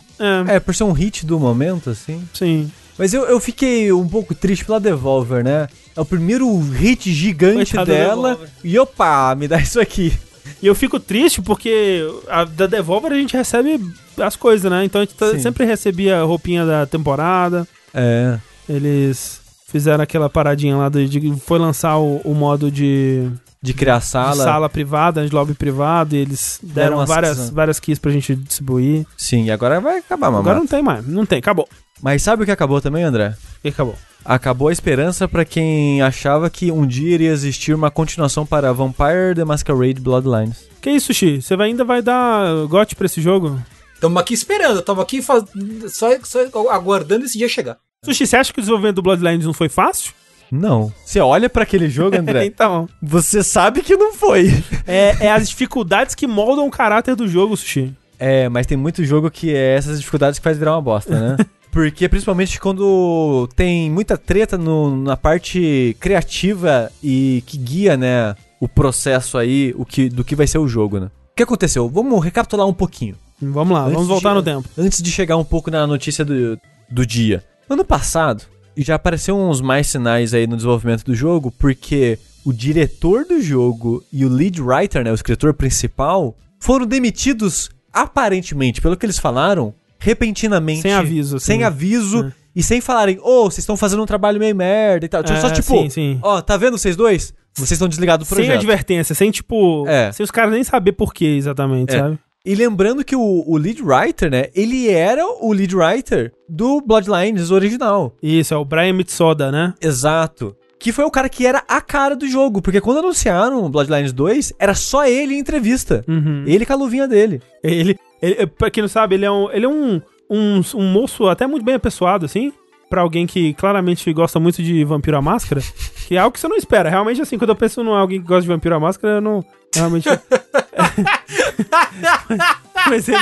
É, 0.48 0.56
é, 0.56 0.60
por 0.60 0.74
ser 0.74 0.84
um 0.84 0.92
hit 0.92 1.26
do 1.26 1.38
momento, 1.38 1.90
assim. 1.90 2.22
sim. 2.32 2.70
Mas 2.98 3.12
eu, 3.12 3.24
eu 3.26 3.38
fiquei 3.38 3.92
um 3.92 4.08
pouco 4.08 4.34
triste 4.34 4.64
pela 4.64 4.80
Devolver, 4.80 5.44
né? 5.44 5.68
É 5.94 6.00
o 6.00 6.04
primeiro 6.06 6.58
hit 6.58 7.12
gigante 7.12 7.72
Coitada 7.76 7.92
da 7.92 7.98
dela. 7.98 8.40
E 8.64 8.78
opa, 8.78 9.34
me 9.34 9.46
dá 9.46 9.60
isso 9.60 9.78
aqui. 9.78 10.14
E 10.62 10.66
eu 10.66 10.74
fico 10.74 10.98
triste 11.00 11.40
porque 11.42 12.02
a, 12.28 12.44
da 12.44 12.66
Devolver 12.66 13.12
a 13.12 13.16
gente 13.16 13.36
recebe 13.36 13.80
as 14.20 14.36
coisas, 14.36 14.70
né? 14.70 14.84
Então 14.84 15.00
a 15.00 15.04
gente 15.04 15.14
tá- 15.14 15.38
sempre 15.38 15.64
recebia 15.64 16.20
a 16.20 16.24
roupinha 16.24 16.64
da 16.64 16.86
temporada. 16.86 17.66
É. 17.94 18.38
Eles 18.68 19.40
fizeram 19.68 20.02
aquela 20.02 20.28
paradinha 20.30 20.76
lá 20.76 20.88
de, 20.88 21.08
de- 21.08 21.36
foi 21.40 21.58
lançar 21.58 21.98
o, 21.98 22.20
o 22.24 22.34
modo 22.34 22.70
de, 22.70 23.28
De 23.66 23.74
criar 23.74 23.98
de 23.98 24.04
sala. 24.04 24.44
sala 24.44 24.68
privada, 24.68 25.26
de 25.26 25.34
lobby 25.34 25.54
privado, 25.54 26.14
e 26.14 26.18
eles 26.18 26.60
deram, 26.62 26.98
Deram 26.98 27.06
várias, 27.06 27.50
várias 27.50 27.80
keys 27.80 27.98
pra 27.98 28.12
gente 28.12 28.34
distribuir. 28.34 29.04
Sim, 29.16 29.44
e 29.44 29.50
agora 29.50 29.80
vai 29.80 29.98
acabar, 29.98 30.30
mamãe. 30.30 30.40
Agora 30.40 30.58
não 30.58 30.66
tem 30.66 30.82
mais, 30.82 31.06
não 31.06 31.26
tem, 31.26 31.38
acabou. 31.38 31.68
Mas 32.00 32.22
sabe 32.22 32.42
o 32.42 32.46
que 32.46 32.52
acabou 32.52 32.80
também, 32.80 33.02
André? 33.02 33.34
E 33.64 33.68
acabou. 33.68 33.96
Acabou 34.24 34.68
a 34.68 34.72
esperança 34.72 35.26
pra 35.26 35.44
quem 35.44 36.02
achava 36.02 36.50
que 36.50 36.70
um 36.70 36.86
dia 36.86 37.14
iria 37.14 37.30
existir 37.30 37.74
uma 37.74 37.90
continuação 37.90 38.44
para 38.44 38.72
Vampire 38.72 39.34
The 39.34 39.44
Masquerade 39.44 40.00
Bloodlines. 40.00 40.64
Que 40.80 40.90
isso, 40.90 41.12
Xi? 41.14 41.40
Você 41.40 41.54
ainda 41.54 41.84
vai 41.84 42.02
dar 42.02 42.66
gote 42.66 42.94
pra 42.94 43.06
esse 43.06 43.20
jogo? 43.20 43.60
Estamos 43.94 44.20
aqui 44.20 44.34
esperando, 44.34 44.80
estamos 44.80 45.02
aqui 45.02 45.22
faz... 45.22 45.44
só, 45.88 46.08
só 46.22 46.38
aguardando 46.70 47.24
esse 47.24 47.38
dia 47.38 47.48
chegar. 47.48 47.78
Sushi, 48.04 48.26
você 48.26 48.36
acha 48.36 48.52
que 48.52 48.58
o 48.58 48.62
desenvolvimento 48.62 48.96
do 48.96 49.02
Bloodlines 49.02 49.46
não 49.46 49.52
foi 49.52 49.68
fácil? 49.68 50.12
Não. 50.50 50.92
Você 51.04 51.20
olha 51.20 51.48
pra 51.50 51.62
aquele 51.64 51.88
jogo, 51.88 52.16
André, 52.16 52.44
então. 52.46 52.88
você 53.02 53.42
sabe 53.42 53.82
que 53.82 53.96
não 53.96 54.12
foi. 54.14 54.62
É, 54.86 55.26
é 55.26 55.32
as 55.32 55.48
dificuldades 55.48 56.14
que 56.14 56.26
moldam 56.26 56.66
o 56.66 56.70
caráter 56.70 57.14
do 57.16 57.26
jogo, 57.28 57.56
Sushi. 57.56 57.92
É, 58.18 58.48
mas 58.48 58.66
tem 58.66 58.76
muito 58.78 59.04
jogo 59.04 59.30
que 59.30 59.54
é 59.54 59.74
essas 59.76 59.98
dificuldades 59.98 60.38
que 60.38 60.44
faz 60.44 60.56
virar 60.58 60.72
uma 60.72 60.82
bosta, 60.82 61.18
né? 61.18 61.44
Porque 61.70 62.08
principalmente 62.08 62.58
quando 62.58 63.46
tem 63.54 63.90
muita 63.90 64.16
treta 64.16 64.56
no- 64.56 64.96
na 64.96 65.14
parte 65.16 65.94
criativa 66.00 66.90
e 67.02 67.42
que 67.46 67.58
guia, 67.58 67.96
né, 67.98 68.34
o 68.58 68.66
processo 68.66 69.36
aí, 69.36 69.74
o 69.76 69.84
que, 69.84 70.08
do 70.08 70.24
que 70.24 70.34
vai 70.34 70.46
ser 70.46 70.56
o 70.56 70.66
jogo, 70.66 70.98
né? 70.98 71.06
O 71.32 71.36
que 71.36 71.42
aconteceu? 71.42 71.86
Vamos 71.90 72.24
recapitular 72.24 72.66
um 72.66 72.72
pouquinho. 72.72 73.14
Vamos 73.42 73.74
lá, 73.74 73.82
Antes 73.82 73.92
vamos 73.92 74.08
voltar 74.08 74.30
de- 74.30 74.34
no 74.36 74.42
tempo. 74.42 74.66
Antes 74.78 75.02
de 75.02 75.10
chegar 75.10 75.36
um 75.36 75.44
pouco 75.44 75.70
na 75.70 75.86
notícia 75.86 76.24
do, 76.24 76.58
do 76.90 77.04
dia. 77.04 77.44
Ano 77.68 77.84
passado, 77.84 78.44
já 78.82 78.94
apareceu 78.96 79.36
uns 79.36 79.60
mais 79.60 79.86
sinais 79.86 80.34
aí 80.34 80.46
no 80.46 80.56
desenvolvimento 80.56 81.04
do 81.04 81.14
jogo, 81.14 81.50
porque 81.58 82.18
o 82.44 82.52
diretor 82.52 83.24
do 83.24 83.40
jogo 83.40 84.02
e 84.12 84.24
o 84.24 84.28
lead 84.28 84.60
writer, 84.62 85.02
né, 85.04 85.10
o 85.10 85.14
escritor 85.14 85.54
principal, 85.54 86.36
foram 86.60 86.86
demitidos, 86.86 87.70
aparentemente, 87.92 88.80
pelo 88.80 88.96
que 88.96 89.04
eles 89.06 89.18
falaram, 89.18 89.74
repentinamente. 89.98 90.82
Sem 90.82 90.92
aviso, 90.94 91.36
assim. 91.36 91.46
Sem 91.46 91.64
aviso. 91.64 92.24
É. 92.26 92.32
E 92.54 92.62
sem 92.62 92.80
falarem, 92.80 93.18
ô, 93.22 93.44
vocês 93.44 93.58
estão 93.58 93.76
fazendo 93.76 94.02
um 94.02 94.06
trabalho 94.06 94.38
meio 94.38 94.56
merda 94.56 95.04
e 95.04 95.08
tal. 95.08 95.22
Tipo, 95.22 95.36
É, 95.36 95.40
só 95.42 95.50
tipo, 95.50 95.74
ó, 96.22 96.40
tá 96.40 96.56
vendo 96.56 96.78
vocês 96.78 96.96
dois? 96.96 97.34
Vocês 97.54 97.72
estão 97.72 97.88
desligados 97.88 98.26
do 98.26 98.28
Sem 98.28 98.36
projeto. 98.44 98.56
advertência, 98.58 99.14
sem 99.14 99.30
tipo. 99.30 99.86
É. 99.88 100.10
Sem 100.12 100.24
os 100.24 100.30
caras 100.30 100.52
nem 100.52 100.62
saber 100.64 100.92
por 100.92 101.12
que 101.12 101.24
exatamente, 101.24 101.94
É. 101.94 101.98
sabe? 101.98 102.18
E 102.46 102.54
lembrando 102.54 103.04
que 103.04 103.16
o, 103.16 103.44
o 103.44 103.56
lead 103.56 103.82
writer, 103.82 104.30
né, 104.30 104.46
ele 104.54 104.88
era 104.88 105.26
o 105.26 105.52
lead 105.52 105.74
writer 105.76 106.32
do 106.48 106.80
Bloodlines 106.80 107.50
original. 107.50 108.14
Isso, 108.22 108.54
é 108.54 108.56
o 108.56 108.64
Brian 108.64 108.92
Mitsoda, 108.92 109.50
né? 109.50 109.74
Exato. 109.80 110.56
Que 110.78 110.92
foi 110.92 111.04
o 111.04 111.10
cara 111.10 111.28
que 111.28 111.44
era 111.44 111.64
a 111.66 111.80
cara 111.80 112.14
do 112.14 112.28
jogo, 112.28 112.62
porque 112.62 112.80
quando 112.80 112.98
anunciaram 112.98 113.64
o 113.64 113.68
Bloodlines 113.68 114.12
2, 114.12 114.52
era 114.60 114.74
só 114.74 115.04
ele 115.04 115.34
em 115.34 115.40
entrevista. 115.40 116.04
Uhum. 116.06 116.44
Ele 116.46 116.64
com 116.64 116.72
a 116.72 116.76
luvinha 116.76 117.08
dele. 117.08 117.42
Ele, 117.64 117.98
Ele, 118.22 118.46
pra 118.46 118.70
quem 118.70 118.82
não 118.82 118.88
sabe, 118.88 119.16
ele 119.16 119.24
é 119.24 119.30
um, 119.30 119.50
ele 119.50 119.66
é 119.66 119.68
um, 119.68 120.00
um, 120.30 120.60
um 120.74 120.92
moço 120.92 121.26
até 121.28 121.46
muito 121.46 121.64
bem 121.64 121.74
apessoado, 121.74 122.24
assim. 122.24 122.52
Pra 122.88 123.00
alguém 123.00 123.26
que 123.26 123.52
claramente 123.54 124.12
gosta 124.12 124.38
muito 124.38 124.62
de 124.62 124.84
Vampiro 124.84 125.16
à 125.16 125.22
Máscara. 125.22 125.60
Que 126.06 126.14
é 126.14 126.18
algo 126.18 126.32
que 126.32 126.38
você 126.38 126.46
não 126.46 126.56
espera. 126.56 126.88
Realmente, 126.88 127.20
assim, 127.20 127.36
quando 127.36 127.50
eu 127.50 127.56
penso 127.56 127.80
em 127.80 127.88
alguém 127.88 128.20
que 128.20 128.26
gosta 128.26 128.42
de 128.42 128.48
Vampiro 128.48 128.76
à 128.76 128.80
Máscara, 128.80 129.14
eu 129.14 129.20
não. 129.20 129.44
Realmente. 129.74 130.08
mas 132.86 133.08
ele. 133.08 133.18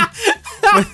Mas, 0.62 0.86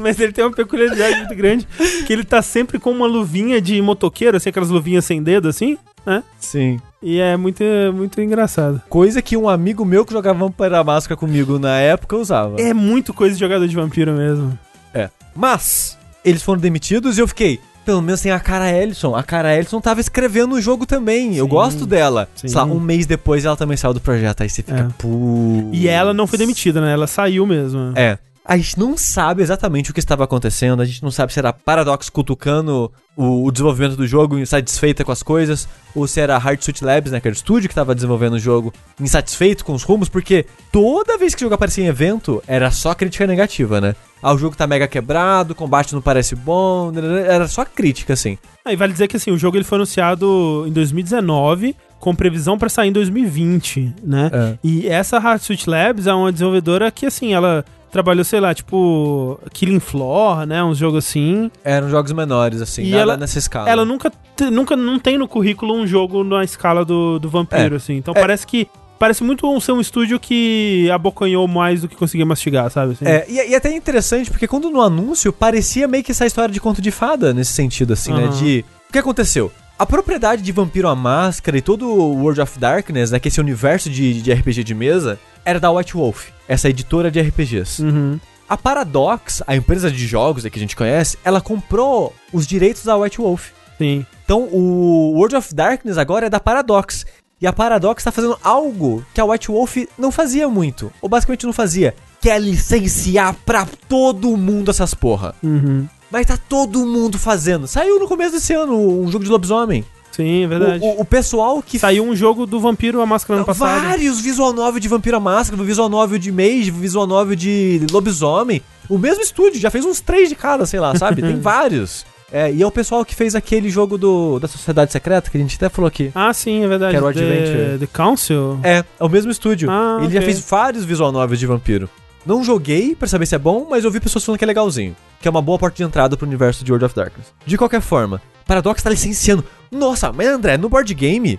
mas 0.00 0.20
ele 0.20 0.32
tem 0.32 0.44
uma 0.44 0.52
peculiaridade 0.52 1.16
muito 1.16 1.34
grande. 1.34 1.66
Que 2.06 2.12
ele 2.12 2.24
tá 2.24 2.40
sempre 2.42 2.78
com 2.78 2.90
uma 2.90 3.06
luvinha 3.06 3.60
de 3.60 3.80
motoqueiro, 3.82 4.36
assim, 4.36 4.50
aquelas 4.50 4.70
luvinhas 4.70 5.04
sem 5.04 5.22
dedo, 5.22 5.48
assim, 5.48 5.76
né? 6.06 6.22
Sim. 6.38 6.80
E 7.02 7.18
é 7.18 7.36
muito, 7.36 7.64
muito 7.92 8.20
engraçado. 8.20 8.80
Coisa 8.88 9.20
que 9.20 9.36
um 9.36 9.48
amigo 9.48 9.84
meu 9.84 10.06
que 10.06 10.12
jogava 10.12 10.38
Vampira 10.38 10.78
à 10.78 10.84
Máscara 10.84 11.18
comigo 11.18 11.58
na 11.58 11.78
época 11.78 12.16
usava. 12.16 12.60
É 12.60 12.72
muito 12.72 13.12
coisa 13.12 13.34
de 13.34 13.40
jogador 13.40 13.66
de 13.66 13.74
vampiro 13.74 14.12
mesmo. 14.12 14.56
É. 14.94 15.10
Mas, 15.34 15.98
eles 16.24 16.42
foram 16.42 16.60
demitidos 16.60 17.18
e 17.18 17.20
eu 17.20 17.28
fiquei. 17.28 17.60
Pelo 17.84 18.00
menos 18.00 18.20
tem 18.20 18.30
a 18.30 18.38
Cara 18.38 18.70
Ellison. 18.70 19.16
A 19.16 19.24
Cara 19.24 19.56
Ellison 19.56 19.80
tava 19.80 20.00
escrevendo 20.00 20.54
o 20.54 20.60
jogo 20.60 20.86
também. 20.86 21.34
Eu 21.36 21.46
Sim. 21.46 21.50
gosto 21.50 21.84
dela. 21.86 22.28
Sim. 22.36 22.46
Sei 22.46 22.56
lá, 22.56 22.64
um 22.64 22.78
mês 22.78 23.06
depois 23.06 23.44
ela 23.44 23.56
também 23.56 23.76
saiu 23.76 23.92
do 23.92 24.00
projeto. 24.00 24.40
Aí 24.42 24.48
você 24.48 24.62
fica, 24.62 24.86
É. 24.88 24.88
pô. 24.98 25.68
E 25.72 25.88
ela 25.88 26.14
não 26.14 26.26
foi 26.28 26.38
demitida, 26.38 26.80
né? 26.80 26.92
Ela 26.92 27.08
saiu 27.08 27.44
mesmo. 27.44 27.92
É. 27.96 28.18
A 28.44 28.56
gente 28.56 28.78
não 28.78 28.96
sabe 28.96 29.42
exatamente 29.42 29.90
o 29.90 29.94
que 29.94 30.00
estava 30.00 30.24
acontecendo, 30.24 30.82
a 30.82 30.84
gente 30.84 31.02
não 31.02 31.12
sabe 31.12 31.32
se 31.32 31.38
era 31.38 31.52
Paradox 31.52 32.10
cutucando 32.10 32.90
o, 33.16 33.44
o 33.44 33.52
desenvolvimento 33.52 33.96
do 33.96 34.06
jogo, 34.06 34.38
insatisfeita 34.38 35.04
com 35.04 35.12
as 35.12 35.22
coisas, 35.22 35.68
ou 35.94 36.08
se 36.08 36.20
era 36.20 36.36
Hard 36.38 36.60
Suit 36.60 36.84
Labs, 36.84 37.12
né, 37.12 37.20
que 37.20 37.28
era 37.28 37.34
o 37.34 37.36
estúdio 37.36 37.68
que 37.68 37.72
estava 37.72 37.94
desenvolvendo 37.94 38.34
o 38.34 38.38
jogo, 38.38 38.72
insatisfeito 38.98 39.64
com 39.64 39.74
os 39.74 39.84
rumos, 39.84 40.08
porque 40.08 40.44
toda 40.72 41.16
vez 41.16 41.34
que 41.34 41.42
o 41.42 41.44
jogo 41.44 41.54
aparecia 41.54 41.84
em 41.84 41.88
evento, 41.88 42.42
era 42.46 42.70
só 42.70 42.94
crítica 42.94 43.26
negativa, 43.26 43.80
né? 43.80 43.94
Ah, 44.20 44.32
o 44.32 44.38
jogo 44.38 44.56
tá 44.56 44.66
mega 44.66 44.88
quebrado, 44.88 45.52
o 45.52 45.56
combate 45.56 45.92
não 45.92 46.00
parece 46.00 46.34
bom, 46.34 46.92
era 47.26 47.46
só 47.46 47.64
crítica, 47.64 48.12
assim. 48.12 48.38
Aí 48.64 48.76
vale 48.76 48.92
dizer 48.92 49.08
que 49.08 49.16
assim, 49.16 49.30
o 49.30 49.38
jogo 49.38 49.56
ele 49.56 49.64
foi 49.64 49.76
anunciado 49.76 50.64
em 50.66 50.72
2019, 50.72 51.76
com 51.98 52.14
previsão 52.16 52.58
pra 52.58 52.68
sair 52.68 52.88
em 52.88 52.92
2020, 52.92 53.94
né? 54.02 54.30
É. 54.32 54.58
E 54.64 54.88
essa 54.88 55.20
Hard 55.20 55.40
Suit 55.40 55.70
Labs 55.70 56.08
é 56.08 56.12
uma 56.12 56.32
desenvolvedora 56.32 56.90
que, 56.90 57.06
assim, 57.06 57.32
ela 57.32 57.64
trabalhou, 57.92 58.24
sei 58.24 58.40
lá, 58.40 58.52
tipo, 58.54 59.38
Killing 59.52 59.78
Floor, 59.80 60.46
né? 60.46 60.64
Uns 60.64 60.78
jogos 60.78 61.04
assim. 61.04 61.50
Eram 61.62 61.88
jogos 61.90 62.10
menores, 62.12 62.60
assim, 62.62 62.84
E 62.84 62.90
nada 62.90 63.02
ela- 63.02 63.16
nessa 63.18 63.38
escala. 63.38 63.68
Ela 63.70 63.84
nunca, 63.84 64.10
nunca 64.50 64.74
não 64.74 64.98
tem 64.98 65.18
no 65.18 65.28
currículo 65.28 65.74
um 65.74 65.86
jogo 65.86 66.24
na 66.24 66.42
escala 66.42 66.84
do, 66.84 67.18
do 67.18 67.28
vampiro, 67.28 67.74
É. 67.74 67.76
assim. 67.76 67.94
Então 67.96 68.14
É. 68.16 68.20
parece 68.20 68.46
que. 68.46 68.66
Parece 68.98 69.24
muito 69.24 69.50
um- 69.50 69.58
ser 69.58 69.72
um 69.72 69.80
estúdio 69.80 70.20
que 70.20 70.88
abocanhou 70.92 71.48
mais 71.48 71.80
do 71.80 71.88
que 71.88 71.96
conseguia 71.96 72.24
mastigar, 72.24 72.70
sabe? 72.70 72.92
assim? 72.92 73.04
É, 73.04 73.26
e, 73.28 73.50
e 73.50 73.54
até 73.56 73.74
interessante, 73.74 74.30
porque 74.30 74.46
quando 74.46 74.70
no 74.70 74.80
anúncio 74.80 75.32
parecia 75.32 75.88
meio 75.88 76.04
que 76.04 76.12
essa 76.12 76.24
história 76.24 76.52
de 76.54 76.60
conto 76.60 76.80
de 76.80 76.92
fada, 76.92 77.34
nesse 77.34 77.52
sentido, 77.52 77.94
assim, 77.94 78.12
né? 78.12 78.26
Aham. 78.26 78.36
De. 78.38 78.64
O 78.88 78.92
que 78.92 78.98
aconteceu? 78.98 79.50
A 79.76 79.84
propriedade 79.84 80.40
de 80.42 80.52
Vampiro 80.52 80.86
à 80.86 80.94
Máscara 80.94 81.58
e 81.58 81.60
todo 81.60 81.88
o 81.88 82.14
World 82.22 82.40
of 82.42 82.56
Darkness, 82.60 83.10
né? 83.10 83.18
Que 83.18 83.26
é 83.26 83.30
esse 83.30 83.40
universo 83.40 83.90
de, 83.90 84.22
de 84.22 84.32
RPG 84.32 84.62
de 84.62 84.74
mesa, 84.74 85.18
era 85.44 85.60
da 85.60 85.70
White 85.70 85.94
Wolf, 85.94 86.28
essa 86.48 86.68
editora 86.68 87.10
de 87.10 87.20
RPGs. 87.20 87.82
Uhum. 87.82 88.18
A 88.48 88.56
Paradox, 88.56 89.42
a 89.46 89.56
empresa 89.56 89.90
de 89.90 90.06
jogos 90.06 90.42
que 90.44 90.58
a 90.58 90.60
gente 90.60 90.76
conhece, 90.76 91.16
ela 91.24 91.40
comprou 91.40 92.14
os 92.32 92.46
direitos 92.46 92.84
da 92.84 92.96
White 92.96 93.18
Wolf. 93.18 93.50
Sim. 93.78 94.04
Então 94.24 94.42
o 94.52 95.12
World 95.14 95.36
of 95.36 95.54
Darkness 95.54 95.98
agora 95.98 96.26
é 96.26 96.30
da 96.30 96.38
Paradox. 96.38 97.06
E 97.40 97.46
a 97.46 97.52
Paradox 97.52 98.04
tá 98.04 98.12
fazendo 98.12 98.38
algo 98.42 99.04
que 99.12 99.20
a 99.20 99.24
White 99.24 99.48
Wolf 99.48 99.78
não 99.98 100.12
fazia 100.12 100.48
muito. 100.48 100.92
Ou 101.00 101.08
basicamente 101.08 101.44
não 101.44 101.52
fazia. 101.52 101.94
Que 102.20 102.30
é 102.30 102.38
licenciar 102.38 103.34
pra 103.44 103.66
todo 103.88 104.36
mundo 104.36 104.70
essas 104.70 104.94
porra. 104.94 105.34
Uhum. 105.42 105.88
Mas 106.08 106.26
tá 106.26 106.36
todo 106.36 106.86
mundo 106.86 107.18
fazendo. 107.18 107.66
Saiu 107.66 107.98
no 107.98 108.06
começo 108.06 108.32
desse 108.32 108.52
ano 108.52 108.78
um 108.78 109.10
jogo 109.10 109.24
de 109.24 109.30
lobisomem. 109.30 109.84
Sim, 110.12 110.44
é 110.44 110.46
verdade. 110.46 110.84
O, 110.84 110.98
o- 110.98 111.00
o 111.00 111.04
pessoal 111.04 111.60
que 111.62 111.78
Saiu 111.78 112.04
um 112.04 112.14
jogo 112.14 112.46
do 112.46 112.60
Vampiro 112.60 113.00
a 113.00 113.06
Máscara 113.06 113.38
ano 113.38 113.46
passado. 113.46 113.82
Vários 113.82 114.20
visual 114.20 114.52
novel 114.52 114.78
de 114.78 114.86
Vampira 114.88 115.18
Máscara, 115.18 115.60
visual 115.64 115.88
novel 115.88 116.18
de 116.18 116.30
Mage, 116.30 116.70
visual 116.70 117.06
novel 117.06 117.34
de 117.34 117.80
Lobisomem. 117.90 118.62
O 118.88 118.98
mesmo 118.98 119.22
estúdio, 119.22 119.58
já 119.60 119.70
fez 119.70 119.84
uns 119.84 120.00
três 120.00 120.28
de 120.28 120.34
cada, 120.34 120.66
sei 120.66 120.78
lá, 120.80 120.94
sabe? 120.96 121.22
Tem 121.22 121.36
vários. 121.40 122.04
É, 122.34 122.50
e 122.50 122.62
é 122.62 122.66
o 122.66 122.70
pessoal 122.70 123.04
que 123.04 123.14
fez 123.14 123.34
aquele 123.34 123.68
jogo 123.68 123.98
do, 123.98 124.38
da 124.38 124.48
Sociedade 124.48 124.90
Secreta, 124.90 125.30
que 125.30 125.36
a 125.36 125.40
gente 125.40 125.54
até 125.56 125.68
falou 125.68 125.86
aqui. 125.86 126.10
Ah, 126.14 126.32
sim, 126.32 126.64
é 126.64 126.68
verdade. 126.68 126.92
Que 126.92 126.96
era 126.96 127.04
o 127.06 127.12
The- 127.12 127.20
Adventure. 127.20 127.78
The 127.78 127.86
Council? 127.92 128.58
É, 128.62 128.84
é 128.98 129.04
o 129.04 129.08
mesmo 129.08 129.30
estúdio. 129.30 129.70
Ah, 129.70 129.98
Ele 130.00 130.12
já 130.14 130.20
ok. 130.20 130.32
fez 130.32 130.40
vários 130.48 130.84
visual 130.84 131.12
novels 131.12 131.38
de 131.38 131.46
vampiro. 131.46 131.90
Não 132.24 132.44
joguei 132.44 132.94
pra 132.94 133.08
saber 133.08 133.26
se 133.26 133.34
é 133.34 133.38
bom, 133.38 133.66
mas 133.68 133.84
eu 133.84 133.90
vi 133.90 134.00
pessoas 134.00 134.24
falando 134.24 134.38
que 134.38 134.44
é 134.44 134.46
legalzinho. 134.46 134.94
Que 135.20 135.28
é 135.28 135.30
uma 135.30 135.42
boa 135.42 135.58
porta 135.58 135.76
de 135.76 135.82
entrada 135.82 136.16
pro 136.16 136.26
universo 136.26 136.64
de 136.64 136.70
World 136.70 136.84
of 136.84 136.94
Darkness. 136.94 137.32
De 137.44 137.58
qualquer 137.58 137.80
forma, 137.80 138.22
Paradox 138.46 138.82
tá 138.82 138.90
licenciando. 138.90 139.44
Nossa, 139.70 140.12
mas 140.12 140.28
André, 140.28 140.56
no 140.56 140.68
board 140.68 140.92
game, 140.94 141.38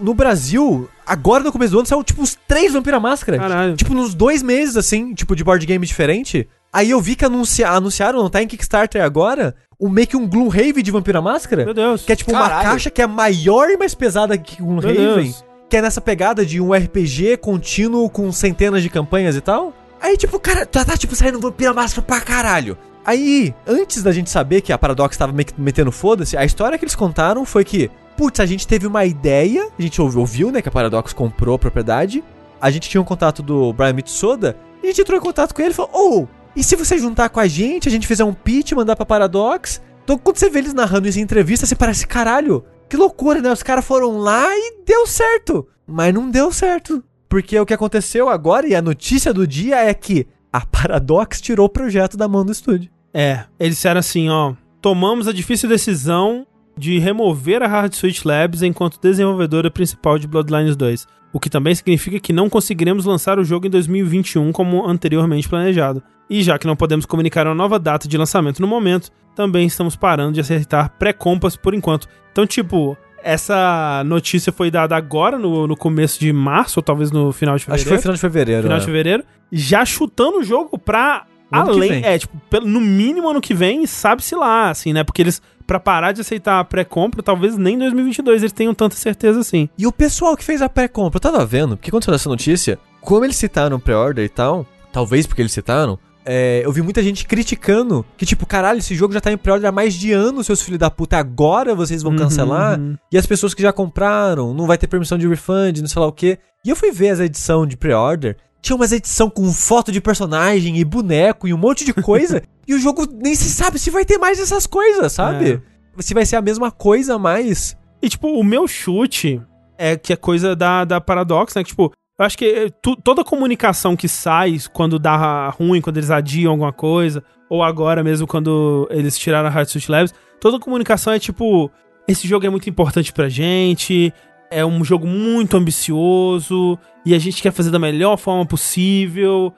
no 0.00 0.14
Brasil, 0.14 0.88
agora 1.06 1.44
no 1.44 1.52
começo 1.52 1.72
do 1.72 1.78
ano, 1.78 1.86
saiu 1.86 2.02
tipo 2.04 2.22
uns 2.22 2.36
três 2.46 2.72
Vampira 2.72 3.00
Máscara. 3.00 3.38
Caralho. 3.38 3.76
Tipo, 3.76 3.94
nos 3.94 4.14
dois 4.14 4.42
meses, 4.42 4.76
assim, 4.76 5.14
tipo, 5.14 5.34
de 5.36 5.44
board 5.44 5.64
game 5.64 5.86
diferente. 5.86 6.48
Aí 6.72 6.90
eu 6.90 7.00
vi 7.00 7.16
que 7.16 7.24
anuncia, 7.24 7.70
anunciaram, 7.70 8.18
não 8.18 8.28
tá 8.28 8.42
em 8.42 8.46
Kickstarter 8.46 9.02
agora, 9.02 9.54
um 9.80 9.88
meio 9.88 10.06
que 10.06 10.16
um 10.16 10.28
Gloomhaven 10.28 10.82
de 10.82 10.90
Vampira 10.90 11.22
Máscara. 11.22 11.64
Meu 11.64 11.74
Deus. 11.74 12.04
Que 12.04 12.12
é 12.12 12.16
tipo 12.16 12.30
uma 12.30 12.42
Caralho. 12.48 12.68
caixa 12.70 12.90
que 12.90 13.00
é 13.00 13.06
maior 13.06 13.70
e 13.70 13.76
mais 13.76 13.94
pesada 13.94 14.36
que 14.36 14.62
um. 14.62 14.78
Deus. 14.78 15.44
Que 15.70 15.76
é 15.76 15.82
nessa 15.82 16.00
pegada 16.00 16.44
de 16.44 16.60
um 16.60 16.72
RPG 16.72 17.38
contínuo 17.38 18.08
com 18.10 18.30
centenas 18.32 18.82
de 18.82 18.88
campanhas 18.90 19.36
e 19.36 19.40
tal. 19.40 19.72
Aí, 20.00 20.16
tipo, 20.16 20.38
cara, 20.38 20.64
tá, 20.64 20.84
tá 20.84 20.96
tipo 20.96 21.14
saindo 21.14 21.40
Vampira 21.40 21.72
Máscara 21.72 22.06
pra 22.06 22.20
caralho. 22.20 22.76
Aí, 23.04 23.54
antes 23.66 24.02
da 24.02 24.12
gente 24.12 24.30
saber 24.30 24.60
que 24.60 24.72
a 24.72 24.78
Paradox 24.78 25.16
tava 25.16 25.32
meio 25.32 25.46
que 25.46 25.60
metendo 25.60 25.90
foda-se, 25.90 26.36
a 26.36 26.44
história 26.44 26.76
que 26.78 26.84
eles 26.84 26.94
contaram 26.94 27.44
foi 27.44 27.64
que, 27.64 27.90
putz, 28.16 28.38
a 28.38 28.46
gente 28.46 28.66
teve 28.66 28.86
uma 28.86 29.04
ideia, 29.04 29.68
a 29.78 29.82
gente 29.82 30.00
ouviu, 30.00 30.50
né, 30.50 30.60
que 30.60 30.68
a 30.68 30.72
Paradox 30.72 31.12
comprou 31.12 31.54
a 31.54 31.58
propriedade, 31.58 32.22
a 32.60 32.70
gente 32.70 32.88
tinha 32.88 33.00
um 33.00 33.04
contato 33.04 33.42
do 33.42 33.72
Brian 33.72 33.94
Mitsoda, 33.94 34.56
e 34.82 34.86
a 34.86 34.90
gente 34.90 35.00
entrou 35.00 35.18
em 35.18 35.22
contato 35.22 35.54
com 35.54 35.62
ele 35.62 35.70
e 35.70 35.74
falou, 35.74 35.90
oh, 35.94 36.26
e 36.54 36.62
se 36.62 36.76
você 36.76 36.98
juntar 36.98 37.28
com 37.28 37.40
a 37.40 37.46
gente, 37.46 37.88
a 37.88 37.90
gente 37.90 38.06
fizer 38.06 38.24
um 38.24 38.34
pitch, 38.34 38.72
mandar 38.72 38.96
pra 38.96 39.06
Paradox? 39.06 39.80
Então, 40.04 40.18
quando 40.18 40.38
você 40.38 40.50
vê 40.50 40.58
eles 40.58 40.74
narrando 40.74 41.08
isso 41.08 41.18
em 41.18 41.22
entrevista, 41.22 41.66
você 41.66 41.76
parece, 41.76 42.06
caralho, 42.06 42.64
que 42.88 42.96
loucura, 42.96 43.40
né? 43.40 43.52
Os 43.52 43.62
caras 43.62 43.84
foram 43.84 44.18
lá 44.18 44.48
e 44.56 44.82
deu 44.84 45.06
certo. 45.06 45.68
Mas 45.86 46.12
não 46.12 46.30
deu 46.30 46.50
certo. 46.52 47.04
Porque 47.28 47.58
o 47.58 47.66
que 47.66 47.74
aconteceu 47.74 48.28
agora, 48.28 48.66
e 48.66 48.74
a 48.74 48.82
notícia 48.82 49.34
do 49.34 49.46
dia 49.46 49.76
é 49.76 49.92
que 49.92 50.26
a 50.52 50.64
Paradox 50.64 51.40
tirou 51.40 51.66
o 51.66 51.70
projeto 51.70 52.16
da 52.16 52.26
mão 52.26 52.44
do 52.44 52.52
estúdio. 52.52 52.90
É, 53.12 53.44
eles 53.58 53.76
disseram 53.76 54.00
assim, 54.00 54.28
ó. 54.28 54.54
Tomamos 54.80 55.28
a 55.28 55.32
difícil 55.32 55.68
decisão 55.68 56.46
de 56.76 56.98
remover 56.98 57.62
a 57.62 57.66
Hard 57.66 57.92
Switch 57.92 58.24
Labs 58.24 58.62
enquanto 58.62 59.00
desenvolvedora 59.00 59.70
principal 59.70 60.18
de 60.18 60.28
Bloodlines 60.28 60.76
2. 60.76 61.06
O 61.32 61.40
que 61.40 61.50
também 61.50 61.74
significa 61.74 62.18
que 62.20 62.32
não 62.32 62.48
conseguiremos 62.48 63.04
lançar 63.04 63.38
o 63.38 63.44
jogo 63.44 63.66
em 63.66 63.70
2021 63.70 64.50
como 64.52 64.86
anteriormente 64.86 65.48
planejado. 65.48 66.02
E 66.30 66.42
já 66.42 66.58
que 66.58 66.66
não 66.66 66.76
podemos 66.76 67.04
comunicar 67.04 67.46
uma 67.46 67.54
nova 67.54 67.78
data 67.78 68.08
de 68.08 68.16
lançamento 68.16 68.60
no 68.60 68.68
momento, 68.68 69.10
também 69.34 69.66
estamos 69.66 69.96
parando 69.96 70.34
de 70.34 70.40
aceitar 70.40 70.90
pré-compras 70.90 71.56
por 71.56 71.74
enquanto. 71.74 72.08
Então, 72.32 72.46
tipo, 72.46 72.96
essa 73.22 74.02
notícia 74.06 74.52
foi 74.52 74.70
dada 74.70 74.96
agora, 74.96 75.38
no, 75.38 75.66
no 75.66 75.76
começo 75.76 76.18
de 76.20 76.32
março, 76.32 76.78
ou 76.78 76.82
talvez 76.82 77.10
no 77.10 77.32
final 77.32 77.56
de 77.56 77.62
Acho 77.62 77.64
fevereiro 77.64 77.88
que 77.88 77.94
foi 77.94 78.02
final 78.02 78.14
de 78.14 78.20
fevereiro. 78.20 78.62
final 78.62 78.76
né? 78.76 78.80
de 78.80 78.86
fevereiro, 78.86 79.24
já 79.52 79.84
chutando 79.84 80.38
o 80.38 80.44
jogo 80.44 80.78
pra 80.78 81.26
No 81.50 81.60
ano 81.60 81.70
além. 81.70 82.04
É, 82.04 82.18
tipo, 82.18 82.36
no 82.60 82.80
mínimo 82.80 83.28
ano 83.28 83.40
que 83.40 83.54
vem, 83.54 83.86
sabe-se 83.86 84.34
lá, 84.34 84.70
assim, 84.70 84.92
né? 84.92 85.02
Porque 85.04 85.22
eles, 85.22 85.42
pra 85.66 85.80
parar 85.80 86.12
de 86.12 86.20
aceitar 86.20 86.60
a 86.60 86.64
pré-compra, 86.64 87.22
talvez 87.22 87.56
nem 87.56 87.74
em 87.74 87.78
2022 87.78 88.42
eles 88.42 88.52
tenham 88.52 88.74
tanta 88.74 88.96
certeza 88.96 89.40
assim. 89.40 89.68
E 89.76 89.86
o 89.86 89.92
pessoal 89.92 90.36
que 90.36 90.44
fez 90.44 90.62
a 90.62 90.68
pré-compra, 90.68 91.16
eu 91.16 91.20
tava 91.20 91.44
vendo, 91.44 91.76
porque 91.76 91.90
quando 91.90 92.04
saiu 92.04 92.14
essa 92.14 92.28
notícia, 92.28 92.78
como 93.00 93.24
eles 93.24 93.36
citaram 93.36 93.80
pré-order 93.80 94.24
e 94.24 94.28
tal, 94.28 94.66
talvez 94.92 95.26
porque 95.26 95.42
eles 95.42 95.52
citaram, 95.52 95.98
é, 96.30 96.60
eu 96.62 96.70
vi 96.70 96.82
muita 96.82 97.02
gente 97.02 97.26
criticando 97.26 98.04
que, 98.18 98.26
tipo, 98.26 98.44
caralho, 98.44 98.80
esse 98.80 98.94
jogo 98.94 99.14
já 99.14 99.20
tá 99.20 99.32
em 99.32 99.38
pré-order 99.38 99.66
há 99.70 99.72
mais 99.72 99.94
de 99.94 100.12
ano, 100.12 100.44
seus 100.44 100.60
filhos 100.60 100.78
da 100.78 100.90
puta, 100.90 101.16
agora 101.16 101.74
vocês 101.74 102.02
vão 102.02 102.12
Uhum, 102.12 102.18
cancelar? 102.18 102.78
uhum. 102.78 102.96
E 103.10 103.16
as 103.16 103.24
pessoas 103.24 103.54
que 103.54 103.62
já 103.62 103.72
compraram, 103.72 104.52
não 104.52 104.66
vai 104.66 104.76
ter 104.76 104.86
permissão 104.86 105.16
de 105.16 105.26
refund, 105.26 105.80
não 105.80 105.88
sei 105.88 106.00
lá 106.00 106.06
o 106.06 106.12
quê. 106.12 106.38
E 106.64 106.68
eu 106.68 106.76
fui 106.76 106.90
ver 106.92 107.08
as 107.08 107.20
edição 107.20 107.66
de 107.66 107.78
pré-order, 107.78 108.36
tinha 108.60 108.76
umas 108.76 108.92
edição 108.92 109.30
com 109.30 109.50
foto 109.52 109.90
de 109.90 110.02
personagem 110.02 110.76
e 110.76 110.84
boneco 110.84 111.48
e 111.48 111.54
um 111.54 111.58
monte 111.58 111.82
de 111.84 111.94
coisa, 111.94 112.42
e 112.68 112.74
o 112.74 112.78
jogo 112.78 113.06
nem 113.10 113.34
se 113.34 113.48
sabe 113.48 113.78
se 113.78 113.88
vai 113.88 114.04
ter 114.04 114.18
mais 114.18 114.38
essas 114.38 114.66
coisas, 114.66 115.10
sabe? 115.12 115.62
Se 116.00 116.12
vai 116.12 116.26
ser 116.26 116.36
a 116.36 116.42
mesma 116.42 116.70
coisa, 116.70 117.18
mas... 117.18 117.74
E, 118.02 118.08
tipo, 118.08 118.28
o 118.28 118.44
meu 118.44 118.68
chute 118.68 119.40
é 119.78 119.96
que 119.96 120.12
é 120.12 120.16
coisa 120.16 120.54
da, 120.54 120.84
da 120.84 121.00
Paradox, 121.00 121.54
né? 121.54 121.62
Que, 121.64 121.70
tipo, 121.70 121.90
eu 122.18 122.24
acho 122.24 122.36
que 122.36 122.44
é, 122.44 122.68
tu- 122.82 122.96
toda 122.96 123.22
comunicação 123.24 123.94
que 123.96 124.08
sai 124.08 124.56
quando 124.72 124.98
dá 124.98 125.48
ruim, 125.50 125.80
quando 125.80 125.98
eles 125.98 126.10
adiam 126.10 126.50
alguma 126.52 126.72
coisa, 126.72 127.22
ou 127.48 127.62
agora 127.62 128.02
mesmo 128.02 128.26
quando 128.26 128.88
eles 128.90 129.16
tiraram 129.16 129.48
a 129.48 129.50
Hard 129.50 129.68
Suit 129.68 129.90
Labs, 129.90 130.12
toda 130.40 130.58
comunicação 130.58 131.12
é 131.12 131.18
tipo: 131.18 131.70
esse 132.06 132.26
jogo 132.26 132.44
é 132.46 132.50
muito 132.50 132.68
importante 132.68 133.12
pra 133.12 133.28
gente, 133.28 134.12
é 134.50 134.64
um 134.64 134.82
jogo 134.84 135.06
muito 135.06 135.56
ambicioso, 135.56 136.78
e 137.04 137.14
a 137.14 137.18
gente 137.18 137.40
quer 137.42 137.52
fazer 137.52 137.70
da 137.70 137.78
melhor 137.78 138.16
forma 138.16 138.44
possível. 138.44 139.52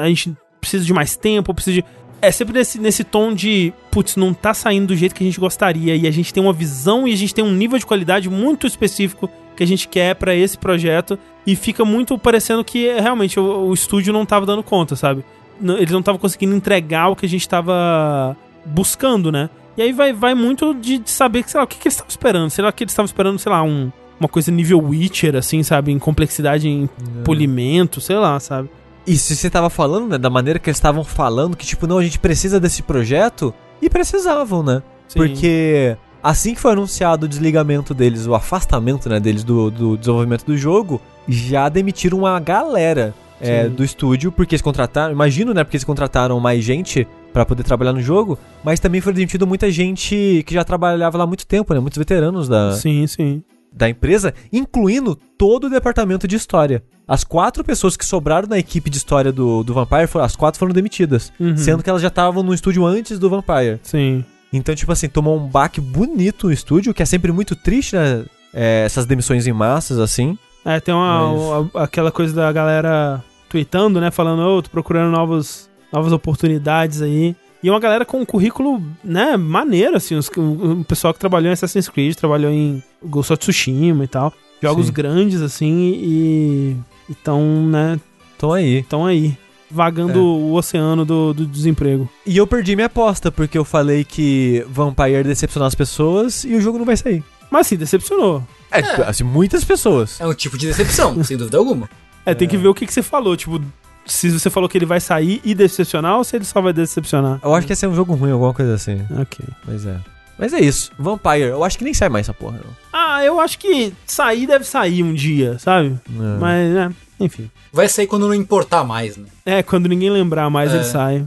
a 0.00 0.08
gente 0.08 0.36
precisa 0.60 0.84
de 0.84 0.92
mais 0.92 1.16
tempo, 1.16 1.54
precisa 1.54 1.76
de. 1.80 1.84
É 2.20 2.32
sempre 2.32 2.54
nesse, 2.54 2.80
nesse 2.80 3.04
tom 3.04 3.32
de, 3.34 3.72
putz, 3.90 4.16
não 4.16 4.32
tá 4.32 4.54
saindo 4.54 4.88
do 4.88 4.96
jeito 4.96 5.14
que 5.14 5.22
a 5.22 5.26
gente 5.26 5.38
gostaria. 5.38 5.94
E 5.94 6.06
a 6.06 6.10
gente 6.10 6.32
tem 6.32 6.42
uma 6.42 6.52
visão 6.52 7.06
e 7.06 7.12
a 7.12 7.16
gente 7.16 7.34
tem 7.34 7.44
um 7.44 7.52
nível 7.52 7.78
de 7.78 7.84
qualidade 7.86 8.28
muito 8.30 8.66
específico 8.66 9.30
que 9.56 9.64
a 9.64 9.66
gente 9.66 9.88
quer 9.88 10.14
pra 10.14 10.34
esse 10.34 10.56
projeto. 10.56 11.18
E 11.46 11.56
fica 11.56 11.84
muito 11.84 12.18
parecendo 12.18 12.64
que 12.64 12.86
é, 12.86 13.00
realmente 13.00 13.38
o, 13.40 13.68
o 13.68 13.74
estúdio 13.74 14.12
não 14.12 14.26
tava 14.26 14.46
dando 14.46 14.62
conta, 14.62 14.94
sabe? 14.94 15.24
Eles 15.60 15.90
não 15.90 16.00
estavam 16.00 16.18
conseguindo 16.18 16.54
entregar 16.54 17.08
o 17.08 17.16
que 17.16 17.26
a 17.26 17.28
gente 17.28 17.48
tava 17.48 18.36
buscando, 18.64 19.32
né? 19.32 19.48
E 19.76 19.82
aí 19.82 19.92
vai, 19.92 20.12
vai 20.12 20.34
muito 20.34 20.74
de, 20.74 20.98
de 20.98 21.10
saber, 21.10 21.44
sei 21.46 21.58
lá, 21.58 21.64
o 21.64 21.66
que, 21.66 21.78
que 21.78 21.88
eles 21.88 21.94
estavam 21.94 22.10
esperando. 22.10 22.50
Será 22.50 22.72
que 22.72 22.84
eles 22.84 22.92
estavam 22.92 23.06
esperando, 23.06 23.38
sei 23.38 23.50
lá, 23.50 23.62
um, 23.62 23.90
uma 24.20 24.28
coisa 24.28 24.50
nível 24.50 24.80
Witcher, 24.80 25.36
assim, 25.36 25.62
sabe? 25.62 25.92
Em 25.92 25.98
complexidade, 25.98 26.68
em 26.68 26.88
polimento, 27.24 28.00
sei 28.00 28.16
lá, 28.16 28.38
sabe? 28.40 28.68
E 29.06 29.16
se 29.16 29.36
você 29.36 29.48
tava 29.48 29.70
falando, 29.70 30.08
né, 30.08 30.18
da 30.18 30.28
maneira 30.28 30.58
que 30.58 30.68
eles 30.68 30.78
estavam 30.78 31.04
falando, 31.04 31.56
que 31.56 31.64
tipo, 31.64 31.86
não, 31.86 31.98
a 31.98 32.02
gente 32.02 32.18
precisa 32.18 32.58
desse 32.58 32.82
projeto, 32.82 33.54
e 33.80 33.90
precisavam, 33.90 34.62
né? 34.62 34.82
Sim. 35.08 35.18
Porque 35.20 35.96
assim 36.26 36.54
que 36.54 36.60
foi 36.60 36.72
anunciado 36.72 37.26
o 37.26 37.28
desligamento 37.28 37.94
deles, 37.94 38.26
o 38.26 38.34
afastamento, 38.34 39.08
né, 39.08 39.20
deles 39.20 39.44
do, 39.44 39.70
do 39.70 39.96
desenvolvimento 39.96 40.44
do 40.44 40.56
jogo, 40.56 41.00
já 41.28 41.68
demitiram 41.68 42.18
uma 42.18 42.40
galera 42.40 43.14
é, 43.40 43.68
do 43.68 43.84
estúdio, 43.84 44.32
porque 44.32 44.54
eles 44.54 44.62
contrataram, 44.62 45.12
imagino, 45.12 45.54
né, 45.54 45.62
porque 45.62 45.76
eles 45.76 45.84
contrataram 45.84 46.40
mais 46.40 46.64
gente 46.64 47.06
pra 47.32 47.44
poder 47.46 47.62
trabalhar 47.62 47.92
no 47.92 48.00
jogo, 48.02 48.36
mas 48.64 48.80
também 48.80 49.00
foi 49.00 49.12
demitido 49.12 49.46
muita 49.46 49.70
gente 49.70 50.42
que 50.46 50.54
já 50.54 50.64
trabalhava 50.64 51.16
lá 51.16 51.24
há 51.24 51.26
muito 51.26 51.46
tempo, 51.46 51.72
né, 51.72 51.78
muitos 51.78 51.98
veteranos 51.98 52.48
da, 52.48 52.72
Sim, 52.72 53.06
sim. 53.06 53.42
da 53.72 53.88
empresa, 53.88 54.34
incluindo 54.52 55.16
todo 55.38 55.68
o 55.68 55.70
departamento 55.70 56.26
de 56.26 56.34
história. 56.34 56.82
As 57.06 57.22
quatro 57.22 57.62
pessoas 57.62 57.96
que 57.96 58.04
sobraram 58.04 58.48
na 58.48 58.58
equipe 58.58 58.90
de 58.90 58.96
história 58.96 59.30
do, 59.30 59.62
do 59.62 59.72
Vampire, 59.72 60.08
foram, 60.08 60.24
as 60.24 60.34
quatro 60.34 60.58
foram 60.58 60.72
demitidas. 60.72 61.32
Uhum. 61.38 61.56
Sendo 61.56 61.82
que 61.84 61.88
elas 61.88 62.02
já 62.02 62.08
estavam 62.08 62.42
no 62.42 62.52
estúdio 62.52 62.84
antes 62.84 63.16
do 63.16 63.30
Vampire. 63.30 63.78
Sim. 63.84 64.24
Então, 64.56 64.74
tipo 64.74 64.90
assim, 64.92 65.08
tomou 65.08 65.36
um 65.36 65.46
baque 65.46 65.80
bonito 65.80 66.46
no 66.48 66.52
estúdio, 66.52 66.92
que 66.94 67.02
é 67.02 67.06
sempre 67.06 67.30
muito 67.32 67.54
triste, 67.56 67.94
né? 67.96 68.24
É, 68.54 68.82
essas 68.86 69.06
demissões 69.06 69.46
em 69.46 69.52
massas, 69.52 69.98
assim. 69.98 70.38
É, 70.64 70.80
tem 70.80 70.94
uma, 70.94 71.60
Mas- 71.62 71.74
a- 71.74 71.82
aquela 71.84 72.10
coisa 72.10 72.34
da 72.34 72.50
galera 72.52 73.22
tweetando, 73.48 74.00
né? 74.00 74.10
Falando, 74.10 74.40
ô, 74.42 74.62
tô 74.62 74.70
procurando 74.70 75.10
novos, 75.12 75.68
novas 75.92 76.12
oportunidades 76.12 77.02
aí. 77.02 77.36
E 77.62 77.70
uma 77.70 77.80
galera 77.80 78.04
com 78.04 78.20
um 78.20 78.24
currículo, 78.24 78.82
né, 79.02 79.36
maneiro, 79.36 79.96
assim. 79.96 80.14
Os, 80.14 80.28
o, 80.36 80.84
pessoal 80.84 81.12
que 81.14 81.20
trabalhou 81.20 81.48
em 81.48 81.52
Assassin's 81.52 81.88
Creed, 81.88 82.14
trabalhou 82.14 82.50
em 82.50 82.82
Ghost 83.04 83.32
of 83.32 83.40
Tsushima 83.40 84.04
e 84.04 84.08
tal. 84.08 84.32
Jogos 84.62 84.86
Sim. 84.86 84.92
grandes, 84.92 85.40
assim, 85.42 85.92
e. 85.96 86.76
Então, 87.10 87.40
né, 87.68 87.98
Então 88.36 88.52
aí. 88.52 88.78
estão 88.80 89.04
aí. 89.06 89.36
Vagando 89.70 90.18
É. 90.18 90.22
o 90.22 90.52
oceano 90.54 91.04
do, 91.04 91.34
do 91.34 91.46
desemprego. 91.46 92.08
E 92.24 92.36
eu 92.36 92.46
perdi 92.46 92.74
minha 92.76 92.86
aposta, 92.86 93.30
porque 93.32 93.56
eu 93.58 93.64
falei 93.64 94.04
que 94.04 94.64
Vampire 94.68 95.24
decepcionar 95.24 95.66
as 95.66 95.74
pessoas 95.74 96.44
e 96.44 96.54
o 96.54 96.60
jogo 96.60 96.78
não 96.78 96.84
vai 96.84 96.96
sair. 96.96 97.22
Mas 97.50 97.66
assim, 97.66 97.76
decepcionou. 97.76 98.42
É, 98.70 98.80
É. 98.80 99.08
assim, 99.08 99.24
muitas 99.24 99.64
pessoas. 99.64 100.20
É 100.20 100.26
um 100.26 100.34
tipo 100.34 100.56
de 100.58 100.66
decepção, 100.66 101.22
sem 101.24 101.36
dúvida 101.36 101.56
alguma. 101.58 101.88
É, 102.24 102.34
tem 102.34 102.48
que 102.48 102.56
ver 102.56 102.68
o 102.68 102.74
que, 102.74 102.86
que 102.86 102.92
você 102.92 103.02
falou. 103.02 103.36
Tipo, 103.36 103.60
se 104.04 104.30
você 104.30 104.50
falou 104.50 104.68
que 104.68 104.76
ele 104.78 104.86
vai 104.86 105.00
sair 105.00 105.40
e 105.44 105.54
decepcionar 105.54 106.16
ou 106.16 106.24
se 106.24 106.36
ele 106.36 106.44
só 106.44 106.60
vai 106.60 106.72
decepcionar. 106.72 107.40
Eu 107.42 107.54
acho 107.54 107.66
que 107.66 107.72
ia 107.72 107.76
ser 107.76 107.86
um 107.88 107.94
jogo 107.94 108.14
ruim, 108.14 108.30
alguma 108.32 108.52
coisa 108.54 108.74
assim. 108.74 109.00
Ok. 109.20 109.44
Mas 109.66 109.86
é. 109.86 109.96
Mas 110.38 110.52
é 110.52 110.60
isso. 110.60 110.90
Vampire, 110.98 111.44
eu 111.48 111.64
acho 111.64 111.78
que 111.78 111.84
nem 111.84 111.94
sai 111.94 112.08
mais 112.08 112.26
essa 112.26 112.34
porra, 112.34 112.58
não. 112.62 112.70
Ah, 112.92 113.24
eu 113.24 113.40
acho 113.40 113.58
que 113.58 113.92
sair 114.06 114.46
deve 114.46 114.64
sair 114.64 115.02
um 115.02 115.14
dia, 115.14 115.58
sabe? 115.58 115.96
Não. 116.10 116.38
Mas, 116.38 116.72
né, 116.74 116.92
enfim. 117.18 117.50
Vai 117.72 117.88
sair 117.88 118.06
quando 118.06 118.26
não 118.26 118.34
importar 118.34 118.84
mais, 118.84 119.16
né? 119.16 119.26
É, 119.44 119.62
quando 119.62 119.88
ninguém 119.88 120.10
lembrar 120.10 120.48
mais, 120.50 120.72
É. 120.72 120.76
ele 120.76 120.84
sai. 120.84 121.24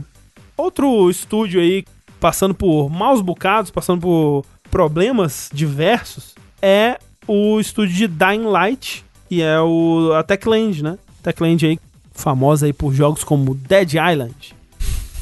Outro 0.56 1.08
estúdio 1.10 1.60
aí, 1.60 1.84
passando 2.20 2.54
por 2.54 2.88
maus 2.90 3.20
bocados, 3.22 3.70
passando 3.70 4.00
por 4.00 4.44
problemas 4.70 5.50
diversos, 5.52 6.34
é 6.60 6.98
o 7.26 7.58
estúdio 7.60 7.94
de 7.96 8.06
Dying 8.08 8.44
Light, 8.44 9.04
que 9.28 9.40
é 9.42 9.60
o, 9.60 10.12
a 10.14 10.22
Techland, 10.22 10.82
né? 10.82 10.98
Techland 11.22 11.66
aí, 11.66 11.78
famosa 12.12 12.66
aí 12.66 12.72
por 12.72 12.92
jogos 12.94 13.24
como 13.24 13.54
Dead 13.54 13.94
Island 13.94 14.54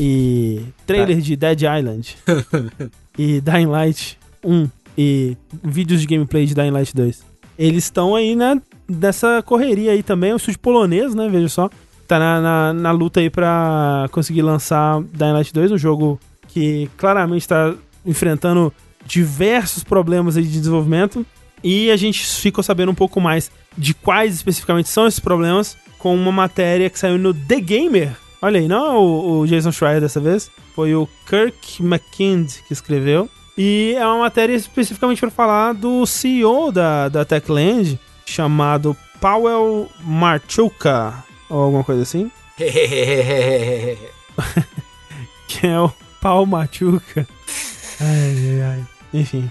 e 0.00 0.62
trailer 0.86 1.20
de 1.20 1.36
Dead 1.36 1.60
Island 1.62 2.16
e 3.18 3.40
Dying 3.40 3.66
Light 3.66 4.18
1 4.44 4.68
e 4.96 5.36
vídeos 5.62 6.00
de 6.00 6.06
gameplay 6.06 6.46
de 6.46 6.54
Dying 6.54 6.70
Light 6.70 6.94
2. 6.94 7.22
Eles 7.58 7.84
estão 7.84 8.14
aí, 8.14 8.34
né, 8.36 8.60
nessa 8.89 9.43
correria 9.43 9.93
aí 9.93 10.02
também, 10.02 10.31
é 10.31 10.35
um 10.35 10.36
estúdio 10.36 10.60
polonês, 10.60 11.15
né, 11.15 11.28
veja 11.28 11.48
só. 11.48 11.70
Tá 12.06 12.19
na, 12.19 12.40
na, 12.40 12.73
na 12.73 12.90
luta 12.90 13.20
aí 13.20 13.28
pra 13.28 14.09
conseguir 14.10 14.40
lançar 14.40 15.02
Dying 15.12 15.32
Light 15.32 15.52
2, 15.52 15.73
um 15.73 15.78
jogo 15.78 16.19
que 16.48 16.89
claramente 16.97 17.47
tá 17.47 17.74
enfrentando 18.05 18.73
diversos 19.05 19.85
problemas 19.85 20.36
aí 20.36 20.43
de 20.43 20.51
desenvolvimento. 20.51 21.24
E 21.62 21.90
a 21.90 21.97
gente 21.97 22.24
ficou 22.24 22.65
sabendo 22.65 22.90
um 22.90 22.94
pouco 22.94 23.20
mais 23.20 23.51
de 23.77 23.93
quais 23.93 24.35
especificamente 24.35 24.89
são 24.89 25.06
esses 25.06 25.20
problemas 25.20 25.77
com 25.98 26.15
uma 26.15 26.32
matéria 26.32 26.89
que 26.89 26.98
saiu 26.98 27.19
no 27.19 27.35
The 27.35 27.60
Gamer. 27.60 28.16
Olha 28.40 28.60
aí, 28.60 28.69
não 28.69 28.86
é 28.86 28.90
o, 28.90 29.40
o 29.40 29.47
Jason 29.47 29.73
Schreier 29.73 30.01
dessa 30.01 30.20
vez, 30.20 30.51
foi 30.74 30.94
o 30.94 31.09
Kirk 31.28 31.82
McKind 31.82 32.48
que 32.66 32.73
escreveu. 32.73 33.28
E 33.56 33.94
é 33.98 34.06
uma 34.06 34.20
matéria 34.20 34.55
especificamente 34.55 35.20
para 35.20 35.31
falar 35.31 35.73
do 35.74 36.06
CEO 36.06 36.70
da, 36.70 37.09
da 37.09 37.24
Techland, 37.24 37.98
chamado 38.28 38.96
Powell 39.20 39.90
Marchuka, 40.00 41.24
ou 41.48 41.62
alguma 41.62 41.82
coisa 41.82 42.02
assim, 42.02 42.30
que 45.48 45.66
é 45.66 45.80
o 45.80 45.90
Paul 46.20 46.46
Machuca. 46.46 47.26
Ai, 48.00 48.36
ai, 48.36 48.60
ai. 48.62 48.84
Enfim. 49.12 49.48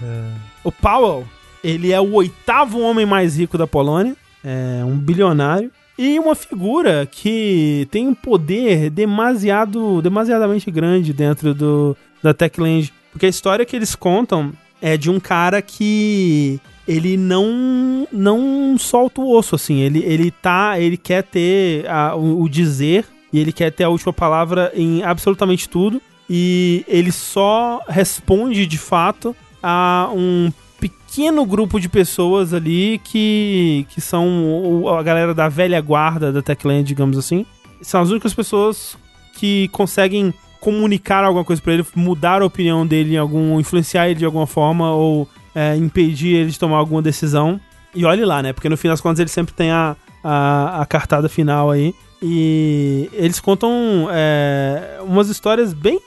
O 0.62 0.70
Powell, 0.70 1.26
ele 1.62 1.92
é 1.92 2.00
o 2.00 2.12
oitavo 2.14 2.80
homem 2.80 3.04
mais 3.04 3.36
rico 3.36 3.58
da 3.58 3.66
Polônia, 3.66 4.16
é 4.44 4.84
um 4.84 4.96
bilionário 4.96 5.70
e 5.98 6.18
uma 6.18 6.36
figura 6.36 7.06
que 7.10 7.88
tem 7.90 8.06
um 8.06 8.14
poder 8.14 8.88
demasiado, 8.90 10.00
demasiadamente 10.00 10.70
grande 10.70 11.12
dentro 11.12 11.52
do 11.52 11.96
da 12.22 12.32
Techland, 12.32 12.92
porque 13.10 13.26
a 13.26 13.28
história 13.28 13.64
que 13.64 13.74
eles 13.74 13.94
contam 13.94 14.52
é 14.80 14.96
de 14.96 15.10
um 15.10 15.18
cara 15.18 15.60
que 15.60 16.60
ele 16.88 17.16
não 17.18 18.08
não 18.10 18.76
solta 18.78 19.20
o 19.20 19.30
osso 19.36 19.54
assim, 19.54 19.80
ele 19.80 20.02
ele 20.04 20.30
tá, 20.30 20.80
ele 20.80 20.96
quer 20.96 21.22
ter 21.22 21.86
a- 21.88 22.16
o, 22.16 22.42
o 22.42 22.48
dizer 22.48 23.04
e 23.32 23.38
ele 23.38 23.52
quer 23.52 23.70
ter 23.70 23.84
a 23.84 23.88
última 23.90 24.12
palavra 24.12 24.72
em 24.74 25.02
absolutamente 25.02 25.68
tudo 25.68 26.00
e 26.30 26.84
ele 26.88 27.12
só 27.12 27.82
responde 27.88 28.66
de 28.66 28.78
fato 28.78 29.36
a 29.62 30.08
um 30.14 30.50
pequeno 30.80 31.44
grupo 31.44 31.78
de 31.80 31.88
pessoas 31.88 32.54
ali 32.54 33.00
que, 33.04 33.84
que 33.90 34.00
são 34.00 34.84
a 34.98 35.02
galera 35.02 35.34
da 35.34 35.48
velha 35.48 35.80
guarda 35.80 36.32
da 36.32 36.40
Techland, 36.42 36.84
digamos 36.84 37.18
assim. 37.18 37.44
São 37.82 38.00
as 38.00 38.10
únicas 38.10 38.32
pessoas 38.32 38.96
que 39.34 39.68
conseguem 39.68 40.32
comunicar 40.60 41.24
alguma 41.24 41.44
coisa 41.44 41.60
pra 41.62 41.72
ele, 41.74 41.84
mudar 41.94 42.42
a 42.42 42.46
opinião 42.46 42.86
dele 42.86 43.14
em 43.14 43.18
algum, 43.18 43.58
influenciar 43.60 44.08
ele 44.08 44.18
de 44.20 44.24
alguma 44.24 44.46
forma 44.46 44.92
ou 44.92 45.28
é, 45.58 45.76
impedir 45.76 46.34
ele 46.36 46.50
de 46.50 46.58
tomar 46.58 46.76
alguma 46.78 47.02
decisão. 47.02 47.60
E 47.94 48.04
olhe 48.04 48.24
lá, 48.24 48.42
né? 48.42 48.52
Porque 48.52 48.68
no 48.68 48.76
fim 48.76 48.88
das 48.88 49.00
contas 49.00 49.18
ele 49.20 49.30
sempre 49.30 49.52
tem 49.54 49.70
a, 49.70 49.96
a, 50.22 50.82
a 50.82 50.86
cartada 50.86 51.28
final 51.28 51.70
aí. 51.70 51.94
E 52.22 53.08
eles 53.12 53.38
contam 53.40 54.08
é, 54.10 54.98
umas 55.04 55.28
histórias 55.28 55.72
bem 55.72 56.00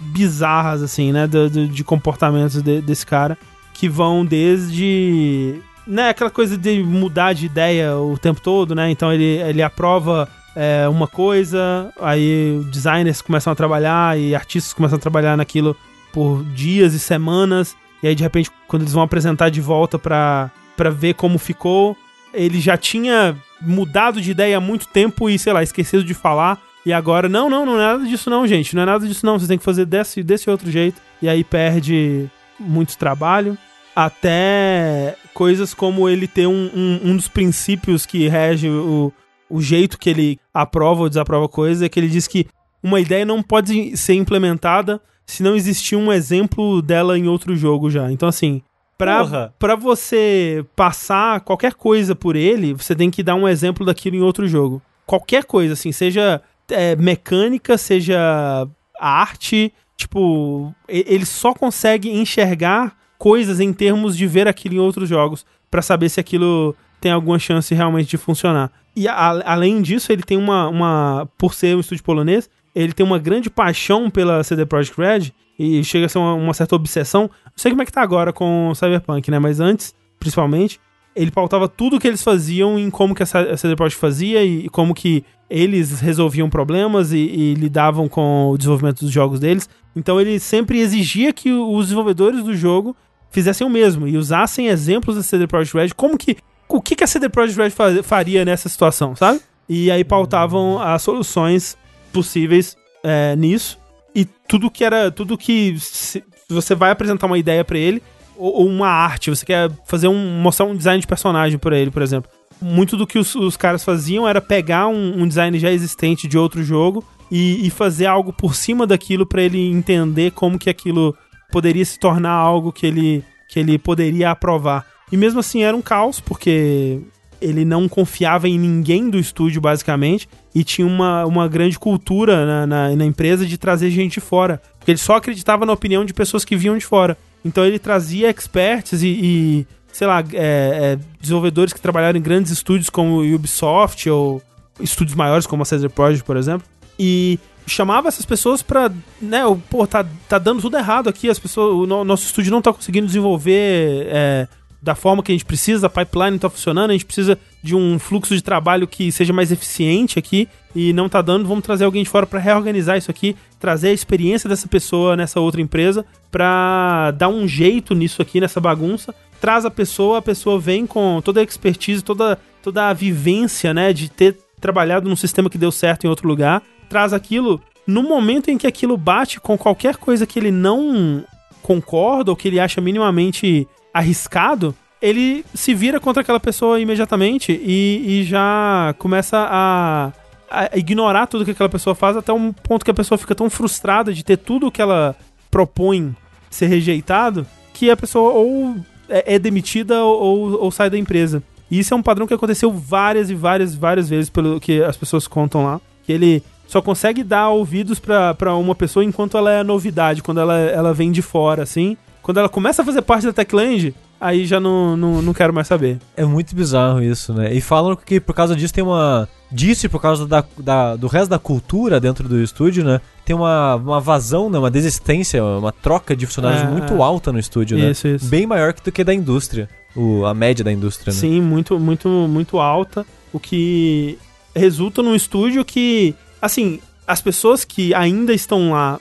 bizarras, 0.00 0.82
assim, 0.82 1.12
né? 1.12 1.26
do- 1.26 1.50
do- 1.50 1.68
de 1.68 1.84
comportamentos 1.84 2.62
de- 2.62 2.80
desse 2.80 3.04
cara. 3.06 3.36
Que 3.74 3.88
vão 3.88 4.24
desde. 4.24 5.60
Né, 5.86 6.08
aquela 6.08 6.30
coisa 6.30 6.56
de 6.56 6.82
mudar 6.82 7.32
de 7.32 7.46
ideia 7.46 7.96
o 7.96 8.16
tempo 8.18 8.40
todo, 8.40 8.74
né? 8.74 8.90
Então 8.90 9.12
ele, 9.12 9.24
ele 9.48 9.62
aprova 9.62 10.28
é, 10.56 10.88
uma 10.88 11.06
coisa, 11.06 11.92
aí 12.00 12.60
designers 12.72 13.20
começam 13.22 13.52
a 13.52 13.56
trabalhar 13.56 14.18
e 14.18 14.34
artistas 14.34 14.72
começam 14.72 14.96
a 14.96 15.00
trabalhar 15.00 15.36
naquilo 15.36 15.76
por 16.12 16.42
dias 16.54 16.92
e 16.94 16.98
semanas. 16.98 17.76
E 18.06 18.08
aí, 18.10 18.14
de 18.14 18.22
repente, 18.22 18.52
quando 18.68 18.82
eles 18.82 18.92
vão 18.92 19.02
apresentar 19.02 19.48
de 19.48 19.60
volta 19.60 19.98
pra, 19.98 20.48
pra 20.76 20.90
ver 20.90 21.14
como 21.14 21.40
ficou, 21.40 21.96
ele 22.32 22.60
já 22.60 22.76
tinha 22.76 23.36
mudado 23.60 24.20
de 24.20 24.30
ideia 24.30 24.58
há 24.58 24.60
muito 24.60 24.86
tempo 24.86 25.28
e, 25.28 25.36
sei 25.36 25.52
lá, 25.52 25.60
esquecido 25.60 26.04
de 26.04 26.14
falar. 26.14 26.62
E 26.84 26.92
agora, 26.92 27.28
não, 27.28 27.50
não, 27.50 27.66
não 27.66 27.74
é 27.74 27.78
nada 27.78 28.06
disso 28.06 28.30
não, 28.30 28.46
gente. 28.46 28.76
Não 28.76 28.84
é 28.84 28.86
nada 28.86 29.04
disso 29.04 29.26
não. 29.26 29.36
Você 29.36 29.48
tem 29.48 29.58
que 29.58 29.64
fazer 29.64 29.86
desse, 29.86 30.22
desse 30.22 30.48
outro 30.48 30.70
jeito. 30.70 31.02
E 31.20 31.28
aí 31.28 31.42
perde 31.42 32.30
muito 32.60 32.96
trabalho. 32.96 33.58
Até 33.92 35.16
coisas 35.34 35.74
como 35.74 36.08
ele 36.08 36.28
ter 36.28 36.46
um, 36.46 36.70
um, 36.72 37.10
um 37.10 37.16
dos 37.16 37.26
princípios 37.26 38.06
que 38.06 38.28
rege 38.28 38.68
o, 38.68 39.12
o 39.50 39.60
jeito 39.60 39.98
que 39.98 40.10
ele 40.10 40.38
aprova 40.54 41.02
ou 41.02 41.08
desaprova 41.08 41.48
coisa, 41.48 41.86
é 41.86 41.88
que 41.88 41.98
ele 41.98 42.08
diz 42.08 42.28
que 42.28 42.46
uma 42.80 43.00
ideia 43.00 43.24
não 43.24 43.42
pode 43.42 43.96
ser 43.96 44.14
implementada 44.14 45.00
se 45.26 45.42
não 45.42 45.56
existir 45.56 45.96
um 45.96 46.12
exemplo 46.12 46.80
dela 46.80 47.18
em 47.18 47.26
outro 47.26 47.56
jogo 47.56 47.90
já. 47.90 48.10
Então, 48.10 48.28
assim, 48.28 48.62
pra, 48.96 49.18
Porra. 49.18 49.54
pra 49.58 49.74
você 49.74 50.64
passar 50.76 51.40
qualquer 51.40 51.74
coisa 51.74 52.14
por 52.14 52.36
ele, 52.36 52.72
você 52.72 52.94
tem 52.94 53.10
que 53.10 53.22
dar 53.22 53.34
um 53.34 53.48
exemplo 53.48 53.84
daquilo 53.84 54.16
em 54.16 54.22
outro 54.22 54.46
jogo. 54.46 54.80
Qualquer 55.04 55.44
coisa, 55.44 55.72
assim, 55.72 55.92
seja 55.92 56.40
é, 56.70 56.94
mecânica, 56.96 57.76
seja 57.76 58.66
arte. 58.98 59.72
Tipo, 59.96 60.74
ele 60.88 61.24
só 61.24 61.54
consegue 61.54 62.10
enxergar 62.10 62.96
coisas 63.18 63.60
em 63.60 63.72
termos 63.72 64.16
de 64.16 64.26
ver 64.26 64.46
aquilo 64.46 64.74
em 64.74 64.78
outros 64.78 65.08
jogos 65.08 65.44
para 65.70 65.82
saber 65.82 66.08
se 66.08 66.20
aquilo 66.20 66.74
tem 67.00 67.10
alguma 67.10 67.38
chance 67.38 67.74
realmente 67.74 68.08
de 68.08 68.16
funcionar. 68.16 68.70
E 68.94 69.06
a, 69.08 69.42
além 69.44 69.82
disso, 69.82 70.12
ele 70.12 70.22
tem 70.22 70.38
uma, 70.38 70.68
uma. 70.68 71.28
Por 71.36 71.54
ser 71.54 71.76
um 71.76 71.80
estúdio 71.80 72.04
polonês, 72.04 72.48
ele 72.76 72.92
tem 72.92 73.06
uma 73.06 73.18
grande 73.18 73.48
paixão 73.48 74.10
pela 74.10 74.44
CD 74.44 74.66
Projekt 74.66 75.00
Red 75.00 75.32
e 75.58 75.82
chega 75.82 76.04
a 76.04 76.08
ser 76.10 76.18
uma, 76.18 76.34
uma, 76.34 76.52
certa 76.52 76.76
obsessão. 76.76 77.22
Não 77.22 77.52
sei 77.56 77.70
como 77.70 77.80
é 77.80 77.86
que 77.86 77.92
tá 77.92 78.02
agora 78.02 78.34
com 78.34 78.68
o 78.68 78.74
Cyberpunk, 78.74 79.30
né? 79.30 79.38
Mas 79.38 79.60
antes, 79.60 79.94
principalmente, 80.20 80.78
ele 81.14 81.30
pautava 81.30 81.66
tudo 81.68 81.98
que 81.98 82.06
eles 82.06 82.22
faziam 82.22 82.78
em 82.78 82.90
como 82.90 83.14
que 83.14 83.22
a 83.22 83.56
CD 83.56 83.74
Projekt 83.74 83.98
fazia 83.98 84.44
e, 84.44 84.68
como 84.68 84.94
que 84.94 85.24
eles 85.48 86.00
resolviam 86.00 86.50
problemas 86.50 87.12
e, 87.12 87.16
e, 87.16 87.54
lidavam 87.54 88.08
com 88.08 88.50
o 88.50 88.58
desenvolvimento 88.58 89.00
dos 89.00 89.10
jogos 89.10 89.40
deles. 89.40 89.66
Então 89.94 90.20
ele 90.20 90.38
sempre 90.38 90.78
exigia 90.78 91.32
que 91.32 91.50
os 91.50 91.86
desenvolvedores 91.86 92.44
do 92.44 92.54
jogo 92.54 92.94
fizessem 93.30 93.66
o 93.66 93.70
mesmo 93.70 94.06
e 94.06 94.18
usassem 94.18 94.68
exemplos 94.68 95.16
da 95.16 95.22
CD 95.22 95.46
Projekt 95.46 95.74
Red, 95.78 95.94
como 95.96 96.18
que 96.18 96.36
o 96.68 96.82
que, 96.82 96.94
que 96.94 97.04
a 97.04 97.06
CD 97.06 97.30
Projekt 97.30 97.58
Red 97.58 98.02
faria 98.02 98.44
nessa 98.44 98.68
situação, 98.68 99.16
sabe? 99.16 99.40
E 99.66 99.90
aí 99.90 100.04
pautavam 100.04 100.78
as 100.78 101.00
soluções 101.00 101.78
possíveis 102.16 102.76
é, 103.04 103.36
nisso 103.36 103.78
e 104.14 104.24
tudo 104.24 104.70
que 104.70 104.82
era 104.82 105.10
tudo 105.10 105.36
que 105.36 105.76
se, 105.78 106.24
você 106.48 106.74
vai 106.74 106.90
apresentar 106.90 107.26
uma 107.26 107.38
ideia 107.38 107.62
para 107.62 107.76
ele 107.76 108.02
ou, 108.34 108.60
ou, 108.60 108.66
uma 108.66 108.88
arte, 108.88 109.28
você 109.28 109.44
quer 109.44 109.70
fazer 109.84 110.08
um 110.08 110.40
mostrar 110.40 110.64
um 110.64 110.74
design 110.74 111.00
de 111.00 111.06
personagem 111.06 111.58
para 111.58 111.78
ele, 111.78 111.90
por 111.90 112.02
exemplo. 112.02 112.30
Muito 112.60 112.96
do 112.96 113.06
que 113.06 113.18
os, 113.18 113.34
os 113.34 113.56
caras 113.56 113.84
faziam 113.84 114.26
era 114.26 114.40
pegar 114.40 114.88
um, 114.88 115.22
um, 115.22 115.28
design 115.28 115.58
já 115.58 115.70
existente 115.70 116.26
de 116.26 116.38
outro 116.38 116.62
jogo 116.62 117.04
e, 117.30 117.66
e 117.66 117.70
fazer 117.70 118.06
algo 118.06 118.32
por 118.32 118.54
cima 118.54 118.86
daquilo 118.86 119.26
para 119.26 119.42
ele 119.42 119.70
entender 119.70 120.30
como 120.32 120.58
que 120.58 120.70
aquilo 120.70 121.14
poderia 121.50 121.84
se 121.84 121.98
tornar 121.98 122.32
algo 122.32 122.72
que 122.72 122.86
ele 122.86 123.24
que 123.48 123.60
ele 123.60 123.78
poderia 123.78 124.30
aprovar. 124.30 124.86
E 125.12 125.16
mesmo 125.16 125.40
assim 125.40 125.62
era 125.62 125.76
um 125.76 125.82
caos, 125.82 126.18
porque 126.18 127.00
ele 127.40 127.64
não 127.64 127.88
confiava 127.88 128.48
em 128.48 128.58
ninguém 128.58 129.08
do 129.10 129.18
estúdio, 129.18 129.60
basicamente, 129.60 130.28
e 130.54 130.64
tinha 130.64 130.86
uma, 130.86 131.24
uma 131.24 131.48
grande 131.48 131.78
cultura 131.78 132.46
na, 132.46 132.66
na, 132.66 132.96
na, 132.96 133.04
empresa 133.04 133.44
de 133.44 133.58
trazer 133.58 133.90
gente 133.90 134.14
de 134.14 134.20
fora. 134.20 134.60
Porque 134.78 134.90
ele 134.90 134.98
só 134.98 135.16
acreditava 135.16 135.66
na 135.66 135.72
opinião 135.72 136.04
de 136.04 136.14
pessoas 136.14 136.44
que 136.44 136.56
vinham 136.56 136.78
de 136.78 136.84
fora. 136.84 137.16
Então 137.44 137.64
ele 137.64 137.78
trazia 137.78 138.30
experts 138.30 139.02
e, 139.02 139.08
e 139.08 139.66
sei 139.92 140.06
lá, 140.06 140.20
é, 140.20 140.24
é, 140.34 140.98
desenvolvedores 141.20 141.72
que 141.72 141.80
trabalharam 141.80 142.18
em 142.18 142.22
grandes 142.22 142.50
estúdios 142.52 142.90
como 142.90 143.22
Ubisoft 143.22 144.08
ou 144.10 144.42
estúdios 144.80 145.16
maiores 145.16 145.46
como 145.46 145.62
a 145.62 145.66
Caesar 145.66 145.90
Project, 145.90 146.24
por 146.24 146.36
exemplo. 146.36 146.66
E 146.98 147.38
chamava 147.66 148.08
essas 148.08 148.24
pessoas 148.24 148.62
pra, 148.62 148.90
né, 149.20 149.42
pô, 149.68 149.86
tá, 149.86 150.04
tá 150.28 150.38
dando 150.38 150.62
tudo 150.62 150.76
errado 150.76 151.08
aqui, 151.08 151.28
as 151.28 151.38
pessoas, 151.38 151.74
o 151.74 151.86
no, 151.86 152.04
nosso 152.04 152.24
estúdio 152.24 152.52
não 152.52 152.62
tá 152.62 152.72
conseguindo 152.72 153.06
desenvolver 153.06 154.06
é, 154.08 154.48
da 154.86 154.94
forma 154.94 155.20
que 155.20 155.32
a 155.32 155.34
gente 155.34 155.44
precisa, 155.44 155.88
a 155.88 155.90
pipeline 155.90 156.30
não 156.30 156.38
tá 156.38 156.48
funcionando, 156.48 156.90
a 156.90 156.92
gente 156.92 157.04
precisa 157.04 157.36
de 157.60 157.74
um 157.74 157.98
fluxo 157.98 158.36
de 158.36 158.40
trabalho 158.40 158.86
que 158.86 159.10
seja 159.10 159.32
mais 159.32 159.50
eficiente 159.50 160.16
aqui 160.16 160.48
e 160.76 160.92
não 160.92 161.08
tá 161.08 161.20
dando, 161.20 161.48
vamos 161.48 161.64
trazer 161.64 161.84
alguém 161.84 162.04
de 162.04 162.08
fora 162.08 162.24
para 162.24 162.38
reorganizar 162.38 162.96
isso 162.96 163.10
aqui, 163.10 163.34
trazer 163.58 163.88
a 163.88 163.92
experiência 163.92 164.48
dessa 164.48 164.68
pessoa 164.68 165.16
nessa 165.16 165.40
outra 165.40 165.60
empresa 165.60 166.06
para 166.30 167.10
dar 167.18 167.28
um 167.28 167.48
jeito 167.48 167.96
nisso 167.96 168.22
aqui, 168.22 168.40
nessa 168.40 168.60
bagunça. 168.60 169.12
Traz 169.40 169.64
a 169.64 169.70
pessoa, 169.72 170.18
a 170.18 170.22
pessoa 170.22 170.60
vem 170.60 170.86
com 170.86 171.20
toda 171.20 171.40
a 171.40 171.42
expertise, 171.42 172.00
toda, 172.00 172.38
toda 172.62 172.88
a 172.88 172.92
vivência, 172.92 173.74
né, 173.74 173.92
de 173.92 174.08
ter 174.08 174.38
trabalhado 174.60 175.08
num 175.08 175.16
sistema 175.16 175.50
que 175.50 175.58
deu 175.58 175.72
certo 175.72 176.04
em 176.04 176.08
outro 176.08 176.28
lugar, 176.28 176.62
traz 176.88 177.12
aquilo 177.12 177.60
no 177.84 178.04
momento 178.04 178.52
em 178.52 178.56
que 178.56 178.68
aquilo 178.68 178.96
bate 178.96 179.40
com 179.40 179.58
qualquer 179.58 179.96
coisa 179.96 180.24
que 180.24 180.38
ele 180.38 180.52
não 180.52 181.24
concorda 181.60 182.30
ou 182.30 182.36
que 182.36 182.46
ele 182.46 182.60
acha 182.60 182.80
minimamente 182.80 183.66
arriscado, 183.96 184.74
ele 185.00 185.44
se 185.54 185.74
vira 185.74 186.00
contra 186.00 186.22
aquela 186.22 186.40
pessoa 186.40 186.80
imediatamente 186.80 187.52
e, 187.52 188.20
e 188.20 188.24
já 188.24 188.94
começa 188.98 189.36
a, 189.38 190.12
a, 190.50 190.76
ignorar 190.76 191.26
tudo 191.26 191.44
que 191.44 191.50
aquela 191.50 191.68
pessoa 191.68 191.94
faz 191.94 192.16
até 192.16 192.32
um 192.32 192.52
ponto 192.52 192.84
que 192.84 192.90
a 192.90 192.94
pessoa 192.94 193.18
fica 193.18 193.34
tão 193.34 193.48
frustrada 193.48 194.12
de 194.12 194.24
ter 194.24 194.36
tudo 194.36 194.70
que 194.70 194.82
ela 194.82 195.16
propõe 195.50 196.14
ser 196.50 196.66
rejeitado 196.66 197.46
que 197.72 197.90
a 197.90 197.96
pessoa 197.96 198.32
ou 198.32 198.76
é, 199.08 199.34
é 199.34 199.38
demitida 199.38 200.02
ou, 200.02 200.62
ou 200.62 200.70
sai 200.70 200.90
da 200.90 200.98
empresa. 200.98 201.42
E 201.70 201.78
isso 201.78 201.92
é 201.92 201.96
um 201.96 202.02
padrão 202.02 202.26
que 202.26 202.34
aconteceu 202.34 202.72
várias 202.72 203.30
e 203.30 203.34
várias 203.34 203.74
várias 203.74 204.08
vezes 204.08 204.30
pelo 204.30 204.60
que 204.60 204.82
as 204.82 204.96
pessoas 204.96 205.26
contam 205.26 205.64
lá. 205.64 205.80
Que 206.04 206.12
ele 206.12 206.42
só 206.66 206.80
consegue 206.80 207.22
dar 207.22 207.50
ouvidos 207.50 207.98
para 207.98 208.54
uma 208.54 208.74
pessoa 208.74 209.04
enquanto 209.04 209.36
ela 209.36 209.50
é 209.50 209.62
novidade, 209.62 210.22
quando 210.22 210.40
ela, 210.40 210.58
ela 210.58 210.94
vem 210.94 211.12
de 211.12 211.22
fora, 211.22 211.62
assim. 211.62 211.96
Quando 212.26 212.38
ela 212.38 212.48
começa 212.48 212.82
a 212.82 212.84
fazer 212.84 213.02
parte 213.02 213.24
da 213.24 213.32
Techland, 213.32 213.94
aí 214.20 214.46
já 214.46 214.58
não, 214.58 214.96
não, 214.96 215.22
não 215.22 215.32
quero 215.32 215.54
mais 215.54 215.68
saber. 215.68 216.00
É 216.16 216.24
muito 216.24 216.56
bizarro 216.56 217.00
isso, 217.00 217.32
né? 217.32 217.54
E 217.54 217.60
falam 217.60 217.94
que 217.94 218.18
por 218.18 218.34
causa 218.34 218.56
disso 218.56 218.74
tem 218.74 218.82
uma. 218.82 219.28
Disso 219.48 219.86
e 219.86 219.88
por 219.88 220.02
causa 220.02 220.26
da, 220.26 220.44
da, 220.58 220.96
do 220.96 221.06
resto 221.06 221.30
da 221.30 221.38
cultura 221.38 222.00
dentro 222.00 222.28
do 222.28 222.42
estúdio, 222.42 222.82
né? 222.82 223.00
Tem 223.24 223.36
uma, 223.36 223.76
uma 223.76 224.00
vazão, 224.00 224.50
né? 224.50 224.58
uma 224.58 224.72
desistência, 224.72 225.44
uma 225.44 225.70
troca 225.70 226.16
de 226.16 226.26
funcionários 226.26 226.62
é, 226.62 226.66
muito 226.66 227.00
alta 227.00 227.30
no 227.30 227.38
estúdio, 227.38 227.78
né? 227.78 227.92
Isso, 227.92 228.08
isso. 228.08 228.26
Bem 228.26 228.44
maior 228.44 228.72
do 228.72 228.90
que 228.90 229.04
da 229.04 229.14
indústria. 229.14 229.68
O, 229.94 230.26
a 230.26 230.34
média 230.34 230.64
da 230.64 230.72
indústria, 230.72 231.12
né? 231.12 231.20
Sim, 231.20 231.40
muito, 231.40 231.78
muito, 231.78 232.08
muito 232.08 232.58
alta. 232.58 233.06
O 233.32 233.38
que 233.38 234.18
resulta 234.52 235.00
num 235.00 235.14
estúdio 235.14 235.64
que 235.64 236.12
assim, 236.42 236.80
as 237.06 237.20
pessoas 237.20 237.64
que 237.64 237.94
ainda 237.94 238.32
estão 238.32 238.72
lá, 238.72 238.98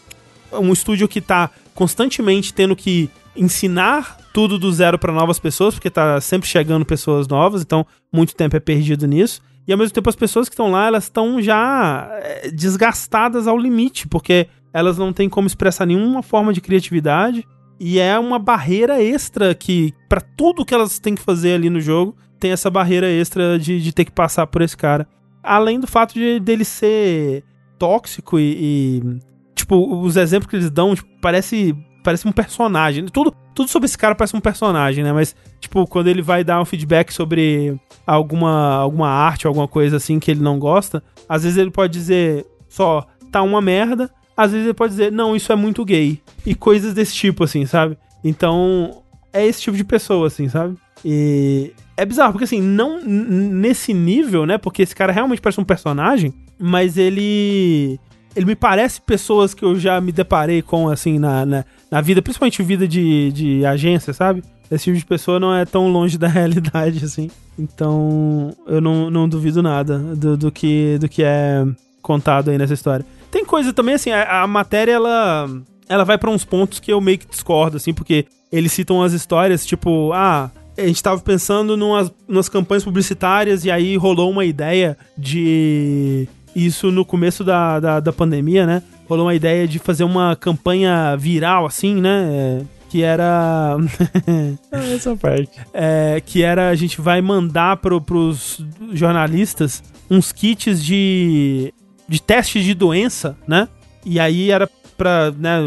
um 0.52 0.72
estúdio 0.72 1.08
que 1.08 1.20
tá 1.20 1.50
constantemente 1.76 2.54
tendo 2.54 2.76
que 2.76 3.10
ensinar 3.36 4.18
tudo 4.34 4.58
do 4.58 4.72
zero 4.72 4.98
para 4.98 5.14
novas 5.14 5.38
pessoas, 5.38 5.76
porque 5.76 5.90
tá 5.90 6.20
sempre 6.22 6.48
chegando 6.50 6.86
pessoas 6.86 7.28
novas, 7.28 7.62
então 7.62 7.86
muito 8.12 8.36
tempo 8.36 8.56
é 8.56 8.60
perdido 8.60 9.06
nisso. 9.06 9.42
E 9.68 9.72
ao 9.72 9.78
mesmo 9.78 9.94
tempo 9.94 10.10
as 10.10 10.16
pessoas 10.16 10.48
que 10.48 10.54
estão 10.54 10.72
lá, 10.72 10.88
elas 10.88 11.04
estão 11.04 11.42
já 11.42 12.08
eh, 12.12 12.52
desgastadas 12.52 13.48
ao 13.48 13.58
limite, 13.58 14.08
porque 14.08 14.48
elas 14.72 14.98
não 14.98 15.12
têm 15.12 15.30
como 15.30 15.48
expressar 15.48 15.86
nenhuma 15.86 16.24
forma 16.24 16.54
de 16.54 16.62
criatividade 16.62 17.46
e 17.80 18.00
é 18.00 18.18
uma 18.18 18.40
barreira 18.40 19.02
extra 19.02 19.54
que 19.54 19.94
para 20.08 20.22
tudo 20.22 20.66
que 20.66 20.74
elas 20.74 21.00
têm 21.00 21.16
que 21.16 21.22
fazer 21.22 21.54
ali 21.54 21.70
no 21.70 21.82
jogo, 21.82 22.16
tem 22.40 22.52
essa 22.52 22.70
barreira 22.70 23.10
extra 23.10 23.60
de, 23.60 23.82
de 23.82 23.94
ter 23.94 24.06
que 24.06 24.12
passar 24.12 24.48
por 24.48 24.62
esse 24.62 24.78
cara. 24.78 25.08
Além 25.44 25.80
do 25.80 25.88
fato 25.88 26.14
de 26.14 26.40
dele 26.40 26.64
ser 26.64 27.44
tóxico 27.78 28.40
e, 28.40 28.58
e 28.60 29.20
tipo, 29.56 30.02
os 30.02 30.18
exemplos 30.18 30.50
que 30.50 30.56
eles 30.56 30.70
dão, 30.70 30.94
tipo, 30.94 31.10
parece 31.22 31.76
parece 32.04 32.28
um 32.28 32.32
personagem. 32.32 33.06
Tudo, 33.06 33.34
tudo 33.56 33.68
sobre 33.68 33.88
esse 33.88 33.98
cara 33.98 34.14
parece 34.14 34.36
um 34.36 34.40
personagem, 34.40 35.04
né? 35.04 35.12
Mas, 35.12 35.36
tipo, 35.60 35.88
quando 35.88 36.08
ele 36.08 36.22
vai 36.22 36.44
dar 36.44 36.62
um 36.62 36.66
feedback 36.66 37.12
sobre 37.12 37.76
alguma, 38.06 38.76
alguma 38.76 39.10
arte, 39.10 39.48
alguma 39.48 39.68
coisa 39.68 39.98
assim 39.98 40.20
que 40.20 40.30
ele 40.30 40.42
não 40.42 40.60
gosta, 40.60 41.04
às 41.28 41.42
vezes 41.42 41.58
ele 41.58 41.72
pode 41.72 41.92
dizer 41.92 42.46
só, 42.70 43.08
tá 43.32 43.42
uma 43.42 43.60
merda. 43.62 44.12
Às 44.38 44.52
vezes 44.52 44.68
ele 44.68 44.74
pode 44.74 44.92
dizer, 44.92 45.12
não, 45.12 45.36
isso 45.36 45.52
é 45.52 45.56
muito 45.56 45.84
gay. 45.84 46.22
E 46.46 46.54
coisas 46.54 46.94
desse 46.94 47.16
tipo, 47.16 47.44
assim, 47.44 47.66
sabe? 47.66 47.98
Então, 48.24 49.02
é 49.34 49.46
esse 49.46 49.62
tipo 49.62 49.78
de 49.78 49.84
pessoa, 49.84 50.28
assim, 50.28 50.48
sabe? 50.48 50.78
E 51.04 51.74
é 51.98 52.06
bizarro, 52.06 52.34
porque 52.34 52.44
assim, 52.44 52.62
não 52.62 53.02
nesse 53.02 53.94
nível, 53.94 54.46
né? 54.46 54.58
Porque 54.58 54.82
esse 54.82 54.96
cara 54.96 55.14
realmente 55.14 55.42
parece 55.42 55.60
um 55.60 55.66
personagem, 55.66 56.34
mas 56.60 56.98
ele. 56.98 58.00
Ele 58.36 58.46
me 58.46 58.56
parece 58.56 59.00
pessoas 59.02 59.54
que 59.54 59.64
eu 59.64 59.80
já 59.80 60.00
me 60.02 60.12
deparei 60.12 60.62
com, 60.62 60.90
assim, 60.90 61.18
na, 61.18 61.46
na, 61.46 61.66
na 61.90 62.02
vida, 62.02 62.22
principalmente 62.22 62.62
vida 62.62 62.88
de, 62.88 63.32
de 63.32 63.66
agência, 63.66 64.14
sabe? 64.14 64.44
Esse 64.70 64.86
tipo 64.86 64.98
de 64.98 65.06
pessoa 65.06 65.40
não 65.40 65.54
é 65.54 65.64
tão 65.66 65.88
longe 65.88 66.18
da 66.20 66.28
realidade, 66.28 67.06
assim. 67.06 67.30
Então, 67.58 68.54
eu 68.68 68.82
não, 68.82 69.10
não 69.10 69.30
duvido 69.30 69.64
nada 69.64 69.98
do, 69.98 70.36
do, 70.36 70.52
que, 70.52 70.98
do 71.00 71.08
que 71.08 71.24
é 71.24 71.66
contado 72.02 72.52
aí 72.52 72.58
nessa 72.58 72.74
história. 72.74 73.06
Tem 73.32 73.46
coisa 73.46 73.72
também, 73.72 73.96
assim, 73.96 74.12
a, 74.12 74.44
a 74.44 74.48
matéria, 74.48 74.94
ela 74.94 75.50
ela 75.88 76.04
vai 76.04 76.18
para 76.18 76.30
uns 76.30 76.44
pontos 76.44 76.80
que 76.80 76.92
eu 76.92 77.00
meio 77.00 77.18
que 77.18 77.28
discordo, 77.28 77.78
assim, 77.78 77.94
porque 77.94 78.26
eles 78.52 78.72
citam 78.72 79.02
as 79.04 79.14
histórias, 79.14 79.66
tipo, 79.66 80.12
ah, 80.14 80.50
a 80.78 80.82
gente 80.82 80.96
estava 80.96 81.20
pensando 81.22 81.78
numas, 81.78 82.12
numas 82.28 82.50
campanhas 82.50 82.84
publicitárias 82.84 83.66
e 83.66 83.72
aí 83.72 83.96
rolou 83.96 84.30
uma 84.30 84.46
ideia 84.46 84.98
de. 85.18 86.28
Isso 86.56 86.92
no 86.92 87.04
começo 87.04 87.44
da, 87.44 87.80
da, 87.80 88.00
da 88.00 88.14
pandemia, 88.14 88.66
né? 88.66 88.82
Rolou 89.10 89.26
uma 89.26 89.36
ideia 89.36 89.68
de 89.68 89.78
fazer 89.78 90.04
uma 90.04 90.36
campanha 90.36 91.16
viral, 91.18 91.66
assim, 91.66 92.00
né? 92.02 92.66
que 92.96 93.04
era. 93.04 93.76
Ah, 94.72 94.86
essa 94.94 95.16
parte. 95.18 95.60
É, 95.74 96.22
que 96.26 96.44
era 96.44 96.70
a 96.70 96.76
gente 96.76 97.02
vai 97.02 97.22
mandar 97.22 97.78
pro, 97.78 98.00
pros 98.00 98.64
jornalistas 98.94 99.84
uns 100.10 100.32
kits 100.32 100.84
de, 100.84 101.74
de 102.08 102.22
testes 102.22 102.64
de 102.64 102.74
doença, 102.74 103.36
né? 103.48 103.68
E 104.06 104.20
aí 104.20 104.50
era 104.50 104.70
pra, 104.98 105.32
né, 105.32 105.60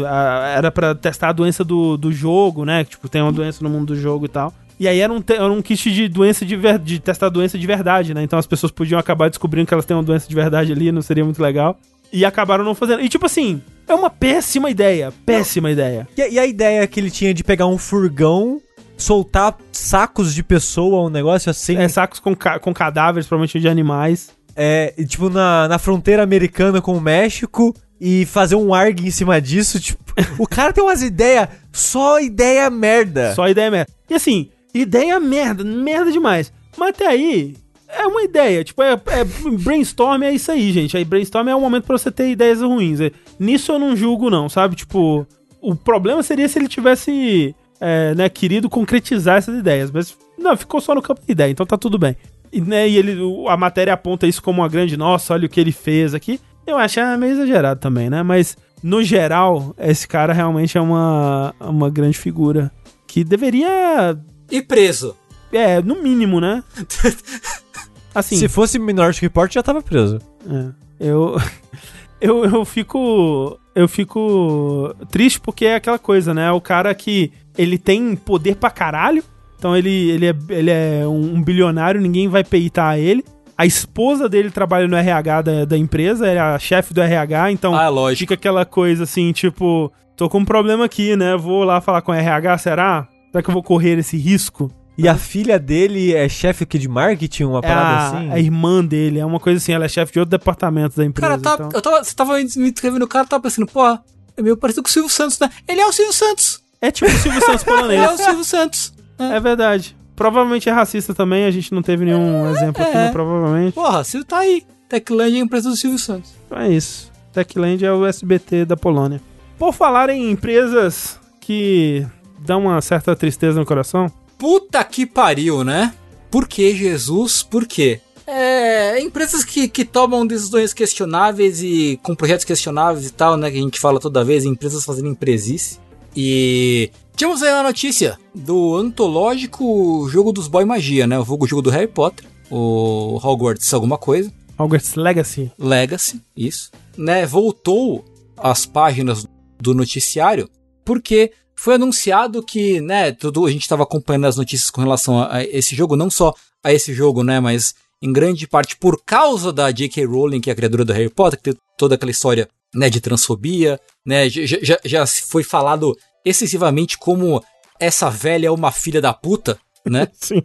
era 0.55 0.71
para 0.71 0.95
testar 0.95 1.29
a 1.29 1.33
doença 1.33 1.63
do, 1.63 1.97
do 1.97 2.11
jogo, 2.11 2.65
né? 2.65 2.83
Tipo, 2.83 3.07
tem 3.07 3.21
uma 3.21 3.31
doença 3.31 3.63
no 3.63 3.69
mundo 3.69 3.93
do 3.93 3.95
jogo 3.95 4.25
e 4.25 4.29
tal. 4.29 4.53
E 4.79 4.87
aí 4.87 4.99
era 4.99 5.11
um, 5.11 5.21
era 5.27 5.51
um 5.51 5.61
kit 5.61 5.91
de 5.91 6.07
doença 6.07 6.45
de, 6.45 6.55
ver- 6.55 6.79
de 6.79 6.99
testar 6.99 7.27
doença 7.29 7.57
de 7.57 7.67
verdade, 7.67 8.13
né? 8.13 8.23
Então 8.23 8.39
as 8.39 8.47
pessoas 8.47 8.71
podiam 8.71 8.97
acabar 8.99 9.29
descobrindo 9.29 9.67
que 9.67 9.73
elas 9.73 9.85
têm 9.85 9.95
uma 9.97 10.03
doença 10.03 10.27
de 10.29 10.33
verdade 10.35 10.71
ali, 10.71 10.91
não 10.91 11.01
seria 11.01 11.23
muito 11.25 11.41
legal. 11.41 11.77
E 12.13 12.23
acabaram 12.25 12.63
não 12.63 12.73
fazendo. 12.73 13.01
E 13.01 13.09
tipo 13.09 13.25
assim, 13.25 13.61
é 13.87 13.93
uma 13.93 14.09
péssima 14.09 14.69
ideia. 14.69 15.11
Péssima 15.25 15.69
ideia. 15.69 16.07
E, 16.17 16.21
a- 16.21 16.27
e 16.29 16.39
a 16.39 16.45
ideia 16.45 16.87
que 16.87 16.99
ele 16.99 17.11
tinha 17.11 17.33
de 17.33 17.43
pegar 17.43 17.67
um 17.67 17.77
furgão, 17.77 18.61
soltar 18.97 19.57
sacos 19.71 20.33
de 20.33 20.41
pessoa, 20.43 21.05
um 21.07 21.09
negócio 21.09 21.49
assim, 21.49 21.77
É 21.77 21.87
sacos 21.87 22.19
com, 22.19 22.35
ca- 22.35 22.59
com 22.59 22.73
cadáveres, 22.73 23.27
provavelmente 23.27 23.59
de 23.59 23.67
animais. 23.67 24.29
é, 24.55 24.93
tipo, 25.07 25.29
na, 25.29 25.67
na 25.67 25.77
fronteira 25.79 26.21
americana 26.23 26.81
com 26.81 26.93
o 26.97 27.01
México, 27.01 27.73
e 28.01 28.25
fazer 28.25 28.55
um 28.55 28.73
ARG 28.73 29.07
em 29.07 29.11
cima 29.11 29.39
disso, 29.41 29.79
tipo, 29.79 29.99
o 30.37 30.47
cara 30.47 30.71
tem 30.73 30.83
umas 30.83 31.01
ideias, 31.01 31.47
só 31.71 32.19
ideia 32.19 32.69
merda. 32.69 33.33
Só 33.35 33.47
ideia 33.47 33.69
merda. 33.71 33.91
E 34.09 34.13
assim, 34.15 34.49
ideia 34.73 35.19
merda, 35.19 35.63
merda 35.63 36.11
demais. 36.11 36.51
Mas 36.77 36.89
até 36.89 37.07
aí, 37.07 37.55
é 37.87 38.05
uma 38.05 38.21
ideia. 38.21 38.63
Tipo, 38.63 38.83
é, 38.83 38.93
é- 38.93 39.23
brainstorm 39.63 40.23
é 40.23 40.31
isso 40.31 40.51
aí, 40.51 40.71
gente. 40.71 40.95
Aí 40.95 41.03
brainstorm 41.03 41.47
é 41.49 41.55
o 41.55 41.61
momento 41.61 41.85
pra 41.85 41.97
você 41.97 42.11
ter 42.11 42.29
ideias 42.29 42.61
ruins. 42.61 42.99
É, 43.01 43.11
Nisso 43.39 43.71
eu 43.71 43.79
não 43.79 43.95
julgo, 43.95 44.29
não, 44.29 44.47
sabe? 44.47 44.75
Tipo, 44.75 45.25
o 45.61 45.75
problema 45.75 46.21
seria 46.21 46.47
se 46.47 46.59
ele 46.59 46.67
tivesse, 46.67 47.55
é, 47.81 48.13
né, 48.15 48.29
querido 48.29 48.69
concretizar 48.69 49.37
essas 49.37 49.57
ideias. 49.57 49.91
Mas, 49.91 50.15
não, 50.37 50.55
ficou 50.55 50.79
só 50.79 50.93
no 50.93 51.01
campo 51.01 51.21
da 51.25 51.31
ideia, 51.31 51.51
então 51.51 51.65
tá 51.65 51.77
tudo 51.77 51.97
bem. 51.97 52.15
E, 52.51 52.61
né, 52.61 52.87
e 52.87 52.97
ele, 52.97 53.17
a 53.47 53.57
matéria 53.57 53.93
aponta 53.93 54.27
isso 54.27 54.41
como 54.41 54.61
uma 54.61 54.69
grande, 54.69 54.97
nossa, 54.97 55.33
olha 55.33 55.45
o 55.45 55.49
que 55.49 55.59
ele 55.59 55.71
fez 55.71 56.13
aqui. 56.13 56.39
Eu 56.65 56.77
acho 56.77 56.99
ah, 56.99 57.17
meio 57.17 57.33
exagerado 57.33 57.79
também, 57.79 58.09
né? 58.09 58.21
Mas, 58.21 58.55
no 58.83 59.03
geral, 59.03 59.73
esse 59.79 60.07
cara 60.07 60.33
realmente 60.33 60.77
é 60.77 60.81
uma, 60.81 61.53
uma 61.59 61.89
grande 61.89 62.17
figura. 62.17 62.71
Que 63.07 63.23
deveria 63.23 64.15
E 64.51 64.61
preso. 64.61 65.15
é, 65.51 65.81
no 65.81 66.01
mínimo, 66.01 66.39
né? 66.39 66.63
Assim, 68.13 68.37
Se 68.37 68.47
fosse 68.47 68.79
Minority 68.79 69.21
Report, 69.21 69.53
já 69.53 69.61
tava 69.63 69.81
preso. 69.81 70.19
é, 70.49 70.69
eu, 70.99 71.37
eu 72.19 72.45
eu 72.45 72.65
fico 72.65 73.59
eu 73.75 73.87
fico 73.87 74.93
triste 75.11 75.39
porque 75.39 75.65
é 75.65 75.75
aquela 75.75 75.99
coisa, 75.99 76.33
né? 76.33 76.51
O 76.51 76.59
cara 76.59 76.93
que 76.93 77.31
ele 77.57 77.77
tem 77.77 78.15
poder 78.15 78.55
pra 78.55 78.69
caralho, 78.71 79.23
então 79.57 79.75
ele, 79.77 80.09
ele, 80.11 80.25
é, 80.27 80.35
ele 80.49 80.71
é 80.71 81.07
um, 81.07 81.41
bilionário, 81.41 82.01
ninguém 82.01 82.27
vai 82.27 82.43
peitar 82.43 82.97
ele. 82.97 83.23
A 83.57 83.65
esposa 83.65 84.27
dele 84.29 84.49
trabalha 84.49 84.87
no 84.87 84.95
RH 84.95 85.41
da, 85.41 85.65
da 85.65 85.77
empresa, 85.77 86.25
é 86.27 86.39
a 86.39 86.57
chefe 86.57 86.93
do 86.93 87.01
RH, 87.01 87.51
então 87.51 87.75
Ah, 87.75 87.89
lógico. 87.89 88.19
fica 88.19 88.33
aquela 88.33 88.65
coisa 88.65 89.03
assim, 89.03 89.31
tipo, 89.33 89.91
tô 90.15 90.29
com 90.29 90.39
um 90.39 90.45
problema 90.45 90.85
aqui, 90.85 91.15
né? 91.15 91.35
Vou 91.37 91.63
lá 91.63 91.79
falar 91.81 92.01
com 92.01 92.11
o 92.11 92.15
RH, 92.15 92.57
será? 92.57 93.07
Será 93.31 93.41
que 93.43 93.49
eu 93.49 93.53
vou 93.53 93.63
correr 93.63 93.97
esse 93.97 94.17
risco? 94.17 94.71
E 94.97 95.07
a 95.07 95.15
filha 95.15 95.57
dele 95.57 96.13
é 96.13 96.27
chefe 96.27 96.63
aqui 96.65 96.77
de 96.77 96.89
marketing, 96.89 97.45
uma 97.45 97.59
É 97.59 97.61
parada 97.61 97.87
a, 97.87 98.07
assim? 98.07 98.31
a 98.31 98.39
irmã 98.39 98.83
dele, 98.83 99.19
é 99.19 99.25
uma 99.25 99.39
coisa 99.39 99.57
assim, 99.57 99.71
ela 99.71 99.85
é 99.85 99.87
chefe 99.87 100.11
de 100.11 100.19
outro 100.19 100.31
departamento 100.37 100.97
da 100.97 101.05
empresa. 101.05 101.37
Cara, 101.37 101.41
tá, 101.41 101.53
então- 101.53 101.69
eu 101.73 101.81
tava, 101.81 102.03
você 102.03 102.13
tava 102.13 102.33
me 102.37 102.71
descrevendo 102.71 103.05
o 103.05 103.07
cara, 103.07 103.23
eu 103.23 103.29
tava 103.29 103.43
pensando, 103.43 103.65
pô, 103.67 103.87
é 103.87 104.41
meio 104.41 104.57
parecido 104.57 104.83
com 104.83 104.89
o 104.89 104.91
Silvio 104.91 105.09
Santos, 105.09 105.39
né? 105.39 105.49
Ele 105.67 105.79
é 105.79 105.85
o 105.85 105.93
Silvio 105.93 106.11
Santos. 106.13 106.61
É 106.81 106.91
tipo 106.91 107.09
o 107.09 107.13
Silvio 107.17 107.39
Santos 107.41 107.65
Ele 107.65 107.71
é 107.71 107.73
o 107.73 107.77
polonês. 107.77 108.21
Silvio 108.21 108.43
Santos. 108.43 108.93
é 109.17 109.39
verdade. 109.39 109.95
Provavelmente 110.17 110.67
é 110.67 110.71
racista 110.73 111.13
também, 111.13 111.45
a 111.45 111.51
gente 111.51 111.73
não 111.73 111.81
teve 111.81 112.03
nenhum 112.03 112.49
exemplo 112.51 112.83
aqui, 112.83 112.91
é. 112.91 113.05
né? 113.05 113.11
Provavelmente. 113.11 113.73
Porra, 113.73 114.03
Silvio 114.03 114.27
tá 114.27 114.39
aí. 114.39 114.63
Techland 114.89 115.33
é 115.37 115.39
a 115.39 115.43
empresa 115.43 115.69
do 115.69 115.77
Silvio 115.77 115.99
Santos. 115.99 116.31
Então 116.45 116.57
é 116.59 116.69
isso. 116.71 117.09
Techland 117.31 117.85
é 117.85 117.93
o 117.93 118.05
SBT 118.05 118.65
da 118.65 118.75
Polônia. 118.75 119.21
Por 119.57 119.71
falar 119.73 120.09
em 120.09 120.29
empresas 120.31 121.17
que 121.39 122.05
dão 122.45 122.61
uma 122.61 122.81
certa 122.81 123.15
tristeza 123.15 123.59
no 123.59 123.65
coração, 123.65 124.11
Puta 124.39 124.81
que 124.85 125.05
pariu, 125.05 125.65
né? 125.65 125.93
Por 126.31 126.47
que, 126.47 126.73
Jesus? 126.73 127.43
Por 127.43 127.67
quê? 127.67 127.99
É, 128.25 129.01
empresas 129.01 129.43
que, 129.43 129.67
que 129.67 129.83
tomam 129.83 130.25
decisões 130.25 130.73
questionáveis 130.73 131.61
e 131.61 131.99
com 132.01 132.15
projetos 132.15 132.45
questionáveis 132.45 133.05
e 133.05 133.11
tal, 133.11 133.35
né? 133.35 133.51
Que 133.51 133.57
a 133.57 133.61
gente 133.61 133.77
fala 133.77 133.99
toda 133.99 134.23
vez, 134.23 134.45
empresas 134.45 134.85
fazendo 134.85 135.09
empresice. 135.09 135.77
E 136.15 136.89
tínhamos 137.17 137.43
aí 137.43 137.51
uma 137.51 137.63
notícia 137.63 138.17
do 138.33 138.77
antológico 138.77 140.07
jogo 140.09 140.31
dos 140.31 140.47
Boy 140.47 140.63
Magia, 140.63 141.05
né? 141.05 141.19
O 141.19 141.25
jogo, 141.25 141.45
jogo 141.45 141.61
do 141.61 141.69
Harry 141.69 141.87
Potter, 141.87 142.25
o 142.49 143.19
Hogwarts 143.21 143.73
alguma 143.73 143.97
coisa. 143.97 144.31
Hogwarts 144.57 144.95
Legacy. 144.95 145.51
Legacy, 145.59 146.21
isso, 146.35 146.71
né, 146.97 147.25
voltou 147.25 148.05
às 148.37 148.65
páginas 148.65 149.25
do 149.59 149.73
noticiário 149.73 150.49
porque 150.85 151.31
foi 151.59 151.75
anunciado 151.75 152.41
que, 152.41 152.79
né, 152.79 153.11
tudo 153.11 153.45
a 153.45 153.51
gente 153.51 153.63
estava 153.63 153.83
acompanhando 153.83 154.27
as 154.27 154.37
notícias 154.37 154.69
com 154.69 154.79
relação 154.79 155.19
a, 155.19 155.35
a 155.35 155.43
esse 155.43 155.75
jogo, 155.75 155.97
não 155.97 156.09
só 156.09 156.33
a 156.63 156.71
esse 156.71 156.93
jogo, 156.93 157.21
né, 157.21 157.41
mas 157.41 157.75
em 158.01 158.13
grande 158.13 158.47
parte 158.47 158.77
por 158.77 159.03
causa 159.03 159.51
da 159.51 159.69
J.K. 159.69 160.05
Rowling, 160.05 160.39
que 160.39 160.49
é 160.49 160.53
a 160.53 160.55
criadora 160.55 160.85
do 160.85 160.93
Harry 160.93 161.09
Potter, 161.09 161.37
que 161.37 161.51
tem 161.51 161.61
toda 161.77 161.95
aquela 161.95 162.11
história, 162.11 162.47
né, 162.73 162.89
de 162.89 163.01
transfobia, 163.01 163.77
né, 164.05 164.29
já, 164.29 164.57
já, 164.61 164.79
já 164.85 165.05
foi 165.05 165.43
falado 165.43 165.97
excessivamente 166.23 166.97
como 166.97 167.43
essa 167.77 168.09
velha 168.09 168.47
é 168.47 168.51
uma 168.51 168.71
filha 168.71 169.01
da 169.01 169.13
puta, 169.13 169.59
né? 169.85 170.07
Sim. 170.15 170.41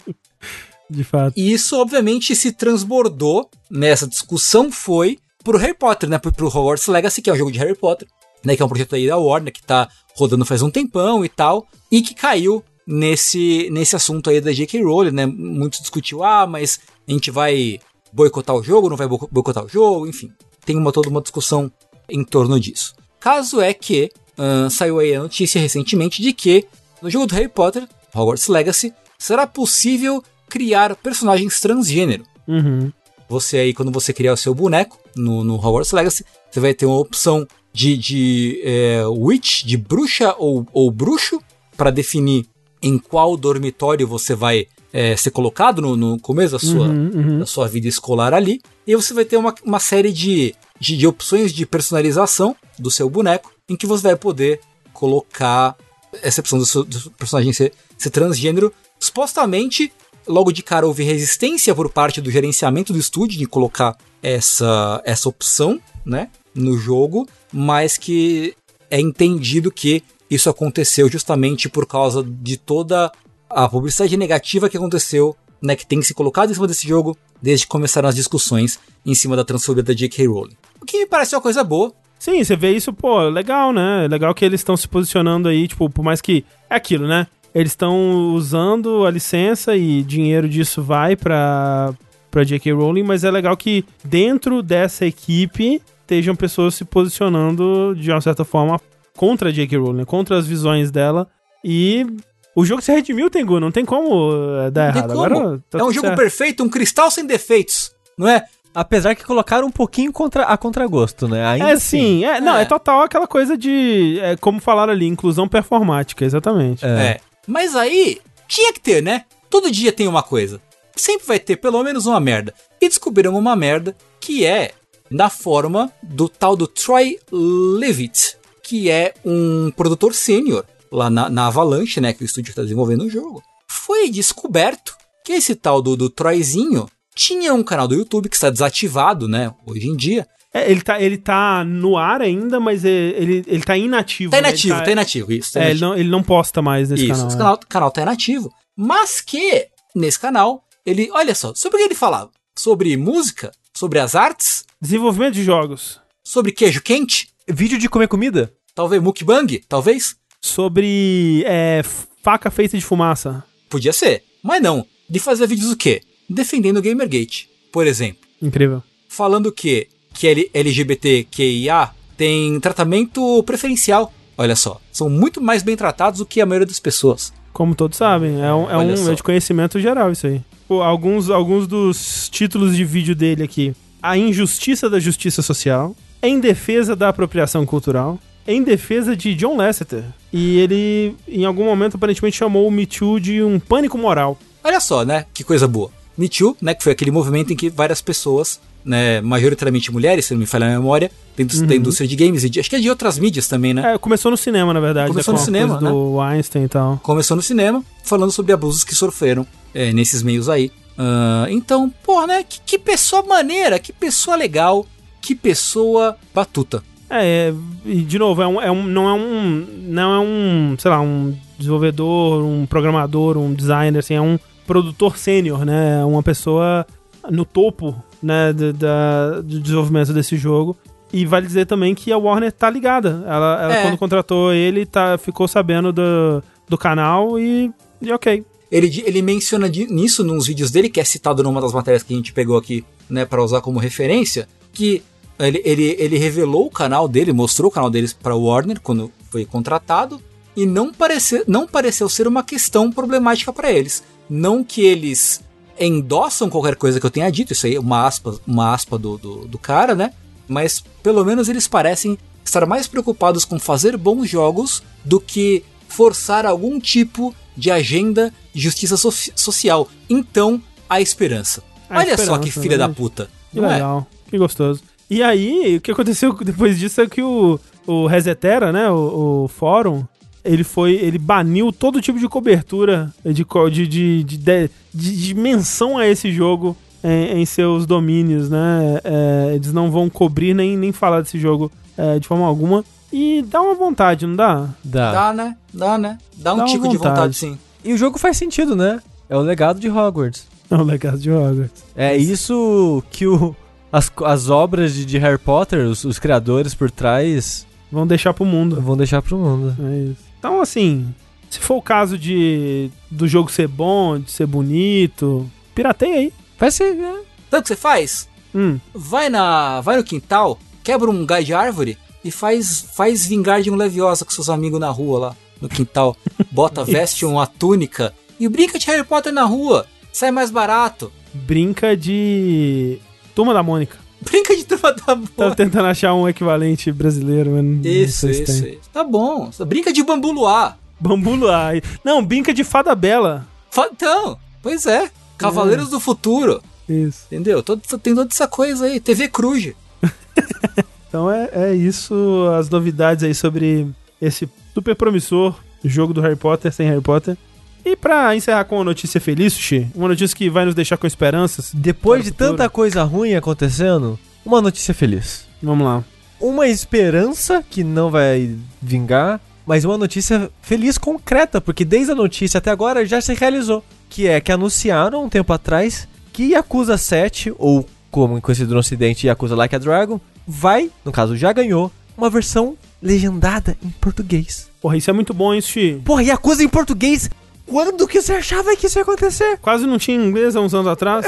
De 0.90 1.04
fato. 1.04 1.32
E 1.36 1.52
isso, 1.52 1.80
obviamente, 1.80 2.34
se 2.34 2.50
transbordou 2.50 3.48
nessa 3.70 4.06
discussão 4.06 4.70
foi 4.70 5.18
pro 5.44 5.58
Harry 5.58 5.74
Potter, 5.74 6.08
né? 6.08 6.18
Pro, 6.18 6.32
pro 6.32 6.48
Hogwarts 6.48 6.88
Legacy, 6.88 7.22
que 7.22 7.30
é 7.30 7.32
um 7.32 7.36
jogo 7.36 7.52
de 7.52 7.58
Harry 7.58 7.76
Potter, 7.76 8.08
né? 8.44 8.56
Que 8.56 8.62
é 8.62 8.64
um 8.64 8.68
projeto 8.68 8.94
aí 8.94 9.06
da 9.06 9.16
Warner, 9.16 9.52
que 9.52 9.62
tá 9.62 9.88
rodando 10.16 10.44
faz 10.44 10.62
um 10.62 10.70
tempão 10.70 11.24
e 11.24 11.28
tal, 11.28 11.66
e 11.90 12.00
que 12.02 12.14
caiu 12.14 12.62
nesse, 12.86 13.68
nesse 13.70 13.96
assunto 13.96 14.30
aí 14.30 14.40
da 14.40 14.52
J.K. 14.52 14.82
Rowling, 14.82 15.10
né? 15.10 15.26
Muito 15.26 15.80
discutiu, 15.80 16.22
ah, 16.22 16.46
mas 16.46 16.80
a 17.06 17.12
gente 17.12 17.30
vai 17.30 17.78
boicotar 18.12 18.54
o 18.54 18.62
jogo, 18.62 18.88
não 18.88 18.96
vai 18.96 19.08
bo- 19.08 19.28
boicotar 19.30 19.64
o 19.64 19.68
jogo, 19.68 20.06
enfim. 20.06 20.30
Tem 20.64 20.76
uma 20.76 20.92
toda 20.92 21.08
uma 21.08 21.20
discussão 21.20 21.70
em 22.08 22.22
torno 22.24 22.58
disso. 22.60 22.94
Caso 23.18 23.60
é 23.60 23.72
que 23.74 24.10
ahn, 24.38 24.68
saiu 24.70 24.98
aí 24.98 25.14
a 25.14 25.20
notícia 25.22 25.60
recentemente 25.60 26.22
de 26.22 26.32
que 26.32 26.66
no 27.02 27.10
jogo 27.10 27.26
do 27.26 27.34
Harry 27.34 27.48
Potter, 27.48 27.88
Hogwarts 28.14 28.48
Legacy, 28.48 28.92
será 29.18 29.46
possível 29.46 30.22
criar 30.48 30.94
personagens 30.96 31.60
transgênero. 31.60 32.24
Uhum. 32.46 32.92
Você 33.28 33.56
aí, 33.58 33.74
quando 33.74 33.90
você 33.90 34.12
criar 34.12 34.34
o 34.34 34.36
seu 34.36 34.54
boneco 34.54 34.98
no, 35.16 35.42
no 35.42 35.54
Hogwarts 35.54 35.92
Legacy, 35.92 36.24
você 36.50 36.60
vai 36.60 36.74
ter 36.74 36.86
uma 36.86 36.98
opção 36.98 37.46
de, 37.74 37.96
de 37.98 38.60
é, 38.62 39.04
witch, 39.08 39.64
de 39.64 39.76
bruxa 39.76 40.34
ou, 40.38 40.64
ou 40.72 40.90
bruxo, 40.92 41.42
para 41.76 41.90
definir 41.90 42.46
em 42.80 42.96
qual 42.96 43.36
dormitório 43.36 44.06
você 44.06 44.34
vai 44.34 44.68
é, 44.92 45.16
ser 45.16 45.32
colocado 45.32 45.82
no, 45.82 45.96
no 45.96 46.20
começo 46.20 46.52
da 46.52 46.58
sua, 46.60 46.86
Uhum, 46.86 47.10
uhum. 47.12 47.38
da 47.40 47.46
sua 47.46 47.66
vida 47.66 47.88
escolar 47.88 48.32
ali. 48.32 48.60
E 48.86 48.94
você 48.94 49.12
vai 49.12 49.24
ter 49.24 49.36
uma, 49.36 49.52
uma 49.64 49.80
série 49.80 50.12
de, 50.12 50.54
de, 50.78 50.96
de 50.96 51.06
opções 51.06 51.52
de 51.52 51.66
personalização 51.66 52.54
do 52.78 52.92
seu 52.92 53.10
boneco, 53.10 53.52
em 53.68 53.74
que 53.74 53.86
você 53.86 54.04
vai 54.04 54.16
poder 54.16 54.60
colocar 54.92 55.76
essa 56.22 56.40
opção 56.40 56.58
do 56.58 56.66
seu, 56.66 56.84
do 56.84 57.10
personagem 57.12 57.52
ser, 57.52 57.72
ser 57.98 58.10
transgênero. 58.10 58.72
Supostamente, 59.00 59.92
logo 60.28 60.52
de 60.52 60.62
cara 60.62 60.86
houve 60.86 61.02
resistência 61.02 61.74
por 61.74 61.90
parte 61.90 62.20
do 62.20 62.30
gerenciamento 62.30 62.92
do 62.92 62.98
estúdio 63.00 63.36
de 63.36 63.46
colocar 63.46 63.96
essa, 64.22 65.02
essa 65.04 65.28
opção 65.28 65.80
né, 66.06 66.28
no 66.54 66.76
jogo, 66.76 67.26
mas 67.52 67.96
que 67.96 68.54
é 68.90 69.00
entendido 69.00 69.70
que 69.70 70.02
isso 70.30 70.48
aconteceu 70.48 71.08
justamente 71.08 71.68
por 71.68 71.86
causa 71.86 72.22
de 72.22 72.56
toda 72.56 73.10
a 73.48 73.68
publicidade 73.68 74.16
negativa 74.16 74.68
que 74.68 74.76
aconteceu, 74.76 75.36
né, 75.60 75.76
que 75.76 75.86
tem 75.86 76.00
se 76.02 76.14
colocado 76.14 76.50
em 76.50 76.54
cima 76.54 76.66
desse 76.66 76.86
jogo 76.86 77.16
desde 77.40 77.66
que 77.66 77.70
começaram 77.70 78.08
as 78.08 78.14
discussões 78.14 78.78
em 79.04 79.14
cima 79.14 79.36
da 79.36 79.44
transfobia 79.44 79.82
da 79.82 79.92
J.K. 79.92 80.26
Rowling. 80.26 80.56
O 80.80 80.86
que 80.86 80.98
me 80.98 81.06
parece 81.06 81.34
uma 81.34 81.42
coisa 81.42 81.62
boa, 81.62 81.92
Sim, 82.18 82.42
você 82.42 82.56
vê 82.56 82.70
isso, 82.70 82.90
pô, 82.90 83.28
legal, 83.28 83.70
né? 83.70 84.08
Legal 84.08 84.34
que 84.34 84.46
eles 84.46 84.60
estão 84.60 84.78
se 84.78 84.88
posicionando 84.88 85.46
aí, 85.46 85.68
tipo, 85.68 85.90
por 85.90 86.02
mais 86.02 86.22
que. 86.22 86.42
É 86.70 86.76
aquilo, 86.76 87.06
né? 87.06 87.26
Eles 87.54 87.72
estão 87.72 88.32
usando 88.32 89.04
a 89.04 89.10
licença 89.10 89.76
e 89.76 90.02
dinheiro 90.02 90.48
disso 90.48 90.82
vai 90.82 91.16
pra, 91.16 91.92
pra 92.30 92.42
J.K. 92.42 92.72
Rowling, 92.72 93.02
mas 93.02 93.24
é 93.24 93.30
legal 93.30 93.54
que 93.58 93.84
dentro 94.02 94.62
dessa 94.62 95.04
equipe 95.04 95.82
estejam 96.04 96.36
pessoas 96.36 96.74
se 96.74 96.84
posicionando 96.84 97.94
de 97.96 98.10
uma 98.10 98.20
certa 98.20 98.44
forma 98.44 98.78
contra 99.16 99.48
a 99.48 99.52
J.K. 99.52 99.78
Rowling, 99.78 99.98
né? 99.98 100.04
contra 100.04 100.36
as 100.36 100.46
visões 100.46 100.90
dela. 100.90 101.26
E 101.64 102.06
o 102.54 102.64
jogo 102.64 102.82
se 102.82 102.92
redimiu, 102.92 103.30
Tengu, 103.30 103.58
não 103.58 103.70
tem 103.72 103.84
como 103.84 104.30
eh, 104.66 104.70
dar 104.70 104.92
Não 104.92 104.98
errado. 104.98 105.12
como. 105.12 105.24
Agora 105.24 105.62
tá 105.70 105.78
é 105.78 105.82
um 105.84 105.92
jogo 105.92 106.06
certo. 106.08 106.18
perfeito, 106.18 106.62
um 106.62 106.68
cristal 106.68 107.10
sem 107.10 107.26
defeitos, 107.26 107.92
não 108.18 108.28
é? 108.28 108.44
Apesar 108.74 109.14
que 109.14 109.24
colocaram 109.24 109.68
um 109.68 109.70
pouquinho 109.70 110.12
contra, 110.12 110.42
a 110.44 110.56
contragosto, 110.56 111.28
né? 111.28 111.46
Ainda 111.46 111.70
É 111.70 111.72
assim. 111.74 111.98
sim, 112.20 112.24
é, 112.24 112.40
não, 112.40 112.56
É. 112.56 112.62
é 112.62 112.64
total 112.64 113.02
aquela 113.02 113.26
coisa 113.26 113.56
de, 113.56 114.18
é, 114.20 114.36
como 114.36 114.60
falaram 114.60 114.92
ali, 114.92 115.06
inclusão 115.06 115.46
performática, 115.48 116.24
exatamente. 116.24 116.84
É. 116.84 116.88
É. 116.88 117.20
Mas 117.46 117.76
aí, 117.76 118.20
tinha 118.48 118.72
que 118.72 118.80
ter, 118.80 119.00
né? 119.02 119.24
Todo 119.48 119.70
dia 119.70 119.92
tem 119.92 120.08
uma 120.08 120.22
coisa. 120.24 120.60
Sempre 120.96 121.26
vai 121.26 121.38
ter 121.38 121.56
pelo 121.56 121.82
menos 121.84 122.04
uma 122.06 122.18
merda. 122.18 122.52
E 122.80 122.88
descobriram 122.88 123.36
uma 123.38 123.54
merda 123.54 123.96
que 124.20 124.44
é 124.44 124.72
na 125.14 125.30
forma 125.30 125.92
do 126.02 126.28
tal 126.28 126.56
do 126.56 126.66
Troy 126.66 127.18
Levitt, 127.30 128.36
que 128.64 128.90
é 128.90 129.14
um 129.24 129.70
produtor 129.70 130.12
sênior 130.12 130.64
lá 130.90 131.08
na, 131.08 131.30
na 131.30 131.46
Avalanche, 131.46 132.00
né? 132.00 132.12
Que 132.12 132.24
o 132.24 132.26
estúdio 132.26 132.50
está 132.50 132.62
desenvolvendo 132.62 133.04
o 133.04 133.10
jogo. 133.10 133.40
foi 133.68 134.10
descoberto 134.10 134.94
que 135.24 135.32
esse 135.32 135.54
tal 135.54 135.80
do, 135.80 135.96
do 135.96 136.10
Troizinho 136.10 136.88
tinha 137.14 137.54
um 137.54 137.62
canal 137.62 137.86
do 137.86 137.94
YouTube 137.94 138.28
que 138.28 138.34
está 138.34 138.50
desativado, 138.50 139.28
né, 139.28 139.54
hoje 139.64 139.86
em 139.88 139.96
dia. 139.96 140.26
É, 140.52 140.70
ele, 140.70 140.82
tá, 140.82 141.00
ele 141.00 141.16
tá 141.16 141.64
no 141.64 141.96
ar 141.96 142.20
ainda, 142.20 142.58
mas 142.60 142.84
é- 142.84 142.88
ele, 142.88 143.44
ele 143.46 143.62
tá 143.62 143.76
inativo. 143.76 144.30
Tá 144.32 144.40
né? 144.40 144.48
Inativo, 144.48 144.84
tá, 144.84 144.90
inativo, 144.90 145.32
isso. 145.32 145.52
Tá 145.52 145.64
É, 145.64 145.70
ele 145.70 145.80
não, 145.80 145.96
ele 145.96 146.08
não 146.08 146.22
posta 146.22 146.60
mais 146.60 146.90
nesse 146.90 147.04
Isso, 147.04 147.12
canal. 147.12 147.26
esse 147.28 147.36
é. 147.36 147.38
canal, 147.38 147.60
canal 147.68 147.90
tá 147.90 148.02
inativo. 148.02 148.52
Mas 148.76 149.20
que, 149.20 149.68
nesse 149.94 150.18
canal, 150.18 150.62
ele, 150.84 151.08
olha 151.12 151.34
só, 151.34 151.52
sobre 151.54 151.76
o 151.76 151.80
que 151.80 151.86
ele 151.86 151.94
falava? 151.94 152.30
Sobre 152.56 152.96
música? 152.96 153.52
Sobre 153.72 153.98
as 153.98 154.14
artes? 154.14 154.64
Desenvolvimento 154.84 155.32
de 155.32 155.42
jogos. 155.42 155.98
Sobre 156.22 156.52
queijo 156.52 156.82
quente? 156.82 157.28
Vídeo 157.48 157.78
de 157.78 157.88
comer 157.88 158.06
comida? 158.06 158.52
Talvez 158.74 159.02
mukbang? 159.02 159.64
Talvez? 159.66 160.14
Sobre 160.42 161.42
é, 161.46 161.80
faca 162.22 162.50
feita 162.50 162.76
de 162.76 162.84
fumaça. 162.84 163.42
Podia 163.70 163.94
ser. 163.94 164.22
Mas 164.42 164.60
não. 164.62 164.84
De 165.08 165.18
fazer 165.18 165.46
vídeos 165.46 165.70
o 165.72 165.76
quê? 165.78 166.02
Defendendo 166.28 166.76
o 166.76 166.82
Gamergate, 166.82 167.48
por 167.72 167.86
exemplo. 167.86 168.18
Incrível. 168.42 168.82
Falando 169.08 169.50
que, 169.50 169.88
que 170.12 170.26
L- 170.26 170.50
LGBTQIA 170.52 171.88
tem 172.14 172.60
tratamento 172.60 173.42
preferencial. 173.44 174.12
Olha 174.36 174.54
só, 174.54 174.78
são 174.92 175.08
muito 175.08 175.40
mais 175.40 175.62
bem 175.62 175.76
tratados 175.78 176.18
do 176.18 176.26
que 176.26 176.42
a 176.42 176.46
maioria 176.46 176.66
das 176.66 176.78
pessoas. 176.78 177.32
Como 177.54 177.74
todos 177.74 177.96
sabem, 177.96 178.42
é, 178.42 178.52
um, 178.52 178.70
é, 178.70 178.76
Olha 178.76 178.92
um, 178.92 178.96
só. 178.98 179.12
é 179.12 179.14
de 179.14 179.22
conhecimento 179.22 179.80
geral 179.80 180.12
isso 180.12 180.26
aí. 180.26 180.42
Pô, 180.68 180.82
alguns, 180.82 181.30
alguns 181.30 181.66
dos 181.66 182.28
títulos 182.28 182.76
de 182.76 182.84
vídeo 182.84 183.14
dele 183.14 183.42
aqui. 183.42 183.74
A 184.04 184.18
injustiça 184.18 184.90
da 184.90 185.00
justiça 185.00 185.40
social, 185.40 185.96
em 186.22 186.38
defesa 186.38 186.94
da 186.94 187.08
apropriação 187.08 187.64
cultural, 187.64 188.18
em 188.46 188.62
defesa 188.62 189.16
de 189.16 189.34
John 189.34 189.56
Lasseter. 189.56 190.04
E 190.30 190.58
ele, 190.58 191.16
em 191.26 191.46
algum 191.46 191.64
momento, 191.64 191.96
aparentemente 191.96 192.36
chamou 192.36 192.68
o 192.68 192.70
Me 192.70 192.84
Too 192.84 193.18
de 193.18 193.42
um 193.42 193.58
pânico 193.58 193.96
moral. 193.96 194.38
Olha 194.62 194.78
só, 194.78 195.06
né? 195.06 195.24
Que 195.32 195.42
coisa 195.42 195.66
boa. 195.66 195.90
Me 196.18 196.28
Too, 196.28 196.54
né? 196.60 196.74
Que 196.74 196.84
foi 196.84 196.92
aquele 196.92 197.10
movimento 197.10 197.54
em 197.54 197.56
que 197.56 197.70
várias 197.70 198.02
pessoas, 198.02 198.60
né? 198.84 199.22
Majoritariamente 199.22 199.90
mulheres, 199.90 200.26
se 200.26 200.34
não 200.34 200.40
me 200.40 200.44
falha 200.44 200.66
a 200.66 200.68
memória, 200.68 201.10
dentro 201.34 201.66
da 201.66 201.74
indústria 201.74 202.06
de 202.06 202.14
games 202.14 202.44
e 202.44 202.50
de, 202.50 202.60
acho 202.60 202.68
que 202.68 202.76
é 202.76 202.80
de 202.80 202.90
outras 202.90 203.18
mídias 203.18 203.48
também, 203.48 203.72
né? 203.72 203.94
É, 203.94 203.96
começou 203.96 204.30
no 204.30 204.36
cinema, 204.36 204.74
na 204.74 204.80
verdade. 204.80 205.08
Começou 205.08 205.32
né, 205.32 205.40
no 205.40 205.46
cinema, 205.46 205.78
coisa 205.78 205.94
Do 205.94 206.20
Einstein 206.20 206.64
e 206.64 206.68
tal. 206.68 207.00
Começou 207.02 207.38
no 207.38 207.42
cinema, 207.42 207.82
falando 208.04 208.32
sobre 208.32 208.52
abusos 208.52 208.84
que 208.84 208.94
sofreram 208.94 209.46
é, 209.72 209.94
nesses 209.94 210.22
meios 210.22 210.50
aí. 210.50 210.70
Ah, 210.96 211.46
então, 211.50 211.92
pô, 212.02 212.26
né? 212.26 212.42
Que, 212.44 212.60
que 212.60 212.78
pessoa 212.78 213.22
maneira, 213.24 213.78
que 213.78 213.92
pessoa 213.92 214.36
legal, 214.36 214.86
que 215.20 215.34
pessoa 215.34 216.16
batuta. 216.34 216.82
É, 217.10 217.48
é, 217.50 217.54
e 217.84 218.00
de 218.02 218.18
novo, 218.18 218.42
é 218.42 218.46
um, 218.46 218.60
é 218.60 218.70
um- 218.70 218.82
não 218.84 219.08
é 219.08 219.12
um. 219.12 219.66
Não 219.88 220.14
é 220.14 220.18
um, 220.20 220.76
sei 220.78 220.90
lá, 220.90 221.00
um 221.00 221.36
desenvolvedor, 221.58 222.42
um 222.44 222.66
programador, 222.66 223.36
um 223.36 223.52
designer, 223.54 223.98
assim, 223.98 224.14
é 224.14 224.20
um 224.20 224.38
produtor 224.66 225.16
sênior, 225.16 225.64
né? 225.64 226.00
É 226.00 226.04
uma 226.04 226.22
pessoa 226.22 226.86
no 227.30 227.44
topo, 227.44 227.94
né, 228.22 228.52
do, 228.52 228.72
da, 228.72 229.40
do 229.40 229.60
desenvolvimento 229.60 230.12
desse 230.12 230.36
jogo. 230.36 230.76
E 231.12 231.24
vale 231.24 231.46
dizer 231.46 231.66
também 231.66 231.94
que 231.94 232.12
a 232.12 232.18
Warner 232.18 232.50
tá 232.50 232.68
ligada. 232.68 233.22
Ela, 233.26 233.62
ela 233.62 233.74
É. 233.74 233.82
quando 233.82 233.96
contratou 233.98 234.52
ele, 234.52 234.84
tá, 234.84 235.16
ficou 235.16 235.46
sabendo 235.46 235.92
do, 235.92 236.42
do 236.68 236.76
canal 236.76 237.38
e, 237.38 237.70
e 238.02 238.10
ok. 238.12 238.44
Ele, 238.74 239.04
ele 239.06 239.22
menciona 239.22 239.68
nisso 239.68 240.24
nos 240.24 240.48
vídeos 240.48 240.72
dele, 240.72 240.90
que 240.90 240.98
é 240.98 241.04
citado 241.04 241.44
numa 241.44 241.60
das 241.60 241.72
matérias 241.72 242.02
que 242.02 242.12
a 242.12 242.16
gente 242.16 242.32
pegou 242.32 242.56
aqui, 242.56 242.84
né, 243.08 243.24
para 243.24 243.40
usar 243.40 243.60
como 243.60 243.78
referência, 243.78 244.48
que 244.72 245.00
ele, 245.38 245.62
ele, 245.64 245.96
ele 245.96 246.18
revelou 246.18 246.66
o 246.66 246.70
canal 246.70 247.06
dele, 247.06 247.32
mostrou 247.32 247.70
o 247.70 247.72
canal 247.72 247.88
deles 247.88 248.12
para 248.12 248.34
Warner 248.34 248.80
quando 248.80 249.12
foi 249.30 249.44
contratado, 249.44 250.20
e 250.56 250.66
não, 250.66 250.92
parece, 250.92 251.44
não 251.46 251.68
pareceu 251.68 252.08
ser 252.08 252.26
uma 252.26 252.42
questão 252.42 252.90
problemática 252.90 253.52
para 253.52 253.70
eles. 253.70 254.02
Não 254.28 254.64
que 254.64 254.80
eles 254.80 255.40
endossam 255.78 256.50
qualquer 256.50 256.74
coisa 256.74 256.98
que 256.98 257.06
eu 257.06 257.10
tenha 257.12 257.30
dito, 257.30 257.52
isso 257.52 257.66
aí 257.66 257.76
é 257.76 257.80
uma 257.80 258.04
aspa, 258.04 258.40
uma 258.44 258.74
aspa 258.74 258.98
do, 258.98 259.16
do, 259.16 259.46
do 259.46 259.58
cara, 259.58 259.94
né? 259.94 260.12
Mas 260.48 260.82
pelo 261.00 261.24
menos 261.24 261.48
eles 261.48 261.68
parecem 261.68 262.18
estar 262.44 262.66
mais 262.66 262.88
preocupados 262.88 263.44
com 263.44 263.56
fazer 263.56 263.96
bons 263.96 264.28
jogos 264.28 264.82
do 265.04 265.20
que 265.20 265.62
forçar 265.88 266.44
algum 266.44 266.80
tipo 266.80 267.32
de 267.56 267.70
agenda 267.70 268.32
de 268.52 268.60
justiça 268.60 268.96
soci- 268.96 269.32
social. 269.36 269.88
Então, 270.08 270.60
a 270.88 271.00
esperança. 271.00 271.62
A 271.88 271.98
Olha 271.98 272.16
só 272.16 272.22
esperança, 272.22 272.38
que 272.40 272.50
filha 272.50 272.78
da 272.78 272.88
né? 272.88 272.94
puta. 272.96 273.28
Que 273.52 273.60
não 273.60 273.68
é? 273.70 273.74
legal, 273.74 274.06
que 274.28 274.36
gostoso. 274.38 274.82
E 275.08 275.22
aí, 275.22 275.76
o 275.76 275.80
que 275.80 275.90
aconteceu 275.92 276.32
depois 276.44 276.78
disso 276.78 277.00
é 277.00 277.06
que 277.06 277.22
o, 277.22 277.58
o 277.86 278.06
Resetera, 278.06 278.72
né, 278.72 278.90
o, 278.90 279.44
o 279.44 279.48
fórum, 279.48 280.04
ele 280.44 280.64
foi, 280.64 280.92
ele 280.94 281.18
baniu 281.18 281.72
todo 281.72 282.00
tipo 282.00 282.18
de 282.18 282.28
cobertura 282.28 283.12
de, 283.24 283.44
co- 283.44 283.68
de, 283.70 283.86
de, 283.86 284.24
de, 284.24 284.36
de, 284.36 284.70
de- 284.92 285.16
de 285.16 285.34
menção 285.34 285.96
a 285.96 286.06
esse 286.06 286.32
jogo 286.32 286.76
em, 287.02 287.40
em 287.40 287.46
seus 287.46 287.86
domínios, 287.86 288.50
né? 288.50 289.00
É, 289.04 289.52
eles 289.54 289.72
não 289.72 289.90
vão 289.90 290.10
cobrir 290.10 290.52
nem, 290.54 290.76
nem 290.76 290.90
falar 290.92 291.20
desse 291.20 291.38
jogo 291.38 291.70
é, 291.96 292.18
de 292.18 292.26
forma 292.26 292.44
alguma. 292.46 292.84
E 293.16 293.42
dá 293.42 293.62
uma 293.62 293.74
vontade, 293.76 294.26
não 294.26 294.34
dá? 294.34 294.68
Dá. 294.82 295.12
Dá, 295.12 295.32
né? 295.32 295.56
Dá, 295.72 295.96
né? 295.96 296.18
Dá 296.36 296.52
um 296.52 296.56
Dá 296.56 296.64
uma 296.64 296.72
tico 296.72 296.88
de 296.88 296.96
vontade. 296.96 297.14
vontade, 297.16 297.34
sim. 297.36 297.56
E 297.84 297.92
o 297.92 297.96
jogo 297.96 298.18
faz 298.18 298.36
sentido, 298.36 298.74
né? 298.74 299.00
É 299.30 299.36
o 299.36 299.40
legado 299.40 299.78
de 299.78 299.88
Hogwarts. 299.88 300.48
É 300.68 300.74
o 300.74 300.82
legado 300.82 301.18
de 301.18 301.30
Hogwarts. 301.30 301.84
É 301.94 302.16
isso 302.16 303.04
que 303.12 303.24
o, 303.26 303.54
as, 303.92 304.10
as 304.24 304.50
obras 304.50 304.92
de, 304.94 305.04
de 305.04 305.16
Harry 305.18 305.38
Potter, 305.38 305.86
os, 305.86 306.02
os 306.04 306.18
criadores 306.18 306.74
por 306.74 306.90
trás, 306.90 307.64
Vão 307.92 308.04
deixar 308.04 308.34
pro 308.34 308.44
mundo. 308.44 308.80
vão 308.80 308.96
deixar 308.96 309.22
pro 309.22 309.38
mundo. 309.38 309.76
É 309.80 309.98
isso. 310.10 310.22
Então, 310.36 310.60
assim, 310.60 311.14
se 311.48 311.60
for 311.60 311.76
o 311.76 311.82
caso 311.82 312.18
de 312.18 312.90
do 313.08 313.28
jogo 313.28 313.48
ser 313.52 313.68
bom, 313.68 314.18
de 314.18 314.32
ser 314.32 314.46
bonito, 314.46 315.48
pirateia 315.72 316.16
aí. 316.16 316.32
Faz 316.58 316.74
ser, 316.74 316.94
né? 316.96 317.20
Sabe 317.48 317.60
o 317.60 317.62
que 317.62 317.68
você 317.68 317.76
faz? 317.76 318.28
Hum, 318.52 318.80
Vai, 318.92 319.28
na, 319.28 319.80
vai 319.82 319.96
no 319.96 320.02
quintal, 320.02 320.58
quebra 320.82 321.08
um 321.08 321.24
galho 321.24 321.44
de 321.44 321.54
árvore 321.54 321.96
e 322.24 322.30
faz, 322.30 322.84
faz 322.94 323.26
vingar 323.26 323.60
de 323.62 323.70
um 323.70 323.76
leviosa 323.76 324.24
com 324.24 324.30
seus 324.30 324.48
amigos 324.48 324.80
na 324.80 324.88
rua 324.90 325.18
lá, 325.18 325.36
no 325.60 325.68
quintal. 325.68 326.16
Bota, 326.50 326.82
veste 326.84 327.24
uma 327.24 327.46
túnica 327.46 328.14
e 328.40 328.48
brinca 328.48 328.78
de 328.78 328.86
Harry 328.86 329.04
Potter 329.04 329.32
na 329.32 329.44
rua. 329.44 329.86
Sai 330.12 330.30
mais 330.30 330.50
barato. 330.50 331.12
brinca 331.32 331.96
de 331.96 332.98
Turma 333.34 333.52
da 333.52 333.62
Mônica. 333.62 333.98
Brinca 334.20 334.56
de 334.56 334.64
turma 334.64 334.92
da 334.92 335.02
Tava 335.02 335.22
boa. 335.36 335.54
tentando 335.54 335.86
achar 335.86 336.14
um 336.14 336.26
equivalente 336.28 336.90
brasileiro, 336.90 337.50
mas 337.50 337.64
não 337.64 337.80
Isso, 337.84 338.18
sei 338.20 338.32
se 338.34 338.42
isso, 338.44 338.62
tem. 338.62 338.72
isso. 338.74 338.90
Tá 338.92 339.04
bom. 339.04 339.50
Brinca 339.66 339.92
de 339.92 340.02
bambu 340.02 340.30
luar. 340.32 340.78
Bambu 340.98 341.34
Luar. 341.34 341.74
Não, 342.02 342.24
brinca 342.24 342.54
de 342.54 342.64
Fada 342.64 342.94
Bela. 342.94 343.46
Então, 343.76 344.38
pois 344.62 344.86
é. 344.86 345.10
Cavaleiros 345.36 345.90
do 345.90 346.00
Futuro. 346.00 346.62
Isso. 346.88 347.26
Entendeu? 347.26 347.62
Todo, 347.62 347.82
tem 347.98 348.14
toda 348.14 348.30
essa 348.32 348.46
coisa 348.48 348.86
aí. 348.86 348.98
TV 349.00 349.28
Cruz. 349.28 349.72
Então 351.14 351.30
é, 351.30 351.48
é 351.52 351.72
isso, 351.72 352.44
as 352.58 352.68
novidades 352.68 353.22
aí 353.22 353.32
sobre 353.32 353.86
esse 354.20 354.48
super 354.74 354.96
promissor 354.96 355.54
jogo 355.84 356.12
do 356.12 356.20
Harry 356.20 356.34
Potter 356.34 356.72
sem 356.72 356.88
Harry 356.88 357.00
Potter. 357.00 357.36
E 357.84 357.94
pra 357.94 358.34
encerrar 358.34 358.64
com 358.64 358.78
uma 358.78 358.84
notícia 358.84 359.20
feliz, 359.20 359.52
Xi, 359.52 359.86
uma 359.94 360.08
notícia 360.08 360.36
que 360.36 360.50
vai 360.50 360.64
nos 360.64 360.74
deixar 360.74 360.96
com 360.96 361.06
esperanças. 361.06 361.70
Depois 361.72 362.24
de 362.24 362.32
tanta 362.32 362.68
coisa 362.68 363.04
ruim 363.04 363.36
acontecendo, 363.36 364.18
uma 364.44 364.60
notícia 364.60 364.92
feliz. 364.92 365.46
Vamos 365.62 365.86
lá. 365.86 366.02
Uma 366.40 366.66
esperança 366.66 367.62
que 367.70 367.84
não 367.84 368.10
vai 368.10 368.56
vingar, 368.82 369.40
mas 369.64 369.84
uma 369.84 369.96
notícia 369.96 370.50
feliz 370.62 370.98
concreta, 370.98 371.60
porque 371.60 371.84
desde 371.84 372.10
a 372.10 372.16
notícia 372.16 372.58
até 372.58 372.72
agora 372.72 373.06
já 373.06 373.20
se 373.20 373.34
realizou. 373.34 373.84
Que 374.10 374.26
é 374.26 374.40
que 374.40 374.50
anunciaram 374.50 375.22
um 375.22 375.28
tempo 375.28 375.52
atrás 375.52 376.08
que 376.32 376.54
Yakuza 376.54 376.98
7, 376.98 377.54
ou 377.56 377.86
como 378.10 378.40
conhecido 378.42 378.74
no 378.74 378.80
ocidente 378.80 379.28
Yakuza 379.28 379.54
Like 379.54 379.76
a 379.76 379.78
Dragon, 379.78 380.20
vai, 380.46 380.90
no 381.04 381.12
caso 381.12 381.36
já 381.36 381.52
ganhou, 381.52 381.90
uma 382.16 382.30
versão 382.30 382.76
legendada 383.02 383.76
em 383.84 383.90
português. 383.90 384.68
Porra, 384.80 384.96
isso 384.96 385.10
é 385.10 385.12
muito 385.12 385.34
bom, 385.34 385.54
isso. 385.54 385.78
Porra, 386.04 386.22
Yakuza 386.22 386.62
em 386.62 386.68
português? 386.68 387.28
Quando 387.66 388.06
que 388.06 388.20
você 388.20 388.32
achava 388.32 388.76
que 388.76 388.86
isso 388.86 388.98
ia 388.98 389.02
acontecer? 389.02 389.58
Quase 389.58 389.86
não 389.86 389.98
tinha 389.98 390.16
inglês 390.16 390.54
há 390.54 390.60
uns 390.60 390.74
anos 390.74 390.86
atrás. 390.86 391.24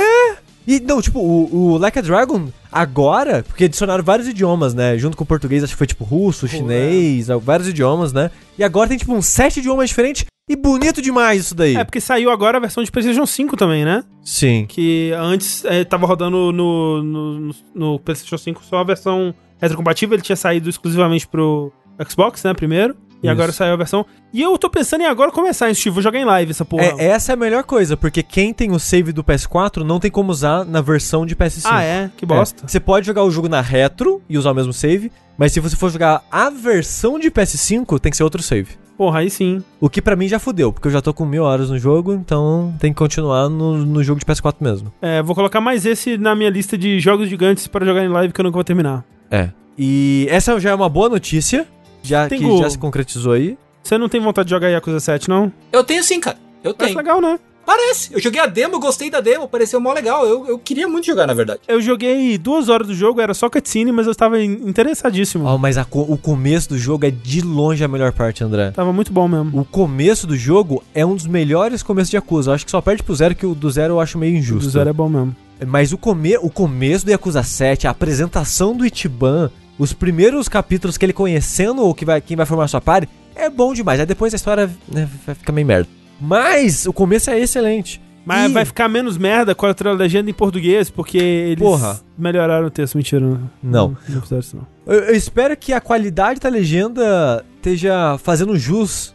E 0.67 0.81
não, 0.81 1.01
tipo, 1.01 1.21
o, 1.21 1.75
o 1.75 1.79
Like 1.79 1.99
a 1.99 2.03
Dragon, 2.03 2.49
agora, 2.73 3.45
porque 3.47 3.65
adicionaram 3.65 4.03
vários 4.03 4.27
idiomas, 4.27 4.75
né? 4.75 4.99
Junto 4.99 5.17
com 5.17 5.23
o 5.23 5.27
português, 5.27 5.63
acho 5.63 5.73
que 5.73 5.79
foi 5.79 5.87
tipo 5.87 6.05
russo, 6.05 6.49
chinês, 6.49 7.29
vários 7.43 7.69
idiomas, 7.69 8.13
né? 8.13 8.31
E 8.59 8.65
agora 8.65 8.89
tem 8.89 8.99
tipo 8.99 9.15
uns 9.15 9.27
sete 9.27 9.61
idiomas 9.61 9.89
diferentes 9.89 10.25
e 10.49 10.55
bonito 10.55 11.03
demais 11.03 11.41
isso 11.43 11.55
daí. 11.55 11.77
É, 11.77 11.83
porque 11.85 12.01
saiu 12.01 12.31
agora 12.31 12.59
a 12.59 12.61
versão 12.61 12.83
de 12.85 12.91
PlayStation 12.93 13.27
5 13.27 13.57
também, 13.57 13.85
né? 13.85 14.05
Sim. 14.23 14.65
Que 14.69 15.13
antes 15.19 15.65
é, 15.65 15.85
tava 15.85 16.07
rodando 16.07 16.53
no, 16.53 17.03
no, 17.03 17.03
no- 17.41 17.55
no 17.75 17.99
PlayStation 17.99 18.39
5 18.39 18.65
só 18.65 18.77
a 18.79 18.85
versão 18.85 19.35
retrocompatível, 19.61 20.15
ele 20.15 20.23
tinha 20.23 20.37
saído 20.37 20.69
exclusivamente 20.71 21.27
pro 21.27 21.73
Xbox, 22.09 22.45
né, 22.45 22.55
primeiro. 22.55 22.95
E 23.23 23.27
Isso. 23.27 23.31
agora 23.33 23.51
saiu 23.51 23.73
a 23.73 23.77
versão. 23.77 24.05
E 24.33 24.43
eu 24.43 24.57
tô 24.59 24.69
pensando 24.69 25.01
em 25.01 25.07
agora 25.07 25.33
começar, 25.33 25.75
Steve? 25.75 25.95
Vou 25.95 26.03
jogar 26.03 26.21
em 26.21 26.25
live 26.27 26.51
essa 26.51 26.67
porra. 26.67 26.85
É, 26.99 27.07
essa 27.07 27.33
é 27.33 27.35
a 27.35 27.37
melhor 27.37 27.65
coisa, 27.65 27.97
porque 27.97 28.23
quem 28.23 28.53
tem 28.53 28.71
o 28.71 28.79
save 28.79 29.11
do 29.11 29.25
PS4 29.25 29.79
não 29.83 29.99
tem 29.99 30.11
como 30.11 30.31
usar 30.31 30.65
na 30.67 30.83
versão 30.83 31.25
de 31.25 31.35
PS5. 31.35 31.63
ah, 31.65 31.83
é? 31.83 32.11
Que 32.15 32.27
bosta. 32.27 32.65
É. 32.65 32.69
Você 32.69 32.79
pode 32.79 33.07
jogar 33.07 33.25
o 33.25 33.31
jogo 33.31 33.49
na 33.49 33.63
retro 33.63 34.23
e 34.29 34.37
usar 34.37 34.51
o 34.51 34.55
mesmo 34.55 34.73
save, 34.73 35.11
mas 35.39 35.51
se 35.51 35.59
você 35.61 35.75
for 35.75 35.91
jogar 35.91 36.23
a 36.31 36.51
versão 36.51 37.19
de 37.19 37.31
PS5, 37.31 37.99
tem 37.99 38.11
que 38.11 38.17
ser 38.19 38.23
outro 38.23 38.43
save. 38.43 38.69
Porra, 38.97 39.21
aí 39.21 39.31
sim. 39.31 39.63
O 39.81 39.91
que 39.91 40.01
pra 40.01 40.17
mim 40.17 40.27
já 40.27 40.39
fudeu, 40.39 40.73
porque 40.73 40.89
eu 40.89 40.93
já 40.93 41.03
tô 41.03 41.13
com 41.13 41.27
mil 41.27 41.43
horas 41.45 41.69
no 41.69 41.79
jogo, 41.79 42.15
então 42.15 42.75
tem 42.81 42.93
que 42.93 42.99
continuar 42.99 43.49
no, 43.49 43.77
no 43.77 44.03
jogo 44.03 44.19
de 44.19 44.25
PS4 44.25 44.55
mesmo. 44.61 44.93
É, 45.03 45.23
vou 45.23 45.35
colocar 45.35 45.61
mais 45.61 45.85
esse 45.85 46.17
na 46.17 46.35
minha 46.35 46.51
lista 46.51 46.79
de 46.79 46.99
jogos 46.99 47.29
gigantes 47.29 47.67
para 47.67 47.85
jogar 47.85 48.05
em 48.05 48.09
live 48.09 48.33
que 48.33 48.41
eu 48.41 48.45
nunca 48.45 48.55
vou 48.55 48.65
terminar. 48.65 49.05
É. 49.31 49.51
E 49.79 50.27
essa 50.31 50.59
já 50.59 50.71
é 50.71 50.75
uma 50.75 50.89
boa 50.89 51.09
notícia, 51.09 51.67
já 52.03 52.29
Tem 52.29 52.39
que 52.39 52.59
já 52.59 52.71
se 52.71 52.79
concretizou 52.79 53.33
aí. 53.33 53.59
Você 53.83 53.99
não 53.99 54.09
tem 54.09 54.21
vontade 54.21 54.47
de 54.47 54.51
jogar 54.51 54.69
Yakuza 54.69 54.99
7, 54.99 55.29
não? 55.29 55.53
Eu 55.71 55.85
tenho 55.85 56.03
sim, 56.03 56.19
cara. 56.19 56.39
Eu 56.65 56.73
tenho. 56.73 56.97
legal, 56.97 57.21
né? 57.21 57.39
Parece. 57.67 58.15
Eu 58.15 58.21
joguei 58.21 58.41
a 58.41 58.47
demo, 58.47 58.79
gostei 58.79 59.11
da 59.11 59.21
demo, 59.21 59.49
pareceu 59.49 59.81
mó 59.81 59.93
legal. 59.93 60.25
Eu, 60.25 60.47
eu 60.47 60.59
queria 60.59 60.87
muito 60.89 61.05
jogar, 61.05 61.27
na 61.27 61.35
verdade. 61.35 61.61
Eu 61.67 61.81
joguei 61.83 62.39
duas 62.39 62.69
horas 62.69 62.87
do 62.87 62.95
jogo, 62.95 63.21
era 63.21 63.35
só 63.35 63.51
cutscene, 63.51 63.91
mas 63.91 64.07
eu 64.07 64.13
estava 64.13 64.41
in- 64.41 64.61
interessadíssimo. 64.65 65.45
Ó, 65.45 65.59
mas 65.59 65.77
a 65.77 65.85
o 65.91 66.17
começo 66.17 66.69
do 66.69 66.79
jogo 66.79 67.05
é 67.07 67.11
de 67.11 67.41
longe 67.41 67.83
a 67.83 67.89
melhor 67.89 68.13
parte, 68.13 68.45
André. 68.45 68.71
Tava 68.71 68.93
muito 68.93 69.13
bom 69.13 69.27
mesmo. 69.27 69.61
O 69.61 69.65
começo 69.65 70.27
do 70.27 70.37
jogo 70.37 70.83
é 70.95 71.05
um 71.05 71.17
dos 71.17 71.27
melhores 71.27 71.83
começos 71.83 72.11
de 72.11 72.17
Yakuza. 72.17 72.51
Eu 72.51 72.55
acho 72.55 72.65
que 72.65 72.71
só 72.71 72.81
perde 72.81 73.03
pro 73.03 73.15
zero, 73.17 73.35
que 73.35 73.45
o 73.45 73.55
do 73.55 73.69
zero 73.71 73.95
eu 73.95 74.01
acho 74.01 74.17
meio 74.17 74.35
O 74.35 74.39
injusto. 74.39 74.65
do 74.67 74.71
zero 74.71 74.89
é 74.89 74.93
bom 74.93 75.09
mesmo. 75.09 75.35
Mas 75.67 75.93
o, 75.93 75.99
come 75.99 76.37
o 76.37 76.51
começo 76.51 77.05
do 77.05 77.11
Yakuza 77.11 77.43
7, 77.43 77.87
a 77.87 77.91
apresentação 77.91 78.77
do 78.77 78.85
Ichiban, 78.87 79.51
os 79.79 79.93
primeiros 79.93 80.49
capítulos 80.49 80.97
que 80.99 81.05
ele 81.05 81.13
conhecendo 81.13 81.83
o 81.83 81.95
que 81.95 82.05
vai, 82.05 82.21
quem 82.21 82.37
vai 82.37 82.47
formar 82.47 82.69
sua 82.69 82.81
party, 82.81 83.09
é 83.35 83.49
bom 83.51 83.73
demais. 83.75 83.99
Aí 83.99 84.07
depois 84.07 84.33
a 84.33 84.37
história 84.37 84.71
né, 84.89 85.09
vai 85.27 85.35
ficar 85.35 85.53
meio 85.53 85.67
merda. 85.67 85.89
Mas 86.21 86.87
o 86.87 86.93
começo 86.93 87.31
é 87.31 87.39
excelente. 87.39 88.01
Mas 88.25 88.51
E- 88.51 88.55
vai 88.55 88.65
ficar 88.65 88.89
menos 88.89 89.17
merda 89.17 89.55
com 89.55 89.67
a 89.67 89.93
legenda 89.93 90.29
em 90.29 90.35
português, 90.35 90.91
porque 90.91 91.17
eles 91.19 91.63
Porra. 91.63 92.01
melhoraram 92.19 92.67
o 92.67 92.71
texto. 92.71 92.97
Mentira. 92.97 93.21
Não. 93.21 93.41
Não. 93.63 93.97
Não 94.09 94.21
fizeram 94.23 94.41
isso, 94.41 94.57
não. 94.57 94.67
Eu, 94.93 95.01
eu 95.05 95.15
espero 95.15 95.57
que 95.57 95.73
a 95.73 95.81
qualidade 95.81 96.41
da 96.41 96.49
legenda 96.49 97.45
esteja 97.57 98.19
fazendo 98.19 98.59
jus 98.59 99.15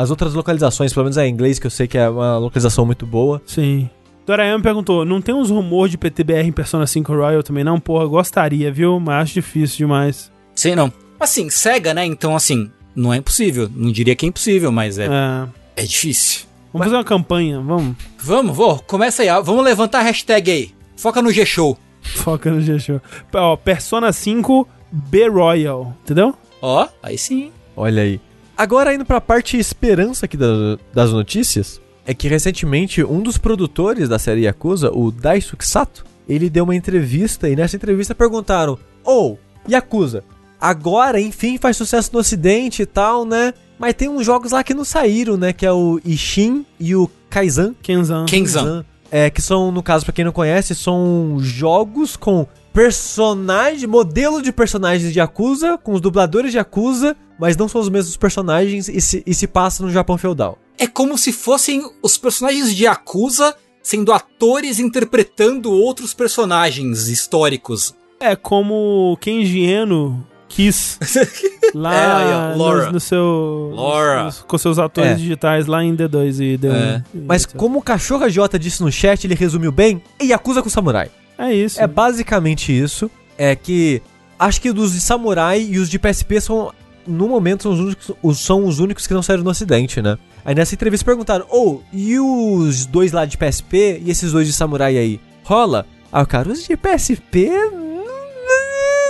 às 0.00 0.10
outras 0.10 0.34
localizações, 0.34 0.92
pelo 0.92 1.04
menos 1.04 1.16
a 1.18 1.26
em 1.26 1.30
inglês, 1.32 1.58
que 1.58 1.66
eu 1.66 1.70
sei 1.70 1.86
que 1.86 1.96
é 1.98 2.08
uma 2.08 2.38
localização 2.38 2.84
muito 2.84 3.06
boa. 3.06 3.40
Sim. 3.46 3.88
Dorayama 4.26 4.62
perguntou, 4.62 5.04
não 5.04 5.20
tem 5.20 5.34
uns 5.34 5.50
rumores 5.50 5.90
de 5.92 5.98
PTBR 5.98 6.46
em 6.48 6.52
Persona 6.52 6.86
5 6.86 7.12
Royal 7.12 7.42
também 7.42 7.62
não? 7.64 7.78
Porra, 7.80 8.06
gostaria, 8.06 8.70
viu? 8.72 8.98
Mas 9.00 9.22
acho 9.24 9.34
difícil 9.34 9.76
demais. 9.78 10.30
Sei 10.54 10.74
não. 10.74 10.92
Assim, 11.18 11.50
cega, 11.50 11.92
né? 11.92 12.04
Então, 12.06 12.34
assim, 12.34 12.70
não 12.94 13.12
é 13.12 13.16
impossível. 13.18 13.68
Não 13.74 13.90
diria 13.92 14.14
que 14.16 14.24
é 14.24 14.28
impossível, 14.28 14.70
mas 14.72 14.98
é, 14.98 15.06
É. 15.06 15.48
é 15.82 15.84
difícil. 15.86 16.42
Vamos 16.72 16.86
fazer 16.86 16.96
uma 16.96 17.04
campanha, 17.04 17.60
vamos. 17.60 17.96
Vamos, 18.18 18.56
vou. 18.56 18.78
Começa 18.80 19.22
aí. 19.22 19.28
ó. 19.28 19.42
Vamos 19.42 19.64
levantar 19.64 20.00
a 20.00 20.02
hashtag 20.02 20.50
aí. 20.50 20.74
Foca 20.96 21.20
no 21.20 21.32
G-Show. 21.32 21.76
Foca 22.02 22.50
no 22.50 22.60
G-Show. 22.60 23.00
Ó, 23.34 23.56
Persona 23.56 24.12
5 24.12 24.68
B 24.92 25.28
Royal, 25.28 25.94
entendeu? 26.04 26.34
Ó, 26.62 26.86
aí 27.02 27.16
sim. 27.18 27.50
Olha 27.76 28.02
aí. 28.02 28.20
Agora 28.56 28.94
indo 28.94 29.04
pra 29.04 29.20
parte 29.20 29.56
esperança 29.58 30.26
aqui 30.26 30.36
da- 30.36 30.78
das 30.92 31.10
notícias, 31.12 31.80
é 32.06 32.12
que 32.14 32.28
recentemente 32.28 33.02
um 33.02 33.20
dos 33.22 33.38
produtores 33.38 34.08
da 34.08 34.18
série 34.18 34.42
Yakuza, 34.42 34.90
o 34.92 35.10
Daisuke 35.10 35.66
Sato, 35.66 36.04
ele 36.28 36.50
deu 36.50 36.64
uma 36.64 36.76
entrevista 36.76 37.48
e 37.48 37.56
nessa 37.56 37.76
entrevista 37.76 38.14
perguntaram: 38.14 38.78
"Ô, 39.04 39.36
Yakuza, 39.68 40.22
agora 40.60 41.20
enfim 41.20 41.56
faz 41.58 41.76
sucesso 41.76 42.10
no 42.12 42.18
ocidente 42.20 42.82
e 42.82 42.86
tal, 42.86 43.24
né? 43.24 43.54
Mas 43.80 43.94
tem 43.94 44.10
uns 44.10 44.26
jogos 44.26 44.52
lá 44.52 44.62
que 44.62 44.74
não 44.74 44.84
saíram, 44.84 45.38
né, 45.38 45.54
que 45.54 45.64
é 45.64 45.72
o 45.72 45.98
Ishin 46.04 46.66
e 46.78 46.94
o 46.94 47.10
Kaizan, 47.30 47.74
Kenzan. 47.82 48.26
Kenzan. 48.26 48.84
é, 49.10 49.30
que 49.30 49.40
são, 49.40 49.72
no 49.72 49.82
caso, 49.82 50.04
pra 50.04 50.12
quem 50.12 50.22
não 50.22 50.32
conhece, 50.32 50.74
são 50.74 51.38
jogos 51.40 52.14
com 52.14 52.46
personagem, 52.74 53.88
modelo 53.88 54.42
de 54.42 54.52
personagens 54.52 55.10
de 55.10 55.18
Yakuza, 55.18 55.78
com 55.78 55.94
os 55.94 56.00
dubladores 56.02 56.52
de 56.52 56.58
Yakuza, 56.58 57.16
mas 57.38 57.56
não 57.56 57.68
são 57.68 57.80
os 57.80 57.88
mesmos 57.88 58.18
personagens 58.18 58.86
e 58.86 59.00
se, 59.00 59.22
e 59.26 59.32
se 59.32 59.46
passa 59.46 59.82
no 59.82 59.90
Japão 59.90 60.18
feudal. 60.18 60.58
É 60.76 60.86
como 60.86 61.16
se 61.16 61.32
fossem 61.32 61.82
os 62.02 62.18
personagens 62.18 62.76
de 62.76 62.84
Yakuza 62.84 63.56
sendo 63.82 64.12
atores 64.12 64.78
interpretando 64.78 65.72
outros 65.72 66.12
personagens 66.12 67.08
históricos. 67.08 67.94
É 68.20 68.36
como 68.36 69.16
Kenji 69.22 69.62
Eno 69.62 70.26
quis 70.50 70.98
lá 71.74 71.94
É, 71.94 72.52
aí, 72.52 72.58
no, 72.58 72.92
no 72.92 73.00
seu 73.00 73.72
Laura. 73.74 74.24
nos- 74.24 74.40
com 74.42 74.58
seus 74.58 74.78
atores 74.78 75.12
É. 75.12 75.14
digitais 75.14 75.66
lá 75.66 75.82
em 75.82 75.94
D2 75.96 76.40
e 76.40 76.58
D1. 76.58 76.74
É. 76.74 77.02
e 77.14 77.18
Mas 77.26 77.44
etc. 77.44 77.56
como 77.56 77.78
o 77.78 77.82
Cachorra 77.82 78.28
J 78.28 78.58
disse 78.58 78.82
no 78.82 78.90
chat, 78.90 79.24
ele 79.24 79.34
resumiu 79.34 79.70
bem, 79.70 80.02
é 80.18 80.24
Yakuza 80.26 80.60
com 80.62 80.68
Samurai. 80.68 81.08
é 81.38 81.54
isso. 81.54 81.80
É 81.80 81.86
basicamente 81.86 82.76
isso. 82.76 83.08
É 83.38 83.54
que 83.56 84.02
acho 84.38 84.60
que 84.60 84.72
dos 84.72 84.92
de 84.92 85.00
Samurai 85.00 85.62
e 85.62 85.78
os 85.78 85.88
de 85.88 85.98
PSP 85.98 86.40
são, 86.40 86.72
no 87.06 87.28
momento, 87.28 87.62
são 87.62 87.72
os 87.72 87.78
únicos, 87.80 88.10
os- 88.22 88.40
são 88.40 88.66
os 88.66 88.78
únicos 88.80 89.06
que 89.06 89.14
não 89.14 89.22
saíram 89.22 89.44
no 89.44 89.50
ocidente, 89.50 90.02
né? 90.02 90.18
Aí 90.44 90.54
nessa 90.54 90.74
entrevista 90.74 91.04
perguntaram, 91.04 91.46
ô, 91.48 91.80
e 91.92 92.18
os 92.18 92.86
dois 92.86 93.12
lá 93.12 93.24
de 93.24 93.36
PSP 93.38 94.02
e 94.04 94.10
esses 94.10 94.32
dois 94.32 94.46
de 94.46 94.52
Samurai 94.52 94.96
aí? 94.98 95.20
Rola? 95.44 95.86
Ah, 96.12 96.26
cara, 96.26 96.50
os 96.50 96.64
de 96.66 96.76
PSP... 96.76 97.50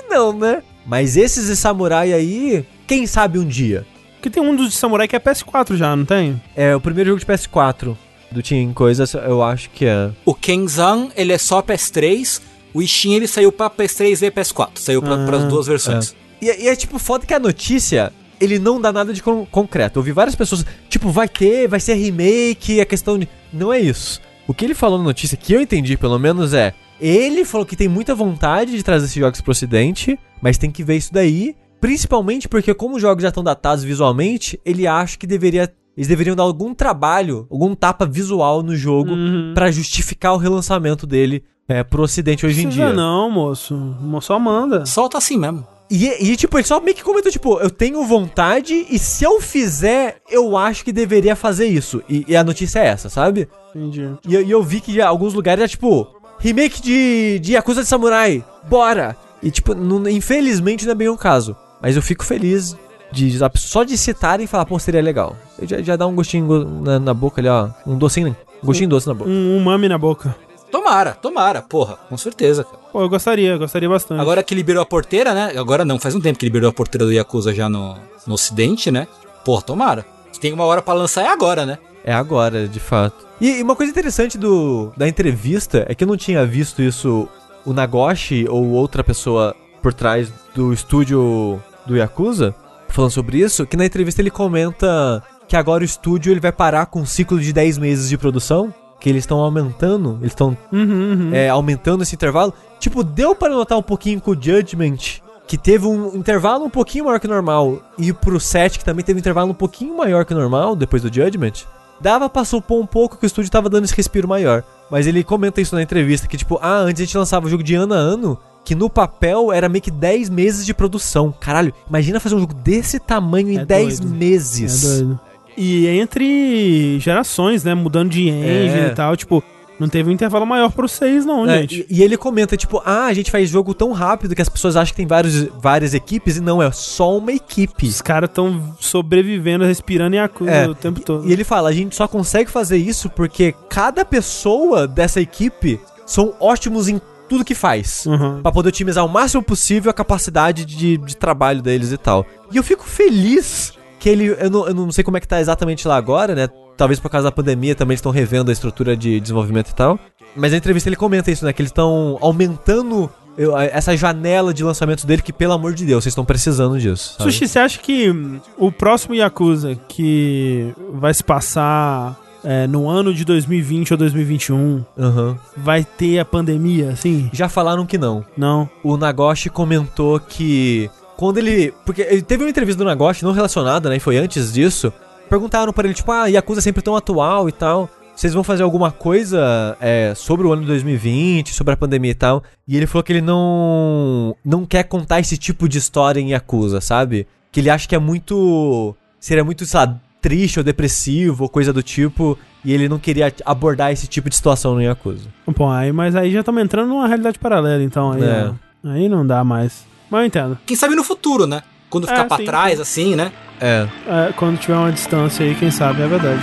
Não, 0.09 0.33
né? 0.33 0.63
Mas 0.91 1.17
esses 1.17 1.47
de 1.47 1.55
Samurai 1.55 2.13
aí, 2.13 2.65
quem 2.85 3.07
sabe 3.07 3.39
um 3.39 3.47
dia? 3.47 3.87
Porque 4.17 4.29
tem 4.29 4.43
um 4.43 4.57
dos 4.57 4.71
de 4.73 4.77
samurai 4.77 5.07
que 5.07 5.15
é 5.15 5.21
PS4 5.21 5.77
já, 5.77 5.95
não 5.95 6.05
tem? 6.05 6.43
É, 6.57 6.75
o 6.75 6.81
primeiro 6.81 7.11
jogo 7.11 7.21
de 7.21 7.27
PS4 7.27 7.97
do 8.33 8.43
Team 8.43 8.73
Coisas, 8.75 9.15
eu 9.15 9.41
acho 9.41 9.71
que 9.71 9.87
é... 9.87 10.11
O 10.27 10.35
Kenzan, 10.35 11.11
ele 11.17 11.33
é 11.33 11.39
só 11.39 11.63
PS3. 11.63 12.43
O 12.75 12.83
Ishin, 12.83 13.15
ele 13.15 13.29
saiu 13.29 13.53
pra 13.53 13.71
PS3 13.71 14.21
e 14.27 14.31
PS4. 14.33 14.71
Saiu 14.75 15.01
pra, 15.01 15.15
Ah, 15.15 15.27
pras 15.27 15.45
duas 15.45 15.69
versões. 15.69 16.15
E, 16.43 16.47
e 16.47 16.69
é 16.69 16.75
tipo 16.75 16.99
foda 16.99 17.25
que 17.25 17.33
a 17.33 17.39
notícia, 17.39 18.13
ele 18.41 18.59
não 18.59 18.81
dá 18.81 18.93
nada 18.93 19.13
de 19.15 19.23
con- 19.23 19.47
concreto. 19.47 20.01
Eu 20.01 20.03
vi 20.03 20.11
várias 20.13 20.35
pessoas, 20.35 20.67
tipo, 20.89 21.09
vai 21.11 21.29
ter, 21.29 21.69
vai 21.69 21.79
ser 21.81 21.95
remake, 21.95 22.81
é 22.81 22.85
questão 22.85 23.17
de. 23.17 23.29
Não 23.53 23.73
é 23.73 23.79
isso. 23.79 24.21
O 24.47 24.53
que 24.53 24.65
ele 24.65 24.75
falou 24.75 24.99
na 24.99 25.05
notícia, 25.05 25.37
que 25.37 25.53
eu 25.53 25.61
entendi 25.61 25.97
pelo 25.97 26.19
menos, 26.19 26.53
é. 26.53 26.75
Ele 27.01 27.45
falou 27.45 27.67
que 27.67 27.77
tem 27.77 27.89
muita 27.89 28.15
vontade 28.15 28.77
de 28.77 28.83
trazer 28.83 29.07
esses 29.07 29.17
jogos 29.17 29.41
pro 29.41 29.53
ocidente, 29.53 30.19
mas 30.43 30.59
tem 30.59 30.71
que 30.71 30.85
ver 30.85 30.97
isso 30.97 31.13
daí. 31.13 31.55
Principalmente 31.81 32.47
porque, 32.49 32.75
como 32.75 32.97
os 32.97 33.03
jogos 33.03 33.23
já 33.23 33.29
estão 33.31 33.43
datados 33.43 33.83
visualmente, 33.83 34.61
ele 34.65 34.87
acha 34.87 35.17
que 35.17 35.27
deveria. 35.27 35.73
Eles 35.97 36.07
deveriam 36.09 36.37
dar 36.37 36.43
algum 36.45 36.73
trabalho, 36.75 37.47
algum 37.51 37.75
tapa 37.75 38.07
visual 38.07 38.63
no 38.63 38.77
jogo 38.77 39.11
Uhum. 39.13 39.53
pra 39.55 39.71
justificar 39.71 40.33
o 40.35 40.37
relançamento 40.37 41.07
dele 41.07 41.43
é, 41.69 41.83
pro 41.83 42.03
ocidente 42.03 42.45
hoje 42.47 42.65
em 42.65 42.69
dia. 42.69 42.93
não, 42.93 43.31
moço. 43.31 43.75
Mo- 43.75 44.21
Só 44.21 44.39
manda. 44.39 44.85
Solta 44.87 45.19
assim 45.19 45.37
mesmo. 45.39 45.67
E, 45.91 46.07
e, 46.31 46.37
tipo, 46.37 46.57
ele 46.57 46.67
só 46.67 46.81
meio 46.81 46.97
que 46.97 47.03
comentou, 47.03 47.33
tipo, 47.33 47.59
eu 47.59 47.69
tenho 47.69 48.05
vontade 48.05 48.87
e 48.89 48.99
se 48.99 49.25
eu 49.25 49.41
fizer, 49.41 50.19
eu 50.31 50.57
acho 50.57 50.85
que 50.85 50.93
deveria 50.93 51.35
fazer 51.35 51.67
isso. 51.67 52.01
E, 52.09 52.25
e 52.29 52.37
a 52.37 52.45
notícia 52.45 52.79
é 52.79 52.87
essa, 52.87 53.09
sabe? 53.09 53.49
Entendi. 53.75 54.09
E, 54.29 54.35
eu- 54.35 54.43
e 54.43 54.51
eu 54.51 54.63
vi 54.63 54.81
que 54.81 54.95
já, 54.95 55.09
alguns 55.09 55.35
lugares 55.35 55.65
é 55.65 55.69
tipo, 55.69 56.07
remake 56.41 56.83
de, 56.83 57.39
de 57.41 57.53
Yakuza 57.53 57.83
de 57.83 57.89
Samurai, 57.89 58.45
bora! 58.69 59.17
E, 59.43 59.51
tipo, 59.51 59.75
não- 59.75 60.09
infelizmente 60.09 60.85
não 60.85 60.93
é 60.93 60.95
bem 60.95 61.09
o 61.09 61.17
caso. 61.17 61.57
Mas 61.81 61.97
eu 61.97 62.03
fico 62.03 62.25
feliz 62.25 62.77
de 63.13 63.39
só 63.57 63.85
de 63.85 63.97
citarem 63.97 64.45
e 64.45 64.47
falar, 64.47 64.67
pô, 64.67 64.79
seria 64.79 65.01
legal. 65.03 65.37
Já, 65.63 65.81
já 65.81 65.97
dá 65.97 66.07
um 66.07 66.15
gostinho 66.15 66.47
go- 66.47 66.65
na, 66.65 66.99
na 66.99 67.15
boca 67.15 67.41
ali, 67.41 67.49
ó. 67.49 67.69
Um 67.87 67.97
docinho, 67.97 68.29
né? 68.29 68.37
Um 68.63 68.67
gostinho 68.67 68.89
doce 68.91 69.07
na 69.07 69.15
boca. 69.15 69.31
Um 69.31 69.57
umami 69.57 69.89
na 69.89 69.97
boca. 69.97 70.35
Tomara, 70.71 71.13
tomara, 71.13 71.63
porra, 71.63 71.97
com 72.09 72.17
certeza, 72.17 72.63
cara. 72.65 72.77
Pô, 72.93 73.01
eu 73.01 73.09
gostaria, 73.09 73.57
gostaria 73.57 73.89
bastante. 73.89 74.21
Agora 74.21 74.43
que 74.43 74.55
liberou 74.55 74.83
a 74.83 74.87
porteira, 74.87 75.33
né? 75.35 75.53
Agora 75.59 75.85
não, 75.85 75.99
faz 75.99 76.15
um 76.15 76.21
tempo 76.21 76.39
que 76.39 76.45
liberou 76.47 76.69
a 76.71 76.73
porteira 76.73 77.05
do 77.05 77.13
Yakuza 77.13 77.53
já 77.55 77.69
no, 77.69 77.97
no 78.27 78.35
ocidente, 78.35 78.91
né? 78.91 79.09
Porra, 79.45 79.63
tomara. 79.63 80.05
Se 80.31 80.39
tem 80.39 80.53
uma 80.53 80.65
hora 80.65 80.81
pra 80.83 80.95
lançar 80.95 81.23
é 81.23 81.29
agora, 81.29 81.65
né? 81.67 81.79
É 82.05 82.13
agora, 82.13 82.67
de 82.67 82.81
fato. 82.81 83.27
E, 83.41 83.59
e 83.59 83.63
uma 83.63 83.77
coisa 83.77 83.91
interessante 83.91 84.39
do, 84.39 84.93
da 84.97 85.09
entrevista 85.09 85.85
é 85.89 85.95
que 85.95 86.05
eu 86.05 86.09
não 86.09 86.17
tinha 86.17 86.45
visto 86.47 86.83
isso, 86.83 87.29
o 87.65 87.73
Nagoshi 87.73 88.47
ou 88.49 88.71
outra 88.71 89.05
pessoa 89.05 89.55
por 89.83 89.93
trás 89.93 90.33
do 90.55 90.73
estúdio 90.73 91.63
do 91.87 91.97
Yakuza, 91.97 92.55
falando 92.89 93.11
sobre 93.11 93.39
isso, 93.39 93.67
que 93.67 93.77
na 93.77 93.87
entrevista 93.87 94.21
ele 94.21 94.31
comenta 94.31 95.23
que 95.49 95.57
agora 95.57 95.83
o 95.83 95.85
estúdio 95.85 96.33
ele 96.33 96.41
vai 96.41 96.53
parar 96.53 96.87
com 96.87 97.01
um 97.01 97.07
ciclo 97.07 97.41
de 97.41 97.53
10 97.53 97.79
meses 97.79 98.09
de 98.09 98.17
produção, 98.19 98.73
que 99.01 99.09
eles 99.09 99.23
estão 99.25 99.39
aumentando, 99.39 100.19
eles 100.21 100.33
estão 100.33 100.57
Uhum, 100.71 100.83
uhum. 100.83 101.31
é, 101.33 101.49
aumentando 101.49 102.03
esse 102.03 102.15
intervalo. 102.15 102.53
Tipo, 102.79 103.03
deu 103.03 103.35
para 103.35 103.55
notar 103.55 103.79
um 103.79 103.83
pouquinho 103.83 104.21
com 104.21 104.33
o 104.33 104.41
Judgment, 104.41 105.21
que 105.47 105.57
teve 105.59 105.87
um 105.87 106.15
intervalo 106.15 106.65
um 106.65 106.71
pouquinho 106.71 107.07
maior 107.07 107.19
que 107.19 107.27
o 107.27 107.31
normal, 107.31 107.83
e 107.99 108.13
pro 108.13 108.39
7, 108.39 108.79
que 108.79 108.85
também 108.85 109.05
teve 109.05 109.19
um 109.19 109.21
intervalo 109.21 109.51
um 109.51 109.55
pouquinho 109.55 109.97
maior 109.97 110.25
que 110.25 110.35
o 110.35 110.37
normal, 110.39 110.77
depois 110.77 111.03
do 111.03 111.13
Judgment. 111.13 111.65
Dava 112.01 112.29
pra 112.29 112.45
supor 112.45 112.81
um 112.83 112.87
pouco 112.87 113.17
que 113.19 113.25
o 113.25 113.27
estúdio 113.27 113.51
tava 113.51 113.69
dando 113.69 113.85
esse 113.85 113.95
respiro 113.95 114.27
maior. 114.29 114.63
Mas 114.91 115.07
ele 115.07 115.23
comenta 115.23 115.61
isso 115.61 115.75
na 115.75 115.83
entrevista, 115.83 116.27
que 116.27 116.37
tipo, 116.37 116.59
ah, 116.63 116.79
antes 116.79 117.03
a 117.03 117.05
gente 117.05 117.17
lançava 117.19 117.47
o 117.47 117.51
jogo 117.51 117.63
de 117.63 117.75
ano 117.75 117.95
a 117.95 117.97
ano, 117.97 118.39
que 118.65 118.75
no 118.75 118.89
papel 118.91 119.53
era 119.53 119.69
meio 119.69 119.83
que 119.83 119.91
10 119.91 120.29
meses 120.31 120.65
de 120.67 120.73
produção. 120.75 121.33
Caralho, 121.39 121.73
imagina 121.89 122.19
fazer 122.21 122.35
um 122.35 122.41
jogo 122.41 122.55
desse 122.55 122.99
tamanho 122.99 123.51
em 123.51 123.59
É 123.59 123.65
10 123.65 124.01
doido. 124.01 124.15
meses. 124.15 124.85
É 124.85 124.89
doido. 124.89 125.21
E 125.57 125.87
entre 125.89 126.99
gerações, 127.01 127.65
né? 127.65 127.75
Mudando 127.75 128.11
de 128.11 128.29
engine 128.29 128.81
É. 128.81 128.89
e 128.93 128.95
tal. 128.95 129.17
Tipo, 129.17 129.43
Não 129.81 129.89
teve 129.89 130.11
um 130.11 130.13
intervalo 130.13 130.47
maior 130.47 130.71
pro 130.71 130.87
6, 130.87 131.25
não, 131.25 131.49
É, 131.49 131.63
gente. 131.63 131.87
e, 131.89 131.99
e 131.99 132.03
ele 132.03 132.17
comenta, 132.19 132.57
tipo, 132.57 132.83
ah, 132.85 133.07
a 133.07 133.13
gente 133.15 133.31
faz 133.31 133.49
jogo 133.49 133.73
tão 133.73 133.93
rápido 133.93 134.35
que 134.35 134.43
as 134.43 134.49
pessoas 134.49 134.77
acham 134.77 134.93
que 134.93 134.97
tem 134.97 135.07
vários, 135.07 135.45
várias 135.59 135.95
equipes, 135.95 136.37
e 136.37 136.41
não, 136.41 136.63
é 136.63 136.71
só 136.71 137.17
uma 137.17 137.33
equipe. 137.33 137.89
Os 137.89 138.03
caras 138.03 138.29
estão 138.29 138.77
sobrevivendo, 138.79 139.65
respirando 139.65 140.15
e 140.15 140.19
acusa 140.19 140.51
É, 140.51 140.69
o 140.69 140.75
tempo 140.75 141.01
todo. 141.01 141.27
E 141.27 141.33
ele 141.33 141.45
fala, 141.45 141.71
a 141.71 141.73
gente 141.73 141.97
só 141.97 142.07
consegue 142.07 142.51
fazer 142.51 142.77
isso 142.77 143.09
porque 143.09 143.55
cada 143.69 144.05
pessoa 144.05 144.87
dessa 144.87 145.21
equipe 145.21 145.81
são 146.05 146.35
ótimos 146.39 146.87
em 146.89 147.01
tudo 147.29 147.45
que 147.45 147.55
faz. 147.55 148.05
Uhum. 148.07 148.43
Pra 148.43 148.53
poder 148.53 148.69
otimizar 148.69 149.05
o 149.07 149.09
máximo 149.09 149.43
possível 149.43 149.91
a 149.91 149.95
capacidade 149.95 150.65
de, 150.67 150.99
de 150.99 151.17
trabalho 151.17 151.63
deles 151.63 151.93
e 151.93 151.97
tal. 151.97 152.27
E 152.53 152.57
eu 152.57 152.63
fico 152.63 152.85
feliz 152.85 153.73
que 154.01 154.09
ele. 154.09 154.27
Eu 154.39 154.51
não, 154.51 154.67
eu 154.67 154.75
não 154.75 154.91
sei 154.93 155.05
como 155.05 155.17
é 155.17 155.21
que 155.21 155.29
tá 155.29 155.41
exatamente 155.41 155.87
lá 155.87 155.97
agora, 155.97 156.35
né? 156.35 156.49
Talvez 156.81 156.99
por 156.99 157.11
causa 157.11 157.25
da 157.27 157.31
pandemia 157.33 157.75
também 157.75 157.95
estão 157.95 158.11
revendo 158.11 158.49
a 158.49 158.53
estrutura 158.55 158.97
de 158.97 159.21
desenvolvimento 159.21 159.69
e 159.69 159.75
tal. 159.75 159.99
Mas 160.35 160.53
na 160.53 160.57
entrevista 160.57 160.89
ele 160.89 160.97
comenta 160.97 161.31
isso, 161.31 161.45
né? 161.45 161.53
Que 161.53 161.61
eles 161.61 161.69
estão 161.71 162.17
aumentando 162.23 163.11
eu- 163.37 163.55
essa 163.55 163.95
janela 163.95 164.55
de 164.55 164.65
lançamentos 164.65 165.05
dele, 165.05 165.21
que 165.21 165.31
pelo 165.31 165.53
amor 165.53 165.75
de 165.75 165.85
Deus, 165.85 166.03
vocês 166.05 166.13
estão 166.13 166.25
precisando 166.25 166.79
disso. 166.81 167.17
sabe? 167.19 167.31
Sushi, 167.31 167.47
você 167.47 167.59
acha 167.59 167.79
que 167.79 168.11
hum, 168.11 168.41
o 168.57 168.73
próximo 168.73 169.15
Yakuza, 169.15 169.75
que 169.89 170.73
vai 170.95 171.13
se 171.13 171.23
passar 171.23 172.17
é, 172.43 172.67
no 172.67 172.89
ano 172.89 173.13
de 173.13 173.23
2020 173.27 173.93
ou 173.93 173.99
2021, 173.99 174.83
Aham. 174.99 175.37
vai 175.55 175.85
ter 175.85 176.19
a 176.19 176.25
pandemia, 176.25 176.89
assim? 176.93 177.29
Já 177.35 177.51
falaram 177.51 177.85
que 177.85 177.99
não. 177.99 178.25
Não. 178.39 178.67
o 178.83 178.97
Nagoshi 178.97 179.51
comentou 179.51 180.19
que 180.19 180.89
quando 181.19 181.37
ele. 181.37 181.75
Porque 181.85 182.01
ele 182.01 182.23
teve 182.23 182.43
uma 182.45 182.49
entrevista 182.49 182.83
do 182.83 182.87
Nagoshi 182.89 183.23
não 183.23 183.33
relacionada, 183.33 183.91
né? 183.91 183.97
E 183.97 184.01
foi 184.01 184.17
antes 184.17 184.51
disso. 184.55 184.91
Perguntaram 185.31 185.73
pra 185.73 185.85
ele, 185.87 185.95
tipo, 185.95 186.11
ah, 186.13 186.27
Yakuza 186.27 186.61
é 186.61 186.63
sempre 186.63 186.83
tão 186.83 186.95
atual 186.97 187.49
e 187.49 187.53
tal. 187.53 187.89
Vocês 188.15 188.35
vão 188.35 188.45
fazer 188.45 188.63
alguma 188.65 188.91
coisa 188.91 189.77
é, 189.81 190.13
sobre 190.15 190.47
o 190.47 190.53
ano 190.53 190.61
de 190.63 190.69
2020, 190.69 191.55
sobre 191.55 191.73
a 191.73 191.77
pandemia 191.77 192.11
e 192.11 192.15
tal? 192.15 192.43
E 192.69 192.77
ele 192.77 192.87
falou 192.87 193.03
que 193.03 193.13
ele 193.13 193.23
não. 193.23 194.37
não 194.45 194.67
quer 194.67 194.83
contar 194.83 195.21
esse 195.21 195.39
tipo 195.39 195.67
de 195.69 195.79
história 195.79 196.21
em 196.21 196.33
Yakuza, 196.33 196.81
sabe? 196.83 197.27
Que 197.51 197.61
ele 197.61 197.71
acha 197.71 197.89
que 197.89 197.95
é 197.95 197.99
muito. 197.99 198.95
seria 199.19 199.43
muito, 199.45 199.65
sei 199.65 199.81
lá, 199.81 199.97
triste 200.21 200.59
ou 200.59 200.65
depressivo 200.65 201.45
ou 201.45 201.49
coisa 201.49 201.73
do 201.73 201.83
tipo. 201.83 202.37
E 202.63 202.75
ele 202.75 202.91
não 202.91 202.99
queria 202.99 203.33
abordar 203.47 203.91
esse 203.91 204.07
tipo 204.07 204.29
de 204.29 204.37
situação 204.37 204.75
no 204.75 204.83
Yakuza. 204.83 205.29
Pô, 205.55 205.67
aí, 205.71 205.91
mas 205.93 206.15
aí 206.15 206.31
já 206.31 206.41
estamos 206.41 206.63
entrando 206.63 206.89
numa 206.89 207.07
realidade 207.09 207.39
paralela, 207.39 207.83
então. 207.83 208.13
Aí, 208.13 208.23
É. 208.23 208.53
aí 208.85 209.09
não 209.09 209.27
dá 209.27 209.43
mais. 209.43 209.87
Mas 210.11 210.21
eu 210.21 210.27
entendo. 210.27 210.59
Quem 210.67 210.77
sabe 210.77 210.95
no 210.95 211.03
futuro, 211.05 211.47
né? 211.47 211.63
Quando 211.89 212.07
ficar 212.07 212.25
É, 212.25 212.29
pra 212.29 212.37
sim, 212.37 212.45
trás, 212.45 212.75
sim. 212.77 212.83
assim, 212.83 213.17
né? 213.17 213.33
É. 213.61 213.87
É, 214.07 214.33
quando 214.33 214.59
tiver 214.59 214.77
uma 214.77 214.91
distância 214.91 215.45
aí, 215.45 215.55
quem 215.55 215.71
sabe, 215.71 216.01
é 216.03 216.09
verdade. 216.09 216.41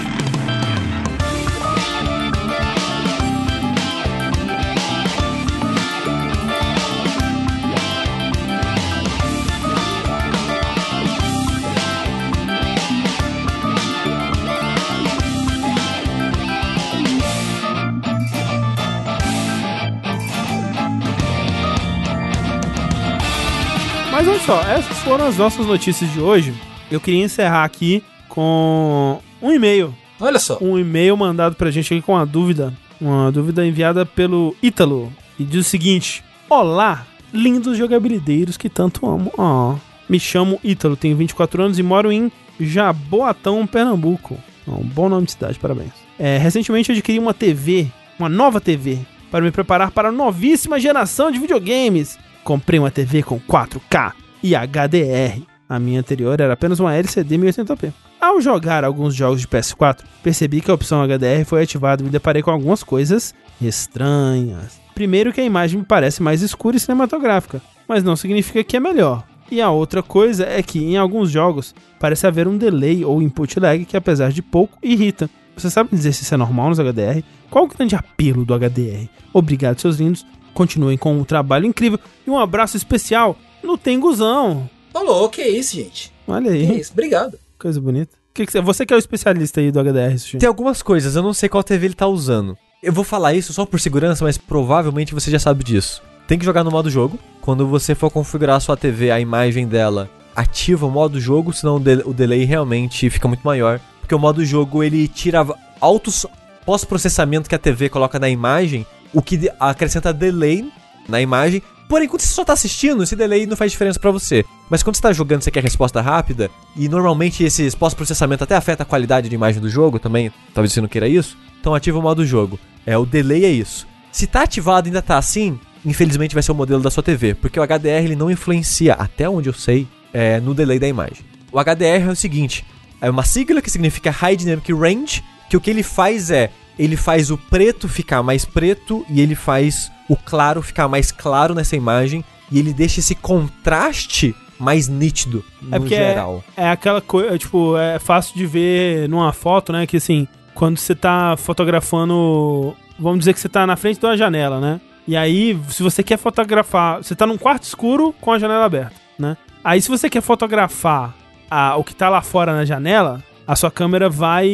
Mas 24.12 24.28
olha 24.28 24.40
só, 24.40 24.62
essas 24.62 24.98
foram 25.00 25.28
as 25.28 25.38
nossas 25.38 25.66
notícias 25.66 26.12
de 26.12 26.20
hoje. 26.20 26.54
Eu 26.90 27.02
queria 27.02 27.24
encerrar 27.24 27.64
aqui 27.64 28.04
com 28.30 29.20
um 29.42 29.52
e-mail. 29.52 29.94
Olha 30.20 30.40
só. 30.40 30.58
Um 30.62 30.78
e-mail 30.78 31.16
mandado 31.18 31.56
pra 31.56 31.72
gente 31.72 31.94
aqui 31.94 32.02
com 32.02 32.14
uma 32.14 32.26
dúvida. 32.26 32.74
Uma 33.00 33.32
dúvida 33.32 33.66
enviada 33.66 34.06
pelo 34.06 34.56
Ítalo. 34.62 35.12
E 35.38 35.44
diz 35.44 35.66
o 35.66 35.70
seguinte: 35.70 36.24
Olá, 36.50 37.06
lindos 37.34 37.78
jogabilideiros 37.78 38.58
que 38.58 38.70
tanto 38.70 39.06
amo. 39.06 39.32
Ó, 39.38 39.76
me 40.10 40.20
chamo 40.20 40.60
Ítalo, 40.64 40.96
tenho 40.96 41.18
24 41.18 41.64
anos 41.64 41.78
e 41.78 41.84
moro 41.84 42.12
em 42.12 42.32
Jaboatão, 42.60 43.68
Pernambuco. 43.68 44.38
Um 44.68 44.84
bom 44.84 45.10
nome 45.10 45.26
de 45.26 45.34
cidade, 45.34 45.60
parabéns. 45.60 45.92
É, 46.18 46.38
recentemente 46.38 46.92
adquiri 46.92 47.20
uma 47.20 47.34
TV, 47.34 47.88
uma 48.18 48.28
nova 48.28 48.60
TV, 48.60 49.00
para 49.30 49.44
me 49.44 49.52
preparar 49.52 49.92
para 49.92 50.10
a 50.10 50.12
novíssima 50.12 50.80
geração 50.80 51.32
de 51.32 51.40
videogames. 51.40 52.18
Comprei 52.44 52.80
uma 52.80 52.92
TV 52.92 53.24
com 53.24 53.40
4K 53.40 54.14
e 54.42 54.54
HDR. 54.56 55.57
A 55.70 55.80
minha 55.80 56.00
anterior 56.00 56.40
era 56.40 56.54
apenas 56.54 56.80
uma 56.80 56.96
LCD 56.96 57.38
1080p. 57.38 57.92
Ao 58.22 58.40
jogar 58.40 58.84
alguns 58.84 59.14
jogos 59.14 59.42
de 59.42 59.48
PS4, 59.48 60.00
percebi 60.24 60.62
que 60.62 60.72
a 60.72 60.74
opção 60.74 61.04
HDR 61.04 61.46
foi 61.46 61.64
ativada 61.64 62.02
e 62.02 62.06
me 62.06 62.10
deparei 62.10 62.42
com 62.42 62.52
algumas 62.52 62.84
coisas 62.84 63.36
estranhas. 63.62 64.80
Primeiro 64.96 65.34
que 65.34 65.42
a 65.42 65.46
imagem 65.46 65.80
me 65.80 65.86
parece 65.86 66.24
mais 66.24 66.42
escura 66.42 66.78
e 66.78 66.80
cinematográfica, 66.80 67.62
mas 67.88 68.04
não 68.04 68.16
significa 68.16 68.64
que 68.64 68.78
é 68.78 68.80
melhor. 68.80 69.24
E 69.52 69.62
a 69.62 69.70
outra 69.70 70.02
coisa 70.02 70.46
é 70.46 70.64
que 70.64 70.80
em 70.80 70.98
alguns 70.98 71.30
jogos 71.30 71.76
parece 72.00 72.26
haver 72.26 72.48
um 72.48 72.58
delay 72.58 73.04
ou 73.04 73.22
input 73.22 73.60
lag 73.60 73.86
que 73.86 73.96
apesar 73.96 74.32
de 74.32 74.42
pouco 74.42 74.78
irrita. 74.82 75.30
Você 75.56 75.70
sabe 75.70 75.90
dizer 75.92 76.14
se 76.14 76.24
isso 76.24 76.34
é 76.34 76.38
normal 76.38 76.70
nos 76.70 76.80
HDR? 76.80 77.24
Qual 77.50 77.66
o 77.66 77.68
grande 77.68 77.96
apelo 77.96 78.46
do 78.46 78.54
HDR? 78.54 79.08
Obrigado, 79.34 79.80
seus 79.80 79.98
lindos. 79.98 80.26
Continuem 80.54 80.98
com 80.98 81.18
um 81.18 81.24
trabalho 81.24 81.66
incrível 81.66 82.00
e 82.26 82.30
um 82.30 82.38
abraço 82.38 82.78
especial 82.78 83.38
no 83.64 83.78
Tenguzão. 83.78 84.70
Falou, 84.98 85.30
que 85.30 85.44
isso, 85.44 85.76
gente. 85.76 86.12
Olha 86.28 86.52
Que 86.52 86.58
aí, 86.58 86.80
isso. 86.80 86.92
Obrigado. 86.92 87.38
coisa 87.60 87.80
bonita. 87.80 88.12
Que 88.34 88.46
que 88.46 88.52
você, 88.52 88.62
você 88.62 88.86
que 88.86 88.94
é 88.94 88.98
o 88.98 89.00
especialista 89.00 89.60
aí 89.60 89.72
do 89.72 89.80
HDR, 89.80 90.18
Sushi. 90.18 90.38
Tem 90.38 90.48
algumas 90.48 90.82
coisas, 90.82 91.16
eu 91.16 91.22
não 91.24 91.34
sei 91.34 91.48
qual 91.50 91.64
TV 91.64 91.86
ele 91.88 91.94
tá 91.94 92.08
usando. 92.08 92.58
Eu 92.82 92.94
vou 92.94 93.04
falar 93.04 93.34
isso 93.34 93.54
só 93.54 93.66
por 93.66 93.80
segurança, 93.80 94.24
mas 94.24 94.38
provavelmente 94.38 95.14
você 95.14 95.30
já 95.32 95.40
sabe 95.40 95.64
disso. 95.64 96.02
Tem 96.28 96.38
que 96.38 96.46
jogar 96.46 96.64
no 96.64 96.72
modo 96.72 96.90
jogo. 96.90 97.18
Quando 97.42 97.66
você 97.68 97.96
for 97.96 98.10
configurar 98.12 98.58
a 98.58 98.60
sua 98.60 98.76
TV, 98.78 99.10
a 99.12 99.20
imagem 99.20 99.68
dela 99.68 100.10
ativa 100.36 100.86
o 100.86 100.92
modo 100.92 101.20
jogo, 101.20 101.52
senão 101.54 101.78
o, 101.78 101.80
de- 101.80 102.04
o 102.06 102.14
delay 102.14 102.44
realmente 102.44 103.10
fica 103.10 103.28
muito 103.28 103.42
maior. 103.44 103.80
Porque 104.02 104.14
o 104.14 104.20
modo 104.20 104.44
jogo 104.46 104.84
ele 104.84 105.08
tira 105.08 105.46
altos 105.80 106.26
pós-processamento 106.66 107.48
que 107.50 107.56
a 107.56 107.60
TV 107.60 107.90
coloca 107.90 108.20
na 108.20 108.30
imagem, 108.30 108.86
o 109.14 109.22
que 109.22 109.50
acrescenta 109.60 110.12
delay 110.14 110.70
na 111.08 111.22
imagem. 111.22 111.62
Porém, 111.88 112.08
quando 112.08 112.22
você 112.22 112.34
só 112.34 112.44
tá 112.44 112.54
assistindo, 112.54 113.04
esse 113.04 113.16
delay 113.16 113.46
não 113.46 113.56
faz 113.56 113.72
diferença 113.72 114.00
pra 114.00 114.12
você. 114.12 114.44
Mas 114.70 114.84
quando 114.84 114.98
você 114.98 115.02
tá 115.02 115.14
jogando, 115.14 115.42
você 115.42 115.52
quer 115.52 115.64
resposta 115.64 116.02
rápida, 116.02 116.52
e 116.76 116.90
normalmente 116.90 117.44
esses 117.44 117.74
pós-processamento 117.74 118.44
até 118.44 118.56
afeta 118.56 118.84
a 118.84 118.86
qualidade 118.86 119.30
de 119.30 119.36
imagem 119.36 119.62
do 119.62 119.70
jogo 119.70 119.98
também, 119.98 120.32
talvez 120.54 120.74
você 120.74 120.82
não 120.82 120.90
queira 120.90 121.08
isso, 121.08 121.38
então 121.60 121.74
ativa 121.74 121.98
o 121.98 122.02
modo 122.02 122.26
jogo. 122.26 122.60
É, 122.86 122.98
o 122.98 123.06
delay 123.06 123.46
é 123.46 123.50
isso. 123.50 123.88
Se 124.12 124.28
tá 124.28 124.44
ativado 124.44 124.88
e 124.88 124.90
ainda 124.90 125.02
tá 125.02 125.18
assim, 125.18 125.58
infelizmente 125.86 126.34
vai 126.34 126.44
ser 126.44 126.52
o 126.52 126.56
modelo 126.56 126.82
da 126.82 126.92
sua 126.92 127.04
TV, 127.04 127.34
porque 127.36 127.60
o 127.60 127.64
HDR 127.64 128.04
ele 128.04 128.16
não 128.16 128.30
influencia, 128.30 128.94
até 128.94 129.30
onde 129.30 129.48
eu 129.48 129.54
sei, 129.54 129.88
é, 130.14 130.40
no 130.40 130.54
delay 130.54 130.80
da 130.80 130.88
imagem. 130.88 131.26
O 131.52 131.60
HDR 131.60 132.08
é 132.08 132.12
o 132.12 132.16
seguinte, 132.16 132.66
é 133.00 133.10
uma 133.10 133.24
sigla 133.24 133.62
que 133.62 133.72
significa 133.72 134.12
High 134.12 134.36
Dynamic 134.36 134.74
Range, 134.74 135.24
que 135.50 135.56
o 135.56 135.62
que 135.62 135.70
ele 135.70 135.84
faz 135.84 136.30
é, 136.32 136.50
ele 136.78 136.98
faz 136.98 137.32
o 137.32 137.38
preto 137.38 137.88
ficar 137.88 138.22
mais 138.22 138.44
preto 138.44 139.06
e 139.10 139.22
ele 139.22 139.36
faz 139.36 139.92
o 140.10 140.16
claro 140.16 140.62
ficar 140.62 140.88
mais 140.88 141.12
claro 141.12 141.54
nessa 141.54 141.76
imagem 141.76 142.24
e 142.52 142.60
ele 142.60 142.74
deixa 142.74 143.00
esse 143.00 143.14
contraste 143.16 144.36
mais 144.60 144.88
nítido 144.88 145.44
É 145.62 145.66
no 145.76 145.80
porque 145.82 145.96
geral. 145.96 146.44
É 146.56 146.70
aquela 146.70 147.00
coisa, 147.02 147.38
tipo, 147.38 147.78
é 147.78 148.00
fácil 148.00 148.36
de 148.36 148.46
ver 148.46 149.08
numa 149.10 149.32
foto, 149.34 149.72
né? 149.72 149.86
Que 149.86 149.98
assim, 149.98 150.28
quando 150.56 150.78
você 150.78 150.96
tá 150.96 151.36
fotografando. 151.38 152.76
Vamos 153.00 153.20
dizer 153.20 153.34
que 153.34 153.40
você 153.40 153.50
tá 153.50 153.68
na 153.68 153.76
frente 153.76 154.00
de 154.00 154.06
uma 154.06 154.18
janela, 154.18 154.60
né? 154.60 154.82
E 155.08 155.16
aí, 155.16 155.58
se 155.70 155.84
você 155.84 156.02
quer 156.04 156.18
fotografar. 156.18 156.98
Você 156.98 157.16
tá 157.16 157.26
num 157.28 157.38
quarto 157.38 157.64
escuro 157.64 158.14
com 158.20 158.32
a 158.32 158.40
janela 158.40 158.66
aberta, 158.66 158.96
né? 159.18 159.38
Aí, 159.64 159.82
se 159.82 159.90
você 159.90 160.10
quer 160.10 160.22
fotografar 160.22 161.14
a- 161.50 161.76
o 161.78 161.84
que 161.84 161.96
tá 161.96 162.10
lá 162.10 162.22
fora 162.22 162.54
na 162.54 162.66
janela, 162.66 163.24
a 163.46 163.56
sua 163.56 163.70
câmera 163.70 164.10
vai 164.10 164.48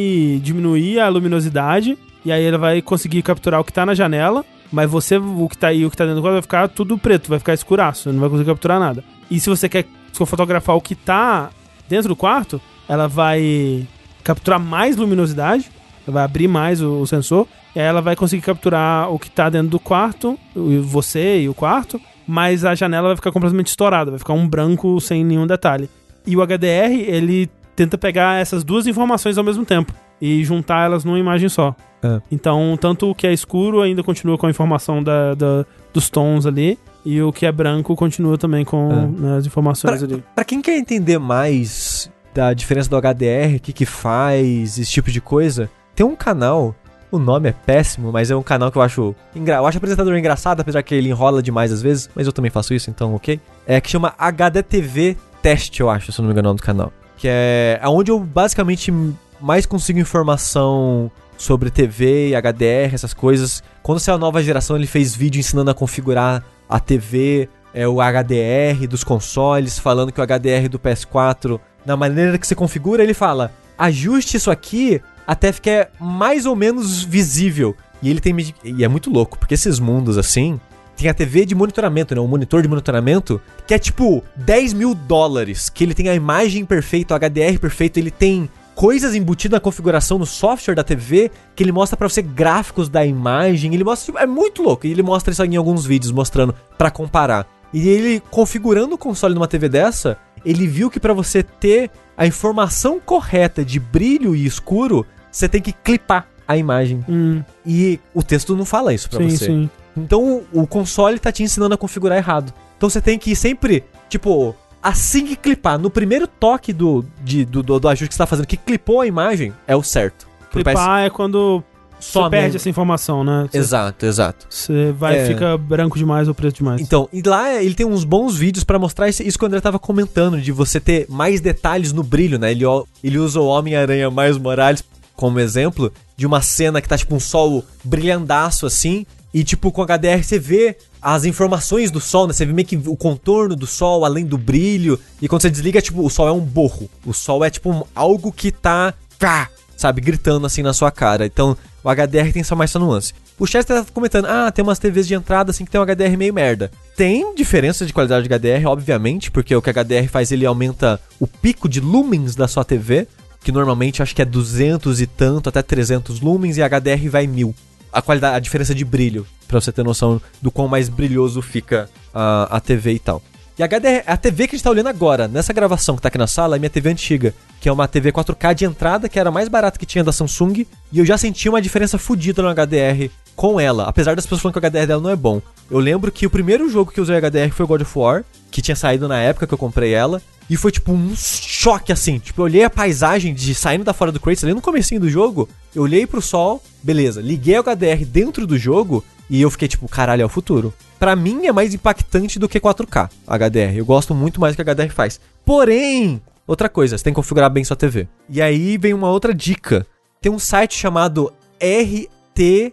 diminuir 0.44 1.00
a 1.00 1.08
luminosidade. 1.08 1.98
E 2.26 2.32
aí 2.32 2.44
ela 2.46 2.58
vai 2.58 2.82
conseguir 2.82 3.22
capturar 3.22 3.60
o 3.60 3.64
que 3.64 3.74
tá 3.74 3.86
na 3.86 3.94
janela. 3.94 4.46
Mas 4.74 4.90
você, 4.90 5.18
o 5.18 5.48
que 5.48 5.56
tá 5.56 5.68
aí 5.68 5.86
o 5.86 5.92
que 5.92 5.96
tá 5.96 6.04
dentro 6.04 6.16
do 6.16 6.24
quadro 6.24 6.38
vai 6.38 6.42
ficar 6.42 6.68
tudo 6.68 6.98
preto, 6.98 7.30
vai 7.30 7.38
ficar 7.38 7.54
escuraço, 7.54 8.12
não 8.12 8.20
vai 8.20 8.28
conseguir 8.28 8.50
capturar 8.50 8.80
nada. 8.80 9.04
E 9.30 9.40
se 9.40 9.48
você 9.48 9.70
quer 9.70 9.86
fotografar 10.12 10.76
o 10.76 10.82
que 10.82 10.96
tá 10.96 11.52
dentro 11.88 12.10
do 12.10 12.16
quarto, 12.16 12.60
ela 12.90 13.08
vai 13.08 13.88
capturar 14.24 14.60
mais 14.60 14.98
luminosidade, 14.98 15.70
vai 16.08 16.24
abrir 16.24 16.48
mais 16.48 16.82
o, 16.82 17.02
o 17.02 17.06
sensor, 17.06 17.48
e 17.76 17.80
aí 17.80 17.86
ela 17.86 18.02
vai 18.02 18.16
conseguir 18.16 18.42
capturar 18.42 19.12
o 19.12 19.20
que 19.20 19.30
tá 19.30 19.48
dentro 19.48 19.70
do 19.70 19.80
quarto, 19.80 20.40
você 20.56 21.42
e 21.42 21.50
o 21.50 21.54
quarto, 21.54 22.02
mas 22.28 22.66
a 22.66 22.74
janela 22.74 23.10
vai 23.10 23.16
ficar 23.16 23.32
completamente 23.32 23.68
estourada, 23.68 24.10
vai 24.10 24.20
ficar 24.20 24.34
um 24.34 24.48
branco 24.48 25.00
sem 25.00 25.24
nenhum 25.24 25.46
detalhe. 25.46 25.88
E 26.26 26.36
o 26.36 26.42
HDR, 26.42 26.94
ele 27.06 27.48
tenta 27.76 27.96
pegar 27.96 28.42
essas 28.42 28.64
duas 28.64 28.88
informações 28.88 29.38
ao 29.38 29.44
mesmo 29.44 29.64
tempo 29.66 29.94
e 30.20 30.44
juntar 30.44 30.86
elas 30.86 31.06
numa 31.06 31.20
imagem 31.20 31.48
só. 31.48 31.76
É. 32.04 32.22
Então, 32.32 32.78
tanto 32.80 33.10
o 33.10 33.16
que 33.16 33.26
é 33.26 33.34
escuro 33.34 33.82
ainda 33.82 34.04
continua 34.04 34.38
com 34.38 34.46
a 34.46 34.50
informação 34.50 35.02
da, 35.02 35.34
da- 35.34 35.66
dos 35.94 36.10
tons 36.10 36.46
ali, 36.46 36.78
e 37.06 37.22
o 37.22 37.32
que 37.32 37.46
é 37.46 37.52
branco 37.52 37.96
continua 37.96 38.38
também 38.38 38.66
com 38.66 38.92
É. 38.92 39.22
né, 39.22 39.38
as 39.38 39.46
informações 39.46 40.02
ali. 40.04 40.24
Pra 40.36 40.44
quem 40.44 40.62
quer 40.62 40.78
entender 40.78 41.18
mais 41.20 42.10
da 42.34 42.54
diferença 42.54 42.90
do 42.90 42.98
HDR, 42.98 43.58
o 43.58 43.60
que 43.60 43.72
que 43.74 43.86
faz, 43.86 44.78
esse 44.80 44.90
tipo 44.92 45.12
de 45.12 45.22
coisa, 45.22 45.70
tem 45.96 46.06
um 46.06 46.16
canal 46.16 46.76
O 47.12 47.20
nome 47.20 47.48
é 47.48 47.52
péssimo, 47.52 48.12
mas 48.12 48.32
é 48.32 48.36
um 48.36 48.42
canal 48.42 48.72
que 48.72 48.78
eu 48.80 48.82
acho. 48.82 49.14
Engra... 49.36 49.58
Eu 49.58 49.68
acho 49.68 49.78
apresentador 49.78 50.18
engraçado, 50.18 50.62
apesar 50.62 50.82
que 50.82 50.96
ele 50.96 51.10
enrola 51.10 51.44
demais 51.44 51.72
às 51.72 51.80
vezes, 51.80 52.10
mas 52.16 52.26
eu 52.26 52.34
também 52.34 52.50
faço 52.50 52.74
isso, 52.74 52.90
então 52.90 53.14
ok. 53.14 53.40
É 53.68 53.80
que 53.80 53.88
chama 53.88 54.16
HDTV 54.18 55.16
Teste, 55.40 55.82
eu 55.82 55.92
acho, 55.92 56.12
se 56.12 56.20
eu 56.20 56.24
não 56.24 56.30
me 56.30 56.34
engano, 56.34 56.48
o 56.48 56.50
nome 56.50 56.60
do 56.60 56.64
canal. 56.64 56.92
Que 57.18 57.28
é 57.28 57.80
onde 57.86 58.10
eu 58.10 58.20
basicamente 58.20 58.92
mais 59.40 59.68
consigo 59.68 60.00
informação 60.00 61.12
sobre 61.44 61.70
TV 61.70 62.30
e 62.30 62.36
HDR, 62.36 62.94
essas 62.94 63.14
coisas. 63.14 63.62
Quando 63.82 64.00
saiu 64.00 64.16
a 64.16 64.20
nova 64.20 64.42
geração, 64.42 64.76
ele 64.76 64.88
fez 64.88 65.16
vídeo 65.16 65.40
ensinando 65.40 65.70
a 65.70 65.74
configurar 65.74 66.44
a 66.70 66.80
TV, 66.80 67.50
é, 67.74 67.88
o 67.88 67.98
HDR 67.98 68.88
dos 68.88 69.04
consoles, 69.04 69.78
falando 69.78 70.12
que 70.12 70.22
o 70.22 70.24
HDR 70.24 70.70
do 70.70 70.80
PS4, 70.80 71.60
na 71.86 71.98
maneira 71.98 72.38
que 72.38 72.48
você 72.48 72.56
configura, 72.56 73.04
ele 73.04 73.14
fala: 73.14 73.52
ajuste 73.78 74.38
isso 74.38 74.50
aqui 74.50 75.02
até 75.28 75.52
ficar 75.52 75.90
mais 76.00 76.46
ou 76.46 76.56
menos 76.56 77.04
visível. 77.04 77.76
E 78.02 78.10
ele 78.10 78.20
tem. 78.20 78.36
E 78.64 78.84
é 78.84 78.88
muito 78.88 79.10
louco, 79.10 79.38
porque 79.38 79.54
esses 79.54 79.80
mundos 79.80 80.18
assim. 80.18 80.60
Tem 80.96 81.10
a 81.10 81.14
TV 81.14 81.44
de 81.44 81.56
monitoramento, 81.56 82.14
né? 82.14 82.22
Um 82.22 82.28
monitor 82.28 82.62
de 82.62 82.68
monitoramento 82.68 83.42
que 83.66 83.74
é 83.74 83.80
tipo 83.80 84.24
10 84.36 84.74
mil 84.74 84.94
dólares. 84.94 85.68
Que 85.68 85.84
ele 85.84 85.96
tem 85.96 86.08
a 86.08 86.14
imagem 86.14 86.64
perfeita, 86.66 87.16
o 87.16 87.18
HDR 87.18 87.58
perfeito, 87.60 87.98
ele 87.98 88.12
tem 88.12 88.48
coisas 88.76 89.16
embutidas 89.16 89.58
na 89.58 89.60
configuração 89.60 90.18
no 90.18 90.26
software 90.26 90.76
da 90.76 90.84
TV 90.84 91.32
que 91.56 91.64
ele 91.64 91.72
mostra 91.72 91.96
para 91.98 92.08
você 92.10 92.22
gráficos 92.22 92.90
da 92.90 93.06
imagem. 93.06 93.74
Ele 93.74 93.84
mostra. 93.84 94.06
Tipo, 94.08 94.18
é 94.20 94.26
muito 94.28 94.62
louco. 94.62 94.86
E 94.88 94.92
ele 94.92 95.04
mostra 95.04 95.32
isso 95.32 95.44
em 95.44 95.56
alguns 95.56 95.86
vídeos 95.86 96.12
mostrando 96.12 96.54
para 96.78 96.92
comparar. 96.92 97.48
E 97.74 97.88
ele 97.90 98.22
configurando 98.32 98.96
o 98.96 98.98
console 98.98 99.34
numa 99.34 99.48
TV 99.48 99.68
dessa, 99.68 100.18
ele 100.46 100.68
viu 100.68 100.90
que 100.92 101.00
para 101.00 101.14
você 101.14 101.42
ter 101.42 101.90
a 102.16 102.28
informação 102.28 103.00
correta 103.00 103.66
de 103.66 103.80
brilho 103.80 104.36
e 104.36 104.46
escuro, 104.46 105.06
você 105.32 105.50
tem 105.50 105.62
que 105.62 105.72
clipar 105.74 106.28
a 106.48 106.56
imagem. 106.58 107.04
Hum, 107.10 107.42
E 107.66 108.00
o 108.14 108.22
texto 108.22 108.56
não 108.56 108.66
fala 108.66 108.94
isso 108.94 109.10
pra 109.10 109.20
sim, 109.20 109.30
você. 109.30 109.46
sim. 109.46 109.70
Então 109.98 110.42
o 110.52 110.68
console 110.68 111.18
tá 111.20 111.32
te 111.32 111.42
ensinando 111.44 111.74
a 111.74 111.78
configurar 111.78 112.18
errado. 112.18 112.54
Então 112.78 112.90
você 112.90 113.02
tem 113.02 113.18
que 113.18 113.36
sempre, 113.36 113.84
tipo, 114.10 114.56
assim 114.84 115.26
que 115.26 115.36
clipar, 115.36 115.80
no 115.80 115.90
primeiro 115.90 116.28
toque 116.28 116.74
do, 116.74 117.06
de, 117.24 117.46
do, 117.46 117.64
do, 117.64 117.80
do 117.80 117.88
ajuste 117.88 118.10
que 118.10 118.14
você 118.16 118.18
tá 118.20 118.28
fazendo, 118.28 118.46
que 118.46 118.58
clipou 118.58 119.02
a 119.02 119.08
imagem, 119.08 119.54
é 119.66 119.76
o 119.76 119.82
certo. 119.82 120.28
Pro 120.52 120.62
PS 120.62 120.66
Clipar 120.66 121.04
é 121.06 121.10
quando 121.10 121.64
Some. 122.00 122.30
perde 122.30 122.58
essa 122.58 122.70
informação, 122.70 123.24
né? 123.24 123.48
Exato, 123.54 124.06
exato. 124.06 124.46
Você 124.50 124.92
vai 124.92 125.18
É. 125.20 125.26
fica 125.26 125.58
branco 125.58 125.98
demais 125.98 126.28
ou 126.28 126.34
preto 126.36 126.58
demais. 126.58 126.82
Então, 126.82 127.08
e 127.14 127.22
lá 127.22 127.54
ele 127.64 127.74
tem 127.74 127.86
uns 127.86 128.04
bons 128.04 128.36
vídeos 128.36 128.64
pra 128.64 128.78
mostrar 128.78 129.08
isso, 129.08 129.24
isso 129.24 129.38
que 129.40 129.44
o 129.46 129.48
André 129.48 129.62
tava 129.62 129.80
comentando, 129.80 130.40
de 130.42 130.52
você 130.52 130.80
ter 130.80 131.06
mais 131.10 131.40
detalhes 131.40 131.94
no 131.94 132.04
brilho, 132.04 132.38
né? 132.38 132.52
Ele, 132.52 132.66
ele 133.04 133.18
usa 133.18 133.40
o 133.40 133.48
Homem-Aranha 133.48 134.12
Miles 134.12 134.38
Morales 134.38 134.84
como 135.16 135.40
exemplo 135.40 135.92
de 136.18 136.26
uma 136.28 136.42
cena 136.42 136.82
que 136.82 136.90
tá 136.90 136.98
tipo 136.98 137.16
um 137.16 137.20
sol 137.20 137.64
brilhandaço 137.84 138.66
assim, 138.66 139.06
e 139.34 139.44
tipo 139.44 139.72
com 139.72 139.82
HDR 139.82 140.22
você 140.24 140.38
vê 140.38 140.78
as 141.02 141.26
informações 141.26 141.92
do 141.92 142.00
sol, 142.00 142.28
né? 142.28 142.34
Você 142.34 142.46
vê 142.46 142.54
meio 142.54 142.68
que 142.68 142.78
o 142.78 142.96
contorno 142.96 143.56
do 143.56 143.68
sol 143.68 144.06
além 144.06 144.26
do 144.26 144.38
brilho, 144.38 145.00
e 145.22 145.28
quando 145.28 145.42
você 145.42 145.50
desliga, 145.50 145.82
tipo, 145.82 146.06
o 146.06 146.10
sol 146.10 146.28
é 146.28 146.32
um 146.32 146.40
borro. 146.40 146.90
O 147.06 147.14
sol 147.14 147.44
é 147.44 147.50
tipo 147.50 147.70
um- 147.72 147.84
algo 147.94 148.32
que 148.32 148.52
tá, 148.52 148.94
pá, 149.20 149.50
sabe, 149.76 150.00
gritando 150.02 150.46
assim 150.46 150.62
na 150.62 150.72
sua 150.74 150.92
cara. 150.92 151.26
Então, 151.26 151.58
o 151.84 151.90
HDR 151.90 152.32
tem 152.32 152.44
só 152.44 152.56
mais 152.56 152.72
essa 152.72 152.80
nuance. 152.80 153.14
O 153.38 153.46
Chester 153.48 153.84
tá 153.84 153.92
comentando, 153.92 154.26
ah, 154.26 154.52
tem 154.52 154.64
umas 154.64 154.80
TVs 154.80 155.08
de 155.08 155.16
entrada 155.16 155.52
assim 155.52 155.66
que 155.66 155.72
tem 155.72 155.82
um 155.82 155.84
HDR 155.84 156.16
meio 156.16 156.34
merda. 156.34 156.72
Tem 156.96 157.34
diferença 157.36 157.86
de 157.86 157.92
qualidade 157.92 158.24
de 158.28 158.34
HDR, 158.34 158.68
obviamente, 158.68 159.32
porque 159.32 159.54
o 159.56 159.62
que 159.62 159.70
HDR 159.72 160.08
faz, 160.08 160.32
ele 160.32 160.46
aumenta 160.46 161.02
o 161.20 161.28
pico 161.28 161.68
de 161.68 161.80
lumens 161.82 162.36
da 162.36 162.48
sua 162.48 162.64
TV, 162.64 163.08
que 163.44 163.52
normalmente 163.52 164.02
acho 164.02 164.16
que 164.16 164.22
é 164.22 164.26
200 164.26 165.02
e 165.02 165.08
tanto, 165.08 165.50
até 165.50 165.62
300 165.62 166.22
lumens, 166.22 166.58
e 166.58 166.62
HDR 166.62 167.10
vai 167.10 167.28
1000. 167.28 167.54
A 167.94 168.02
qualidade, 168.02 168.36
a 168.36 168.40
diferença 168.40 168.74
de 168.74 168.84
brilho, 168.84 169.26
pra 169.48 169.62
você 169.62 169.72
ter 169.72 169.84
noção 169.84 170.20
do 170.42 170.50
quão 170.50 170.68
mais 170.68 170.90
brilhoso 170.90 171.42
fica 171.42 171.90
a, 172.14 172.58
a 172.58 172.60
TV 172.60 172.94
e 172.94 173.00
tal. 173.00 173.22
E 173.58 173.62
a 173.62 173.68
HDR, 173.68 174.04
a 174.08 174.18
TV 174.18 174.48
que 174.48 174.56
a 174.56 174.58
gente 174.58 174.64
tá 174.64 174.72
olhando 174.72 174.90
agora, 174.90 175.28
nessa 175.28 175.54
gravação 175.54 175.96
que 175.96 176.02
tá 176.02 176.08
aqui 176.08 176.18
na 176.18 176.26
sala, 176.26 176.56
é 176.56 176.60
minha 176.60 176.72
TV 176.72 176.90
antiga, 176.90 177.36
que 177.62 177.70
é 177.70 177.72
uma 177.72 177.88
TV 177.88 178.12
4K 178.12 178.56
de 178.56 178.66
entrada, 178.66 179.08
que 179.08 179.20
era 179.20 179.30
a 179.30 179.32
mais 179.32 179.48
barata 179.48 179.78
que 179.78 179.86
tinha 179.86 180.04
da 180.04 180.12
Samsung, 180.12 180.66
e 180.92 181.00
eu 181.00 181.06
já 181.06 181.20
senti 181.20 181.48
uma 181.48 181.62
diferença 181.62 182.00
fodida 182.00 182.42
no 182.42 182.50
HDR 182.50 183.12
com 183.36 183.60
ela, 183.60 183.84
apesar 183.84 184.16
das 184.16 184.26
pessoas 184.26 184.42
falando 184.42 184.54
que 184.54 184.60
o 184.60 184.70
HDR 184.70 184.88
dela 184.88 185.02
não 185.02 185.10
é 185.12 185.16
bom. 185.16 185.40
Eu 185.70 185.78
lembro 185.78 186.12
que 186.12 186.26
o 186.26 186.32
primeiro 186.32 186.68
jogo 186.68 186.92
que 186.92 187.00
eu 187.00 187.04
usei 187.04 187.16
HDR 187.22 187.52
foi 187.52 187.68
God 187.68 187.82
of 187.82 188.00
War, 188.00 188.24
que 188.54 188.62
tinha 188.62 188.76
saído 188.76 189.08
na 189.08 189.20
época 189.20 189.48
que 189.48 189.54
eu 189.54 189.58
comprei 189.58 189.94
ela, 189.94 190.22
e 190.48 190.56
foi 190.56 190.72
tipo 190.72 190.94
um 190.94 191.16
choque 191.16 191.92
assim. 191.92 192.20
Tipo, 192.20 192.42
eu 192.42 192.46
olhei 192.46 192.64
a 192.64 192.70
paisagem 192.70 193.34
de 193.34 193.56
saindo 193.56 193.84
da 193.84 193.94
fora 193.94 194.12
do 194.12 194.20
Kratos 194.20 194.44
ali 194.44 194.54
no 194.54 194.62
comecinho 194.62 195.02
do 195.02 195.10
jogo, 195.10 195.50
eu 195.74 195.82
olhei 195.82 196.06
pro 196.06 196.22
sol, 196.22 196.62
beleza, 196.84 197.20
liguei 197.20 197.58
o 197.58 197.64
HDR 197.64 198.06
dentro 198.06 198.46
do 198.46 198.58
jogo 198.58 199.04
e 199.30 199.42
eu 199.42 199.50
fiquei 199.50 199.68
tipo, 199.68 199.88
caralho, 199.88 200.22
é 200.22 200.26
o 200.26 200.30
futuro. 200.30 200.72
Pra 201.00 201.16
mim 201.16 201.48
é 201.48 201.52
mais 201.52 201.74
impactante 201.74 202.38
do 202.38 202.48
que 202.48 202.60
4K 202.60 203.10
HDR. 203.28 203.76
Eu 203.76 203.86
gosto 203.86 204.14
muito 204.14 204.40
mais 204.40 204.56
do 204.56 204.64
que 204.64 204.70
a 204.70 204.74
HDR 204.74 204.94
faz. 204.94 205.20
Porém, 205.44 206.22
outra 206.46 206.70
coisa, 206.70 206.98
você 206.98 207.04
tem 207.04 207.12
que 207.12 207.16
configurar 207.16 207.50
bem 207.50 207.64
sua 207.64 207.76
TV. 207.76 208.08
E 208.30 208.42
aí 208.42 208.78
vem 208.78 208.94
uma 208.94 209.10
outra 209.10 209.34
dica. 209.34 209.88
Tem 210.22 210.32
um 210.32 210.40
site 210.40 210.78
chamado 210.78 211.34
RTING, 211.60 212.72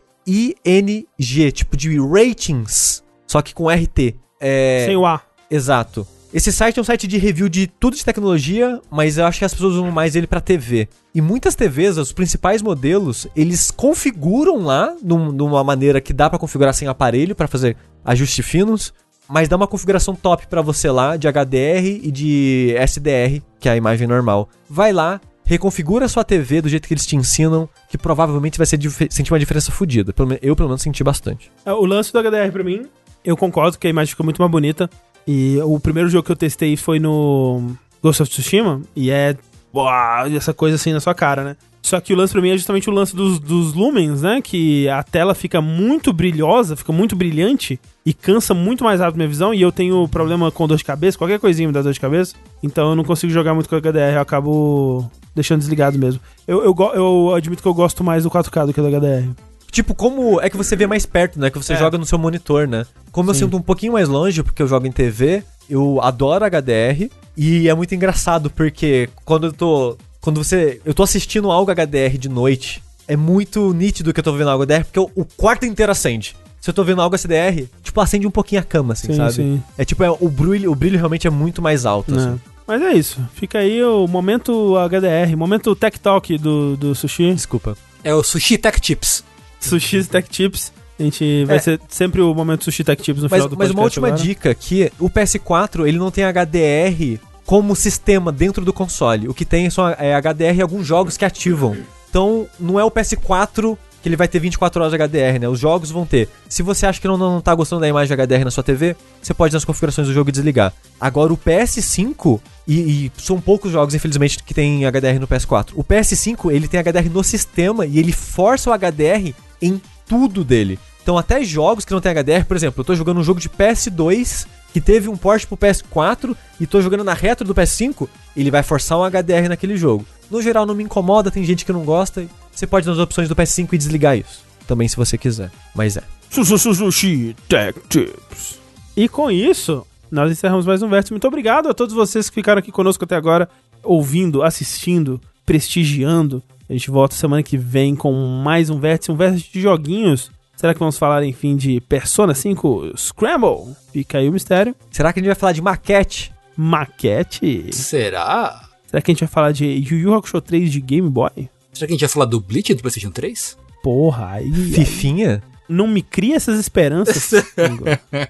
tipo 1.53 1.77
de 1.77 1.99
ratings, 1.99 3.03
só 3.27 3.41
que 3.41 3.55
com 3.55 3.69
RT. 3.69 4.15
É... 4.39 4.85
Sem 4.87 4.97
o 4.97 5.07
A. 5.07 5.23
Exato. 5.51 6.07
Esse 6.33 6.53
site 6.53 6.79
é 6.79 6.81
um 6.81 6.85
site 6.85 7.09
de 7.09 7.19
review 7.19 7.49
de 7.49 7.67
tudo 7.67 7.97
de 7.97 8.05
tecnologia, 8.05 8.81
mas 8.89 9.19
eu 9.19 9.27
acho 9.27 9.41
que 9.41 9.45
as 9.45 9.53
pessoas 9.53 9.75
usam 9.75 9.91
mais 9.91 10.15
ele 10.15 10.29
pra 10.29 10.41
TV. 10.41 10.89
E 11.13 11.21
muitas 11.21 11.57
TVs, 11.57 11.97
os 11.99 12.13
principais 12.13 12.63
modelos, 12.63 13.27
eles 13.35 13.69
configuram 13.73 14.63
lá 14.63 14.95
num- 15.03 15.33
numa 15.33 15.65
maneira 15.65 16.01
que 16.01 16.13
dá 16.13 16.31
pra 16.31 16.39
configurar 16.39 16.73
sem 16.73 16.87
aparelho 16.87 17.35
pra 17.35 17.49
fazer 17.49 17.77
ajustes 18.05 18.47
finos, 18.47 18.95
mas 19.29 19.49
dá 19.49 19.57
uma 19.57 19.67
configuração 19.67 20.15
top 20.15 20.47
pra 20.47 20.63
você 20.63 20.89
lá 20.89 21.17
de 21.17 21.27
HDR 21.27 21.99
e 22.01 22.13
de 22.13 22.75
SDR, 22.79 23.43
que 23.59 23.69
é 23.69 23.73
a 23.73 23.77
imagem 23.77 24.07
normal. 24.07 24.49
Vai 24.69 24.93
lá, 24.93 25.21
reconfigura 25.45 26.05
a 26.07 26.09
sua 26.09 26.23
TV 26.23 26.61
do 26.63 26.69
jeito 26.69 26.87
que 26.87 26.95
eles 26.95 27.07
te 27.07 27.17
ensinam, 27.17 27.69
que 27.89 27.99
provavelmente 27.99 28.57
vai 28.57 28.67
sentir 28.69 29.33
uma 29.33 29.39
diferença 29.41 29.73
fodida. 29.73 30.15
Eu, 30.41 30.55
pelo 30.55 30.69
menos, 30.69 30.83
senti 30.83 31.03
bastante. 31.03 31.51
É, 31.67 31.73
O 31.73 31.85
lance 31.85 32.13
do 32.13 32.21
HDR 32.21 32.53
pra 32.53 32.63
mim, 32.63 32.87
eu 33.25 33.37
concordo 33.37 33.77
que 33.79 33.89
a 33.89 33.91
imagem 33.91 34.11
fica 34.11 34.23
muito 34.23 34.41
mais 34.41 34.51
bonita. 34.51 34.89
E 35.27 35.59
o 35.63 35.79
primeiro 35.79 36.09
jogo 36.09 36.25
que 36.25 36.33
eu 36.33 36.37
testei 36.37 36.77
foi 36.77 36.99
no 36.99 37.73
Ghost 38.03 38.23
of 38.23 38.31
Tsushima, 38.31 38.83
e 38.97 39.11
é 39.11 39.37
uau, 39.75 40.27
essa 40.27 40.53
coisa 40.53 40.77
assim 40.77 40.93
na 40.93 41.01
sua 41.01 41.15
cara, 41.15 41.45
né? 41.45 41.57
Só 41.83 41.99
que 41.99 42.13
o 42.13 42.17
lance 42.17 42.33
pra 42.33 42.43
mim 42.43 42.51
é 42.51 42.57
justamente 42.57 42.91
o 42.91 42.93
lance 42.93 43.17
dos, 43.17 43.39
dos 43.39 43.73
lumens, 43.73 44.23
né? 44.23 44.41
Que 44.43 44.89
a 44.89 45.03
tela 45.03 45.35
fica 45.35 45.61
muito 45.63 46.13
brilhosa, 46.13 46.77
fica 46.77 46.93
muito 46.93 47.17
brilhante 47.17 47.81
e 48.05 48.13
cansa 48.13 48.53
muito 48.53 48.85
mais 48.85 49.01
rápido 49.01 49.17
minha 49.17 49.29
visão. 49.29 49.55
E 49.55 49.63
eu 49.63 49.73
tenho 49.73 50.07
problema 50.09 50.51
com 50.51 50.69
dor 50.69 50.77
de 50.77 50.85
cabeça, 50.85 51.17
qualquer 51.17 51.41
coisinha 51.41 51.67
me 51.67 51.73
dá 51.73 51.81
dor 51.81 51.93
de 51.93 52.01
cabeça. 52.01 52.35
Então 52.63 52.91
eu 52.91 52.97
não 52.97 53.05
consigo 53.05 53.33
jogar 53.33 53.55
muito 53.55 53.69
com 53.69 53.77
HDR, 53.77 54.15
eu 54.15 54.21
acabo 54.21 55.11
deixando 55.35 55.61
desligado 55.61 55.99
mesmo. 55.99 56.21
Eu, 56.47 56.63
eu, 56.65 56.77
eu 56.95 57.35
admito 57.35 57.63
que 57.63 57.69
eu 57.69 57.75
gosto 57.75 58.05
mais 58.05 58.25
do 58.25 58.31
4K 58.31 58.67
do 58.67 58.75
que 58.75 58.81
do 58.81 58.89
HDR. 58.89 59.31
Tipo, 59.71 59.95
como 59.95 60.41
é 60.41 60.51
que 60.51 60.57
você 60.57 60.75
vê 60.75 60.87
mais 60.87 61.07
perto, 61.07 61.39
né? 61.39 61.51
Que 61.51 61.59
você 61.59 61.75
É. 61.75 61.77
joga 61.77 61.97
no 61.97 62.05
seu 62.05 62.19
monitor, 62.19 62.67
né? 62.67 62.85
Como 63.13 63.31
eu 63.31 63.35
Sim. 63.35 63.41
sinto 63.45 63.57
um 63.57 63.63
pouquinho 63.63 63.93
mais 63.93 64.09
longe, 64.09 64.43
porque 64.43 64.63
eu 64.63 64.69
jogo 64.69 64.87
em 64.87 64.93
TV, 64.93 65.43
eu 65.69 66.01
adoro 66.03 66.45
HDR. 66.45 67.11
E 67.37 67.69
é 67.69 67.75
muito 67.75 67.95
engraçado, 67.95 68.51
porque 68.51 69.09
quando 69.25 69.47
eu 69.49 69.53
tô. 69.53 69.97
Quando 70.21 70.43
você. 70.43 70.81
Eu 70.85 70.93
tô 70.93 71.03
assistindo 71.03 71.51
algo 71.51 71.71
HDR 71.71 72.19
de 72.19 72.29
noite, 72.29 72.83
é 73.09 73.17
muito 73.17 73.73
nítido 73.73 74.13
que 74.13 74.21
eu 74.21 74.25
tô 74.25 74.33
vendo 74.33 74.51
algo 74.51 74.65
HDR, 74.65 74.85
porque 74.85 75.01
o, 75.01 75.11
o 75.15 75.25
quarto 75.25 75.65
inteiro 75.65 75.91
acende. 75.93 76.37
Se 76.61 76.69
eu 76.69 76.75
tô 76.75 76.85
vendo 76.85 77.01
algo 77.01 77.17
SDR, 77.17 77.67
tipo, 77.83 77.99
acende 78.03 78.27
um 78.27 78.31
pouquinho 78.31 78.61
a 78.61 78.65
cama, 78.65 78.93
assim, 78.93 79.07
Sim, 79.07 79.17
sabe? 79.17 79.33
sim. 79.33 79.63
É 79.79 79.85
tipo, 79.85 80.05
é, 80.05 80.11
o, 80.11 80.29
brilho, 80.29 80.71
o 80.71 80.75
brilho 80.75 80.99
realmente 80.99 81.27
é 81.27 81.31
muito 81.31 81.63
mais 81.63 81.87
alto, 81.87 82.15
né? 82.15 82.19
assim. 82.23 82.41
Mas 82.67 82.83
é 82.83 82.93
isso. 82.93 83.19
Fica 83.35 83.61
aí 83.61 83.83
o 83.83 84.07
momento 84.07 84.77
HDR, 84.77 85.35
momento 85.37 85.75
Tech 85.75 85.99
Talk 85.99 86.37
do, 86.37 86.77
do 86.77 86.95
Sushi. 86.95 87.33
Desculpa. 87.33 87.77
É 88.05 88.15
o 88.15 88.23
Sushi 88.23 88.59
Tech 88.59 88.79
Tips. 88.79 89.25
Sushi 89.61 90.05
Tech 90.05 90.29
Tips. 90.29 90.73
A 90.99 91.03
gente 91.03 91.45
vai 91.47 91.57
É. 91.57 91.59
ser 91.61 91.81
sempre 91.89 92.21
o 92.21 92.35
momento 92.35 92.65
Sushi 92.65 92.85
Tech 92.85 93.01
Tips 93.03 93.23
no 93.23 93.29
Mas, 93.31 93.39
final 93.39 93.49
do 93.49 93.57
mas 93.57 93.71
uma 93.71 93.83
última 93.83 94.09
agora. 94.09 94.23
dica 94.23 94.51
aqui, 94.51 94.93
o 94.99 95.09
PS4 95.09 95.87
ele 95.87 95.99
não 95.99 96.11
tem 96.11 96.25
HDR 96.25 97.19
como 97.47 97.75
sistema 97.75 98.31
dentro 98.31 98.65
do 98.65 98.73
console. 98.73 99.29
O 99.29 99.35
que 99.35 99.45
tem 99.45 99.69
são 99.71 99.89
é, 99.89 100.15
HDR 100.15 100.59
em 100.59 100.63
alguns 100.63 100.87
jogos 100.87 101.17
que 101.17 101.25
ativam. 101.25 101.77
Então 102.09 102.47
não 102.59 102.79
é 102.79 102.85
o 102.85 102.91
PS4 102.91 103.77
que 104.03 104.09
ele 104.09 104.17
vai 104.17 104.27
ter 104.29 104.39
24 104.39 104.81
horas 104.83 104.93
de 104.93 104.97
HDR, 104.99 105.39
né? 105.39 105.49
Os 105.49 105.59
jogos 105.61 105.91
vão 105.91 106.07
ter. 106.07 106.27
Se 106.49 106.63
você 106.63 106.87
acha 106.87 106.99
que 107.01 107.07
não, 107.07 107.19
não 107.19 107.41
tá 107.41 107.55
gostando 107.55 107.81
da 107.83 107.89
imagem 107.89 108.09
de 108.17 108.23
HDR 108.23 108.45
na 108.45 108.51
sua 108.51 108.63
TV, 108.65 108.97
você 109.21 109.35
pode 109.35 109.53
ir 109.53 109.57
nas 109.57 109.65
configurações 109.65 110.09
do 110.09 110.15
jogo 110.15 110.31
e 110.31 110.33
desligar. 110.33 110.73
Agora 110.99 111.33
o 111.33 111.37
PS5, 111.37 112.41
e, 112.67 112.75
e 113.07 113.13
são 113.19 113.39
poucos 113.41 113.71
jogos, 113.73 113.95
infelizmente, 113.95 114.43
que 114.43 114.55
tem 114.55 114.87
HDR 114.87 115.19
no 115.21 115.29
PS4. 115.29 115.73
O 115.75 115.85
PS5, 115.85 116.51
ele 116.51 116.67
tem 116.67 116.81
HDR 116.81 117.11
no 117.11 117.23
sistema 117.23 117.85
e 117.85 117.99
ele 117.99 118.13
força 118.13 118.71
o 118.71 118.73
HDR 118.73 119.35
em 119.61 119.81
tudo 120.07 120.45
dele. 120.45 120.79
Então 121.03 121.17
até 121.17 121.43
jogos 121.43 121.85
que 121.85 121.93
não 121.93 122.01
tem 122.01 122.13
HDR, 122.13 122.45
por 122.47 122.57
exemplo, 122.57 122.81
eu 122.81 122.85
tô 122.85 122.95
jogando 122.95 123.21
um 123.21 123.25
jogo 123.25 123.41
de 123.41 123.49
PS2 123.49 124.47
que 124.73 124.81
teve 124.81 125.09
um 125.09 125.17
port 125.17 125.47
pro 125.47 125.57
PS4 125.57 126.37
e 126.61 126.67
tô 126.67 126.81
jogando 126.81 127.03
na 127.03 127.15
retro 127.15 127.47
do 127.47 127.55
PS5, 127.55 128.09
ele 128.37 128.51
vai 128.51 128.63
forçar 128.63 128.99
um 128.99 129.05
HDR 129.05 129.49
naquele 129.49 129.77
jogo. 129.77 130.07
No 130.31 130.41
geral 130.41 130.65
não 130.65 130.75
me 130.75 130.85
incomoda, 130.85 131.31
tem 131.31 131.45
gente 131.45 131.65
que 131.65 131.73
não 131.73 131.85
gosta, 131.85 132.27
Você 132.53 132.67
pode 132.67 132.87
nas 132.87 132.99
opções 132.99 133.29
do 133.29 133.35
PS5 133.35 133.73
e 133.73 133.79
desligar 133.79 134.17
isso. 134.17 134.45
Também 134.67 134.87
se 134.87 134.97
você 134.97 135.19
quiser. 135.19 135.51
Mas 135.75 135.97
é. 135.97 136.03
Sushi 136.31 137.35
Tech 137.49 137.79
Tips. 137.89 138.61
E 138.97 139.09
com 139.09 139.31
isso, 139.31 139.85
nós 140.11 140.31
encerramos 140.31 140.67
mais 140.67 140.83
um 140.83 140.89
Vértice. 140.89 141.13
Muito 141.13 141.27
obrigado 141.27 141.69
a 141.69 141.75
todos 141.75 141.95
vocês 141.95 142.29
que 142.29 142.35
ficaram 142.35 142.61
aqui 142.61 142.71
conosco 142.71 143.05
até 143.05 143.17
agora, 143.17 143.49
ouvindo, 143.83 144.43
assistindo, 144.43 145.21
prestigiando. 145.45 146.43
A 146.71 146.73
gente 146.73 146.89
volta 146.89 147.17
semana 147.17 147.43
que 147.43 147.57
vem 147.57 147.97
com 147.97 148.13
mais 148.13 148.71
um 148.71 148.79
Vértice, 148.79 149.11
um 149.11 149.17
Vértice 149.17 149.51
de 149.53 149.61
joguinhos. 149.61 150.31
Será 150.55 150.73
que 150.73 150.79
vamos 150.79 150.97
falar, 150.97 151.25
enfim, 151.25 151.57
de 151.57 151.81
Persona 151.81 152.33
5 152.33 152.93
Scramble? 152.97 153.75
Fica 153.93 154.19
aí 154.19 154.29
o 154.29 154.33
mistério. 154.33 154.73
Será 154.89 155.13
que 155.13 155.19
a 155.19 155.21
gente 155.21 155.27
vai 155.27 155.35
falar 155.35 155.51
de 155.51 155.61
maquete? 155.61 156.33
Maquete? 156.57 157.75
Será? 157.75 158.69
Será 158.87 159.03
que 159.03 159.11
a 159.11 159.13
gente 159.13 159.25
vai 159.25 159.29
falar 159.29 159.51
de 159.51 159.65
Yu 159.67 159.99
Yu 159.99 160.15
Hakusho 160.15 160.41
3 160.41 160.71
de 160.71 160.81
Game 160.81 161.11
Boy? 161.11 161.51
Será 161.73 161.89
que 161.89 161.93
a 161.93 161.97
gente 161.97 162.01
vai 162.03 162.09
falar 162.09 162.27
do 162.27 162.39
Bleach 162.39 162.73
do 162.73 162.83
PlayStation 162.83 163.11
3? 163.11 163.59
Porra, 163.83 164.35
aí. 164.35 164.53
Fifinha? 164.53 165.43
Não 165.69 165.89
me 165.89 166.03
cria 166.03 166.37
essas 166.37 166.61
esperanças. 166.61 167.33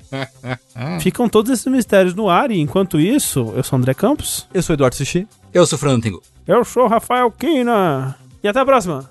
Ficam 1.02 1.28
todos 1.28 1.50
esses 1.52 1.66
mistérios 1.66 2.14
no 2.14 2.30
ar 2.30 2.50
e 2.50 2.58
enquanto 2.58 2.98
isso, 2.98 3.52
eu 3.54 3.62
sou 3.62 3.78
André 3.78 3.92
Campos. 3.92 4.48
Eu 4.54 4.62
sou 4.62 4.72
Eduardo 4.72 4.96
Sushi. 4.96 5.28
Eu 5.52 5.66
sou 5.66 5.76
o 5.76 5.78
Fernando 5.78 6.02
Tengu. 6.02 6.22
Eu 6.46 6.64
sou 6.64 6.86
Rafael 6.86 7.30
Kina. 7.32 8.16
E 8.42 8.48
até 8.48 8.60
a 8.60 8.64
próxima. 8.64 9.10